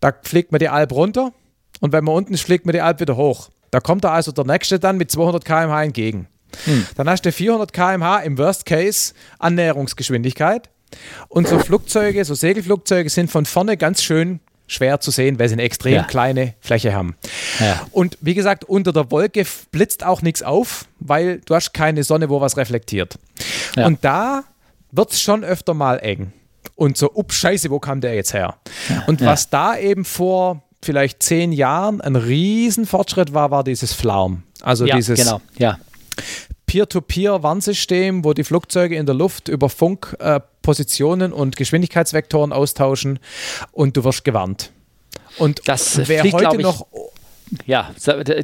da 0.00 0.12
fliegt 0.22 0.52
man 0.52 0.58
die 0.58 0.68
Alp 0.68 0.92
runter 0.92 1.32
und 1.80 1.92
wenn 1.92 2.04
man 2.04 2.14
unten 2.14 2.34
ist, 2.34 2.42
fliegt 2.42 2.66
man 2.66 2.72
die 2.72 2.80
Alp 2.80 3.00
wieder 3.00 3.16
hoch. 3.16 3.50
Da 3.70 3.80
kommt 3.80 4.04
da 4.04 4.12
also 4.12 4.32
der 4.32 4.44
nächste 4.44 4.78
dann 4.78 4.96
mit 4.96 5.10
200 5.10 5.44
km/h 5.44 5.82
entgegen. 5.82 6.28
Hm. 6.64 6.86
Dann 6.96 7.08
hast 7.08 7.22
du 7.22 7.32
400 7.32 7.72
km/h 7.72 8.20
im 8.20 8.38
Worst 8.38 8.66
Case 8.66 9.12
Annäherungsgeschwindigkeit. 9.38 10.70
Und 11.28 11.48
so 11.48 11.58
Flugzeuge, 11.58 12.24
so 12.24 12.34
Segelflugzeuge 12.34 13.10
sind 13.10 13.30
von 13.30 13.44
vorne 13.44 13.76
ganz 13.76 14.02
schön 14.02 14.40
schwer 14.68 15.00
zu 15.00 15.10
sehen, 15.10 15.38
weil 15.38 15.48
sie 15.48 15.54
eine 15.54 15.62
extrem 15.62 15.94
ja. 15.94 16.02
kleine 16.04 16.54
Fläche 16.60 16.94
haben. 16.94 17.16
Ja. 17.60 17.86
Und 17.92 18.18
wie 18.20 18.34
gesagt, 18.34 18.64
unter 18.64 18.92
der 18.92 19.10
Wolke 19.10 19.44
blitzt 19.70 20.04
auch 20.04 20.22
nichts 20.22 20.42
auf, 20.42 20.86
weil 20.98 21.40
du 21.44 21.54
hast 21.54 21.72
keine 21.72 22.02
Sonne, 22.02 22.30
wo 22.30 22.40
was 22.40 22.56
reflektiert. 22.56 23.18
Ja. 23.76 23.86
Und 23.86 24.04
da 24.04 24.44
wird 24.90 25.12
es 25.12 25.20
schon 25.20 25.44
öfter 25.44 25.74
mal 25.74 25.98
eng 25.98 26.32
und 26.76 26.96
so, 26.96 27.10
ups, 27.12 27.34
scheiße, 27.36 27.70
wo 27.70 27.80
kam 27.80 28.00
der 28.00 28.14
jetzt 28.14 28.32
her? 28.32 28.56
Und 29.06 29.20
ja. 29.20 29.28
was 29.28 29.50
da 29.50 29.76
eben 29.76 30.04
vor 30.04 30.62
vielleicht 30.82 31.22
zehn 31.22 31.52
Jahren 31.52 32.00
ein 32.00 32.16
Riesenfortschritt 32.16 33.34
war, 33.34 33.50
war 33.50 33.64
dieses 33.64 33.92
Flaum. 33.92 34.44
Also 34.60 34.86
ja, 34.86 34.96
dieses 34.96 35.18
genau, 35.18 35.40
ja. 35.58 35.78
Peer-to-Peer-Warnsystem, 36.66 38.24
wo 38.24 38.32
die 38.32 38.44
Flugzeuge 38.44 38.96
in 38.96 39.06
der 39.06 39.14
Luft 39.14 39.48
über 39.48 39.68
Funk 39.68 40.16
äh, 40.18 40.40
Positionen 40.62 41.32
und 41.32 41.56
Geschwindigkeitsvektoren 41.56 42.52
austauschen 42.52 43.18
und 43.72 43.96
du 43.96 44.04
wirst 44.04 44.24
gewarnt. 44.24 44.72
Und 45.38 45.62
das 45.66 46.08
wer 46.08 46.20
fliegt, 46.20 46.34
heute 46.34 46.60
noch 46.60 46.86
ja, 47.64 47.90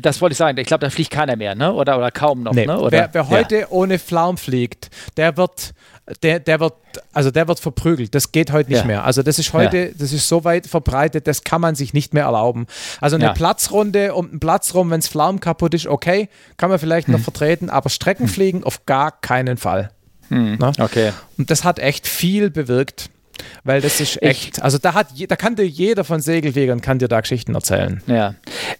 das 0.01 0.21
wollte 0.21 0.33
ich 0.33 0.39
sagen. 0.39 0.57
Ich 0.59 0.67
glaube, 0.67 0.83
da 0.83 0.91
fliegt 0.91 1.11
keiner 1.11 1.35
mehr, 1.35 1.57
ne? 1.57 1.73
Oder, 1.73 1.99
oder 1.99 2.13
kaum 2.13 2.45
noch, 2.45 2.53
nee. 2.53 2.67
ne? 2.67 2.79
Oder? 2.79 2.93
Wer, 2.93 3.09
wer 3.13 3.29
heute 3.29 3.59
ja. 3.61 3.67
ohne 3.71 3.99
Flaum 3.99 4.37
fliegt, 4.37 4.91
der 5.17 5.37
wird 5.37 5.75
der, 6.23 6.41
der 6.41 6.61
wird, 6.61 6.74
also 7.12 7.31
der 7.31 7.47
wird 7.49 7.61
verprügelt. 7.61 8.15
Das 8.15 8.33
geht 8.33 8.53
heute 8.53 8.70
nicht 8.70 8.81
ja. 8.81 8.85
mehr. 8.85 9.05
Also 9.05 9.23
das 9.23 9.39
ist 9.39 9.53
heute, 9.53 9.79
ja. 9.79 9.91
das 9.97 10.12
ist 10.12 10.29
so 10.29 10.45
weit 10.45 10.66
verbreitet, 10.66 11.27
das 11.27 11.45
kann 11.45 11.61
man 11.61 11.74
sich 11.74 11.95
nicht 11.95 12.12
mehr 12.12 12.24
erlauben. 12.24 12.66
Also 13.01 13.16
eine 13.16 13.27
ja. 13.27 13.33
Platzrunde 13.33 14.15
um 14.15 14.29
einen 14.29 14.41
Platz 14.41 14.74
rum, 14.74 14.91
wenn 14.91 15.01
es 15.01 15.09
Flaum 15.09 15.41
kaputt 15.41 15.74
ist, 15.74 15.87
okay, 15.87 16.29
kann 16.57 16.70
man 16.70 16.79
vielleicht 16.79 17.07
hm. 17.07 17.15
noch 17.15 17.20
vertreten, 17.20 17.70
aber 17.70 17.89
Streckenfliegen 17.89 18.61
hm. 18.61 18.66
auf 18.66 18.85
gar 18.87 19.12
keinen 19.20 19.57
Fall. 19.57 19.91
Hm. 20.29 20.59
Okay. 20.79 21.12
Und 21.39 21.51
das 21.51 21.65
hat 21.65 21.79
echt 21.79 22.07
viel 22.07 22.51
bewirkt. 22.51 23.11
Weil 23.65 23.81
das 23.81 23.99
ist 24.01 24.23
echt, 24.23 24.59
ich, 24.59 24.62
also 24.62 24.79
da 24.79 24.95
hat, 24.95 25.09
da 25.29 25.37
kann 25.37 25.57
dir 25.57 25.66
jeder 25.66 26.05
von 26.05 26.20
Segelfliegern 26.20 26.81
kann 26.81 26.99
dir 26.99 27.09
da 27.09 27.20
Geschichten 27.20 27.55
erzählen. 27.55 28.03
Ja. 28.07 28.35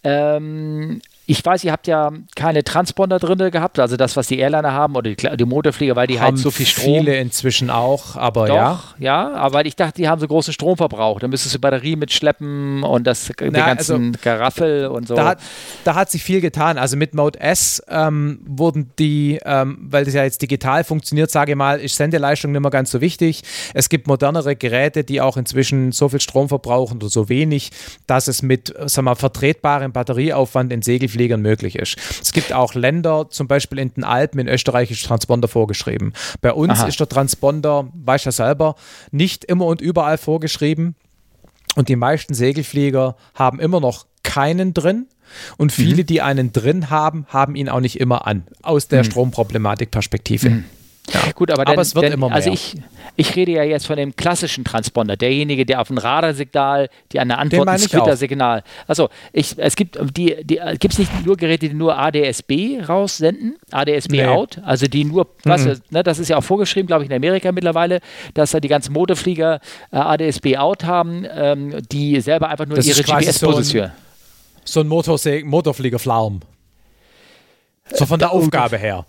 Ähm, 0.05 1.01
ich 1.27 1.45
weiß, 1.45 1.63
ihr 1.65 1.73
habt 1.73 1.87
ja 1.87 2.11
keine 2.35 2.65
Transponder 2.65 3.19
drin 3.21 3.51
gehabt, 3.51 3.79
also 3.79 3.97
das, 3.97 4.17
was 4.17 4.27
die 4.27 4.39
Airliner 4.39 4.73
haben 4.73 4.97
oder 4.97 5.15
die, 5.15 5.37
die 5.37 5.45
Motorflieger, 5.45 5.95
weil 5.95 6.09
die 6.09 6.15
halt 6.15 6.29
haben 6.29 6.35
halt 6.35 6.43
so 6.43 6.51
viel 6.51 6.67
Strom. 6.67 7.05
Viele 7.05 7.17
inzwischen 7.17 7.71
auch, 7.71 8.17
aber 8.17 8.49
Doch, 8.49 8.55
ja. 8.55 8.83
Ja, 8.99 9.33
aber 9.35 9.65
ich 9.65 9.77
dachte, 9.77 10.01
die 10.01 10.09
haben 10.09 10.21
so 10.21 10.27
großen 10.27 10.53
Stromverbrauch. 10.53 11.21
Da 11.21 11.29
müsstest 11.29 11.55
du 11.55 11.61
Batterie 11.61 11.95
mitschleppen 11.97 12.83
und 12.83 13.07
das, 13.07 13.31
Na, 13.39 13.47
den 13.47 13.53
ganzen 13.53 14.07
also, 14.07 14.19
Garaffel 14.21 14.87
und 14.87 15.07
so. 15.07 15.15
Da 15.15 15.27
hat, 15.27 15.41
da 15.85 15.95
hat 15.95 16.11
sich 16.11 16.25
viel 16.25 16.41
getan. 16.41 16.77
Also 16.77 16.97
mit 16.97 17.15
Mode 17.15 17.39
S 17.39 17.83
ähm, 17.89 18.41
wurden 18.45 18.91
die, 18.99 19.39
ähm, 19.45 19.79
weil 19.91 20.05
das 20.05 20.15
ja 20.15 20.25
jetzt 20.25 20.43
digital 20.43 20.83
funktioniert, 20.83 21.31
sage 21.31 21.53
ich 21.53 21.57
mal, 21.57 21.79
ist 21.79 21.97
Sendeleistung 21.97 22.51
nicht 22.51 22.61
mehr 22.61 22.71
ganz 22.71 22.91
so 22.91 23.01
wichtig. 23.01 23.43
Es 23.75 23.89
gibt 23.89 24.09
modernere 24.09 24.57
Geräte, 24.57 25.05
die 25.05 25.21
auch 25.21 25.37
inzwischen 25.37 25.93
so 25.93 26.09
viel 26.09 26.21
Strom 26.21 26.49
verbrauchen 26.49 26.97
oder 26.97 27.09
so 27.09 27.29
wenig, 27.29 27.71
dass 28.09 28.27
es 28.27 28.43
mit, 28.43 28.75
sag 28.87 29.05
mal, 29.05 29.15
vertretbarem 29.15 29.93
Batterieaufwand 29.93 30.73
in 30.73 30.83
Segel 30.83 31.12
Fliegern 31.13 31.43
möglich 31.43 31.77
ist. 31.77 31.97
Es 32.21 32.33
gibt 32.33 32.53
auch 32.53 32.75
Länder, 32.75 33.29
zum 33.31 33.49
Beispiel 33.49 33.79
in 33.79 33.93
den 33.95 34.05
Alpen, 34.05 34.41
in 34.41 34.49
Österreich 34.49 34.91
ist 34.91 35.05
Transponder 35.05 35.49
vorgeschrieben. 35.49 36.13
Bei 36.41 36.53
uns 36.53 36.81
Aha. 36.81 36.89
ist 36.89 37.01
der 37.01 37.09
Transponder, 37.09 37.89
weiß 37.95 38.25
ja 38.25 38.33
selber, 38.33 38.75
nicht 39.11 39.45
immer 39.45 39.67
und 39.67 39.81
überall 39.81 40.19
vorgeschrieben. 40.19 40.95
Und 41.77 41.89
die 41.89 41.97
meisten 41.97 42.35
Segelflieger 42.35 43.17
haben 43.35 43.61
immer 43.61 43.81
noch 43.81 44.07
keinen 44.23 44.75
drin. 44.75 45.07
Und 45.57 45.73
viele, 45.73 46.03
mhm. 46.03 46.07
die 46.07 46.21
einen 46.23 46.53
drin 46.53 46.91
haben, 46.91 47.27
haben 47.29 47.55
ihn 47.55 47.69
auch 47.69 47.81
nicht 47.81 47.99
immer 47.99 48.27
an, 48.27 48.45
aus 48.63 48.89
der 48.89 49.01
mhm. 49.01 49.11
Stromproblematik-Perspektive. 49.11 50.51
Mhm. 50.51 50.65
Ja. 51.11 51.33
Gut, 51.35 51.51
aber, 51.51 51.67
aber 51.67 51.83
es 51.83 51.97
wird 51.97 52.05
denn, 52.05 52.13
immer 52.13 52.31
also 52.31 52.51
mehr. 52.51 52.59
Also 52.59 52.77
ich, 53.17 53.29
ich 53.29 53.37
rede 53.37 53.53
ja 53.53 53.65
jetzt 53.65 53.87
von 53.87 53.97
dem 53.97 54.15
klassischen 54.15 54.65
Transponder, 54.65 55.17
derjenige, 55.17 55.67
der 55.67 55.81
auf 55.81 55.91
ein 55.91 55.99
Radarsignal, 55.99 56.89
die 57.11 57.19
an 57.19 57.29
der 57.29 57.39
Antwort 57.39 57.69
ein 57.69 57.81
Twitter-Signal. 57.81 58.63
Also 58.87 59.09
ich, 59.33 59.55
es 59.59 59.75
gibt 59.75 59.99
die, 60.17 60.37
die 60.45 60.61
gibt 60.79 60.95
es 60.95 60.99
nicht 60.99 61.27
nur 61.27 61.37
Geräte, 61.37 61.69
die 61.69 61.75
nur 61.75 61.99
ADSB 61.99 62.83
raussenden, 62.89 63.57
ADSB 63.73 64.13
nee. 64.13 64.27
out, 64.27 64.61
also 64.65 64.87
die 64.87 65.05
nur, 65.05 65.25
mhm. 65.25 65.51
was, 65.51 65.65
ne, 65.91 66.03
das 66.05 66.21
ist 66.21 66.29
ja 66.29 66.37
auch 66.37 66.45
vorgeschrieben, 66.45 66.87
glaube 66.87 67.03
ich, 67.03 67.11
in 67.11 67.17
Amerika 67.17 67.51
mittlerweile, 67.51 68.01
dass 68.35 68.53
da 68.53 68.61
die 68.61 68.69
ganzen 68.69 68.93
Motorflieger 68.93 69.61
äh, 69.91 69.97
ADSB 69.97 70.57
out 70.57 70.85
haben, 70.85 71.27
ähm, 71.29 71.83
die 71.91 72.21
selber 72.21 72.49
einfach 72.49 72.67
nur 72.67 72.77
das 72.77 72.87
ihre 72.87 73.03
GPS-Position. 73.03 73.91
So 74.65 74.81
ein, 74.81 74.89
so 74.89 75.29
ein 75.29 75.47
Motorflieger-Flaum. 75.47 76.41
So 77.93 78.07
von 78.07 78.21
der 78.21 78.29
äh, 78.29 78.33
Aufgabe 78.33 78.79
her. 78.79 79.05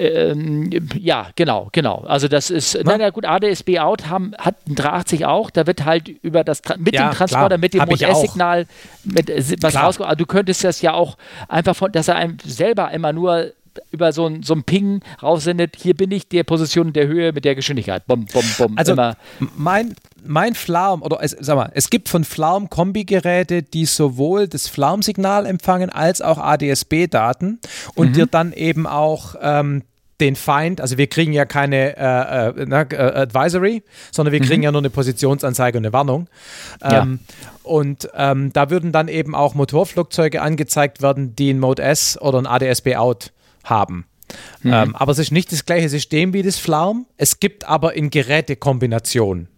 Ähm, 0.00 0.70
ja, 0.98 1.28
genau, 1.36 1.68
genau. 1.72 1.98
Also 2.06 2.26
das 2.26 2.48
ist, 2.48 2.78
na, 2.84 2.96
na 2.96 3.10
gut, 3.10 3.26
ADSB 3.26 3.80
Out 3.80 4.08
haben, 4.08 4.32
hat 4.38 4.56
ein 4.66 4.74
380 4.74 5.26
auch, 5.26 5.50
da 5.50 5.66
wird 5.66 5.84
halt 5.84 6.08
über 6.08 6.42
das, 6.42 6.62
mit 6.78 6.94
ja, 6.94 7.10
dem 7.10 7.14
Transporter, 7.14 7.48
klar. 7.48 7.58
mit 7.58 7.74
dem 7.74 7.84
Modell-Signal, 7.84 8.66
äh, 9.14 9.56
was 9.60 9.76
rauskommt. 9.76 10.08
Also 10.08 10.16
du 10.16 10.24
könntest 10.24 10.64
das 10.64 10.80
ja 10.80 10.94
auch 10.94 11.18
einfach 11.48 11.76
von, 11.76 11.92
dass 11.92 12.08
er 12.08 12.16
einem 12.16 12.38
selber 12.42 12.90
immer 12.92 13.12
nur 13.12 13.52
über 13.90 14.12
so 14.12 14.26
ein, 14.26 14.42
so 14.42 14.54
ein 14.54 14.64
Ping 14.64 15.02
raussendet, 15.22 15.76
hier 15.76 15.94
bin 15.94 16.10
ich, 16.10 16.28
der 16.28 16.44
Position, 16.44 16.94
der 16.94 17.06
Höhe, 17.06 17.32
mit 17.34 17.44
der 17.44 17.54
Geschwindigkeit. 17.54 18.06
Bom, 18.06 18.24
bom, 18.32 18.44
bom. 18.56 18.78
Also 18.78 18.92
immer. 18.92 19.16
mein, 19.54 19.94
mein 20.24 20.54
Flaum, 20.54 21.02
oder 21.02 21.18
es, 21.20 21.36
sag 21.38 21.56
mal, 21.56 21.70
es 21.74 21.90
gibt 21.90 22.08
von 22.08 22.24
Flaum 22.24 22.70
Kombigeräte, 22.70 23.62
die 23.62 23.84
sowohl 23.84 24.48
das 24.48 24.66
Flaum-Signal 24.66 25.44
empfangen 25.44 25.90
als 25.90 26.22
auch 26.22 26.38
ADSB-Daten 26.38 27.60
und 27.94 28.08
mhm. 28.08 28.12
dir 28.14 28.26
dann 28.26 28.52
eben 28.54 28.86
auch 28.86 29.34
ähm, 29.42 29.82
den 30.20 30.36
Feind, 30.36 30.80
also 30.80 30.98
wir 30.98 31.06
kriegen 31.06 31.32
ja 31.32 31.44
keine 31.44 31.96
äh, 31.96 32.62
äh, 32.62 32.72
äh, 32.72 32.96
Advisory, 32.96 33.82
sondern 34.10 34.32
wir 34.32 34.40
kriegen 34.40 34.58
mhm. 34.58 34.64
ja 34.64 34.72
nur 34.72 34.80
eine 34.80 34.90
Positionsanzeige 34.90 35.78
und 35.78 35.84
eine 35.84 35.92
Warnung. 35.92 36.28
Ähm, 36.82 37.20
ja. 37.22 37.48
Und 37.62 38.08
ähm, 38.14 38.52
da 38.52 38.70
würden 38.70 38.92
dann 38.92 39.08
eben 39.08 39.34
auch 39.34 39.54
Motorflugzeuge 39.54 40.42
angezeigt 40.42 41.02
werden, 41.02 41.34
die 41.36 41.50
ein 41.50 41.58
Mode 41.58 41.82
S 41.82 42.20
oder 42.20 42.38
ein 42.38 42.46
ADSB 42.46 42.96
Out 42.96 43.32
haben. 43.64 44.06
Mhm. 44.62 44.72
Ähm, 44.72 44.96
aber 44.96 45.12
es 45.12 45.18
ist 45.18 45.32
nicht 45.32 45.52
das 45.52 45.64
gleiche 45.64 45.88
System 45.88 46.32
wie 46.32 46.42
das 46.42 46.58
Flarm. 46.58 47.06
Es 47.16 47.40
gibt 47.40 47.66
aber 47.66 47.94
in 47.94 48.10
Gerätekombination 48.10 49.48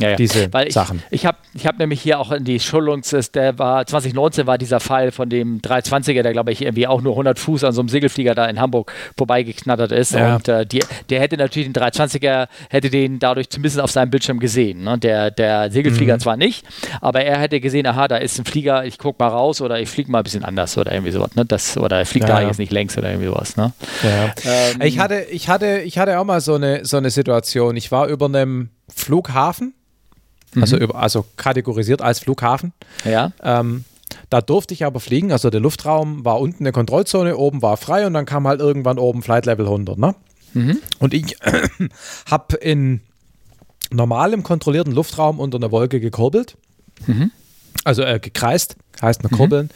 ja, 0.00 0.10
ja. 0.10 0.16
diese 0.16 0.52
Weil 0.52 0.68
ich, 0.68 0.74
Sachen. 0.74 1.02
Ich 1.10 1.26
habe 1.26 1.38
ich 1.54 1.66
hab 1.66 1.78
nämlich 1.78 2.00
hier 2.00 2.18
auch 2.18 2.32
in 2.32 2.44
die 2.44 2.60
Schulungs, 2.60 3.10
der 3.34 3.58
war 3.58 3.86
2019 3.86 4.46
war 4.46 4.58
dieser 4.58 4.80
Fall 4.80 5.12
von 5.12 5.28
dem 5.28 5.60
320er, 5.60 6.22
der 6.22 6.32
glaube 6.32 6.52
ich 6.52 6.62
irgendwie 6.62 6.86
auch 6.86 7.02
nur 7.02 7.12
100 7.12 7.38
Fuß 7.38 7.64
an 7.64 7.72
so 7.72 7.80
einem 7.80 7.88
Segelflieger 7.88 8.34
da 8.34 8.46
in 8.46 8.60
Hamburg 8.60 8.92
vorbeigeknattert 9.16 9.92
ist. 9.92 10.12
Ja. 10.12 10.36
Und 10.36 10.48
äh, 10.48 10.66
die, 10.66 10.82
der 11.10 11.20
hätte 11.20 11.36
natürlich 11.36 11.70
den 11.70 11.80
320er, 11.80 12.48
hätte 12.70 12.90
den 12.90 13.18
dadurch 13.18 13.50
zumindest 13.50 13.80
auf 13.80 13.90
seinem 13.90 14.10
Bildschirm 14.10 14.38
gesehen. 14.38 14.84
Ne? 14.84 14.98
Der, 14.98 15.30
der 15.30 15.70
Segelflieger 15.70 16.14
mhm. 16.14 16.20
zwar 16.20 16.36
nicht, 16.36 16.66
aber 17.00 17.22
er 17.22 17.38
hätte 17.38 17.60
gesehen, 17.60 17.86
aha, 17.86 18.08
da 18.08 18.16
ist 18.16 18.38
ein 18.38 18.44
Flieger, 18.44 18.84
ich 18.84 18.98
gucke 18.98 19.22
mal 19.22 19.30
raus 19.30 19.60
oder 19.60 19.80
ich 19.80 19.88
fliege 19.88 20.10
mal 20.10 20.18
ein 20.18 20.24
bisschen 20.24 20.44
anders 20.44 20.76
oder 20.78 20.92
irgendwie 20.92 21.12
sowas. 21.12 21.34
Ne? 21.36 21.44
Das, 21.44 21.76
oder 21.76 21.98
er 21.98 22.06
fliegt 22.06 22.28
da 22.28 22.40
jetzt 22.40 22.58
nicht 22.58 22.72
längs 22.72 22.96
oder 22.96 23.10
irgendwie 23.10 23.28
sowas. 23.28 23.56
Ne? 23.56 23.72
Ähm, 24.44 24.82
ich, 24.82 24.98
hatte, 24.98 25.26
ich, 25.30 25.48
hatte, 25.48 25.78
ich 25.78 25.98
hatte 25.98 26.18
auch 26.18 26.24
mal 26.24 26.40
so 26.40 26.54
eine, 26.54 26.84
so 26.84 26.96
eine 26.96 27.10
Situation. 27.10 27.76
Ich 27.76 27.92
war 27.92 28.08
über 28.08 28.26
einem 28.26 28.70
Flughafen 28.88 29.74
also, 30.60 30.76
mhm. 30.76 30.82
über, 30.82 30.94
also 30.96 31.24
kategorisiert 31.36 32.02
als 32.02 32.18
Flughafen. 32.20 32.72
Ja. 33.04 33.32
Ähm, 33.42 33.84
da 34.28 34.40
durfte 34.40 34.74
ich 34.74 34.84
aber 34.84 35.00
fliegen, 35.00 35.32
also 35.32 35.48
der 35.48 35.60
Luftraum 35.60 36.24
war 36.24 36.40
unten 36.40 36.64
eine 36.64 36.72
Kontrollzone, 36.72 37.36
oben 37.36 37.62
war 37.62 37.76
frei 37.76 38.06
und 38.06 38.14
dann 38.14 38.26
kam 38.26 38.46
halt 38.46 38.60
irgendwann 38.60 38.98
oben 38.98 39.22
Flight 39.22 39.46
Level 39.46 39.66
100. 39.66 39.98
Ne? 39.98 40.14
Mhm. 40.52 40.78
Und 40.98 41.14
ich 41.14 41.36
habe 42.30 42.56
in 42.56 43.00
normalem 43.90 44.42
kontrollierten 44.42 44.92
Luftraum 44.92 45.38
unter 45.38 45.56
einer 45.56 45.70
Wolke 45.70 46.00
gekurbelt. 46.00 46.56
Mhm. 47.06 47.30
Also 47.84 48.02
äh, 48.02 48.20
gekreist, 48.20 48.76
heißt 49.00 49.22
man 49.22 49.32
mhm. 49.32 49.36
kurbeln. 49.36 49.70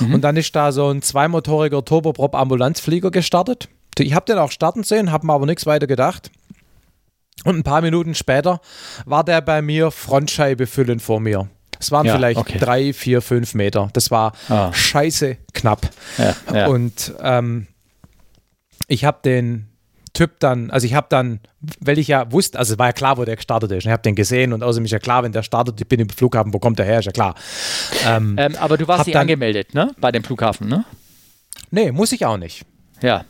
Mhm. 0.00 0.14
Und 0.14 0.22
dann 0.22 0.36
ist 0.36 0.54
da 0.56 0.72
so 0.72 0.88
ein 0.88 1.02
zweimotoriger 1.02 1.84
Turboprop-Ambulanzflieger 1.84 3.12
gestartet. 3.12 3.68
Ich 3.98 4.14
habe 4.14 4.26
den 4.26 4.38
auch 4.38 4.50
starten 4.50 4.82
sehen, 4.82 5.12
habe 5.12 5.26
mir 5.26 5.32
aber 5.32 5.46
nichts 5.46 5.64
weiter 5.64 5.86
gedacht. 5.86 6.30
Und 7.44 7.58
ein 7.58 7.62
paar 7.62 7.82
Minuten 7.82 8.14
später 8.14 8.60
war 9.04 9.24
der 9.24 9.40
bei 9.40 9.62
mir 9.62 9.90
Frontscheibe 9.90 10.66
füllen 10.66 11.00
vor 11.00 11.20
mir. 11.20 11.48
Es 11.78 11.92
waren 11.92 12.06
ja, 12.06 12.16
vielleicht 12.16 12.38
okay. 12.38 12.58
drei, 12.58 12.92
vier, 12.92 13.20
fünf 13.20 13.54
Meter. 13.54 13.90
Das 13.92 14.10
war 14.10 14.32
ah. 14.48 14.72
scheiße 14.72 15.36
knapp. 15.52 15.88
Ja, 16.18 16.34
ja. 16.52 16.66
Und 16.68 17.14
ähm, 17.20 17.66
ich 18.88 19.04
habe 19.04 19.18
den 19.24 19.68
Typ 20.16 20.40
dann, 20.40 20.70
also 20.70 20.86
ich 20.86 20.94
habe 20.94 21.08
dann, 21.10 21.40
weil 21.80 21.98
ich 21.98 22.08
ja 22.08 22.32
wusste, 22.32 22.58
also 22.58 22.72
es 22.72 22.78
war 22.78 22.86
ja 22.86 22.92
klar, 22.92 23.18
wo 23.18 23.26
der 23.26 23.36
gestartet 23.36 23.70
ist. 23.72 23.84
Ich 23.84 23.90
habe 23.90 24.02
den 24.02 24.14
gesehen 24.14 24.54
und 24.54 24.62
außerdem 24.62 24.86
ist 24.86 24.92
ja 24.92 24.98
klar, 24.98 25.22
wenn 25.22 25.32
der 25.32 25.42
startet, 25.42 25.78
ich 25.78 25.86
bin 25.86 26.00
im 26.00 26.08
Flughafen, 26.08 26.54
wo 26.54 26.58
kommt 26.58 26.78
der 26.78 26.86
her, 26.86 27.00
ist 27.00 27.04
ja 27.04 27.12
klar. 27.12 27.34
Ähm, 28.06 28.34
ähm, 28.38 28.56
aber 28.58 28.78
du 28.78 28.88
warst 28.88 29.06
nicht 29.06 29.14
dann, 29.14 29.22
angemeldet, 29.22 29.74
ne? 29.74 29.94
Bei 29.98 30.10
dem 30.10 30.24
Flughafen, 30.24 30.68
ne? 30.68 30.86
Nee, 31.70 31.92
muss 31.92 32.12
ich 32.12 32.24
auch 32.24 32.38
nicht. 32.38 32.64
Ja. 33.02 33.26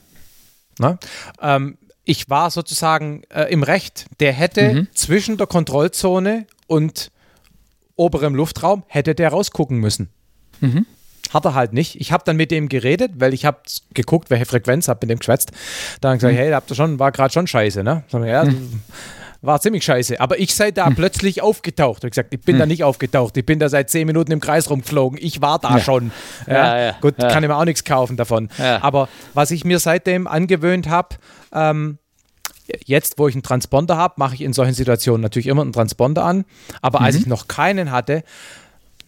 Ne? 0.78 0.96
Ähm, 1.42 1.76
ich 2.06 2.30
war 2.30 2.50
sozusagen 2.50 3.22
äh, 3.28 3.52
im 3.52 3.62
Recht. 3.62 4.06
Der 4.20 4.32
hätte 4.32 4.72
mhm. 4.72 4.88
zwischen 4.94 5.36
der 5.36 5.46
Kontrollzone 5.46 6.46
und 6.66 7.10
oberem 7.96 8.34
Luftraum, 8.34 8.84
hätte 8.86 9.14
der 9.14 9.30
rausgucken 9.30 9.78
müssen. 9.78 10.08
Mhm. 10.60 10.86
Hat 11.34 11.44
er 11.44 11.54
halt 11.54 11.72
nicht. 11.72 12.00
Ich 12.00 12.12
habe 12.12 12.22
dann 12.24 12.36
mit 12.36 12.52
dem 12.52 12.68
geredet, 12.68 13.12
weil 13.16 13.34
ich 13.34 13.44
habe 13.44 13.58
geguckt, 13.92 14.30
welche 14.30 14.46
Frequenz, 14.46 14.86
habe 14.86 15.00
mit 15.02 15.10
dem 15.10 15.18
geschwätzt. 15.18 15.50
Dann 16.00 16.18
gesagt, 16.18 16.34
mhm. 16.34 16.38
hey, 16.38 16.52
habt 16.52 16.70
ihr 16.70 16.76
schon, 16.76 17.00
war 17.00 17.10
gerade 17.10 17.32
schon 17.32 17.48
scheiße, 17.48 17.82
ne? 17.82 18.04
Sag 18.08 18.22
ich, 18.22 18.28
ja, 18.28 18.44
mhm. 18.44 18.80
War 19.47 19.60
ziemlich 19.60 19.85
scheiße. 19.85 20.20
Aber 20.20 20.39
ich 20.39 20.55
sei 20.55 20.70
da 20.70 20.86
hm. 20.86 20.94
plötzlich 20.94 21.43
aufgetaucht. 21.43 22.05
Ich 22.05 22.10
gesagt, 22.10 22.35
ich 22.35 22.40
bin 22.40 22.55
hm. 22.55 22.60
da 22.60 22.66
nicht 22.66 22.85
aufgetaucht. 22.85 23.36
Ich 23.36 23.47
bin 23.47 23.59
da 23.59 23.68
seit 23.68 23.90
zehn 23.90 24.06
Minuten 24.06 24.32
im 24.32 24.40
Kreis 24.40 24.70
rumgeflogen. 24.70 25.18
Ich 25.20 25.40
war 25.40 25.59
da 25.59 25.77
ja. 25.77 25.81
schon. 25.81 26.12
Ja, 26.47 26.55
ja, 26.55 26.85
ja 26.86 26.97
Gut, 27.01 27.16
kann 27.18 27.43
ich 27.43 27.48
mir 27.48 27.56
auch 27.56 27.64
nichts 27.64 27.85
kaufen 27.85 28.16
davon. 28.16 28.48
Aber 28.81 29.09
was 29.35 29.51
ich 29.51 29.64
mir 29.64 29.78
seitdem 29.78 30.27
angewöhnt 30.27 30.89
habe, 30.89 31.16
ähm, 31.52 31.98
jetzt, 32.85 33.18
wo 33.18 33.28
ich 33.28 33.35
einen 33.35 33.43
Transponder 33.43 33.97
habe, 33.97 34.14
mache 34.16 34.35
ich 34.35 34.40
in 34.40 34.52
solchen 34.52 34.74
Situationen 34.74 35.23
natürlich 35.23 35.47
immer 35.47 35.62
einen 35.62 35.73
Transponder 35.73 36.24
an. 36.24 36.44
Aber 36.82 37.01
mhm. 37.01 37.06
als 37.06 37.16
ich 37.16 37.27
noch 37.27 37.48
keinen 37.48 37.90
hatte, 37.90 38.23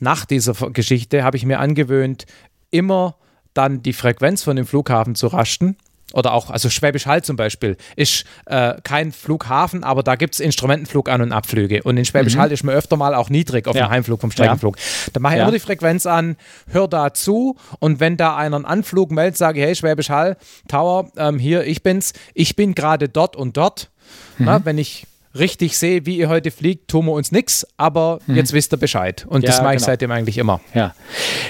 nach 0.00 0.24
dieser 0.24 0.54
Geschichte 0.70 1.24
habe 1.24 1.36
ich 1.36 1.44
mir 1.44 1.58
angewöhnt, 1.58 2.26
immer 2.70 3.16
dann 3.54 3.82
die 3.82 3.92
Frequenz 3.92 4.42
von 4.42 4.56
dem 4.56 4.66
Flughafen 4.66 5.14
zu 5.14 5.26
rasten 5.28 5.76
oder 6.12 6.32
auch, 6.32 6.50
also 6.50 6.70
Schwäbisch 6.70 7.06
Hall 7.06 7.22
zum 7.22 7.36
Beispiel, 7.36 7.76
ist 7.96 8.24
äh, 8.46 8.74
kein 8.82 9.12
Flughafen, 9.12 9.84
aber 9.84 10.02
da 10.02 10.16
gibt 10.16 10.34
es 10.34 10.40
Instrumentenflug 10.40 11.08
an- 11.08 11.20
und 11.20 11.32
Abflüge. 11.32 11.82
Und 11.82 11.96
in 11.96 12.04
Schwäbisch 12.04 12.34
mhm. 12.34 12.40
Hall 12.40 12.52
ist 12.52 12.64
man 12.64 12.74
öfter 12.74 12.96
mal 12.96 13.14
auch 13.14 13.30
niedrig 13.30 13.66
auf 13.66 13.76
ja. 13.76 13.86
dem 13.86 13.90
Heimflug 13.90 14.20
vom 14.20 14.30
Streckenflug. 14.30 14.76
Ja. 14.76 14.82
Da 15.12 15.20
mache 15.20 15.34
ich 15.34 15.38
ja. 15.38 15.44
immer 15.44 15.52
die 15.52 15.60
Frequenz 15.60 16.06
an, 16.06 16.36
hör 16.70 16.88
da 16.88 17.12
zu 17.12 17.56
und 17.78 18.00
wenn 18.00 18.16
da 18.16 18.36
einer 18.36 18.56
einen 18.56 18.64
Anflug 18.64 19.10
meldet, 19.10 19.36
sage 19.36 19.60
ich, 19.60 19.66
hey 19.66 19.74
Schwäbisch 19.74 20.10
Hall, 20.10 20.36
Tower, 20.68 21.10
ähm, 21.16 21.38
hier, 21.38 21.64
ich 21.64 21.82
bin's, 21.82 22.12
ich 22.34 22.56
bin 22.56 22.74
gerade 22.74 23.08
dort 23.08 23.36
und 23.36 23.56
dort. 23.56 23.90
Mhm. 24.38 24.44
Na, 24.46 24.64
wenn 24.64 24.78
ich 24.78 25.06
richtig 25.34 25.76
sehe, 25.78 26.06
wie 26.06 26.16
ihr 26.16 26.28
heute 26.28 26.50
fliegt, 26.50 26.88
tun 26.88 27.06
wir 27.06 27.12
uns 27.12 27.32
nichts, 27.32 27.66
aber 27.76 28.18
mhm. 28.26 28.36
jetzt 28.36 28.52
wisst 28.52 28.72
ihr 28.72 28.78
Bescheid. 28.78 29.26
Und 29.28 29.42
ja, 29.42 29.48
das 29.50 29.62
mache 29.62 29.74
ich 29.74 29.78
genau. 29.78 29.86
seitdem 29.86 30.10
eigentlich 30.10 30.38
immer. 30.38 30.60
Ja. 30.74 30.94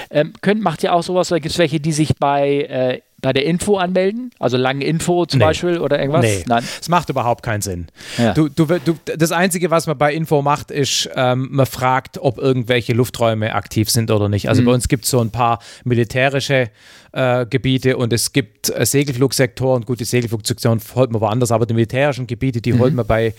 Ähm, 0.09 0.33
könnt, 0.41 0.61
macht 0.61 0.83
ihr 0.83 0.93
auch 0.93 1.03
sowas, 1.03 1.31
oder 1.31 1.39
gibt 1.39 1.53
es 1.53 1.59
welche, 1.59 1.79
die 1.79 1.93
sich 1.93 2.15
bei 2.17 2.63
äh, 2.63 3.01
bei 3.21 3.33
der 3.33 3.45
Info 3.45 3.77
anmelden? 3.77 4.31
Also 4.39 4.57
lange 4.57 4.85
Info 4.85 5.25
zum 5.25 5.39
nee. 5.39 5.45
Beispiel 5.45 5.79
oder 5.79 5.99
irgendwas? 5.99 6.23
Nee, 6.23 6.43
Nein. 6.47 6.63
Es 6.79 6.89
macht 6.89 7.09
überhaupt 7.09 7.43
keinen 7.43 7.61
Sinn. 7.61 7.87
Ja. 8.17 8.33
Du, 8.33 8.49
du, 8.49 8.65
du, 8.65 8.95
das 9.05 9.31
Einzige, 9.31 9.71
was 9.71 9.87
man 9.87 9.97
bei 9.97 10.13
Info 10.13 10.41
macht, 10.41 10.71
ist, 10.71 11.09
ähm, 11.15 11.49
man 11.51 11.65
fragt, 11.65 12.17
ob 12.17 12.37
irgendwelche 12.37 12.93
Lufträume 12.93 13.53
aktiv 13.53 13.89
sind 13.89 14.11
oder 14.11 14.29
nicht. 14.29 14.49
Also 14.49 14.61
mhm. 14.61 14.65
bei 14.65 14.73
uns 14.73 14.87
gibt 14.87 15.05
es 15.05 15.11
so 15.11 15.19
ein 15.19 15.31
paar 15.31 15.59
militärische 15.83 16.69
äh, 17.11 17.45
Gebiete 17.45 17.97
und 17.97 18.13
es 18.13 18.33
gibt 18.33 18.69
äh, 18.69 18.85
Segelflugsektoren. 18.85 19.85
Gut, 19.85 19.99
die 19.99 20.05
Segelflugsektoren 20.05 20.79
holt 20.95 21.11
man 21.11 21.21
woanders, 21.21 21.51
aber 21.51 21.65
die 21.65 21.73
militärischen 21.73 22.27
Gebiete, 22.27 22.61
die 22.61 22.73
mhm. 22.73 22.79
holt 22.79 22.93
man 22.93 23.05
bei, 23.05 23.33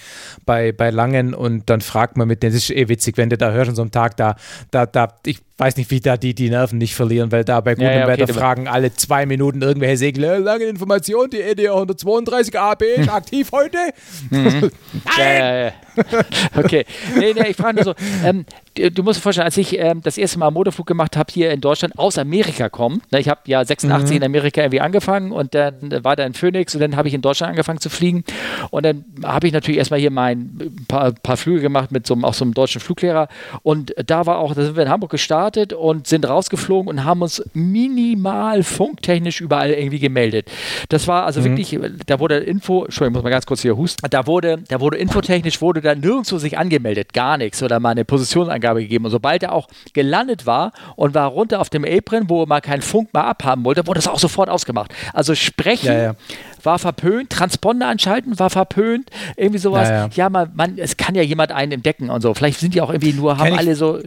bei, 0.44 0.72
bei 0.72 0.90
Langen 0.90 1.34
und 1.34 1.70
dann 1.70 1.80
fragt 1.80 2.16
man 2.16 2.28
mit 2.28 2.42
denen, 2.42 2.52
das 2.52 2.64
ist 2.64 2.70
eh 2.70 2.88
witzig, 2.88 3.16
wenn 3.16 3.30
du 3.30 3.36
da 3.36 3.52
hörst 3.52 3.70
an 3.70 3.76
so 3.76 3.82
einem 3.82 3.90
Tag, 3.90 4.16
da, 4.16 4.36
da, 4.70 4.86
da, 4.86 5.14
ich 5.24 5.40
weiß 5.60 5.76
nicht, 5.76 5.90
wie 5.90 6.00
da 6.00 6.16
die, 6.16 6.34
die 6.34 6.48
Nerven 6.48 6.78
nicht 6.78 6.94
verlieren, 6.94 7.30
weil 7.30 7.44
da 7.44 7.60
bei 7.60 7.74
gutem 7.74 7.86
ja, 7.86 7.98
ja, 7.98 8.08
okay, 8.08 8.22
Wetter 8.22 8.32
fragen 8.32 8.66
alle 8.66 8.94
zwei 8.94 9.26
Minuten 9.26 9.60
irgendwelche 9.60 9.98
Segler, 9.98 10.36
äh, 10.36 10.38
lange 10.38 10.64
Information, 10.64 11.28
die 11.28 11.42
EDR 11.42 11.74
132 11.74 12.58
AB 12.58 12.82
ist 12.96 13.10
aktiv 13.10 13.50
heute? 13.52 13.78
Mhm. 14.30 14.70
Nein! 15.18 15.72
Ja, 15.96 16.20
okay. 16.56 16.84
Nee, 17.16 17.34
nee, 17.34 17.48
ich 17.48 17.56
frage 17.56 17.76
nur 17.76 17.84
so, 17.84 17.94
ähm, 18.24 18.44
du 18.74 19.02
musst 19.02 19.18
dir 19.18 19.22
vorstellen, 19.22 19.44
als 19.44 19.56
ich 19.56 19.78
ähm, 19.78 20.00
das 20.02 20.18
erste 20.18 20.38
Mal 20.38 20.50
Motorflug 20.50 20.86
gemacht 20.86 21.16
habe 21.16 21.32
hier 21.32 21.50
in 21.50 21.60
Deutschland, 21.60 21.98
aus 21.98 22.16
Amerika 22.16 22.68
kommt, 22.68 23.10
ne, 23.12 23.20
ich 23.20 23.28
habe 23.28 23.40
ja 23.46 23.64
86 23.64 24.10
mhm. 24.10 24.16
in 24.16 24.24
Amerika 24.24 24.62
irgendwie 24.62 24.80
angefangen 24.80 25.32
und 25.32 25.54
dann 25.54 26.04
war 26.04 26.16
da 26.16 26.24
in 26.24 26.34
Phoenix 26.34 26.74
und 26.74 26.80
dann 26.80 26.96
habe 26.96 27.08
ich 27.08 27.14
in 27.14 27.22
Deutschland 27.22 27.50
angefangen 27.50 27.80
zu 27.80 27.90
fliegen 27.90 28.24
und 28.70 28.84
dann 28.84 29.04
habe 29.24 29.46
ich 29.46 29.52
natürlich 29.52 29.78
erstmal 29.78 30.00
hier 30.00 30.10
mein 30.10 30.72
paar, 30.88 31.12
paar 31.12 31.36
Flüge 31.36 31.60
gemacht 31.60 31.90
mit 31.90 32.06
so, 32.06 32.16
auch 32.22 32.34
so 32.34 32.44
einem 32.44 32.54
deutschen 32.54 32.80
Fluglehrer 32.80 33.28
und 33.62 33.94
da 34.06 34.26
war 34.26 34.38
auch, 34.38 34.54
da 34.54 34.62
sind 34.62 34.76
wir 34.76 34.84
in 34.84 34.90
Hamburg 34.90 35.10
gestartet 35.10 35.49
gestartet 35.50 35.72
und 35.72 36.06
sind 36.06 36.28
rausgeflogen 36.28 36.88
und 36.88 37.04
haben 37.04 37.22
uns 37.22 37.42
minimal 37.52 38.62
funktechnisch 38.62 39.40
überall 39.40 39.70
irgendwie 39.70 39.98
gemeldet. 39.98 40.50
Das 40.88 41.08
war 41.08 41.24
also 41.24 41.40
mhm. 41.40 41.44
wirklich, 41.44 41.78
da 42.06 42.20
wurde 42.20 42.38
Info, 42.38 42.84
Entschuldigung, 42.84 43.12
ich 43.12 43.16
muss 43.16 43.24
mal 43.24 43.30
ganz 43.30 43.46
kurz 43.46 43.62
hier 43.62 43.76
husten, 43.76 44.06
da 44.10 44.26
wurde, 44.26 44.62
da 44.68 44.80
wurde 44.80 44.98
infotechnisch, 44.98 45.60
wurde 45.60 45.80
da 45.80 45.94
nirgendwo 45.94 46.38
sich 46.38 46.58
angemeldet, 46.58 47.12
gar 47.12 47.36
nichts 47.36 47.62
oder 47.62 47.80
mal 47.80 47.90
eine 47.90 48.04
Positionsangabe 48.04 48.80
gegeben. 48.80 49.04
Und 49.04 49.10
sobald 49.10 49.42
er 49.42 49.52
auch 49.52 49.68
gelandet 49.92 50.46
war 50.46 50.72
und 50.96 51.14
war 51.14 51.28
runter 51.28 51.60
auf 51.60 51.70
dem 51.70 51.84
Apron, 51.84 52.28
wo 52.28 52.42
er 52.42 52.46
mal 52.46 52.60
keinen 52.60 52.82
Funk 52.82 53.12
mehr 53.12 53.24
abhaben 53.24 53.64
wollte, 53.64 53.86
wurde 53.86 53.98
das 53.98 54.08
auch 54.08 54.18
sofort 54.18 54.48
ausgemacht. 54.48 54.92
Also 55.12 55.34
sprechen 55.34 55.86
ja, 55.86 56.02
ja. 56.02 56.14
War 56.62 56.78
verpönt, 56.78 57.30
Transponder 57.30 57.88
anschalten 57.88 58.38
war 58.38 58.50
verpönt, 58.50 59.10
irgendwie 59.36 59.58
sowas. 59.58 59.88
Ja, 59.88 60.08
ja. 60.12 60.30
man, 60.30 60.50
man, 60.54 60.78
es 60.78 60.96
kann 60.96 61.14
ja 61.14 61.22
jemand 61.22 61.52
einen 61.52 61.72
entdecken 61.72 62.10
und 62.10 62.20
so. 62.20 62.34
Vielleicht 62.34 62.60
sind 62.60 62.74
die 62.74 62.80
auch 62.80 62.90
irgendwie 62.90 63.12
nur, 63.12 63.38
haben 63.38 63.54
alle 63.54 63.74
so. 63.74 64.00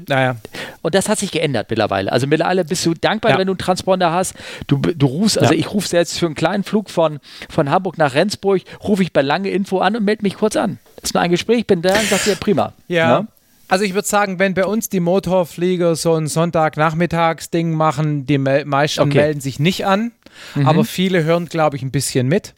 Und 0.81 0.95
das 0.95 1.09
hat 1.09 1.19
sich 1.19 1.31
geändert 1.31 1.67
mittlerweile. 1.69 2.11
Also 2.11 2.27
mittlerweile 2.27 2.65
bist 2.65 2.85
du 2.85 2.93
dankbar, 2.93 3.37
wenn 3.37 3.47
du 3.47 3.53
einen 3.53 3.57
Transponder 3.57 4.11
hast. 4.11 4.35
Du, 4.67 4.77
du 4.77 5.05
rufst, 5.05 5.39
also 5.39 5.53
ich 5.53 5.71
rufe 5.73 5.95
jetzt 5.95 6.19
für 6.19 6.25
einen 6.25 6.35
kleinen 6.35 6.63
Flug 6.63 6.89
von, 6.89 7.19
von 7.49 7.69
Hamburg 7.69 7.97
nach 7.97 8.13
Rendsburg, 8.13 8.61
rufe 8.83 9.03
ich 9.03 9.13
bei 9.13 9.21
Lange 9.21 9.49
Info 9.49 9.79
an 9.79 9.95
und 9.95 10.03
melde 10.03 10.23
mich 10.23 10.35
kurz 10.35 10.55
an. 10.55 10.79
Das 10.97 11.09
ist 11.09 11.13
nur 11.13 11.23
ein 11.23 11.31
Gespräch, 11.31 11.67
bin 11.67 11.81
da 11.81 11.93
und 11.93 12.09
sag 12.09 12.23
dir 12.23 12.35
prima. 12.35 12.73
Ja. 12.87 13.19
Ne? 13.19 13.27
Also 13.67 13.85
ich 13.85 13.93
würde 13.93 14.07
sagen, 14.07 14.39
wenn 14.39 14.53
bei 14.53 14.65
uns 14.65 14.89
die 14.89 14.99
Motorflieger 14.99 15.95
so 15.95 16.13
ein 16.13 16.27
Sonntagnachmittagsding 16.27 17.73
machen, 17.73 18.25
die 18.25 18.37
meisten 18.37 19.01
okay. 19.01 19.17
melden 19.17 19.41
sich 19.41 19.59
nicht 19.59 19.85
an, 19.85 20.11
mhm. 20.55 20.67
aber 20.67 20.85
viele 20.85 21.23
hören, 21.23 21.47
glaube 21.47 21.77
ich, 21.77 21.83
ein 21.83 21.91
bisschen 21.91 22.27
mit. 22.27 22.53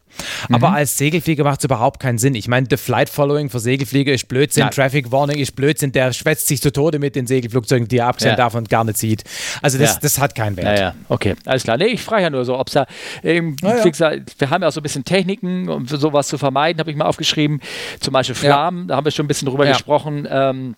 Aber 0.50 0.70
mhm. 0.70 0.76
als 0.76 0.96
Segelflieger 0.96 1.44
macht 1.44 1.60
es 1.60 1.64
überhaupt 1.64 2.00
keinen 2.00 2.18
Sinn. 2.18 2.34
Ich 2.34 2.48
meine, 2.48 2.66
the 2.70 2.76
Flight 2.76 3.08
Following 3.08 3.50
für 3.50 3.60
Segelflieger 3.60 4.12
ist 4.12 4.28
Blödsinn, 4.28 4.64
ja. 4.64 4.70
Traffic 4.70 5.12
Warning 5.12 5.38
ist 5.38 5.54
Blödsinn, 5.56 5.92
der 5.92 6.12
schwätzt 6.12 6.46
sich 6.48 6.62
zu 6.62 6.72
Tode 6.72 6.98
mit 6.98 7.16
den 7.16 7.26
Segelflugzeugen, 7.26 7.88
die 7.88 7.98
er 7.98 8.06
abgesehen 8.06 8.32
ja. 8.32 8.36
davon 8.36 8.64
gar 8.64 8.84
nicht 8.84 8.98
sieht. 8.98 9.24
Also 9.62 9.78
das, 9.78 9.94
ja. 9.94 9.98
das 10.02 10.18
hat 10.18 10.34
keinen 10.34 10.56
Wert. 10.56 10.78
Ja, 10.78 10.84
ja, 10.86 10.94
okay, 11.08 11.34
alles 11.44 11.64
klar. 11.64 11.76
Nee, 11.76 11.86
ich 11.86 12.02
frage 12.02 12.22
ja 12.22 12.30
nur 12.30 12.44
so, 12.44 12.58
ob 12.58 12.68
es 12.68 12.74
da, 12.74 12.86
ähm, 13.22 13.56
wir 13.60 14.50
haben 14.50 14.62
ja 14.62 14.68
auch 14.68 14.72
so 14.72 14.80
ein 14.80 14.82
bisschen 14.82 15.04
Techniken, 15.04 15.68
um 15.68 15.86
sowas 15.86 16.28
zu 16.28 16.38
vermeiden, 16.38 16.80
habe 16.80 16.90
ich 16.90 16.96
mal 16.96 17.06
aufgeschrieben. 17.06 17.60
Zum 18.00 18.12
Beispiel 18.12 18.34
Flammen, 18.34 18.88
da 18.88 18.96
haben 18.96 19.04
wir 19.04 19.10
schon 19.10 19.26
ein 19.26 19.28
bisschen 19.28 19.48
drüber 19.48 19.66
gesprochen. 19.66 20.26
Ähm, 20.30 20.76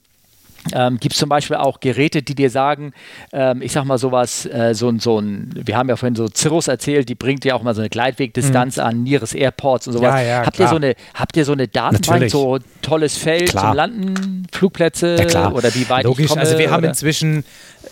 ähm, 0.72 0.98
Gibt 0.98 1.14
es 1.14 1.18
zum 1.18 1.28
Beispiel 1.28 1.56
auch 1.56 1.80
Geräte, 1.80 2.22
die 2.22 2.35
dir 2.35 2.51
sagen, 2.51 2.93
ähm, 3.32 3.62
ich 3.62 3.72
sag 3.72 3.85
mal 3.85 3.98
sowas, 3.98 4.47
äh, 4.47 4.74
so, 4.74 4.93
so 4.98 5.18
ein, 5.18 5.51
wir 5.55 5.76
haben 5.76 5.89
ja 5.89 5.97
vorhin 5.97 6.14
so 6.14 6.26
Cirrus 6.35 6.68
erzählt, 6.68 7.09
die 7.09 7.14
bringt 7.14 7.44
dir 7.44 7.56
auch 7.56 7.62
mal 7.62 7.74
so 7.74 7.80
eine 7.80 7.89
Gleitwegdistanz 7.89 8.76
mhm. 8.76 8.82
an 8.82 9.02
Nearest 9.02 9.35
Airports 9.35 9.86
und 9.86 9.94
sowas. 9.94 10.20
Ja, 10.20 10.20
ja, 10.20 10.47
habt, 10.47 10.59
ihr 10.59 10.68
so 10.68 10.76
eine, 10.76 10.94
habt 11.14 11.36
ihr 11.36 11.44
so 11.44 11.52
eine 11.52 11.68
Datenbank, 11.68 12.06
Natürlich. 12.06 12.32
so 12.32 12.59
tolles 12.82 13.16
Feld 13.16 13.51
klar. 13.51 13.66
zum 13.66 13.76
Landen, 13.76 14.47
Flugplätze 14.52 15.16
ja, 15.30 15.52
oder 15.52 15.74
wie 15.74 15.89
weit 15.89 16.05
Logisch, 16.05 16.24
ich 16.24 16.30
komme, 16.30 16.40
also 16.43 16.59
wir 16.59 16.70
haben 16.70 16.85
inzwischen 16.85 17.44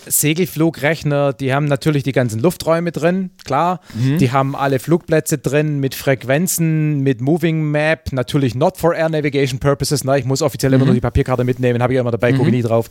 Segelflugrechner, 0.07 1.33
die 1.33 1.53
haben 1.53 1.67
natürlich 1.67 2.03
die 2.03 2.13
ganzen 2.13 2.41
Lufträume 2.41 2.93
drin, 2.93 3.31
klar. 3.45 3.81
Mhm. 3.95 4.19
Die 4.19 4.33
haben 4.33 4.55
alle 4.57 4.79
Flugplätze 4.79 5.39
drin 5.39 5.81
mit 5.81 5.95
Frequenzen, 5.95 7.01
mit 7.01 7.21
Moving 7.21 7.71
Map, 7.71 8.13
natürlich 8.13 8.55
not 8.55 8.77
for 8.77 8.95
Air 8.95 9.09
Navigation 9.09 9.59
Purposes. 9.59 10.05
Ne? 10.05 10.19
Ich 10.19 10.25
muss 10.25 10.43
offiziell 10.43 10.71
mhm. 10.71 10.77
immer 10.77 10.85
nur 10.87 10.95
die 10.95 11.01
Papierkarte 11.01 11.45
mitnehmen, 11.45 11.83
habe 11.83 11.93
ich 11.93 11.99
immer 11.99 12.11
dabei, 12.11 12.33
mhm. 12.33 12.39
gucke 12.39 12.51
nie 12.51 12.63
drauf. 12.63 12.89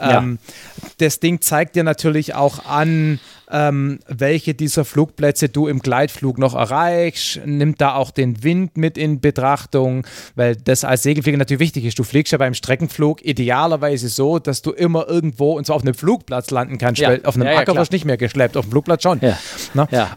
Ähm, 0.00 0.38
ja. 0.82 0.88
Das 0.98 1.20
Ding 1.20 1.40
zeigt 1.40 1.76
dir 1.76 1.84
natürlich 1.84 2.34
auch 2.34 2.64
an, 2.66 3.20
ähm, 3.54 4.00
welche 4.08 4.52
dieser 4.52 4.84
Flugplätze 4.84 5.48
du 5.48 5.68
im 5.68 5.78
Gleitflug 5.78 6.38
noch 6.38 6.56
erreichst, 6.56 7.40
nimmt 7.46 7.80
da 7.80 7.94
auch 7.94 8.10
den 8.10 8.42
Wind 8.42 8.76
mit 8.76 8.98
in 8.98 9.20
Betrachtung, 9.20 10.04
weil 10.34 10.56
das 10.56 10.82
als 10.82 11.04
Segelflieger 11.04 11.38
natürlich 11.38 11.60
wichtig 11.60 11.84
ist. 11.84 11.96
Du 11.96 12.02
fliegst 12.02 12.32
ja 12.32 12.38
beim 12.38 12.54
Streckenflug 12.54 13.24
idealerweise 13.24 14.08
so, 14.08 14.40
dass 14.40 14.62
du 14.62 14.72
immer 14.72 15.08
irgendwo, 15.08 15.56
und 15.56 15.66
zwar 15.66 15.76
auf 15.76 15.82
einem 15.82 15.94
Flugplatz 15.94 16.50
landen 16.50 16.78
kannst, 16.78 17.00
ja. 17.00 17.10
weil 17.10 17.20
auf 17.24 17.36
einem 17.36 17.46
ja, 17.46 17.52
ja, 17.52 17.58
Acker 17.60 17.76
wirst 17.76 17.92
du 17.92 17.94
nicht 17.94 18.04
mehr 18.04 18.16
geschleppt, 18.16 18.56
auf 18.56 18.64
dem 18.66 18.72
Flugplatz 18.72 19.04
schon. 19.04 19.20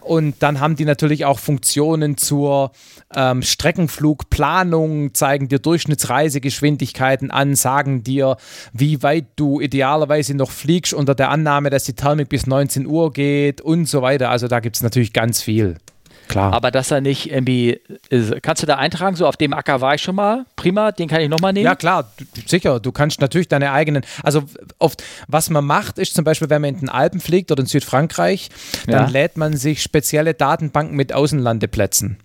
Und 0.02 0.36
dann 0.40 0.60
haben 0.60 0.76
die 0.76 0.86
natürlich 0.86 1.26
auch 1.26 1.38
Funktionen 1.38 2.18
zur 2.18 2.72
ähm, 3.16 3.42
Streckenflugplanung, 3.42 5.14
zeigen 5.14 5.48
dir 5.48 5.60
Durchschnittsreisegeschwindigkeiten 5.60 7.32
an, 7.32 7.56
sagen 7.56 8.04
dir, 8.04 8.38
wie 8.74 9.02
weit 9.04 9.26
du 9.36 9.62
idealerweise 9.62 10.36
noch 10.36 10.52
fliegst, 10.52 10.94
unter 10.94 11.16
der 11.16 11.30
Annahme, 11.30 11.70
dass 11.70 11.86
die 11.86 11.94
Thermik 11.94 12.30
bis 12.30 12.48
19 12.48 12.86
Uhr 12.86 13.14
geht 13.14 13.62
und 13.62 13.86
so 13.86 14.02
weiter. 14.02 14.30
Also 14.30 14.48
da 14.48 14.60
gibt 14.60 14.76
es 14.76 14.84
natürlich 14.84 15.14
ganz 15.14 15.42
viel. 15.42 15.78
Klar. 16.28 16.54
Aber 16.54 16.72
dass 16.72 16.92
er 16.92 17.02
nicht 17.02 17.32
irgendwie, 17.32 17.80
kannst 18.42 18.62
du 18.62 18.68
da 18.68 18.76
eintragen, 18.76 19.16
so 19.16 19.26
auf 19.26 19.38
dem 19.38 19.54
Acker 19.54 19.82
war 19.82 19.96
ich 19.96 20.02
schon 20.02 20.16
mal, 20.16 20.46
prima, 20.56 20.92
den 20.92 21.08
kann 21.08 21.22
ich 21.22 21.30
nochmal 21.30 21.54
nehmen? 21.54 21.66
Ja 21.66 21.76
klar, 21.76 22.12
sicher, 22.46 22.80
du 22.80 22.92
kannst 22.92 23.22
natürlich 23.22 23.48
deine 23.48 23.72
eigenen, 23.72 24.04
also 24.24 24.44
oft, 24.80 25.04
was 25.28 25.50
man 25.50 25.66
macht, 25.66 25.98
ist 25.98 26.16
zum 26.16 26.26
Beispiel, 26.26 26.50
wenn 26.50 26.62
man 26.62 26.74
in 26.74 26.80
den 26.82 26.90
Alpen 26.90 27.20
fliegt 27.20 27.52
oder 27.52 27.62
in 27.62 27.68
Südfrankreich, 27.68 28.50
dann 28.88 29.06
ja. 29.06 29.10
lädt 29.10 29.38
man 29.38 29.56
sich 29.56 29.82
spezielle 29.82 30.34
Datenbanken 30.34 30.96
mit 30.96 31.14
Außenlandeplätzen. 31.14 32.18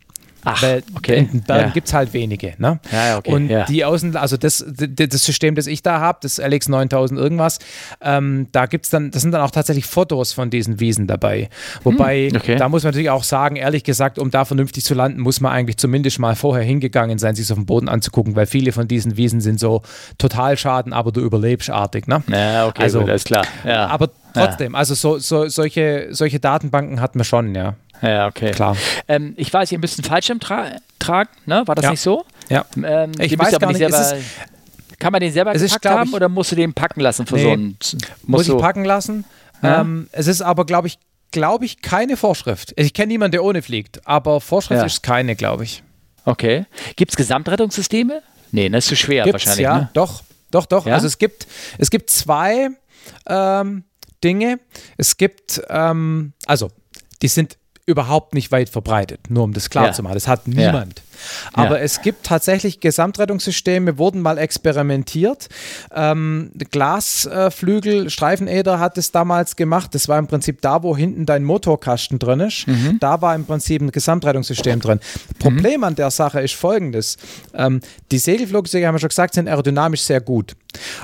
Ach, 0.45 0.61
Weil 0.63 0.83
okay. 0.97 1.19
in 1.19 1.31
den 1.31 1.43
Bergen 1.43 1.69
ja. 1.69 1.71
gibt 1.71 1.87
es 1.87 1.95
halt 1.95 2.13
wenige. 2.13 2.55
Ne? 2.59 2.81
Ja, 2.91 3.19
okay, 3.19 3.33
und 3.33 3.49
ja. 3.49 3.65
die 3.65 3.85
Außen, 3.85 4.17
also 4.17 4.37
das, 4.37 4.65
das 4.67 5.25
System, 5.25 5.55
das 5.55 5.67
ich 5.67 5.83
da 5.83 6.01
habe, 6.01 6.19
das 6.23 6.39
LX 6.39 6.69
9000 6.69 7.19
irgendwas, 7.19 7.59
ähm, 8.01 8.49
da 8.51 8.67
gibt's 8.67 8.91
dann, 8.91 9.13
das 9.13 9.23
sind 9.23 9.33
dann 9.33 9.43
auch 9.43 9.53
tatsächlich 9.53 9.87
Fotos 9.87 10.33
von 10.33 10.51
diesen 10.51 10.81
Wiesen 10.81 11.07
dabei. 11.07 11.49
Wobei, 11.85 12.29
hm, 12.29 12.37
okay. 12.37 12.57
da 12.57 12.69
muss 12.69 12.83
man 12.83 12.89
natürlich 12.91 13.11
auch 13.11 13.23
sagen, 13.23 13.57
ehrlich 13.57 13.85
gesagt, 13.85 14.19
um 14.19 14.31
da 14.31 14.45
vernünftig 14.45 14.85
zu 14.85 14.95
landen, 14.95 15.21
muss 15.21 15.41
man 15.41 15.53
eigentlich 15.53 15.77
zumindest 15.77 16.19
mal 16.19 16.35
vorher 16.35 16.65
hingegangen 16.65 17.19
sein, 17.19 17.37
sich 17.37 17.51
auf 17.53 17.59
dem 17.59 17.67
Boden 17.67 17.89
anzugucken, 17.89 18.35
weil 18.35 18.47
viele 18.47 18.73
von 18.73 18.89
diesen 18.89 19.17
Wiesen 19.17 19.41
sind 19.41 19.61
so 19.61 19.83
Totalschaden, 20.19 20.93
aber 20.93 21.13
du 21.13 21.21
überlebst 21.21 21.71
artig. 21.71 22.09
Ne? 22.09 22.23
Ja, 22.29 22.67
okay, 22.67 22.83
also, 22.83 23.01
gut, 23.01 23.11
alles 23.11 23.25
klar. 23.25 23.45
Ja. 23.65 23.87
Aber 23.87 24.11
trotzdem, 24.35 24.75
also 24.75 24.95
so, 24.95 25.19
so, 25.19 25.49
solche, 25.49 26.09
solche 26.11 26.41
Datenbanken 26.41 27.01
hat 27.01 27.15
man 27.15 27.25
schon, 27.25 27.55
ja. 27.55 27.77
Ja, 28.03 28.27
okay. 28.27 28.51
Klar. 28.51 28.77
Ähm, 29.09 29.35
ich 29.37 29.53
weiß, 29.53 29.73
ihr 29.73 29.79
müsst 29.79 29.99
einen 29.99 30.05
Fallschirm 30.05 30.41
tra 30.41 30.73
tragen, 30.99 31.31
ne? 31.47 31.63
War 31.67 31.75
das 31.75 31.85
ja. 31.85 31.91
nicht 31.93 32.01
so? 32.01 32.25
Ja. 32.49 32.65
Ähm, 32.77 33.13
ich 33.19 33.39
weiß 33.39 33.59
gar 33.59 33.69
nicht, 33.69 33.79
selber, 33.79 34.19
kann 34.99 35.13
man 35.13 35.21
den 35.21 35.33
selber 35.33 35.53
gepackt 35.53 35.85
ist, 35.85 35.91
haben 35.91 36.09
ich, 36.09 36.15
oder 36.15 36.29
musst 36.29 36.53
du 36.53 36.57
den 36.57 36.75
packen 36.75 37.01
lassen 37.01 37.27
für 37.27 37.37
nee, 37.37 37.43
so 37.43 37.51
einen? 37.51 37.79
Muss 38.25 38.49
ich 38.49 38.57
packen 38.57 38.85
lassen. 38.85 39.25
Ja? 39.63 39.81
Ähm, 39.81 40.09
es 40.13 40.27
ist 40.27 40.43
aber, 40.43 40.65
glaube 40.67 40.89
ich, 40.89 40.99
glaube 41.33 41.65
ich, 41.65 41.83
keine 41.83 42.17
Vorschrift. 42.17 42.73
Ich 42.77 42.95
kenne 42.95 43.09
niemanden, 43.09 43.33
der 43.33 43.45
ohne 43.45 43.63
fliegt, 43.63 44.07
aber 44.07 44.41
Vorschrift 44.41 44.81
ja. 44.81 44.87
ist 44.87 45.03
keine, 45.03 45.35
glaube 45.35 45.65
ich. 45.65 45.83
Okay. 46.25 46.67
Gibt 46.97 47.13
es 47.13 47.17
Gesamtrettungssysteme? 47.17 48.23
Nee, 48.53 48.69
das 48.69 48.85
ist 48.85 48.89
zu 48.89 48.97
schwer 48.97 49.25
Gibt's, 49.25 49.47
wahrscheinlich. 49.47 49.65
Ja, 49.65 49.79
ne? 49.79 49.91
doch, 49.95 50.23
doch, 50.51 50.67
doch. 50.67 50.87
Ja? 50.87 50.95
Also 50.95 51.07
es 51.07 51.19
gibt, 51.19 51.47
es 51.79 51.91
gibt 51.91 52.11
zwei 52.11 52.69
ähm, 53.27 53.85
Dinge. 54.23 54.61
Es 54.99 55.17
gibt, 55.17 55.63
ähm, 55.69 56.33
also 56.47 56.71
die 57.23 57.29
sind 57.29 57.57
überhaupt 57.87 58.35
nicht 58.35 58.53
weit 58.53 58.69
verbreitet, 58.69 59.31
nur 59.31 59.45
um 59.45 59.53
das 59.53 59.71
klar 59.71 59.87
ja. 59.87 59.93
zu 59.93 60.03
machen. 60.03 60.15
Das 60.15 60.29
hat 60.29 60.47
niemand. 60.47 61.03
Aber 61.53 61.79
ja. 61.79 61.85
es 61.85 62.03
gibt 62.03 62.25
tatsächlich 62.25 62.81
Gesamtrettungssysteme, 62.81 63.99
wurden 63.99 64.21
mal 64.21 64.39
experimentiert. 64.39 65.49
Ähm, 65.95 66.51
Glasflügel, 66.71 68.07
äh, 68.07 68.11
Streifenäder 68.11 68.79
hat 68.79 68.99
es 68.99 69.13
damals 69.13 69.57
gemacht. 69.57 69.95
Das 69.95 70.09
war 70.09 70.19
im 70.19 70.27
Prinzip 70.27 70.61
da, 70.61 70.83
wo 70.83 70.97
hinten 70.97 71.27
dein 71.27 71.45
Motorkasten 71.45 72.19
drin 72.19 72.41
ist. 72.41 72.67
Mhm. 72.67 72.99
Da 73.01 73.21
war 73.23 73.35
im 73.35 73.45
Prinzip 73.45 73.83
ein 73.83 73.91
Gesamtrettungssystem 73.91 74.81
drin. 74.81 75.01
Problem 75.39 75.81
mhm. 75.81 75.85
an 75.85 75.95
der 75.95 76.11
Sache 76.11 76.41
ist 76.41 76.55
folgendes. 76.55 77.17
Ähm, 77.55 77.81
die 78.11 78.19
Segelflugzeuge, 78.19 78.87
haben 78.87 78.95
wir 78.95 79.01
schon 79.01 79.09
gesagt, 79.09 79.35
sind 79.35 79.49
aerodynamisch 79.49 80.03
sehr 80.03 80.21
gut. 80.21 80.55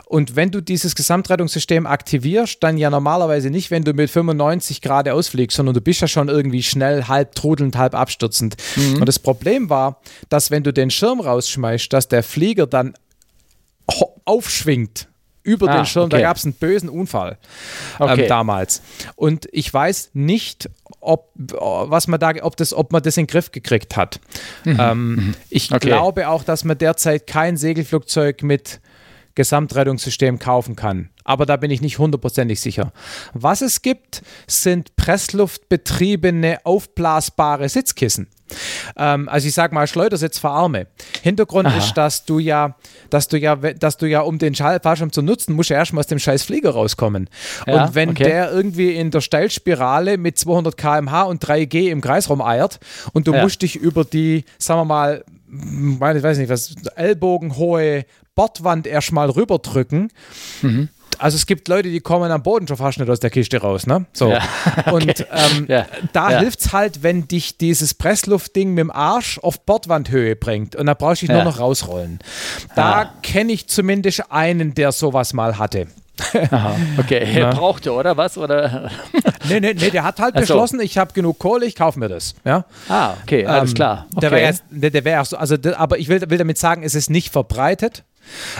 Und 0.06 0.36
wenn 0.36 0.50
du 0.50 0.60
dieses 0.60 0.94
Gesamtrettungssystem 0.94 1.86
aktivierst, 1.86 2.62
dann 2.62 2.78
ja 2.78 2.90
normalerweise 2.90 3.50
nicht, 3.50 3.70
wenn 3.70 3.84
du 3.84 3.92
mit 3.92 4.10
95 4.10 4.80
Grad 4.80 5.08
ausfliegst, 5.08 5.56
sondern 5.56 5.74
du 5.74 5.80
bist 5.80 6.00
ja 6.00 6.08
schon 6.08 6.28
irgendwie 6.28 6.62
schnell 6.62 7.04
halb 7.04 7.34
trudelnd, 7.34 7.76
halb 7.76 7.94
abstürzend. 7.94 8.56
Mhm. 8.76 9.00
Und 9.00 9.06
das 9.06 9.18
Problem 9.18 9.70
war, 9.70 10.00
dass 10.28 10.50
wenn 10.50 10.62
du 10.62 10.72
den 10.72 10.90
Schirm 10.90 11.20
rausschmeißt, 11.20 11.92
dass 11.92 12.08
der 12.08 12.22
Flieger 12.22 12.66
dann 12.66 12.94
aufschwingt 14.24 15.08
über 15.48 15.68
ah, 15.70 15.76
den 15.76 15.86
Schirm. 15.86 16.04
Okay. 16.04 16.16
Da 16.16 16.20
gab 16.20 16.36
es 16.36 16.44
einen 16.44 16.52
bösen 16.52 16.88
Unfall 16.88 17.38
ähm, 17.98 18.06
okay. 18.06 18.26
damals. 18.26 18.82
Und 19.16 19.48
ich 19.50 19.72
weiß 19.72 20.10
nicht, 20.12 20.68
ob, 21.00 21.30
was 21.34 22.06
man 22.06 22.20
da, 22.20 22.32
ob, 22.42 22.56
das, 22.56 22.74
ob 22.74 22.92
man 22.92 23.02
das 23.02 23.16
in 23.16 23.24
den 23.24 23.30
Griff 23.30 23.50
gekriegt 23.50 23.96
hat. 23.96 24.20
Mhm. 24.64 24.76
Ähm, 24.78 25.08
mhm. 25.08 25.34
ich 25.48 25.72
okay. 25.72 25.86
glaube 25.86 26.28
auch, 26.28 26.44
dass 26.44 26.64
man 26.64 26.76
derzeit 26.76 27.26
kein 27.26 27.56
Segelflugzeug 27.56 28.42
mit 28.42 28.80
Gesamtrettungssystem 29.34 30.38
kaufen 30.38 30.76
kann. 30.76 31.10
Aber 31.24 31.46
da 31.46 31.56
bin 31.56 31.70
ich 31.70 31.80
nicht 31.80 31.98
hundertprozentig 31.98 32.60
sicher. 32.60 32.92
Was 33.32 33.60
es 33.60 33.82
gibt, 33.82 34.22
sind 34.46 34.96
pressluftbetriebene 34.96 36.58
aufblasbare 36.64 37.68
Sitzkissen. 37.68 38.28
Ähm, 38.96 39.28
also 39.28 39.48
ich 39.48 39.54
sage 39.54 39.74
mal 39.74 39.86
Schleudersitz 39.86 40.38
für 40.38 40.50
Arme. 40.50 40.86
Hintergrund 41.22 41.68
Aha. 41.68 41.78
ist, 41.78 41.94
dass 41.94 42.24
du 42.24 42.38
ja, 42.38 42.76
dass 43.10 43.28
du 43.28 43.38
ja, 43.38 43.56
dass 43.56 43.96
du 43.96 44.06
ja, 44.06 44.20
um 44.20 44.38
den 44.38 44.54
Fallschirm 44.54 45.12
zu 45.12 45.22
nutzen, 45.22 45.54
musst 45.54 45.70
du 45.70 45.74
erstmal 45.74 46.00
aus 46.00 46.06
dem 46.06 46.18
scheiß 46.18 46.42
Flieger 46.42 46.70
rauskommen. 46.70 47.28
Ja, 47.66 47.84
und 47.84 47.94
wenn 47.94 48.10
okay. 48.10 48.24
der 48.24 48.52
irgendwie 48.52 48.94
in 48.94 49.10
der 49.10 49.20
Steilspirale 49.20 50.18
mit 50.18 50.38
200 50.38 50.76
km/h 50.76 51.22
und 51.24 51.44
3G 51.44 51.90
im 51.90 52.00
Kreisraum 52.00 52.40
eiert 52.40 52.80
und 53.12 53.26
du 53.26 53.34
ja. 53.34 53.42
musst 53.42 53.62
dich 53.62 53.76
über 53.76 54.04
die, 54.04 54.44
sagen 54.58 54.80
wir 54.80 54.84
mal, 54.84 55.24
ich 55.50 56.22
weiß 56.22 56.38
nicht 56.38 56.50
was, 56.50 56.74
ellbogenhohe 56.96 58.04
Bordwand 58.34 58.86
erstmal 58.86 59.30
rüberdrücken. 59.30 60.12
Mhm. 60.62 60.88
Also 61.18 61.36
es 61.36 61.46
gibt 61.46 61.68
Leute, 61.68 61.88
die 61.90 62.00
kommen 62.00 62.30
am 62.30 62.42
Boden 62.42 62.66
schon 62.68 62.76
fast 62.76 62.98
nicht 62.98 63.08
aus 63.10 63.20
der 63.20 63.30
Kiste 63.30 63.58
raus, 63.60 63.86
ne? 63.86 64.06
So. 64.12 64.30
Ja, 64.30 64.40
okay. 64.86 64.90
Und 64.92 65.26
ähm, 65.32 65.66
Ja. 65.68 65.86
da 66.12 66.30
Ja. 66.32 66.38
hilft 66.40 66.60
es 66.60 66.72
halt, 66.72 67.02
wenn 67.02 67.28
dich 67.28 67.58
dieses 67.58 67.94
Pressluftding 67.94 68.70
mit 68.70 68.78
dem 68.80 68.90
Arsch 68.90 69.38
auf 69.38 69.60
Bordwandhöhe 69.64 70.36
bringt 70.36 70.76
und 70.76 70.86
da 70.86 70.94
brauchst 70.94 71.22
du 71.22 71.26
dich 71.26 71.34
nur 71.34 71.44
noch 71.44 71.58
rausrollen. 71.60 72.18
Da 72.74 73.02
Ah. 73.02 73.12
kenne 73.22 73.52
ich 73.52 73.68
zumindest 73.68 74.30
einen, 74.32 74.74
der 74.74 74.92
sowas 74.92 75.32
mal 75.32 75.58
hatte. 75.58 75.86
Aha, 76.50 76.74
okay. 76.98 77.24
Ja. 77.38 77.50
Brauchte, 77.52 77.92
oder 77.92 78.16
was? 78.16 78.36
Oder? 78.36 78.90
Nee, 79.48 79.60
nee, 79.60 79.72
nee, 79.74 79.90
der 79.90 80.02
hat 80.02 80.18
halt 80.18 80.34
so. 80.34 80.40
beschlossen, 80.40 80.80
ich 80.80 80.98
habe 80.98 81.12
genug 81.12 81.38
Kohle, 81.38 81.64
ich 81.64 81.76
kaufe 81.76 81.98
mir 82.00 82.08
das. 82.08 82.34
Ja? 82.44 82.64
Ah, 82.88 83.14
okay, 83.22 83.46
alles 83.46 83.70
Ähm, 83.70 83.74
klar. 83.76 84.06
Okay. 84.10 84.20
Der 84.22 84.30
wäre 84.32 84.40
erst, 84.42 84.64
der, 84.70 84.90
der 84.90 85.04
wär 85.04 85.24
so, 85.24 85.36
also, 85.36 85.56
der, 85.56 85.78
aber 85.78 85.98
ich 85.98 86.08
will, 86.08 86.20
will 86.28 86.38
damit 86.38 86.58
sagen, 86.58 86.82
es 86.82 86.96
ist 86.96 87.08
nicht 87.08 87.30
verbreitet. 87.32 88.02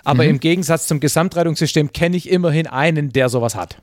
Aber 0.05 0.25
Mhm. 0.25 0.31
im 0.31 0.41
Gegensatz 0.41 0.87
zum 0.87 1.01
Gesamtrettungssystem 1.01 1.93
kenne 1.93 2.17
ich 2.17 2.29
immerhin 2.31 2.67
einen, 2.67 3.13
der 3.13 3.29
sowas 3.29 3.55
hat. 3.55 3.77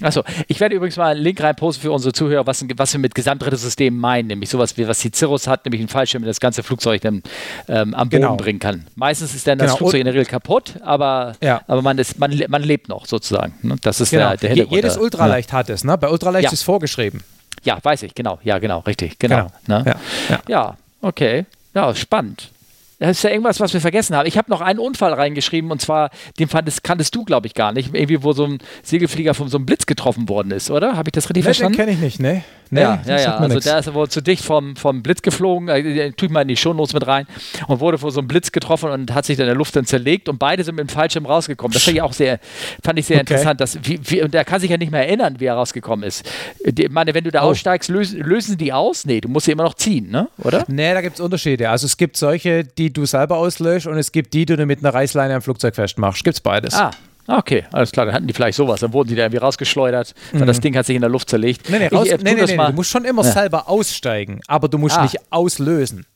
Achso, 0.00 0.22
ich 0.46 0.60
werde 0.60 0.76
übrigens 0.76 0.96
mal 0.96 1.10
einen 1.10 1.20
Link 1.22 1.42
reinposten 1.42 1.82
für 1.82 1.90
unsere 1.90 2.12
Zuhörer, 2.12 2.46
was, 2.46 2.64
was 2.76 2.92
wir 2.92 3.00
mit 3.00 3.16
Gesamtrettungssystemen 3.16 3.98
meinen, 3.98 4.28
nämlich 4.28 4.48
sowas 4.48 4.76
wie 4.76 4.86
was 4.86 5.00
die 5.00 5.10
Cirrus 5.12 5.48
hat, 5.48 5.64
nämlich 5.64 5.80
ein 5.82 5.88
Fallschirm, 5.88 6.22
der 6.22 6.30
das 6.30 6.38
ganze 6.38 6.62
Flugzeug 6.62 7.00
dann 7.02 7.22
ähm, 7.66 7.94
am 7.94 8.08
Boden 8.08 8.22
Genau. 8.22 8.36
bringen 8.36 8.60
kann. 8.60 8.86
Meistens 8.94 9.34
ist 9.34 9.44
dann 9.48 9.58
das 9.58 9.66
Genau. 9.72 9.78
Flugzeug 9.78 9.98
in 9.98 10.04
der 10.04 10.14
Regel 10.14 10.26
kaputt, 10.26 10.74
aber, 10.84 11.34
Ja. 11.42 11.62
aber 11.66 11.82
man, 11.82 11.98
ist, 11.98 12.16
man, 12.20 12.32
man 12.46 12.62
lebt 12.62 12.88
noch 12.88 13.06
sozusagen. 13.06 13.54
Ne? 13.62 13.74
Das 13.82 14.00
ist 14.00 14.10
Genau. 14.10 14.28
der, 14.28 14.36
der 14.36 14.50
Hintergrund. 14.50 14.76
Jedes. 14.76 14.96
Ultraleicht 14.98 15.52
hat 15.52 15.68
es. 15.68 15.82
Ne? 15.82 15.98
Bei 15.98 16.08
Ultraleicht 16.08 16.44
Ja. 16.44 16.52
ist 16.52 16.62
vorgeschrieben. 16.62 17.24
Ja. 17.64 17.74
ja, 17.74 17.84
weiß 17.84 18.04
ich, 18.04 18.14
genau. 18.14 18.38
Ja, 18.44 18.60
genau, 18.60 18.78
richtig. 18.80 19.18
Genau. 19.18 19.48
Genau. 19.66 19.80
Ne? 19.80 19.84
Ja. 19.84 19.96
Ja. 20.28 20.40
Ja, 20.46 20.76
okay. 21.02 21.44
Ja, 21.74 21.92
spannend. 21.96 22.52
Das 22.98 23.18
ist 23.18 23.22
ja 23.22 23.30
irgendwas, 23.30 23.60
was 23.60 23.72
wir 23.72 23.80
vergessen 23.80 24.16
haben. 24.16 24.26
Ich 24.26 24.36
habe 24.36 24.50
noch 24.50 24.60
einen 24.60 24.78
Unfall 24.80 25.12
reingeschrieben 25.12 25.70
und 25.70 25.80
zwar, 25.80 26.10
den 26.38 26.48
fandest, 26.48 26.82
kanntest 26.82 27.14
du, 27.14 27.24
glaube 27.24 27.46
ich, 27.46 27.54
gar 27.54 27.72
nicht. 27.72 27.94
Irgendwie, 27.94 28.22
wo 28.24 28.32
so 28.32 28.44
ein 28.44 28.58
Segelflieger 28.82 29.34
von 29.34 29.48
so 29.48 29.56
einem 29.58 29.66
Blitz 29.66 29.86
getroffen 29.86 30.28
worden 30.28 30.50
ist, 30.50 30.70
oder? 30.70 30.96
Habe 30.96 31.08
ich 31.08 31.12
das 31.12 31.24
richtig 31.24 31.36
Nee, 31.36 31.40
den 31.40 31.44
verstanden? 31.44 31.76
kenne 31.76 31.92
ich 31.92 31.98
nicht, 31.98 32.18
ne? 32.20 32.42
Nee, 32.70 32.80
ja, 32.80 33.00
ja, 33.06 33.20
ja. 33.20 33.36
Also 33.38 33.54
nix. 33.54 33.64
der 33.64 33.78
ist 33.78 33.94
wohl 33.94 34.08
zu 34.08 34.20
dicht 34.20 34.44
vom, 34.44 34.76
vom 34.76 35.02
Blitz 35.02 35.22
geflogen, 35.22 35.68
äh, 35.68 36.12
tue 36.12 36.26
ich 36.26 36.32
mal 36.32 36.42
in 36.42 36.48
die 36.48 36.56
Shownotes 36.56 36.92
mit 36.94 37.06
rein 37.06 37.26
und 37.66 37.80
wurde 37.80 37.98
vor 37.98 38.10
so 38.10 38.20
einem 38.20 38.28
Blitz 38.28 38.52
getroffen 38.52 38.90
und 38.90 39.14
hat 39.14 39.24
sich 39.24 39.36
dann 39.36 39.44
in 39.44 39.48
der 39.50 39.56
Luft 39.56 39.74
dann 39.76 39.84
zerlegt 39.86 40.28
und 40.28 40.38
beide 40.38 40.62
sind 40.64 40.74
mit 40.74 40.88
dem 40.88 40.92
Fallschirm 40.92 41.26
rausgekommen. 41.26 41.72
Das 41.72 41.82
fand 41.84 41.96
ich 41.96 42.02
auch 42.02 42.12
sehr, 42.12 42.38
fand 42.84 42.98
ich 42.98 43.06
sehr 43.06 43.16
Okay. 43.20 43.32
interessant. 43.32 43.60
Dass, 43.60 43.78
wie, 43.84 43.98
wie, 44.04 44.22
und 44.22 44.34
der 44.34 44.44
kann 44.44 44.60
sich 44.60 44.70
ja 44.70 44.76
nicht 44.76 44.92
mehr 44.92 45.06
erinnern, 45.06 45.36
wie 45.38 45.46
er 45.46 45.54
rausgekommen 45.54 46.06
ist. 46.06 46.28
Ich 46.64 46.90
meine, 46.90 47.14
wenn 47.14 47.24
du 47.24 47.30
da 47.30 47.42
Oh. 47.42 47.46
aussteigst, 47.50 47.88
lösen, 47.88 48.20
lösen 48.20 48.58
die 48.58 48.72
aus? 48.72 49.06
Nee, 49.06 49.20
du 49.20 49.28
musst 49.28 49.46
sie 49.46 49.52
immer 49.52 49.62
noch 49.64 49.74
ziehen, 49.74 50.10
ne? 50.10 50.28
Oder? 50.44 50.64
Nee, 50.68 50.92
da 50.92 51.00
gibt 51.00 51.14
es 51.16 51.20
Unterschiede. 51.20 51.70
Also 51.70 51.86
es 51.86 51.96
gibt 51.96 52.16
solche, 52.16 52.64
die 52.64 52.92
du 52.92 53.06
selber 53.06 53.36
auslöst 53.38 53.86
und 53.86 53.96
es 53.96 54.12
gibt 54.12 54.34
die, 54.34 54.44
die 54.46 54.56
du 54.56 54.66
mit 54.66 54.80
einer 54.84 54.92
Reißleine 54.92 55.34
am 55.36 55.42
Flugzeug 55.42 55.74
festmachst. 55.74 56.24
Gibt's 56.24 56.40
beides. 56.40 56.74
Ah. 56.74 56.90
Okay, 57.30 57.64
alles 57.72 57.92
klar, 57.92 58.06
dann 58.06 58.14
hatten 58.14 58.26
die 58.26 58.32
vielleicht 58.32 58.56
sowas, 58.56 58.80
dann 58.80 58.92
wurden 58.94 59.08
die 59.10 59.14
da 59.14 59.22
irgendwie 59.24 59.36
rausgeschleudert, 59.38 60.14
weil 60.32 60.46
das 60.46 60.60
Ding 60.60 60.74
hat 60.76 60.86
sich 60.86 60.96
in 60.96 61.02
der 61.02 61.10
Luft 61.10 61.28
zerlegt. 61.28 61.68
Mhm. 61.68 61.74
Nee, 61.76 61.88
nee, 61.90 61.94
raus, 61.96 62.06
ich, 62.06 62.22
nee, 62.22 62.34
nee, 62.34 62.44
nee, 62.46 62.56
mal. 62.56 62.68
du 62.68 62.72
musst 62.72 62.90
schon 62.90 63.04
immer 63.04 63.22
selber 63.22 63.68
aussteigen, 63.68 64.40
aber 64.46 64.68
du 64.68 64.78
musst 64.78 64.96
Ah. 64.96 65.02
nicht 65.02 65.18
auslösen. 65.30 66.06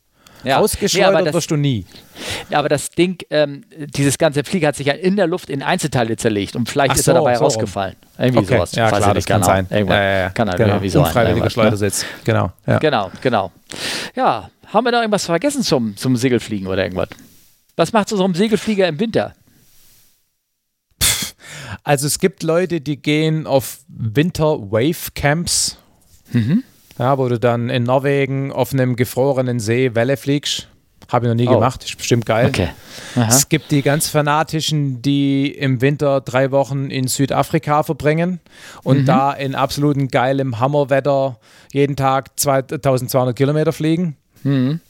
Ja. 0.45 0.57
Nee, 0.57 0.65
Ausgeschleudert 0.65 1.27
das- 1.27 1.35
wirst 1.35 1.51
du 1.53 1.57
nie. 1.57 1.85
Ja, 2.51 2.59
aber 2.59 2.69
das 2.69 2.91
Ding, 2.91 3.19
ähm, 3.31 3.63
dieses 3.77 4.19
ganze 4.19 4.43
Flieger 4.43 4.69
hat 4.69 4.77
sich 4.77 4.87
ja 4.89 4.95
in 4.95 5.15
der 5.17 5.29
Luft 5.29 5.51
in 5.51 5.63
Einzelteile 5.63 6.17
zerlegt 6.17 6.57
und 6.57 6.69
vielleicht 6.69 6.91
Ach 6.93 6.97
ist 6.97 7.07
er 7.07 7.15
so, 7.15 7.21
dabei 7.21 7.37
so 7.37 7.45
rausgefallen. 7.45 7.95
Irgendwie 8.19 8.39
Okay, 8.39 8.55
sowas. 8.57 8.73
ja 8.73 8.91
Weiß 8.91 8.99
klar, 9.03 9.15
das 9.15 9.25
kann 9.27 9.41
genau. 9.43 9.53
sein. 9.53 9.67
Irgendwann 9.71 9.97
Ja, 9.99 10.03
ja, 10.03 10.19
ja. 10.19 10.31
Kann 10.31 10.49
halt 10.49 10.57
genau. 10.59 10.71
irgendwie 10.71 10.89
so 10.89 10.99
sein. 10.99 11.07
Unfreiwilliger 11.09 11.45
ne? 11.45 11.51
Schleudersitz. 11.51 12.07
Genau. 12.25 12.51
Ja. 12.67 12.79
Genau, 12.79 13.11
genau. 13.21 13.53
Ja, 14.17 14.51
haben 14.73 14.85
wir 14.85 14.91
da 14.91 15.01
irgendwas 15.01 15.27
vergessen 15.27 15.63
zum, 15.63 15.97
zum 15.97 16.17
Segelfliegen 16.17 16.67
oder 16.67 16.83
irgendwas? 16.85 17.11
Was 17.77 17.93
macht 17.93 18.09
so 18.09 18.25
ein 18.25 18.35
Segelflieger 18.35 18.89
im 18.89 18.99
Winter? 18.99 19.35
Also 21.85 22.07
es 22.07 22.19
gibt 22.19 22.43
Leute, 22.43 22.81
die 22.81 22.97
gehen 23.01 23.47
auf 23.47 23.79
Winter-Wave-Camps, 23.89 25.79
Mhm. 26.33 26.63
ja, 26.99 27.19
wo 27.19 27.29
du 27.29 27.39
dann 27.39 27.69
in 27.71 27.83
Norwegen 27.85 28.53
auf 28.53 28.73
einem 28.73 28.97
gefrorenen 28.97 29.61
See 29.61 29.95
Welle 29.95 30.17
fliegst. 30.17 30.69
Habe 31.11 31.27
ich 31.27 31.29
noch 31.29 31.37
nie 31.37 31.49
Oh. 31.49 31.55
gemacht, 31.55 31.85
ist 31.85 31.97
bestimmt 31.99 32.25
geil. 32.25 32.47
Okay. 32.49 32.69
Es 33.17 33.49
gibt 33.51 33.71
die 33.71 33.83
ganz 33.83 34.09
Fanatischen, 34.09 35.03
die 35.03 35.51
im 35.51 35.83
Winter 35.83 36.23
drei 36.23 36.51
Wochen 36.53 36.91
in 36.91 37.07
Südafrika 37.07 37.83
verbringen 37.83 38.41
und 38.83 39.01
Mhm. 39.03 39.07
da 39.07 39.33
in 39.33 39.55
absoluten 39.55 40.09
geilem 40.09 40.59
Hammerwetter 40.59 41.39
jeden 41.73 41.97
Tag 41.97 42.39
2200 42.41 43.37
Kilometer 43.37 43.73
fliegen. 43.73 44.17
Mhm. 44.43 44.81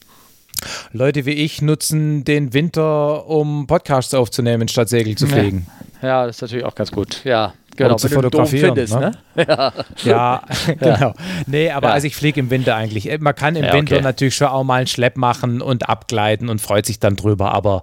Leute 0.92 1.26
wie 1.26 1.32
ich 1.32 1.62
nutzen 1.62 2.24
den 2.24 2.52
Winter, 2.54 3.26
um 3.26 3.66
Podcasts 3.66 4.14
aufzunehmen, 4.14 4.68
statt 4.68 4.88
Segel 4.88 5.16
zu 5.16 5.26
fliegen. 5.26 5.66
Ja, 6.02 6.26
das 6.26 6.36
ist 6.36 6.42
natürlich 6.42 6.64
auch 6.64 6.74
ganz 6.74 6.90
gut. 6.90 7.22
Ja, 7.24 7.54
genau. 7.76 7.94
zu 7.96 8.06
einen 8.08 8.14
Dom 8.14 8.22
fotografieren, 8.24 8.74
findest, 8.74 8.94
ne? 8.94 9.12
ne? 9.36 9.44
Ja. 9.46 9.72
Ja, 10.04 10.42
genau. 10.78 11.14
Nee, 11.46 11.70
aber 11.70 11.88
Ja. 11.88 11.94
also 11.94 12.06
ich 12.06 12.16
fliege 12.16 12.40
im 12.40 12.50
Winter 12.50 12.74
eigentlich. 12.74 13.08
Man 13.20 13.34
kann 13.34 13.54
im 13.56 13.64
Ja, 13.64 13.72
Winter 13.72 13.96
okay. 13.96 14.04
natürlich 14.04 14.34
schon 14.34 14.48
auch 14.48 14.64
mal 14.64 14.76
einen 14.78 14.86
Schlepp 14.88 15.16
machen 15.16 15.60
und 15.62 15.88
abgleiten 15.88 16.48
und 16.48 16.60
freut 16.60 16.86
sich 16.86 16.98
dann 16.98 17.16
drüber, 17.16 17.52
aber 17.54 17.82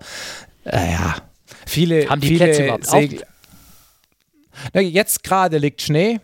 äh, 0.65 0.91
ja, 0.91 1.15
viele, 1.65 2.09
Haben 2.09 2.21
die 2.21 2.27
viele 2.27 2.45
Plätze 2.45 2.63
überhaupt 2.65 2.85
Segel- 2.87 3.23
Na, 4.73 4.81
jetzt 4.81 5.23
gerade 5.23 5.57
liegt 5.57 5.81
Schnee. 5.81 6.19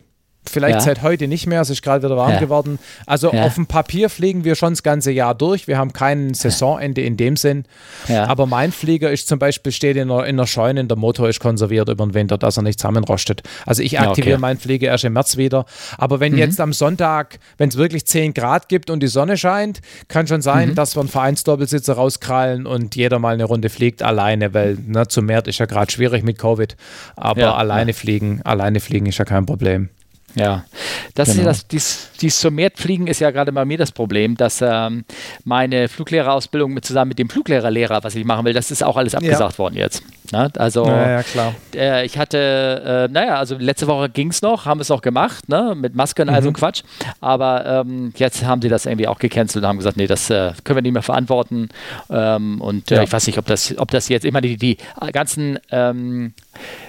Vielleicht 0.49 0.75
Ja. 0.75 0.81
seit 0.81 1.01
heute 1.01 1.27
nicht 1.27 1.47
mehr, 1.47 1.61
es 1.61 1.69
ist 1.69 1.81
gerade 1.81 2.03
wieder 2.05 2.17
warm 2.17 2.33
Ja. 2.33 2.39
geworden. 2.39 2.79
Also 3.05 3.31
Ja. 3.33 3.43
auf 3.43 3.55
dem 3.55 3.65
Papier 3.67 4.09
fliegen 4.09 4.43
wir 4.43 4.55
schon 4.55 4.73
das 4.73 4.83
ganze 4.83 5.11
Jahr 5.11 5.35
durch. 5.35 5.67
Wir 5.67 5.77
haben 5.77 5.93
kein 5.93 6.33
Saisonende 6.33 7.01
in 7.01 7.17
dem 7.17 7.35
Sinn. 7.37 7.65
Aber 8.09 8.45
mein 8.45 8.71
Flieger 8.71 9.11
ist 9.11 9.27
zum 9.27 9.39
Beispiel, 9.39 9.71
steht 9.71 9.97
in 9.97 10.07
der, 10.09 10.25
in 10.25 10.37
der 10.37 10.45
Scheune, 10.47 10.83
der 10.85 10.97
Motor 10.97 11.29
ist 11.29 11.39
konserviert 11.39 11.89
über 11.89 12.05
den 12.05 12.13
Winter, 12.13 12.37
dass 12.37 12.57
er 12.57 12.63
nicht 12.63 12.79
zusammenrostet. 12.79 13.41
Also 13.65 13.81
ich 13.83 13.93
Ja, 13.93 13.99
okay. 14.01 14.05
Mhm. 14.05 14.11
aktiviere 14.11 14.37
meinen 14.39 14.57
Flieger 14.59 14.87
erst 14.87 15.03
im 15.03 15.13
März 15.13 15.37
wieder. 15.37 15.65
Aber 15.97 16.19
wenn 16.19 16.37
jetzt 16.37 16.59
am 16.61 16.73
Sonntag, 16.73 17.39
wenn 17.57 17.69
es 17.69 17.77
wirklich 17.77 18.05
10 18.05 18.33
Grad 18.33 18.69
gibt 18.69 18.89
und 18.89 19.01
die 19.01 19.07
Sonne 19.07 19.37
scheint, 19.37 19.81
kann 20.07 20.27
schon 20.27 20.41
sein, 20.41 20.69
Mhm. 20.69 20.75
dass 20.75 20.95
wir 20.95 21.01
einen 21.01 21.09
Vereinsdoppelsitzer 21.09 21.93
rauskrallen 21.93 22.65
und 22.65 22.95
jeder 22.95 23.19
mal 23.19 23.33
eine 23.33 23.45
Runde 23.45 23.69
fliegt 23.69 24.03
alleine, 24.03 24.53
weil 24.53 24.77
ne, 24.85 25.07
zu 25.07 25.21
Mert 25.21 25.47
ist 25.47 25.59
ja 25.59 25.65
gerade 25.65 25.91
schwierig 25.91 26.23
mit 26.23 26.37
Covid. 26.37 26.75
Aber 27.15 27.57
alleine 27.57 27.93
fliegen, 27.93 28.41
alleine 28.43 28.79
fliegen 28.79 29.05
ist 29.05 29.17
ja 29.17 29.25
kein 29.25 29.45
Problem. 29.45 29.89
Ja, 30.35 30.65
das 31.13 31.29
ist 31.29 31.35
ja 31.35 31.41
Genau. 31.43 31.51
das, 31.51 31.67
dies, 31.67 32.09
dies 32.21 32.39
zum 32.39 32.55
Meerfliegen 32.55 33.07
ist 33.07 33.19
ja 33.19 33.31
gerade 33.31 33.51
bei 33.51 33.65
mir 33.65 33.77
das 33.77 33.91
Problem, 33.91 34.35
dass 34.35 34.61
ähm, 34.61 35.05
meine 35.43 35.87
Fluglehrerausbildung 35.87 36.73
mit 36.73 36.85
zusammen 36.85 37.09
mit 37.09 37.19
dem 37.19 37.29
Fluglehrerlehrer, 37.29 38.03
was 38.03 38.15
ich 38.15 38.25
machen 38.25 38.45
will, 38.45 38.53
das 38.53 38.71
ist 38.71 38.83
auch 38.83 38.97
alles 38.97 39.15
abgesagt 39.15 39.57
worden 39.59 39.75
jetzt. 39.75 40.03
Ne? 40.31 40.49
Also 40.57 40.85
Ja, 40.87 41.09
ja, 41.09 41.23
klar. 41.23 41.53
äh, 41.75 42.05
ich 42.05 42.17
hatte, 42.17 43.07
äh, 43.09 43.11
naja, 43.13 43.35
also 43.37 43.55
letzte 43.57 43.87
Woche 43.87 44.09
ging 44.09 44.29
es 44.29 44.41
noch, 44.41 44.65
haben 44.65 44.79
es 44.79 44.91
auch 44.91 45.01
gemacht, 45.01 45.47
ne? 45.49 45.75
mit 45.75 45.95
Maske 45.95 46.21
und 46.23 46.29
all 46.29 46.39
Mhm. 46.41 46.43
so 46.43 46.49
ein 46.49 46.53
Quatsch, 46.53 46.83
aber 47.21 47.65
ähm, 47.65 48.13
jetzt 48.17 48.43
haben 48.45 48.61
sie 48.61 48.69
das 48.69 48.85
irgendwie 48.85 49.07
auch 49.07 49.19
gecancelt 49.19 49.63
und 49.63 49.67
haben 49.69 49.77
gesagt, 49.77 49.97
nee, 49.97 50.07
das 50.07 50.29
äh, 50.29 50.51
können 50.63 50.77
wir 50.77 50.81
nicht 50.81 50.93
mehr 50.93 51.01
verantworten 51.03 51.69
ähm, 52.09 52.61
und 52.61 52.91
äh, 52.91 52.95
Ja. 52.95 53.03
ich 53.03 53.11
weiß 53.11 53.27
nicht, 53.27 53.37
ob 53.37 53.45
das, 53.45 53.73
ob 53.77 53.91
das 53.91 54.09
jetzt 54.09 54.25
immer 54.25 54.41
die, 54.41 54.57
die 54.57 54.77
ganzen 55.11 55.59
ähm, 55.71 56.33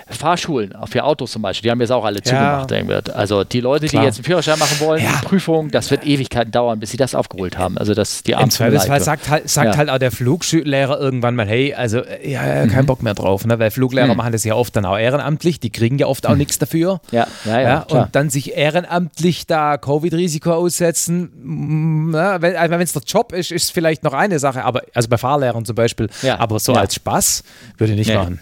Fahrschulen, 0.08 0.72
für 0.88 1.02
Autos 1.04 1.32
zum 1.32 1.42
Beispiel, 1.42 1.66
die 1.68 1.70
haben 1.72 1.80
jetzt 1.80 1.90
auch 1.90 2.04
alle 2.04 2.22
zugemacht. 2.22 2.70
irgendwie. 2.70 2.94
Also 3.12 3.42
die 3.42 3.60
Leute, 3.60 3.86
Klar. 3.88 4.02
die 4.02 4.06
jetzt 4.06 4.18
einen 4.18 4.24
Führerschein 4.24 4.58
machen 4.58 4.78
wollen, 4.80 5.02
Ja. 5.02 5.20
Prüfung, 5.24 5.70
das 5.70 5.90
wird 5.90 6.06
Ewigkeiten 6.06 6.52
dauern, 6.52 6.78
bis 6.78 6.92
sie 6.92 6.96
das 6.96 7.14
aufgeholt 7.16 7.58
haben. 7.58 7.76
Also 7.76 7.92
das 7.92 8.22
die 8.22 8.32
Im 8.32 8.50
Zweifelsfall 8.50 9.00
sagt 9.00 9.28
halt, 9.28 9.50
sagt 9.50 9.72
Ja. 9.72 9.76
halt 9.76 9.90
auch 9.90 9.98
der 9.98 10.12
Fluglehrer 10.12 11.00
irgendwann 11.00 11.34
mal, 11.34 11.46
hey, 11.48 11.74
also 11.74 11.98
äh, 11.98 12.30
ja, 12.30 12.46
ja 12.46 12.66
kein 12.68 12.86
Bock 12.86 13.02
mehr 13.02 13.14
drauf, 13.14 13.25
ne? 13.46 13.58
weil 13.58 13.70
Fluglehrer 13.70 14.08
Mhm. 14.12 14.16
machen 14.16 14.32
das 14.32 14.44
ja 14.44 14.54
oft 14.54 14.74
dann 14.76 14.84
auch 14.84 14.96
ehrenamtlich, 14.98 15.60
die 15.60 15.70
kriegen 15.70 15.98
ja 15.98 16.06
oft 16.06 16.26
auch 16.26 16.36
nichts 16.36 16.58
dafür. 16.58 17.00
Ja, 17.10 17.26
ja, 17.44 17.60
ja, 17.60 17.80
klar. 17.86 18.04
und 18.04 18.14
dann 18.16 18.30
sich 18.30 18.54
ehrenamtlich 18.56 19.46
da 19.46 19.76
Covid-Risiko 19.78 20.52
aussetzen, 20.52 21.30
mm, 21.42 22.10
na, 22.10 22.40
wenn 22.42 22.56
also 22.56 22.74
es 22.76 22.92
der 22.92 23.02
Job 23.06 23.32
ist, 23.32 23.50
ist 23.52 23.64
es 23.64 23.70
vielleicht 23.70 24.02
noch 24.04 24.12
eine 24.12 24.38
Sache, 24.38 24.64
aber 24.64 24.82
also 24.94 25.08
bei 25.08 25.18
Fahrlehrern 25.18 25.64
zum 25.64 25.74
Beispiel, 25.74 26.08
Ja. 26.22 26.38
aber 26.38 26.58
so 26.58 26.72
Ja. 26.74 26.80
als 26.80 26.94
Spaß 26.94 27.42
würde 27.78 27.92
ich 27.92 27.98
nicht 27.98 28.08
Nee. 28.08 28.16
machen. 28.16 28.40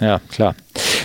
Ja, 0.00 0.20
klar. 0.30 0.54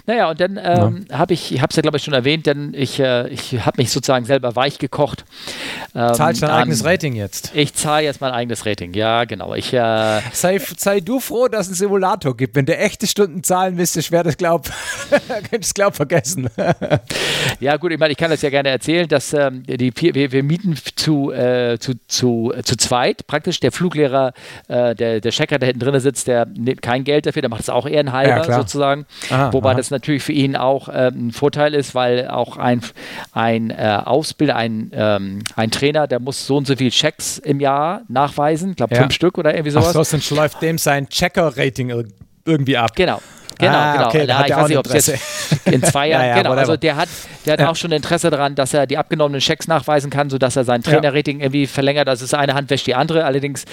Naja, 0.07 0.29
und 0.29 0.39
dann 0.41 0.57
ähm, 0.61 1.05
habe 1.11 1.33
ich, 1.33 1.53
ich 1.53 1.61
habe 1.61 1.69
es 1.69 1.75
ja 1.75 1.81
glaube 1.81 1.97
ich 1.97 2.03
schon 2.03 2.13
erwähnt, 2.13 2.45
denn 2.47 2.73
ich, 2.73 2.99
äh, 2.99 3.27
ich 3.27 3.63
habe 3.65 3.75
mich 3.77 3.91
sozusagen 3.91 4.25
selber 4.25 4.55
weich 4.55 4.79
gekocht. 4.79 5.25
Ähm, 5.93 6.13
Zahlst 6.13 6.41
dein 6.41 6.49
an- 6.49 6.61
eigenes 6.61 6.83
Rating 6.85 7.13
jetzt. 7.15 7.51
Ich 7.53 7.73
zahle 7.73 8.05
jetzt 8.05 8.21
mein 8.21 8.31
eigenes 8.31 8.65
Rating, 8.65 8.93
ja 8.93 9.25
genau. 9.25 9.53
Ich, 9.53 9.73
äh, 9.73 10.21
Sei, 10.31 10.59
sei 10.59 11.01
du 11.01 11.19
froh, 11.19 11.47
dass 11.49 11.63
es 11.65 11.67
einen 11.67 11.75
Simulator 11.75 12.35
gibt. 12.37 12.55
Wenn 12.55 12.65
du 12.65 12.75
echte 12.75 13.05
Stunden 13.05 13.43
zahlen 13.43 13.75
müsstest, 13.75 14.11
wäre 14.11 14.23
das 14.23 14.37
glaub, 14.37 14.69
könntest 15.51 15.75
glaub 15.75 15.95
vergessen. 15.95 16.49
ja 17.59 17.77
gut, 17.77 17.91
ich 17.91 17.99
meine, 17.99 18.11
ich 18.13 18.17
kann 18.17 18.29
das 18.31 18.41
ja 18.41 18.49
gerne 18.49 18.69
erzählen, 18.69 19.07
dass 19.07 19.33
ähm, 19.33 19.63
die, 19.67 19.91
wir, 20.15 20.31
wir 20.31 20.43
mieten 20.43 20.75
zu, 20.95 21.31
äh, 21.31 21.77
zu, 21.79 21.93
zu, 22.07 22.53
zu 22.63 22.77
zweit 22.77 23.27
praktisch. 23.27 23.59
Der 23.59 23.71
Fluglehrer, 23.71 24.33
äh, 24.67 24.95
der, 24.95 25.19
der 25.21 25.31
Checker, 25.31 25.59
der 25.59 25.67
hinten 25.67 25.79
drin 25.81 25.99
sitzt, 25.99 26.27
der 26.27 26.45
nimmt 26.45 26.81
kein 26.81 27.03
Geld 27.03 27.25
dafür, 27.25 27.41
der 27.41 27.49
macht 27.49 27.61
es 27.61 27.69
auch 27.69 27.85
ehrenhalber 27.87 28.47
Ja, 28.47 28.55
sozusagen. 28.57 29.05
Aha, 29.29 29.51
Wobei 29.51 29.71
aha. 29.71 29.77
das 29.77 29.91
natürlich 29.97 30.23
für 30.23 30.31
ihn 30.33 30.55
auch 30.55 30.89
ähm, 30.91 31.27
ein 31.27 31.31
Vorteil 31.31 31.73
ist, 31.73 31.93
weil 31.95 32.27
auch 32.27 32.57
ein, 32.57 32.81
ein 33.33 33.69
äh, 33.69 33.99
Ausbilder, 34.05 34.55
ein, 34.55 34.91
ähm, 34.93 35.39
ein 35.55 35.71
Trainer, 35.71 36.07
der 36.07 36.19
muss 36.19 36.45
so 36.47 36.57
und 36.57 36.67
so 36.67 36.75
viel 36.75 36.91
Checks 36.91 37.37
im 37.37 37.59
Jahr 37.59 38.01
nachweisen, 38.07 38.71
ich 38.71 38.75
glaube 38.77 38.95
Ja. 38.95 39.01
fünf 39.01 39.13
Stück 39.13 39.37
oder 39.37 39.53
irgendwie 39.55 39.75
Ach 39.77 39.81
sowas. 39.83 39.93
so, 39.93 40.03
sonst 40.03 40.29
läuft 40.31 40.61
dem 40.61 40.77
sein 40.77 41.07
Checker-Rating 41.09 41.89
ir- 41.91 42.07
irgendwie 42.45 42.77
ab. 42.77 42.95
Genau. 42.95 43.19
Genau, 43.59 43.71
Ah, 43.73 43.93
genau. 43.93 44.07
okay, 44.07 44.25
Ja, 44.27 44.37
hat 44.39 44.49
ich 44.49 44.55
weiß 44.55 44.67
nicht, 44.69 44.77
ob 44.77 44.93
jetzt 44.93 45.11
in 45.65 45.81
zwei 45.83 46.07
Jahren, 46.09 46.21
Ja, 46.21 46.27
ja, 46.27 46.35
genau. 46.37 46.49
whatever. 46.51 46.59
Also 46.61 46.77
der 46.77 46.95
hat, 46.95 47.09
der 47.45 47.53
hat 47.53 47.61
auch 47.61 47.75
schon 47.75 47.91
Interesse 47.91 48.29
daran, 48.29 48.53
dass 48.55 48.73
er 48.73 48.85
die 48.87 48.97
abgenommenen 48.97 49.41
Schecks 49.41 49.67
nachweisen 49.67 50.09
kann, 50.11 50.29
sodass 50.29 50.55
er 50.55 50.63
sein 50.63 50.83
Trainerrating 50.83 51.39
irgendwie 51.39 51.65
verlängert. 51.67 52.07
Also 52.07 52.23
es 52.25 52.31
ist 52.33 52.37
eine 52.37 52.53
Hand 52.53 52.69
wäscht 52.69 52.85
die 52.87 52.95
andere. 52.95 53.25
Allerdings 53.25 53.65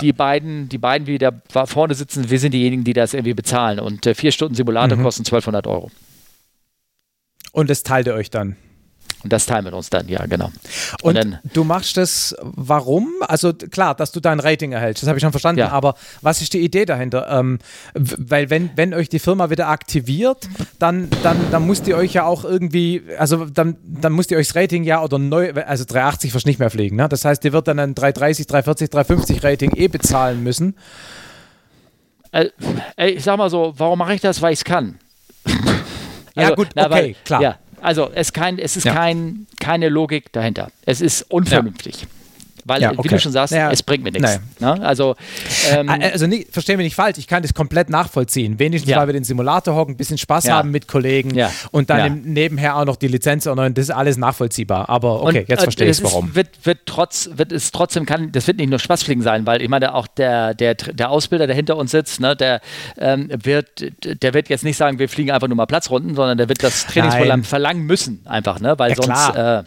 die 0.00 0.12
beiden, 0.12 0.68
die 0.68 0.78
beiden, 0.78 1.06
die 1.06 1.18
da 1.18 1.32
vorne 1.66 1.94
sitzen, 1.94 2.30
wir 2.30 2.38
sind 2.38 2.52
diejenigen, 2.54 2.84
die 2.84 2.92
das 2.92 3.14
irgendwie 3.14 3.34
bezahlen. 3.34 3.80
Und 3.80 4.06
äh, 4.06 4.14
vier 4.14 4.32
Stunden 4.32 4.54
Simulator 4.54 4.96
Mhm. 4.98 5.02
kosten 5.02 5.22
1200 5.24 5.66
Euro. 5.66 5.90
Und 7.52 7.68
das 7.68 7.82
teilt 7.82 8.06
ihr 8.06 8.14
euch 8.14 8.30
dann. 8.30 8.56
Und 9.24 9.32
das 9.32 9.46
teilen 9.46 9.64
wir 9.64 9.72
uns 9.74 9.88
dann, 9.90 10.08
ja, 10.08 10.26
genau. 10.26 10.46
Und, 10.46 10.54
Und 11.02 11.14
dann, 11.16 11.38
du 11.52 11.62
machst 11.64 11.96
das, 11.96 12.34
warum? 12.42 13.08
Also 13.20 13.52
klar, 13.52 13.94
dass 13.94 14.10
du 14.12 14.20
dein 14.20 14.40
Rating 14.40 14.72
erhältst, 14.72 15.02
das 15.02 15.08
habe 15.08 15.18
ich 15.18 15.22
schon 15.22 15.30
verstanden, 15.30 15.60
Ja. 15.60 15.68
aber 15.70 15.94
was 16.22 16.42
ist 16.42 16.52
die 16.54 16.60
Idee 16.60 16.84
dahinter? 16.84 17.28
Ähm, 17.30 17.58
weil 17.94 18.50
wenn, 18.50 18.70
wenn 18.76 18.94
euch 18.94 19.08
die 19.08 19.18
Firma 19.20 19.48
wieder 19.50 19.68
aktiviert, 19.68 20.48
dann, 20.78 21.08
dann, 21.22 21.36
dann 21.50 21.66
müsst 21.66 21.86
ihr 21.86 21.96
euch 21.96 22.14
ja 22.14 22.24
auch 22.24 22.44
irgendwie, 22.44 23.02
also 23.18 23.44
dann, 23.46 23.76
dann 23.84 24.12
müsst 24.14 24.30
ihr 24.30 24.38
euch 24.38 24.48
das 24.48 24.56
Rating 24.56 24.82
ja 24.84 25.02
oder 25.02 25.18
neu, 25.18 25.52
also 25.66 25.84
380 25.84 26.34
wirst 26.34 26.46
nicht 26.46 26.58
mehr 26.58 26.70
fliegen, 26.70 26.96
ne? 26.96 27.08
Das 27.08 27.24
heißt, 27.24 27.44
ihr 27.44 27.52
wird 27.52 27.68
dann 27.68 27.78
ein 27.78 27.94
330, 27.94 28.46
340, 28.46 28.90
350 28.90 29.44
Rating 29.44 29.72
eh 29.76 29.88
bezahlen 29.88 30.42
müssen. 30.42 30.74
äh, 32.32 32.48
ey, 32.96 33.10
ich 33.12 33.24
sag 33.24 33.36
mal 33.38 33.50
so, 33.50 33.74
warum 33.76 33.98
mache 33.98 34.14
ich 34.14 34.20
das? 34.20 34.42
Weil 34.42 34.52
ich 34.52 34.60
es 34.60 34.64
kann. 34.64 34.98
Ja, 36.34 36.54
gut, 36.54 36.68
okay, 36.74 36.90
weil, 36.90 37.14
klar. 37.24 37.42
Ja, 37.42 37.58
also 37.82 38.10
es, 38.14 38.32
kein, 38.32 38.58
es 38.58 38.76
ist 38.76 38.84
Ja. 38.84 38.94
kein, 38.94 39.46
keine 39.60 39.88
Logik 39.88 40.32
dahinter. 40.32 40.70
Es 40.86 41.00
ist 41.00 41.22
unvernünftig. 41.30 42.06
Weil, 42.64 42.80
Ja, 42.82 42.92
wie 42.92 42.98
okay. 42.98 43.08
du 43.08 43.18
schon 43.20 43.32
sagst, 43.32 43.52
Ja. 43.54 43.70
es 43.70 43.82
bringt 43.82 44.04
mir 44.04 44.12
nichts. 44.12 44.40
Ne? 44.60 44.80
Also, 44.82 45.16
ähm, 45.70 45.88
Äh, 45.88 46.12
Also 46.12 46.26
nicht, 46.26 46.52
versteh 46.52 46.76
mich 46.76 46.84
nicht 46.84 46.94
falsch, 46.94 47.18
ich 47.18 47.26
kann 47.26 47.42
das 47.42 47.54
komplett 47.54 47.90
nachvollziehen. 47.90 48.58
Wenigstens, 48.58 48.90
Ja. 48.90 48.98
weil 48.98 49.08
wir 49.08 49.12
den 49.14 49.24
Simulator 49.24 49.74
hocken, 49.74 49.94
ein 49.94 49.96
bisschen 49.96 50.18
Spaß 50.18 50.48
haben 50.50 50.70
mit 50.70 50.86
Kollegen 50.88 51.32
und 51.70 51.90
dann 51.90 52.22
nebenher 52.22 52.76
auch 52.76 52.84
noch 52.84 52.96
die 52.96 53.08
Lizenz 53.08 53.46
und 53.46 53.56
das 53.78 53.84
ist 53.86 53.90
alles 53.90 54.16
nachvollziehbar. 54.16 54.88
Aber 54.88 55.22
okay, 55.22 55.40
Und, 55.40 55.48
jetzt 55.48 55.60
äh, 55.60 55.62
verstehe 55.64 55.86
ich 55.86 55.98
es 55.98 56.04
warum. 56.04 56.28
Ist, 56.28 56.34
wird, 56.36 56.48
wird, 56.64 56.78
trotz, 56.86 57.30
wird 57.34 57.52
es 57.52 57.70
trotzdem 57.72 58.06
kann, 58.06 58.32
das 58.32 58.46
wird 58.46 58.58
nicht 58.58 58.70
nur 58.70 58.78
Spaßfliegen 58.78 59.22
sein, 59.22 59.46
weil 59.46 59.62
ich 59.62 59.68
meine, 59.68 59.94
auch 59.94 60.06
der, 60.06 60.54
der, 60.54 60.74
der 60.74 61.10
Ausbilder, 61.10 61.46
der 61.46 61.56
hinter 61.56 61.76
uns 61.76 61.90
sitzt, 61.90 62.20
ne, 62.20 62.36
der, 62.36 62.60
ähm, 62.98 63.28
wird, 63.42 63.84
der 64.22 64.34
wird 64.34 64.48
jetzt 64.48 64.64
nicht 64.64 64.76
sagen, 64.76 64.98
wir 64.98 65.08
fliegen 65.08 65.30
einfach 65.30 65.48
nur 65.48 65.56
mal 65.56 65.66
Platzrunden, 65.66 66.14
sondern 66.14 66.38
der 66.38 66.48
wird 66.48 66.62
das 66.62 66.86
Trainingsprogramm 66.86 67.44
verlangen 67.44 67.82
müssen, 67.86 68.20
einfach, 68.24 68.60
ne, 68.60 68.78
weil 68.78 68.90
Ja, 68.90 68.96
sonst. 68.96 69.36
Äh, 69.36 69.62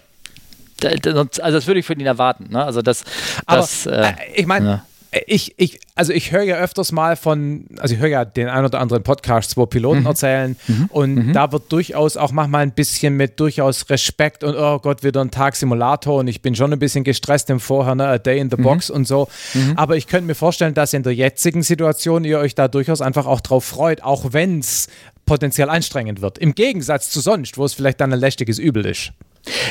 also 0.83 1.23
das 1.57 1.67
würde 1.67 1.79
ich 1.79 1.85
von 1.85 1.97
ihnen 1.97 2.07
erwarten. 2.07 2.47
Ne? 2.51 2.63
Also 2.63 2.81
das, 2.81 3.03
Aber 3.45 3.57
das, 3.61 3.85
äh, 3.85 4.01
äh, 4.01 4.13
ich 4.35 4.45
meine, 4.45 4.65
ja. 4.67 4.85
ich, 5.27 5.53
ich, 5.57 5.79
also 5.95 6.11
ich 6.11 6.31
höre 6.33 6.43
ja 6.43 6.55
öfters 6.57 6.91
mal 6.91 7.15
von, 7.15 7.65
also 7.77 7.95
ich 7.95 8.01
höre 8.01 8.09
ja 8.09 8.25
den 8.25 8.49
ein 8.49 8.65
oder 8.65 8.81
anderen 8.81 9.01
Podcast, 9.03 9.55
wo 9.55 9.65
Piloten 9.65 10.01
Mhm. 10.01 10.05
erzählen 10.07 10.55
und 10.89 11.31
da 11.33 11.51
wird 11.53 11.71
durchaus 11.71 12.17
auch 12.17 12.31
manchmal 12.33 12.63
ein 12.63 12.71
bisschen 12.73 13.15
mit 13.15 13.39
durchaus 13.39 13.89
Respekt 13.89 14.43
und 14.43 14.55
oh 14.57 14.79
Gott, 14.79 15.03
wieder 15.03 15.21
ein 15.21 15.31
Tag 15.31 15.55
Simulator 15.55 16.19
und 16.19 16.27
ich 16.27 16.41
bin 16.41 16.53
schon 16.55 16.73
ein 16.73 16.79
bisschen 16.79 17.05
gestresst 17.05 17.49
im 17.49 17.61
Vorher, 17.61 17.95
ne, 17.95 18.07
a 18.07 18.17
day 18.17 18.39
in 18.39 18.49
the 18.49 18.57
Mhm. 18.57 18.63
box 18.63 18.89
und 18.89 19.07
so. 19.07 19.29
Aber 19.77 19.95
ich 19.95 20.07
könnte 20.07 20.27
mir 20.27 20.35
vorstellen, 20.35 20.73
dass 20.73 20.93
in 20.93 21.03
der 21.03 21.13
jetzigen 21.15 21.63
Situation 21.63 22.25
ihr 22.25 22.39
euch 22.39 22.53
da 22.55 22.67
durchaus 22.67 22.99
einfach 23.01 23.25
auch 23.25 23.39
drauf 23.39 23.63
freut, 23.63 24.03
auch 24.03 24.33
wenn 24.33 24.59
es 24.59 24.87
potenziell 25.25 25.69
anstrengend 25.69 26.21
wird. 26.21 26.37
Im 26.37 26.53
Gegensatz 26.53 27.09
zu 27.09 27.19
sonst, 27.19 27.57
wo 27.57 27.65
es 27.65 27.73
vielleicht 27.73 27.99
dann 28.01 28.13
ein 28.13 28.19
lästiges 28.19 28.59
Übel 28.59 28.85
ist. 28.85 29.11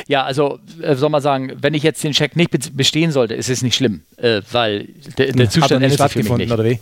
Ja, 0.06 0.22
also 0.24 0.58
äh, 0.82 0.94
soll 0.94 1.10
man 1.10 1.20
sagen, 1.22 1.52
wenn 1.60 1.74
ich 1.74 1.82
jetzt 1.82 2.02
den 2.04 2.12
Check 2.12 2.36
nicht 2.36 2.50
be- 2.50 2.58
bestehen 2.72 3.10
sollte, 3.10 3.34
ist 3.34 3.48
es 3.48 3.62
nicht 3.62 3.74
schlimm, 3.74 4.02
äh, 4.16 4.40
weil 4.52 4.88
der, 5.18 5.32
der 5.32 5.50
Zustand 5.50 5.72
er 5.72 5.80
nicht 5.80 5.92
ändert 5.92 6.10
sich 6.12 6.22
für 6.24 6.28
mich 6.30 6.38
nicht. 6.38 6.52
oder 6.52 6.64
wie? 6.64 6.78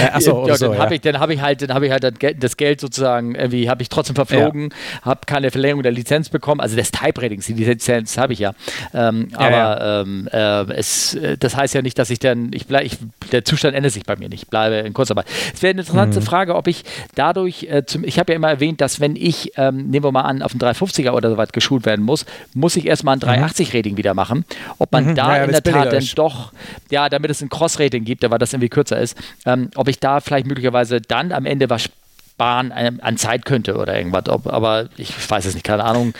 Äh, 0.00 0.10
achso, 0.12 0.46
ja, 0.46 0.56
so, 0.56 0.66
dann 0.66 0.74
ja. 0.76 0.82
habe 0.82 0.94
ich, 0.96 1.00
dann 1.00 1.18
habe 1.20 1.34
ich 1.34 1.40
halt, 1.40 1.62
dann 1.62 1.72
habe 1.74 1.86
ich 1.86 1.92
halt 1.92 2.04
das 2.42 2.56
Geld, 2.56 2.80
sozusagen 2.80 3.34
irgendwie 3.34 3.68
habe 3.70 3.82
ich 3.82 3.88
trotzdem 3.88 4.14
verflogen, 4.16 4.70
habe 5.02 5.20
keine 5.26 5.50
Verlängerung 5.50 5.82
der 5.82 5.92
Lizenz 5.92 6.28
bekommen, 6.28 6.60
also 6.60 6.76
des 6.76 6.90
Type-Ratings, 6.90 7.46
die 7.46 7.52
Lizenz 7.54 8.18
habe 8.18 8.32
ich 8.32 8.38
ja, 8.40 8.52
ähm, 8.94 9.28
Ja, 9.32 9.38
aber 9.38 10.02
Ähm, 10.06 10.28
äh, 10.32 10.72
es, 10.74 11.14
äh, 11.14 11.36
das 11.38 11.56
heißt 11.56 11.74
ja 11.74 11.82
nicht, 11.82 11.98
dass 11.98 12.10
ich 12.10 12.18
dann, 12.18 12.50
ich 12.52 12.66
bleib, 12.66 12.84
ich, 12.84 12.98
der 13.32 13.44
Zustand 13.44 13.74
ändert 13.74 13.92
sich 13.92 14.04
bei 14.04 14.16
mir 14.16 14.28
nicht, 14.28 14.42
ich 14.44 14.48
bleibe 14.48 14.76
in 14.76 14.92
Kurzarbeit. 14.92 15.26
Es 15.54 15.62
wäre 15.62 15.70
eine 15.70 15.80
interessante 15.80 16.20
Mhm. 16.20 16.24
Frage, 16.24 16.54
ob 16.54 16.66
ich 16.66 16.84
dadurch, 17.14 17.64
äh, 17.70 17.84
zum, 17.86 18.04
ich 18.04 18.18
habe 18.18 18.32
ja 18.32 18.36
immer 18.36 18.48
erwähnt, 18.50 18.80
dass 18.80 19.00
wenn 19.00 19.16
ich, 19.16 19.52
ähm, 19.56 19.88
nehmen 19.90 20.04
wir 20.04 20.12
mal 20.12 20.22
an, 20.22 20.42
auf 20.42 20.52
einen 20.52 20.60
350er 20.60 21.12
oder 21.12 21.30
so 21.30 21.36
weit 21.36 21.52
geschult 21.52 21.86
werden 21.86 22.04
muss, 22.04 22.24
muss 22.54 22.76
ich 22.76 22.86
erstmal 22.86 23.16
ein 23.16 23.20
380-Rating 23.20 23.96
wieder 23.96 24.14
machen, 24.14 24.44
ob 24.78 24.92
man 24.92 25.14
da 25.14 25.24
Mhm. 25.26 25.30
Ja, 25.30 25.36
ja, 25.38 25.44
in 25.44 25.50
der 25.52 25.62
Tat 25.62 25.92
dann 25.92 26.04
doch, 26.14 26.52
ja, 26.90 27.08
damit 27.08 27.30
es 27.30 27.40
ein 27.42 27.48
Cross-Rating 27.48 28.04
gibt, 28.04 28.28
weil 28.28 28.38
das 28.38 28.52
irgendwie 28.52 28.68
kürzer 28.68 28.98
ist, 29.00 29.16
ähm, 29.44 29.70
ob 29.76 29.88
ich 29.88 29.98
da 30.00 30.20
vielleicht 30.20 30.46
möglicherweise 30.46 31.00
dann 31.00 31.32
am 31.32 31.46
Ende 31.46 31.68
was 31.70 31.84
sparen 31.84 32.72
ähm, 32.76 32.98
an 33.02 33.16
Zeit 33.16 33.44
könnte 33.46 33.76
oder 33.76 33.96
irgendwas. 33.96 34.28
Ob, 34.28 34.46
aber 34.46 34.88
ich 34.98 35.12
weiß 35.30 35.46
es 35.46 35.54
nicht, 35.54 35.64
keine 35.64 35.84
Ahnung. 35.84 36.12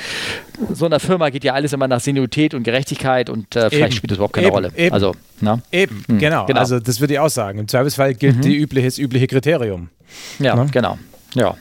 So 0.73 0.87
einer 0.87 0.99
Firma 0.99 1.29
geht 1.29 1.45
ja 1.45 1.53
alles 1.53 1.75
immer 1.75 1.89
nach 1.89 2.01
Seniorität 2.01 2.55
und 2.55 2.63
Gerechtigkeit 2.63 3.29
und 3.29 3.55
äh, 3.55 3.69
vielleicht 3.69 3.89
Eben. 3.89 3.93
spielt 3.93 4.11
das 4.13 4.17
überhaupt 4.17 4.33
keine 4.35 4.47
Eben, 4.47 4.55
Rolle. 4.55 4.73
eben. 4.77 4.95
Also, 4.95 5.15
na? 5.43 5.61
Eben, 5.71 6.03
genau. 6.09 6.47
genau. 6.47 6.59
Also 6.61 6.81
das 6.81 7.01
würde 7.01 7.13
ich 7.15 7.19
auch 7.21 7.29
sagen. 7.29 7.59
Im 7.59 7.69
Zweifelsfall 7.69 8.15
gilt 8.15 8.43
die 8.45 8.57
übliche, 8.57 8.87
das 8.87 8.97
übliche 8.99 9.27
Kriterium. 9.27 9.91
Ja, 10.39 10.55
Ne? 10.57 10.67
genau. 10.73 10.99
Ja. 11.35 11.55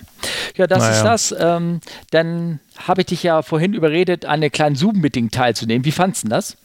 Ja, 0.56 0.68
das 0.68 0.80
Naja. 0.80 0.96
ist 0.96 1.04
das. 1.32 1.36
Ähm, 1.38 1.82
dann 2.12 2.60
habe 2.78 3.02
ich 3.02 3.08
dich 3.08 3.24
ja 3.24 3.42
vorhin 3.42 3.74
überredet, 3.74 4.24
an 4.24 4.36
einem 4.42 4.52
kleinen 4.52 4.76
Zoom-Meeting 4.78 5.32
teilzunehmen. 5.32 5.84
Wie 5.84 5.92
fandst 5.92 6.24
du 6.24 6.30
das? 6.30 6.56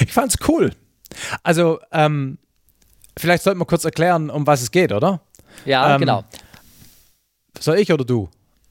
Ich 0.00 0.12
fand's 0.12 0.36
cool. 0.48 0.70
Also, 1.42 1.80
ähm, 1.92 2.38
vielleicht 3.18 3.42
sollten 3.42 3.60
wir 3.60 3.64
kurz 3.66 3.84
erklären, 3.84 4.30
um 4.30 4.46
was 4.46 4.62
es 4.62 4.70
geht, 4.70 4.92
oder? 4.92 5.20
Ja, 5.64 5.94
Ähm, 5.94 6.00
genau. 6.00 6.24
Soll 7.58 7.78
ich 7.78 7.92
oder 7.92 8.04
du? 8.04 8.28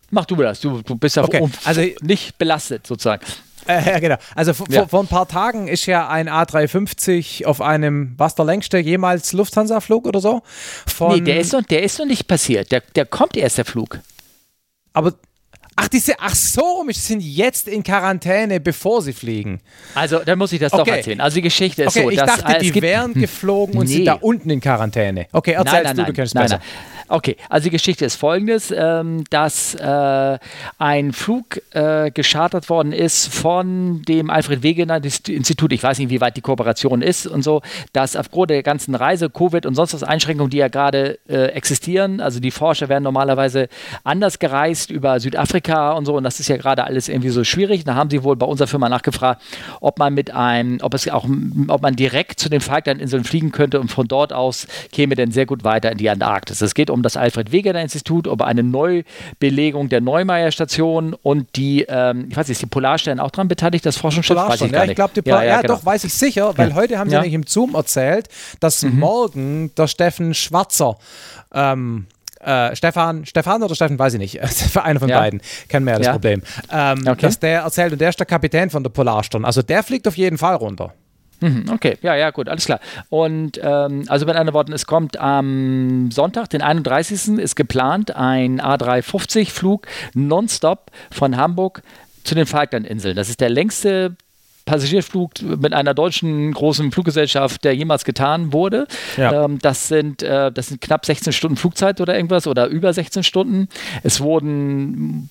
Mach 0.09 0.25
du 0.25 0.35
das. 0.35 0.59
Du, 0.59 0.81
du 0.81 0.95
bist 0.95 1.15
ja 1.15 1.23
Okay, 1.23 1.47
also- 1.63 1.81
nicht 2.01 2.37
belastet 2.37 2.85
sozusagen. 2.87 3.23
Äh, 3.67 3.91
ja, 3.91 3.99
genau. 3.99 4.17
Also 4.35 4.53
vor, 4.55 4.65
Ja. 4.69 4.87
vor 4.87 5.01
ein 5.01 5.07
paar 5.07 5.27
Tagen 5.27 5.67
ist 5.67 5.85
ja 5.85 6.09
ein 6.09 6.27
A350 6.27 7.45
auf 7.45 7.61
einem, 7.61 8.15
was 8.17 8.33
der 8.35 8.43
längste 8.45 8.79
jemals 8.79 9.33
Lufthansa-Flug 9.33 10.07
oder 10.07 10.19
so? 10.19 10.41
Von, 10.87 11.13
Nee, 11.13 11.21
der 11.21 11.39
ist, 11.39 11.53
noch, 11.53 11.61
der 11.61 11.83
ist 11.83 11.99
noch 11.99 12.07
nicht 12.07 12.27
passiert. 12.27 12.71
Der, 12.71 12.81
der 12.95 13.05
kommt 13.05 13.37
erst, 13.37 13.59
der 13.59 13.65
Flug. 13.65 13.99
Aber, 14.93 15.13
ach, 15.81 15.87
diese, 15.87 16.13
ach 16.19 16.35
so, 16.35 16.83
sie 16.87 16.99
sind 16.99 17.21
jetzt 17.21 17.67
in 17.67 17.83
Quarantäne, 17.83 18.59
bevor 18.59 19.01
sie 19.01 19.13
fliegen. 19.13 19.59
Also, 19.95 20.19
dann 20.19 20.37
muss 20.37 20.53
ich 20.53 20.59
das 20.59 20.71
doch 20.71 20.79
Okay. 20.81 20.97
erzählen. 20.97 21.21
Also, 21.21 21.35
die 21.35 21.41
Geschichte 21.41 21.83
ist 21.83 21.89
Okay, 21.95 22.03
so, 22.03 22.09
ich 22.11 22.19
dass 22.19 22.37
dachte, 22.37 22.53
äh, 22.53 22.65
es 22.67 22.71
die 22.71 22.81
wären 22.81 23.13
geflogen 23.13 23.77
und 23.77 23.87
Nee. 23.87 23.95
sind 23.95 24.05
da 24.05 24.13
unten 24.13 24.49
in 24.49 24.59
Quarantäne. 24.61 25.27
Okay, 25.31 25.51
erzählst 25.53 25.73
Nein, 25.83 25.83
nein, 25.83 25.95
du, 25.97 26.11
du 26.11 26.13
kennst 26.13 26.35
nein, 26.35 26.43
besser. 26.43 26.57
nein. 26.57 26.91
Okay, 27.13 27.35
also 27.49 27.65
die 27.65 27.71
Geschichte 27.71 28.05
ist 28.05 28.15
folgendes, 28.15 28.71
ähm, 28.75 29.25
dass 29.29 29.75
äh, 29.75 30.37
ein 30.77 31.11
Flug 31.11 31.61
äh, 31.71 32.09
geschartert 32.09 32.69
worden 32.69 32.93
ist 32.93 33.27
von 33.33 34.01
dem 34.03 34.29
Alfred 34.29 34.63
Wegener 34.63 35.01
Institut, 35.03 35.73
ich 35.73 35.83
weiß 35.83 35.99
nicht, 35.99 36.09
wie 36.09 36.21
weit 36.21 36.37
die 36.37 36.41
Kooperation 36.41 37.01
ist 37.01 37.27
und 37.27 37.41
so, 37.43 37.61
dass 37.91 38.15
aufgrund 38.15 38.51
der 38.51 38.63
ganzen 38.63 38.95
Reise, 38.95 39.29
Covid 39.29 39.65
und 39.65 39.75
sonst 39.75 39.93
was 39.93 40.03
Einschränkungen, 40.03 40.49
die 40.51 40.57
ja 40.57 40.69
gerade 40.69 41.19
äh, 41.27 41.47
existieren, 41.47 42.21
also 42.21 42.39
die 42.39 42.51
Forscher 42.51 42.87
werden 42.87 43.03
normalerweise 43.03 43.67
anders 44.05 44.39
gereist 44.39 44.89
über 44.89 45.19
Südafrika 45.19 45.70
und 45.91 46.05
so 46.05 46.15
und 46.15 46.23
das 46.23 46.39
ist 46.39 46.47
ja 46.49 46.57
gerade 46.57 46.83
alles 46.83 47.07
irgendwie 47.09 47.29
so 47.29 47.43
schwierig. 47.43 47.83
Da 47.83 47.95
haben 47.95 48.09
sie 48.09 48.23
wohl 48.23 48.35
bei 48.35 48.45
unserer 48.45 48.67
Firma 48.67 48.89
nachgefragt, 48.89 49.41
ob 49.79 49.99
man 49.99 50.13
mit 50.13 50.31
einem, 50.31 50.79
ob 50.81 50.93
es 50.93 51.07
auch, 51.09 51.25
ob 51.67 51.81
man 51.81 51.95
direkt 51.95 52.39
zu 52.39 52.49
den 52.49 52.61
Falklandinseln 52.61 53.23
fliegen 53.23 53.51
könnte 53.51 53.79
und 53.79 53.89
von 53.91 54.07
dort 54.07 54.33
aus 54.33 54.67
käme 54.91 55.15
dann 55.15 55.31
sehr 55.31 55.45
gut 55.45 55.63
weiter 55.63 55.91
in 55.91 55.97
die 55.97 56.09
Antarktis. 56.09 56.61
Es 56.61 56.73
geht 56.73 56.89
um 56.89 57.01
das 57.03 57.17
Alfred 57.17 57.51
Wegener 57.51 57.81
Institut, 57.81 58.27
um 58.27 58.41
eine 58.41 58.63
Neubelegung 58.63 59.89
der 59.89 60.01
Neumeier 60.01 60.51
Station 60.51 61.15
und 61.21 61.55
die, 61.55 61.85
ähm, 61.87 62.27
ich 62.29 62.35
weiß 62.37 62.47
nicht, 62.47 62.55
ist 62.57 62.61
die 62.61 62.65
Polarstern 62.67 63.19
auch 63.19 63.31
daran 63.31 63.47
beteiligt, 63.47 63.85
das 63.85 63.97
Forschungsschiff? 63.97 64.35
Weiß 64.37 64.61
ich 64.61 64.71
ja, 64.71 64.83
ich 64.85 64.95
glaube, 64.95 65.13
die 65.15 65.21
Polar 65.21 65.43
ja, 65.45 65.61
genau. 65.61 65.75
doch, 65.75 65.85
weiß 65.85 66.03
ich 66.03 66.13
sicher, 66.13 66.57
weil 66.57 66.69
Ja. 66.69 66.75
heute 66.75 66.97
haben 66.99 67.09
sie 67.09 67.15
Ja. 67.15 67.21
nämlich 67.21 67.33
im 67.35 67.45
Zoom 67.47 67.75
erzählt, 67.75 68.27
dass 68.59 68.83
morgen 68.83 69.71
der 69.75 69.87
Steffen 69.87 70.33
Schwarzer, 70.33 70.97
ähm, 71.53 72.05
äh, 72.43 72.75
Stefan, 72.75 73.25
Stefan 73.25 73.63
oder 73.63 73.75
Steffen, 73.75 73.97
weiß 73.99 74.13
ich 74.15 74.19
nicht, 74.19 74.39
einer 74.83 74.99
von 74.99 75.09
Ja. 75.09 75.19
beiden, 75.19 75.41
kennen 75.69 75.85
wir 75.85 75.93
ja 75.93 75.97
das 75.99 76.07
Ja. 76.07 76.11
Problem, 76.13 76.41
ähm, 76.71 76.99
Okay. 77.07 77.21
dass 77.21 77.39
der 77.39 77.61
erzählt 77.61 77.93
und 77.93 78.01
der 78.01 78.09
ist 78.09 78.19
der 78.19 78.25
Kapitän 78.25 78.69
von 78.69 78.83
der 78.83 78.89
Polarstern, 78.91 79.45
also 79.45 79.61
der 79.61 79.83
fliegt 79.83 80.07
auf 80.07 80.17
jeden 80.17 80.37
Fall 80.37 80.55
runter. 80.55 80.93
Mhm, 81.43 81.65
Okay, 81.73 81.97
ja, 82.03 82.13
ja, 82.15 82.29
gut, 82.29 82.47
alles 82.47 82.65
klar. 82.65 82.79
Und 83.09 83.59
ähm, 83.63 84.03
also 84.09 84.27
mit 84.27 84.35
anderen 84.35 84.53
Worten, 84.53 84.73
es 84.73 84.85
kommt 84.85 85.17
am 85.19 86.11
Sonntag, 86.11 86.49
den 86.51 86.61
31. 86.61 87.39
ist 87.39 87.55
geplant 87.55 88.15
ein 88.15 88.61
A350-Flug 88.61 89.87
nonstop 90.13 90.91
von 91.09 91.37
Hamburg 91.37 91.81
zu 92.23 92.35
den 92.35 92.45
Falklandinseln. 92.45 93.15
Das 93.15 93.27
ist 93.29 93.41
der 93.41 93.49
längste 93.49 94.15
Passagierflug 94.65 95.41
mit 95.41 95.73
einer 95.73 95.93
deutschen 95.93 96.51
großen 96.53 96.91
Fluggesellschaft, 96.91 97.63
der 97.63 97.75
jemals 97.75 98.05
getan 98.05 98.53
wurde. 98.53 98.87
Ja. 99.17 99.45
Ähm, 99.45 99.59
das, 99.61 99.87
sind, 99.87 100.23
äh, 100.23 100.51
das 100.51 100.67
sind 100.67 100.81
knapp 100.81 101.05
16 101.05 101.33
Stunden 101.33 101.57
Flugzeit 101.57 102.01
oder 102.01 102.15
irgendwas 102.15 102.47
oder 102.47 102.67
über 102.67 102.93
16 102.93 103.23
Stunden. 103.23 103.67
Es 104.03 104.21
wurden, 104.21 105.29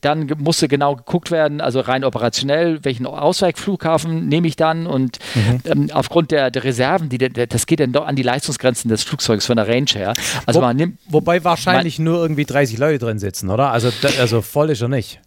dann 0.00 0.30
musste 0.38 0.68
genau 0.68 0.96
geguckt 0.96 1.30
werden, 1.30 1.60
also 1.60 1.80
rein 1.80 2.04
operationell, 2.04 2.84
welchen 2.84 3.06
Ausweichflughafen 3.06 4.28
nehme 4.28 4.46
ich 4.46 4.56
dann 4.56 4.86
und 4.86 5.18
mhm. 5.34 5.60
ähm, 5.64 5.90
aufgrund 5.92 6.30
der, 6.30 6.50
der 6.50 6.64
Reserven, 6.64 7.08
die, 7.08 7.18
das 7.18 7.66
geht 7.66 7.80
dann 7.80 7.92
doch 7.92 8.06
an 8.06 8.16
die 8.16 8.22
Leistungsgrenzen 8.22 8.88
des 8.88 9.02
Flugzeugs 9.02 9.46
von 9.46 9.56
der 9.56 9.68
Range 9.68 9.90
her. 9.92 10.14
Also 10.46 10.60
Wo, 10.60 10.64
man 10.64 10.76
nimmt, 10.76 10.98
wobei 11.08 11.42
wahrscheinlich 11.44 11.98
man, 11.98 12.04
nur 12.04 12.22
irgendwie 12.22 12.44
30 12.44 12.78
Leute 12.78 12.98
drin 12.98 13.18
sitzen, 13.18 13.50
oder? 13.50 13.72
Also, 13.72 13.90
also 14.18 14.42
voll 14.42 14.70
ist 14.70 14.82
er 14.82 14.88
nicht. 14.88 15.20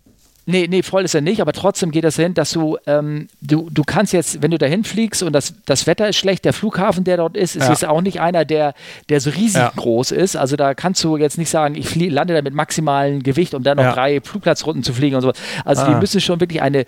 Nee, 0.52 0.68
nee, 0.70 0.84
voll 0.84 1.04
ist 1.06 1.16
er 1.16 1.22
nicht, 1.22 1.42
aber 1.42 1.54
trotzdem 1.54 1.92
geht 1.92 2.04
es 2.04 2.18
hin, 2.18 2.34
dass 2.34 2.52
du, 2.52 2.78
ähm, 2.86 3.28
du, 3.42 3.70
du 3.72 3.84
kannst 3.84 4.12
jetzt, 4.12 4.42
wenn 4.42 4.52
du 4.52 4.58
dahin 4.58 4.84
fliegst 4.84 5.24
und 5.24 5.34
das, 5.34 5.54
das 5.66 5.88
Wetter 5.88 6.10
ist 6.10 6.18
schlecht, 6.18 6.44
der 6.46 6.54
Flughafen, 6.54 7.04
der 7.04 7.18
dort 7.18 7.38
ist, 7.38 7.56
ist 7.56 7.64
ja. 7.64 7.70
jetzt 7.70 7.86
auch 7.86 8.02
nicht 8.02 8.20
einer, 8.20 8.44
der, 8.44 8.74
der 9.10 9.22
so 9.22 9.30
riesig 9.30 9.62
ja. 9.62 9.72
groß 9.76 10.12
ist. 10.12 10.36
Also 10.36 10.56
da 10.58 10.74
kannst 10.74 11.04
du 11.04 11.18
jetzt 11.18 11.38
nicht 11.38 11.50
sagen, 11.50 11.76
ich 11.76 11.88
flie, 11.88 12.10
lande 12.10 12.34
da 12.34 12.42
mit 12.42 12.54
maximalem 12.54 13.24
Gewicht, 13.24 13.54
um 13.54 13.64
dann 13.64 13.78
noch 13.78 13.84
ja. 13.84 13.94
drei 13.94 14.20
Flugplatzrunden 14.22 14.84
zu 14.84 14.94
fliegen 14.94 15.16
und 15.16 15.22
so. 15.22 15.32
Also 15.64 15.84
ah. 15.84 15.90
die 15.90 15.96
müssen 15.96 16.20
schon 16.20 16.40
wirklich 16.40 16.62
eine 16.62 16.86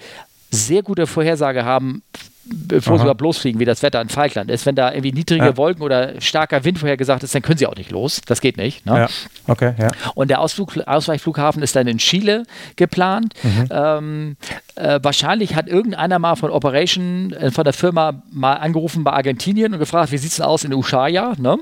sehr 0.52 0.84
gute 0.84 1.07
Vorhersage 1.07 1.65
haben, 1.65 2.03
bevor 2.45 2.94
Aha. 2.94 2.98
sie 2.98 3.03
überhaupt 3.03 3.22
losfliegen, 3.22 3.60
wie 3.60 3.65
das 3.65 3.82
Wetter 3.84 4.02
in 4.02 4.10
Falkland 4.10 4.52
ist. 4.52 4.65
Wenn 4.65 4.76
da 4.76 4.91
irgendwie 4.91 5.11
niedrige 5.11 5.45
ja. 5.45 5.57
Wolken 5.57 5.84
oder 5.84 6.20
starker 6.20 6.64
Wind 6.64 6.80
vorhergesagt 6.80 7.24
ist, 7.24 7.34
dann 7.34 7.41
können 7.41 7.57
sie 7.57 7.68
auch 7.68 7.76
nicht 7.76 7.91
los. 7.91 8.22
Das 8.26 8.41
geht 8.41 8.57
nicht. 8.57 8.86
Ne? 8.86 8.99
Ja. 8.99 9.07
Okay, 9.48 9.74
ja. 9.78 9.90
Und 10.15 10.30
der 10.30 10.41
Ausflug, 10.41 10.78
Ausweichflughafen 10.86 11.64
ist 11.64 11.76
dann 11.76 11.88
in 11.88 11.98
Chile 11.98 12.44
geplant. 12.76 13.34
Mhm. 13.44 13.70
Ähm, 13.72 14.38
äh, 14.76 15.00
wahrscheinlich 15.04 15.56
hat 15.56 15.68
irgendeiner 15.68 16.20
mal 16.20 16.36
von 16.36 16.50
Operation, 16.50 17.32
äh, 17.34 17.52
von 17.52 17.64
der 17.64 17.74
Firma 17.74 18.24
mal 18.32 18.54
angerufen 18.56 19.04
bei 19.04 19.12
Argentinien 19.12 19.74
und 19.74 19.80
gefragt, 19.80 20.12
wie 20.12 20.18
sieht 20.18 20.32
es 20.32 20.38
denn 20.38 20.45
aus 20.45 20.64
in 20.64 20.74
Ushuaia? 20.74 21.34
Ne? 21.38 21.58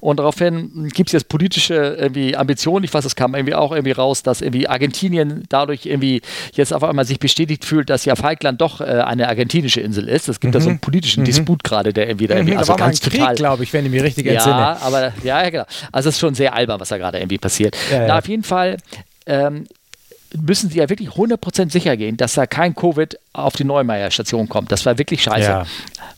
Und 0.00 0.18
daraufhin 0.18 0.88
gibt 0.94 1.08
es 1.08 1.12
jetzt 1.12 1.28
politische 1.28 1.74
irgendwie 1.74 2.36
Ambitionen. 2.36 2.84
Ich 2.84 2.94
weiß, 2.94 3.04
es 3.04 3.16
kam 3.16 3.34
irgendwie 3.34 3.54
auch 3.54 3.72
irgendwie 3.72 3.92
raus, 3.92 4.22
dass 4.22 4.40
irgendwie 4.40 4.68
Argentinien 4.68 5.44
dadurch 5.48 5.86
irgendwie 5.86 6.22
jetzt 6.52 6.72
auf 6.72 6.84
einmal 6.84 7.04
sich 7.04 7.18
bestätigt 7.18 7.64
fühlt, 7.64 7.90
dass 7.90 8.04
ja 8.04 8.14
Falkland 8.14 8.60
doch 8.60 8.80
äh, 8.80 8.84
eine 8.84 9.28
argentinische 9.28 9.80
Insel 9.80 10.08
ist. 10.08 10.28
Es 10.28 10.38
gibt 10.38 10.54
mhm. 10.54 10.58
da 10.58 10.60
so 10.60 10.68
einen 10.68 10.76
mhm. 10.76 10.80
politischen 10.80 11.22
mhm. 11.22 11.26
Disput 11.26 11.64
gerade, 11.64 11.92
der 11.92 12.08
irgendwie 12.08 12.28
da 12.28 12.34
irgendwie 12.36 12.54
mhm, 12.54 12.58
also 12.58 12.74
da 12.74 12.78
ganz 12.78 13.00
total, 13.00 13.34
glaube 13.34 13.64
ich, 13.64 13.72
wenn 13.72 13.84
ich 13.84 13.90
mich 13.90 14.02
richtig 14.02 14.26
ja, 14.26 14.34
entsinne. 14.34 14.56
Ja, 14.56 14.78
aber 14.82 15.12
ja, 15.24 15.48
genau. 15.50 15.64
Also 15.90 16.08
es 16.08 16.16
ist 16.16 16.20
schon 16.20 16.34
sehr 16.34 16.54
albern, 16.54 16.78
was 16.78 16.90
da 16.90 16.98
gerade 16.98 17.18
irgendwie 17.18 17.38
passiert. 17.38 17.76
Ja, 17.90 18.06
Na, 18.06 18.18
auf 18.18 18.28
jeden 18.28 18.44
Fall 18.44 18.76
ähm, 19.26 19.66
müssen 20.40 20.70
sie 20.70 20.78
ja 20.78 20.88
wirklich 20.88 21.10
100% 21.10 21.70
sicher 21.70 21.96
gehen, 21.96 22.16
dass 22.16 22.34
da 22.34 22.46
kein 22.46 22.74
Covid 22.74 23.18
auf 23.32 23.54
die 23.54 23.64
Neumeier-Station 23.64 24.48
kommt. 24.48 24.72
Das 24.72 24.84
war 24.86 24.98
wirklich 24.98 25.22
scheiße. 25.22 25.48
Ja. 25.48 25.66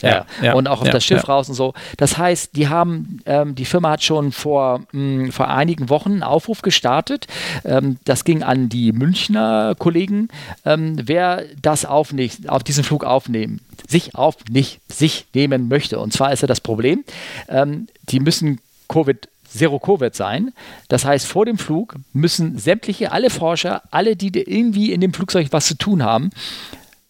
Ja. 0.03 0.27
ja. 0.43 0.55
Und 0.55 0.69
auch 0.69 0.83
auf 0.83 0.91
das 0.91 1.05
Schiff 1.05 1.29
raus 1.29 1.49
und 1.49 1.55
so. 1.55 1.75
Das 1.97 2.19
heißt, 2.19 2.57
die 2.57 2.69
haben, 2.69 3.21
ähm, 3.27 3.55
die 3.55 3.65
Firma 3.65 3.91
hat 3.91 4.03
schon 4.03 4.33
vor, 4.33 4.83
mh, 4.93 5.33
vor 5.33 5.49
einigen 5.49 5.89
Wochen 5.89 6.13
einen 6.13 6.23
Aufruf 6.23 6.63
gestartet. 6.63 7.27
Ähm, 7.65 7.99
das 8.05 8.25
ging 8.25 8.43
an 8.43 8.69
die 8.69 8.93
Münchner 8.93 9.75
Kollegen, 9.79 10.29
ähm, 10.65 10.97
wer 11.03 11.45
das 11.63 11.85
auf, 11.85 12.13
nicht, 12.13 12.49
auf 12.49 12.63
diesen 12.63 12.85
Flug 12.85 13.05
aufnehmen, 13.05 13.61
sich 13.89 14.15
auf 14.15 14.37
nicht 14.51 14.81
sich 14.93 15.27
nehmen 15.35 15.69
möchte. 15.69 15.99
Und 15.99 16.13
zwar 16.13 16.33
ist 16.33 16.43
ja 16.43 16.49
das 16.49 16.61
Problem, 16.61 17.05
ähm, 17.49 17.89
die 18.09 18.21
müssen 18.21 18.61
Covid 18.89 19.29
Zero-Covid 19.55 20.15
sein. 20.15 20.53
Das 20.89 21.05
heißt, 21.05 21.27
vor 21.27 21.47
dem 21.47 21.59
Flug 21.59 21.97
müssen 22.13 22.59
sämtliche, 22.59 23.13
alle 23.13 23.31
Forscher, 23.31 23.83
alle, 23.91 24.17
die 24.17 24.29
irgendwie 24.39 24.93
in 24.93 25.01
dem 25.01 25.15
Flugzeug 25.15 25.49
was 25.51 25.67
zu 25.67 25.77
tun 25.77 26.03
haben, 26.03 26.31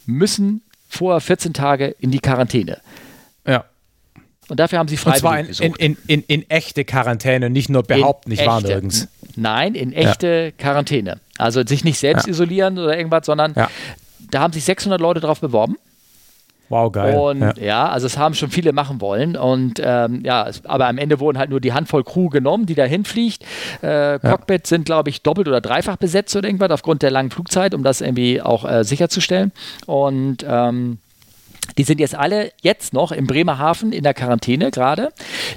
müssen 0.07 0.63
vor 0.89 1.21
14 1.21 1.55
Tage 1.55 1.95
in 1.99 2.11
die 2.11 2.21
Quarantäne. 2.21 2.79
Ja. 3.47 3.65
Und 4.49 4.61
dafür 4.61 4.79
haben 4.79 4.89
sie 4.89 4.97
Freiwillige 4.97 5.65
Und 5.65 5.77
zwar 5.77 5.81
in, 5.81 5.97
in, 5.97 5.97
in, 6.07 6.23
in, 6.25 6.51
echte 6.51 6.85
Quarantäne, 6.85 7.49
nicht 7.49 7.71
nur 7.71 7.83
behaupten, 7.83 8.31
ich 8.31 8.45
war 8.45 8.61
nirgends. 8.61 9.09
Nein, 9.37 9.75
in 9.75 9.93
echte 9.93 10.27
ja. 10.27 10.51
Quarantäne. 10.63 11.21
Also 11.39 11.67
sich 11.67 11.83
nicht 11.83 11.99
selbst 11.99 12.27
ja. 12.27 12.31
isolieren 12.31 12.79
oder 12.79 12.97
irgendwas, 12.97 13.27
sondern 13.27 13.55
ja. 13.55 13.71
da 14.31 14.41
haben 14.41 14.53
sich 14.53 14.65
600 14.65 15.01
Leute 15.01 15.21
drauf 15.21 15.41
beworben. 15.41 15.77
Wow, 16.69 16.91
geil. 16.93 17.17
Und 17.17 17.41
ja. 17.41 17.53
ja. 17.59 17.89
also 17.89 18.07
es 18.07 18.17
haben 18.17 18.35
schon 18.35 18.51
viele 18.51 18.73
machen 18.73 19.01
wollen. 19.01 19.37
Und 19.37 19.81
ähm, 19.83 20.23
ja, 20.25 20.49
es, 20.49 20.65
aber 20.65 20.89
am 20.89 20.99
Ende 20.99 21.21
wurden 21.21 21.39
halt 21.39 21.51
nur 21.51 21.61
die 21.61 21.73
Handvoll 21.73 22.05
Crew 22.05 22.29
genommen, 22.29 22.67
die 22.67 22.75
da 22.75 22.85
hinfliegt. 22.85 23.45
Äh, 23.83 24.19
Cockpit 24.19 24.67
sind, 24.67 24.87
glaube 24.87 25.11
ich, 25.11 25.23
doppelt 25.23 25.49
oder 25.49 25.61
dreifach 25.61 25.97
besetzt 25.97 26.35
oder 26.37 26.49
irgendwas 26.49 26.71
aufgrund 26.71 27.03
der 27.03 27.11
langen 27.11 27.31
Flugzeit, 27.31 27.75
um 27.75 27.83
das 27.83 28.01
irgendwie 28.01 28.41
auch 28.41 28.69
äh, 28.69 28.85
sicherzustellen. 28.85 29.53
Und 29.87 30.45
ähm, 30.49 30.99
die 31.79 31.85
sind 31.85 31.99
jetzt 31.99 32.15
alle 32.15 32.53
jetzt 32.63 32.93
noch 32.93 33.13
im 33.13 33.27
Bremerhaven 33.27 33.93
in 33.93 34.03
der 34.03 34.15
Quarantäne 34.15 34.71
gerade. 34.71 35.13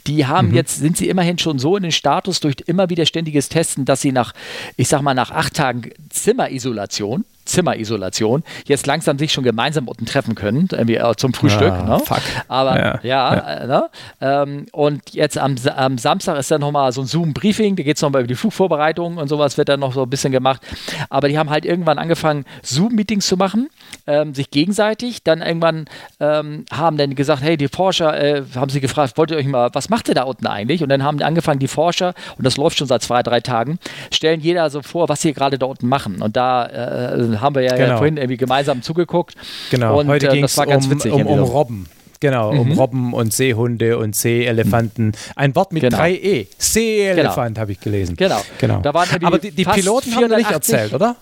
Die 0.07 0.25
haben 0.25 0.49
mhm. 0.49 0.55
jetzt, 0.55 0.77
sind 0.77 0.97
sie 0.97 1.09
immerhin 1.09 1.37
schon 1.37 1.59
so 1.59 1.75
in 1.77 1.83
den 1.83 1.91
Status 1.91 2.39
durch 2.39 2.55
immer 2.65 2.89
wieder 2.89 3.05
ständiges 3.05 3.49
Testen, 3.49 3.85
dass 3.85 4.01
sie 4.01 4.11
nach, 4.11 4.33
ich 4.75 4.87
sag 4.87 5.01
mal, 5.01 5.13
nach 5.13 5.31
acht 5.31 5.53
Tagen 5.55 5.91
Zimmerisolation 6.09 7.25
Zimmerisolation 7.47 8.43
jetzt 8.65 8.85
langsam 8.87 9.17
sich 9.17 9.33
schon 9.33 9.43
gemeinsam 9.43 9.87
unten 9.87 10.05
treffen 10.05 10.35
können, 10.35 10.67
irgendwie 10.71 10.95
äh, 10.95 11.15
zum 11.15 11.33
Frühstück. 11.33 11.71
Ah, 11.71 11.83
ne? 11.83 11.99
Fuck. 11.99 12.21
Aber 12.47 12.77
ja, 12.77 12.99
ja, 13.03 13.35
ja. 13.35 13.37
Äh, 13.37 13.67
ne? 13.67 13.89
ähm, 14.21 14.65
und 14.71 15.13
jetzt 15.13 15.37
am, 15.37 15.55
am 15.75 15.97
Samstag 15.97 16.37
ist 16.37 16.51
dann 16.51 16.61
nochmal 16.61 16.91
so 16.91 17.01
ein 17.01 17.07
Zoom-Briefing, 17.07 17.75
da 17.75 17.83
geht 17.83 17.97
es 17.97 18.01
nochmal 18.01 18.21
über 18.21 18.27
die 18.27 18.35
Flugvorbereitung 18.35 19.17
und 19.17 19.27
sowas 19.27 19.57
wird 19.57 19.69
dann 19.69 19.79
noch 19.79 19.93
so 19.93 20.03
ein 20.03 20.09
bisschen 20.09 20.31
gemacht. 20.31 20.61
Aber 21.09 21.29
die 21.29 21.37
haben 21.37 21.49
halt 21.49 21.65
irgendwann 21.65 21.97
angefangen, 21.99 22.45
Zoom-Meetings 22.63 23.27
zu 23.27 23.37
machen, 23.37 23.69
ähm, 24.05 24.33
sich 24.33 24.51
gegenseitig. 24.51 25.23
Dann 25.23 25.41
irgendwann 25.41 25.85
ähm, 26.19 26.65
haben 26.71 26.97
dann 26.97 27.15
gesagt, 27.15 27.41
hey, 27.41 27.57
die 27.57 27.67
Forscher, 27.67 28.19
äh, 28.19 28.43
haben 28.55 28.69
sie 28.69 28.81
gefragt, 28.81 29.17
wollt 29.17 29.31
ihr 29.31 29.37
euch 29.37 29.47
mal, 29.47 29.69
was 29.73 29.89
macht 29.89 30.09
ihr 30.09 30.15
da 30.15 30.23
unten 30.23 30.47
eigentlich? 30.47 30.83
Und 30.83 30.89
dann 30.89 31.03
haben 31.03 31.21
angefangen, 31.21 31.59
die 31.59 31.67
Forscher, 31.67 32.13
und 32.37 32.45
das 32.45 32.57
läuft 32.57 32.77
schon 32.77 32.87
seit 32.87 33.01
zwei, 33.01 33.23
drei 33.23 33.39
Tagen, 33.39 33.79
stellen 34.11 34.39
jeder 34.41 34.69
so 34.69 34.81
vor, 34.81 35.09
was 35.09 35.21
sie 35.21 35.33
gerade 35.33 35.57
da 35.57 35.65
unten 35.65 35.87
machen. 35.87 36.21
Und 36.21 36.35
da 36.35 36.65
äh, 36.65 37.36
haben 37.41 37.55
wir 37.55 37.61
ja, 37.61 37.75
genau. 37.75 37.87
ja, 37.87 37.97
vorhin 37.97 38.17
irgendwie 38.17 38.37
gemeinsam 38.37 38.81
zugeguckt. 38.81 39.35
Genau, 39.69 39.99
und, 39.99 40.07
heute 40.07 40.27
äh, 40.27 40.33
ging 40.33 40.43
es 40.43 40.57
um, 40.57 40.67
um, 41.11 41.27
um 41.27 41.39
Robben. 41.39 41.87
Genau, 42.19 42.51
mhm. 42.51 42.59
um 42.59 42.71
Robben 42.73 43.13
und 43.13 43.31
Seehunde 43.31 43.97
und 43.97 44.15
Seeelefanten. 44.15 45.13
Ein 45.35 45.55
Wort 45.55 45.71
mit 45.71 45.83
genau. 45.83 45.97
drei 45.97 46.13
E. 46.13 46.47
Seeelefant 46.57 47.55
genau. 47.55 47.61
habe 47.61 47.71
ich 47.71 47.79
gelesen. 47.79 48.15
Genau. 48.15 48.41
genau. 48.57 48.79
Da 48.81 48.93
waren 48.93 49.07
Aber 49.23 49.37
die, 49.37 49.51
die 49.51 49.65
Piloten 49.65 50.11
480. 50.11 50.15
haben 50.15 50.37
nicht 50.37 50.51
erzählt, 50.51 50.93
oder? 50.93 51.15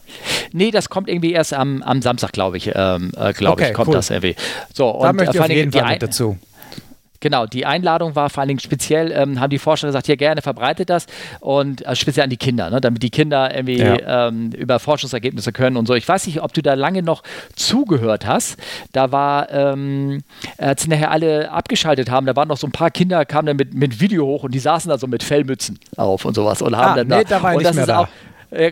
Nee, 0.53 0.71
das 0.71 0.89
kommt 0.89 1.09
irgendwie 1.09 1.33
erst 1.33 1.53
am, 1.53 1.81
am 1.83 2.01
Samstag, 2.01 2.31
glaube 2.31 2.57
ich. 2.57 2.71
Ähm, 2.73 3.11
äh, 3.17 3.33
glaube 3.33 3.61
okay, 3.61 3.69
ich, 3.69 3.73
kommt 3.73 3.89
cool. 3.89 3.95
das 3.95 4.09
irgendwie. 4.09 4.35
So, 4.73 4.99
da 5.01 5.09
und 5.09 5.15
möchte 5.17 5.35
ich 5.35 5.41
auf 5.41 5.49
jeden 5.49 5.71
Fall 5.71 5.99
dazu. 5.99 6.37
Genau, 7.19 7.45
die 7.45 7.65
Einladung 7.65 8.15
war 8.15 8.29
vor 8.29 8.41
allen 8.41 8.49
Dingen 8.49 8.59
speziell, 8.59 9.11
ähm, 9.11 9.39
haben 9.39 9.49
die 9.49 9.59
Forscher 9.59 9.87
gesagt, 9.87 10.05
hier 10.05 10.17
gerne 10.17 10.41
verbreitet 10.41 10.89
das 10.89 11.07
und 11.39 11.85
äh, 11.85 11.95
speziell 11.95 12.25
an 12.25 12.29
die 12.29 12.37
Kinder, 12.37 12.69
ne, 12.69 12.81
damit 12.81 13.03
die 13.03 13.09
Kinder 13.09 13.55
irgendwie 13.55 13.79
ja. 13.79 14.27
ähm, 14.27 14.51
über 14.51 14.79
Forschungsergebnisse 14.79 15.51
können 15.51 15.77
und 15.77 15.87
so. 15.87 15.95
Ich 15.95 16.07
weiß 16.07 16.27
nicht, 16.27 16.41
ob 16.41 16.53
du 16.53 16.61
da 16.61 16.73
lange 16.73 17.03
noch 17.03 17.23
zugehört 17.55 18.25
hast. 18.25 18.57
Da 18.91 19.11
war, 19.11 19.51
ähm, 19.51 20.23
als 20.57 20.83
sie 20.83 20.89
nachher 20.89 21.11
alle 21.11 21.51
abgeschaltet 21.51 22.09
haben, 22.09 22.25
da 22.25 22.35
waren 22.35 22.47
noch 22.47 22.57
so 22.57 22.67
ein 22.67 22.71
paar 22.71 22.91
Kinder, 22.91 23.25
kamen 23.25 23.47
dann 23.47 23.57
mit, 23.57 23.73
mit 23.73 23.99
Video 23.99 24.25
hoch 24.25 24.43
und 24.43 24.53
die 24.53 24.59
saßen 24.59 24.89
da 24.89 24.97
so 24.97 25.07
mit 25.07 25.23
Fellmützen 25.23 25.79
auf 25.97 26.25
und 26.25 26.35
sowas 26.35 26.61
und 26.61 26.75
haben 26.75 26.91
ah, 26.91 26.95
dann 26.95 27.07
nee, 27.07 27.23
da, 27.23 27.37
da 27.37 27.43
war 27.43 27.53
ich 27.53 27.59
nicht 27.59 27.73
mehr 27.73 27.85
da. 27.85 27.99
Auch, 27.99 28.07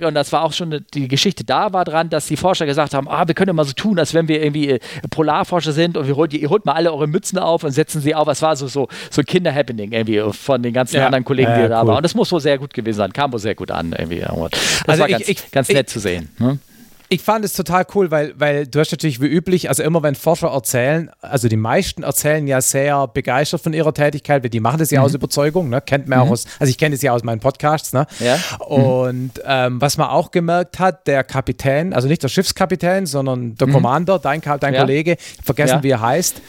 und 0.06 0.16
das 0.16 0.32
war 0.32 0.44
auch 0.44 0.54
schon 0.54 0.86
die 0.94 1.08
Geschichte 1.08 1.44
da 1.44 1.74
war 1.74 1.86
dran, 1.86 2.10
dass 2.10 2.28
die 2.28 2.38
Forscher 2.38 2.66
gesagt 2.66 2.94
haben, 2.94 3.08
ah, 3.08 3.28
wir 3.28 3.36
können 3.36 3.50
immer 3.50 3.66
so 3.66 3.74
tun, 3.74 4.00
als 4.00 4.14
wenn 4.14 4.28
wir 4.28 4.42
irgendwie 4.42 4.70
äh, 4.70 4.80
Polarforscher 5.10 5.72
sind 5.72 5.98
und 5.98 6.08
wir 6.08 6.16
holt, 6.16 6.34
ihr 6.34 6.50
holt 6.50 6.66
mal 6.66 6.74
alle 6.74 6.92
eure 6.92 7.08
Mützen 7.08 7.38
auf 7.38 7.64
und 7.64 7.72
setzen 7.72 8.02
sie 8.02 8.16
auf. 8.16 8.28
Es 8.28 8.42
war 8.42 8.56
so, 8.56 8.68
so, 8.68 8.88
so 9.10 9.22
ein 9.22 9.26
Kinder-Happening 9.26 9.92
irgendwie 9.92 10.22
von 10.32 10.62
den 10.64 10.74
ganzen 10.74 10.98
ja. 10.98 11.06
anderen 11.06 11.26
Kollegen, 11.26 11.52
die 11.54 11.68
da 11.68 11.82
cool. 11.82 11.88
waren. 11.88 11.98
Und 11.98 12.04
das 12.04 12.16
muss 12.16 12.32
wohl 12.32 12.40
sehr 12.40 12.58
gut 12.58 12.74
gewesen 12.74 12.98
sein, 12.98 13.14
kam 13.14 13.32
wohl 13.34 13.40
sehr 13.40 13.56
gut 13.56 13.72
an 13.72 13.94
irgendwie. 13.98 14.20
Das 14.20 14.40
also 14.88 15.02
war 15.02 15.10
ich, 15.10 15.18
ganz, 15.18 15.28
ich, 15.28 15.52
ganz 15.52 15.70
nett 15.70 15.88
ich, 15.88 15.94
zu 15.94 16.00
sehen. 16.00 16.30
Hm? 16.38 16.60
Ich 17.10 17.22
fand 17.22 17.46
es 17.46 17.54
total 17.54 17.86
cool, 17.94 18.12
weil, 18.12 18.34
weil 18.38 18.66
du 18.66 18.80
hast 18.80 18.92
natürlich 18.92 19.22
wie 19.22 19.28
üblich, 19.28 19.70
also 19.70 19.84
immer 19.84 20.02
wenn 20.04 20.16
Forscher 20.16 20.50
erzählen, 20.50 21.12
also 21.22 21.48
die 21.48 21.58
meisten 21.58 22.04
erzählen 22.04 22.48
ja 22.48 22.62
sehr 22.62 23.08
begeistert 23.08 23.62
von 23.62 23.74
ihrer 23.74 23.94
Tätigkeit, 23.94 24.44
weil 24.44 24.50
die 24.50 24.60
machen 24.60 24.80
das 24.80 24.92
ja 24.92 25.00
mhm. 25.00 25.06
aus 25.06 25.14
Überzeugung, 25.14 25.70
ne? 25.70 25.82
kennt 25.82 26.08
man 26.08 26.20
mhm. 26.20 26.26
auch 26.26 26.32
aus, 26.32 26.46
also 26.60 26.70
ich 26.70 26.78
kenne 26.78 26.96
es 26.96 27.02
ja 27.02 27.12
aus 27.12 27.24
meinen 27.24 27.40
Podcasts. 27.40 27.94
Ne? 27.94 28.08
Ja. 28.20 28.40
Und 28.66 29.32
ähm, 29.46 29.80
was 29.82 29.98
man 29.98 30.10
auch 30.10 30.32
gemerkt 30.32 30.80
hat, 30.80 31.08
der 31.08 31.24
Kapitän, 31.24 31.94
also 31.94 32.08
nicht 32.08 32.24
der 32.24 32.30
Schiffskapitän, 32.30 33.06
sondern 33.06 33.56
der 33.56 33.68
mhm. 33.68 33.74
Commander, 33.74 34.20
dein, 34.20 34.42
dein 34.42 34.74
ja. 34.74 34.80
Kollege, 34.82 35.18
vergessen 35.44 35.78
ja. 35.78 35.84
wie 35.84 35.90
er 35.90 36.02
heißt, 36.02 36.42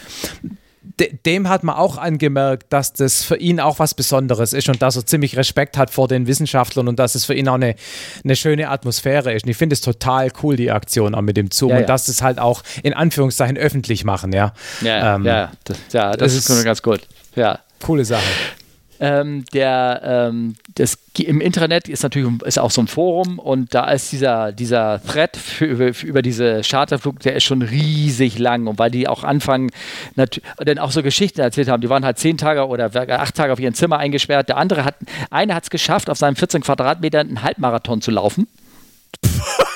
dem 1.24 1.48
hat 1.48 1.65
man 1.65 1.77
auch 1.77 1.97
angemerkt, 1.97 2.73
dass 2.73 2.93
das 2.93 3.23
für 3.23 3.36
ihn 3.36 3.61
auch 3.61 3.78
was 3.78 3.94
Besonderes 3.94 4.52
ist 4.52 4.69
und 4.69 4.82
dass 4.82 4.97
er 4.97 5.06
ziemlich 5.06 5.36
Respekt 5.36 5.77
hat 5.77 5.90
vor 5.90 6.09
den 6.09 6.27
Wissenschaftlern 6.27 6.89
und 6.89 6.98
dass 6.98 7.15
es 7.15 7.24
für 7.24 7.35
ihn 7.35 7.48
auch 7.48 7.55
eine, 7.55 7.74
eine 8.23 8.36
schöne 8.36 8.69
Atmosphäre 8.69 9.32
ist. 9.32 9.44
Und 9.44 9.51
ich 9.51 9.56
finde 9.56 9.74
es 9.74 9.81
total 9.81 10.31
cool, 10.43 10.56
die 10.56 10.70
Aktion 10.70 11.15
auch 11.15 11.23
mit 11.23 11.36
dem 11.36 11.51
Zoom 11.51 11.70
ja, 11.70 11.78
und 11.78 11.89
dass 11.89 12.09
es 12.09 12.23
halt 12.23 12.39
auch 12.39 12.62
in 12.82 12.94
Anführungszeichen 12.94 13.56
öffentlich 13.56 14.05
machen, 14.05 14.32
ja. 14.32 14.52
Ja, 14.82 15.16
ähm, 15.16 15.24
ja, 15.24 15.52
das, 15.65 15.78
ja, 15.93 16.11
das, 16.11 16.19
das 16.19 16.35
ist, 16.35 16.51
ist 16.51 16.65
ganz 16.65 16.82
gut. 16.82 17.01
Ja. 17.35 17.61
Coole 17.82 18.05
Sache. 18.05 18.23
Ähm, 19.00 19.44
der, 19.52 20.00
ähm, 20.04 20.54
das, 20.74 20.98
im 21.18 21.40
Internet 21.40 21.88
ist 21.88 22.02
natürlich 22.02 22.42
ist 22.44 22.58
auch 22.58 22.70
so 22.70 22.80
ein 22.80 22.88
Forum 22.88 23.38
und 23.38 23.74
da 23.74 23.90
ist 23.90 24.12
dieser, 24.12 24.52
dieser 24.52 25.02
Thread 25.02 25.36
für, 25.36 25.94
für, 25.94 26.06
über 26.06 26.22
diese 26.22 26.62
Charterflug, 26.62 27.20
der 27.20 27.34
ist 27.36 27.44
schon 27.44 27.62
riesig 27.62 28.38
lang 28.38 28.66
und 28.66 28.78
weil 28.78 28.90
die 28.90 29.08
auch 29.08 29.24
anfangen, 29.24 29.70
dann 30.14 30.78
auch 30.78 30.90
so 30.90 31.02
Geschichten 31.02 31.40
erzählt 31.40 31.68
haben, 31.68 31.80
die 31.80 31.88
waren 31.88 32.04
halt 32.04 32.18
zehn 32.18 32.38
Tage 32.38 32.66
oder 32.66 32.90
acht 33.20 33.34
Tage 33.34 33.52
auf 33.52 33.60
ihrem 33.60 33.74
Zimmer 33.74 33.98
eingesperrt, 33.98 34.48
der 34.48 34.56
andere 34.56 34.84
hat, 34.84 34.96
eine 35.30 35.54
hat 35.54 35.64
es 35.64 35.70
geschafft, 35.70 36.10
auf 36.10 36.18
seinen 36.18 36.36
14 36.36 36.62
Quadratmetern 36.62 37.28
einen 37.28 37.42
Halbmarathon 37.42 38.00
zu 38.00 38.10
laufen. 38.10 38.46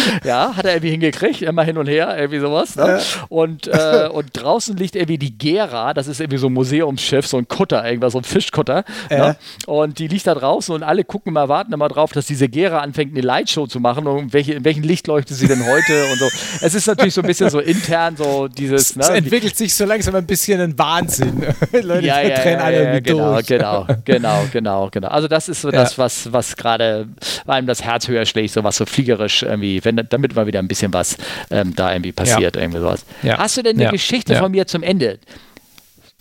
ja, 0.24 0.56
hat 0.56 0.64
er 0.64 0.72
irgendwie 0.72 0.90
hingekriegt, 0.90 1.42
immer 1.42 1.64
hin 1.64 1.78
und 1.78 1.86
her, 1.86 2.16
irgendwie 2.16 2.40
sowas. 2.40 2.76
Ne? 2.76 2.98
Ja. 2.98 2.98
Und, 3.28 3.68
äh, 3.68 4.08
und 4.12 4.30
draußen 4.32 4.76
liegt 4.76 4.96
irgendwie 4.96 5.18
die 5.18 5.36
Gera, 5.36 5.94
das 5.94 6.06
ist 6.06 6.20
irgendwie 6.20 6.38
so 6.38 6.48
ein 6.48 6.52
Museumsschiff, 6.52 7.26
so 7.26 7.38
ein 7.38 7.48
Kutter, 7.48 7.84
irgendwas, 7.84 8.12
so 8.12 8.18
ein 8.18 8.24
Fischkutter. 8.24 8.84
Ja. 9.10 9.28
Ne? 9.28 9.36
Und 9.66 9.98
die 9.98 10.08
liegt 10.08 10.26
da 10.26 10.34
draußen 10.34 10.74
und 10.74 10.82
alle 10.82 11.04
gucken 11.04 11.32
mal, 11.32 11.48
warten 11.48 11.72
immer 11.72 11.88
drauf, 11.88 12.12
dass 12.12 12.26
diese 12.26 12.48
Gera 12.48 12.78
anfängt, 12.78 13.12
eine 13.12 13.20
Lightshow 13.20 13.66
zu 13.66 13.80
machen 13.80 14.06
und 14.06 14.32
welche, 14.32 14.54
in 14.54 14.64
welchem 14.64 14.82
Licht 14.82 15.06
leuchtet 15.06 15.36
sie 15.36 15.48
denn 15.48 15.64
heute 15.66 16.04
und 16.12 16.18
so. 16.18 16.28
Es 16.60 16.74
ist 16.74 16.86
natürlich 16.86 17.14
so 17.14 17.20
ein 17.20 17.26
bisschen 17.26 17.50
so 17.50 17.60
intern 17.60 18.16
so 18.16 18.48
dieses. 18.48 18.96
Ne? 18.96 19.02
Es 19.02 19.08
entwickelt 19.10 19.56
sich 19.56 19.74
so 19.74 19.84
langsam 19.84 20.14
ein 20.14 20.26
bisschen 20.26 20.60
ein 20.60 20.78
Wahnsinn. 20.78 21.42
Leute 21.72 22.06
ja, 22.06 22.20
ja, 22.20 22.50
ja, 22.50 22.58
alle 22.58 22.84
ja, 22.84 23.00
genau, 23.00 23.34
durch. 23.34 23.46
genau, 23.46 23.86
genau, 24.04 24.44
genau, 24.52 24.88
genau. 24.90 25.08
Also 25.08 25.28
das 25.28 25.48
ist 25.48 25.62
so 25.62 25.70
das, 25.70 25.98
was, 25.98 26.32
was 26.32 26.56
gerade 26.56 27.08
einem 27.46 27.66
das 27.66 27.82
Herz 27.82 28.08
höher 28.08 28.24
schlägt, 28.26 28.52
so 28.52 28.64
was 28.64 28.76
so 28.76 28.86
fliegerisch 28.86 29.42
irgendwie, 29.42 29.81
wenn 29.84 29.96
damit 29.96 30.34
mal 30.34 30.46
wieder 30.46 30.58
ein 30.58 30.68
bisschen 30.68 30.92
was 30.92 31.16
ähm, 31.50 31.74
da 31.74 31.92
irgendwie 31.92 32.12
passiert, 32.12 32.56
ja. 32.56 32.62
irgendwie 32.62 32.80
sowas. 32.80 33.04
Ja. 33.22 33.38
Hast 33.38 33.56
du 33.56 33.62
denn 33.62 33.76
eine 33.76 33.84
ja. 33.84 33.90
Geschichte 33.90 34.36
von 34.36 34.50
mir 34.50 34.66
zum 34.66 34.82
Ende? 34.82 35.18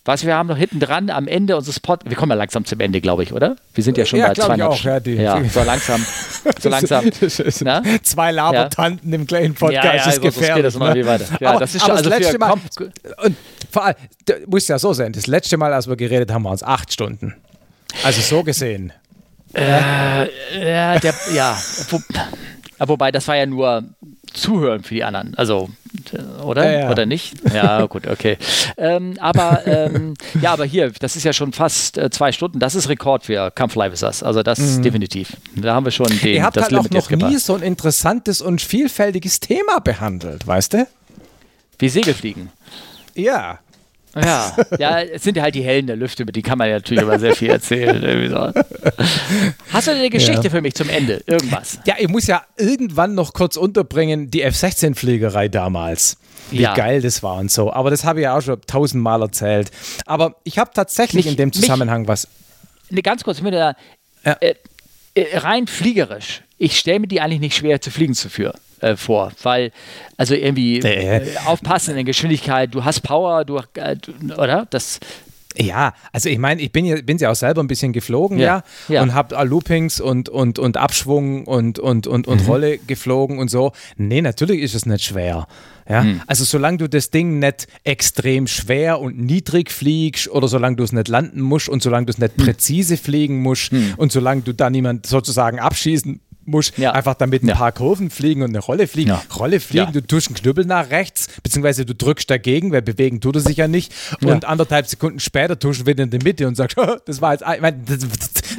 Was 0.03 0.25
wir 0.25 0.35
haben 0.35 0.47
noch 0.47 0.57
hinten 0.57 0.79
dran 0.79 1.11
am 1.11 1.27
Ende 1.27 1.55
unseres 1.55 1.79
Pod. 1.79 2.01
Wir 2.05 2.17
kommen 2.17 2.31
ja 2.31 2.35
langsam 2.35 2.65
zum 2.65 2.79
Ende, 2.79 3.01
glaube 3.01 3.21
ich, 3.21 3.33
oder? 3.33 3.55
Wir 3.75 3.83
sind 3.83 3.99
ja 3.99 4.05
schon 4.05 4.17
ja, 4.17 4.29
bei 4.29 4.33
200. 4.33 4.67
Auch, 4.67 4.83
ja, 4.83 4.99
die, 4.99 5.13
ja, 5.13 5.43
so 5.43 5.61
langsam. 5.61 6.03
So 6.59 6.69
langsam. 6.69 7.11
Zwei 8.01 8.31
Labertanten 8.31 9.13
im 9.13 9.27
kleinen 9.27 9.53
Podcast 9.53 9.85
ja, 9.85 9.95
ja, 9.95 10.09
ist 10.09 10.21
gefährlich. 10.21 10.63
Das, 10.63 10.79
ne? 10.79 11.05
weiter. 11.05 11.25
Ja, 11.39 11.51
aber, 11.51 11.59
das 11.59 11.75
ist 11.75 11.81
schon, 11.81 11.91
also 11.91 12.09
das 12.09 12.19
letzte 12.19 12.39
Mal. 12.39 12.53
Und 12.53 13.37
vor 13.71 13.85
allem, 13.85 13.95
muss 14.47 14.67
ja 14.67 14.79
so 14.79 14.91
sein, 14.93 15.13
das 15.13 15.27
letzte 15.27 15.57
Mal, 15.57 15.71
als 15.71 15.87
wir 15.87 15.95
geredet 15.95 16.31
haben, 16.31 16.45
waren 16.45 16.55
es 16.55 16.63
acht 16.63 16.91
Stunden. 16.91 17.35
Also 18.03 18.21
so 18.21 18.41
gesehen. 18.41 18.91
Äh, 19.53 19.61
ja, 19.61 20.97
der, 20.97 21.13
ja. 21.33 21.55
Wobei, 22.87 23.11
das 23.11 23.27
war 23.27 23.35
ja 23.35 23.45
nur 23.45 23.83
Zuhören 24.33 24.83
für 24.83 24.95
die 24.95 25.03
anderen. 25.03 25.35
Also, 25.35 25.69
äh, 26.13 26.41
oder? 26.41 26.71
Ja, 26.71 26.79
ja. 26.79 26.91
Oder 26.91 27.05
nicht? 27.05 27.35
Ja, 27.53 27.85
gut, 27.87 28.07
okay. 28.07 28.37
ähm, 28.77 29.17
aber 29.19 29.65
ähm, 29.67 30.13
ja, 30.41 30.53
aber 30.53 30.65
hier, 30.65 30.91
das 30.91 31.15
ist 31.15 31.23
ja 31.23 31.33
schon 31.33 31.53
fast 31.53 31.97
äh, 31.97 32.09
zwei 32.09 32.31
Stunden. 32.31 32.59
Das 32.59 32.75
ist 32.75 32.89
Rekord 32.89 33.25
für 33.25 33.51
Kampf 33.51 33.75
Live 33.75 33.93
ist 33.93 34.03
das. 34.03 34.23
Also 34.23 34.43
das 34.43 34.59
mhm. 34.59 34.83
definitiv. 34.83 35.35
Da 35.55 35.73
haben 35.73 35.85
wir 35.85 35.91
schon 35.91 36.07
den, 36.07 36.35
Ihr 36.35 36.43
habt 36.43 36.55
das 36.55 36.63
halt 36.65 36.73
Limit 36.73 36.95
auch 36.95 37.09
noch 37.09 37.29
nie 37.29 37.37
so 37.37 37.55
ein 37.55 37.61
interessantes 37.61 38.41
und 38.41 38.61
vielfältiges 38.61 39.39
Thema 39.39 39.79
behandelt, 39.79 40.47
weißt 40.47 40.73
du? 40.73 40.87
Wie 41.77 41.89
Segelfliegen. 41.89 42.49
Ja, 43.15 43.59
ja, 44.15 44.57
ja, 44.77 45.01
es 45.01 45.23
sind 45.23 45.37
ja 45.37 45.43
halt 45.43 45.55
die 45.55 45.63
Hellen 45.63 45.87
der 45.87 45.95
Lüfte, 45.95 46.25
mit 46.25 46.35
denen 46.35 46.43
kann 46.43 46.57
man 46.57 46.67
ja 46.67 46.75
natürlich 46.75 47.03
immer 47.03 47.19
sehr 47.19 47.35
viel 47.35 47.49
erzählen. 47.49 48.29
So. 48.29 48.61
Hast 49.71 49.87
du 49.87 49.91
eine 49.91 50.09
Geschichte 50.09 50.43
ja. 50.43 50.49
für 50.49 50.61
mich 50.61 50.73
zum 50.73 50.89
Ende? 50.89 51.23
Irgendwas? 51.25 51.79
Ja, 51.85 51.95
ich 51.97 52.09
muss 52.09 52.27
ja 52.27 52.43
irgendwann 52.57 53.15
noch 53.15 53.33
kurz 53.33 53.55
unterbringen, 53.55 54.29
die 54.29 54.41
F-16-Fliegerei 54.41 55.47
damals. 55.47 56.17
Wie 56.49 56.61
ja. 56.61 56.73
geil 56.73 57.01
das 57.01 57.23
war 57.23 57.37
und 57.37 57.49
so. 57.49 57.71
Aber 57.71 57.89
das 57.89 58.03
habe 58.03 58.19
ich 58.19 58.23
ja 58.25 58.37
auch 58.37 58.41
schon 58.41 58.59
tausendmal 58.67 59.21
erzählt. 59.21 59.71
Aber 60.05 60.35
ich 60.43 60.57
habe 60.57 60.71
tatsächlich 60.73 61.25
mich, 61.25 61.31
in 61.31 61.37
dem 61.37 61.53
Zusammenhang 61.53 62.01
mich, 62.01 62.09
was. 62.09 62.27
Ne, 62.89 63.01
ganz 63.01 63.23
kurz, 63.23 63.41
mit 63.41 63.53
der, 63.53 63.77
ja. 64.25 64.33
äh, 64.41 64.55
äh, 65.15 65.37
rein 65.37 65.67
fliegerisch. 65.67 66.41
Ich 66.57 66.77
stelle 66.77 66.99
mir 66.99 67.07
die 67.07 67.21
eigentlich 67.21 67.39
nicht 67.39 67.55
schwer 67.55 67.79
zu 67.79 67.89
fliegen 67.89 68.13
zu 68.13 68.29
führen 68.29 68.59
äh, 68.81 68.95
vor, 68.95 69.31
weil 69.43 69.71
also 70.17 70.35
irgendwie 70.35 70.79
äh, 70.79 71.25
aufpassen 71.45 71.91
in 71.91 71.97
der 71.97 72.03
Geschwindigkeit, 72.03 72.73
du 72.73 72.83
hast 72.83 73.01
Power, 73.01 73.45
du, 73.45 73.59
äh, 73.75 73.95
du 73.95 74.11
oder? 74.35 74.67
Das 74.69 74.99
ja, 75.57 75.93
also 76.11 76.29
ich 76.29 76.37
meine, 76.37 76.61
ich 76.61 76.71
bin 76.71 76.85
ja, 76.85 77.01
bin 77.01 77.17
ja 77.17 77.29
auch 77.29 77.35
selber 77.35 77.61
ein 77.61 77.67
bisschen 77.67 77.93
geflogen, 77.93 78.39
ja, 78.39 78.63
ja, 78.87 78.95
ja. 78.95 79.01
und 79.01 79.13
habe 79.13 79.35
Loopings 79.43 79.99
und, 79.99 80.29
und, 80.29 80.59
und 80.59 80.77
Abschwung 80.77 81.45
und, 81.45 81.79
und, 81.79 82.07
und, 82.07 82.27
und 82.27 82.41
mhm. 82.41 82.47
Rolle 82.47 82.77
geflogen 82.77 83.37
und 83.37 83.49
so. 83.49 83.73
Nee, 83.97 84.21
natürlich 84.21 84.61
ist 84.61 84.75
es 84.75 84.85
nicht 84.85 85.03
schwer. 85.03 85.47
Ja? 85.89 86.03
Mhm. 86.03 86.21
Also 86.27 86.45
solange 86.45 86.77
du 86.77 86.89
das 86.89 87.09
Ding 87.09 87.39
nicht 87.39 87.67
extrem 87.83 88.47
schwer 88.47 88.99
und 88.99 89.19
niedrig 89.19 89.71
fliegst 89.71 90.29
oder 90.29 90.47
solange 90.47 90.77
du 90.77 90.83
es 90.83 90.93
nicht 90.93 91.07
landen 91.07 91.41
musst 91.41 91.69
und 91.69 91.83
solange 91.83 92.05
du 92.05 92.11
es 92.11 92.17
nicht 92.17 92.37
mhm. 92.37 92.43
präzise 92.43 92.97
fliegen 92.97 93.41
musst 93.41 93.73
mhm. 93.73 93.95
und 93.97 94.11
solange 94.11 94.43
du 94.43 94.53
da 94.53 94.69
niemand 94.69 95.05
sozusagen 95.05 95.59
abschießen 95.59 96.21
musst 96.51 96.77
ja. 96.77 96.91
einfach 96.91 97.15
damit 97.15 97.43
ein 97.43 97.49
ja. 97.49 97.55
paar 97.55 97.71
Kurven 97.71 98.09
fliegen 98.09 98.43
und 98.43 98.49
eine 98.49 98.59
Rolle 98.59 98.87
fliegen. 98.87 99.09
Ja. 99.09 99.21
Rolle 99.37 99.59
fliegen, 99.59 99.91
du 99.93 100.05
tust 100.05 100.27
einen 100.27 100.35
Knüppel 100.35 100.65
nach 100.65 100.89
rechts, 100.89 101.27
beziehungsweise 101.41 101.85
du 101.85 101.95
drückst 101.95 102.29
dagegen, 102.29 102.71
weil 102.71 102.81
bewegen 102.81 103.21
tut 103.21 103.35
er 103.35 103.41
sich 103.41 103.57
ja 103.57 103.67
nicht. 103.67 103.93
Und 104.21 104.45
anderthalb 104.45 104.87
Sekunden 104.87 105.19
später 105.19 105.57
tust 105.57 105.81
du 105.81 105.85
wieder 105.85 106.03
in 106.03 106.09
die 106.09 106.19
Mitte 106.19 106.47
und 106.47 106.55
sagst, 106.55 106.77
oh, 106.77 106.97
das 107.05 107.21
war 107.21 107.33
jetzt, 107.33 107.41
ich 107.41 107.61
meine, 107.61 107.77
das, 107.85 107.99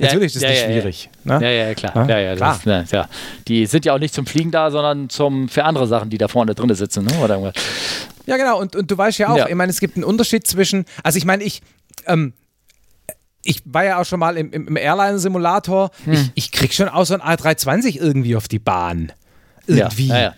natürlich 0.01 0.35
ist 0.35 0.43
das 0.43 0.51
nicht 0.51 0.65
schwierig. 0.65 1.11
Ne? 1.25 1.39
Ja, 1.41 1.51
ja, 1.51 1.75
klar. 1.75 2.09
Ja, 2.09 2.19
ja, 2.19 2.37
klar. 2.37 2.61
Das, 2.65 2.91
ja. 2.91 3.09
Die 3.47 3.67
sind 3.67 3.85
ja 3.85 3.95
auch 3.95 3.99
nicht 3.99 4.15
zum 4.15 4.27
Fliegen 4.27 4.51
da, 4.51 4.71
sondern 4.71 5.09
zum, 5.09 5.49
für 5.49 5.65
andere 5.65 5.87
Sachen, 5.87 6.11
die 6.11 6.19
da 6.19 6.29
vorne 6.29 6.55
drin 6.55 6.75
sitzen. 6.75 7.05
Ne? 7.05 7.13
Oder 7.23 7.53
Ja, 8.27 8.37
genau. 8.37 8.61
Und, 8.61 8.77
und 8.77 8.91
du 8.91 8.97
weißt 8.97 9.19
ja 9.19 9.29
auch, 9.29 9.47
ich 9.47 9.55
meine, 9.55 9.71
es 9.71 9.81
gibt 9.81 9.97
einen 9.97 10.05
Unterschied 10.05 10.47
zwischen, 10.47 10.87
also 11.03 11.19
ich 11.19 11.25
meine, 11.25 11.45
ich, 11.45 11.61
ähm, 12.07 12.33
ich 13.45 13.63
war 13.65 13.85
ja 13.85 14.01
auch 14.01 14.05
schon 14.05 14.21
mal 14.21 14.37
im, 14.37 14.53
im 14.53 14.77
Airline-Simulator. 14.77 15.91
Hm. 16.05 16.13
Ich, 16.13 16.31
ich 16.35 16.53
krieg 16.53 16.73
schon 16.73 16.89
auch 16.89 17.05
so 17.05 17.15
ein 17.15 17.21
A320 17.21 18.01
irgendwie 18.01 18.37
auf 18.37 18.49
die 18.49 18.59
Bahn. 18.59 19.13
Irgendwie. 19.67 20.09
Ja, 20.09 20.15
ja, 20.15 20.23
ja. 20.23 20.35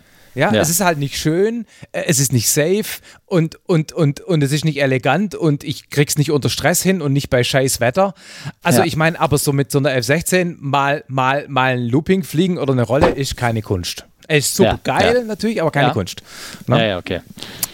Ja, 0.53 0.53
es 0.61 0.69
ist 0.69 0.81
halt 0.81 0.99
nicht 0.99 1.17
schön, 1.17 1.65
äh, 1.93 2.03
es 2.07 2.19
ist 2.19 2.33
nicht 2.33 2.49
safe 2.49 3.01
und, 3.25 3.61
und, 3.67 3.93
und, 3.93 4.21
und 4.21 4.43
es 4.43 4.51
ist 4.51 4.65
nicht 4.65 4.83
elegant 4.83 5.37
und 5.37 5.63
ich 5.63 5.91
krieg's 5.91 6.19
nicht 6.19 6.33
unter 6.33 6.49
Stress 6.49 6.83
hin 6.83 7.03
und 7.03 7.13
nicht 7.13 7.31
bei 7.31 7.45
scheiß 7.45 7.79
Wetter. 7.79 8.15
Also 8.63 8.83
ich 8.83 8.97
meine, 8.97 9.21
aber 9.21 9.39
so 9.39 9.53
mit 9.53 9.71
so 9.71 9.79
einer 9.79 9.91
F16 9.91 10.57
mal, 10.59 11.05
mal, 11.07 11.47
mal 11.49 11.75
ein 11.75 11.87
Looping 11.87 12.25
fliegen 12.25 12.59
oder 12.59 12.73
eine 12.73 12.83
Rolle 12.83 13.11
ist 13.11 13.37
keine 13.37 13.63
Kunst. 13.63 14.07
Es 14.27 14.47
ist 14.47 14.57
super 14.57 14.81
geil 14.83 15.25
natürlich, 15.25 15.61
aber 15.61 15.71
keine 15.71 15.93
Kunst. 15.93 16.23
Ne? 16.67 16.79
Ja, 16.79 16.85
ja, 16.85 16.99
okay. 16.99 17.21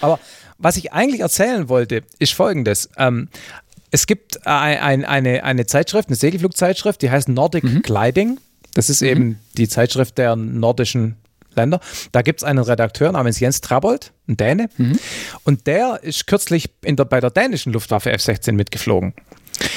Aber 0.02 0.19
was 0.59 0.77
ich 0.77 0.93
eigentlich 0.93 1.20
erzählen 1.23 1.69
wollte, 1.70 2.02
ist 2.19 2.35
folgendes. 2.35 2.90
Ähm, 2.98 3.28
es 3.90 4.06
gibt 4.06 4.46
ein, 4.46 4.78
ein, 4.78 5.04
eine, 5.04 5.44
eine 5.44 5.66
Zeitschrift, 5.66 6.08
eine 6.08 6.16
Segelflugzeitschrift, 6.16 7.02
die 7.02 7.10
heißt 7.10 7.28
Nordic 7.28 7.64
mhm. 7.64 7.82
Gliding. 7.82 8.38
Das 8.74 8.88
ist 8.88 9.02
mhm. 9.02 9.08
eben 9.08 9.40
die 9.56 9.68
Zeitschrift 9.68 10.18
der 10.18 10.36
nordischen 10.36 11.16
Länder. 11.56 11.80
Da 12.12 12.22
gibt 12.22 12.40
es 12.40 12.44
einen 12.44 12.62
Redakteur 12.62 13.10
namens 13.12 13.40
Jens 13.40 13.60
Trabold, 13.60 14.12
ein 14.28 14.36
Däne. 14.36 14.68
Mhm. 14.76 14.98
Und 15.44 15.66
der 15.66 16.00
ist 16.02 16.26
kürzlich 16.26 16.70
der, 16.84 17.04
bei 17.04 17.20
der 17.20 17.30
dänischen 17.30 17.72
Luftwaffe 17.72 18.12
F-16 18.12 18.52
mitgeflogen. 18.52 19.14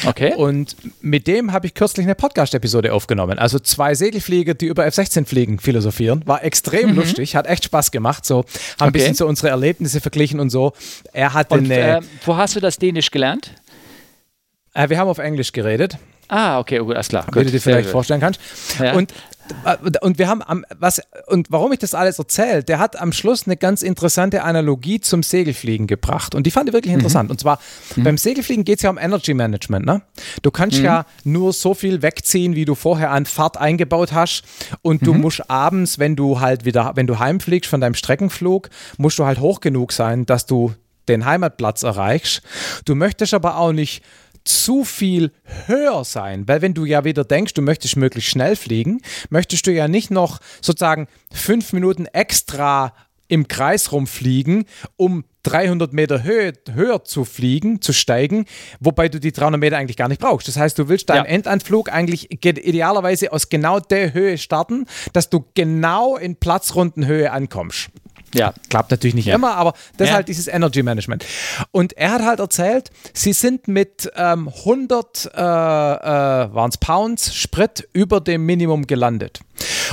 Okay. 0.06 0.34
Und 0.36 0.76
mit 1.02 1.28
dem 1.28 1.52
habe 1.52 1.68
ich 1.68 1.74
kürzlich 1.74 2.06
eine 2.06 2.16
Podcast-Episode 2.16 2.94
aufgenommen. 2.94 3.38
Also 3.38 3.60
zwei 3.60 3.96
Segelflieger, 3.96 4.54
die 4.54 4.68
über 4.68 4.86
F-16 4.86 5.26
fliegen, 5.26 5.60
philosophieren. 5.60 6.22
War 6.26 6.44
extrem 6.44 6.92
mhm. 6.92 6.96
lustig, 6.98 7.36
hat 7.36 7.48
echt 7.48 7.66
Spaß 7.66 7.92
gemacht. 7.92 8.26
So, 8.26 8.38
haben 8.38 8.44
okay. 8.44 8.86
ein 8.86 8.94
bisschen 8.94 9.16
so 9.16 9.28
unsere 9.28 9.50
Erlebnisse 9.50 10.00
verglichen 10.00 10.40
und 10.40 10.52
so. 10.52 10.74
Er 11.12 11.34
hat 11.34 11.52
und, 11.52 11.66
eine. 11.66 11.98
Äh, 11.98 12.02
wo 12.26 12.38
hast 12.38 12.56
du 12.56 12.60
das 12.60 12.78
Dänisch 12.78 13.12
gelernt? 13.12 13.52
Äh, 14.74 14.90
wir 14.90 14.98
haben 14.98 15.08
auf 15.08 15.20
Englisch 15.20 15.52
geredet. 15.52 15.98
Ah, 16.28 16.60
okay, 16.60 16.80
gut, 16.80 16.96
alles 16.96 17.10
klar. 17.10 17.26
Wie 17.32 17.44
du 17.44 17.52
dir 17.52 17.62
vielleicht 17.62 17.90
vorstellen 17.90 18.22
kannst. 18.22 18.40
Ja. 18.80 18.94
Und, 18.94 19.14
äh, 19.66 19.76
und 20.02 20.18
wir 20.18 20.28
haben 20.28 20.42
am, 20.42 20.66
was, 20.80 21.02
und 21.28 21.48
warum 21.52 21.72
ich 21.74 21.80
das 21.80 21.94
alles 21.94 22.18
erzähle, 22.18 22.64
der 22.64 22.80
hat 22.80 23.00
am 23.00 23.12
Schluss 23.12 23.46
eine 23.46 23.58
ganz 23.58 23.82
interessante 23.82 24.44
Analogie 24.44 25.00
zum 25.00 25.22
Segelfliegen 25.22 25.86
gebracht. 25.86 26.34
Und 26.34 26.48
die 26.48 26.52
fand 26.52 26.70
ich 26.70 26.74
wirklich 26.74 26.94
mhm. 26.94 27.00
interessant. 27.00 27.30
Und 27.30 27.40
zwar, 27.40 27.60
mhm. 27.96 28.04
beim 28.04 28.18
Segelfliegen 28.18 28.64
geht 28.64 28.80
es 28.80 28.84
ja 28.84 28.90
um 28.90 28.98
Energy 28.98 29.34
Management. 29.34 29.86
Ne? 29.86 30.02
Du 30.42 30.50
kannst 30.50 30.80
mhm. 30.80 30.86
ja 30.86 31.06
nur 31.24 31.54
so 31.54 31.74
viel 31.74 32.02
wegziehen, 32.02 32.56
wie 32.56 32.66
du 32.66 32.74
vorher 32.74 33.12
an 33.12 33.26
Fahrt 33.26 33.58
eingebaut 33.58 34.14
hast. 34.14 34.44
Und 34.82 35.06
du 35.06 35.14
mhm. 35.14 35.22
musst 35.22 35.50
abends, 35.52 36.00
wenn 36.00 36.16
du 36.16 36.40
halt 36.40 36.66
wieder, 36.66 36.94
wenn 36.96 37.06
du 37.06 37.20
heimfliegst 37.20 37.70
von 37.70 37.82
deinem 37.82 37.96
Streckenflug, 37.96 38.70
musst 38.98 39.20
du 39.20 39.26
halt 39.26 39.40
hoch 39.40 39.60
genug 39.60 39.92
sein, 39.92 40.26
dass 40.26 40.46
du 40.46 40.74
den 41.10 41.26
Heimatplatz 41.26 41.84
erreichst. 41.84 42.42
Du 42.86 42.96
möchtest 42.96 43.34
aber 43.34 43.58
auch 43.58 43.74
nicht 43.74 44.02
zu 44.44 44.84
viel 44.84 45.32
höher 45.68 46.04
sein, 46.04 46.48
weil 46.48 46.62
wenn 46.62 46.74
du 46.74 46.86
ja 46.86 47.04
wieder 47.04 47.24
denkst, 47.24 47.54
du 47.54 47.62
möchtest 47.62 47.96
möglichst 47.96 48.30
schnell 48.30 48.56
fliegen, 48.56 49.02
möchtest 49.30 49.68
du 49.68 49.72
ja 49.72 49.88
nicht 49.88 50.12
noch 50.12 50.40
sozusagen 50.62 51.08
fünf 51.32 51.74
Minuten 51.74 52.06
extra 52.08 52.94
im 53.28 53.48
Kreis 53.48 53.92
rumfliegen, 53.92 54.66
um 54.96 55.24
300 55.44 55.92
Meter 55.92 56.24
Höhe, 56.24 56.54
höher 56.72 57.04
zu 57.04 57.26
fliegen, 57.26 57.82
zu 57.82 57.94
steigen, 57.94 58.46
wobei 58.80 59.10
du 59.10 59.20
die 59.20 59.32
300 59.32 59.60
Meter 59.60 59.78
eigentlich 59.78 59.98
gar 59.98 60.08
nicht 60.08 60.22
brauchst. 60.22 60.48
Das 60.48 60.58
heißt, 60.58 60.78
du 60.80 60.88
willst 60.88 61.10
deinen 61.10 61.26
ja. 61.26 61.32
Endanflug 61.32 61.92
eigentlich 61.92 62.32
idealerweise 62.32 63.32
aus 63.34 63.50
genau 63.50 63.80
der 63.80 64.14
Höhe 64.14 64.38
starten, 64.38 64.86
dass 65.12 65.30
du 65.30 65.46
genau 65.54 66.16
in 66.16 66.36
Platzrundenhöhe 66.38 67.32
ankommst. 67.32 67.90
Ja. 68.34 68.54
Klappt 68.70 68.92
natürlich 68.92 69.16
nicht 69.16 69.28
ja. 69.28 69.36
immer, 69.36 69.56
aber 69.56 69.74
das 69.98 70.08
ja. 70.08 70.14
ist 70.14 70.16
halt 70.16 70.28
dieses 70.28 70.48
Energy 70.48 70.84
Management. 70.84 71.26
Und 71.72 71.94
er 71.94 72.12
hat 72.12 72.22
halt 72.24 72.40
erzählt, 72.40 72.92
sie 73.14 73.34
sind 73.34 73.68
mit 73.68 74.12
ähm, 74.16 74.50
100 74.50 75.32
äh, 75.36 76.44
äh, 76.44 76.70
Pounds 76.80 77.36
Sprit 77.36 77.88
über 77.94 78.20
dem 78.20 78.46
Minimum 78.46 78.88
gelandet. 78.88 79.40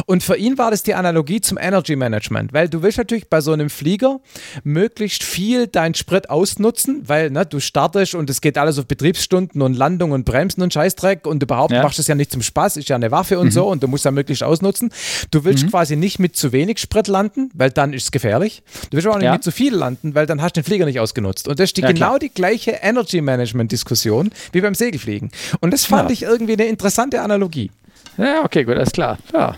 Und 0.06 0.22
für 0.22 0.36
ihn 0.36 0.58
war 0.58 0.70
das 0.70 0.82
die 0.82 0.94
Analogie 0.94 1.40
zum 1.40 1.58
Energy 1.58 1.96
Management, 1.96 2.52
weil 2.52 2.68
du 2.68 2.82
willst 2.82 2.98
natürlich 2.98 3.28
bei 3.28 3.40
so 3.40 3.52
einem 3.52 3.70
Flieger 3.70 4.20
möglichst 4.64 5.22
viel 5.22 5.66
deinen 5.66 5.94
Sprit 5.94 6.30
ausnutzen, 6.30 7.02
weil 7.06 7.30
ne, 7.30 7.46
du 7.46 7.60
startest 7.60 8.14
und 8.14 8.30
es 8.30 8.40
geht 8.40 8.58
alles 8.58 8.78
auf 8.78 8.86
Betriebsstunden 8.86 9.62
und 9.62 9.74
Landung 9.74 10.12
und 10.12 10.24
Bremsen 10.24 10.62
und 10.62 10.72
Scheißdreck 10.72 11.26
und 11.26 11.42
überhaupt 11.42 11.72
ja. 11.72 11.82
machst 11.82 11.98
du 11.98 12.02
es 12.02 12.08
ja 12.08 12.14
nicht 12.14 12.32
zum 12.32 12.42
Spaß, 12.42 12.76
ist 12.76 12.88
ja 12.88 12.96
eine 12.96 13.10
Waffe 13.10 13.38
und 13.38 13.46
mhm. 13.46 13.52
so 13.52 13.68
und 13.68 13.82
du 13.82 13.88
musst 13.88 14.04
ja 14.04 14.10
möglichst 14.10 14.42
ausnutzen. 14.42 14.90
Du 15.30 15.44
willst 15.44 15.64
mhm. 15.64 15.70
quasi 15.70 15.96
nicht 15.96 16.18
mit 16.18 16.36
zu 16.36 16.52
wenig 16.52 16.78
Sprit 16.78 17.08
landen, 17.08 17.50
weil 17.54 17.70
dann 17.70 17.92
ist 17.92 18.04
es 18.04 18.10
gefährlich. 18.10 18.62
Du 18.90 18.96
willst 18.96 19.06
aber 19.06 19.16
auch 19.16 19.20
nicht 19.20 19.26
ja. 19.26 19.32
mit 19.32 19.44
zu 19.44 19.52
viel 19.52 19.74
landen, 19.74 20.14
weil 20.14 20.26
dann 20.26 20.42
hast 20.42 20.56
du 20.56 20.60
den 20.60 20.66
Flieger 20.66 20.86
nicht 20.86 21.00
ausgenutzt. 21.00 21.48
Und 21.48 21.58
das 21.58 21.70
ist 21.70 21.76
die, 21.76 21.82
ja, 21.82 21.88
genau 21.88 22.06
klar. 22.06 22.18
die 22.18 22.30
gleiche 22.30 22.72
Energy 22.82 23.20
Management 23.20 23.72
Diskussion 23.72 24.30
wie 24.52 24.60
beim 24.60 24.74
Segelfliegen. 24.74 25.30
Und 25.60 25.72
das 25.72 25.84
fand 25.84 26.10
ich 26.10 26.22
irgendwie 26.22 26.54
eine 26.54 26.66
interessante 26.66 27.20
Analogie. 27.20 27.70
Ja, 28.18 28.44
okay, 28.44 28.64
gut, 28.64 28.76
alles 28.76 28.92
klar. 28.92 29.18
Ja. 29.32 29.56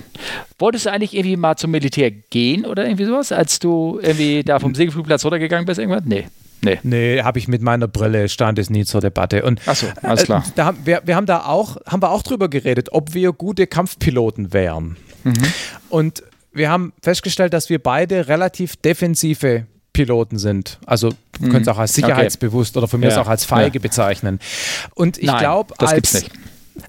Wolltest 0.58 0.86
du 0.86 0.90
eigentlich 0.90 1.14
irgendwie 1.14 1.36
mal 1.36 1.56
zum 1.56 1.70
Militär 1.70 2.10
gehen 2.10 2.64
oder 2.64 2.84
irgendwie 2.84 3.04
sowas, 3.04 3.32
als 3.32 3.58
du 3.58 3.98
irgendwie 4.02 4.42
da 4.42 4.58
vom 4.58 4.74
Segelflugplatz 4.74 5.24
runtergegangen 5.24 5.66
bist? 5.66 5.78
Irgendwas? 5.78 6.02
Nee. 6.04 6.26
Nee. 6.64 6.78
Nee, 6.84 7.22
habe 7.22 7.38
ich 7.38 7.48
mit 7.48 7.60
meiner 7.60 7.88
Brille, 7.88 8.28
stand 8.28 8.58
es 8.58 8.70
nie 8.70 8.84
zur 8.84 9.00
Debatte. 9.00 9.44
Und 9.44 9.60
Ach 9.66 9.74
so, 9.74 9.86
alles 10.02 10.24
klar. 10.24 10.44
Äh, 10.46 10.52
da, 10.54 10.74
wir, 10.84 11.02
wir 11.04 11.16
haben 11.16 11.26
da 11.26 11.44
auch, 11.44 11.76
haben 11.86 12.02
wir 12.02 12.10
auch 12.10 12.22
drüber 12.22 12.48
geredet, 12.48 12.90
ob 12.92 13.14
wir 13.14 13.32
gute 13.32 13.66
Kampfpiloten 13.66 14.52
wären. 14.52 14.96
Mhm. 15.24 15.34
Und 15.88 16.22
wir 16.52 16.70
haben 16.70 16.92
festgestellt, 17.02 17.52
dass 17.52 17.68
wir 17.68 17.80
beide 17.80 18.28
relativ 18.28 18.76
defensive 18.76 19.66
Piloten 19.92 20.38
sind. 20.38 20.78
Also 20.86 21.10
du 21.10 21.16
mhm. 21.40 21.50
könntest 21.50 21.68
auch 21.68 21.78
als 21.78 21.94
sicherheitsbewusst 21.94 22.76
okay. 22.76 22.78
oder 22.78 22.88
von 22.88 23.00
mir 23.00 23.08
ja. 23.10 23.20
auch 23.20 23.28
als 23.28 23.44
feige 23.44 23.78
ja. 23.78 23.82
bezeichnen. 23.82 24.38
Und 24.94 25.18
ich 25.18 25.36
glaube, 25.36 25.74
als. 25.78 26.24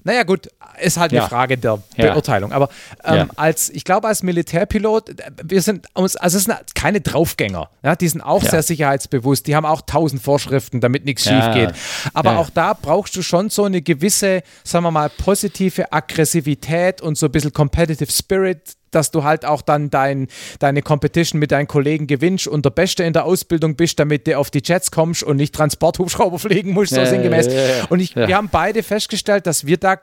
Naja, 0.02 0.22
gut, 0.22 0.48
ist 0.80 0.96
halt 0.96 1.12
ja. 1.12 1.20
eine 1.20 1.28
Frage 1.28 1.58
der 1.58 1.78
Beurteilung. 1.96 2.52
Aber 2.52 2.68
ähm, 3.04 3.16
ja. 3.16 3.26
als, 3.36 3.70
ich 3.70 3.84
glaube, 3.84 4.08
als 4.08 4.22
Militärpilot, 4.22 5.10
wir 5.42 5.62
sind 5.62 5.86
uns, 5.94 6.16
also 6.16 6.38
es 6.38 6.44
sind 6.44 6.56
keine 6.74 7.00
Draufgänger. 7.00 7.70
Ja, 7.82 7.96
die 7.96 8.08
sind 8.08 8.20
auch 8.22 8.42
sehr 8.42 8.62
sicherheitsbewusst, 8.62 9.46
die 9.46 9.56
haben 9.56 9.66
auch 9.66 9.82
tausend 9.82 10.22
Vorschriften, 10.22 10.80
damit 10.80 11.04
nichts 11.04 11.24
schief 11.24 11.44
geht. 11.52 11.72
Aber 12.12 12.38
auch 12.38 12.50
da 12.50 12.74
brauchst 12.74 13.16
du 13.16 13.22
schon 13.22 13.50
so 13.50 13.64
eine 13.64 13.82
gewisse, 13.82 14.42
sagen 14.62 14.84
wir 14.84 14.90
mal, 14.90 15.10
positive 15.10 15.92
Aggressivität 15.92 17.00
und 17.00 17.16
so 17.16 17.26
ein 17.26 17.32
bisschen 17.32 17.52
Competitive 17.52 18.10
Spirit, 18.10 18.76
dass 18.94 19.10
du 19.10 19.24
halt 19.24 19.44
auch 19.44 19.62
dann 19.62 19.90
dein, 19.90 20.28
deine 20.58 20.82
Competition 20.82 21.38
mit 21.38 21.52
deinen 21.52 21.66
Kollegen 21.66 22.06
gewinnst 22.06 22.46
und 22.46 22.64
der 22.64 22.70
Beste 22.70 23.04
in 23.04 23.12
der 23.12 23.24
Ausbildung 23.24 23.76
bist, 23.76 23.98
damit 23.98 24.26
du 24.26 24.38
auf 24.38 24.50
die 24.50 24.62
Jets 24.64 24.90
kommst 24.90 25.22
und 25.22 25.36
nicht 25.36 25.54
Transporthubschrauber 25.54 26.38
fliegen 26.38 26.72
musst, 26.72 26.94
so 26.94 27.00
ja, 27.00 27.06
sinngemäß. 27.06 27.46
Ja, 27.46 27.52
ja, 27.52 27.84
und 27.88 28.00
ich, 28.00 28.16
wir 28.16 28.36
haben 28.36 28.48
beide 28.50 28.82
festgestellt, 28.82 29.46
dass 29.46 29.66
wir 29.66 29.76
da, 29.76 29.98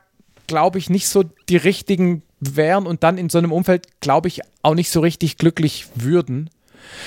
glaube 0.47 0.79
ich, 0.79 0.89
nicht 0.89 1.07
so 1.07 1.23
die 1.49 1.57
richtigen 1.57 2.23
wären 2.39 2.87
und 2.87 3.03
dann 3.03 3.17
in 3.17 3.29
so 3.29 3.37
einem 3.37 3.51
Umfeld, 3.51 3.87
glaube 4.01 4.27
ich, 4.27 4.41
auch 4.63 4.75
nicht 4.75 4.89
so 4.89 4.99
richtig 4.99 5.37
glücklich 5.37 5.87
würden. 5.95 6.49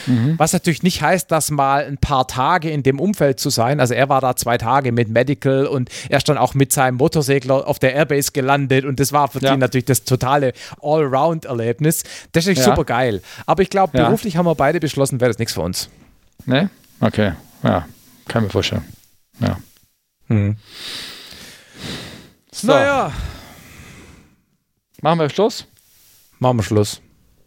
Mhm. 0.06 0.34
Was 0.38 0.52
natürlich 0.52 0.82
nicht 0.82 1.02
heißt, 1.02 1.30
dass 1.30 1.50
mal 1.50 1.84
ein 1.84 1.98
paar 1.98 2.26
Tage 2.26 2.70
in 2.70 2.82
dem 2.82 3.00
Umfeld 3.00 3.40
zu 3.40 3.50
sein. 3.50 3.80
Also 3.80 3.94
er 3.94 4.08
war 4.08 4.20
da 4.20 4.36
zwei 4.36 4.58
Tage 4.58 4.92
mit 4.92 5.08
Medical 5.08 5.66
und 5.66 5.90
er 6.08 6.18
ist 6.18 6.28
dann 6.28 6.38
auch 6.38 6.54
mit 6.54 6.72
seinem 6.72 6.96
Motorsegler 6.96 7.66
auf 7.66 7.78
der 7.78 7.94
Airbase 7.94 8.32
gelandet 8.32 8.84
und 8.84 9.00
das 9.00 9.12
war 9.12 9.28
für 9.28 9.40
ja. 9.40 9.54
ihn 9.54 9.60
natürlich 9.60 9.86
das 9.86 10.04
totale 10.04 10.52
Allround-Erlebnis. 10.82 12.04
Das 12.32 12.46
ist 12.46 12.58
ja. 12.58 12.64
super 12.64 12.84
geil. 12.84 13.22
Aber 13.46 13.62
ich 13.62 13.70
glaube, 13.70 13.96
ja. 13.96 14.06
beruflich 14.06 14.36
haben 14.36 14.46
wir 14.46 14.54
beide 14.54 14.80
beschlossen, 14.80 15.20
wäre 15.20 15.30
das 15.30 15.38
nichts 15.38 15.54
für 15.54 15.62
uns. 15.62 15.88
Ne? 16.46 16.70
Okay. 17.00 17.32
Ja, 17.62 17.86
kann 18.28 18.44
mir 18.44 18.50
vorstellen. 18.50 18.84
Ja. 19.40 19.58
Mhm. 20.28 20.56
So. 22.50 22.68
Naja. 22.68 23.12
Machen 25.02 25.18
wir 25.18 25.28
Schluss? 25.28 25.66
Machen 26.38 26.58
wir 26.58 26.62
Schluss. 26.62 27.00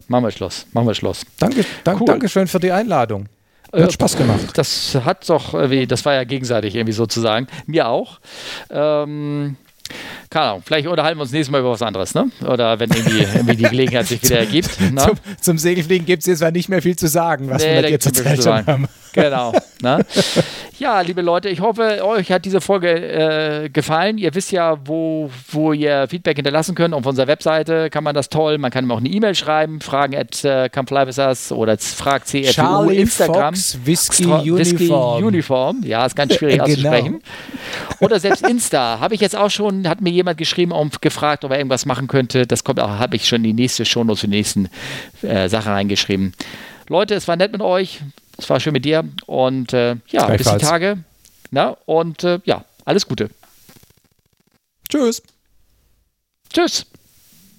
Machen 0.08 0.24
wir 0.24 0.30
Schluss. 0.30 0.66
Machen 0.72 0.86
wir 0.86 0.94
Schluss. 0.94 1.24
Danke, 1.38 1.64
danke, 1.84 2.02
cool. 2.02 2.06
Dankeschön 2.06 2.46
für 2.46 2.58
die 2.58 2.72
Einladung. 2.72 3.28
Hat 3.72 3.80
äh, 3.80 3.90
Spaß 3.90 4.16
gemacht. 4.16 4.40
Das 4.54 4.96
hat 5.04 5.28
doch, 5.28 5.52
das 5.52 6.04
war 6.04 6.14
ja 6.14 6.24
gegenseitig 6.24 6.74
irgendwie 6.74 6.92
sozusagen. 6.92 7.46
Mir 7.66 7.88
auch. 7.88 8.18
Ähm, 8.70 9.56
keine 10.30 10.46
Ahnung, 10.46 10.62
vielleicht 10.64 10.86
unterhalten 10.86 11.18
wir 11.18 11.22
uns 11.22 11.32
nächstes 11.32 11.50
Mal 11.50 11.60
über 11.60 11.70
was 11.70 11.82
anderes, 11.82 12.14
ne? 12.14 12.30
Oder 12.46 12.78
wenn 12.78 12.90
irgendwie, 12.90 13.18
irgendwie 13.34 13.56
die 13.56 13.64
Gelegenheit 13.64 14.06
sich 14.06 14.22
wieder 14.22 14.38
ergibt. 14.38 14.78
Ne? 14.80 15.00
Zum, 15.00 15.12
zum 15.40 15.58
Segelfliegen 15.58 16.06
gibt 16.06 16.26
es 16.26 16.26
jetzt 16.26 16.52
nicht 16.52 16.68
mehr 16.68 16.82
viel 16.82 16.96
zu 16.96 17.08
sagen, 17.08 17.48
was 17.48 17.62
nee, 17.62 17.74
wir 17.74 17.82
dir 17.82 18.00
zurzeit 18.00 18.42
schon 18.42 18.66
haben. 18.66 18.88
Genau. 19.12 19.52
Ne? 19.82 20.04
Ja, 20.78 21.00
liebe 21.00 21.22
Leute, 21.22 21.48
ich 21.48 21.60
hoffe, 21.60 22.04
euch 22.04 22.30
hat 22.30 22.44
diese 22.44 22.60
Folge 22.60 22.88
äh, 22.88 23.68
gefallen. 23.68 24.16
Ihr 24.16 24.32
wisst 24.34 24.52
ja, 24.52 24.78
wo, 24.86 25.28
wo 25.50 25.72
ihr 25.72 26.06
Feedback 26.08 26.36
hinterlassen 26.36 26.76
könnt. 26.76 26.94
Auf 26.94 27.04
unserer 27.04 27.26
Webseite 27.26 27.90
kann 27.90 28.04
man 28.04 28.14
das 28.14 28.28
toll. 28.28 28.58
Man 28.58 28.70
kann 28.70 28.86
mir 28.86 28.94
auch 28.94 28.98
eine 28.98 29.08
E-Mail 29.08 29.34
schreiben, 29.34 29.80
fragen 29.80 30.14
at 30.14 30.44
äh, 30.44 30.70
oder 31.50 31.78
fragt 31.78 32.28
CFU 32.28 32.90
Instagram. 32.90 33.54
Fox, 33.54 33.78
Whisky, 33.84 34.26
Uniform. 34.26 34.58
Whisky 34.58 34.92
Uniform. 35.24 35.80
Ja, 35.82 36.06
ist 36.06 36.14
ganz 36.14 36.34
schwierig 36.34 36.54
genau. 36.64 36.66
auszusprechen. 36.66 37.22
Oder 37.98 38.20
selbst 38.20 38.46
Insta. 38.46 39.00
Habe 39.00 39.16
ich 39.16 39.20
jetzt 39.20 39.34
auch 39.34 39.50
schon, 39.50 39.88
hat 39.88 40.00
mir 40.00 40.10
jemand 40.10 40.38
geschrieben 40.38 40.70
und 40.70 41.02
gefragt, 41.02 41.44
ob 41.44 41.50
er 41.50 41.58
irgendwas 41.58 41.86
machen 41.86 42.06
könnte. 42.06 42.46
Das 42.46 42.62
kommt 42.62 42.78
auch, 42.78 42.88
habe 42.88 43.16
ich 43.16 43.26
schon 43.26 43.42
die 43.42 43.52
nächste 43.52 43.84
Shownotes 43.84 44.20
für 44.20 44.28
die 44.28 44.36
nächsten 44.36 44.68
äh, 45.22 45.48
Sache 45.48 45.70
reingeschrieben. 45.70 46.34
Leute, 46.88 47.16
es 47.16 47.26
war 47.26 47.34
nett 47.34 47.50
mit 47.50 47.62
euch. 47.62 48.00
Es 48.38 48.48
war 48.48 48.60
schön 48.60 48.72
mit 48.72 48.84
dir. 48.84 49.04
Und 49.26 49.72
äh, 49.72 49.96
ja, 50.08 50.26
bis 50.28 50.50
die 50.50 50.58
Tage. 50.58 51.04
Na, 51.50 51.76
und 51.86 52.24
äh, 52.24 52.40
ja, 52.44 52.64
alles 52.84 53.06
Gute. 53.06 53.30
Tschüss. 54.88 55.22
Tschüss. 56.50 56.86